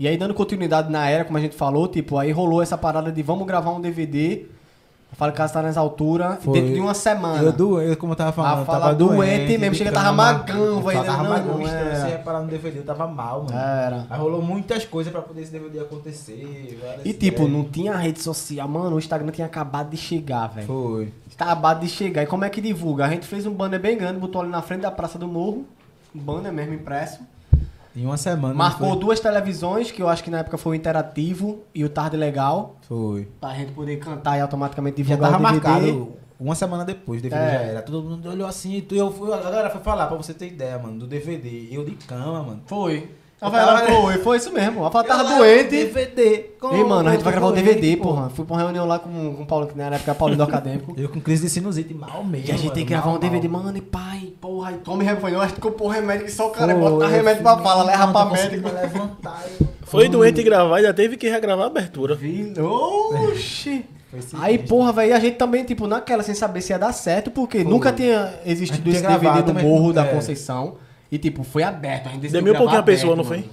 E 0.00 0.08
aí, 0.08 0.16
dando 0.16 0.32
continuidade 0.32 0.90
na 0.90 1.06
era, 1.10 1.26
como 1.26 1.36
a 1.36 1.40
gente 1.42 1.54
falou, 1.54 1.86
tipo, 1.86 2.16
aí 2.16 2.32
rolou 2.32 2.62
essa 2.62 2.78
parada 2.78 3.12
de 3.12 3.22
vamos 3.22 3.46
gravar 3.46 3.70
um 3.72 3.80
DVD. 3.82 4.46
Eu 5.12 5.16
falo 5.16 5.30
que 5.30 5.36
tá 5.36 5.60
nas 5.60 5.76
alturas, 5.76 6.38
Foi. 6.42 6.54
dentro 6.58 6.72
de 6.72 6.80
uma 6.80 6.94
semana. 6.94 7.42
Eu, 7.42 7.52
do, 7.52 7.82
eu, 7.82 7.94
como 7.98 8.12
eu 8.12 8.16
tava 8.16 8.32
falando, 8.32 8.62
Ah, 8.62 8.64
fala 8.64 8.80
tava 8.80 8.94
doente 8.94 9.16
doente 9.16 9.58
mesmo, 9.58 9.74
chega, 9.74 9.92
tava 9.92 10.12
magão, 10.12 10.80
velho, 10.80 11.04
Tava 11.04 11.22
não, 11.22 11.30
magão, 11.30 11.58
não 11.58 11.68
era. 11.68 11.96
você 11.96 12.08
ia 12.12 12.18
parar 12.18 12.40
no 12.40 12.46
DVD, 12.48 12.78
eu 12.78 12.84
tava 12.84 13.06
mal, 13.08 13.42
mano. 13.42 13.54
Era. 13.54 14.06
Aí 14.08 14.18
rolou 14.18 14.40
muitas 14.40 14.86
coisas 14.86 15.12
pra 15.12 15.20
poder 15.20 15.42
esse 15.42 15.52
DVD 15.52 15.80
acontecer. 15.80 16.78
E 17.04 17.12
tipo, 17.12 17.42
ideias. 17.42 17.52
não 17.52 17.64
tinha 17.64 17.94
rede 17.94 18.22
social, 18.22 18.66
mano, 18.66 18.96
o 18.96 18.98
Instagram 18.98 19.30
tinha 19.32 19.46
acabado 19.46 19.90
de 19.90 19.98
chegar, 19.98 20.46
velho. 20.46 20.66
Foi. 20.66 21.12
Acabado 21.38 21.80
de 21.80 21.88
chegar. 21.88 22.22
E 22.22 22.26
como 22.26 22.46
é 22.46 22.48
que 22.48 22.62
divulga? 22.62 23.04
A 23.04 23.10
gente 23.10 23.26
fez 23.26 23.44
um 23.44 23.52
banner 23.52 23.78
bem 23.78 23.98
grande, 23.98 24.18
botou 24.18 24.40
ali 24.40 24.50
na 24.50 24.62
frente 24.62 24.80
da 24.80 24.90
Praça 24.90 25.18
do 25.18 25.28
Morro. 25.28 25.66
Um 26.14 26.20
banner 26.20 26.50
mesmo 26.50 26.72
impresso. 26.72 27.20
Em 27.94 28.04
uma 28.06 28.16
semana. 28.16 28.54
Marcou 28.54 28.94
duas 28.96 29.18
televisões, 29.20 29.90
que 29.90 30.00
eu 30.00 30.08
acho 30.08 30.22
que 30.22 30.30
na 30.30 30.38
época 30.38 30.56
foi 30.56 30.72
o 30.72 30.74
Interativo 30.78 31.60
e 31.74 31.84
o 31.84 31.88
Tarde 31.88 32.16
Legal. 32.16 32.76
Foi. 32.82 33.28
Pra 33.40 33.54
gente 33.54 33.72
poder 33.72 33.96
cantar 33.98 34.38
e 34.38 34.40
automaticamente 34.40 34.98
Já 35.02 35.14
divulgar 35.16 35.32
tava 35.32 35.42
o 35.42 35.46
DVD. 35.60 35.68
marcado 35.68 36.12
uma 36.38 36.54
semana 36.54 36.84
depois, 36.84 37.20
o 37.20 37.22
DVD 37.22 37.42
É. 37.42 37.50
já 37.50 37.60
era. 37.60 37.82
Todo 37.82 38.02
mundo 38.08 38.28
olhou 38.30 38.46
assim, 38.48 38.84
e 38.90 38.96
eu 38.96 39.10
fui, 39.12 39.32
a 39.32 39.36
galera 39.38 39.68
foi 39.70 39.80
falar 39.80 40.06
pra 40.06 40.16
você 40.16 40.32
ter 40.32 40.46
ideia, 40.46 40.78
mano, 40.78 41.00
do 41.00 41.06
DVD. 41.06 41.68
Eu 41.70 41.84
de 41.84 41.92
cama, 42.06 42.42
mano. 42.42 42.62
Foi. 42.66 43.10
Eu 43.42 43.48
A 43.48 43.50
Rafaela 43.50 43.80
tava- 43.80 44.02
foi, 44.02 44.18
foi 44.18 44.36
isso 44.36 44.52
mesmo. 44.52 44.80
A 44.80 44.84
Rafaela 44.84 45.08
tava 45.08 45.22
Eu 45.22 45.28
lá, 45.30 45.38
doente. 45.38 45.70
DVD. 45.70 46.22
Ei, 46.72 46.84
mano, 46.84 47.08
a 47.08 47.12
gente 47.12 47.24
vai 47.24 47.32
gravar 47.32 47.46
o 47.46 47.52
DVD, 47.52 47.96
pô. 47.96 48.08
porra. 48.08 48.28
Fui 48.28 48.44
pra 48.44 48.54
uma 48.54 48.62
reunião 48.62 48.86
lá 48.86 48.98
com, 48.98 49.34
com 49.34 49.42
o 49.42 49.46
Paulo, 49.46 49.66
que 49.66 49.76
na 49.78 49.84
época 49.86 50.10
era 50.10 50.14
Paulinho 50.14 50.36
do 50.36 50.42
Acadêmico. 50.44 50.94
Eu 50.96 51.08
com 51.08 51.20
crise 51.20 51.44
de 51.44 51.48
sinusite, 51.50 51.94
mal 51.94 52.22
mesmo. 52.22 52.48
E 52.48 52.50
a 52.50 52.54
gente 52.54 52.64
mano, 52.64 52.74
tem 52.74 52.84
que 52.84 52.90
gravar 52.90 53.06
mal, 53.06 53.16
um 53.16 53.18
DVD, 53.18 53.48
mal. 53.48 53.62
mano, 53.62 53.78
e 53.78 53.80
pai, 53.80 54.32
porra, 54.40 54.72
e 54.72 54.74
tome 54.76 55.04
remédio. 55.04 55.30
Eu 55.30 55.40
acho 55.40 55.54
que 55.54 55.60
comprou 55.60 55.88
remédio 55.88 56.26
que 56.26 56.32
só 56.32 56.48
o 56.48 56.50
cara 56.50 56.74
Pô, 56.74 56.80
bota 56.80 57.04
eu 57.06 57.08
remédio 57.10 57.42
pra 57.42 57.56
fala, 57.56 57.82
leva 57.84 58.12
pra 58.12 58.24
médico. 58.26 58.68
levantar. 58.68 59.42
eu- 59.58 59.66
Foi 59.84 60.08
doente 60.08 60.42
gravar, 60.42 60.76
ainda 60.76 60.92
teve 60.92 61.16
que 61.16 61.28
regravar 61.28 61.64
a 61.64 61.68
abertura. 61.68 62.14
Vi- 62.14 62.52
Oxi! 62.60 63.84
Aí, 64.34 64.58
porra, 64.58 64.92
velho, 64.92 65.14
a 65.14 65.20
gente 65.20 65.36
também, 65.36 65.64
tipo, 65.64 65.86
naquela, 65.86 66.22
sem 66.22 66.34
saber 66.34 66.60
se 66.60 66.72
ia 66.72 66.78
dar 66.78 66.92
certo, 66.92 67.30
porque 67.30 67.62
nunca 67.62 67.92
tinha 67.92 68.34
existido 68.44 68.90
esse 68.90 69.02
DVD 69.02 69.42
do 69.42 69.54
Morro 69.54 69.92
da 69.92 70.04
é. 70.04 70.12
Conceição. 70.12 70.74
E, 71.10 71.18
tipo, 71.18 71.42
foi 71.42 71.62
aberto. 71.62 72.06
A 72.06 72.10
gente 72.10 72.20
decidiu 72.20 72.42
Deu 72.42 72.52
mil 72.52 72.58
pouquinho 72.58 72.80
a 72.80 72.84
pessoa, 72.84 73.16
não 73.16 73.24
foi? 73.24 73.44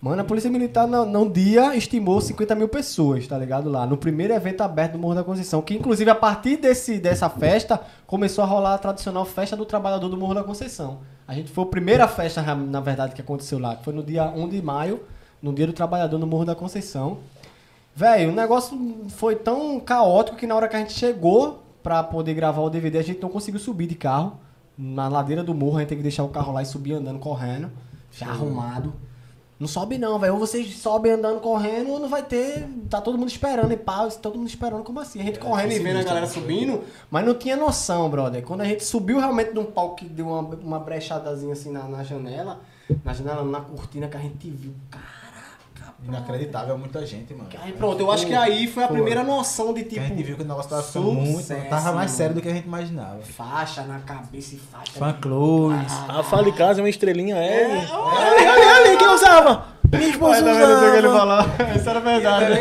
Mano, 0.00 0.22
a 0.22 0.24
Polícia 0.24 0.50
Militar, 0.50 0.86
num 0.86 1.28
dia, 1.28 1.74
estimou 1.74 2.20
50 2.20 2.54
mil 2.54 2.68
pessoas, 2.68 3.26
tá 3.26 3.36
ligado? 3.36 3.68
Lá, 3.68 3.84
no 3.86 3.96
primeiro 3.96 4.32
evento 4.32 4.60
aberto 4.60 4.92
do 4.92 4.98
Morro 4.98 5.14
da 5.14 5.24
Conceição. 5.24 5.60
Que, 5.60 5.74
inclusive, 5.74 6.08
a 6.10 6.14
partir 6.14 6.56
desse, 6.56 6.98
dessa 6.98 7.28
festa, 7.28 7.80
começou 8.06 8.44
a 8.44 8.46
rolar 8.46 8.74
a 8.74 8.78
tradicional 8.78 9.24
Festa 9.24 9.56
do 9.56 9.64
Trabalhador 9.64 10.08
do 10.08 10.16
Morro 10.16 10.34
da 10.34 10.44
Conceição. 10.44 10.98
A 11.26 11.34
gente 11.34 11.50
foi 11.50 11.64
a 11.64 11.66
primeira 11.66 12.06
festa, 12.06 12.42
na 12.54 12.80
verdade, 12.80 13.14
que 13.14 13.20
aconteceu 13.20 13.58
lá, 13.58 13.74
que 13.74 13.82
foi 13.82 13.94
no 13.94 14.02
dia 14.02 14.24
1 14.24 14.48
de 14.48 14.62
maio, 14.62 15.00
no 15.42 15.52
Dia 15.52 15.66
do 15.66 15.72
Trabalhador 15.72 16.18
no 16.18 16.26
Morro 16.26 16.44
da 16.44 16.54
Conceição. 16.54 17.18
Velho, 17.96 18.30
o 18.30 18.34
negócio 18.34 18.78
foi 19.10 19.36
tão 19.36 19.80
caótico 19.80 20.36
que 20.36 20.46
na 20.46 20.54
hora 20.54 20.68
que 20.68 20.76
a 20.76 20.78
gente 20.78 20.92
chegou 20.92 21.62
pra 21.82 22.02
poder 22.02 22.34
gravar 22.34 22.62
o 22.62 22.70
DVD, 22.70 22.98
a 22.98 23.02
gente 23.02 23.20
não 23.20 23.28
conseguiu 23.28 23.60
subir 23.60 23.86
de 23.86 23.94
carro. 23.94 24.38
Na 24.76 25.08
ladeira 25.08 25.42
do 25.42 25.54
morro, 25.54 25.76
a 25.76 25.80
gente 25.80 25.88
tem 25.88 25.98
que 25.98 26.02
deixar 26.02 26.24
o 26.24 26.28
carro 26.28 26.52
lá 26.52 26.62
e 26.62 26.66
subir 26.66 26.94
andando 26.94 27.18
correndo. 27.18 27.70
Já 28.10 28.28
arrumado. 28.28 28.92
Não 29.58 29.68
sobe 29.68 29.98
não, 29.98 30.18
velho. 30.18 30.34
Ou 30.34 30.38
vocês 30.38 30.76
sobem 30.76 31.12
andando 31.12 31.40
correndo, 31.40 31.90
ou 31.90 32.00
não 32.00 32.08
vai 32.08 32.22
ter. 32.22 32.68
Tá 32.90 33.00
todo 33.00 33.16
mundo 33.16 33.28
esperando 33.28 33.72
e 33.72 33.76
pau, 33.76 34.10
todo 34.10 34.36
mundo 34.36 34.48
esperando 34.48 34.82
como 34.82 35.00
assim? 35.00 35.20
A 35.20 35.24
gente 35.24 35.38
correndo 35.38 35.72
e 35.72 35.78
vendo 35.78 36.00
a 36.00 36.02
galera 36.02 36.26
subindo, 36.26 36.82
mas 37.10 37.24
não 37.24 37.34
tinha 37.34 37.56
noção, 37.56 38.10
brother. 38.10 38.42
Quando 38.42 38.62
a 38.62 38.64
gente 38.64 38.84
subiu 38.84 39.18
realmente 39.18 39.52
num 39.54 39.64
palco 39.64 39.96
que 39.96 40.06
deu 40.06 40.26
uma, 40.26 40.40
uma 40.40 40.78
brechadazinha 40.80 41.52
assim 41.52 41.70
na, 41.70 41.84
na 41.84 42.02
janela, 42.02 42.60
na 43.04 43.12
janela, 43.12 43.44
na 43.44 43.60
cortina 43.60 44.08
que 44.08 44.16
a 44.16 44.20
gente 44.20 44.50
viu. 44.50 44.74
Caraca, 44.90 45.13
Inacreditável, 46.06 46.76
muita 46.76 47.04
gente, 47.06 47.32
mano. 47.32 47.48
Aí 47.62 47.72
pronto, 47.72 47.98
eu 48.00 48.10
acho 48.10 48.26
que 48.26 48.34
aí 48.34 48.66
foi 48.66 48.84
a 48.84 48.88
primeira 48.88 49.22
noção 49.24 49.72
de 49.72 49.82
Que 49.84 49.90
tipo. 49.90 50.02
a 50.02 50.08
gente 50.08 50.22
viu 50.22 50.36
que 50.36 50.42
o 50.42 50.46
negócio 50.46 50.68
tava 50.70 50.82
ficando 50.82 51.12
muito. 51.12 51.38
sucesso, 51.40 51.68
Tava 51.70 51.92
mais 51.92 51.94
mano. 51.94 52.08
sério 52.08 52.34
do 52.34 52.40
que 52.42 52.48
a 52.48 52.52
gente 52.52 52.66
imaginava. 52.66 53.20
Faixa 53.22 53.82
na 53.84 53.98
cabeça 54.00 54.54
e 54.54 54.58
faixa. 54.58 54.92
Fã 54.98 55.12
de- 55.12 55.18
clubes. 55.20 55.92
A 56.08 56.22
Fale 56.22 56.52
Casa 56.52 56.80
é 56.80 56.82
uma 56.82 56.88
estrelinha 56.90 57.36
L. 57.36 57.72
Ali, 57.72 58.46
ali, 58.46 58.62
ali, 58.88 58.96
quem 58.98 59.08
usava? 59.08 59.66
Minha 59.90 60.08
esposa 60.08 60.42
Tá 60.42 60.52
vendo 60.52 60.74
o 60.76 60.90
que 60.92 60.96
ele 60.98 61.06
usava. 61.06 61.42
falou? 61.44 61.66
Isso 61.76 61.88
era 61.90 62.00
verdade. 62.00 62.44
né? 62.50 62.60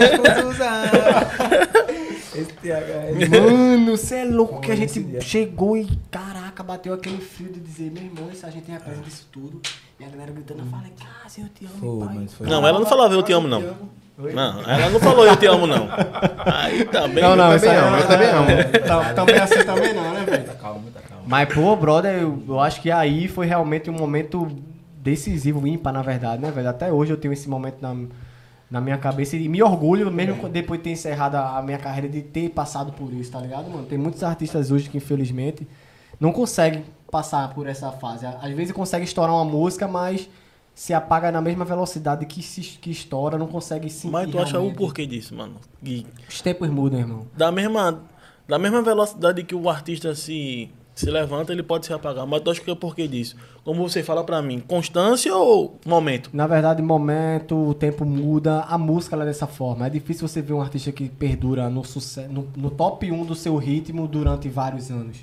Esse 2.36 2.53
TH. 2.53 3.41
Mano, 3.41 3.98
você 3.98 4.15
é 4.18 4.26
louco 4.26 4.60
que 4.60 4.72
a 4.72 4.76
gente 4.76 5.02
dia. 5.03 5.22
chegou 5.22 5.78
e, 5.78 5.88
caraca, 6.10 6.64
bateu 6.64 6.94
aquele 6.94 7.20
fio 7.20 7.48
de 7.52 7.60
dizer, 7.60 7.91
meu 7.91 8.03
irmão, 8.03 8.30
isso 8.32 8.45
a 8.45 8.49
gente 8.49 8.64
tem 8.65 8.76
a 8.76 8.80
presa 8.80 9.02
disso 9.02 9.28
tudo. 9.32 9.61
E 9.99 10.03
a 10.03 10.07
galera 10.10 10.32
gritando, 10.32 10.64
fala, 10.65 10.84
casa, 10.98 11.41
eu 11.41 11.49
te 11.49 11.65
amo, 11.65 11.76
Foi, 11.99 12.07
pai. 12.07 12.15
mas 12.15 12.34
foi. 12.34 12.48
Não, 12.48 12.68
ela 12.68 12.80
não 12.80 12.86
falava 12.86 13.14
eu 13.14 13.24
te 13.24 13.32
amo, 13.32 13.48
não. 13.48 13.61
Não, 14.18 14.61
ela 14.70 14.90
não 14.90 14.99
falou 14.99 15.26
eu 15.26 15.36
te 15.36 15.45
amo, 15.45 15.65
não. 15.68 15.88
Aí 16.45 16.86
também. 16.86 17.24
Não, 17.24 17.36
não, 17.36 17.49
Eu 17.52 17.56
isso 17.57 17.65
também 17.65 17.80
aí 17.80 17.88
amo, 17.88 17.95
é- 17.95 18.02
eu 18.02 18.07
também 18.07 18.30
amo. 18.30 18.48
Tá- 18.88 19.14
Também 19.14 19.36
assim 19.40 19.64
também 19.65 19.94
não, 19.94 20.14
né, 20.14 20.24
velho? 20.26 20.53
Calma, 20.57 20.80
muita 20.80 20.99
calma. 21.02 21.24
Mas, 21.26 21.53
pô, 21.53 21.76
brother, 21.76 22.22
eu, 22.22 22.44
eu 22.48 22.60
acho 22.60 22.82
que 22.82 22.91
aí 22.91 23.28
foi 23.28 23.45
realmente 23.48 23.90
um 23.90 23.94
momento 23.94 24.48
decisivo, 24.98 25.65
ímpar, 25.68 25.91
na 25.94 26.02
verdade, 26.02 26.41
né, 26.41 26.52
velho? 26.52 26.70
Até 26.70 26.91
hoje 26.91 27.11
eu 27.11 27.18
tenho 27.18 27.34
esse 27.34 27.49
momento 27.49 27.78
na, 27.82 27.95
na 28.70 28.80
minha 28.82 28.98
cabeça 28.98 29.36
e 29.36 29.48
me 29.49 29.61
orgulho, 29.64 30.11
mesmo 30.11 30.36
quando- 30.38 30.53
depois 30.53 30.80
de 30.80 30.84
ter 30.86 30.90
encerrado 30.91 31.36
a, 31.36 31.57
a 31.57 31.61
minha 31.61 31.78
carreira, 31.78 32.07
de 32.10 32.22
ter 32.22 32.49
passado 32.49 32.91
por 32.94 33.11
isso, 33.14 33.32
tá 33.32 33.40
ligado, 33.40 33.70
mano? 33.70 33.86
Tem 33.86 33.98
muitos 33.98 34.24
artistas 34.24 34.70
hoje 34.72 34.90
que, 34.90 34.98
infelizmente, 34.98 35.68
não 36.20 36.32
conseguem 36.32 36.84
passar 37.14 37.53
por 37.53 37.68
essa 37.68 37.91
fase. 37.91 38.26
Às 38.26 38.52
vezes 38.53 38.73
consegue 38.73 39.06
estourar 39.06 39.35
uma 39.35 39.45
música, 39.45 39.88
mas 39.88 40.27
se 40.73 40.95
apaga 40.95 41.31
na 41.31 41.40
mesma 41.40 41.64
velocidade 41.64 42.26
que, 42.26 42.41
se, 42.41 42.61
que 42.61 42.90
estoura, 42.90 43.38
não 43.38 43.45
consegue 43.45 43.88
sentir 43.88 44.11
Mas 44.11 44.31
tu 44.31 44.40
acha 44.40 44.57
o 44.57 44.61
realmente. 44.61 44.77
porquê 44.77 45.06
disso, 45.06 45.35
mano? 45.35 45.57
E 45.84 46.07
Os 46.27 46.41
tempos 46.41 46.68
mudam, 46.72 46.99
irmão. 46.99 47.27
da 47.38 47.52
mesma, 47.52 48.02
da 48.48 48.57
mesma 48.57 48.81
velocidade 48.81 49.44
que 49.44 49.53
o 49.53 49.69
artista 49.69 50.15
se, 50.15 50.72
se 50.95 51.11
levanta, 51.11 51.53
ele 51.53 51.61
pode 51.61 51.85
se 51.85 51.94
apagar. 51.94 52.26
Mas 52.26 52.41
tu 52.41 52.49
acha 52.49 52.60
que 52.60 52.68
é 52.72 52.73
o 52.73 52.76
porquê 52.76 53.07
disso? 53.07 53.35
Como 53.64 53.88
você 53.88 54.02
fala 54.02 54.23
pra 54.23 54.41
mim, 54.41 54.60
constância 54.61 55.35
ou 55.35 55.80
momento? 55.85 56.31
Na 56.34 56.48
verdade, 56.48 56.81
momento, 56.81 57.56
o 57.56 57.76
tempo 57.76 58.03
muda, 58.03 58.61
a 58.61 58.76
música 58.76 59.15
ela 59.15 59.23
é 59.23 59.27
dessa 59.27 59.45
forma. 59.45 59.85
É 59.85 59.90
difícil 59.91 60.27
você 60.27 60.41
ver 60.41 60.53
um 60.53 60.61
artista 60.61 60.91
que 60.91 61.07
perdura 61.07 61.69
no, 61.69 61.84
sucesso, 61.85 62.34
no, 62.34 62.48
no 62.57 62.72
top 62.72 63.11
1 63.11 63.23
do 63.26 63.35
seu 63.35 63.56
ritmo 63.57 64.07
durante 64.07 64.49
vários 64.49 64.90
anos. 64.90 65.18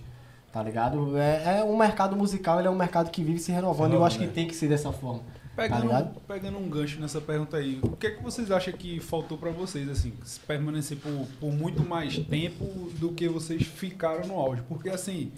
Tá 0.52 0.62
ligado? 0.62 1.16
É, 1.16 1.60
é 1.60 1.64
um 1.64 1.76
mercado 1.76 2.16
musical, 2.16 2.58
ele 2.58 2.66
é 2.66 2.70
um 2.70 2.76
mercado 2.76 3.10
que 3.10 3.22
vive 3.22 3.38
se 3.38 3.52
renovando 3.52 3.92
e 3.92 3.94
eu 3.94 4.04
acho 4.04 4.18
que 4.18 4.26
tem 4.26 4.48
que 4.48 4.54
ser 4.54 4.68
dessa 4.68 4.90
forma. 4.90 5.20
Tá 5.20 5.62
Pegando, 5.62 5.82
ligado? 5.82 6.20
pegando 6.26 6.58
um 6.58 6.68
gancho 6.68 7.00
nessa 7.00 7.20
pergunta 7.20 7.56
aí, 7.56 7.78
o 7.82 7.96
que 7.96 8.06
é 8.06 8.10
que 8.10 8.22
vocês 8.22 8.50
acham 8.50 8.72
que 8.72 8.98
faltou 8.98 9.36
pra 9.36 9.50
vocês, 9.50 9.88
assim, 9.88 10.12
permanecer 10.46 10.96
por, 10.96 11.26
por 11.38 11.52
muito 11.52 11.82
mais 11.82 12.16
tempo 12.18 12.64
do 12.98 13.12
que 13.12 13.28
vocês 13.28 13.62
ficaram 13.62 14.26
no 14.26 14.34
auge? 14.34 14.62
Porque, 14.68 14.88
assim, 14.88 15.30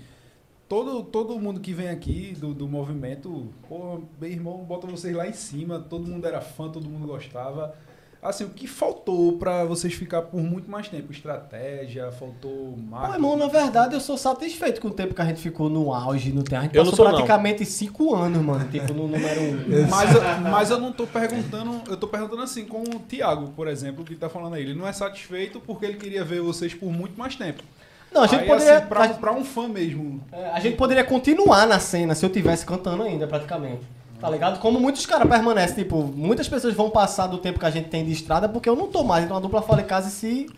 todo, 0.68 1.02
todo 1.02 1.38
mundo 1.38 1.60
que 1.60 1.74
vem 1.74 1.88
aqui 1.88 2.34
do, 2.38 2.54
do 2.54 2.68
movimento, 2.68 3.52
pô, 3.68 4.00
meu 4.20 4.30
irmão, 4.30 4.58
bota 4.64 4.86
vocês 4.86 5.14
lá 5.14 5.26
em 5.26 5.32
cima, 5.32 5.78
todo 5.78 6.06
mundo 6.06 6.26
era 6.26 6.40
fã, 6.40 6.70
todo 6.70 6.88
mundo 6.88 7.06
gostava. 7.06 7.74
Assim, 8.22 8.44
o 8.44 8.50
que 8.50 8.68
faltou 8.68 9.32
pra 9.36 9.64
vocês 9.64 9.92
ficar 9.94 10.22
por 10.22 10.40
muito 10.40 10.70
mais 10.70 10.88
tempo? 10.88 11.10
Estratégia, 11.10 12.12
faltou 12.12 12.72
Pô, 12.72 12.76
marketing? 12.88 13.14
irmão, 13.14 13.36
na 13.36 13.48
verdade, 13.48 13.94
eu 13.94 14.00
sou 14.00 14.16
satisfeito 14.16 14.80
com 14.80 14.86
o 14.88 14.90
tempo 14.92 15.12
que 15.12 15.20
a 15.20 15.24
gente 15.24 15.40
ficou 15.40 15.68
no 15.68 15.92
auge, 15.92 16.32
no 16.32 16.44
tempo. 16.44 16.60
A 16.60 16.62
gente 16.62 16.76
Eu 16.76 16.84
passou 16.84 16.96
sou, 16.98 17.04
não. 17.06 17.12
praticamente 17.14 17.64
cinco 17.66 18.14
anos, 18.14 18.40
mano, 18.40 18.68
tipo, 18.70 18.94
no 18.94 19.08
número 19.08 19.40
um. 19.40 19.86
Mas, 19.90 20.14
eu- 20.14 20.22
mas 20.50 20.70
eu 20.70 20.78
não 20.78 20.92
tô 20.92 21.04
perguntando, 21.04 21.80
eu 21.90 21.96
tô 21.96 22.06
perguntando 22.06 22.42
assim, 22.42 22.64
com 22.64 22.82
o 22.82 23.00
Thiago, 23.00 23.48
por 23.56 23.66
exemplo, 23.66 24.04
que 24.04 24.14
tá 24.14 24.28
falando 24.28 24.54
aí. 24.54 24.62
Ele 24.62 24.74
não 24.74 24.86
é 24.86 24.92
satisfeito 24.92 25.58
porque 25.58 25.84
ele 25.84 25.96
queria 25.96 26.22
ver 26.24 26.40
vocês 26.40 26.72
por 26.72 26.92
muito 26.92 27.18
mais 27.18 27.34
tempo. 27.34 27.64
Não, 28.12 28.22
a 28.22 28.26
gente 28.28 28.42
Aí, 28.42 28.46
poderia. 28.46 28.76
assim, 28.78 28.86
pra, 28.86 29.08
pra 29.08 29.32
um 29.32 29.42
fã 29.42 29.66
mesmo. 29.66 30.22
É, 30.30 30.50
a 30.50 30.60
gente 30.60 30.76
poderia 30.76 31.02
continuar 31.02 31.66
na 31.66 31.80
cena 31.80 32.14
se 32.14 32.24
eu 32.24 32.30
tivesse 32.30 32.64
cantando 32.64 33.02
ainda, 33.02 33.26
praticamente. 33.26 33.82
Tá 34.22 34.30
ligado? 34.30 34.60
Como 34.60 34.78
muitos 34.78 35.04
caras 35.04 35.28
permanecem, 35.28 35.74
tipo, 35.82 36.00
muitas 36.02 36.48
pessoas 36.48 36.74
vão 36.74 36.88
passar 36.88 37.26
do 37.26 37.38
tempo 37.38 37.58
que 37.58 37.66
a 37.66 37.70
gente 37.70 37.88
tem 37.88 38.04
de 38.04 38.12
estrada 38.12 38.48
porque 38.48 38.68
eu 38.68 38.76
não 38.76 38.86
tô 38.86 39.02
mais. 39.02 39.24
Então 39.24 39.36
a 39.36 39.40
dupla 39.40 39.60
Fala 39.60 39.80
em 39.82 39.84
Casa 39.84 40.08
se 40.10 40.48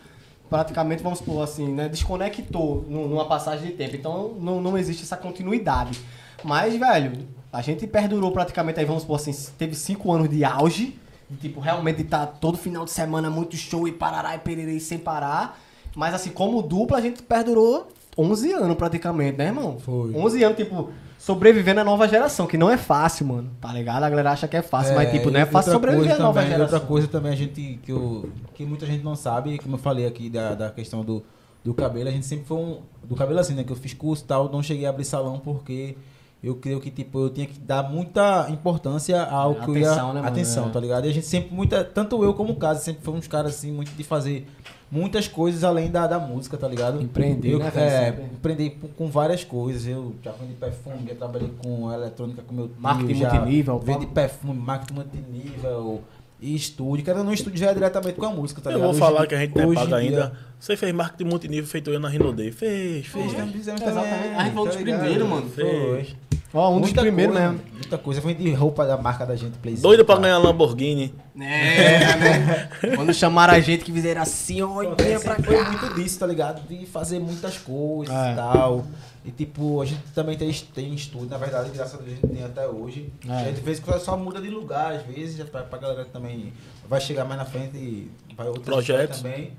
praticamente, 0.50 1.02
vamos 1.02 1.18
supor 1.20 1.42
assim, 1.42 1.72
né, 1.72 1.88
desconectou 1.88 2.84
nu- 2.88 3.08
numa 3.08 3.24
passagem 3.24 3.68
de 3.68 3.72
tempo. 3.72 3.96
Então 3.96 4.34
não, 4.38 4.60
não 4.60 4.76
existe 4.76 5.02
essa 5.02 5.16
continuidade. 5.16 5.98
Mas, 6.44 6.76
velho, 6.78 7.26
a 7.50 7.62
gente 7.62 7.86
perdurou 7.86 8.30
praticamente 8.30 8.78
aí, 8.78 8.84
vamos 8.84 9.02
supor 9.02 9.16
assim, 9.16 9.32
teve 9.56 9.74
cinco 9.74 10.12
anos 10.12 10.28
de 10.28 10.44
auge. 10.44 10.98
de, 11.30 11.36
Tipo, 11.38 11.58
realmente 11.58 12.04
tá 12.04 12.26
todo 12.26 12.58
final 12.58 12.84
de 12.84 12.90
semana 12.90 13.30
muito 13.30 13.56
show 13.56 13.88
e 13.88 13.92
parará 13.92 14.34
e 14.34 14.38
pererei 14.38 14.78
sem 14.78 14.98
parar. 14.98 15.58
Mas 15.96 16.12
assim, 16.12 16.28
como 16.30 16.60
dupla, 16.60 16.98
a 16.98 17.00
gente 17.00 17.22
perdurou 17.22 17.88
11 18.16 18.52
anos 18.52 18.76
praticamente, 18.76 19.38
né, 19.38 19.46
irmão? 19.46 19.78
Foi. 19.80 20.14
11 20.14 20.44
anos, 20.44 20.56
tipo, 20.58 20.90
sobrevivendo 21.24 21.80
à 21.80 21.84
nova 21.84 22.06
geração, 22.06 22.46
que 22.46 22.58
não 22.58 22.70
é 22.70 22.76
fácil, 22.76 23.26
mano. 23.26 23.50
Tá 23.60 23.72
ligado? 23.72 24.02
A 24.02 24.10
galera 24.10 24.32
acha 24.32 24.46
que 24.46 24.56
é 24.56 24.62
fácil, 24.62 24.94
mas 24.94 25.10
tipo, 25.10 25.30
não 25.30 25.40
é 25.40 25.46
fácil 25.46 25.72
sobreviver 25.72 26.04
à 26.04 26.08
coisa 26.10 26.22
nova 26.22 26.40
também, 26.40 26.52
geração. 26.52 26.74
Outra 26.74 26.86
coisa 26.88 27.08
também 27.08 27.32
a 27.32 27.36
gente 27.36 27.80
que, 27.82 27.90
eu, 27.92 28.28
que 28.54 28.66
muita 28.66 28.84
gente 28.84 29.02
não 29.02 29.16
sabe, 29.16 29.58
como 29.58 29.76
eu 29.76 29.78
falei 29.78 30.06
aqui 30.06 30.28
da, 30.28 30.54
da 30.54 30.70
questão 30.70 31.02
do, 31.02 31.22
do 31.64 31.72
cabelo, 31.72 32.08
a 32.10 32.12
gente 32.12 32.26
sempre 32.26 32.44
foi 32.44 32.58
um 32.58 32.80
do 33.02 33.14
cabelo 33.16 33.40
assim, 33.40 33.54
né, 33.54 33.64
que 33.64 33.72
eu 33.72 33.76
fiz 33.76 33.94
curso 33.94 34.22
e 34.22 34.26
tal, 34.26 34.50
não 34.52 34.62
cheguei 34.62 34.84
a 34.84 34.90
abrir 34.90 35.04
salão 35.06 35.38
porque 35.38 35.96
eu 36.42 36.56
creio 36.56 36.78
que 36.78 36.90
tipo 36.90 37.18
eu 37.20 37.30
tinha 37.30 37.46
que 37.46 37.58
dar 37.58 37.82
muita 37.84 38.46
importância 38.50 39.22
ao 39.22 39.52
É, 39.52 39.54
que 39.54 39.70
eu 39.70 39.76
ia 39.78 39.86
atenção, 39.88 40.08
né, 40.08 40.14
mano? 40.20 40.28
atenção, 40.28 40.66
É. 40.66 40.70
tá 40.72 40.78
ligado? 40.80 41.06
E 41.06 41.08
a 41.08 41.12
gente 41.12 41.26
sempre 41.26 41.54
muita, 41.54 41.82
tanto 41.82 42.22
eu 42.22 42.34
como 42.34 42.52
o 42.52 42.56
Caso, 42.56 42.84
sempre 42.84 43.02
fomos 43.02 43.20
uns 43.20 43.28
caras 43.28 43.54
assim 43.54 43.72
muito 43.72 43.92
de 43.92 44.04
fazer 44.04 44.46
muitas 44.90 45.26
coisas 45.28 45.64
além 45.64 45.90
da, 45.90 46.06
da 46.06 46.18
música, 46.18 46.56
tá 46.56 46.68
ligado? 46.68 47.00
Empreender, 47.00 47.52
eu, 47.52 47.58
né? 47.58 47.72
É, 47.74 48.08
empreender 48.32 48.70
com, 48.80 48.88
com 48.88 49.06
várias 49.08 49.42
coisas. 49.44 49.86
Eu 49.86 50.14
já 50.22 50.32
vendi 50.32 50.54
perfume, 50.54 51.06
já 51.08 51.14
trabalhei 51.14 51.50
com 51.62 51.92
eletrônica 51.92 52.42
com 52.42 52.54
meu 52.54 52.68
tio, 52.68 52.76
Marketing 52.78 53.14
já 53.14 53.34
multinível, 53.34 53.78
Vendi 53.78 54.06
perfume, 54.06 54.58
marketing 54.60 54.94
multinível 54.94 56.02
e 56.40 56.54
estúdio. 56.54 57.04
Cara, 57.04 57.22
no 57.22 57.32
estúdio 57.32 57.58
já 57.58 57.70
é 57.70 57.74
diretamente 57.74 58.18
com 58.18 58.26
a 58.26 58.30
música, 58.30 58.60
tá 58.60 58.70
Eu 58.70 58.74
ligado? 58.74 58.86
vou 58.86 58.90
Hoje- 58.92 59.00
falar 59.00 59.26
que 59.26 59.34
a 59.34 59.38
gente 59.38 59.54
não 59.56 59.62
é 59.64 59.66
hoje 59.66 59.80
pago 59.80 59.94
ainda. 59.94 60.32
Você 60.60 60.76
fez 60.76 60.94
marketing 60.94 61.24
multinível 61.28 61.66
feito 61.66 61.90
eu 61.90 62.00
na 62.00 62.08
Rinodei. 62.08 62.50
Fez, 62.50 63.06
fez. 63.06 63.32
Fez, 63.32 63.68
Exatamente. 63.68 64.34
A 64.34 64.44
gente 64.44 64.52
foi 64.54 64.62
um 64.62 64.66
dos 64.66 64.76
tá 64.76 64.82
primeiros, 64.82 65.28
mano. 65.28 65.50
Foi. 65.50 66.06
Ó, 66.54 66.70
um 66.70 66.80
dos 66.80 66.92
primeiros 66.92 67.34
coisa, 67.34 67.50
mesmo. 67.52 67.66
Muita 67.72 67.98
coisa. 67.98 68.22
Foi 68.22 68.32
de 68.34 68.52
roupa 68.52 68.86
da 68.86 68.96
marca 68.96 69.26
da 69.26 69.34
gente, 69.34 69.58
Play 69.58 69.74
Doido 69.74 70.04
pra 70.04 70.16
ganhar 70.16 70.38
Lamborghini. 70.38 71.12
É, 71.36 72.16
né? 72.16 72.68
Quando 72.94 73.12
chamaram 73.12 73.54
a 73.54 73.60
gente 73.60 73.84
que 73.84 73.92
fizeram 73.92 74.22
assim, 74.22 74.62
ó, 74.62 74.82
é, 74.82 75.18
pra 75.18 75.34
sempre 75.34 75.42
foi 75.42 75.56
cá. 75.64 75.70
muito 75.70 75.94
disso, 75.94 76.18
tá 76.18 76.26
ligado? 76.26 76.66
De 76.68 76.86
fazer 76.86 77.18
muitas 77.18 77.58
coisas 77.58 78.14
É. 78.14 78.32
e 78.32 78.36
tal. 78.36 78.86
E 79.24 79.30
tipo, 79.30 79.80
a 79.80 79.84
gente 79.86 80.02
também 80.14 80.36
tem, 80.36 80.52
tem 80.74 80.94
estúdio, 80.94 81.30
na 81.30 81.38
verdade, 81.38 81.70
graças 81.70 81.94
a 81.94 82.02
Deus 82.02 82.18
a 82.22 82.26
gente 82.26 82.34
tem 82.36 82.44
até 82.44 82.68
hoje. 82.68 83.10
É. 83.28 83.32
A 83.32 83.44
gente 83.44 83.60
vez 83.62 83.80
que 83.80 83.98
só 83.98 84.16
muda 84.16 84.40
de 84.40 84.48
lugar, 84.50 84.92
às 84.92 85.02
vezes, 85.02 85.42
pra, 85.48 85.62
pra 85.62 85.78
galera 85.78 86.04
que 86.04 86.10
também 86.10 86.52
vai 86.88 87.00
chegar 87.00 87.24
mais 87.24 87.38
na 87.40 87.46
frente 87.46 87.76
e 87.76 88.10
vai 88.36 88.46
outros 88.46 88.66
Projetos. 88.66 89.22
também. 89.22 89.52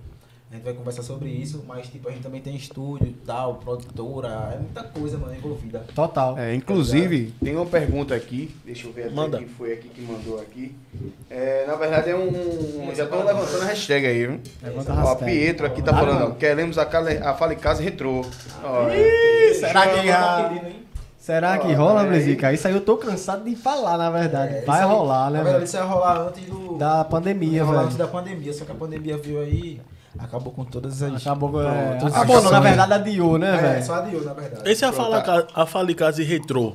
A 0.55 0.57
gente 0.57 0.63
vai 0.65 0.73
conversar 0.73 1.03
sobre 1.03 1.27
isso, 1.27 1.65
mas 1.67 1.87
tipo, 1.87 2.07
a 2.07 2.11
gente 2.13 2.23
também 2.23 2.39
tem 2.39 2.55
estúdio 2.55 3.07
e 3.07 3.11
tal, 3.25 3.55
produtora, 3.55 4.53
é 4.53 4.57
muita 4.57 4.83
coisa, 4.83 5.17
mano, 5.17 5.35
envolvida. 5.35 5.83
Total. 5.93 6.39
É, 6.39 6.55
inclusive, 6.55 7.33
tem 7.43 7.53
uma 7.57 7.65
pergunta 7.65 8.15
aqui, 8.15 8.55
deixa 8.63 8.87
eu 8.87 8.93
ver 8.93 9.07
até 9.07 9.13
Manda. 9.13 9.37
quem 9.37 9.47
foi 9.49 9.73
aqui 9.73 9.89
que 9.89 10.01
mandou 10.01 10.39
aqui. 10.39 10.73
É, 11.29 11.65
na 11.67 11.75
verdade 11.75 12.09
é 12.11 12.15
um. 12.15 12.89
Já 12.95 13.03
estão 13.03 13.25
levantando 13.25 13.63
a 13.63 13.65
hashtag 13.65 14.05
aí, 14.07 14.27
viu? 14.27 14.39
Levanta 14.63 14.93
a 14.93 14.95
Ó, 14.95 15.07
hashtag. 15.09 15.25
Pietro 15.31 15.65
aqui 15.67 15.81
tá 15.81 15.91
Ah, 15.91 15.95
falando, 15.99 16.21
ó, 16.23 16.31
queremos 16.31 16.77
a, 16.77 16.85
Cale- 16.85 17.17
a 17.17 17.33
Fale 17.33 17.57
Casa 17.57 17.83
Retrô. 17.83 18.21
Ó, 18.63 18.85
será 19.59 19.87
que 19.87 20.07
Tá 20.07 20.37
a- 20.37 20.43
pedindo, 20.49 20.67
hein? 20.67 20.85
Será 21.19 21.57
que 21.57 21.67
Ó, 21.73 21.75
rola, 21.75 22.01
aí. 22.03 22.07
Brezica? 22.07 22.53
Isso 22.53 22.67
aí 22.67 22.73
eu 22.75 22.81
tô 22.81 22.97
cansado 22.97 23.43
de 23.43 23.55
falar, 23.55 23.97
na 23.97 24.09
verdade. 24.11 24.57
É, 24.57 24.61
Vai 24.61 24.81
aí, 24.81 24.87
rolar, 24.87 25.31
né, 25.31 25.39
Na 25.39 25.43
verdade, 25.43 25.53
velho? 25.55 25.63
isso 25.65 25.75
ia 25.77 25.83
rolar 25.83 26.27
antes 26.27 26.45
do. 26.45 26.77
Da 26.77 27.03
pandemia, 27.03 27.65
velho. 27.65 27.79
antes 27.79 27.97
da 27.97 28.07
pandemia, 28.07 28.53
só 28.53 28.63
que 28.63 28.71
a 28.71 28.75
pandemia 28.75 29.17
veio 29.17 29.41
aí, 29.41 29.81
acabou 30.19 30.51
com 30.53 30.63
todas 30.65 31.01
as. 31.01 31.21
Acabou, 31.25 31.61
é, 31.61 31.95
Pronto, 31.97 32.07
acabou 32.15 32.41
não, 32.41 32.51
na 32.51 32.59
verdade 32.59 32.93
adiou, 32.93 33.37
né, 33.37 33.55
É, 33.55 33.61
velho? 33.61 33.85
só 33.85 33.95
adiou, 33.95 34.23
na 34.23 34.33
verdade. 34.33 34.69
Esse 34.69 34.83
é 34.85 34.87
a 34.87 34.91
Fala, 34.91 35.21
tá. 35.21 35.47
A 35.53 35.65
Fale 35.65 35.93
Casa 35.93 36.21
e 36.21 36.25
Retrô. 36.25 36.73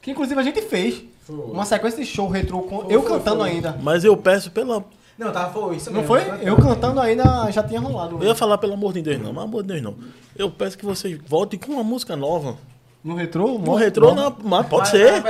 Que 0.00 0.10
inclusive 0.10 0.38
a 0.40 0.42
gente 0.42 0.60
fez. 0.62 1.04
Foi. 1.22 1.36
Uma 1.36 1.64
sequência 1.64 1.98
de 2.02 2.06
show 2.10 2.28
retrô 2.28 2.62
com 2.62 2.80
Foi, 2.82 2.94
eu 2.94 3.02
foi, 3.02 3.10
cantando 3.12 3.40
foi. 3.40 3.50
ainda. 3.50 3.76
Mas 3.80 4.04
eu 4.04 4.16
peço 4.16 4.50
pela. 4.50 4.84
Não, 5.16 5.30
tava, 5.30 5.52
foi 5.52 5.76
isso 5.76 5.90
Não 5.90 6.00
mesmo, 6.00 6.08
foi? 6.08 6.24
tá- 6.24 6.38
Eu 6.42 6.56
cantando 6.56 6.98
ainda 7.00 7.48
já 7.50 7.62
tinha 7.62 7.78
rolado. 7.78 8.16
Eu 8.20 8.28
ia 8.28 8.34
falar 8.34 8.58
pelo 8.58 8.72
amor 8.72 8.92
de 8.92 9.02
Deus, 9.02 9.20
não, 9.22 9.32
mas 9.32 9.44
amor 9.44 9.62
de 9.62 9.68
Deus 9.68 9.82
não. 9.82 9.94
Eu 10.36 10.50
peço 10.50 10.76
que 10.76 10.84
vocês 10.84 11.16
voltem 11.28 11.60
com 11.60 11.72
uma 11.72 11.84
música 11.84 12.16
nova. 12.16 12.56
No 13.04 13.16
retrô? 13.16 13.58
No 13.58 13.74
retrô, 13.74 14.14
não, 14.14 14.32
mas 14.44 14.64
pode 14.66 14.82
Mas, 14.82 14.88
ser. 14.90 15.22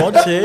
Pode 0.00 0.22
ser. 0.22 0.42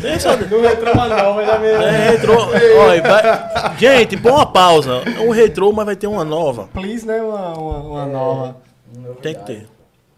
Tem 0.00 0.18
só- 0.18 0.34
No 0.34 0.62
retrô, 0.62 0.94
mas 0.94 1.10
não, 1.10 1.34
mas 1.34 1.46
já 1.46 1.58
me... 1.58 1.66
É 1.66 2.10
retrô. 2.10 2.36
Olha, 2.78 3.02
vai- 3.02 3.76
Gente, 3.78 4.16
põe 4.16 4.32
uma 4.32 4.46
pausa. 4.46 5.02
É 5.04 5.20
um 5.20 5.30
retrô, 5.30 5.72
mas 5.72 5.84
vai 5.84 5.94
ter 5.96 6.06
uma 6.06 6.24
nova. 6.24 6.68
Please, 6.72 7.06
né? 7.06 7.20
Uma, 7.20 7.52
uma, 7.58 7.78
uma 7.80 8.06
nova. 8.06 8.56
Tem 9.20 9.34
que 9.34 9.44
ter. 9.44 9.66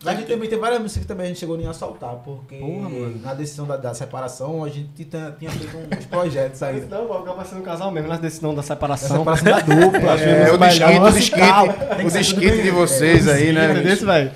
Mas 0.09 0.17
a 0.17 0.21
gente 0.21 0.29
também 0.33 0.49
tem 0.49 0.59
várias 0.59 0.81
músicas 0.81 1.03
que 1.03 1.09
também 1.09 1.25
a 1.27 1.29
gente 1.29 1.39
chegou 1.39 1.57
nem 1.59 1.67
a 1.67 1.73
soltar, 1.75 2.15
porque 2.25 2.57
Porra, 2.57 2.89
na 3.23 3.35
decisão 3.35 3.67
da, 3.67 3.77
da 3.77 3.93
separação 3.93 4.65
a 4.65 4.69
gente 4.69 4.89
tinha, 4.95 5.35
tinha 5.39 5.51
feito 5.51 5.77
uns 5.99 6.07
projetos 6.07 6.63
aí. 6.63 6.87
Não, 6.89 7.07
vai 7.07 7.19
ficar 7.19 7.33
parecendo 7.35 7.61
um 7.61 7.65
casal 7.65 7.91
mesmo, 7.91 8.09
nas 8.09 8.19
decisão 8.19 8.51
da 8.51 8.57
Da 8.57 8.63
separação. 8.63 9.19
separação 9.19 9.45
da 9.53 9.61
dupla. 9.61 10.17
É, 10.19 10.57
desquite, 10.57 10.99
o 10.99 11.11
desquite, 11.11 11.97
Tem 11.97 12.01
o 12.01 12.05
que 12.05 12.11
ser 12.11 12.19
desquite 12.19 12.51
tudo 12.53 12.63
de 12.63 12.71
vocês 12.71 13.29
aí, 13.29 13.53
né? 13.53 13.71
Entendeu, 13.73 13.97
velho? 14.07 14.31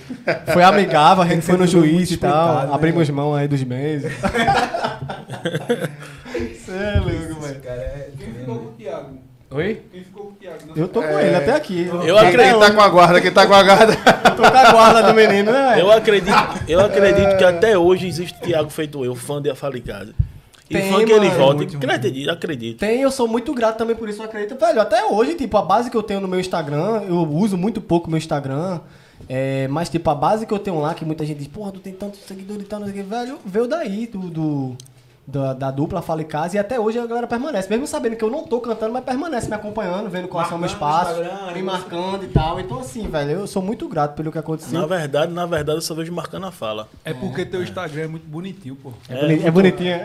Foi 0.52 0.62
amigável, 0.62 1.22
a 1.22 1.26
gente 1.26 1.40
que 1.40 1.46
foi 1.46 1.56
no 1.56 1.66
juiz 1.66 2.10
e 2.10 2.16
tal. 2.16 2.66
né, 2.66 2.74
abrimos 2.74 3.08
mão 3.10 3.34
aí 3.34 3.48
dos 3.48 3.62
bens. 3.62 4.02
Você 6.32 6.72
é 6.72 7.00
louco, 7.00 7.40
velho. 7.40 7.60
cara 7.60 7.80
é- 7.82 8.10
Quem 8.18 8.32
ficou 8.34 8.58
com 8.58 8.66
o 8.68 8.72
Thiago? 8.72 9.18
Oi? 9.54 9.82
Quem 9.92 10.02
ficou 10.04 10.24
com 10.24 10.30
o 10.30 10.32
Thiago? 10.32 10.58
Eu 10.74 10.88
tô 10.88 11.02
com 11.02 11.08
É. 11.18 11.26
ele 11.26 11.36
até 11.36 11.52
aqui. 11.52 11.84
Eu 11.86 12.00
Quem, 12.00 12.06
quem 12.06 12.18
acredito, 12.18 12.58
tá 12.58 12.70
com 12.72 12.80
a 12.80 12.88
guarda, 12.88 13.20
quem 13.20 13.32
tá 13.32 13.46
com 13.46 13.54
a 13.54 13.62
guarda. 13.62 13.92
Eu 13.92 14.30
tô 14.36 14.42
com 14.42 14.56
a 14.56 14.72
guarda 14.72 15.02
do 15.02 15.14
menino, 15.14 15.52
né, 15.52 15.80
eu 15.80 15.90
acredito, 15.92 16.32
eu 16.68 16.80
acredito 16.80 17.36
que 17.36 17.44
até 17.44 17.76
hoje 17.76 18.06
existe 18.06 18.38
Thiago 18.40 18.70
feito 18.70 19.04
eu, 19.04 19.14
fã 19.14 19.40
de 19.42 19.50
A 19.50 19.54
Fala 19.54 19.78
Casa. 19.80 20.14
E 20.70 20.74
Tem, 20.74 20.90
fã 20.90 21.04
que 21.04 21.12
ele 21.12 21.28
volta. 21.28 21.64
Acredito, 21.64 22.30
acredito. 22.30 22.78
Tem, 22.78 23.02
eu 23.02 23.10
sou 23.10 23.28
muito 23.28 23.52
grato 23.52 23.76
também 23.76 23.94
por 23.94 24.08
isso, 24.08 24.22
eu 24.22 24.24
acredito. 24.24 24.58
Velho, 24.58 24.80
até 24.80 25.04
hoje, 25.04 25.34
tipo, 25.34 25.54
a 25.58 25.62
base 25.62 25.90
que 25.90 25.96
eu 25.96 26.02
tenho 26.02 26.20
no 26.20 26.26
meu 26.28 26.40
Instagram, 26.40 27.02
eu 27.08 27.16
uso 27.30 27.58
muito 27.58 27.78
pouco 27.80 28.06
o 28.06 28.10
meu 28.10 28.16
Instagram. 28.16 28.80
é, 29.28 29.68
mas, 29.68 29.90
tipo, 29.90 30.08
a 30.08 30.14
base 30.14 30.46
que 30.46 30.52
eu 30.54 30.58
tenho 30.58 30.80
lá, 30.80 30.94
que 30.94 31.04
muita 31.04 31.26
gente 31.26 31.38
diz, 31.38 31.46
porra, 31.46 31.72
tu 31.72 31.78
tem 31.80 31.92
tantos 31.92 32.20
seguidores 32.26 32.62
e 32.62 32.66
tal, 32.66 32.80
não 32.80 32.86
sei 32.88 33.00
o 33.00 33.04
que, 33.04 33.08
velho, 33.10 33.38
veio 33.44 33.66
daí, 33.68 34.06
do, 34.06 34.18
do- 34.30 34.76
da, 35.26 35.52
da 35.52 35.70
dupla 35.70 36.02
Fala 36.02 36.22
em 36.22 36.26
Casa, 36.26 36.56
e 36.56 36.58
até 36.58 36.78
hoje 36.80 36.98
a 36.98 37.06
galera 37.06 37.26
permanece. 37.26 37.68
Mesmo 37.68 37.86
sabendo 37.86 38.16
que 38.16 38.24
eu 38.24 38.30
não 38.30 38.44
tô 38.44 38.60
cantando, 38.60 38.92
mas 38.92 39.04
permanece 39.04 39.48
me 39.48 39.54
acompanhando, 39.54 40.10
vendo 40.10 40.28
meus 40.28 40.34
Marcando 40.34 40.60
no 40.60 40.78
passos, 40.78 41.18
Instagram, 41.18 41.52
me 41.52 41.60
e 41.60 41.62
marcando 41.62 42.24
e 42.24 42.28
tal. 42.28 42.60
Então, 42.60 42.80
assim, 42.80 43.06
velho, 43.08 43.30
eu 43.30 43.46
sou 43.46 43.62
muito 43.62 43.88
grato 43.88 44.14
pelo 44.14 44.32
que 44.32 44.38
aconteceu. 44.38 44.80
Na 44.80 44.86
verdade, 44.86 45.32
na 45.32 45.46
verdade, 45.46 45.78
eu 45.78 45.82
só 45.82 45.94
vejo 45.94 46.12
marcando 46.12 46.46
a 46.46 46.50
fala. 46.50 46.88
É 47.04 47.14
porque 47.14 47.44
teu 47.44 47.62
Instagram 47.62 48.02
é 48.02 48.08
muito 48.08 48.26
bonitinho, 48.26 48.74
pô. 48.76 48.92
É, 49.08 49.46
é 49.46 49.50
bonitinho. 49.50 49.96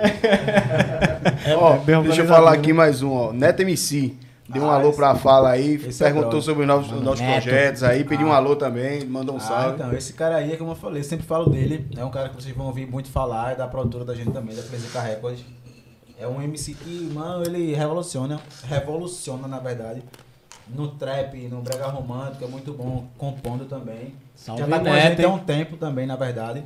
Ó, 1.59 1.73
É 1.73 1.77
bem 1.79 2.01
deixa 2.03 2.21
eu 2.21 2.27
falar 2.27 2.51
organizadinho, 2.51 2.61
aqui 2.61 2.73
mais 2.73 3.01
um, 3.01 3.11
ó. 3.11 3.33
Neto 3.33 3.61
MC. 3.61 4.26
Deu 4.49 4.63
um 4.63 4.69
Ah, 4.71 4.75
alô 4.75 4.89
esse- 4.89 4.97
pra 4.97 5.13
fala 5.15 5.49
aí, 5.49 5.75
é 5.75 5.77
perguntou 5.77 6.21
brother. 6.29 6.41
sobre 6.41 6.61
os 6.61 6.67
novos, 6.67 6.91
os 6.91 7.01
novos 7.01 7.19
Neto. 7.19 7.41
projetos 7.43 7.83
aí, 7.83 8.03
pediu 8.05 8.27
um 8.27 8.31
alô 8.31 8.55
também, 8.55 9.05
mandou 9.05 9.35
um 9.35 9.39
Ah, 9.39 9.41
salve. 9.41 9.75
então, 9.75 9.93
esse 9.93 10.13
cara 10.13 10.37
aí 10.37 10.53
é 10.53 10.55
como 10.57 10.71
eu 10.71 10.75
falei, 10.75 11.01
eu 11.01 11.03
sempre 11.03 11.25
falo 11.25 11.49
dele. 11.49 11.85
É 11.97 12.05
um 12.05 12.09
cara 12.09 12.29
que 12.29 12.35
vocês 12.35 12.55
vão 12.55 12.67
ouvir 12.67 12.85
muito 12.89 13.09
falar, 13.09 13.51
é 13.51 13.55
da 13.55 13.67
produtora 13.67 14.05
da 14.05 14.15
gente 14.15 14.31
também, 14.31 14.55
da 14.55 14.63
Clesica 14.63 15.01
Records. 15.01 15.43
É 16.19 16.25
um 16.27 16.41
MC 16.41 16.73
que, 16.75 17.11
mano, 17.13 17.43
ele 17.45 17.75
revoluciona, 17.75 18.39
revoluciona 18.63 19.47
na 19.47 19.59
verdade. 19.59 20.01
No 20.69 20.87
trap, 20.89 21.35
no 21.47 21.61
brega 21.61 21.87
romântico, 21.87 22.43
é 22.43 22.47
muito 22.47 22.73
bom, 22.73 23.05
compondo 23.17 23.65
também. 23.65 24.13
Salve, 24.35 24.61
Já 24.63 24.67
tá 24.67 24.79
com 24.79 24.91
a 24.91 24.99
gente 24.99 25.23
há 25.23 25.29
um 25.29 25.39
tempo 25.39 25.77
também, 25.77 26.05
na 26.07 26.15
verdade. 26.15 26.63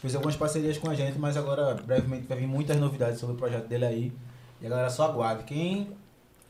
Fez 0.00 0.14
algumas 0.14 0.36
parcerias 0.36 0.78
com 0.78 0.88
a 0.88 0.94
gente, 0.94 1.18
mas 1.18 1.36
agora 1.36 1.74
brevemente 1.74 2.26
vai 2.28 2.38
vir 2.38 2.46
muitas 2.46 2.76
novidades 2.78 3.18
sobre 3.18 3.34
o 3.34 3.38
projeto 3.38 3.66
dele 3.66 3.84
aí. 3.84 4.12
E 4.60 4.66
a 4.66 4.70
galera 4.70 4.90
só 4.90 5.04
aguarde. 5.04 5.44
Quem 5.44 5.88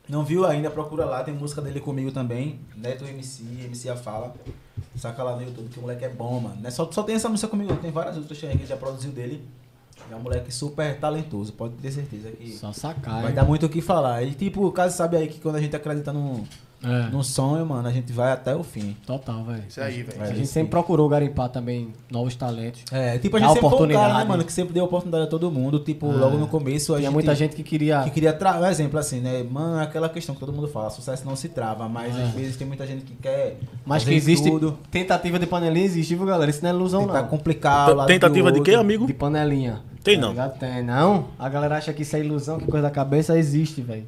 não 0.09 0.25
viu 0.25 0.45
ainda, 0.45 0.69
procura 0.71 1.05
lá, 1.05 1.23
tem 1.23 1.33
música 1.33 1.61
dele 1.61 1.79
comigo 1.79 2.11
também. 2.11 2.59
Neto 2.75 3.05
MC, 3.05 3.43
MC 3.65 3.89
A 3.89 3.95
Fala. 3.95 4.33
Saca 4.95 5.21
lá 5.23 5.35
no 5.35 5.43
YouTube, 5.43 5.69
que 5.69 5.77
o 5.77 5.81
moleque 5.83 6.03
é 6.03 6.09
bom, 6.09 6.39
mano. 6.39 6.57
Não 6.59 6.67
é 6.67 6.71
só, 6.71 6.91
só 6.91 7.03
tem 7.03 7.15
essa 7.15 7.29
música 7.29 7.47
comigo, 7.47 7.75
tem 7.77 7.91
várias 7.91 8.17
outras 8.17 8.37
que 8.37 8.65
já 8.65 8.75
produziu 8.75 9.11
dele. 9.11 9.47
É 10.11 10.15
um 10.15 10.19
moleque 10.19 10.51
super 10.51 10.99
talentoso, 10.99 11.53
pode 11.53 11.75
ter 11.75 11.91
certeza 11.91 12.31
que 12.31 12.51
Só 12.53 12.73
sacar. 12.73 13.21
vai 13.21 13.29
hein? 13.29 13.35
dar 13.35 13.45
muito 13.45 13.67
o 13.67 13.69
que 13.69 13.81
falar. 13.81 14.23
E 14.23 14.33
tipo, 14.33 14.65
o 14.65 14.71
caso 14.71 14.97
sabe 14.97 15.17
aí 15.17 15.27
que 15.27 15.39
quando 15.39 15.57
a 15.57 15.61
gente 15.61 15.75
acredita 15.75 16.11
num, 16.11 16.43
É. 16.83 17.09
no 17.11 17.23
sonho, 17.23 17.65
mano, 17.65 17.87
a 17.87 17.91
gente 17.91 18.13
vai 18.13 18.31
até 18.31 18.55
o 18.55 18.63
fim. 18.63 18.95
Total, 19.05 19.43
velho. 19.43 19.63
Isso 19.67 19.81
aí, 19.81 20.01
velho. 20.01 20.21
A 20.21 20.25
É, 20.25 20.27
gente 20.29 20.43
isso 20.43 20.53
sempre 20.53 20.67
aí. 20.67 20.69
procurou 20.71 21.09
garimpar 21.09 21.49
também 21.49 21.93
novos 22.09 22.35
talentos. 22.35 22.83
É, 22.91 23.17
tipo, 23.17 23.35
a 23.35 23.39
gente 23.39 23.49
sempre 23.53 23.61
foi 23.61 23.67
um 23.67 23.71
cara, 23.71 23.75
oportunidade. 23.85 24.17
né, 24.19 24.23
mano, 24.25 24.43
que 24.45 24.53
sempre 24.53 24.73
deu 24.73 24.85
oportunidade 24.85 25.23
a 25.25 25.27
todo 25.27 25.51
mundo. 25.51 25.79
Tipo, 25.79 26.07
logo 26.09 26.37
no 26.37 26.47
começo 26.47 26.93
a 26.93 26.97
Tinha 26.97 27.07
gente... 27.09 27.13
muita 27.13 27.35
gente 27.35 27.55
que 27.55 27.63
queria. 27.63 28.03
Que 28.03 28.11
queria 28.11 28.31
travar, 28.31 28.63
um 28.63 28.71
exemplo 28.71 28.97
assim, 28.97 29.19
né? 29.19 29.43
Mano, 29.43 29.79
é 29.79 29.83
aquela 29.83 30.07
questão 30.07 30.33
que 30.33 30.39
todo 30.39 30.53
mundo 30.53 30.67
fala, 30.69 30.89
sucesso 30.89 31.25
não 31.25 31.35
se 31.35 31.49
trava, 31.49 31.89
mas 31.89 32.17
É. 32.17 32.23
às 32.23 32.29
vezes 32.31 32.55
tem 32.55 32.65
muita 32.65 32.87
gente 32.87 33.03
que 33.03 33.15
quer. 33.15 33.57
Mas 33.85 34.03
que 34.05 34.13
existe 34.13 34.49
tudo, 34.49 34.77
tentativa 34.89 35.37
de 35.37 35.45
panelinha, 35.47 35.85
existe, 35.85 36.15
viu, 36.15 36.25
galera? 36.25 36.49
Isso 36.49 36.63
não 36.63 36.69
é 36.69 36.73
ilusão, 36.73 37.05
tentar 37.07 37.21
não. 37.23 37.27
complicar 37.29 37.89
o 37.89 37.93
lado 37.93 38.07
Tentativa 38.07 38.51
de 38.51 38.61
quê, 38.61 38.75
amigo? 38.75 39.05
De 39.05 39.13
panelinha. 39.13 39.81
Tem 40.01 40.15
Tá 40.15 40.21
não. 40.21 40.29
ligado? 40.29 40.57
Tem, 40.57 40.81
não. 40.81 41.25
A 41.37 41.49
galera 41.49 41.75
acha 41.77 41.91
que 41.91 42.03
isso 42.03 42.15
é 42.15 42.19
ilusão, 42.21 42.57
que 42.57 42.65
coisa 42.65 42.83
da 42.83 42.89
cabeça. 42.89 43.37
Existe, 43.37 43.81
velho. 43.81 44.05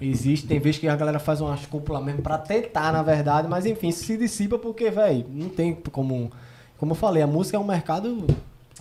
Existe. 0.00 0.46
Tem 0.46 0.58
vezes 0.58 0.80
que 0.80 0.88
a 0.88 0.96
galera 0.96 1.18
faz 1.18 1.40
umas 1.40 1.64
cúpulas 1.66 2.02
mesmo 2.02 2.22
pra 2.22 2.38
tentar, 2.38 2.92
na 2.92 3.02
verdade. 3.02 3.48
Mas 3.48 3.64
enfim, 3.66 3.90
se 3.90 4.16
dissipa 4.16 4.58
porque, 4.58 4.90
velho, 4.90 5.24
não 5.28 5.48
tem 5.48 5.74
como. 5.74 6.30
Como 6.78 6.92
eu 6.92 6.96
falei, 6.96 7.22
a 7.22 7.26
música 7.26 7.56
é 7.56 7.60
um 7.60 7.64
mercado 7.64 8.26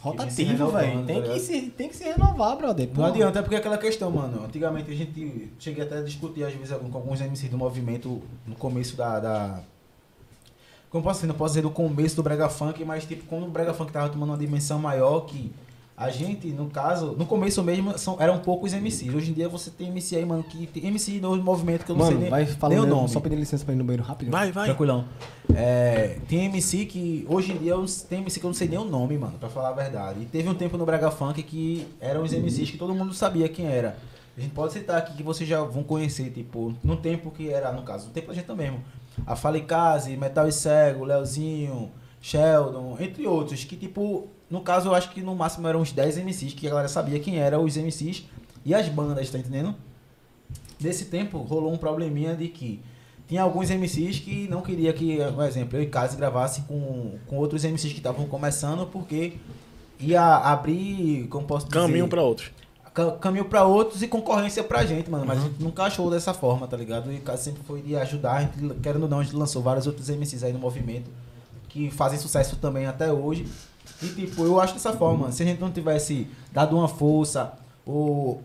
rotativo, 0.04 0.68
velho. 0.70 1.06
Tem, 1.06 1.22
tá 1.22 1.30
que 1.30 1.40
se, 1.40 1.62
tem 1.62 1.88
que 1.88 1.96
se 1.96 2.04
renovar, 2.04 2.58
brother. 2.58 2.88
Não 2.88 2.96
Pô. 2.96 3.04
adianta, 3.04 3.40
é 3.40 3.42
porque 3.42 3.56
é 3.56 3.60
aquela 3.60 3.78
questão, 3.78 4.12
mano. 4.12 4.44
Antigamente 4.44 4.92
a 4.92 4.96
gente 4.96 5.52
cheguei 5.58 5.84
até 5.84 6.00
a 6.00 6.02
discutir, 6.02 6.44
às 6.44 6.54
vezes, 6.54 6.76
com 6.76 6.98
alguns 6.98 7.22
MCs 7.22 7.50
do 7.50 7.58
movimento 7.58 8.22
no 8.46 8.56
começo 8.56 8.98
da. 8.98 9.20
da... 9.20 9.60
Como 10.90 11.04
posso 11.04 11.20
dizer? 11.22 11.28
Não 11.28 11.36
posso 11.36 11.54
dizer 11.54 11.62
do 11.62 11.72
começo 11.72 12.16
do 12.16 12.24
Brega 12.24 12.50
Funk, 12.50 12.84
mas 12.84 13.06
tipo, 13.06 13.24
quando 13.26 13.46
o 13.46 13.50
Brega 13.50 13.74
Funk 13.74 13.92
tava 13.92 14.10
tomando 14.10 14.32
uma 14.32 14.38
dimensão 14.38 14.80
maior 14.80 15.22
que. 15.22 15.52
A 15.96 16.10
gente, 16.10 16.48
no 16.48 16.70
caso, 16.70 17.16
no 17.18 17.26
começo 17.26 17.62
mesmo, 17.62 17.96
são, 18.00 18.18
eram 18.20 18.40
poucos 18.40 18.74
MCs. 18.74 19.14
Hoje 19.14 19.30
em 19.30 19.34
dia 19.34 19.48
você 19.48 19.70
tem 19.70 19.90
MC 19.90 20.16
aí, 20.16 20.26
mano, 20.26 20.44
que 20.44 20.66
tem 20.66 20.88
MC 20.88 21.20
no 21.20 21.38
movimento 21.38 21.86
que 21.86 21.92
eu 21.92 21.96
não 21.96 22.06
sei 22.06 22.16
Mano, 22.16 22.22
nem, 22.22 22.30
vai 22.32 22.46
nem 22.46 22.56
falando 22.56 22.84
o 22.84 22.88
nome. 22.88 23.10
Só 23.10 23.20
pedir 23.20 23.36
licença 23.36 23.64
pra 23.64 23.76
ir 23.76 23.78
no 23.78 23.84
banheiro 23.84 24.04
rapidinho. 24.04 24.32
Vai, 24.32 24.52
vai. 24.52 24.66
Tranquilão. 24.66 25.06
É, 25.54 26.18
tem 26.28 26.46
MC 26.46 26.88
que 26.88 27.26
hoje 27.30 27.52
em 27.52 27.58
dia 27.58 27.74
eu, 27.74 27.86
tem 28.10 28.22
MC 28.22 28.40
que 28.40 28.46
eu 28.46 28.50
não 28.50 28.56
sei 28.56 28.68
nem 28.68 28.80
o 28.80 28.86
nome, 28.86 29.20
mano, 29.20 29.38
pra 29.38 29.50
falar 29.50 29.70
a 29.70 29.74
verdade. 29.74 30.22
E 30.22 30.26
teve 30.26 30.50
um 30.50 30.56
tempo 30.56 30.78
no 30.78 30.86
Braga 30.86 31.12
Funk 31.12 31.44
que 31.44 31.88
eram 32.02 32.24
os 32.24 32.34
MCs 32.34 32.72
que 32.72 32.78
todo 32.78 32.96
mundo 32.96 33.14
sabia 33.14 33.48
quem 33.48 33.68
era. 33.68 33.96
A 34.36 34.42
gente 34.42 34.52
pode 34.52 34.74
citar 34.74 34.98
aqui 34.98 35.16
que 35.16 35.22
vocês 35.22 35.48
já 35.48 35.62
vão 35.62 35.84
conhecer, 35.84 36.32
tipo, 36.32 36.74
no 36.84 36.98
tempo 36.98 37.30
que 37.30 37.50
era, 37.50 37.72
no 37.72 37.84
caso, 37.84 38.08
no 38.08 38.14
tempo 38.14 38.30
da 38.30 38.34
gente 38.34 38.52
mesmo. 38.52 38.82
A 39.28 39.36
Falicase, 39.36 40.18
Metal 40.18 40.48
e 40.48 40.52
Cego, 40.52 41.06
Leozinho, 41.06 41.92
Sheldon, 42.28 42.96
entre 43.02 43.28
outros, 43.28 43.66
que 43.66 43.76
tipo, 43.76 44.28
no 44.50 44.62
caso 44.62 44.88
eu 44.88 44.96
acho 44.96 45.12
que 45.12 45.22
no 45.22 45.36
máximo 45.36 45.68
eram 45.68 45.82
uns 45.82 45.92
10 45.92 46.18
MCs 46.20 46.54
que 46.54 46.66
a 46.66 46.70
galera 46.70 46.88
sabia 46.88 47.20
quem 47.20 47.38
eram 47.38 47.66
os 47.66 47.76
MCs 47.76 48.24
e 48.66 48.74
as 48.74 48.88
bandas, 48.88 49.30
tá 49.30 49.38
entendendo? 49.38 49.76
Nesse 50.80 51.06
tempo 51.06 51.38
rolou 51.40 51.72
um 51.74 51.78
probleminha 51.78 52.34
de 52.34 52.48
que 52.48 52.80
tinha 53.28 53.42
alguns 53.42 53.70
MCs 53.70 54.20
que 54.20 54.48
não 54.48 54.62
queria 54.62 54.94
que, 54.94 55.18
por 55.36 55.44
exemplo, 55.46 55.78
eu 55.78 55.84
e 55.84 55.88
Kazi 55.88 56.16
gravasse 56.16 56.62
com, 56.62 57.16
com 57.28 57.38
outros 57.38 57.64
MCs 57.66 57.92
que 57.92 58.00
estavam 58.00 58.26
começando 58.26 58.86
porque 58.88 59.34
ia 60.00 60.22
abrir, 60.38 61.28
como 61.28 61.46
posso 61.46 61.68
dizer, 61.68 61.78
Caminho 61.80 62.08
pra 62.08 62.22
outros. 62.22 62.52
ca- 62.94 63.12
caminho 63.18 63.46
pra 63.46 63.66
outros 63.66 64.02
e 64.02 64.08
concorrência 64.08 64.64
pra 64.64 64.86
gente, 64.86 65.10
mano. 65.10 65.24
Uhum. 65.24 65.28
Mas 65.28 65.40
a 65.40 65.42
gente 65.42 65.62
nunca 65.62 65.84
achou 65.84 66.10
dessa 66.10 66.34
forma, 66.34 66.68
tá 66.68 66.78
ligado? 66.78 67.12
E 67.12 67.18
o 67.18 67.22
Kazi 67.22 67.44
sempre 67.44 67.64
foi 67.64 67.82
de 67.82 67.98
ajudar, 67.98 68.34
a 68.38 68.42
gente, 68.42 68.76
querendo 68.82 69.04
ou 69.04 69.10
não, 69.10 69.20
a 69.20 69.24
gente 69.24 69.36
lançou 69.36 69.62
vários 69.62 69.88
outros 69.88 70.10
MCs 70.10 70.42
aí 70.44 70.54
no 70.54 70.60
movimento 70.60 71.10
que 71.74 71.90
fazem 71.90 72.20
sucesso 72.20 72.56
também 72.58 72.86
até 72.86 73.12
hoje. 73.12 73.48
E 74.02 74.08
tipo, 74.10 74.46
eu 74.46 74.62
acho 74.62 74.76
dessa 74.76 74.94
forma. 74.94 75.32
Se 75.32 75.42
a 75.42 75.46
gente 75.46 75.60
não 75.60 75.72
tivesse 75.72 76.28
dado 76.52 76.78
uma 76.78 76.88
força 76.88 77.54
ou 77.84 78.44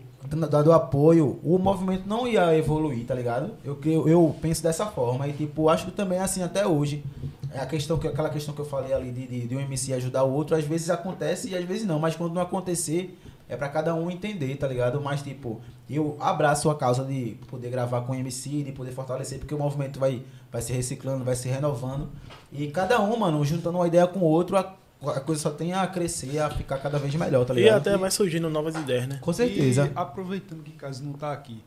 dado 0.50 0.72
apoio, 0.72 1.38
o 1.44 1.58
movimento 1.58 2.08
não 2.08 2.26
ia 2.26 2.56
evoluir, 2.56 3.04
tá 3.06 3.14
ligado? 3.14 3.52
Eu, 3.62 3.78
eu, 3.84 4.08
eu 4.08 4.36
penso 4.40 4.62
dessa 4.62 4.86
forma. 4.86 5.28
E 5.28 5.34
tipo, 5.34 5.68
acho 5.68 5.84
que 5.84 5.92
também 5.92 6.18
é 6.18 6.22
assim 6.22 6.42
até 6.42 6.66
hoje. 6.66 7.04
É 7.52 7.60
a 7.60 7.66
questão 7.66 7.98
que, 7.98 8.08
aquela 8.08 8.30
questão 8.30 8.54
que 8.54 8.60
eu 8.60 8.64
falei 8.64 8.94
ali 8.94 9.10
de, 9.10 9.26
de, 9.26 9.46
de 9.46 9.56
um 9.56 9.60
MC 9.60 9.92
ajudar 9.92 10.24
o 10.24 10.32
outro, 10.32 10.56
às 10.56 10.64
vezes 10.64 10.88
acontece 10.88 11.50
e 11.50 11.56
às 11.56 11.64
vezes 11.64 11.86
não. 11.86 11.98
Mas 11.98 12.16
quando 12.16 12.32
não 12.32 12.42
acontecer, 12.42 13.18
é 13.48 13.56
pra 13.56 13.68
cada 13.68 13.94
um 13.94 14.10
entender, 14.10 14.56
tá 14.56 14.66
ligado? 14.68 15.00
Mas, 15.00 15.22
tipo, 15.22 15.60
eu 15.88 16.16
abraço 16.20 16.68
a 16.70 16.74
causa 16.74 17.04
de 17.04 17.36
poder 17.48 17.70
gravar 17.70 18.02
com 18.02 18.12
o 18.12 18.14
MC, 18.14 18.62
de 18.62 18.72
poder 18.72 18.92
fortalecer, 18.92 19.38
porque 19.38 19.54
o 19.54 19.58
movimento 19.58 19.98
vai, 19.98 20.22
vai 20.52 20.60
se 20.60 20.72
reciclando, 20.72 21.24
vai 21.24 21.34
se 21.34 21.48
renovando. 21.48 22.08
E 22.52 22.68
cada 22.68 23.00
um, 23.00 23.16
mano, 23.16 23.44
juntando 23.44 23.78
uma 23.78 23.86
ideia 23.86 24.06
com 24.06 24.20
o 24.20 24.24
outro, 24.24 24.56
a, 24.56 24.74
a 25.06 25.20
coisa 25.20 25.40
só 25.40 25.50
tem 25.50 25.72
a 25.72 25.86
crescer, 25.86 26.38
a 26.40 26.50
ficar 26.50 26.78
cada 26.78 26.98
vez 26.98 27.14
melhor, 27.14 27.44
tá 27.46 27.54
E 27.54 27.58
ligado? 27.58 27.78
até 27.78 27.96
vai 27.96 28.10
surgindo 28.10 28.50
novas 28.50 28.74
ideias, 28.74 29.06
né? 29.08 29.18
Com 29.22 29.32
certeza. 29.32 29.86
E 29.86 29.92
aproveitando 29.94 30.62
que 30.62 30.72
Caso 30.72 31.02
não 31.04 31.14
tá 31.14 31.32
aqui, 31.32 31.62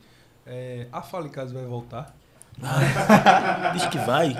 é, 0.46 0.86
a 0.92 1.02
Fale 1.02 1.28
Caso 1.28 1.52
vai 1.54 1.64
voltar. 1.64 2.14
Diz 3.72 3.86
que 3.86 3.98
vai. 3.98 4.36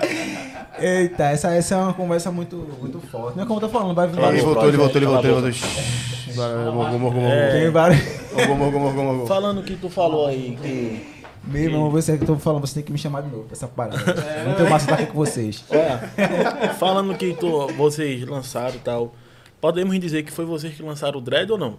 Eita, 0.79 1.25
essa, 1.25 1.51
essa 1.51 1.75
é 1.75 1.77
uma 1.77 1.93
conversa 1.93 2.31
muito, 2.31 2.55
muito 2.79 2.99
forte. 2.99 3.35
Não 3.35 3.43
é 3.43 3.47
como 3.47 3.59
eu 3.59 3.67
tô 3.67 3.69
falando, 3.69 3.93
vai 3.93 4.07
vir 4.07 4.17
Ele 4.19 4.41
voltou, 4.41 4.67
ele 4.67 4.77
voltou, 4.77 4.97
ele 4.97 5.05
voltou, 5.05 5.29
ele 5.29 5.51
voltou. 5.51 6.03
Morgou, 6.35 6.73
morgou, 6.73 6.99
morgou. 6.99 7.23
É. 7.23 7.51
Tem 7.51 7.69
vários. 7.69 8.01
Morgou, 8.33 8.55
morgou, 8.55 8.79
morgou, 8.79 9.03
morgou. 9.03 9.27
Falando 9.27 9.61
que 9.63 9.75
tu 9.75 9.89
falou 9.89 10.27
aí 10.27 10.57
que. 10.61 11.13
Meu 11.45 11.63
irmão, 11.63 11.89
você 11.89 12.17
que 12.17 12.23
eu 12.23 12.27
tô 12.27 12.35
falando, 12.37 12.61
você 12.65 12.75
tem 12.75 12.83
que 12.83 12.91
me 12.91 12.97
chamar 12.97 13.21
de 13.21 13.29
novo 13.29 13.43
pra 13.43 13.53
essa 13.53 13.67
parada. 13.67 13.97
Muito 14.45 14.63
massa 14.69 14.85
estar 14.85 14.95
aqui 14.95 15.07
com 15.07 15.17
vocês. 15.17 15.63
Olha, 15.69 16.73
falando 16.79 17.13
que 17.15 17.33
tu, 17.33 17.67
vocês 17.75 18.25
lançaram 18.25 18.75
e 18.75 18.79
tal. 18.79 19.13
Podemos 19.59 19.99
dizer 19.99 20.23
que 20.23 20.31
foi 20.31 20.45
vocês 20.45 20.73
que 20.73 20.81
lançaram 20.81 21.19
o 21.19 21.21
Dread 21.21 21.51
ou 21.51 21.57
não? 21.57 21.77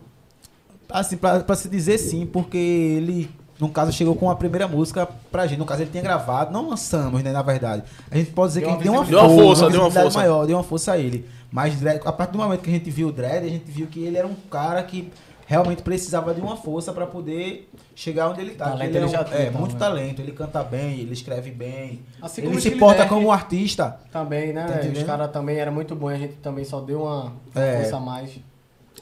Assim, 0.88 1.16
pra, 1.16 1.40
pra 1.40 1.56
se 1.56 1.68
dizer 1.68 1.96
sim, 1.96 2.26
porque 2.26 2.58
ele, 2.58 3.30
no 3.60 3.68
caso, 3.68 3.92
chegou 3.92 4.14
com 4.16 4.30
a 4.30 4.34
primeira 4.36 4.66
música 4.66 5.08
pra 5.30 5.46
gente. 5.46 5.58
No 5.58 5.64
caso, 5.64 5.82
ele 5.82 5.90
tinha 5.90 6.02
gravado, 6.02 6.52
não 6.52 6.68
lançamos, 6.70 7.22
né, 7.22 7.30
na 7.32 7.42
verdade. 7.42 7.82
A 8.10 8.16
gente 8.16 8.30
pode 8.32 8.48
dizer 8.48 8.60
Deu 8.60 8.68
que 8.78 8.88
a 8.88 8.90
uma 8.90 9.04
gente 9.04 9.10
deu 9.10 9.20
uma. 9.20 9.26
Deu 9.28 9.36
uma 9.36 9.42
força, 9.44 9.70
deu 9.70 9.80
uma 9.80 9.90
força. 9.90 10.18
maior, 10.18 10.46
deu 10.46 10.56
uma 10.56 10.64
força 10.64 10.92
a 10.92 10.98
ele. 10.98 11.26
Mas 11.50 11.74
a 11.86 12.12
partir 12.12 12.32
do 12.32 12.38
momento 12.38 12.60
que 12.62 12.70
a 12.70 12.72
gente 12.72 12.90
viu 12.90 13.08
o 13.08 13.12
Dredd, 13.12 13.44
a 13.46 13.48
gente 13.48 13.70
viu 13.70 13.86
que 13.86 14.04
ele 14.04 14.16
era 14.16 14.26
um 14.26 14.34
cara 14.50 14.82
que 14.82 15.12
realmente 15.46 15.82
precisava 15.82 16.34
de 16.34 16.40
uma 16.40 16.56
força 16.56 16.92
pra 16.92 17.06
poder 17.06 17.70
chegar 17.94 18.30
onde 18.30 18.40
ele 18.40 18.52
tá. 18.52 18.70
Talento 18.70 18.90
que 18.90 18.96
ele 18.96 18.96
é, 18.96 19.00
ele 19.00 19.06
um- 19.06 19.08
já 19.10 19.22
tem, 19.24 19.38
é, 19.38 19.46
então, 19.48 19.60
muito 19.60 19.74
né? 19.74 19.78
talento, 19.78 20.20
ele 20.20 20.32
canta 20.32 20.62
bem, 20.64 21.00
ele 21.00 21.12
escreve 21.12 21.50
bem. 21.52 22.00
Assim 22.20 22.42
como 22.42 22.54
ele 22.54 22.60
se 22.60 22.72
porta 22.72 23.06
como 23.06 23.28
um 23.28 23.30
artista. 23.30 24.00
Também, 24.10 24.52
né? 24.52 24.66
Tá? 24.66 24.88
Os 24.98 25.02
caras 25.04 25.30
também 25.30 25.58
era 25.58 25.70
muito 25.70 25.94
bom, 25.94 26.08
a 26.08 26.16
gente 26.16 26.32
também 26.34 26.64
só 26.64 26.80
deu 26.80 27.02
uma, 27.02 27.32
uma 27.54 27.62
É. 27.62 27.76
força 27.82 27.96
a 27.98 28.00
mais. 28.00 28.30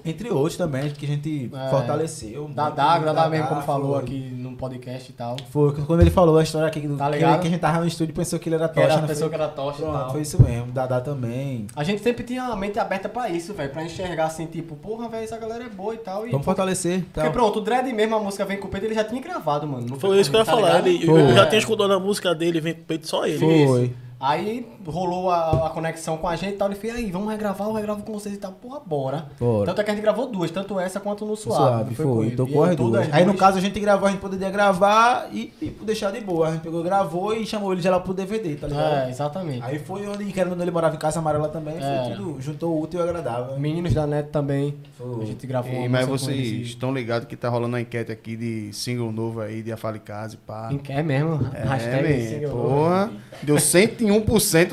Entre 0.04 0.30
outros 0.30 0.56
também, 0.56 0.90
que 0.90 1.04
a 1.04 1.08
gente 1.08 1.50
É. 1.54 1.70
fortaleceu. 1.70 2.48
Da 2.54 2.64
muito. 2.64 2.76
Dagro, 2.76 3.06
da 3.06 3.12
Dadá 3.12 3.28
mesmo 3.30 3.46
como 3.48 3.62
falou 3.62 3.94
foi. 3.94 4.02
aqui 4.02 4.18
no 4.36 4.56
podcast 4.56 5.10
e 5.10 5.14
tal. 5.14 5.36
Foi 5.50 5.72
quando 5.72 6.00
ele 6.00 6.10
falou 6.10 6.38
a 6.38 6.42
história 6.42 6.66
aqui 6.68 6.80
do 6.80 6.96
Tá 6.96 7.06
que, 7.08 7.12
ligado? 7.16 7.40
que 7.40 7.46
a 7.46 7.50
gente 7.50 7.60
tava 7.60 7.80
no 7.80 7.86
estúdio 7.86 8.12
e 8.12 8.14
pensou 8.16 8.38
que 8.38 8.48
ele 8.48 8.56
era 8.56 8.68
Que 8.68 8.74
tocha. 8.74 8.86
era 8.86 8.94
a 8.94 9.00
não 9.00 9.06
pessoa 9.08 9.28
foi? 9.30 9.36
que 9.38 9.42
era 9.44 9.52
tocha 9.52 9.78
e 9.78 9.82
Pronto, 9.82 9.98
tal. 9.98 10.10
foi 10.12 10.20
isso 10.22 10.42
mesmo. 10.42 10.72
Dadá 10.72 11.00
também. 11.00 11.66
A 11.76 11.84
gente 11.84 12.02
sempre 12.02 12.24
tinha 12.24 12.42
a 12.44 12.56
mente 12.56 12.78
aberta 12.78 13.08
pra 13.08 13.28
isso, 13.30 13.54
velho. 13.54 13.70
Pra 13.70 13.84
enxergar 13.84 14.26
assim, 14.26 14.46
tipo, 14.46 14.74
porra, 14.76 15.08
velho, 15.08 15.24
essa 15.24 15.38
galera 15.38 15.64
é 15.64 15.68
boa 15.68 15.94
e 15.94 15.98
tal. 15.98 16.26
E, 16.26 16.30
Vamos 16.30 16.44
fortalecer. 16.44 17.00
Porque 17.04 17.20
Tal. 17.20 17.32
pronto, 17.32 17.58
o 17.58 17.62
Dredd 17.62 17.92
mesmo, 17.92 18.16
a 18.16 18.20
música 18.20 18.44
Vem 18.44 18.58
com 18.58 18.66
o 18.66 18.70
Peito, 18.70 18.86
ele 18.86 18.94
já 18.94 19.04
tinha 19.04 19.20
gravado, 19.22 19.66
mano. 19.66 19.98
Foi 20.00 20.18
isso 20.20 20.30
que 20.30 20.36
eu 20.36 20.40
ia 20.40 20.44
tá 20.46 20.52
falar. 20.52 20.68
ligado? 20.68 20.86
Ele, 20.88 21.06
Foi. 21.06 21.20
eu 21.22 21.34
já 21.34 21.46
tinha 21.46 21.58
escutado 21.58 21.92
a 21.92 22.00
música 22.00 22.34
dele, 22.34 22.60
vem 22.60 22.74
com 22.74 22.80
o 22.80 22.84
peito 22.84 23.06
só 23.08 23.26
ele. 23.26 23.38
Foi. 23.38 23.94
Aí 24.22 24.64
rolou 24.86 25.30
a, 25.30 25.66
a 25.66 25.70
conexão 25.70 26.16
com 26.16 26.28
a 26.28 26.36
gente 26.36 26.54
e 26.54 26.56
tal. 26.56 26.68
Ele 26.68 26.76
fez, 26.76 26.94
aí, 26.94 27.10
vamos 27.10 27.28
regravar, 27.28 27.66
eu 27.66 27.74
regravo 27.74 28.04
com 28.04 28.12
vocês 28.12 28.32
e 28.34 28.38
tal. 28.38 28.52
Porra, 28.52 28.80
bora. 28.86 29.26
Bora. 29.40 29.66
Tanto 29.66 29.80
é 29.80 29.84
que 29.84 29.90
a 29.90 29.94
gente 29.94 30.02
gravou 30.02 30.28
duas, 30.28 30.48
tanto 30.52 30.78
essa 30.78 31.00
quanto 31.00 31.26
no 31.26 31.34
Suave. 31.36 31.58
Suave, 31.58 31.94
foi. 31.96 32.04
com 32.06 32.22
ele. 32.22 32.36
Tocou 32.36 32.66
E 32.66 32.70
as 32.70 32.76
todas 32.76 33.02
duas. 33.06 33.14
Aí 33.14 33.24
no 33.24 33.34
caso 33.34 33.58
a 33.58 33.60
gente 33.60 33.80
gravou, 33.80 34.06
a 34.06 34.12
gente 34.12 34.20
poderia 34.20 34.48
gravar 34.48 35.28
e 35.32 35.46
tipo, 35.58 35.84
deixar 35.84 36.12
de 36.12 36.20
boa. 36.20 36.48
A 36.48 36.52
gente 36.52 36.60
pegou, 36.62 36.82
gravou 36.84 37.34
e 37.34 37.44
chamou 37.44 37.72
ele 37.72 37.82
já 37.82 37.90
lá 37.90 37.98
pro 37.98 38.14
DVD, 38.14 38.54
tá 38.54 38.68
ligado? 38.68 38.94
É, 39.06 39.10
exatamente. 39.10 39.62
Aí 39.64 39.80
foi 39.80 40.06
onde, 40.06 40.24
querendo 40.32 40.62
ele 40.62 40.70
morava 40.70 40.94
em 40.94 40.98
Casa 41.00 41.18
Amarela 41.18 41.48
também, 41.48 41.74
É. 41.78 42.04
foi 42.06 42.14
tudo, 42.16 42.40
juntou 42.40 42.76
o 42.76 42.82
útil 42.82 43.00
e 43.00 43.02
o 43.02 43.06
agradável. 43.08 43.58
Meninos 43.58 43.92
da 43.92 44.06
NET 44.06 44.28
também. 44.28 44.76
Foi. 44.96 45.22
A 45.22 45.26
gente 45.26 45.44
gravou 45.48 45.72
E, 45.72 45.88
mas 45.88 46.06
vocês 46.06 46.38
estão 46.68 46.94
ligados 46.94 47.26
que 47.26 47.34
tá 47.36 47.48
rolando 47.48 47.72
uma 47.74 47.80
enquete 47.80 48.12
aqui 48.12 48.36
de 48.36 48.72
single 48.72 49.10
novo 49.10 49.40
aí, 49.40 49.62
de 49.64 49.72
Afale 49.72 49.98
Casa 49.98 50.34
e 50.34 50.38
pá. 50.38 50.70
e- 50.72 50.92
É 50.92 51.02
mesmo? 51.02 51.40
É, 51.52 51.64
Hashtag 51.64 52.08
man, 52.08 52.28
single. 52.28 52.50
porra. 52.62 53.10
Deu 53.42 53.56
101% 53.56 54.11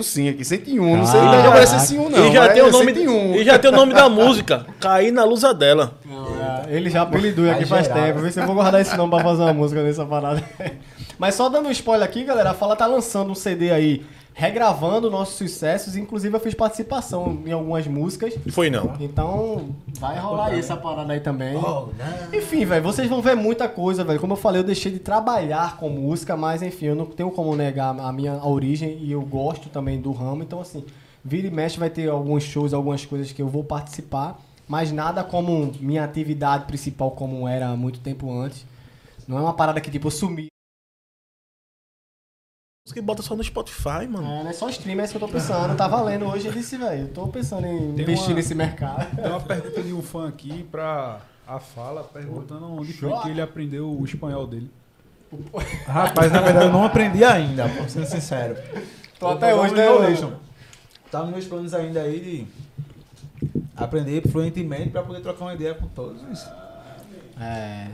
sim 0.04 0.30
aqui. 0.30 0.44
101. 0.44 0.98
Não 0.98 1.06
sei 1.06 1.20
Caraca. 1.20 1.68
se 1.68 1.88
sim 1.88 1.98
ou 1.98 2.10
não. 2.10 2.28
e 2.28 2.34
já 2.34 2.50
tem 2.50 2.62
o 2.64 2.72
nome 2.72 2.94
101. 2.94 3.36
E 3.36 3.44
já 3.44 3.60
tem 3.60 3.72
o 3.72 3.74
nome 3.74 3.94
da 3.94 4.10
música. 4.10 4.66
Cair 4.80 5.12
na 5.12 5.24
luza 5.24 5.54
dela. 5.54 5.94
É, 6.68 6.76
ele 6.76 6.90
já 6.90 7.04
apelidou 7.04 7.50
aqui 7.50 7.66
faz 7.66 7.88
tempo. 7.88 8.20
Vê 8.20 8.32
se 8.32 8.40
eu 8.40 8.46
vou 8.46 8.56
guardar 8.56 8.82
esse 8.82 8.96
nome 8.98 9.12
pra 9.12 9.24
fazer 9.24 9.44
uma 9.44 9.54
música 9.54 9.84
nessa 9.84 10.06
parada. 10.06 10.44
Mas 11.18 11.36
só 11.36 11.50
dando 11.50 11.68
um 11.68 11.72
spoiler 11.72 12.08
aqui, 12.08 12.24
galera, 12.24 12.52
a 12.52 12.54
Fala 12.54 12.76
tá 12.78 12.86
lançando 12.86 13.32
um 13.32 13.36
CD 13.36 13.72
aí, 13.72 14.06
regravando 14.40 15.12
nossos 15.12 15.36
sucessos. 15.36 15.98
Inclusive 15.98 16.34
eu 16.34 16.40
fiz 16.40 16.54
participação 16.54 17.40
em 17.46 17.52
algumas 17.52 17.86
músicas. 17.86 18.34
Foi 18.52 18.70
não. 18.70 18.96
Então 18.98 19.76
vai 20.00 20.18
rolar 20.18 20.48
aí 20.48 20.60
essa 20.60 20.78
parada 20.78 21.12
aí 21.12 21.20
também. 21.20 21.58
Oh. 21.58 21.90
Enfim, 22.34 22.64
velho, 22.64 22.82
vocês 22.82 23.10
vão 23.10 23.22
ver 23.22 23.36
muita 23.36 23.68
coisa, 23.68 24.02
velho. 24.02 24.18
Como 24.18 24.34
eu 24.34 24.38
falei, 24.38 24.62
eu 24.62 24.66
deixei 24.66 24.94
de 24.94 25.00
trabalhar 25.00 25.76
com 25.76 25.90
música, 25.90 26.38
mas 26.38 26.62
enfim, 26.62 26.86
eu 26.86 26.96
não 26.96 27.06
tenho 27.06 27.30
como 27.32 27.54
negar 27.54 28.00
a 28.00 28.14
minha 28.14 28.42
origem 28.46 28.98
e 29.02 29.12
eu 29.12 29.22
gosto 29.22 29.68
também 29.68 30.00
do 30.00 30.14
ramo. 30.14 30.42
Então, 30.42 30.62
assim, 30.62 30.86
vira 31.24 31.48
e 31.48 31.52
mexe 31.52 31.78
vai 31.78 31.90
ter 31.90 32.10
alguns 32.10 32.44
shows, 32.44 32.74
algumas 32.74 33.06
coisas 33.06 33.34
que 33.34 33.42
eu 33.42 33.50
vou 33.50 33.66
participar, 33.66 34.40
mas 34.66 34.90
nada 34.90 35.22
como 35.22 35.74
minha 35.82 36.06
atividade 36.06 36.64
principal 36.64 37.12
como 37.12 37.46
era 37.46 37.76
muito 37.76 38.00
tempo 38.00 38.32
antes. 38.32 38.66
Não 39.28 39.38
é 39.38 39.42
uma 39.42 39.54
parada 39.54 39.82
que, 39.82 39.92
tipo, 39.92 40.08
eu 40.08 40.12
sumi. 40.12 40.49
Que 42.94 43.02
bota 43.02 43.22
só 43.22 43.36
no 43.36 43.44
Spotify, 43.44 44.08
mano. 44.10 44.26
É, 44.28 44.44
não 44.44 44.50
é 44.50 44.54
só 44.54 44.70
stream, 44.70 45.00
é 45.00 45.04
isso 45.04 45.12
que 45.18 45.18
eu 45.24 45.28
tô 45.28 45.34
pensando. 45.34 45.76
Tá 45.76 45.88
valendo 45.88 46.26
hoje, 46.26 46.48
eu 46.48 46.54
disse, 46.54 46.78
velho. 46.78 47.02
Eu 47.04 47.08
tô 47.10 47.28
pensando 47.28 47.66
em 47.68 47.94
Tem 47.94 48.04
investir 48.04 48.30
uma- 48.30 48.36
nesse 48.36 48.56
mercado. 48.56 49.16
Tem 49.16 49.26
uma 49.28 49.40
pergunta 49.42 49.82
de 49.82 49.94
um 49.94 50.02
fã 50.02 50.28
aqui 50.28 50.64
pra 50.72 51.20
a 51.48 51.60
fala, 51.60 52.04
perguntando 52.04 52.66
onde 52.80 52.94
foi 52.94 53.12
que 53.22 53.30
ele 53.30 53.42
aprendeu 53.42 53.90
o 53.90 54.06
espanhol 54.06 54.46
dele. 54.46 54.70
Rapaz, 55.86 56.32
na 56.32 56.42
verdade 56.42 56.66
eu 56.66 56.72
não 56.72 56.84
aprendi 56.84 57.24
ainda, 57.24 57.68
pra 57.70 57.88
ser 57.88 58.06
sincero. 58.06 58.56
Tô 59.20 59.28
Eu 59.28 59.32
até 59.34 59.52
tô 59.54 59.62
hoje, 59.62 59.76
né, 59.76 59.86
Evolution. 59.88 60.32
Tá 61.12 61.22
nos 61.22 61.32
meus 61.32 61.46
planos 61.46 61.74
ainda 61.74 62.02
aí 62.02 62.20
de 62.20 62.48
aprender 63.76 64.22
fluentemente 64.30 64.90
pra 64.90 65.02
poder 65.04 65.22
trocar 65.22 65.46
uma 65.46 65.54
ideia 65.54 65.74
com 65.74 65.88
todos 65.88 66.22
os. 66.32 66.48
É. 67.40 67.88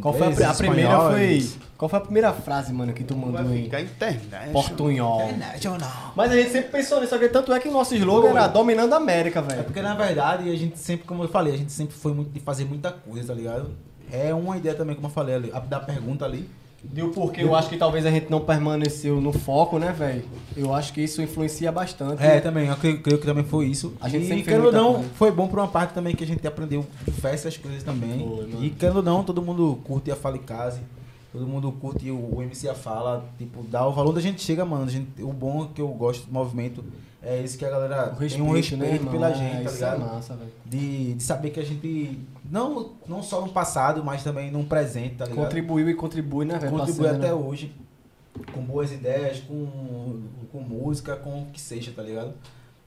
Qual 0.00 0.14
foi 0.14 0.26
a, 0.44 0.50
a 0.50 0.54
primeira 0.54 1.00
foi. 1.10 1.50
Qual 1.76 1.88
foi 1.88 1.98
a 1.98 2.02
primeira 2.02 2.32
frase, 2.32 2.72
mano, 2.72 2.92
que 2.94 3.04
tu 3.04 3.14
Vai 3.14 3.42
mandou 3.42 3.54
em 3.54 3.66
internet. 3.66 4.50
portunhol? 4.52 5.28
International. 5.28 6.12
Mas 6.16 6.32
a 6.32 6.36
gente 6.36 6.50
sempre 6.50 6.70
pensou 6.70 6.98
nisso, 7.00 7.10
só 7.10 7.18
que 7.18 7.28
tanto 7.28 7.52
é 7.52 7.60
que 7.60 7.68
o 7.68 7.72
nosso 7.72 7.94
slogan 7.94 8.30
era 8.30 8.46
dominando 8.46 8.92
a 8.94 8.96
América, 8.96 9.40
É 9.40 9.42
velho. 9.42 9.64
porque 9.64 9.82
na 9.82 9.94
verdade 9.94 10.48
a 10.50 10.56
gente 10.56 10.78
sempre, 10.78 11.06
como 11.06 11.24
eu 11.24 11.28
falei, 11.28 11.52
a 11.54 11.56
gente 11.58 11.72
sempre 11.72 11.94
foi 11.94 12.14
muito 12.14 12.30
de 12.30 12.40
fazer 12.40 12.64
muita 12.64 12.90
coisa, 12.90 13.28
tá 13.28 13.34
ligado? 13.34 13.70
É 14.10 14.32
uma 14.32 14.56
ideia 14.56 14.74
também, 14.74 14.94
como 14.94 15.08
eu 15.08 15.12
falei 15.12 15.34
ali, 15.34 15.50
a- 15.52 15.58
da 15.58 15.80
pergunta 15.80 16.24
ali. 16.24 16.48
Deu 16.82 17.10
porque 17.10 17.42
eu 17.42 17.54
acho 17.54 17.68
que 17.68 17.76
talvez 17.76 18.06
a 18.06 18.10
gente 18.10 18.30
não 18.30 18.40
permaneceu 18.40 19.20
no 19.20 19.32
foco, 19.32 19.78
né, 19.78 19.92
velho? 19.92 20.24
Eu 20.56 20.72
acho 20.72 20.92
que 20.92 21.00
isso 21.00 21.20
influencia 21.20 21.72
bastante. 21.72 22.22
É, 22.22 22.40
também, 22.40 22.68
eu 22.68 22.76
creio, 22.76 23.02
creio 23.02 23.18
que 23.18 23.26
também 23.26 23.44
foi 23.44 23.66
isso. 23.66 23.94
A 24.00 24.08
gente 24.08 24.32
e 24.32 24.42
querendo 24.42 24.66
ou 24.66 24.72
não, 24.72 24.94
coisa. 24.94 25.10
foi 25.14 25.30
bom 25.30 25.48
por 25.48 25.58
uma 25.58 25.68
parte 25.68 25.94
também 25.94 26.14
que 26.14 26.22
a 26.22 26.26
gente 26.26 26.46
aprendeu 26.46 26.86
diversas 27.04 27.56
coisas 27.56 27.82
também. 27.82 28.26
E 28.60 28.70
querendo 28.70 28.96
ou 28.96 29.02
não, 29.02 29.24
todo 29.24 29.42
mundo 29.42 29.78
curte 29.84 30.10
a 30.10 30.16
Fala 30.16 30.36
em 30.36 30.42
Casa. 30.42 30.80
Todo 31.32 31.46
mundo 31.46 31.70
curte 31.72 32.10
o, 32.10 32.36
o 32.36 32.42
MC 32.42 32.68
a 32.68 32.74
Fala, 32.74 33.24
tipo, 33.36 33.62
dá 33.64 33.86
o 33.86 33.92
valor 33.92 34.12
da 34.12 34.20
gente 34.20 34.40
chega, 34.40 34.64
mano. 34.64 34.88
Gente, 34.88 35.22
o 35.22 35.32
bom 35.32 35.66
que 35.66 35.82
eu 35.82 35.88
gosto 35.88 36.26
do 36.26 36.32
movimento 36.32 36.84
é 37.26 37.42
esse 37.42 37.58
que 37.58 37.64
a 37.64 37.70
galera 37.70 38.12
O 38.12 38.16
tem 38.16 38.28
respeito, 38.28 38.44
um 38.44 38.52
respeito 38.52 39.04
né, 39.04 39.10
pela 39.10 39.30
É, 39.30 39.34
gente, 39.34 39.64
tá 39.64 39.70
isso 39.70 39.84
é 39.84 39.90
ligado? 39.90 40.12
massa, 40.14 40.36
velho. 40.36 40.52
de, 40.64 41.14
de 41.14 41.22
saber 41.22 41.50
que 41.50 41.58
a 41.58 41.64
gente, 41.64 42.20
não, 42.48 42.92
não 43.06 43.20
só 43.20 43.40
no 43.40 43.48
passado, 43.48 44.04
mas 44.04 44.22
também 44.22 44.50
no 44.50 44.64
presente, 44.64 45.16
tá 45.16 45.24
ligado? 45.24 45.44
Contribuiu 45.44 45.90
e 45.90 45.94
contribui, 45.94 46.46
né, 46.46 46.56
velho? 46.56 46.72
Contribui 46.72 47.08
até 47.08 47.26
né? 47.26 47.34
hoje, 47.34 47.74
com 48.52 48.60
boas 48.60 48.92
ideias, 48.92 49.40
com, 49.40 50.22
com 50.52 50.60
música, 50.60 51.16
com 51.16 51.42
o 51.42 51.46
que 51.46 51.60
seja, 51.60 51.90
tá 51.90 52.02
ligado? 52.02 52.32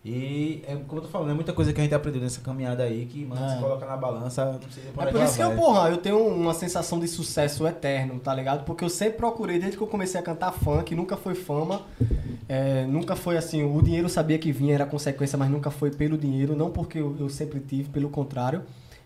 E 0.03 0.63
é 0.65 0.77
como 0.87 0.99
eu 1.01 1.05
tô 1.05 1.09
falando, 1.09 1.31
é 1.31 1.33
muita 1.33 1.51
coisa 1.51 1.73
que 1.73 1.79
a 1.81 1.83
gente 1.83 1.93
aprendeu 1.93 2.21
nessa 2.21 2.39
caminhada 2.39 2.83
aí 2.83 3.05
que, 3.05 3.25
mano, 3.25 3.45
É. 3.45 3.55
se 3.55 3.61
coloca 3.61 3.85
na 3.85 3.97
balança, 3.97 4.45
não 4.45 5.03
É 5.03 5.11
por 5.11 5.21
isso 5.21 5.35
que 5.35 5.41
eu, 5.43 5.51
porra, 5.57 5.89
eu 5.89 5.97
tenho 5.97 6.25
uma 6.25 6.53
sensação 6.53 6.99
de 7.01 7.07
sucesso 7.07 7.67
eterno, 7.67 8.17
tá 8.17 8.33
ligado? 8.33 8.63
Porque 8.63 8.81
eu 8.83 8.89
sempre 8.89 9.17
procurei, 9.17 9.59
desde 9.59 9.75
que 9.75 9.83
eu 9.83 9.87
comecei 9.87 10.17
a 10.17 10.23
cantar 10.23 10.53
funk, 10.53 10.95
nunca 10.95 11.17
foi 11.17 11.35
fama, 11.35 11.81
é, 12.47 12.85
nunca 12.85 13.13
foi 13.13 13.35
assim, 13.35 13.61
o 13.63 13.81
dinheiro 13.81 14.07
sabia 14.07 14.39
que 14.39 14.53
vinha, 14.53 14.73
era 14.73 14.85
consequência, 14.85 15.37
mas 15.37 15.49
nunca 15.49 15.69
foi 15.69 15.91
pelo 15.91 16.17
dinheiro, 16.17 16.55
não 16.55 16.71
porque 16.71 16.99
eu, 16.99 17.17
eu 17.19 17.27
sempre 17.27 17.59
tive, 17.59 17.89
pelo 17.89 18.09
contrário. 18.09 18.63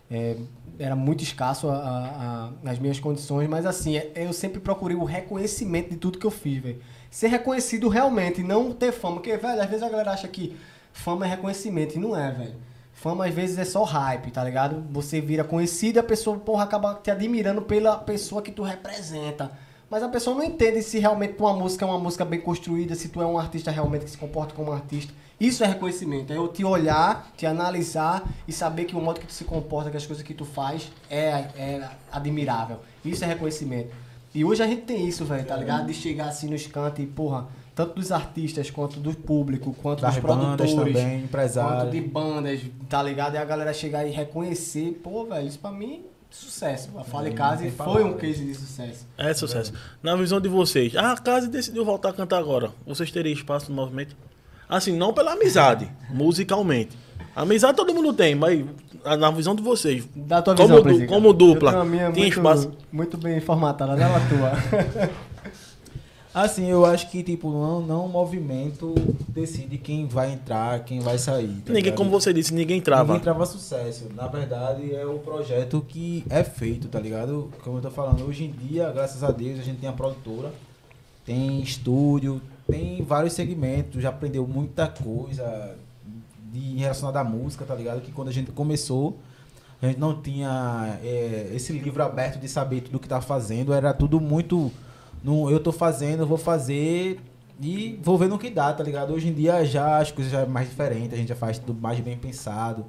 É, 0.08 0.36
era 0.78 0.94
muito 0.94 1.24
escasso 1.24 1.68
a, 1.68 1.74
a- 1.76 2.50
a- 2.66 2.70
as 2.70 2.78
minhas 2.78 3.00
condições, 3.00 3.48
mas 3.48 3.66
assim, 3.66 3.96
é- 3.96 4.12
eu 4.14 4.32
sempre 4.32 4.60
procurei 4.60 4.96
o 4.96 5.02
reconhecimento 5.02 5.90
de 5.90 5.96
tudo 5.96 6.18
que 6.18 6.26
eu 6.26 6.30
fiz, 6.30 6.62
velho. 6.62 6.78
Ser 7.10 7.28
reconhecido 7.28 7.88
realmente, 7.88 8.42
não 8.44 8.70
ter 8.72 8.92
fama. 8.92 9.14
Porque, 9.16 9.36
velho, 9.36 9.60
às 9.60 9.66
vezes 9.68 9.82
a 9.82 9.88
galera 9.88 10.12
acha 10.12 10.26
que 10.28 10.54
fama 10.94 11.26
é 11.26 11.28
reconhecimento, 11.28 11.96
e 11.96 11.98
não 11.98 12.16
é, 12.16 12.30
velho. 12.30 12.54
Fama 12.94 13.26
às 13.26 13.34
vezes 13.34 13.58
é 13.58 13.64
só 13.64 13.82
hype, 13.82 14.30
tá 14.30 14.42
ligado? 14.42 14.82
Você 14.90 15.20
vira 15.20 15.44
conhecido 15.44 15.96
e 15.96 16.00
a 16.00 16.02
pessoa, 16.02 16.38
porra, 16.38 16.64
acaba 16.64 16.94
te 16.94 17.10
admirando 17.10 17.60
pela 17.60 17.98
pessoa 17.98 18.40
que 18.40 18.50
tu 18.50 18.62
representa. 18.62 19.50
Mas 19.90 20.02
a 20.02 20.08
pessoa 20.08 20.34
não 20.34 20.42
entende 20.42 20.80
se 20.82 20.98
realmente 20.98 21.34
tua 21.34 21.52
música 21.52 21.84
é 21.84 21.88
uma 21.88 21.98
música 21.98 22.24
bem 22.24 22.40
construída, 22.40 22.94
se 22.94 23.08
tu 23.08 23.20
é 23.20 23.26
um 23.26 23.38
artista 23.38 23.70
realmente 23.70 24.06
que 24.06 24.10
se 24.10 24.16
comporta 24.16 24.54
como 24.54 24.70
um 24.70 24.74
artista. 24.74 25.12
Isso 25.38 25.62
é 25.62 25.66
reconhecimento. 25.66 26.32
É 26.32 26.36
eu 26.36 26.48
te 26.48 26.64
olhar, 26.64 27.30
te 27.36 27.44
analisar 27.44 28.26
e 28.48 28.52
saber 28.52 28.84
que 28.84 28.96
o 28.96 29.00
modo 29.00 29.20
que 29.20 29.26
tu 29.26 29.32
se 29.32 29.44
comporta, 29.44 29.90
que 29.90 29.96
as 29.96 30.06
coisas 30.06 30.24
que 30.24 30.32
tu 30.32 30.44
faz 30.44 30.90
é, 31.10 31.28
é 31.56 31.90
admirável. 32.10 32.78
Isso 33.04 33.24
é 33.24 33.26
reconhecimento. 33.26 33.94
E 34.34 34.44
hoje 34.44 34.62
a 34.62 34.66
gente 34.66 34.82
tem 34.82 35.06
isso, 35.06 35.24
velho, 35.24 35.44
tá 35.44 35.56
ligado? 35.56 35.86
De 35.86 35.94
chegar 35.94 36.28
assim 36.28 36.48
nos 36.48 36.66
cantos 36.66 37.04
e, 37.04 37.06
porra, 37.06 37.46
tanto 37.74 37.94
dos 37.94 38.12
artistas 38.12 38.70
quanto 38.70 39.00
do 39.00 39.12
público, 39.14 39.74
quanto 39.82 40.02
Das 40.02 40.14
dos 40.14 40.22
produtores, 40.22 40.74
também, 40.74 41.24
empresários. 41.24 41.82
quanto 41.84 41.90
de 41.92 42.00
bandas, 42.00 42.60
tá 42.88 43.02
ligado? 43.02 43.34
E 43.34 43.38
a 43.38 43.44
galera 43.44 43.72
chegar 43.72 44.06
e 44.06 44.10
reconhecer, 44.10 45.00
pô, 45.02 45.24
velho, 45.24 45.46
isso 45.48 45.58
pra 45.58 45.70
mim, 45.72 46.02
sucesso. 46.30 46.90
A 46.96 47.00
É, 47.00 47.04
não 47.30 47.56
tem 47.58 47.70
foi 47.70 48.04
um 48.04 48.14
case 48.14 48.44
de 48.44 48.54
sucesso. 48.54 49.06
É 49.18 49.32
sucesso. 49.34 49.72
Na 50.02 50.14
visão 50.16 50.40
de 50.40 50.48
vocês, 50.48 50.94
a 50.96 51.16
casa 51.16 51.48
decidiu 51.48 51.84
voltar 51.84 52.10
a 52.10 52.12
cantar 52.12 52.38
agora. 52.38 52.70
Vocês 52.86 53.10
teriam 53.10 53.32
espaço 53.32 53.70
no 53.70 53.76
movimento? 53.76 54.16
Assim, 54.68 54.96
não 54.96 55.12
pela 55.12 55.32
amizade, 55.32 55.90
musicalmente. 56.10 56.96
Amizade 57.36 57.76
todo 57.76 57.92
mundo 57.92 58.12
tem, 58.12 58.34
mas 58.36 58.64
na 59.18 59.30
visão 59.32 59.54
de 59.56 59.62
vocês, 59.62 60.04
Da 60.14 60.40
tua 60.40 60.54
Como 60.54 60.82
visão, 60.82 60.98
du- 61.00 61.06
como 61.06 61.32
dupla, 61.32 61.70
Eu 61.70 61.72
tenho 61.72 61.82
a 61.82 61.84
minha 61.84 62.12
tem 62.12 62.22
muito, 62.24 62.36
espaço? 62.36 62.72
muito 62.92 63.18
bem 63.18 63.40
formatada, 63.40 63.96
não 63.96 64.02
é 64.02 64.14
a 64.16 64.20
tua. 64.28 65.10
Assim, 66.34 66.68
eu 66.68 66.84
acho 66.84 67.08
que, 67.10 67.22
tipo, 67.22 67.48
não, 67.48 67.80
não 67.80 68.06
o 68.06 68.08
movimento 68.08 68.92
decide 69.28 69.78
quem 69.78 70.08
vai 70.08 70.32
entrar, 70.32 70.84
quem 70.84 70.98
vai 70.98 71.16
sair. 71.16 71.62
tá 71.64 71.72
ninguém, 71.72 71.94
como 71.94 72.10
você 72.10 72.32
disse, 72.32 72.52
ninguém 72.52 72.80
trava. 72.80 73.12
Ninguém 73.12 73.22
trava 73.22 73.46
sucesso. 73.46 74.08
Na 74.16 74.26
verdade, 74.26 74.92
é 74.92 75.06
o 75.06 75.20
projeto 75.20 75.84
que 75.86 76.24
é 76.28 76.42
feito, 76.42 76.88
tá 76.88 76.98
ligado? 76.98 77.52
Como 77.62 77.78
eu 77.78 77.82
tô 77.82 77.90
falando, 77.90 78.24
hoje 78.24 78.44
em 78.44 78.50
dia, 78.50 78.90
graças 78.90 79.22
a 79.22 79.30
Deus, 79.30 79.60
a 79.60 79.62
gente 79.62 79.78
tem 79.78 79.88
a 79.88 79.92
produtora, 79.92 80.52
tem 81.24 81.60
estúdio, 81.60 82.42
tem 82.68 83.00
vários 83.02 83.34
segmentos, 83.34 84.02
já 84.02 84.08
aprendeu 84.08 84.44
muita 84.44 84.88
coisa 84.88 85.76
de 86.52 86.78
relacionada 86.78 87.20
à 87.20 87.24
música, 87.24 87.64
tá 87.64 87.76
ligado? 87.76 88.00
Que 88.00 88.10
quando 88.10 88.28
a 88.28 88.32
gente 88.32 88.50
começou, 88.50 89.18
a 89.80 89.86
gente 89.86 90.00
não 90.00 90.20
tinha 90.20 90.98
é, 91.02 91.50
esse 91.54 91.72
livro 91.72 92.02
aberto 92.02 92.40
de 92.40 92.48
saber 92.48 92.80
tudo 92.80 92.98
que 92.98 93.08
tá 93.08 93.20
fazendo, 93.20 93.72
era 93.72 93.92
tudo 93.92 94.20
muito. 94.20 94.72
No, 95.24 95.50
eu 95.50 95.58
tô 95.58 95.72
fazendo, 95.72 96.26
vou 96.26 96.36
fazer 96.36 97.18
e 97.58 97.98
vou 98.02 98.18
ver 98.18 98.28
no 98.28 98.38
que 98.38 98.50
dá, 98.50 98.70
tá 98.74 98.84
ligado? 98.84 99.14
Hoje 99.14 99.28
em 99.28 99.32
dia 99.32 99.64
já 99.64 99.98
as 99.98 100.12
coisas 100.12 100.30
já 100.30 100.40
é 100.40 100.46
mais 100.46 100.68
diferentes, 100.68 101.14
a 101.14 101.16
gente 101.16 101.28
já 101.28 101.34
faz 101.34 101.58
tudo 101.58 101.80
mais 101.80 101.98
bem 101.98 102.14
pensado, 102.14 102.84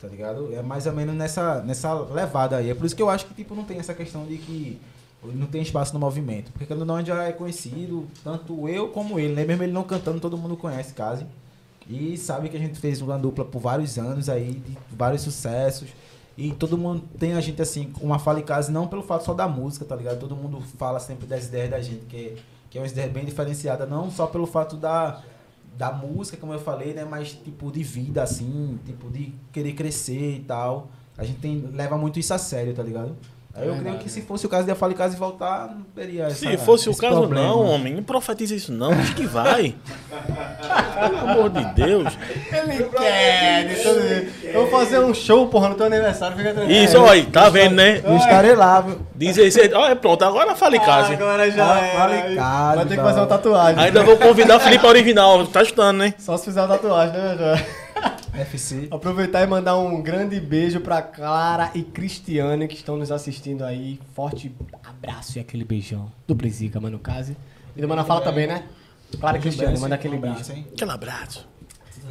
tá 0.00 0.08
ligado? 0.08 0.54
É 0.54 0.62
mais 0.62 0.86
ou 0.86 0.94
menos 0.94 1.14
nessa, 1.14 1.62
nessa 1.62 1.92
levada 1.92 2.56
aí. 2.56 2.70
É 2.70 2.74
por 2.74 2.86
isso 2.86 2.96
que 2.96 3.02
eu 3.02 3.10
acho 3.10 3.26
que 3.26 3.34
tipo, 3.34 3.54
não 3.54 3.64
tem 3.64 3.78
essa 3.78 3.92
questão 3.92 4.24
de 4.24 4.38
que 4.38 4.80
não 5.22 5.46
tem 5.46 5.60
espaço 5.60 5.92
no 5.92 6.00
movimento. 6.00 6.50
Porque 6.52 6.64
quando 6.64 6.86
não, 6.86 7.04
já 7.04 7.24
é 7.24 7.32
conhecido, 7.32 8.06
tanto 8.22 8.66
eu 8.66 8.88
como 8.88 9.18
ele, 9.18 9.34
né? 9.34 9.44
Mesmo 9.44 9.62
ele 9.62 9.72
não 9.72 9.82
cantando, 9.82 10.20
todo 10.20 10.38
mundo 10.38 10.56
conhece 10.56 10.94
Case. 10.94 11.26
E 11.86 12.16
sabe 12.16 12.48
que 12.48 12.56
a 12.56 12.60
gente 12.60 12.78
fez 12.78 13.02
uma 13.02 13.18
dupla 13.18 13.44
por 13.44 13.60
vários 13.60 13.98
anos 13.98 14.30
aí, 14.30 14.52
de 14.52 14.76
vários 14.90 15.20
sucessos. 15.20 15.90
E 16.36 16.52
todo 16.52 16.76
mundo 16.76 17.02
tem 17.18 17.34
a 17.34 17.40
gente 17.40 17.62
assim, 17.62 17.92
uma 18.00 18.18
fala 18.18 18.40
em 18.40 18.42
casa, 18.44 18.72
não 18.72 18.88
pelo 18.88 19.02
fato 19.02 19.24
só 19.24 19.32
da 19.34 19.46
música, 19.46 19.84
tá 19.84 19.94
ligado? 19.94 20.18
Todo 20.18 20.34
mundo 20.34 20.60
fala 20.78 20.98
sempre 20.98 21.26
das 21.26 21.46
ideias 21.46 21.70
da 21.70 21.80
gente, 21.80 22.06
que, 22.06 22.16
é- 22.16 22.36
que 22.70 22.78
é 22.78 22.80
uma 22.80 22.88
ideia 22.88 23.08
bem 23.08 23.24
diferenciada, 23.24 23.86
não 23.86 24.10
só 24.10 24.26
pelo 24.26 24.46
fato 24.46 24.76
da, 24.76 25.22
da 25.76 25.92
música, 25.92 26.36
como 26.36 26.52
eu 26.52 26.58
falei, 26.58 26.92
né? 26.92 27.04
Mas 27.04 27.32
tipo 27.32 27.70
de 27.70 27.82
vida, 27.84 28.22
assim, 28.22 28.78
tipo 28.84 29.08
de 29.10 29.32
querer 29.52 29.74
crescer 29.74 30.36
e 30.36 30.40
tal. 30.40 30.88
A 31.16 31.22
gente 31.24 31.38
tem, 31.38 31.58
leva 31.72 31.96
muito 31.96 32.18
isso 32.18 32.34
a 32.34 32.38
sério, 32.38 32.74
tá 32.74 32.82
ligado? 32.82 33.16
Aí 33.56 33.68
eu 33.68 33.76
creio 33.76 33.98
que 33.98 34.08
se 34.10 34.20
fosse 34.20 34.44
o 34.46 34.48
caso 34.48 34.64
de 34.64 34.72
a 34.72 34.74
Fala 34.74 34.92
em 34.92 34.96
Casa 34.96 35.14
e 35.14 35.18
voltar, 35.18 35.68
não 35.68 35.82
teria 35.94 36.24
essa, 36.24 36.34
Se 36.34 36.56
fosse 36.56 36.88
o 36.90 36.96
caso, 36.96 37.18
problema. 37.20 37.46
não, 37.46 37.60
homem. 37.64 37.94
Não 37.94 38.02
profetiza 38.02 38.52
isso, 38.52 38.72
não. 38.72 38.92
Diz 38.96 39.10
que 39.14 39.26
vai. 39.28 39.76
Pelo 41.08 41.18
amor 41.30 41.50
de 41.50 41.64
Deus. 41.74 42.12
Ele 42.50 42.84
quer. 42.84 43.70
Eu 44.52 44.62
vou 44.62 44.70
fazer 44.70 44.98
um 44.98 45.14
show, 45.14 45.46
porra, 45.46 45.68
no 45.68 45.76
teu 45.76 45.86
aniversário, 45.86 46.36
fica 46.36 46.52
tranquilo. 46.52 46.84
Isso, 46.84 46.98
olha 46.98 47.12
aí, 47.12 47.26
tá 47.26 47.48
vendo, 47.48 47.76
né? 47.76 48.00
Eu 48.04 48.16
estarei 48.16 48.56
lá, 48.56 48.80
viu? 48.80 48.98
Diz 49.14 49.38
aí, 49.38 49.72
olha, 49.72 49.94
pronto, 49.94 50.24
agora 50.24 50.56
fala 50.56 50.74
em 50.76 50.80
Ah, 50.80 50.84
casa. 50.84 51.12
agora 51.12 51.48
já 51.50 51.64
Ah, 51.64 51.90
fala 51.96 52.16
em 52.16 52.34
casa, 52.36 52.76
Vai 52.76 52.86
ter 52.86 52.96
que 52.96 53.02
fazer 53.02 53.20
uma 53.20 53.26
tatuagem. 53.28 53.84
Ainda 53.84 54.02
vou 54.02 54.16
convidar 54.16 54.56
o 54.56 54.60
Felipe 54.60 54.84
Original, 54.84 55.46
tá 55.46 55.62
escutando, 55.62 55.98
né? 55.98 56.14
Só 56.18 56.36
se 56.36 56.46
fizer 56.46 56.60
uma 56.60 56.76
tatuagem, 56.76 57.14
né, 57.16 57.36
já. 57.38 57.83
FC. 58.32 58.88
Aproveitar 58.90 59.42
e 59.42 59.46
mandar 59.46 59.76
um 59.78 60.02
grande 60.02 60.40
beijo 60.40 60.80
pra 60.80 61.00
Clara 61.00 61.70
e 61.74 61.82
Cristiane 61.82 62.66
que 62.66 62.74
estão 62.74 62.96
nos 62.96 63.12
assistindo 63.12 63.64
aí. 63.64 64.00
Forte 64.14 64.54
abraço 64.84 65.38
e 65.38 65.40
aquele 65.40 65.64
beijão. 65.64 66.10
Do 66.26 66.34
Plesica, 66.34 66.80
mano, 66.80 66.98
case. 66.98 67.36
E 67.76 67.80
do 67.80 67.88
Mana 67.88 68.04
Fala 68.04 68.20
também, 68.20 68.46
né? 68.46 68.64
Clara 69.20 69.38
e 69.38 69.40
Cristiane, 69.40 69.78
manda 69.78 69.94
aquele 69.94 70.18
beijo. 70.18 70.52
hein? 70.52 70.66
Aquele 70.72 70.90
abraço. 70.90 71.48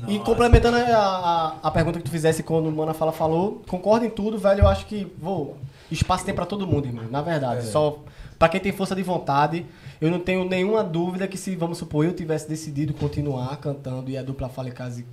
E 0.07 0.17
complementando 0.19 0.77
a, 0.77 0.81
a, 0.81 1.55
a 1.67 1.71
pergunta 1.71 1.99
que 1.99 2.05
tu 2.05 2.11
fizesse 2.11 2.41
quando 2.41 2.67
o 2.67 2.71
Mana 2.71 2.93
Fala 2.93 3.11
falou, 3.11 3.61
concordo 3.67 4.05
em 4.05 4.09
tudo, 4.09 4.37
velho. 4.37 4.61
Eu 4.61 4.67
acho 4.67 4.85
que, 4.85 5.11
vou, 5.19 5.57
espaço 5.91 6.25
tem 6.25 6.33
pra 6.33 6.45
todo 6.45 6.65
mundo, 6.65 6.87
irmão. 6.87 7.05
Na 7.11 7.21
verdade. 7.21 7.65
Só 7.67 7.99
pra 8.39 8.49
quem 8.49 8.59
tem 8.59 8.71
força 8.71 8.95
de 8.95 9.03
vontade, 9.03 9.65
eu 10.01 10.09
não 10.09 10.19
tenho 10.19 10.45
nenhuma 10.45 10.83
dúvida 10.83 11.27
que 11.27 11.37
se, 11.37 11.55
vamos 11.55 11.77
supor, 11.77 12.05
eu 12.05 12.13
tivesse 12.13 12.47
decidido 12.49 12.93
continuar 12.93 13.55
cantando 13.57 14.09
e 14.09 14.17
a 14.17 14.23
dupla 14.23 14.49
Fala 14.49 14.69
em 14.69 14.71
Casa 14.71 15.03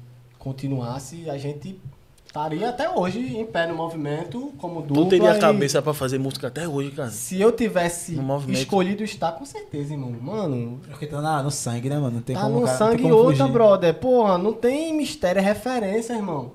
continuasse, 0.40 1.30
a 1.30 1.38
gente 1.38 1.78
estaria 2.26 2.68
até 2.68 2.88
hoje 2.88 3.36
em 3.36 3.44
pé 3.44 3.66
no 3.66 3.74
movimento, 3.74 4.52
como 4.58 4.80
dupla. 4.82 5.04
Tu 5.04 5.08
teria 5.10 5.32
a 5.32 5.38
cabeça 5.38 5.80
pra 5.82 5.92
fazer 5.94 6.18
música 6.18 6.46
até 6.48 6.66
hoje, 6.66 6.90
cara. 6.92 7.10
Se 7.10 7.40
eu 7.40 7.52
tivesse 7.52 8.18
escolhido 8.48 9.04
estar, 9.04 9.32
com 9.32 9.44
certeza, 9.44 9.92
irmão. 9.92 10.10
Mano, 10.20 10.80
Porque 10.88 11.06
tá 11.06 11.20
na- 11.20 11.42
no 11.42 11.50
sangue, 11.50 11.88
né, 11.88 11.96
mano? 11.98 12.16
Não 12.16 12.22
tem 12.22 12.34
tá 12.34 12.42
como. 12.42 12.60
no 12.60 12.66
cara- 12.66 12.72
não 12.72 12.78
tem 12.78 12.88
sangue 12.98 13.02
como 13.02 13.14
outra, 13.14 13.36
fugir. 13.44 13.52
brother. 13.52 13.94
Porra, 13.94 14.38
não 14.38 14.52
tem 14.52 14.94
mistério, 14.94 15.38
é 15.40 15.42
referência, 15.42 16.14
irmão. 16.14 16.52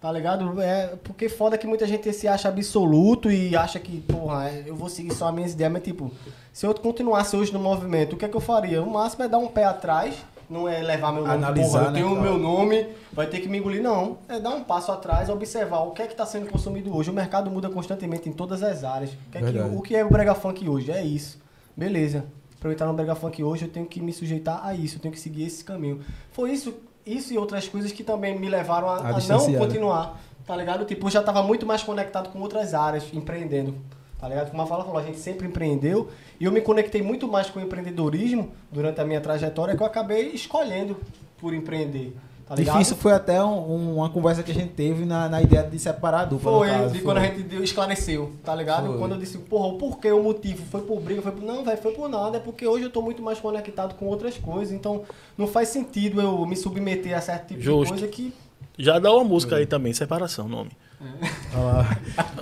Tá 0.00 0.12
ligado? 0.12 0.60
É, 0.62 0.94
porque 1.02 1.28
foda 1.28 1.58
que 1.58 1.66
muita 1.66 1.84
gente 1.86 2.12
se 2.12 2.28
acha 2.28 2.48
absoluto 2.48 3.30
e 3.32 3.56
acha 3.56 3.80
que, 3.80 4.00
porra, 4.00 4.48
é, 4.48 4.62
eu 4.66 4.76
vou 4.76 4.88
seguir 4.88 5.12
só 5.12 5.28
as 5.28 5.34
minhas 5.34 5.52
ideias, 5.54 5.72
mas 5.72 5.82
tipo, 5.82 6.10
se 6.52 6.64
eu 6.64 6.72
continuasse 6.74 7.34
hoje 7.36 7.52
no 7.52 7.58
movimento, 7.58 8.12
o 8.12 8.16
que 8.16 8.24
é 8.24 8.28
que 8.28 8.36
eu 8.36 8.40
faria? 8.40 8.80
O 8.80 8.88
máximo 8.90 9.24
é 9.24 9.28
dar 9.28 9.38
um 9.38 9.48
pé 9.48 9.64
atrás, 9.64 10.14
não 10.48 10.68
é 10.68 10.80
levar 10.82 11.12
meu 11.12 11.22
nome, 11.22 11.34
Analisar, 11.34 11.70
porra, 11.70 11.84
eu 11.84 11.90
né, 11.92 12.00
tenho 12.00 12.12
o 12.14 12.20
meu 12.20 12.38
nome, 12.38 12.86
vai 13.12 13.26
ter 13.26 13.40
que 13.40 13.48
me 13.48 13.58
engolir, 13.58 13.82
não. 13.82 14.18
É 14.28 14.38
dar 14.40 14.50
um 14.50 14.64
passo 14.64 14.90
atrás, 14.92 15.28
observar 15.28 15.80
o 15.80 15.90
que 15.92 16.02
é 16.02 16.06
que 16.06 16.14
tá 16.14 16.24
sendo 16.26 16.50
consumido 16.50 16.94
hoje. 16.96 17.10
O 17.10 17.12
mercado 17.12 17.50
muda 17.50 17.68
constantemente 17.68 18.28
em 18.28 18.32
todas 18.32 18.62
as 18.62 18.84
áreas. 18.84 19.10
O 19.12 19.16
que 19.30 19.38
é, 19.38 19.40
que- 19.52 19.58
o 19.58 19.80
que 19.82 19.96
é 19.96 20.04
o 20.04 20.08
brega 20.10 20.34
funk 20.34 20.68
hoje? 20.68 20.90
É 20.90 21.02
isso. 21.04 21.38
Beleza. 21.76 22.24
Pra 22.60 22.68
eu 22.68 22.72
entrar 22.72 22.86
no 22.86 22.94
brega 22.94 23.14
funk 23.14 23.42
hoje, 23.44 23.66
eu 23.66 23.70
tenho 23.70 23.86
que 23.86 24.00
me 24.00 24.12
sujeitar 24.12 24.66
a 24.66 24.74
isso, 24.74 24.96
eu 24.96 25.00
tenho 25.00 25.12
que 25.14 25.20
seguir 25.20 25.44
esse 25.44 25.62
caminho. 25.62 26.00
Foi 26.32 26.50
isso, 26.50 26.74
isso 27.06 27.32
e 27.32 27.38
outras 27.38 27.68
coisas 27.68 27.92
que 27.92 28.02
também 28.02 28.38
me 28.38 28.48
levaram 28.48 28.88
a, 28.88 28.94
A 28.96 28.98
a 28.98 29.02
não 29.12 29.18
distanciar. 29.18 29.60
continuar, 29.62 30.18
tá 30.46 30.56
ligado? 30.56 30.84
Tipo, 30.84 31.06
eu 31.06 31.10
já 31.10 31.22
tava 31.22 31.42
muito 31.42 31.64
mais 31.64 31.82
conectado 31.84 32.30
com 32.30 32.40
outras 32.40 32.74
áreas, 32.74 33.04
empreendendo, 33.12 33.76
tá 34.20 34.28
ligado? 34.28 34.50
Como 34.50 34.62
a 34.62 34.66
Fala 34.66 34.84
falou, 34.84 34.98
a 34.98 35.04
gente 35.04 35.18
sempre 35.18 35.46
empreendeu 35.46 36.08
e 36.40 36.44
eu 36.44 36.52
me 36.52 36.60
conectei 36.60 37.02
muito 37.02 37.26
mais 37.28 37.48
com 37.50 37.58
o 37.58 37.62
empreendedorismo 37.62 38.50
durante 38.72 39.00
a 39.00 39.04
minha 39.04 39.20
trajetória 39.20 39.76
que 39.76 39.82
eu 39.82 39.86
acabei 39.86 40.28
escolhendo 40.30 40.96
por 41.38 41.54
empreender, 41.54 42.16
tá 42.48 42.54
ligado? 42.56 42.74
Difícil 42.74 42.96
foi 42.96 43.12
até 43.12 43.42
um- 43.44 43.96
uma 43.96 44.10
conversa 44.10 44.42
que 44.42 44.50
a 44.50 44.54
gente 44.54 44.72
teve 44.72 45.04
na, 45.04 45.28
na 45.28 45.40
ideia 45.40 45.62
de 45.62 45.78
separar 45.78 46.20
a 46.22 46.24
dupla. 46.24 46.50
Foi, 46.50 46.68
caso, 46.68 46.86
de 46.92 46.98
foi. 46.98 47.02
quando 47.04 47.18
a 47.18 47.20
gente 47.26 47.42
deu- 47.44 47.62
esclareceu, 47.62 48.32
tá 48.42 48.54
ligado? 48.54 48.88
Foi. 48.88 48.98
Quando 48.98 49.12
eu 49.12 49.18
disse, 49.18 49.38
porra, 49.38 49.66
o 49.68 49.78
porquê, 49.78 50.10
o 50.10 50.20
motivo, 50.22 50.64
foi 50.70 50.80
por 50.82 51.00
briga, 51.00 51.22
foi 51.22 51.30
por. 51.30 51.42
Não, 51.44 51.64
velho, 51.64 51.78
foi 51.78 51.92
por 51.92 52.08
nada, 52.08 52.38
é 52.38 52.40
porque 52.40 52.66
hoje 52.66 52.84
eu 52.84 52.90
tô 52.90 53.00
muito 53.00 53.22
mais 53.22 53.38
conectado 53.38 53.94
com 53.94 54.06
outras 54.06 54.36
coisas, 54.36 54.74
então 54.74 55.02
não 55.36 55.46
faz 55.46 55.68
sentido 55.68 56.20
eu 56.20 56.44
me 56.44 56.56
submeter 56.56 57.16
a 57.16 57.20
certo 57.20 57.48
tipo 57.48 57.60
Justo. 57.62 57.94
de 57.94 58.00
coisa 58.00 58.08
que. 58.08 58.32
Já 58.76 58.98
dá 58.98 59.12
uma 59.14 59.22
música 59.24 59.56
aí 59.56 59.66
também, 59.66 59.92
separação, 59.92 60.46
o 60.46 60.48
nome. 60.48 60.70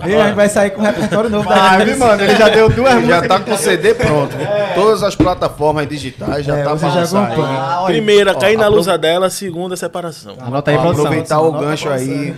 E 0.07 0.15
a 0.15 0.25
gente 0.27 0.35
vai 0.35 0.49
sair 0.49 0.71
com 0.71 0.81
um 0.81 0.85
repertório 0.85 1.29
novo 1.29 1.47
da 1.47 1.55
Vai, 1.55 1.85
me 1.85 1.95
mano, 1.95 2.23
ele 2.23 2.35
já 2.35 2.49
deu 2.49 2.69
duas 2.69 3.05
Já 3.05 3.21
tá 3.27 3.39
com 3.39 3.51
o 3.51 3.57
CD 3.57 3.93
pronto. 3.93 4.35
Todas 4.75 5.03
as 5.03 5.15
plataformas 5.15 5.87
digitais 5.87 6.45
já 6.45 6.57
É, 6.57 6.63
tá 6.63 6.71
você 6.73 6.85
pra 6.89 7.05
já 7.05 7.19
aí. 7.27 7.33
Ah, 7.39 7.79
olha, 7.83 7.93
Primeira, 7.93 8.31
ó, 8.31 8.39
cair 8.39 8.57
na 8.57 8.65
apro- 8.65 8.75
luz 8.75 8.87
dela, 8.99 9.29
segunda, 9.29 9.75
separação. 9.75 10.35
Anota 10.39 10.71
aí, 10.71 10.77
Ó, 10.77 10.81
produção. 10.81 11.05
aproveitar 11.05 11.39
o 11.41 11.51
gancho 11.51 11.89
aí, 11.89 12.35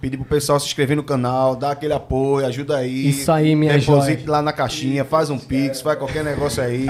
pedir 0.00 0.16
pro 0.18 0.26
pessoal 0.26 0.60
se 0.60 0.66
inscrever 0.66 0.96
no 0.96 1.02
canal, 1.02 1.56
dar 1.56 1.70
aquele 1.72 1.92
apoio, 1.94 2.46
ajuda 2.46 2.76
aí. 2.76 3.08
Isso 3.08 3.30
aí, 3.32 3.54
minha 3.56 3.72
Deposite 3.78 4.20
joia. 4.20 4.30
lá 4.30 4.42
na 4.42 4.52
caixinha, 4.52 5.04
faz 5.04 5.30
um 5.30 5.38
pix, 5.38 5.80
faz 5.80 5.98
qualquer 5.98 6.22
negócio 6.24 6.62
aí. 6.62 6.86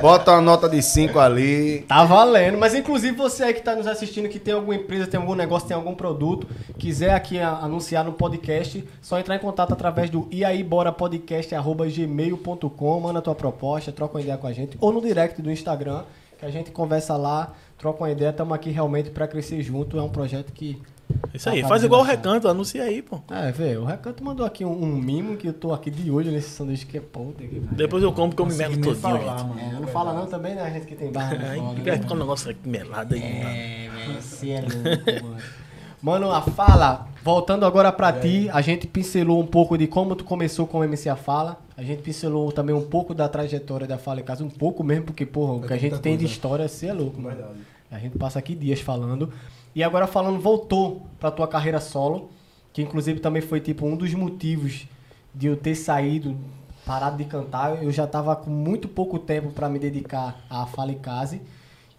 Bota 0.00 0.32
uma 0.32 0.40
nota 0.40 0.68
de 0.68 0.80
5 0.82 1.18
ali. 1.18 1.84
Tá 1.88 2.04
valendo, 2.04 2.58
mas 2.58 2.74
inclusive 2.74 3.16
você 3.16 3.44
aí 3.44 3.54
que 3.54 3.62
tá 3.62 3.74
nos 3.74 3.86
assistindo, 3.88 4.28
que 4.28 4.38
tem 4.38 4.54
alguma 4.54 4.74
empresa, 4.74 5.06
tem 5.06 5.18
algum 5.18 5.34
negócio, 5.34 5.66
tem 5.68 5.76
algum 5.76 5.94
produto, 5.94 6.46
quiser 6.78 7.12
aqui 7.14 7.38
a- 7.40 7.48
anunciar 7.72 8.04
no 8.04 8.12
podcast, 8.12 8.86
só 9.00 9.18
entrar 9.18 9.36
em 9.36 9.38
contato 9.38 9.72
através 9.72 10.10
do 10.10 10.28
iaiborapodcast.gmail.com, 10.30 13.00
manda 13.00 13.22
tua 13.22 13.34
proposta, 13.34 13.90
troca 13.90 14.16
uma 14.16 14.20
ideia 14.20 14.36
com 14.36 14.46
a 14.46 14.52
gente, 14.52 14.76
ou 14.78 14.92
no 14.92 15.00
direct 15.00 15.40
do 15.40 15.50
Instagram, 15.50 16.02
que 16.38 16.44
a 16.44 16.50
gente 16.50 16.70
conversa 16.70 17.16
lá, 17.16 17.54
troca 17.78 18.04
uma 18.04 18.10
ideia, 18.10 18.28
estamos 18.30 18.52
aqui 18.54 18.68
realmente 18.70 19.08
para 19.10 19.26
crescer 19.26 19.62
junto, 19.62 19.98
é 19.98 20.02
um 20.02 20.10
projeto 20.10 20.52
que... 20.52 20.78
Isso 21.34 21.50
aí, 21.50 21.60
Tá 21.60 21.68
faz 21.68 21.84
igual 21.84 22.00
o 22.00 22.04
recanto, 22.04 22.48
anuncia 22.48 22.84
aí, 22.84 23.02
pô. 23.02 23.20
É, 23.30 23.52
velho, 23.52 23.82
o 23.82 23.84
Recanto 23.84 24.24
mandou 24.24 24.46
aqui 24.46 24.64
um, 24.64 24.72
um 24.72 24.86
mimo 24.96 25.36
que 25.36 25.46
eu 25.48 25.52
tô 25.52 25.74
aqui 25.74 25.90
de 25.90 26.10
olho 26.10 26.32
nesse 26.32 26.48
sanduíche 26.48 26.86
que 26.86 26.96
é 26.96 27.00
cara. 27.00 27.26
Depois 27.72 28.02
eu 28.02 28.10
como 28.12 28.30
porque 28.30 28.40
eu 28.40 28.46
me 28.46 28.54
nem 28.56 28.70
todinho, 28.80 28.94
falar, 28.96 29.36
gente. 29.38 29.48
mano. 29.48 29.60
É, 29.60 29.72
não 29.78 29.86
fala 29.88 30.14
não 30.14 30.24
também, 30.26 30.54
né? 30.54 30.62
A 30.62 30.70
gente 30.70 30.86
que 30.86 30.94
tem 30.94 31.12
barra. 31.12 31.36
Aí 31.50 31.58
foda, 31.60 31.74
vai 31.74 31.84
né? 31.84 31.98
ficar 31.98 32.14
um 32.14 32.18
negócio 32.18 32.50
aqui 32.50 32.66
melado 32.66 33.14
aí. 33.14 33.20
É, 33.20 33.90
velho, 33.94 34.22
você 34.22 34.50
é 34.52 34.60
louco, 34.62 35.26
mano. 35.28 35.36
Mano, 36.02 36.32
a 36.32 36.42
fala, 36.42 37.06
voltando 37.22 37.64
agora 37.64 37.92
pra 37.92 38.12
ti, 38.12 38.50
a 38.52 38.60
gente 38.60 38.88
pincelou 38.88 39.40
um 39.40 39.46
pouco 39.46 39.78
de 39.78 39.86
como 39.86 40.16
tu 40.16 40.24
começou 40.24 40.66
com 40.66 40.80
o 40.80 40.84
MC 40.84 41.08
A 41.08 41.14
Fala. 41.14 41.60
A 41.76 41.82
gente 41.84 42.02
pincelou 42.02 42.50
também 42.50 42.74
um 42.74 42.82
pouco 42.82 43.14
da 43.14 43.28
trajetória 43.28 43.86
da 43.86 43.96
Fala 43.96 44.18
em 44.18 44.24
Casa, 44.24 44.42
um 44.42 44.50
pouco 44.50 44.82
mesmo, 44.82 45.04
porque, 45.04 45.24
porra, 45.24 45.52
o 45.52 45.58
Vai 45.60 45.68
que 45.68 45.74
a 45.74 45.78
gente 45.78 46.00
tem 46.00 46.16
de 46.16 46.24
história, 46.24 46.66
você 46.66 46.88
é 46.88 46.92
louco, 46.92 47.22
mano. 47.22 47.36
Verdade. 47.36 47.60
A 47.88 48.00
gente 48.00 48.18
passa 48.18 48.40
aqui 48.40 48.56
dias 48.56 48.80
falando. 48.80 49.32
E 49.76 49.84
agora 49.84 50.08
falando, 50.08 50.40
voltou 50.40 51.02
pra 51.20 51.30
tua 51.30 51.46
carreira 51.46 51.78
solo, 51.78 52.30
que 52.72 52.82
inclusive 52.82 53.20
também 53.20 53.40
foi 53.40 53.60
tipo 53.60 53.86
um 53.86 53.94
dos 53.94 54.12
motivos 54.12 54.88
de 55.32 55.46
eu 55.46 55.56
ter 55.56 55.76
saído, 55.76 56.36
parado 56.84 57.16
de 57.16 57.26
cantar. 57.26 57.80
Eu 57.80 57.92
já 57.92 58.08
tava 58.08 58.34
com 58.34 58.50
muito 58.50 58.88
pouco 58.88 59.20
tempo 59.20 59.52
pra 59.52 59.68
me 59.68 59.78
dedicar 59.78 60.40
à 60.50 60.66
Fala 60.66 60.90
em 60.90 60.98
Casa. 60.98 61.38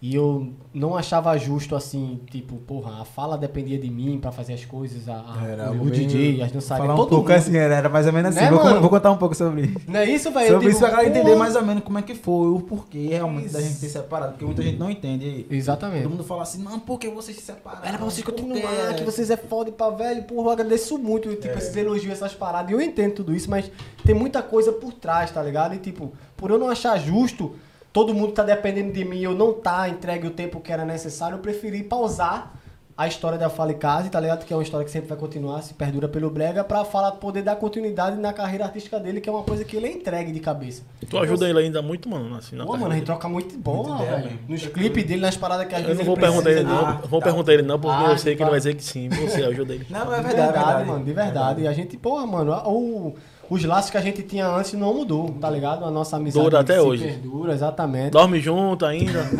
E 0.06 0.14
eu 0.14 0.52
não 0.74 0.94
achava 0.94 1.34
justo 1.38 1.74
assim, 1.74 2.20
tipo, 2.30 2.56
porra, 2.56 3.00
a 3.00 3.06
fala 3.06 3.38
dependia 3.38 3.78
de 3.78 3.88
mim 3.88 4.18
pra 4.20 4.30
fazer 4.30 4.52
as 4.52 4.62
coisas, 4.62 5.08
a, 5.08 5.70
o, 5.80 5.84
bem- 5.86 6.06
DJ, 6.06 6.42
as 6.42 6.52
dançarinas, 6.52 6.88
Falar 6.88 6.92
um 6.92 6.96
todo 6.98 7.08
pouco 7.08 7.30
mundo. 7.30 7.38
assim, 7.38 7.56
era, 7.56 7.74
era 7.76 7.88
mais 7.88 8.06
ou 8.06 8.12
menos 8.12 8.36
assim. 8.36 8.44
Né, 8.44 8.50
vou, 8.50 8.80
vou 8.82 8.90
contar 8.90 9.10
um 9.10 9.16
pouco 9.16 9.34
sobre 9.34 9.62
isso. 9.62 9.78
Não 9.88 10.00
é 10.00 10.04
isso, 10.10 10.30
velho? 10.30 10.44
Eu 10.46 10.52
Sobre 10.52 10.66
digo, 10.66 10.70
isso 10.72 10.80
pra 10.80 10.90
galera 10.90 11.08
entender 11.08 11.34
mais 11.36 11.56
ou 11.56 11.64
menos 11.64 11.82
como 11.84 11.98
é 11.98 12.02
que 12.02 12.14
foi, 12.14 12.48
o 12.48 12.60
porquê 12.60 13.06
realmente 13.12 13.48
da 13.48 13.62
gente 13.62 13.80
ter 13.80 13.88
separado. 13.88 14.32
Porque 14.32 14.44
muita 14.44 14.62
gente 14.62 14.78
não 14.78 14.90
entende. 14.90 15.46
Exatamente. 15.48 16.02
Todo 16.02 16.10
mundo 16.12 16.24
fala 16.24 16.42
assim, 16.42 16.62
não, 16.62 16.78
por 16.78 16.98
que 16.98 17.08
vocês 17.08 17.38
se 17.38 17.42
separaram? 17.42 17.86
Era 17.88 17.96
pra 17.96 18.04
vocês 18.04 18.22
continuar, 18.26 18.60
quê?" 18.90 18.94
que 18.98 19.04
vocês 19.04 19.30
é 19.30 19.38
foda 19.38 19.72
pra 19.72 19.88
velho. 19.88 20.24
Porra, 20.24 20.48
eu 20.48 20.50
agradeço 20.50 20.98
muito, 20.98 21.34
tipo, 21.34 21.56
esses 21.56 21.74
elogios, 21.74 22.12
essas 22.12 22.34
paradas. 22.34 22.70
E 22.70 22.74
eu 22.74 22.80
entendo 22.82 23.14
tudo 23.14 23.34
isso, 23.34 23.48
mas 23.48 23.70
tem 24.04 24.14
muita 24.14 24.42
coisa 24.42 24.70
por 24.70 24.92
trás, 24.92 25.30
tá 25.30 25.42
ligado? 25.42 25.74
E, 25.74 25.78
tipo, 25.78 26.12
por 26.36 26.50
eu 26.50 26.58
não 26.58 26.68
achar 26.68 26.98
justo, 26.98 27.54
todo 27.94 28.12
mundo 28.12 28.32
tá 28.32 28.42
dependendo 28.42 28.92
de 28.92 29.04
mim 29.04 29.18
e 29.18 29.24
eu 29.24 29.34
não 29.34 29.52
tá 29.54 29.88
entregue 29.88 30.26
o 30.26 30.30
tempo 30.30 30.60
que 30.60 30.70
era 30.72 30.84
necessário, 30.84 31.36
eu 31.36 31.38
preferi 31.40 31.82
pausar 31.82 32.52
a 32.96 33.08
história 33.08 33.36
da 33.36 33.50
Fala 33.50 33.72
e 33.72 33.74
Casa, 33.74 34.08
tá 34.08 34.20
ligado? 34.20 34.44
Que 34.44 34.52
é 34.52 34.56
uma 34.56 34.62
história 34.62 34.84
que 34.84 34.90
sempre 34.90 35.08
vai 35.08 35.18
continuar, 35.18 35.62
se 35.62 35.74
perdura 35.74 36.06
pelo 36.08 36.30
Brega, 36.30 36.62
pra 36.62 36.84
falar, 36.84 37.10
poder 37.12 37.42
dar 37.42 37.56
continuidade 37.56 38.16
na 38.16 38.32
carreira 38.32 38.66
artística 38.66 39.00
dele, 39.00 39.20
que 39.20 39.28
é 39.28 39.32
uma 39.32 39.42
coisa 39.42 39.64
que 39.64 39.76
ele 39.76 39.86
é 39.86 39.92
entregue 39.92 40.30
de 40.30 40.38
cabeça. 40.38 40.82
Tu 41.10 41.18
ajuda 41.18 41.48
ele 41.48 41.58
ainda 41.58 41.82
muito, 41.82 42.08
mano, 42.08 42.36
assim, 42.36 42.54
na 42.54 42.64
Pô, 42.64 42.76
mano, 42.76 42.92
a 42.92 42.94
gente 42.94 43.04
troca 43.06 43.28
muito 43.28 43.58
bola, 43.58 43.88
Muita 43.96 44.02
ideia, 44.04 44.22
velho. 44.22 44.38
Nos 44.48 44.66
clipes 44.68 45.04
dele, 45.06 45.20
nas 45.22 45.36
paradas 45.36 45.66
que 45.66 45.74
às 45.74 45.80
Eu 45.80 45.86
vezes 45.88 45.98
não 45.98 46.04
vou 46.06 46.14
ele 46.14 46.24
perguntar 46.24 46.50
ele 46.52 46.62
não, 46.62 46.96
de- 46.96 47.02
eu 47.02 47.08
vou 47.08 47.18
tá. 47.20 47.26
perguntar 47.26 47.52
ele 47.54 47.62
não, 47.62 47.80
porque 47.80 48.04
Ah, 48.04 48.10
eu 48.12 48.18
sei 48.18 48.32
que 48.34 48.38
tá. 48.38 48.44
ele 48.44 48.50
vai 48.50 48.60
dizer 48.60 48.74
que 48.76 48.84
sim, 48.84 49.08
você 49.08 49.42
ajuda 49.42 49.74
ele. 49.74 49.86
Não, 49.90 50.00
é 50.00 50.04
De 50.04 50.10
verdade, 50.10 50.36
verdade, 50.36 50.54
verdade. 50.66 50.88
mano, 50.88 51.04
de 51.04 51.12
verdade. 51.12 51.62
E 51.62 51.66
a 51.68 51.72
gente, 51.72 51.96
porra, 51.96 52.24
mano, 52.26 52.52
o, 52.64 53.16
os 53.54 53.64
laços 53.64 53.90
que 53.90 53.96
a 53.96 54.00
gente 54.00 54.22
tinha 54.22 54.46
antes 54.48 54.72
não 54.72 54.92
mudou, 54.92 55.30
tá 55.40 55.48
ligado? 55.48 55.84
A 55.84 55.90
nossa 55.90 56.16
amizade 56.16 56.44
Dura 56.44 56.60
até 56.60 56.74
se 56.74 56.80
hoje. 56.80 57.04
perdura, 57.04 57.52
exatamente. 57.52 58.10
Dorme 58.10 58.40
junto 58.40 58.84
ainda. 58.84 59.24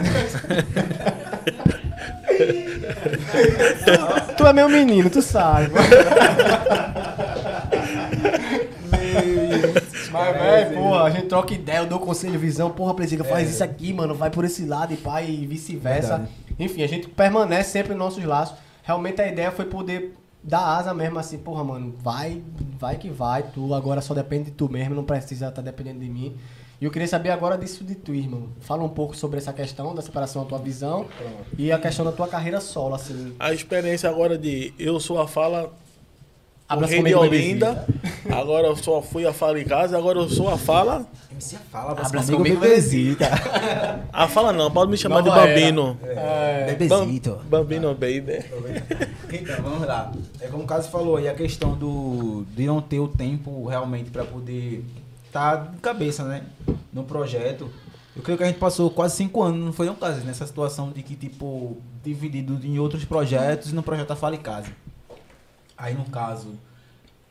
Tu 4.37 4.47
é 4.47 4.53
meu 4.53 4.69
menino, 4.69 5.09
tu 5.09 5.23
sabe. 5.23 5.71
Mas, 10.11 10.37
velho, 10.37 10.75
porra, 10.75 11.03
a 11.05 11.11
gente 11.11 11.27
troca 11.27 11.55
ideia, 11.55 11.79
eu 11.79 11.87
dou 11.87 11.99
conselho, 11.99 12.39
visão, 12.39 12.71
porra, 12.71 12.95
Presiga, 12.95 13.25
faz 13.25 13.51
isso 13.51 13.63
aqui, 13.63 13.93
mano, 13.93 14.15
vai 14.15 14.31
por 14.31 14.45
esse 14.45 14.65
lado 14.65 14.93
e 14.93 14.97
pai, 14.97 15.29
e 15.29 15.47
vice-versa. 15.47 16.29
Enfim, 16.59 16.83
a 16.83 16.89
gente 16.89 17.09
permanece 17.09 17.71
sempre 17.71 17.91
nos 17.95 17.99
nossos 17.99 18.25
laços. 18.25 18.57
Realmente 18.83 19.21
a 19.23 19.27
ideia 19.27 19.51
foi 19.51 19.65
poder 19.65 20.15
dar 20.45 20.77
asa 20.77 20.93
mesmo 20.93 21.19
assim, 21.19 21.39
porra, 21.39 21.65
mano, 21.65 21.95
vai, 21.99 22.43
vai 22.79 22.97
que 22.97 23.09
vai, 23.09 23.43
tu 23.43 23.73
agora 23.73 24.01
só 24.01 24.13
depende 24.13 24.45
de 24.45 24.51
tu 24.53 24.69
mesmo, 24.69 24.95
não 24.95 25.05
precisa 25.05 25.49
estar 25.49 25.63
dependendo 25.63 26.01
de 26.01 26.09
mim. 26.09 26.37
E 26.81 26.85
eu 26.85 26.91
queria 26.91 27.09
saber 27.09 27.31
agora 27.31 27.57
disso 27.57 27.83
de 27.83 27.95
tu, 27.95 28.13
irmão. 28.13 28.49
Fala 28.61 28.83
um 28.83 28.89
pouco 28.89 29.17
sobre 29.17 29.39
essa 29.39 29.53
questão 29.53 29.95
da 29.95 30.03
separação 30.03 30.43
da 30.43 30.49
tua 30.49 30.59
visão 30.59 31.07
e 31.57 31.73
a 31.73 31.79
questão 31.79 32.05
da 32.05 32.13
tua 32.13 32.29
carreira 32.29 32.61
solo, 32.61 32.95
assim. 32.95 33.35
A 33.39 33.55
experiência 33.55 34.11
agora 34.11 34.37
de 34.37 34.75
eu 34.79 35.01
sou 35.01 35.21
a 35.21 35.27
fala 35.27 35.73
Abraço 36.67 36.97
comigo, 36.97 37.19
Olinda, 37.19 37.87
agora 38.33 38.69
eu 38.69 38.77
só 38.77 39.03
fui 39.03 39.27
a 39.27 39.33
fala 39.35 39.61
em 39.61 39.65
casa, 39.65 39.99
agora 39.99 40.19
eu 40.19 40.29
sou 40.31 40.49
a 40.49 40.57
fala. 40.57 41.07
MC 41.31 41.57
fala, 41.71 41.91
Abraço 41.91 42.09
abraço 42.09 42.33
comigo, 42.33 42.45
comigo, 42.55 42.61
bebezita. 42.61 43.29
A 44.13 44.29
fala 44.29 44.53
não, 44.53 44.71
pode 44.71 44.91
me 44.91 44.97
chamar 44.97 45.23
Nova 45.23 45.47
de 45.47 45.49
Bambino. 45.55 45.99
É, 46.05 46.67
Bebezito. 46.77 47.31
Bam- 47.45 47.59
Bambino 47.65 47.89
baby. 47.93 48.45
Então, 49.33 49.63
vamos 49.63 49.87
lá. 49.87 50.13
É 50.41 50.47
como 50.47 50.63
o 50.63 50.67
Caso 50.67 50.89
falou 50.91 51.17
aí, 51.17 51.29
a 51.29 51.35
questão 51.35 51.75
do, 51.77 52.47
de 52.57 52.65
não 52.67 52.81
ter 52.81 53.01
o 53.01 53.09
tempo 53.09 53.67
realmente 53.67 54.11
para 54.11 54.25
poder 54.25 54.85
estar 55.27 55.57
de 55.73 55.79
cabeça, 55.79 56.23
né? 56.25 56.43
No 56.93 57.03
projeto. 57.05 57.69
Eu 58.17 58.23
creio 58.23 58.39
que 58.39 58.45
a 58.45 58.47
gente 58.47 58.61
passou 58.61 58.89
quase 58.91 59.17
cinco 59.17 59.43
anos, 59.43 59.59
não 59.65 59.73
foi 59.73 59.87
não, 59.87 59.97
Caso, 59.97 60.21
nessa 60.25 60.47
situação 60.47 60.93
de 60.93 61.03
que, 61.03 61.17
tipo, 61.17 61.77
dividido 62.05 62.59
em 62.65 62.79
outros 62.79 63.05
projetos 63.05 63.73
e 63.73 63.75
no 63.75 63.83
projeto 63.83 64.09
da 64.09 64.17
Fala 64.17 64.37
em 64.37 64.41
Casa. 64.41 64.69
Aí, 65.77 65.95
no 65.95 66.05
caso, 66.07 66.49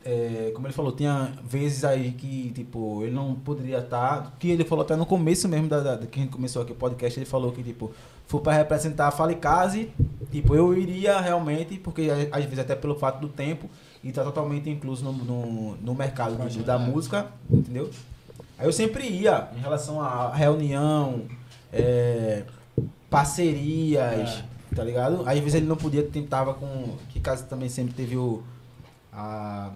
é, 0.05 0.51
como 0.53 0.67
ele 0.67 0.73
falou, 0.73 0.91
tinha 0.91 1.31
vezes 1.43 1.83
aí 1.85 2.11
que, 2.11 2.51
tipo, 2.53 3.01
ele 3.03 3.15
não 3.15 3.35
poderia 3.35 3.79
estar. 3.79 4.33
Que 4.39 4.49
ele 4.51 4.63
falou 4.65 4.83
até 4.83 4.95
no 4.95 5.05
começo 5.05 5.47
mesmo 5.47 5.67
da, 5.69 5.79
da- 5.79 5.97
que 6.07 6.19
a 6.19 6.23
gente 6.23 6.31
começou 6.31 6.61
aqui 6.61 6.71
o 6.71 6.75
podcast, 6.75 7.17
ele 7.19 7.25
falou 7.25 7.51
que, 7.51 7.63
tipo, 7.63 7.91
foi 8.27 8.41
pra 8.41 8.53
representar 8.53 9.07
a 9.07 9.11
Falicase, 9.11 9.91
tipo, 10.31 10.55
eu 10.55 10.77
iria 10.77 11.19
realmente, 11.21 11.77
porque 11.77 12.09
às 12.31 12.43
vezes 12.43 12.59
até 12.59 12.75
pelo 12.75 12.95
fato 12.95 13.19
do 13.19 13.27
tempo, 13.29 13.69
e 14.03 14.11
tá 14.11 14.23
totalmente 14.23 14.69
incluso 14.69 15.03
no, 15.05 15.13
no, 15.13 15.75
no 15.77 15.95
mercado 15.95 16.31
do- 16.59 16.63
da 16.65 16.77
música, 16.79 17.27
entendeu? 17.49 17.89
Aí 18.57 18.65
eu 18.67 18.73
sempre 18.73 19.07
ia 19.07 19.49
em 19.55 19.59
relação 19.59 20.01
a 20.01 20.33
reunião, 20.33 21.21
é, 21.71 22.43
parcerias, 23.09 24.43
tá 24.75 24.83
ligado? 24.83 25.23
Aí, 25.27 25.37
às 25.37 25.43
vezes 25.43 25.55
ele 25.55 25.65
não 25.67 25.75
podia, 25.77 26.03
tentava 26.03 26.53
com. 26.53 26.95
Que 27.09 27.19
caso 27.19 27.45
também 27.45 27.69
sempre 27.69 27.93
teve 27.93 28.17
o. 28.17 28.43
A. 29.11 29.71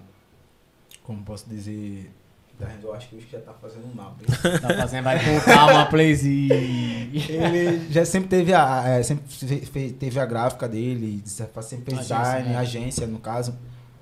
Como 1.04 1.24
posso 1.24 1.48
dizer. 1.50 2.12
Da 2.60 2.66
eu 2.82 2.92
acho 2.92 3.08
que 3.10 3.16
o 3.18 3.22
já 3.32 3.40
tá 3.40 3.54
fazendo 3.54 3.94
mal. 3.96 4.16
Tá 4.62 4.76
fazendo, 4.76 5.04
vai 5.04 5.24
com 5.24 5.40
calma, 5.42 5.86
Playzinho. 5.86 6.52
ele 6.54 7.88
já 7.92 8.04
sempre 8.04 8.30
teve 8.30 8.52
a. 8.54 8.84
é, 8.88 9.04
sempre 9.04 9.24
fe- 9.28 9.66
fe- 9.66 9.92
teve 9.92 10.20
a 10.20 10.26
gráfica 10.26 10.68
dele, 10.68 11.22
sempre 11.62 11.94
fez 11.94 12.08
design, 12.08 12.50
né? 12.50 12.58
agência, 12.58 13.06
no 13.06 13.20
caso. 13.20 13.56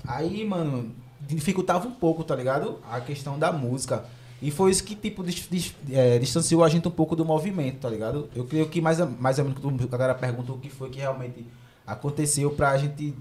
Aí, 0.07 0.45
mano, 0.45 0.95
dificultava 1.19 1.85
um 1.87 1.91
pouco, 1.91 2.23
tá 2.23 2.33
ligado? 2.35 2.79
A 2.89 3.01
questão 3.01 3.37
da 3.37 3.51
música. 3.51 4.05
E 4.45 4.51
foi 4.51 4.69
isso 4.69 4.83
que, 4.83 4.93
tipo, 4.95 5.23
dis- 5.23 5.47
dis- 5.49 5.73
é, 5.91 6.19
distanciou 6.19 6.63
a 6.63 6.69
gente 6.69 6.87
um 6.87 6.91
pouco 6.91 7.15
do 7.15 7.25
movimento, 7.25 7.79
tá 7.79 7.89
ligado? 7.89 8.29
Eu 8.35 8.45
creio 8.45 8.67
que 8.69 8.79
mais, 8.79 8.99
mais 9.19 9.39
ou 9.39 9.45
menos 9.45 9.59
a 9.91 9.97
galera 9.97 10.13
pergunta 10.13 10.51
o 10.51 10.57
que 10.59 10.69
foi 10.69 10.89
que 10.89 10.99
realmente 10.99 11.43
aconteceu 11.87 12.51
pra 12.51 12.77
gente 12.77 13.13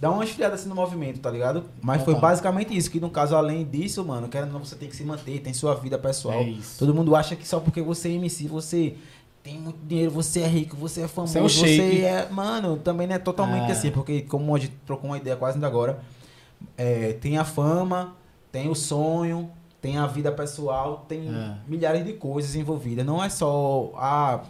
dar 0.00 0.10
uma 0.12 0.22
esfriada 0.22 0.54
assim 0.54 0.68
no 0.68 0.76
movimento, 0.76 1.18
tá 1.18 1.30
ligado? 1.30 1.64
Mas 1.82 2.02
foi 2.02 2.14
basicamente 2.14 2.76
isso, 2.76 2.88
que 2.90 3.00
no 3.00 3.10
caso, 3.10 3.34
além 3.34 3.64
disso, 3.64 4.04
mano, 4.04 4.28
querendo 4.28 4.52
não, 4.52 4.64
você 4.64 4.76
tem 4.76 4.88
que 4.88 4.94
se 4.94 5.02
manter, 5.02 5.40
tem 5.40 5.52
sua 5.52 5.74
vida 5.74 5.98
pessoal. 5.98 6.40
É. 6.40 6.54
Todo 6.78 6.94
mundo 6.94 7.16
acha 7.16 7.34
que 7.34 7.46
só 7.46 7.58
porque 7.58 7.82
você 7.82 8.08
é 8.08 8.12
MC, 8.12 8.46
você 8.46 8.94
tem 9.42 9.58
muito 9.58 9.78
dinheiro, 9.84 10.12
você 10.12 10.40
é 10.42 10.46
rico, 10.46 10.76
você 10.76 11.00
é 11.02 11.08
famoso, 11.08 11.32
Você 11.32 11.64
é 11.64 11.76
você 11.76 12.00
é... 12.02 12.28
Mano, 12.30 12.76
também 12.76 13.06
não 13.08 13.16
é 13.16 13.18
totalmente 13.18 13.68
É. 13.68 13.72
assim, 13.72 13.90
porque 13.90 14.22
como 14.22 14.54
a 14.54 14.58
gente 14.60 14.74
trocou 14.86 15.10
uma 15.10 15.16
ideia 15.16 15.34
quase 15.36 15.56
ainda 15.56 15.66
agora, 15.66 15.98
é, 16.76 17.14
tem 17.14 17.36
a 17.36 17.44
fama, 17.44 18.14
tem 18.52 18.68
o 18.68 18.74
sonho, 18.76 19.50
tem 19.88 19.96
a 19.98 20.06
vida 20.06 20.30
pessoal, 20.30 21.04
tem 21.08 21.28
É. 21.28 21.54
milhares 21.66 22.04
de 22.04 22.12
coisas 22.12 22.54
envolvidas. 22.54 23.04
Não 23.06 23.24
é 23.24 23.28
só 23.30 23.90
a, 23.96 24.40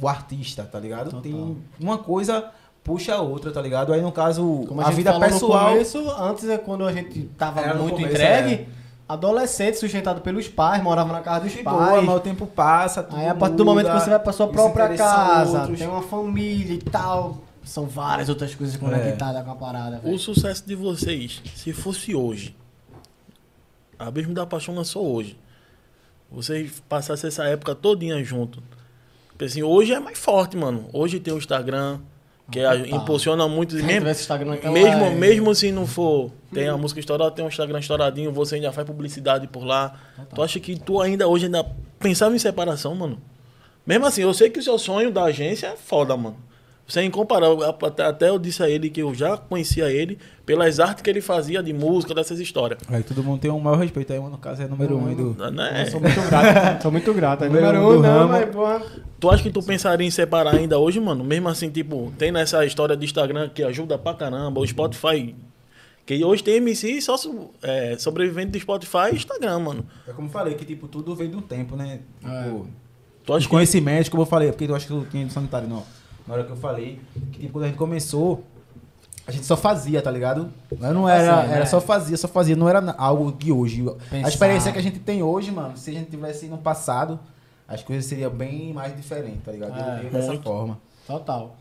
o 0.00 0.08
artista, 0.08 0.64
tá 0.64 0.80
ligado? 0.80 1.06
Total. 1.10 1.20
Tem 1.20 1.56
uma 1.78 1.98
coisa 1.98 2.50
puxa 2.82 3.14
a 3.14 3.20
outra, 3.20 3.50
tá 3.52 3.60
ligado? 3.60 3.92
Aí 3.92 4.00
no 4.00 4.10
caso, 4.10 4.64
Como 4.66 4.80
a, 4.80 4.86
a, 4.86 4.90
vida 4.90 5.18
pessoal... 5.20 5.72
começo, 5.72 5.98
antes 6.18 6.48
é 6.48 6.56
quando 6.56 6.86
a 6.86 6.92
gente 6.92 7.24
tava 7.36 7.60
Era 7.60 7.74
muito 7.74 7.96
começo, 7.96 8.14
entregue, 8.14 8.54
é. 8.54 8.66
adolescente 9.06 9.74
sustentado 9.76 10.22
pelos 10.22 10.48
pais, 10.48 10.82
morava 10.82 11.12
na 11.12 11.20
casa 11.20 11.40
dos 11.44 11.52
de 11.52 11.62
pais. 11.62 11.76
boa, 11.76 12.00
mas 12.00 12.16
o 12.16 12.20
tempo 12.20 12.46
passa, 12.46 13.02
tudo 13.02 13.18
Aí 13.20 13.28
a 13.28 13.34
partir 13.34 13.56
do 13.56 13.64
momento 13.66 13.86
que 13.88 13.92
muda, 13.92 14.04
você 14.04 14.08
vai 14.10 14.18
pra 14.18 14.32
sua 14.32 14.48
própria 14.48 14.96
casa, 14.96 15.60
outros. 15.60 15.78
tem 15.78 15.86
uma 15.86 16.00
família 16.00 16.72
e 16.72 16.78
tal, 16.78 17.36
são 17.62 17.84
várias 17.84 18.30
outras 18.30 18.54
coisas 18.54 18.74
conectadas 18.78 19.44
com 19.44 19.50
a 19.50 19.54
parada, 19.54 19.98
velho. 19.98 20.14
O 20.14 20.18
sucesso 20.18 20.66
de 20.66 20.74
vocês, 20.74 21.42
se 21.54 21.74
fosse 21.74 22.14
hoje, 22.14 22.56
Abismo 23.98 24.32
da 24.34 24.46
Paixão 24.46 24.74
lançou 24.74 25.12
hoje, 25.14 25.36
vocês 26.30 26.82
passassem 26.88 27.28
essa 27.28 27.44
época 27.44 27.74
todinha 27.74 28.22
junto. 28.22 28.62
Porque, 29.30 29.44
assim, 29.46 29.62
hoje 29.62 29.92
é 29.92 30.00
mais 30.00 30.18
forte, 30.18 30.56
mano. 30.56 30.88
Hoje 30.92 31.18
tem 31.20 31.32
o 31.32 31.38
Instagram, 31.38 32.00
que 32.50 32.60
a- 32.60 32.76
Total. 32.78 33.00
impulsiona 33.00 33.48
muito. 33.48 33.74
Mesmo, 33.76 34.04
naquela 34.04 34.72
mesmo, 34.72 34.88
época. 35.04 35.10
mesmo 35.12 35.54
se 35.54 35.70
não 35.72 35.86
for, 35.86 36.30
tem 36.52 36.68
a 36.68 36.76
música 36.76 36.98
estourada, 37.00 37.30
tem 37.30 37.44
um 37.44 37.48
Instagram 37.48 37.78
estouradinho, 37.78 38.32
você 38.32 38.56
ainda 38.56 38.72
faz 38.72 38.86
publicidade 38.86 39.46
por 39.46 39.64
lá. 39.64 39.98
Tu 40.34 40.42
acha 40.42 40.58
que 40.60 40.78
tu 40.78 41.00
ainda 41.00 41.26
hoje 41.28 41.44
ainda 41.46 41.64
pensava 41.98 42.34
em 42.34 42.38
separação, 42.38 42.94
mano? 42.94 43.20
Mesmo 43.86 44.06
assim, 44.06 44.22
eu 44.22 44.34
sei 44.34 44.50
que 44.50 44.58
o 44.58 44.62
seu 44.62 44.78
sonho 44.78 45.10
da 45.10 45.24
agência 45.24 45.68
é 45.68 45.76
foda, 45.76 46.16
mano. 46.16 46.36
Você 46.88 47.00
é 47.00 47.04
incomparável. 47.04 47.62
Até, 47.64 48.02
até 48.02 48.28
eu 48.30 48.38
disse 48.38 48.62
a 48.62 48.70
ele 48.70 48.88
que 48.88 49.02
eu 49.02 49.14
já 49.14 49.36
conhecia 49.36 49.90
ele 49.92 50.18
pelas 50.46 50.80
artes 50.80 51.02
que 51.02 51.10
ele 51.10 51.20
fazia 51.20 51.62
de 51.62 51.70
música, 51.74 52.14
dessas 52.14 52.40
histórias. 52.40 52.80
Aí 52.88 53.02
todo 53.02 53.22
mundo 53.22 53.38
tem 53.40 53.50
um 53.50 53.60
maior 53.60 53.76
respeito 53.76 54.10
aí, 54.10 54.18
mano. 54.18 54.30
No 54.32 54.38
caso 54.38 54.62
é 54.62 54.66
número 54.66 54.96
um 54.96 55.06
aí 55.06 55.14
do. 55.14 55.34
Né? 55.52 55.84
Eu 55.84 55.90
sou 55.90 56.00
muito 56.00 56.22
grato, 56.22 56.80
sou 56.82 56.90
muito 56.90 57.12
grato. 57.14 57.44
Aí, 57.44 57.50
Número 57.50 57.66
número 57.66 57.84
um 57.86 57.90
um, 57.90 57.96
do 57.96 58.02
não, 58.02 58.18
ramo. 58.20 58.28
mas, 58.30 58.50
porra, 58.50 58.82
Tu 59.20 59.30
acha 59.30 59.42
que 59.42 59.50
tu 59.50 59.62
pensaria 59.62 60.06
em 60.06 60.10
separar 60.10 60.54
ainda 60.54 60.78
hoje, 60.78 60.98
mano? 60.98 61.22
Mesmo 61.22 61.50
assim, 61.50 61.68
tipo, 61.68 62.10
tem 62.16 62.32
nessa 62.32 62.64
história 62.64 62.96
de 62.96 63.04
Instagram 63.04 63.50
que 63.50 63.62
ajuda 63.62 63.98
pra 63.98 64.14
caramba, 64.14 64.58
o 64.58 64.66
Spotify. 64.66 65.36
Que 66.06 66.24
hoje 66.24 66.42
tem 66.42 66.54
MC 66.54 67.02
só 67.02 67.16
é, 67.60 67.98
sobrevivente 67.98 68.52
do 68.52 68.60
Spotify 68.60 69.10
e 69.12 69.16
Instagram, 69.16 69.58
mano. 69.58 69.86
É 70.08 70.12
como 70.12 70.28
eu 70.28 70.32
falei, 70.32 70.54
que 70.54 70.64
tipo, 70.64 70.88
tudo 70.88 71.14
vem 71.14 71.34
um 71.34 71.42
tempo, 71.42 71.76
né? 71.76 72.00
Tipo, 72.18 72.66
Tu 73.26 73.32
os 73.32 73.36
acha 73.36 73.44
que 73.44 73.50
conhecimentos, 73.50 74.08
como 74.08 74.22
eu 74.22 74.26
falei, 74.26 74.50
porque 74.50 74.64
eu 74.64 74.74
acho 74.74 74.86
que 74.86 74.92
eu 74.94 75.04
tinha 75.04 75.26
do 75.26 75.32
sanitário, 75.34 75.68
não. 75.68 75.84
Na 76.28 76.34
hora 76.34 76.44
que 76.44 76.50
eu 76.52 76.56
falei, 76.56 77.00
que 77.32 77.40
tipo, 77.40 77.54
quando 77.54 77.64
a 77.64 77.66
gente 77.68 77.76
começou, 77.78 78.44
a 79.26 79.32
gente 79.32 79.44
só 79.46 79.56
fazia, 79.56 80.00
tá 80.02 80.10
ligado? 80.10 80.50
Mas 80.78 80.92
não 80.94 81.08
era, 81.08 81.34
Fazia, 81.36 81.48
né? 81.48 81.56
era 81.56 81.66
só 81.66 81.80
fazia, 81.80 82.16
só 82.16 82.28
fazia, 82.28 82.54
não 82.54 82.68
era 82.68 82.94
algo 82.98 83.32
de 83.32 83.50
hoje. 83.50 83.82
Pensar. 84.10 84.26
A 84.26 84.28
experiência 84.28 84.70
que 84.72 84.78
a 84.78 84.82
gente 84.82 84.98
tem 85.00 85.22
hoje, 85.22 85.50
mano, 85.50 85.76
se 85.76 85.90
a 85.90 85.92
gente 85.94 86.10
tivesse 86.10 86.46
no 86.46 86.58
passado, 86.58 87.18
as 87.66 87.82
coisas 87.82 88.04
seriam 88.06 88.30
bem 88.30 88.72
mais 88.72 88.94
diferentes, 88.96 89.42
tá 89.44 89.52
ligado? 89.52 89.78
É, 89.78 90.04
eu 90.06 90.10
dessa 90.10 90.38
forma. 90.40 90.78
Total. 91.06 91.56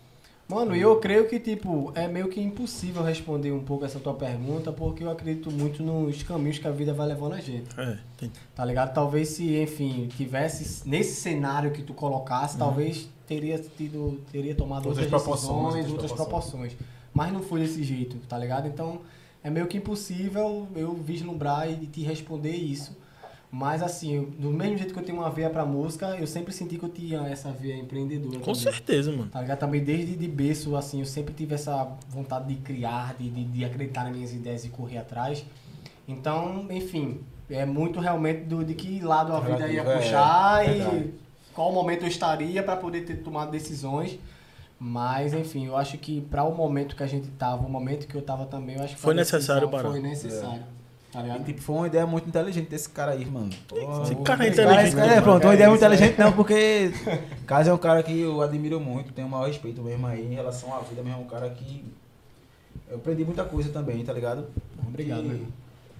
Mano, 0.49 0.73
e 0.73 0.79
eu 0.81 0.95
creio 1.01 1.27
que, 1.27 1.41
tipo, 1.41 1.91
é 1.93 2.07
meio 2.07 2.29
que 2.29 2.39
impossível 2.39 3.03
responder 3.03 3.51
um 3.51 3.59
pouco 3.61 3.83
essa 3.83 3.99
tua 3.99 4.13
pergunta, 4.13 4.71
porque 4.71 5.03
eu 5.03 5.11
acredito 5.11 5.51
muito 5.51 5.83
nos 5.83 6.23
caminhos 6.23 6.57
que 6.57 6.65
a 6.65 6.71
vida 6.71 6.93
vai 6.93 7.05
levando 7.07 7.33
a 7.33 7.39
gente. 7.41 7.65
É, 7.77 7.97
tem- 8.17 8.31
Tá 8.55 8.63
ligado? 8.63 8.93
Talvez 8.93 9.27
se, 9.29 9.61
enfim, 9.61 10.07
tivesse 10.15 10.87
nesse 10.87 11.19
cenário 11.19 11.71
que 11.71 11.81
tu 11.81 11.93
colocasse, 11.93 12.57
talvez 12.57 13.09
teria 13.27 13.59
tido, 13.59 14.19
teria 14.31 14.55
tomado 14.55 14.87
Outras 14.87 15.05
outras, 15.05 15.21
proporções, 15.21 15.75
decisões, 15.75 15.91
outras 15.91 16.11
outras 16.11 16.11
proporções. 16.11 16.73
proporções. 16.73 16.97
Mas 17.13 17.33
não 17.33 17.41
foi 17.41 17.61
desse 17.61 17.83
jeito, 17.83 18.15
tá 18.27 18.37
ligado? 18.37 18.67
Então 18.67 19.01
é 19.43 19.49
meio 19.49 19.67
que 19.67 19.77
impossível 19.77 20.67
eu 20.75 20.93
vislumbrar 20.93 21.69
e 21.69 21.85
te 21.87 22.01
responder 22.03 22.55
isso. 22.55 22.95
Mas 23.49 23.81
assim, 23.81 24.25
do 24.37 24.49
mesmo 24.49 24.77
jeito 24.77 24.93
que 24.93 24.99
eu 24.99 25.03
tenho 25.03 25.19
uma 25.19 25.29
veia 25.29 25.49
pra 25.49 25.65
música, 25.65 26.17
eu 26.19 26.27
sempre 26.27 26.53
senti 26.53 26.77
que 26.77 26.83
eu 26.83 26.89
tinha 26.89 27.21
essa 27.27 27.49
veia 27.49 27.77
empreendedora. 27.77 28.39
com 28.39 28.51
também. 28.51 28.55
certeza, 28.55 29.09
mano. 29.11 29.29
Tá 29.31 29.39
ligado? 29.41 29.59
Também 29.59 29.81
desde 29.83 30.17
de 30.17 30.27
berço, 30.27 30.75
assim, 30.75 30.99
eu 30.99 31.05
sempre 31.05 31.33
tive 31.33 31.55
essa 31.55 31.89
vontade 32.09 32.53
de 32.53 32.55
criar, 32.61 33.15
de, 33.17 33.29
de, 33.29 33.43
de 33.45 33.63
acreditar 33.65 34.03
nas 34.03 34.13
minhas 34.13 34.33
ideias 34.33 34.65
e 34.65 34.69
correr 34.69 34.97
atrás. 34.97 35.45
Então, 36.07 36.67
enfim, 36.69 37.21
é 37.49 37.65
muito 37.65 37.99
realmente 38.01 38.41
do, 38.41 38.63
de 38.65 38.73
que 38.73 38.99
lado 38.99 39.33
a 39.33 39.39
vida 39.39 39.67
ia 39.69 39.81
é, 39.81 39.97
puxar 39.97 40.65
verdade. 40.65 40.97
e 40.97 41.26
qual 41.57 41.71
momento 41.73 42.03
eu 42.03 42.07
estaria 42.07 42.61
para 42.61 42.75
poder 42.77 43.01
ter 43.01 43.15
tomado 43.15 43.49
decisões. 43.49 44.19
Mas, 44.79 45.33
enfim, 45.33 45.65
eu 45.65 45.75
acho 45.75 45.97
que 45.97 46.21
para 46.21 46.43
o 46.43 46.53
momento 46.53 46.95
que 46.95 47.01
a 47.01 47.07
gente 47.07 47.27
tava, 47.29 47.65
o 47.65 47.69
momento 47.69 48.05
que 48.07 48.13
eu 48.13 48.21
tava 48.21 48.45
também, 48.45 48.75
eu 48.75 48.83
acho 48.83 48.93
que 48.93 49.01
Foi 49.01 49.15
necessário 49.15 49.67
parar. 49.67 49.89
Foi 49.89 49.99
necessário. 49.99 50.61
Tá 51.11 51.23
E, 51.25 51.43
tipo, 51.45 51.61
foi 51.61 51.75
uma 51.77 51.87
ideia 51.87 52.05
muito 52.05 52.29
inteligente 52.29 52.69
desse 52.69 52.87
cara 52.89 53.13
aí, 53.13 53.25
mano. 53.25 53.49
Porra, 53.67 54.03
Esse 54.03 54.15
cara 54.17 54.45
é 54.45 54.49
inteligente, 54.49 54.87
esse 54.89 54.95
né, 54.95 55.15
é, 55.17 55.21
pronto, 55.21 55.43
uma 55.45 55.53
É 55.53 55.55
ideia 55.55 55.69
muito 55.69 55.83
é. 55.83 55.87
inteligente 55.87 56.19
não, 56.19 56.31
porque 56.31 56.91
Caso 57.47 57.71
é 57.71 57.73
um 57.73 57.77
cara 57.79 58.03
que 58.03 58.19
eu 58.19 58.39
admiro 58.41 58.79
muito, 58.79 59.11
tenho 59.13 59.27
o 59.27 59.31
maior 59.31 59.47
respeito 59.47 59.81
mesmo 59.81 60.05
aí 60.05 60.23
em 60.31 60.35
relação 60.35 60.71
à 60.75 60.79
vida 60.81 61.01
mesmo, 61.01 61.21
é 61.21 61.23
um 61.23 61.27
cara 61.27 61.49
que 61.49 61.83
eu 62.87 62.97
aprendi 62.97 63.25
muita 63.25 63.43
coisa 63.45 63.69
também, 63.71 64.03
tá 64.03 64.13
ligado? 64.13 64.45
Obrigado, 64.87 65.23
Que-. 65.23 65.47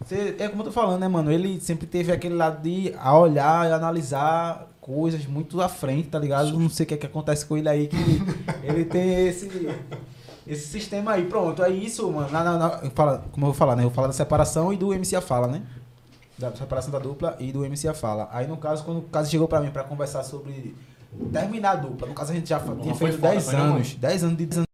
Cê- 0.06 0.36
é 0.38 0.48
como 0.50 0.62
eu 0.62 0.66
tô 0.66 0.72
falando, 0.72 1.00
né, 1.00 1.08
mano? 1.08 1.32
Ele 1.32 1.60
sempre 1.60 1.88
teve 1.88 2.12
aquele 2.12 2.36
lado 2.36 2.62
de 2.62 2.94
a 3.00 3.18
olhar 3.18 3.68
e 3.68 3.74
analisar 3.74 4.68
coisas 4.88 5.26
muito 5.28 5.62
à 5.62 5.68
frente, 5.70 6.08
tá 6.08 6.18
ligado? 6.18 6.58
Não 6.58 6.70
sei 6.70 6.86
o 6.86 6.88
que, 6.88 6.94
é 6.94 6.98
que 6.98 7.06
acontece 7.06 7.46
com 7.46 7.58
ele 7.58 7.68
aí, 7.70 7.88
que 7.88 7.98
ele 8.64 8.86
tem 8.86 9.28
esse, 9.28 9.50
esse 10.48 10.68
sistema 10.68 11.12
aí. 11.12 11.26
Pronto, 11.26 11.62
é 11.62 11.70
isso, 11.70 12.10
mano. 12.12 12.30
Na, 12.32 12.42
na, 12.44 12.58
na- 12.58 12.80
eu 12.84 12.92
falo- 12.92 13.20
como 13.32 13.46
eu 13.46 13.52
vou 13.52 13.54
falar, 13.54 13.76
né? 13.76 13.84
Eu 13.84 13.90
vou 13.90 13.96
falar 13.96 14.08
da 14.08 14.14
separação 14.14 14.72
e 14.72 14.78
do 14.78 14.94
MC 14.94 15.16
a 15.18 15.22
Fala, 15.22 15.48
né? 15.48 15.62
Da 16.38 16.56
separação 16.56 16.92
da 16.92 17.00
dupla 17.00 17.36
e 17.40 17.52
do 17.52 17.66
MC 17.66 17.88
a 17.90 17.94
Fala. 17.94 18.30
Aí, 18.32 18.48
no 18.48 18.56
caso, 18.58 18.84
quando 18.86 19.00
o 19.00 19.02
caso 19.04 19.30
chegou 19.30 19.48
pra 19.48 19.60
mim 19.60 19.72
pra 19.72 19.84
conversar 19.84 20.24
sobre 20.24 20.74
terminar 21.34 21.72
a 21.72 21.76
dupla, 21.76 22.08
no 22.08 22.14
caso 22.14 22.32
a 22.32 22.36
gente 22.36 22.48
já 22.48 22.60
tinha 22.60 22.96
feito 22.96 23.18
foda, 23.18 23.34
10 23.34 23.46
foi 23.46 23.56
não, 23.56 23.76
anos, 23.76 23.94
10 23.96 24.24
anos 24.24 24.38
de 24.38 24.67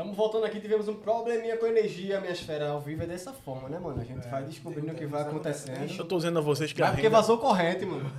Estamos 0.00 0.16
voltando 0.16 0.46
aqui, 0.46 0.58
tivemos 0.58 0.88
um 0.88 0.94
probleminha 0.94 1.58
com 1.58 1.66
energia, 1.66 2.18
minha 2.22 2.32
esfera 2.32 2.70
ao 2.70 2.80
vivo 2.80 3.02
é 3.02 3.06
dessa 3.06 3.34
forma, 3.34 3.68
né, 3.68 3.78
mano? 3.78 4.00
A 4.00 4.04
gente 4.04 4.26
vai 4.28 4.42
descobrindo 4.44 4.92
o 4.92 4.94
que 4.94 5.04
vai 5.04 5.20
acontecendo. 5.20 5.92
Eu 5.94 6.06
tô 6.06 6.16
dizendo 6.16 6.38
a 6.38 6.40
vocês 6.42 6.72
que 6.72 6.80
a 6.80 6.86
Mas 6.86 6.94
porque 6.94 7.06
renda, 7.08 7.16
vazou 7.18 7.36
corrente, 7.36 7.84
mano. 7.84 8.10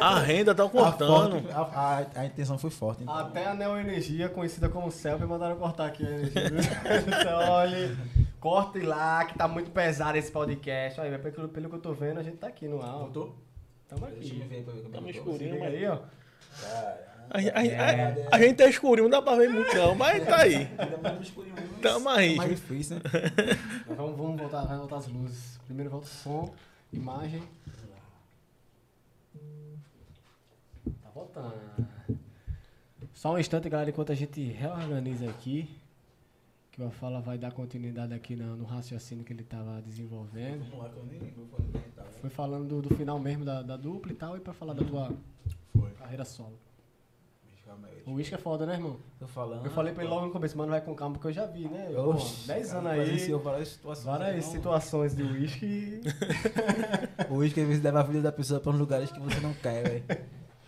a 0.00 0.20
renda 0.20 0.54
tá 0.54 0.62
A, 0.64 0.68
cortando. 0.68 1.42
forte- 1.42 1.52
a, 1.52 1.60
a- 1.62 2.06
a 2.20 2.26
intenção 2.26 2.56
foi 2.58 2.70
forte. 2.70 3.02
Então. 3.02 3.12
Até 3.12 3.44
a 3.44 3.54
Neo 3.54 3.76
Energia, 3.76 4.28
conhecida 4.28 4.68
como 4.68 4.88
Celp, 4.92 5.20
mandaram 5.22 5.56
cortar 5.56 5.86
aqui 5.86 6.06
a 6.06 6.10
energia. 6.10 6.40
então, 7.20 7.50
olha, 7.50 7.96
corte 8.38 8.78
lá, 8.78 9.24
que 9.24 9.36
tá 9.36 9.48
muito 9.48 9.72
pesado 9.72 10.16
esse 10.16 10.30
podcast. 10.30 11.00
Olha, 11.00 11.18
pelo, 11.18 11.48
pelo 11.48 11.68
que 11.68 11.74
eu 11.74 11.80
tô 11.80 11.92
vendo, 11.92 12.20
a 12.20 12.22
gente 12.22 12.36
tá 12.36 12.46
aqui 12.46 12.68
no 12.68 12.80
ar. 12.80 12.98
Voltou? 12.98 13.34
Tamo 13.88 14.06
Deixa 14.06 14.32
eu 14.32 14.38
aqui. 14.42 14.48
ver 14.48 14.62
pra 14.62 14.74
ver 14.74 14.82
como 14.82 14.94
Tá 14.94 15.08
é 15.08 15.10
escurinho, 15.10 15.64
aí, 15.64 15.86
ó. 15.88 15.98
A, 17.30 17.38
a- 17.38 18.32
a- 18.32 18.36
a 18.36 18.38
gente 18.40 18.56
tá 18.56 18.68
escurinho, 18.68 19.04
não 19.08 19.10
dá 19.10 19.22
pra 19.22 19.36
ver 19.36 19.48
muito 19.48 19.74
não, 19.74 19.94
mas 19.94 20.24
tá 20.26 20.38
aí. 20.42 20.68
Ainda 20.78 20.96
mais 20.98 21.14
no 21.16 21.22
escurinho, 21.22 21.54
mas- 21.56 21.80
Tamo 21.80 22.08
aí. 22.08 22.36
mais 22.36 22.50
difícil, 22.50 22.96
né? 22.96 23.02
Mas 23.86 23.96
vamos, 23.96 24.16
vamos 24.16 24.40
voltar, 24.40 24.64
vai 24.64 24.76
voltar 24.76 24.96
as 24.96 25.06
luzes. 25.08 25.58
Primeiro 25.66 25.90
volta 25.90 26.06
o 26.06 26.08
som, 26.10 26.54
imagem. 26.92 27.42
Tá 31.02 31.10
voltando. 31.14 31.52
Só 33.14 33.34
um 33.34 33.38
instante, 33.38 33.68
galera, 33.68 33.90
enquanto 33.90 34.12
a 34.12 34.14
gente 34.14 34.40
reorganiza 34.42 35.28
aqui. 35.28 35.68
Que 36.72 36.82
o 36.82 36.90
Fala 36.90 37.22
vai 37.22 37.38
dar 37.38 37.52
continuidade 37.52 38.12
aqui 38.12 38.36
no, 38.36 38.54
no 38.54 38.64
raciocínio 38.66 39.24
que 39.24 39.32
ele 39.32 39.42
tava 39.42 39.80
desenvolvendo. 39.80 40.62
Vamos 40.70 40.78
lá, 40.84 40.90
que 40.90 40.96
eu 40.98 41.06
nem 41.06 41.18
lembro 41.18 41.46
quando 41.50 41.74
a 41.74 41.78
gente 41.78 41.90
tava. 41.92 42.10
Foi 42.20 42.28
falando 42.28 42.68
do, 42.68 42.88
do 42.88 42.94
final 42.94 43.18
mesmo 43.18 43.46
da, 43.46 43.62
da 43.62 43.78
dupla 43.78 44.12
e 44.12 44.14
tal, 44.14 44.36
e 44.36 44.40
pra 44.40 44.52
falar 44.52 44.74
da 44.74 44.84
tua 44.84 45.10
Foi. 45.74 45.90
carreira 45.92 46.22
solo. 46.26 46.58
O 48.06 48.12
uísque 48.12 48.34
é 48.36 48.38
foda, 48.38 48.64
né, 48.64 48.74
irmão? 48.74 48.98
Tô 49.18 49.26
falando. 49.26 49.64
Eu 49.64 49.70
falei 49.72 49.92
pra 49.92 50.04
ele 50.04 50.12
logo 50.12 50.26
no 50.26 50.32
começo, 50.32 50.56
mano, 50.56 50.70
vai 50.70 50.80
com 50.80 50.94
calma, 50.94 51.14
porque 51.14 51.26
eu 51.26 51.32
já 51.32 51.44
vi, 51.44 51.68
né? 51.68 51.88
Oxi, 51.98 52.46
10 52.46 52.66
cara, 52.72 52.78
anos 52.78 52.92
aí, 52.92 53.32
várias 53.32 53.68
situações. 53.68 54.04
várias 54.06 54.44
não, 54.44 54.52
situações 54.52 55.16
de 55.16 55.22
uísque. 55.24 56.00
O 57.28 57.34
uísque 57.38 57.60
às 57.60 57.66
vezes 57.66 57.82
leva 57.82 57.98
a 58.00 58.02
vida 58.04 58.22
da 58.22 58.30
pessoa 58.30 58.60
pra 58.60 58.70
uns 58.70 58.78
lugares 58.78 59.10
que 59.10 59.18
você 59.18 59.40
não 59.40 59.52
quer, 59.54 59.82
velho. 59.82 60.04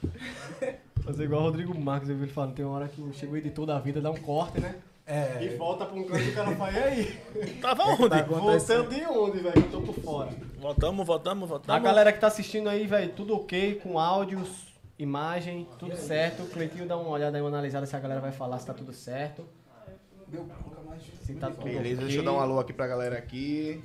Fazer 1.04 1.24
igual 1.24 1.42
o 1.42 1.44
Rodrigo 1.44 1.78
Marques, 1.78 2.08
eu 2.08 2.16
vi 2.16 2.24
ele 2.24 2.32
falando, 2.32 2.54
tem 2.54 2.64
uma 2.64 2.74
hora 2.76 2.88
que 2.88 3.12
chega 3.12 3.32
o 3.32 3.36
editor 3.36 3.64
da 3.66 3.78
vida, 3.78 4.00
dá 4.00 4.10
um 4.10 4.16
corte, 4.16 4.60
né? 4.60 4.74
E 5.06 5.10
É. 5.10 5.56
volta 5.56 5.86
pra 5.86 5.96
um 5.98 6.04
canto 6.04 6.20
e 6.20 6.28
o 6.30 6.34
cara 6.34 6.54
fala, 6.56 6.70
e 6.72 6.82
aí? 6.82 7.18
Tava 7.62 7.84
onde? 7.84 8.08
Tá 8.10 8.22
Voltando 8.28 8.88
de 8.90 9.04
onde, 9.06 9.38
velho? 9.38 9.56
Eu 9.56 9.70
tô 9.70 9.80
por 9.80 9.94
fora. 9.94 10.30
Voltamos, 10.60 11.06
voltamos, 11.06 11.44
A 11.44 11.46
voltamos. 11.46 11.82
galera 11.82 12.12
que 12.12 12.20
tá 12.20 12.26
assistindo 12.26 12.68
aí, 12.68 12.86
velho, 12.86 13.12
tudo 13.12 13.34
ok, 13.36 13.76
com 13.76 13.98
áudios, 13.98 14.67
imagem, 14.98 15.66
tudo 15.78 15.96
certo. 15.96 16.42
O 16.42 16.46
Cleitinho 16.48 16.86
dá 16.86 16.96
uma 16.96 17.10
olhada 17.10 17.36
aí, 17.36 17.42
uma 17.42 17.48
analisada 17.48 17.86
se 17.86 17.94
a 17.96 18.00
galera 18.00 18.20
vai 18.20 18.32
falar 18.32 18.58
se 18.58 18.66
tá 18.66 18.74
tudo 18.74 18.92
certo. 18.92 19.46
Se 21.22 21.34
tá 21.34 21.48
tudo 21.50 21.64
Beleza, 21.64 21.94
ok. 21.94 21.96
deixa 22.06 22.18
eu 22.18 22.24
dar 22.24 22.32
um 22.32 22.40
alô 22.40 22.58
aqui 22.60 22.72
pra 22.72 22.86
galera 22.86 23.16
aqui. 23.16 23.82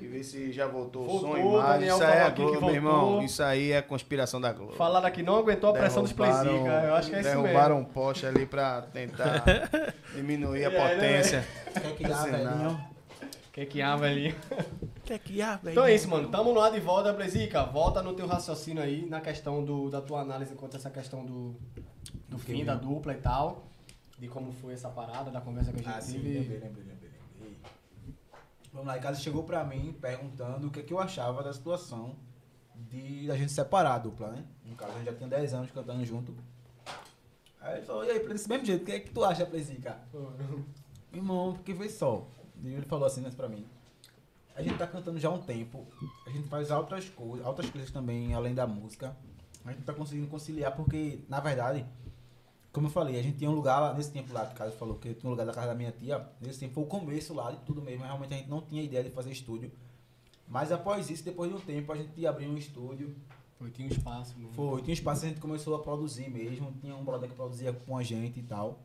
E 0.00 0.06
ver 0.06 0.22
se 0.22 0.52
já 0.52 0.64
voltou, 0.68 1.06
o 1.06 1.08
som, 1.20 1.26
Voltou, 1.28 1.58
imagem. 1.58 1.72
Daniel 1.88 1.94
Isso 1.96 2.04
aí 2.04 2.18
é 2.18 2.30
Globo, 2.30 2.60
meu 2.66 2.74
irmão. 2.74 3.00
voltou. 3.00 3.22
Isso 3.24 3.42
aí 3.42 3.72
é 3.72 3.78
a 3.78 3.82
conspiração 3.82 4.40
da 4.40 4.52
Globo. 4.52 4.74
Falaram 4.74 5.10
que 5.10 5.24
não 5.24 5.36
aguentou 5.36 5.70
a 5.70 5.72
pressão 5.72 6.02
dos 6.04 6.12
Derrubaram- 6.12 6.44
Playzica. 6.50 6.70
Eu 6.86 6.94
acho 6.94 7.10
que 7.10 7.16
é 7.16 7.20
isso 7.20 7.28
Derrubaram 7.30 7.76
mesmo. 7.76 7.90
um 7.90 7.92
poste 7.92 8.24
ali 8.24 8.46
pra 8.46 8.82
tentar 8.82 9.42
diminuir 10.14 10.66
a 10.66 10.70
E 10.70 10.72
né, 10.72 10.94
potência. 10.94 11.44
Quer 11.74 11.94
que 11.96 12.04
dá, 12.06 12.22
velhinho? 12.22 12.80
Que 13.58 13.66
que 13.66 13.82
há, 13.82 13.96
velhinho? 13.96 14.34
Que 15.04 15.18
que 15.18 15.42
há, 15.42 15.56
velho? 15.56 15.72
Então 15.72 15.84
é 15.84 15.94
isso, 15.94 16.08
mano. 16.08 16.28
Tamo 16.28 16.52
no 16.52 16.60
ar 16.60 16.70
de 16.70 16.78
volta, 16.80 17.12
Playzica. 17.14 17.64
Volta 17.64 18.02
no 18.02 18.12
teu 18.14 18.26
raciocínio 18.26 18.80
aí, 18.82 19.04
na 19.08 19.20
questão 19.22 19.64
do, 19.64 19.88
da 19.90 20.00
tua 20.02 20.20
análise 20.20 20.54
quanto 20.54 20.74
a 20.74 20.78
essa 20.78 20.90
questão 20.90 21.24
do, 21.24 21.56
do 22.28 22.38
fim 22.38 22.62
da 22.64 22.74
dupla 22.76 23.14
e 23.14 23.16
tal. 23.16 23.66
De 24.18 24.28
como 24.28 24.52
foi 24.52 24.74
essa 24.74 24.88
parada, 24.90 25.30
da 25.30 25.40
conversa 25.40 25.72
que 25.72 25.80
a 25.80 25.82
gente 25.82 25.92
Ah, 25.92 26.00
sim, 26.00 26.12
teve. 26.20 26.28
lembrei, 26.38 26.58
lembrei, 26.60 26.84
lembrei, 26.84 27.10
lembrei. 27.40 27.58
Vamos 28.70 28.86
lá, 28.86 28.94
Ricardo 28.94 29.16
chegou 29.18 29.42
pra 29.42 29.64
mim 29.64 29.96
perguntando 30.00 30.68
o 30.68 30.70
que, 30.70 30.80
é 30.80 30.82
que 30.84 30.92
eu 30.92 31.00
achava 31.00 31.42
da 31.42 31.52
situação 31.52 32.14
de 32.76 33.28
a 33.30 33.34
gente 33.36 33.50
separar 33.50 33.94
a 33.94 33.98
dupla, 33.98 34.28
né? 34.30 34.44
No 34.64 34.76
caso, 34.76 34.92
a 34.92 34.96
gente 34.98 35.06
já 35.06 35.14
tinha 35.14 35.28
10 35.28 35.54
anos 35.54 35.70
cantando 35.72 36.04
junto. 36.04 36.36
Aí 37.62 37.78
ele 37.78 37.86
falou, 37.86 38.04
e 38.04 38.10
aí, 38.10 38.28
desse 38.28 38.48
mesmo 38.48 38.66
jeito, 38.66 38.82
o 38.82 38.84
que 38.84 38.92
é 38.92 39.00
que 39.00 39.10
tu 39.10 39.24
acha, 39.24 39.44
Plezica? 39.46 39.98
Irmão, 41.12 41.54
porque 41.54 41.74
foi 41.74 41.88
só. 41.88 42.28
E 42.62 42.68
ele 42.68 42.86
falou 42.86 43.06
assim, 43.06 43.20
né, 43.20 43.30
pra 43.34 43.48
mim. 43.48 43.64
A 44.54 44.62
gente 44.62 44.76
tá 44.76 44.86
cantando 44.86 45.18
já 45.18 45.28
há 45.28 45.32
um 45.32 45.40
tempo. 45.40 45.86
A 46.26 46.30
gente 46.30 46.48
faz 46.48 46.70
outras 46.70 47.08
coisas, 47.08 47.46
outras 47.46 47.70
coisas 47.70 47.90
também, 47.90 48.34
além 48.34 48.54
da 48.54 48.66
música. 48.66 49.16
A 49.64 49.70
gente 49.70 49.84
tá 49.84 49.92
conseguindo 49.92 50.26
conciliar 50.26 50.74
porque, 50.74 51.20
na 51.28 51.38
verdade, 51.38 51.86
como 52.72 52.86
eu 52.86 52.90
falei, 52.90 53.18
a 53.18 53.22
gente 53.22 53.38
tinha 53.38 53.50
um 53.50 53.54
lugar 53.54 53.80
lá, 53.80 53.94
nesse 53.94 54.10
tempo 54.10 54.32
lá, 54.32 54.46
que 54.46 54.54
o 54.54 54.56
Caio 54.56 54.72
falou 54.72 54.96
que 54.96 55.14
tinha 55.14 55.28
um 55.28 55.30
lugar 55.30 55.46
da 55.46 55.52
casa 55.52 55.68
da 55.68 55.74
minha 55.74 55.92
tia. 55.92 56.28
Nesse 56.40 56.60
tempo 56.60 56.74
foi 56.74 56.84
o 56.84 56.86
começo 56.86 57.34
lá 57.34 57.50
de 57.50 57.58
tudo 57.58 57.80
mesmo. 57.80 58.04
Realmente 58.04 58.34
a 58.34 58.36
gente 58.36 58.48
não 58.48 58.60
tinha 58.60 58.82
ideia 58.82 59.04
de 59.04 59.10
fazer 59.10 59.30
estúdio. 59.30 59.70
Mas 60.46 60.72
após 60.72 61.10
isso, 61.10 61.24
depois 61.24 61.50
de 61.50 61.56
um 61.56 61.60
tempo, 61.60 61.92
a 61.92 61.96
gente 61.96 62.26
abriu 62.26 62.48
um 62.48 62.56
estúdio. 62.56 63.14
Foi, 63.58 63.70
tinha 63.70 63.88
um 63.88 63.90
espaço. 63.90 64.38
Mano. 64.38 64.52
Foi, 64.54 64.80
tinha 64.82 64.90
um 64.90 64.94
espaço 64.94 65.24
a 65.24 65.28
gente 65.28 65.40
começou 65.40 65.74
a 65.74 65.78
produzir 65.80 66.30
mesmo. 66.30 66.72
Tinha 66.80 66.94
um 66.96 67.04
brother 67.04 67.28
que 67.28 67.34
produzia 67.34 67.72
com 67.72 67.96
a 67.96 68.02
gente 68.02 68.40
e 68.40 68.42
tal. 68.42 68.80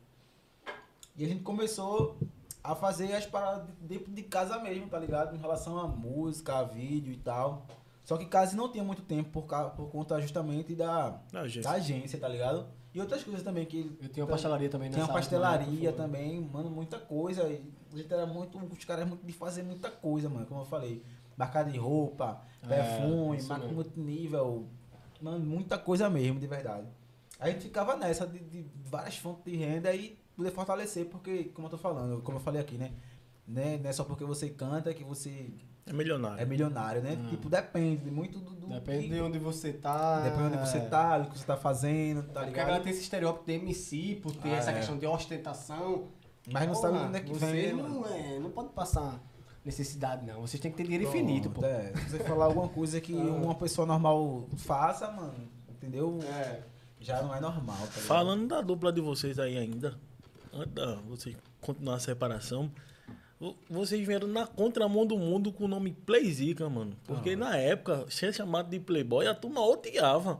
E 1.16 1.24
a 1.24 1.28
gente 1.28 1.44
começou 1.44 2.18
a 2.64 2.76
fazer 2.76 3.14
as 3.14 3.26
paradas 3.26 3.68
dentro 3.82 4.12
de 4.12 4.24
casa 4.24 4.58
mesmo, 4.60 4.88
tá 4.88 4.98
ligado? 5.00 5.36
Em 5.36 5.40
relação 5.40 5.78
a 5.80 5.88
música, 5.88 6.58
a 6.60 6.64
vídeo 6.64 7.12
e 7.12 7.18
tal. 7.18 7.66
Só 8.06 8.18
que 8.18 8.26
casa 8.26 8.56
não 8.56 8.70
tinha 8.72 8.84
muito 8.84 9.02
tempo 9.02 9.30
por, 9.32 9.44
ca- 9.46 9.70
por 9.70 9.90
conta 9.90 10.20
justamente 10.22 10.74
da, 10.76 11.20
Da 11.32 11.42
agência. 11.42 11.62
da 11.70 11.72
agência, 11.78 12.20
tá 12.20 12.28
ligado? 12.28 12.68
E 12.94 13.00
outras 13.02 13.24
coisas 13.24 13.42
também 13.44 13.66
que. 13.66 13.98
Eu 14.02 14.10
tinha 14.10 14.24
uma 14.26 14.32
pastelaria 14.32 14.70
também 14.70 14.90
Tinha 14.90 15.00
nessa 15.02 15.12
uma 15.12 15.20
pastelaria 15.20 15.66
época, 15.90 15.92
foi. 15.92 16.06
também, 16.06 16.40
mano, 16.42 16.70
muita 16.70 17.00
coisa. 17.00 17.44
E 17.50 17.64
A 17.92 17.98
gente 17.98 18.14
era 18.14 18.26
muito. 18.26 18.58
Os 18.58 18.86
caras 18.86 19.08
muito 19.08 19.26
de 19.26 19.34
fazer 19.34 19.64
muita 19.64 19.90
coisa, 19.90 20.30
mano, 20.30 20.46
como 20.46 20.62
eu 20.62 20.66
falei. 20.66 21.04
Marca 21.36 21.64
de 21.64 21.78
roupa, 21.78 22.42
É, 22.62 22.68
perfume, 22.68 23.32
mesmo. 23.38 23.68
multinível. 23.74 24.68
Mano, 25.22 25.44
muita 25.46 25.78
coisa 25.78 26.10
mesmo, 26.10 26.40
de 26.40 26.46
verdade. 26.48 26.88
A 27.40 27.50
gente 27.50 27.62
ficava 27.64 27.96
nessa 27.96 28.28
de, 28.28 28.40
de 28.40 28.66
várias 28.86 29.18
fontes 29.18 29.44
de 29.44 29.58
renda 29.58 29.92
e 29.96 30.18
poder 30.36 30.52
fortalecer, 30.52 31.06
porque, 31.06 31.46
como 31.46 31.68
eu 31.68 31.72
tô 31.72 31.78
falando, 31.78 32.22
como 32.22 32.38
eu 32.38 32.42
falei 32.42 32.62
aqui, 32.62 32.78
né? 32.78 32.92
Né? 33.48 33.78
Não 33.82 33.90
é 33.90 33.94
só 33.94 34.04
porque 34.04 34.24
você 34.24 34.50
canta 34.50 34.94
que 34.94 35.04
você 35.04 35.52
É 35.86 35.92
milionário. 35.92 36.42
é 36.42 36.46
milionário, 36.46 37.02
né? 37.02 37.18
Ah. 37.26 37.30
Tipo, 37.30 37.50
depende 37.50 38.10
muito 38.10 38.40
do. 38.40 38.52
do 38.56 38.68
Depende 38.68 39.04
que- 39.10 39.14
de 39.14 39.22
onde 39.22 39.38
você 39.38 39.74
tá. 39.74 40.22
Depende 40.22 40.50
de 40.50 40.58
onde 40.58 40.70
você 40.70 40.80
tá, 40.82 41.20
do 41.20 41.30
que 41.30 41.38
você 41.38 41.46
tá 41.46 41.58
fazendo, 41.58 42.24
tá 42.24 42.32
Porque 42.40 42.46
ligado? 42.52 42.68
agora 42.68 42.82
tem 42.84 42.92
esse 42.94 43.02
estereótipo 43.02 43.46
de 43.46 43.54
MC, 43.54 44.20
por 44.24 44.34
ter 44.36 44.50
Ah, 44.50 44.56
essa 44.56 44.72
é. 44.72 44.76
questão 44.76 44.98
de 44.98 45.06
ostentação. 45.06 46.08
Mas 46.52 46.68
não 46.68 46.76
sabe 46.76 46.94
Porra, 46.94 47.08
onde 47.08 47.18
é 47.18 47.22
que 47.22 47.34
você 47.34 47.52
vem, 47.52 47.74
não, 47.74 48.02
mano. 48.02 48.06
é, 48.14 48.40
não 48.40 48.50
pode 48.50 48.70
passar 48.70 49.22
necessidade, 49.64 50.26
não. 50.26 50.42
Vocês 50.42 50.60
têm 50.62 50.72
que 50.72 50.78
ter 50.78 50.84
dinheiro 50.84 51.06
Pronto, 51.06 51.18
infinito, 51.18 51.50
pô. 51.50 51.66
É, 51.66 51.94
se 51.96 52.10
você 52.12 52.20
falar 52.24 52.46
alguma 52.46 52.68
coisa 52.70 53.00
que 53.00 53.14
uma 53.48 53.56
pessoa 53.56 53.86
normal 53.88 54.48
faça, 54.58 55.10
mano, 55.12 55.34
entendeu? 55.70 56.20
É. 56.24 56.62
Já 57.00 57.22
não 57.22 57.34
é 57.36 57.40
normal, 57.42 57.78
tá? 57.78 58.02
Falando 58.02 58.48
da 58.48 58.62
dupla 58.62 58.92
de 58.92 59.02
vocês 59.02 59.38
aí 59.40 59.58
ainda, 59.58 59.98
antes 60.54 60.74
da 60.74 60.96
vocês 61.08 61.36
continuar 61.62 61.96
a 61.96 62.00
separação, 62.00 62.72
vo- 63.40 63.56
vocês 63.70 64.06
vieram 64.06 64.28
na 64.28 64.46
contramão 64.46 65.06
do 65.06 65.18
mundo 65.18 65.52
com 65.52 65.66
o 65.66 65.68
nome 65.68 65.92
Playzica, 66.06 66.70
mano. 66.70 66.96
Porque 67.06 67.36
na 67.36 67.58
época, 67.58 68.06
ser 68.10 68.34
chamado 68.34 68.70
de 68.70 68.80
Playboy, 68.80 69.28
a 69.28 69.34
turma 69.34 69.62
odiava. 69.62 70.40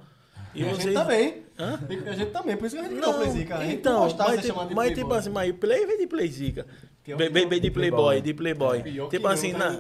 E 0.56 0.62
a 0.64 0.66
vocês... 0.70 0.84
gente 0.84 0.94
também. 0.94 1.44
Hã? 1.58 1.80
A 2.08 2.14
gente 2.14 2.32
também, 2.32 2.56
por 2.56 2.66
isso 2.68 2.76
que 2.76 2.82
a 2.82 2.88
gente 2.88 3.00
Não, 3.00 3.14
Playzica. 3.14 3.58
A 3.58 3.64
gente 3.64 3.76
então, 3.76 3.94
não 3.94 4.04
gostava 4.04 4.30
mas, 4.30 4.40
de 4.40 4.42
ser 4.42 4.48
tipo, 4.48 4.54
chamado 4.60 4.70
de 4.70 4.76
mas 4.76 4.86
Playboy. 4.92 5.04
tipo 5.04 5.20
assim, 5.20 5.30
mas 5.30 5.56
Play 5.58 5.86
vem 5.88 5.98
de 5.98 6.08
Playzica. 6.08 6.68
Não. 7.08 7.18
de 7.18 7.72
Playboy, 7.72 8.22
de 8.22 8.34
Playboy. 8.34 8.84
Tipo 9.10 9.20
não, 9.24 9.30
assim, 9.30 9.52
tá 9.52 9.58
na... 9.58 9.80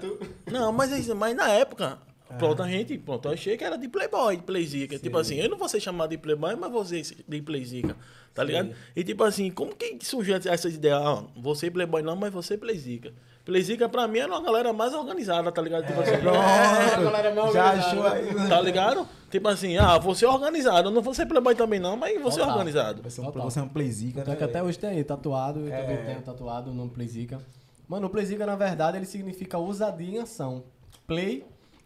Não, 0.51 0.72
mas, 0.73 1.07
mas 1.10 1.35
na 1.35 1.49
época, 1.49 1.99
pronto, 2.38 2.61
a 2.64 2.68
gente, 2.68 2.97
pronto, 2.97 3.27
eu 3.27 3.34
achei 3.34 3.55
que 3.57 3.64
era 3.64 3.77
de 3.77 3.88
Playboy, 3.88 4.38
de 4.38 4.43
Playzica. 4.43 4.97
Tipo 4.99 5.18
assim, 5.18 5.35
eu 5.35 5.49
não 5.49 5.57
vou 5.57 5.68
ser 5.69 5.80
chamado 5.80 6.10
de 6.10 6.18
Playboy, 6.18 6.55
mas 6.55 6.72
vou 6.72 6.84
ser 6.85 7.01
de 7.27 7.41
Playzica, 7.41 7.95
tá 8.34 8.43
ligado? 8.43 8.72
E 8.95 9.03
tipo 9.03 9.23
assim, 9.23 9.49
como 9.51 9.76
que 9.76 9.97
surgiu 10.05 10.35
essa 10.35 10.68
ideia? 10.69 10.97
Ah, 10.97 11.23
você 11.35 11.69
Playboy 11.72 12.01
não, 12.01 12.15
mas 12.15 12.31
você 12.34 12.57
Playzica. 12.57 13.14
Playzica 13.45 13.89
pra 13.89 14.07
mim 14.07 14.19
era 14.19 14.31
uma 14.31 14.41
galera 14.41 14.72
mais 14.72 14.93
organizada, 14.93 15.51
tá 15.51 15.61
ligado? 15.61 15.85
Tipo 15.85 15.99
assim, 15.99 16.11
É, 16.11 16.93
a 16.95 17.01
galera 17.01 17.27
é 17.30 17.34
mal 17.34 17.51
já 17.51 17.65
organizada, 17.65 17.88
achou 17.99 18.03
né? 18.03 18.10
aí. 18.30 18.34
mano. 18.35 18.49
tá 18.49 18.61
ligado? 18.61 19.07
Tipo 19.30 19.47
assim, 19.49 19.77
ah, 19.77 19.97
você 19.97 20.26
é 20.26 20.30
organizado, 20.30 20.88
eu 20.88 20.91
não 20.93 21.01
vou 21.01 21.14
ser 21.14 21.26
Playboy 21.26 21.53
também 21.55 21.80
não, 21.80 21.97
mas 21.97 22.14
você 22.22 22.38
é 22.38 22.39
Total. 22.43 22.49
organizado. 22.57 23.01
Vai 23.01 23.11
ser 23.11 23.19
um, 23.22 23.30
você 23.31 23.60
é 23.60 23.64
um 23.64 23.68
playzica, 23.68 24.23
né? 24.23 24.31
é 24.34 24.35
que 24.38 24.43
até 24.45 24.64
hoje 24.64 24.80
tem 24.80 24.91
aí, 24.91 25.03
tatuado, 25.03 25.60
eu 25.60 25.73
É. 25.73 25.81
também 25.81 26.05
tenho 26.05 26.22
tatuado 26.22 26.72
o 26.72 26.73
nome 26.73 26.91
Playzica. 26.91 27.39
Mano, 27.85 28.07
o 28.07 28.10
Playzica, 28.10 28.45
na 28.45 28.55
verdade, 28.55 28.97
ele 28.97 29.05
significa 29.05 29.57
ousadia 29.57 30.07
em 30.07 30.19
ação. 30.19 30.64
Play, 31.05 31.43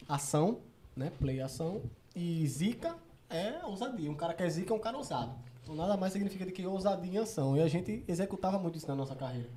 ação, 0.08 0.60
né? 0.96 1.12
Play, 1.20 1.42
ação. 1.42 1.82
E 2.16 2.46
zica 2.48 2.96
é 3.30 3.60
ousadia. 3.66 4.10
Um 4.10 4.16
cara 4.16 4.34
que 4.34 4.44
é 4.44 4.50
zica 4.50 4.74
é 4.74 4.76
um 4.76 4.80
cara 4.80 4.98
ousado. 4.98 5.32
Então 5.64 5.76
nada 5.76 5.98
mais 5.98 6.14
significa 6.14 6.46
do 6.46 6.52
que 6.52 6.66
ousadia 6.66 7.20
em 7.20 7.24
ação. 7.24 7.58
E 7.58 7.62
a 7.62 7.68
gente 7.68 8.04
executava 8.08 8.58
muito 8.58 8.78
isso 8.78 8.88
na 8.88 8.96
nossa 8.96 9.16
carreira. 9.16 9.50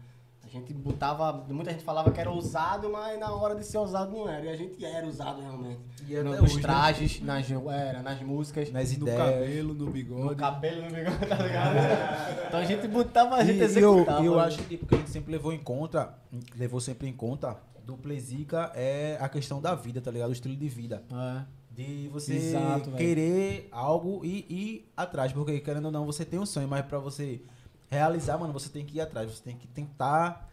A 0.44 0.48
gente 0.48 0.74
botava. 0.74 1.32
Muita 1.48 1.70
gente 1.70 1.84
falava 1.84 2.10
que 2.10 2.18
era 2.20 2.28
ousado, 2.28 2.90
mas 2.90 3.18
na 3.20 3.32
hora 3.32 3.54
de 3.54 3.64
ser 3.64 3.78
ousado 3.78 4.10
não 4.10 4.28
era. 4.28 4.46
E 4.46 4.48
a 4.48 4.56
gente 4.56 4.84
era 4.84 5.06
ousado 5.06 5.40
realmente. 5.40 5.78
E 6.08 6.16
até 6.16 6.24
No- 6.24 6.30
hoje, 6.32 6.42
nos 6.42 6.56
né? 6.56 6.62
trajes, 6.62 7.20
nas, 7.20 7.46
era, 7.48 8.02
nas 8.02 8.20
músicas. 8.20 8.72
Nas 8.72 8.88
No 8.96 9.02
ideias. 9.08 9.18
cabelo, 9.30 9.74
no 9.74 9.84
No 9.84 9.90
bigode. 9.92 10.34
cabelo, 10.34 10.82
no 10.82 10.90
bigode, 10.90 11.26
tá 11.26 11.36
ligado? 11.36 11.76
então 12.48 12.58
a 12.60 12.64
gente 12.64 12.88
botava, 12.88 13.36
a 13.36 13.44
gente 13.44 13.54
E, 13.54 13.58
e 13.58 13.60
eu, 13.60 13.64
executava. 13.66 14.24
eu 14.24 14.40
acho 14.40 14.58
que 14.64 14.76
porque 14.76 14.94
a 14.96 14.98
gente 14.98 15.10
sempre 15.10 15.30
levou 15.30 15.52
em 15.52 15.62
conta, 15.62 16.14
levou 16.56 16.80
sempre 16.80 17.06
em 17.06 17.12
conta, 17.12 17.56
do 17.90 17.96
Plezica 17.96 18.70
é 18.74 19.18
a 19.20 19.28
questão 19.28 19.60
da 19.60 19.74
vida, 19.74 20.00
tá 20.00 20.10
ligado? 20.10 20.28
O 20.30 20.32
estilo 20.32 20.56
de 20.56 20.68
vida. 20.68 21.02
É. 21.12 21.44
De 21.70 22.08
você 22.08 22.34
Exato, 22.34 22.90
querer 22.92 23.68
algo 23.70 24.24
e 24.24 24.46
ir 24.48 24.92
atrás. 24.96 25.32
Porque, 25.32 25.60
querendo 25.60 25.86
ou 25.86 25.90
não, 25.92 26.04
você 26.06 26.24
tem 26.24 26.38
um 26.38 26.46
sonho, 26.46 26.68
mas 26.68 26.84
pra 26.84 26.98
você 26.98 27.40
realizar, 27.88 28.38
mano, 28.38 28.52
você 28.52 28.68
tem 28.68 28.84
que 28.84 28.98
ir 28.98 29.00
atrás. 29.00 29.30
Você 29.30 29.42
tem 29.42 29.56
que 29.56 29.66
tentar 29.66 30.48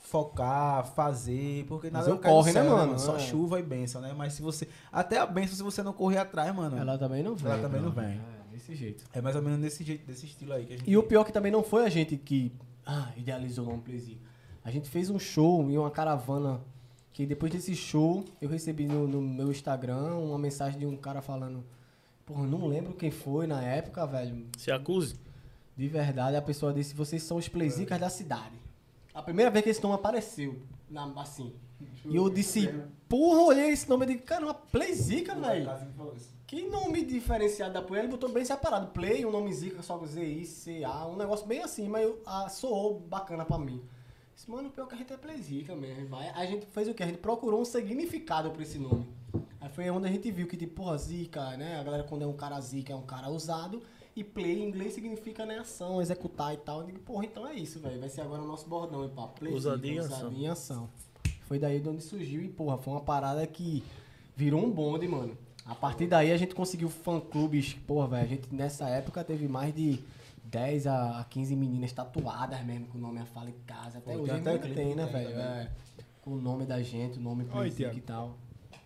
focar, 0.00 0.86
fazer. 0.94 1.64
Porque 1.66 1.90
nada 1.90 2.16
corre, 2.16 2.52
né, 2.52 2.62
céu, 2.62 2.76
mano? 2.76 2.98
Só 2.98 3.16
É. 3.16 3.18
chuva 3.18 3.58
e 3.60 3.62
benção, 3.62 4.00
né? 4.00 4.14
Mas 4.16 4.32
se 4.34 4.42
você. 4.42 4.68
Até 4.92 5.18
a 5.18 5.26
benção, 5.26 5.56
se 5.56 5.62
você 5.62 5.82
não 5.82 5.92
correr 5.92 6.18
atrás, 6.18 6.54
mano. 6.54 6.76
Ela 6.76 6.96
também 6.96 7.22
não 7.22 7.34
vem. 7.34 7.52
Ela 7.52 7.62
também 7.62 7.80
não 7.80 7.90
vem. 7.90 8.04
É, 8.06 8.20
desse 8.52 8.74
jeito. 8.74 9.04
É 9.12 9.20
mais 9.20 9.36
ou 9.36 9.42
menos 9.42 9.60
desse 9.60 9.84
jeito, 9.84 10.06
desse 10.06 10.26
estilo 10.26 10.52
aí 10.52 10.64
que 10.66 10.72
a 10.74 10.76
gente. 10.76 10.90
E 10.90 10.96
o 10.96 11.02
pior 11.02 11.24
que 11.24 11.32
também 11.32 11.52
não 11.52 11.62
foi 11.62 11.84
a 11.84 11.88
gente 11.88 12.16
que 12.16 12.52
ah, 12.86 13.10
idealizou 13.16 13.66
o 13.66 13.70
nome 13.70 13.82
Plezica. 13.82 14.20
A 14.64 14.70
gente 14.70 14.88
fez 14.88 15.10
um 15.10 15.18
show 15.18 15.68
em 15.70 15.78
uma 15.78 15.90
caravana 15.90 16.60
que 17.20 17.26
depois 17.26 17.52
desse 17.52 17.76
show 17.76 18.24
eu 18.40 18.48
recebi 18.48 18.86
no, 18.86 19.06
no 19.06 19.20
meu 19.20 19.50
Instagram 19.50 20.14
uma 20.14 20.38
mensagem 20.38 20.78
de 20.78 20.86
um 20.86 20.96
cara 20.96 21.20
falando 21.20 21.62
Porra, 22.24 22.46
não 22.46 22.66
lembro 22.66 22.94
quem 22.94 23.10
foi 23.10 23.46
na 23.46 23.62
época, 23.62 24.06
velho. 24.06 24.46
Se 24.56 24.70
acuse. 24.70 25.16
De 25.76 25.86
verdade, 25.86 26.34
a 26.36 26.40
pessoa 26.40 26.72
disse, 26.72 26.94
vocês 26.94 27.22
são 27.22 27.36
os 27.36 27.46
plezicas 27.46 28.00
da 28.00 28.08
cidade. 28.08 28.54
A 29.12 29.20
primeira 29.22 29.50
vez 29.50 29.64
que 29.64 29.68
esse 29.70 29.82
nome 29.82 29.96
apareceu, 29.96 30.62
na, 30.88 31.04
assim. 31.20 31.52
E 32.06 32.16
eu 32.16 32.30
disse, 32.30 32.68
porra, 33.06 33.42
olhei 33.42 33.70
esse 33.70 33.86
nome 33.86 34.06
e 34.06 34.08
disse, 34.14 34.22
caramba, 34.22 34.54
plezica, 34.54 35.34
velho. 35.34 35.64
Que 36.46 36.62
nome 36.68 37.04
diferenciado 37.04 37.74
da 37.74 37.82
Play, 37.82 38.00
ele 38.02 38.08
botou 38.08 38.30
bem 38.32 38.44
separado. 38.46 38.86
Play, 38.92 39.26
um 39.26 39.30
nome 39.30 39.52
zica, 39.52 39.82
só 39.82 39.98
Z-I, 40.06 40.46
C-A, 40.46 41.06
um 41.06 41.16
negócio 41.16 41.46
bem 41.46 41.62
assim, 41.62 41.86
mas 41.86 42.04
eu- 42.04 42.22
ah, 42.24 42.48
soou 42.48 42.98
bacana 43.00 43.44
pra 43.44 43.58
mim. 43.58 43.82
Disse, 44.40 44.50
mano, 44.50 44.70
pior 44.70 44.86
que 44.86 44.94
a 44.94 44.96
gente 44.96 45.12
é 45.12 45.18
Play 45.18 45.36
zica 45.42 45.76
mesmo. 45.76 46.08
Vai. 46.08 46.30
A 46.30 46.46
gente 46.46 46.64
fez 46.64 46.88
o 46.88 46.94
quê? 46.94 47.02
A 47.02 47.06
gente 47.06 47.18
procurou 47.18 47.60
um 47.60 47.64
significado 47.66 48.50
pra 48.50 48.62
esse 48.62 48.78
nome. 48.78 49.06
Aí 49.60 49.68
foi 49.68 49.90
onde 49.90 50.08
a 50.08 50.10
gente 50.10 50.30
viu 50.30 50.46
que, 50.46 50.56
tipo, 50.56 50.76
porra, 50.76 50.96
zica, 50.96 51.58
né? 51.58 51.78
A 51.78 51.82
galera 51.82 52.04
quando 52.04 52.22
é 52.22 52.26
um 52.26 52.32
cara 52.32 52.58
zica 52.58 52.90
é 52.90 52.96
um 52.96 53.02
cara 53.02 53.28
usado. 53.28 53.82
E 54.16 54.24
play 54.24 54.62
em 54.62 54.68
inglês 54.68 54.94
significa, 54.94 55.44
né, 55.44 55.58
ação, 55.58 56.00
executar 56.00 56.54
e 56.54 56.56
tal. 56.56 56.80
Eu 56.80 56.86
digo, 56.86 57.00
porra, 57.00 57.26
então 57.26 57.46
é 57.46 57.52
isso, 57.52 57.80
velho. 57.80 58.00
Vai 58.00 58.08
ser 58.08 58.22
agora 58.22 58.40
o 58.40 58.46
nosso 58.46 58.66
bordão, 58.66 59.04
e 59.04 59.10
pá. 59.10 59.26
Play 59.26 59.52
Ousadia 59.52 59.90
em 59.92 60.02
zica, 60.02 60.14
ação. 60.14 60.24
ousadia 60.24 60.46
em 60.46 60.50
ação. 60.50 60.88
Foi 61.42 61.58
daí 61.58 61.78
de 61.78 61.88
onde 61.90 62.02
surgiu 62.02 62.40
e, 62.40 62.48
porra, 62.48 62.78
foi 62.78 62.94
uma 62.94 63.02
parada 63.02 63.46
que 63.46 63.84
virou 64.34 64.64
um 64.64 64.70
bonde, 64.70 65.06
mano. 65.06 65.36
A 65.66 65.74
partir 65.74 66.06
daí 66.06 66.32
a 66.32 66.38
gente 66.38 66.54
conseguiu 66.54 66.88
fã-clubes, 66.88 67.74
porra, 67.86 68.08
velho. 68.08 68.24
A 68.24 68.26
gente 68.26 68.54
nessa 68.54 68.88
época 68.88 69.22
teve 69.22 69.46
mais 69.46 69.74
de 69.74 70.02
10 70.50 70.86
a 70.86 71.24
15 71.30 71.54
meninas 71.56 71.92
tatuadas 71.92 72.60
mesmo 72.64 72.86
com 72.88 72.98
o 72.98 73.00
nome 73.00 73.20
A 73.20 73.26
Fala 73.26 73.50
em 73.50 73.54
Casa. 73.66 73.98
Até 73.98 74.12
Pô, 74.12 74.18
hoje 74.20 74.26
tem 74.26 74.34
ainda 74.36 74.50
até 74.50 74.58
clipe 74.58 74.74
tem, 74.74 74.94
né, 74.94 75.06
velho? 75.06 75.38
É, 75.38 75.68
com 76.22 76.32
o 76.32 76.40
nome 76.40 76.66
da 76.66 76.82
gente, 76.82 77.18
o 77.18 77.22
nome 77.22 77.44
Thiago. 77.44 77.96
e 77.96 78.00
tal. 78.00 78.36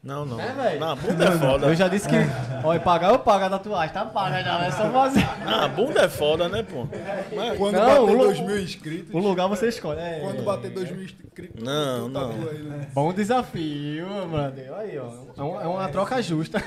Não, 0.02 0.26
não. 0.26 0.38
É, 0.38 0.52
velho? 0.52 0.80
Na 0.80 0.94
bunda 0.94 1.24
é 1.24 1.30
foda. 1.38 1.66
Eu 1.66 1.74
já 1.74 1.88
disse 1.88 2.06
que, 2.06 2.14
olha, 2.62 2.78
pagar 2.78 3.10
eu 3.10 3.18
pago 3.18 3.44
a 3.46 3.48
tatuagem, 3.50 3.94
tá 3.94 4.04
paga 4.04 4.42
já, 4.42 4.66
é 4.66 4.70
só 4.70 4.90
fazer. 4.90 5.24
Na 5.42 5.66
bunda 5.66 6.02
é 6.02 6.08
foda, 6.10 6.46
né, 6.46 6.62
pô? 6.62 6.86
Mas- 7.34 7.56
Quando 7.56 7.76
Não, 7.76 7.86
bater 7.86 8.00
o 8.14 8.18
2 8.18 8.38
lu- 8.40 8.46
mil 8.46 8.60
inscritos. 8.60 9.14
O 9.14 9.18
lugar 9.18 9.48
você 9.48 9.68
escolhe. 9.68 10.00
É, 10.00 10.20
Quando 10.20 10.42
bater 10.44 10.70
2 10.70 10.90
mil 10.90 11.04
inscritos. 11.04 11.64
Não, 11.64 12.06
não. 12.10 12.30
aí, 12.32 12.58
né? 12.62 12.88
Bom 12.92 13.14
desafio, 13.14 14.06
brother. 14.28 14.74
Aí, 14.74 14.98
ó. 14.98 15.10
É 15.38 15.42
uma, 15.42 15.62
é 15.62 15.66
uma 15.66 15.88
troca 15.88 16.20
justa. 16.20 16.62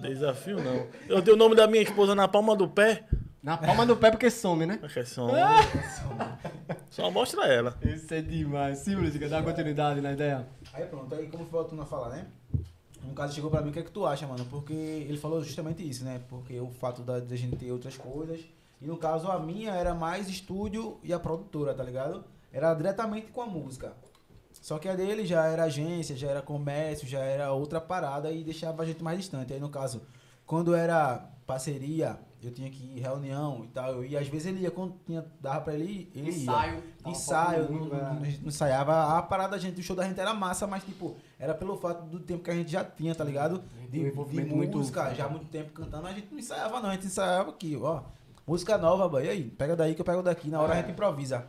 Desafio 0.00 0.62
não. 0.62 0.86
Eu 1.08 1.20
tenho 1.20 1.36
o 1.36 1.38
nome 1.38 1.56
da 1.56 1.66
minha 1.66 1.82
esposa 1.82 2.14
na 2.14 2.28
palma 2.28 2.54
do 2.56 2.68
pé. 2.68 3.02
Na 3.42 3.56
palma 3.56 3.84
do 3.84 3.96
pé 3.96 4.10
porque 4.10 4.30
some, 4.30 4.64
né? 4.66 4.78
Acho 4.80 4.94
que 4.94 5.00
é 5.00 5.04
só, 5.04 5.28
só 6.90 7.10
mostra 7.10 7.46
ela. 7.46 7.76
Isso 7.82 8.14
é 8.14 8.20
demais. 8.22 8.78
Sim, 8.78 8.96
música, 8.96 9.28
dá 9.28 9.42
continuidade 9.42 10.00
na 10.00 10.12
ideia. 10.12 10.46
Aí 10.72 10.86
pronto, 10.86 11.12
aí 11.12 11.26
como 11.26 11.44
foi 11.44 11.60
voltando 11.60 11.82
a 11.82 11.86
falar, 11.86 12.10
né? 12.10 12.26
No 13.02 13.14
caso 13.14 13.34
chegou 13.34 13.50
pra 13.50 13.60
mim, 13.60 13.70
o 13.70 13.72
que 13.72 13.80
é 13.80 13.82
que 13.82 13.90
tu 13.90 14.06
acha, 14.06 14.28
mano? 14.28 14.44
Porque 14.44 14.72
ele 14.72 15.18
falou 15.18 15.42
justamente 15.42 15.86
isso, 15.86 16.04
né? 16.04 16.20
Porque 16.28 16.60
o 16.60 16.70
fato 16.70 17.02
da, 17.02 17.18
da 17.18 17.34
gente 17.34 17.56
ter 17.56 17.72
outras 17.72 17.96
coisas. 17.96 18.40
E 18.80 18.86
no 18.86 18.96
caso 18.96 19.28
a 19.28 19.40
minha 19.40 19.72
era 19.72 19.92
mais 19.92 20.28
estúdio 20.28 21.00
e 21.02 21.12
a 21.12 21.18
produtora, 21.18 21.74
tá 21.74 21.82
ligado? 21.82 22.24
Era 22.52 22.72
diretamente 22.74 23.26
com 23.32 23.42
a 23.42 23.46
música. 23.46 23.92
Só 24.52 24.78
que 24.78 24.88
a 24.88 24.94
dele 24.94 25.26
já 25.26 25.46
era 25.46 25.64
agência, 25.64 26.14
já 26.16 26.28
era 26.28 26.42
comércio, 26.42 27.08
já 27.08 27.18
era 27.18 27.52
outra 27.52 27.80
parada 27.80 28.30
e 28.30 28.44
deixava 28.44 28.84
a 28.84 28.86
gente 28.86 29.02
mais 29.02 29.18
distante. 29.18 29.52
Aí 29.52 29.58
no 29.58 29.68
caso, 29.68 30.02
quando 30.46 30.74
era 30.74 31.28
parceria, 31.44 32.18
eu 32.46 32.52
tinha 32.52 32.70
que 32.70 32.82
ir 32.96 33.00
reunião 33.00 33.64
e 33.64 33.68
tal. 33.68 34.04
Ia, 34.04 34.20
às 34.20 34.28
vezes 34.28 34.46
ele 34.46 34.60
ia, 34.60 34.70
quando 34.70 34.94
tinha, 35.06 35.24
dava 35.40 35.60
pra 35.60 35.74
ele 35.74 36.10
ele 36.14 36.30
Ensaio. 36.30 36.74
ia. 36.74 36.82
Tava 37.02 37.10
Ensaio, 37.16 37.72
muito, 37.72 37.94
não, 37.94 38.14
não, 38.14 38.24
é. 38.24 38.30
não 38.40 38.48
ensaiava. 38.48 39.16
A 39.18 39.22
parada 39.22 39.50
da 39.52 39.58
gente, 39.58 39.80
o 39.80 39.82
show 39.82 39.94
da 39.96 40.04
gente 40.06 40.18
era 40.20 40.32
massa, 40.34 40.66
mas 40.66 40.82
tipo, 40.84 41.16
era 41.38 41.54
pelo 41.54 41.76
fato 41.76 42.04
do 42.06 42.20
tempo 42.20 42.42
que 42.42 42.50
a 42.50 42.54
gente 42.54 42.70
já 42.70 42.84
tinha, 42.84 43.14
tá 43.14 43.24
ligado? 43.24 43.62
De, 43.90 44.10
de 44.10 44.16
muito- 44.44 44.76
música, 44.78 45.12
já 45.14 45.26
há 45.26 45.28
muito 45.28 45.46
tempo 45.46 45.70
cantando, 45.72 46.06
a 46.06 46.12
gente 46.12 46.28
não 46.30 46.38
ensaiava 46.38 46.80
não, 46.80 46.88
a 46.90 46.92
gente 46.94 47.06
ensaiava 47.06 47.50
aqui, 47.50 47.76
ó. 47.76 48.02
Música 48.46 48.76
nova, 48.76 49.08
boy, 49.08 49.24
e 49.24 49.28
aí? 49.28 49.44
Pega 49.44 49.76
daí 49.76 49.94
que 49.94 50.00
eu 50.00 50.04
pego 50.04 50.22
daqui, 50.22 50.48
na 50.50 50.60
hora 50.60 50.72
a 50.72 50.76
gente 50.78 50.90
improvisa. 50.90 51.46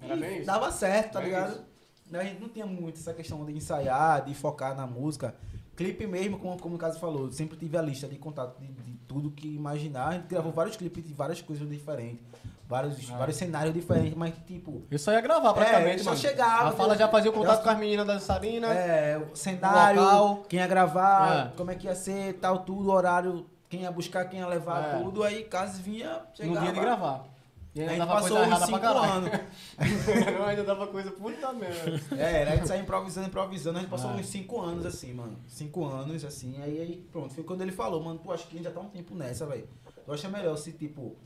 Era 0.00 0.16
E 0.16 0.20
bem 0.20 0.36
isso. 0.38 0.46
Dava 0.46 0.72
certo, 0.72 1.12
tá 1.12 1.20
ligado? 1.20 1.52
isso. 1.52 1.72
A 2.18 2.24
gente 2.24 2.40
não 2.40 2.48
tinha 2.48 2.66
muito 2.66 2.98
essa 2.98 3.14
questão 3.14 3.44
de 3.46 3.52
ensaiar, 3.56 4.24
de 4.24 4.34
focar 4.34 4.76
na 4.76 4.86
música. 4.86 5.34
Clipe 5.76 6.06
mesmo, 6.06 6.38
como, 6.38 6.58
como 6.60 6.74
o 6.74 6.78
caso 6.78 6.98
falou, 6.98 7.30
sempre 7.32 7.56
tive 7.56 7.78
a 7.78 7.82
lista 7.82 8.06
de 8.06 8.16
contato 8.16 8.58
de, 8.60 8.66
de 8.66 8.92
tudo 9.12 9.30
que 9.30 9.46
imaginar. 9.54 10.08
A 10.08 10.12
gente 10.12 10.26
gravou 10.26 10.52
vários 10.52 10.76
clipes 10.76 11.04
de 11.04 11.12
várias 11.12 11.40
coisas 11.42 11.68
diferentes, 11.68 12.20
vários, 12.66 13.10
Ah. 13.10 13.16
vários 13.18 13.36
cenários 13.36 13.74
diferentes, 13.74 14.14
mas 14.16 14.32
tipo, 14.46 14.82
Eu 14.90 14.98
só 14.98 15.12
ia 15.12 15.20
gravar 15.20 15.52
praticamente, 15.52 16.00
É, 16.00 16.04
só 16.04 16.16
chegava, 16.16 16.70
A 16.70 16.72
fala 16.72 16.96
já 16.96 17.08
fazia 17.08 17.30
o 17.30 17.34
contato 17.34 17.58
eu- 17.58 17.62
com 17.64 17.70
as 17.70 17.78
meninas 17.78 18.06
da 18.06 18.18
Sarina. 18.18 18.68
é, 18.68 19.18
o 19.18 19.36
cenário, 19.36 20.00
local. 20.00 20.42
quem 20.48 20.58
ia 20.60 20.66
gravar, 20.66 21.48
É. 21.52 21.56
como 21.56 21.70
é 21.70 21.74
que 21.74 21.86
ia 21.86 21.94
ser, 21.94 22.34
tal, 22.34 22.60
tudo, 22.60 22.90
horário, 22.90 23.46
quem 23.68 23.82
ia 23.82 23.90
buscar, 23.90 24.24
quem 24.24 24.40
ia 24.40 24.46
levar, 24.46 24.96
É. 24.96 24.98
tudo. 24.98 25.22
Aí 25.22 25.44
caso 25.44 25.80
vinha, 25.82 26.20
chegava. 26.34 26.60
dia 26.60 26.72
de 26.72 26.80
gravar. 26.80 27.24
E 27.74 27.80
A 27.80 27.82
ainda 27.84 27.94
gente 27.94 27.98
dava 28.06 28.12
passou 28.20 28.28
coisa 28.36 28.42
uns 28.42 28.46
errada 28.48 28.66
pra 28.66 28.66
cinco 28.66 28.80
caralho. 28.80 29.12
anos. 29.26 29.40
Não, 30.38 30.44
ainda 30.46 30.64
dava 30.64 30.86
coisa 30.88 31.10
puta 31.10 31.52
merda. 31.54 32.00
É, 32.18 32.42
a 32.42 32.56
gente 32.56 32.68
sair 32.68 32.80
improvisando, 32.82 33.26
improvisando, 33.28 33.78
a 33.78 33.80
gente 33.80 33.90
passou 33.90 34.10
Ah. 34.10 34.14
uns 34.14 34.26
5 34.26 34.60
anos 34.60 34.84
assim, 34.86 35.14
mano. 35.14 35.38
5 35.48 35.84
anos, 35.86 36.24
assim, 36.24 36.60
aí, 36.62 36.80
aí 36.80 37.06
pronto. 37.10 37.32
Foi 37.34 37.42
quando 37.44 37.62
ele 37.62 37.72
falou, 37.72 38.02
mano, 38.02 38.18
pô, 38.18 38.30
acho 38.32 38.46
que 38.46 38.54
a 38.54 38.58
gente 38.58 38.64
já 38.66 38.70
tá 38.74 38.80
um 38.80 38.90
tempo 38.90 39.14
nessa, 39.14 39.46
velho. 39.46 39.66
Eu 40.06 40.12
acho 40.12 40.28
melhor 40.28 40.56
se, 40.56 40.72
tipo, 40.72 41.16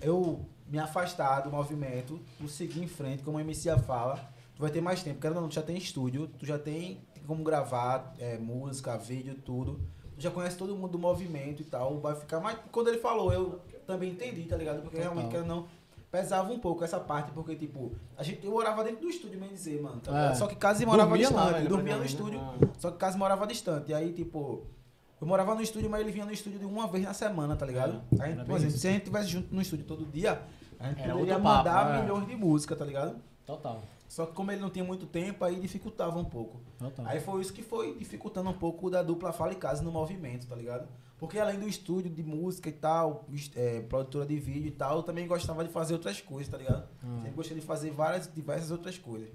eu 0.00 0.44
me 0.68 0.78
afastar 0.78 1.40
do 1.40 1.50
movimento, 1.50 2.20
tu 2.38 2.46
seguir 2.48 2.82
em 2.82 2.86
frente, 2.86 3.22
como 3.22 3.38
a 3.38 3.40
MC 3.40 3.76
fala, 3.80 4.16
tu 4.54 4.62
vai 4.62 4.70
ter 4.70 4.80
mais 4.80 5.02
tempo. 5.02 5.26
Ou 5.26 5.34
não, 5.34 5.48
tu 5.48 5.54
já 5.56 5.62
tem 5.62 5.76
estúdio, 5.76 6.28
tu 6.38 6.46
já 6.46 6.58
tem 6.58 7.00
como 7.26 7.42
gravar 7.42 8.14
é, 8.18 8.38
música, 8.38 8.96
vídeo, 8.96 9.34
tudo. 9.44 9.80
Já 10.16 10.30
conhece 10.30 10.56
todo 10.56 10.74
mundo 10.74 10.92
do 10.92 10.98
movimento 10.98 11.62
e 11.62 11.64
tal, 11.64 11.98
vai 11.98 12.14
ficar 12.14 12.40
mais... 12.40 12.58
Quando 12.70 12.88
ele 12.88 12.98
falou, 12.98 13.32
eu 13.32 13.60
também 13.86 14.10
entendi, 14.10 14.44
tá 14.44 14.56
ligado? 14.56 14.82
Porque 14.82 14.98
realmente, 14.98 15.28
querendo 15.28 15.48
não, 15.48 15.66
pesava 16.14 16.52
um 16.52 16.58
pouco 16.60 16.84
essa 16.84 17.00
parte, 17.00 17.32
porque, 17.32 17.56
tipo, 17.56 17.92
a 18.16 18.22
gente, 18.22 18.44
eu 18.44 18.52
morava 18.52 18.84
dentro 18.84 19.00
do 19.00 19.08
estúdio, 19.08 19.40
bem 19.40 19.48
dizer, 19.48 19.82
mano. 19.82 20.00
tá 20.00 20.30
É. 20.30 20.34
Só 20.34 20.46
que 20.46 20.54
casa 20.54 20.86
morava 20.86 21.08
Dormia 21.08 21.28
lá, 21.28 21.42
distante, 21.42 21.54
velho, 21.54 21.68
dormia 21.68 21.96
no 21.96 22.04
estúdio, 22.04 22.40
né? 22.40 22.58
só 22.78 22.90
que 22.92 22.98
casa 22.98 23.18
morava 23.18 23.44
distante. 23.48 23.90
E 23.90 23.94
aí, 23.94 24.12
tipo, 24.12 24.62
eu 25.20 25.26
morava 25.26 25.56
no 25.56 25.60
estúdio, 25.60 25.90
mas 25.90 26.00
ele 26.00 26.12
vinha 26.12 26.24
no 26.24 26.32
estúdio 26.32 26.60
de 26.60 26.66
uma 26.66 26.86
vez 26.86 27.02
na 27.02 27.12
semana, 27.12 27.56
tá 27.56 27.66
ligado? 27.66 28.00
É, 28.20 28.26
gente, 28.26 28.44
por 28.44 28.56
exemplo, 28.56 28.78
se 28.78 28.86
a 28.86 28.92
gente 28.92 29.04
tivesse 29.06 29.26
junto 29.26 29.52
no 29.52 29.60
estúdio 29.60 29.84
todo 29.86 30.04
dia, 30.06 30.40
a 30.78 30.88
gente 30.88 31.02
Era 31.02 31.12
poderia 31.14 31.38
papo, 31.38 31.44
mandar 31.44 31.96
é. 31.96 32.02
milhões 32.02 32.28
de 32.28 32.36
música, 32.36 32.76
tá 32.76 32.84
ligado? 32.84 33.16
Total. 33.44 33.82
Só 34.14 34.26
que 34.26 34.32
como 34.32 34.52
ele 34.52 34.60
não 34.60 34.70
tinha 34.70 34.84
muito 34.84 35.06
tempo, 35.06 35.44
aí 35.44 35.58
dificultava 35.58 36.16
um 36.16 36.24
pouco. 36.24 36.60
Total. 36.78 37.04
Aí 37.04 37.20
foi 37.20 37.40
isso 37.40 37.52
que 37.52 37.64
foi 37.64 37.96
dificultando 37.96 38.48
um 38.48 38.52
pouco 38.52 38.88
da 38.88 39.02
dupla 39.02 39.32
Fala 39.32 39.50
e 39.50 39.56
Casa 39.56 39.82
no 39.82 39.90
movimento, 39.90 40.46
tá 40.46 40.54
ligado? 40.54 40.86
Porque 41.18 41.36
além 41.36 41.58
do 41.58 41.68
estúdio 41.68 42.08
de 42.12 42.22
música 42.22 42.68
e 42.68 42.72
tal, 42.72 43.26
é, 43.56 43.80
produtora 43.80 44.24
de 44.24 44.38
vídeo 44.38 44.68
e 44.68 44.70
tal, 44.70 44.98
eu 44.98 45.02
também 45.02 45.26
gostava 45.26 45.64
de 45.64 45.72
fazer 45.72 45.94
outras 45.94 46.20
coisas, 46.20 46.48
tá 46.48 46.56
ligado? 46.56 46.88
Ah. 47.02 47.16
Sempre 47.22 47.30
gostei 47.32 47.58
de 47.58 47.66
fazer 47.66 47.90
várias, 47.90 48.32
diversas 48.32 48.70
outras 48.70 48.96
coisas. 48.96 49.28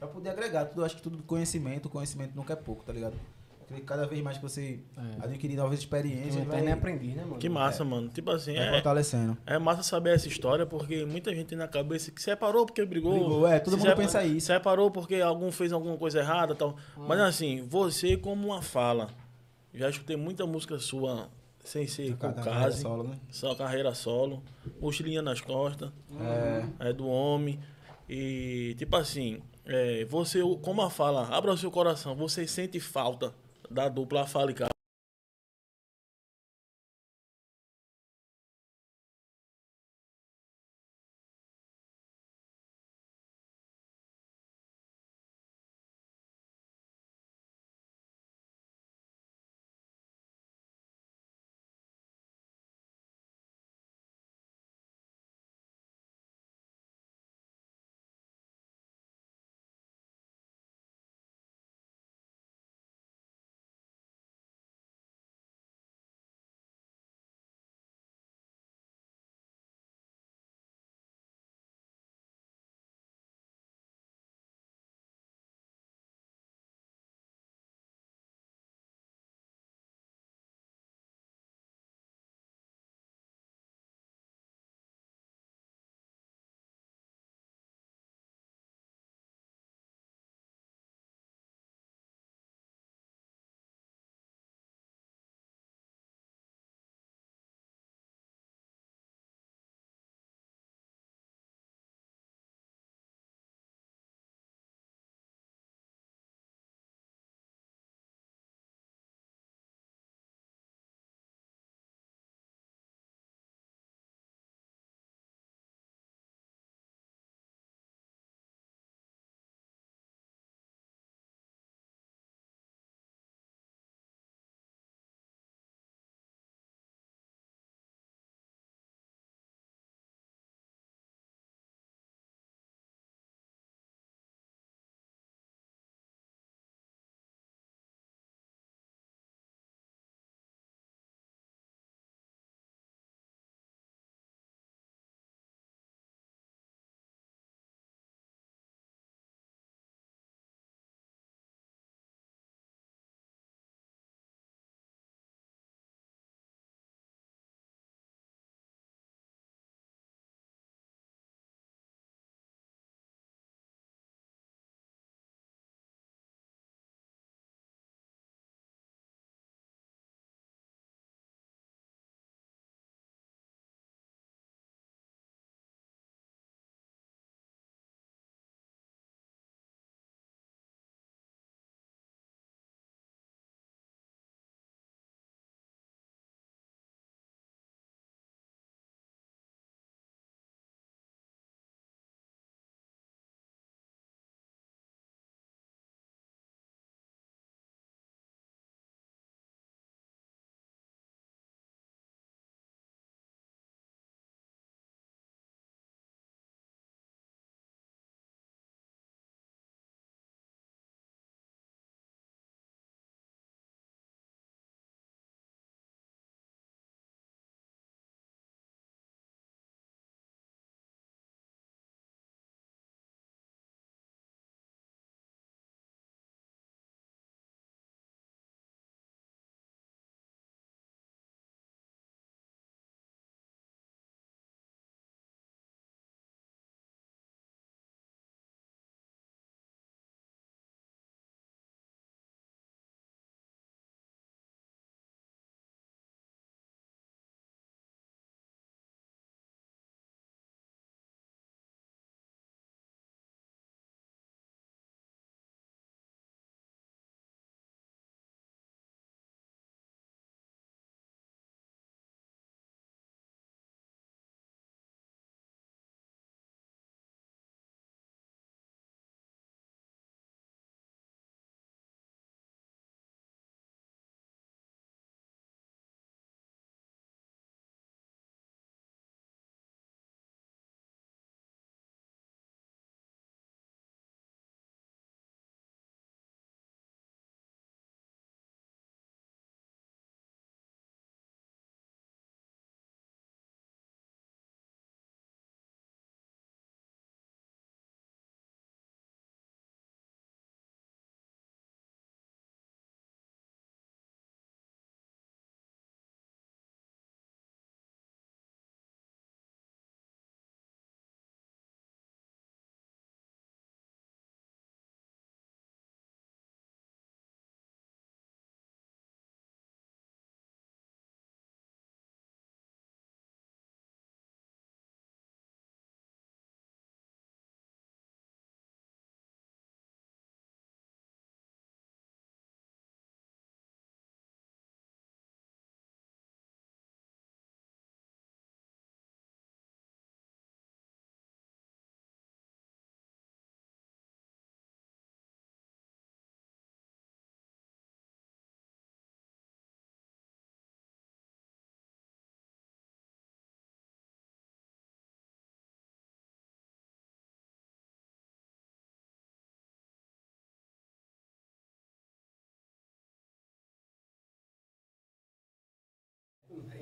Pra 0.00 0.08
poder 0.08 0.30
agregar 0.30 0.64
tudo, 0.64 0.80
eu 0.80 0.84
acho 0.84 0.96
que 0.96 1.02
tudo 1.02 1.22
conhecimento, 1.22 1.88
conhecimento 1.88 2.34
nunca 2.34 2.54
é 2.54 2.56
pouco, 2.56 2.82
tá 2.82 2.92
ligado? 2.92 3.14
Porque 3.74 3.86
cada 3.86 4.06
vez 4.06 4.22
mais 4.22 4.36
que 4.38 4.42
você 4.42 4.80
É. 4.96 5.24
adquirir 5.24 5.56
novas 5.56 5.78
experiências, 5.78 6.34
Tem 6.36 6.44
vai, 6.44 6.58
eterno 6.60 6.74
aprendiz, 6.78 7.14
né, 7.14 7.22
mano? 7.24 7.38
Que 7.38 7.48
massa, 7.48 7.84
mano. 7.84 8.08
Tipo 8.08 8.30
assim, 8.30 8.54
vai 8.54 8.68
é, 8.68 8.72
fortalecendo. 8.72 9.36
é 9.46 9.58
massa 9.58 9.82
saber 9.82 10.14
essa 10.14 10.28
história, 10.28 10.64
porque 10.64 11.04
muita 11.04 11.34
gente 11.34 11.46
tem 11.48 11.58
na 11.58 11.68
cabeça 11.68 12.10
que 12.10 12.22
separou 12.22 12.64
porque 12.66 12.84
brigou. 12.84 13.12
Brigou, 13.12 13.46
é, 13.46 13.58
todo 13.58 13.76
mundo 13.76 13.86
sepa- 13.88 13.96
pensa 14.00 14.24
isso. 14.24 14.46
Separou 14.46 14.90
porque 14.90 15.16
algum 15.16 15.50
fez 15.50 15.72
alguma 15.72 15.96
coisa 15.96 16.20
errada 16.20 16.52
e 16.52 16.56
tal. 16.56 16.76
Ah. 16.96 17.00
Mas 17.08 17.20
assim, 17.20 17.66
você 17.68 18.16
como 18.16 18.46
uma 18.46 18.62
fala. 18.62 19.08
Já 19.72 19.90
escutei 19.90 20.16
muita 20.16 20.46
música 20.46 20.78
sua 20.78 21.28
sem 21.64 21.86
ser 21.86 22.14
com 22.16 22.32
Carreira 22.32 22.60
case. 22.66 22.82
solo, 22.82 23.04
né? 23.04 23.16
Só 23.30 23.54
carreira 23.54 23.92
solo. 23.94 24.42
Mochilinha 24.80 25.20
nas 25.22 25.40
costas. 25.40 25.90
É. 26.78 26.88
É 26.90 26.92
do 26.92 27.06
homem. 27.08 27.58
E, 28.08 28.74
tipo 28.78 28.94
assim, 28.96 29.40
é, 29.64 30.04
você, 30.04 30.40
como 30.62 30.82
a 30.82 30.90
fala, 30.90 31.26
abra 31.34 31.50
o 31.52 31.56
seu 31.56 31.70
coração, 31.70 32.14
você 32.14 32.46
sente 32.46 32.78
falta 32.78 33.32
da 33.74 33.88
dupla 33.88 34.24
Fala 34.26 34.54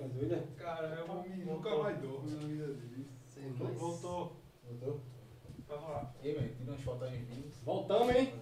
e 0.06 0.26
Cala. 0.58 0.88
Cara, 0.88 1.04
um 1.08 1.18
homem 1.18 1.44
nunca 1.44 1.76
mais 1.76 1.96
na 2.02 2.46
vida 2.46 2.66
dele. 2.66 3.06
Voltou. 3.78 4.36
Voltou? 4.64 5.00
Tava 5.68 5.88
lá. 5.88 6.14
E 6.22 6.28
aí, 6.28 6.34
velho, 6.34 6.54
tira 6.56 6.70
umas 6.72 6.82
fotos 6.82 7.08
aí. 7.08 7.26
Voltamos, 7.64 8.14
hein? 8.14 8.34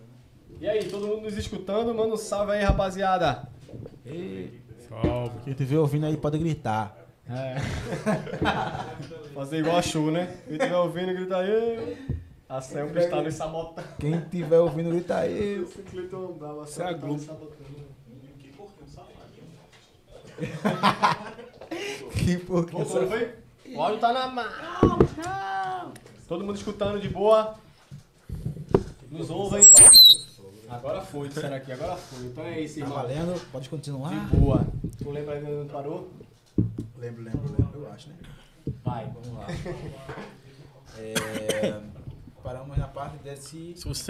E 0.60 0.68
aí, 0.68 0.88
todo 0.88 1.06
mundo 1.06 1.22
nos 1.22 1.36
escutando? 1.36 1.94
Manda 1.94 2.14
um 2.14 2.16
salve 2.16 2.52
aí, 2.52 2.62
rapaziada. 2.62 3.48
Salve. 4.88 5.40
Quem 5.44 5.52
estiver 5.52 5.78
ouvindo 5.78 6.06
aí 6.06 6.16
pode 6.16 6.38
gritar. 6.38 6.96
É. 7.28 7.56
Fazer 9.34 9.58
igual 9.58 9.76
a 9.76 9.82
Chu, 9.82 10.10
né? 10.10 10.42
Quem 10.46 10.56
estiver 10.56 10.76
ouvindo, 10.76 11.14
grita 11.14 11.36
aí. 11.36 11.96
A 12.48 12.60
Selma 12.60 12.98
está 12.98 13.22
nos 13.22 13.34
sabotando. 13.34 13.86
Quem 13.98 14.16
estiver 14.16 14.58
ouvindo, 14.58 14.90
grita 14.90 15.18
aí. 15.18 15.62
Isso 15.62 16.82
é 16.82 16.84
a 16.84 16.92
Globo. 16.92 17.20
Que 17.20 18.48
porquê? 18.56 18.90
Voltou, 22.46 22.80
não 22.80 22.86
foi? 22.86 23.34
O 23.74 23.80
áudio 23.80 24.00
tá 24.00 24.12
na 24.12 24.26
mão. 24.28 24.44
Todo 26.28 26.44
mundo 26.44 26.56
escutando 26.56 27.00
de 27.00 27.08
boa. 27.08 27.54
Nos 29.10 29.30
ouvem. 29.30 29.62
Agora 30.68 31.00
foi, 31.00 31.28
disseram 31.28 31.56
aqui, 31.56 31.72
agora 31.72 31.96
foi. 31.96 32.26
Então 32.26 32.44
é 32.44 32.60
isso, 32.60 32.74
Tá 32.74 32.80
irmão. 32.82 32.96
valendo? 32.96 33.40
Pode 33.50 33.68
continuar? 33.68 34.10
De 34.10 34.36
boa. 34.36 34.64
Tu 34.98 35.10
lembra 35.10 35.34
ainda 35.34 35.50
onde 35.50 35.72
parou? 35.72 36.10
Lembro, 36.98 37.22
lembro, 37.24 37.54
lembro. 37.58 37.80
Eu 37.82 37.92
acho, 37.92 38.08
né? 38.08 38.14
Vai. 38.84 39.06
Vamos 39.06 39.38
lá. 39.38 39.46
É, 40.98 41.80
paramos 42.42 42.76
na 42.76 42.88
parte 42.88 43.16
desse 43.22 43.74
Se 43.76 43.84
você 43.86 44.02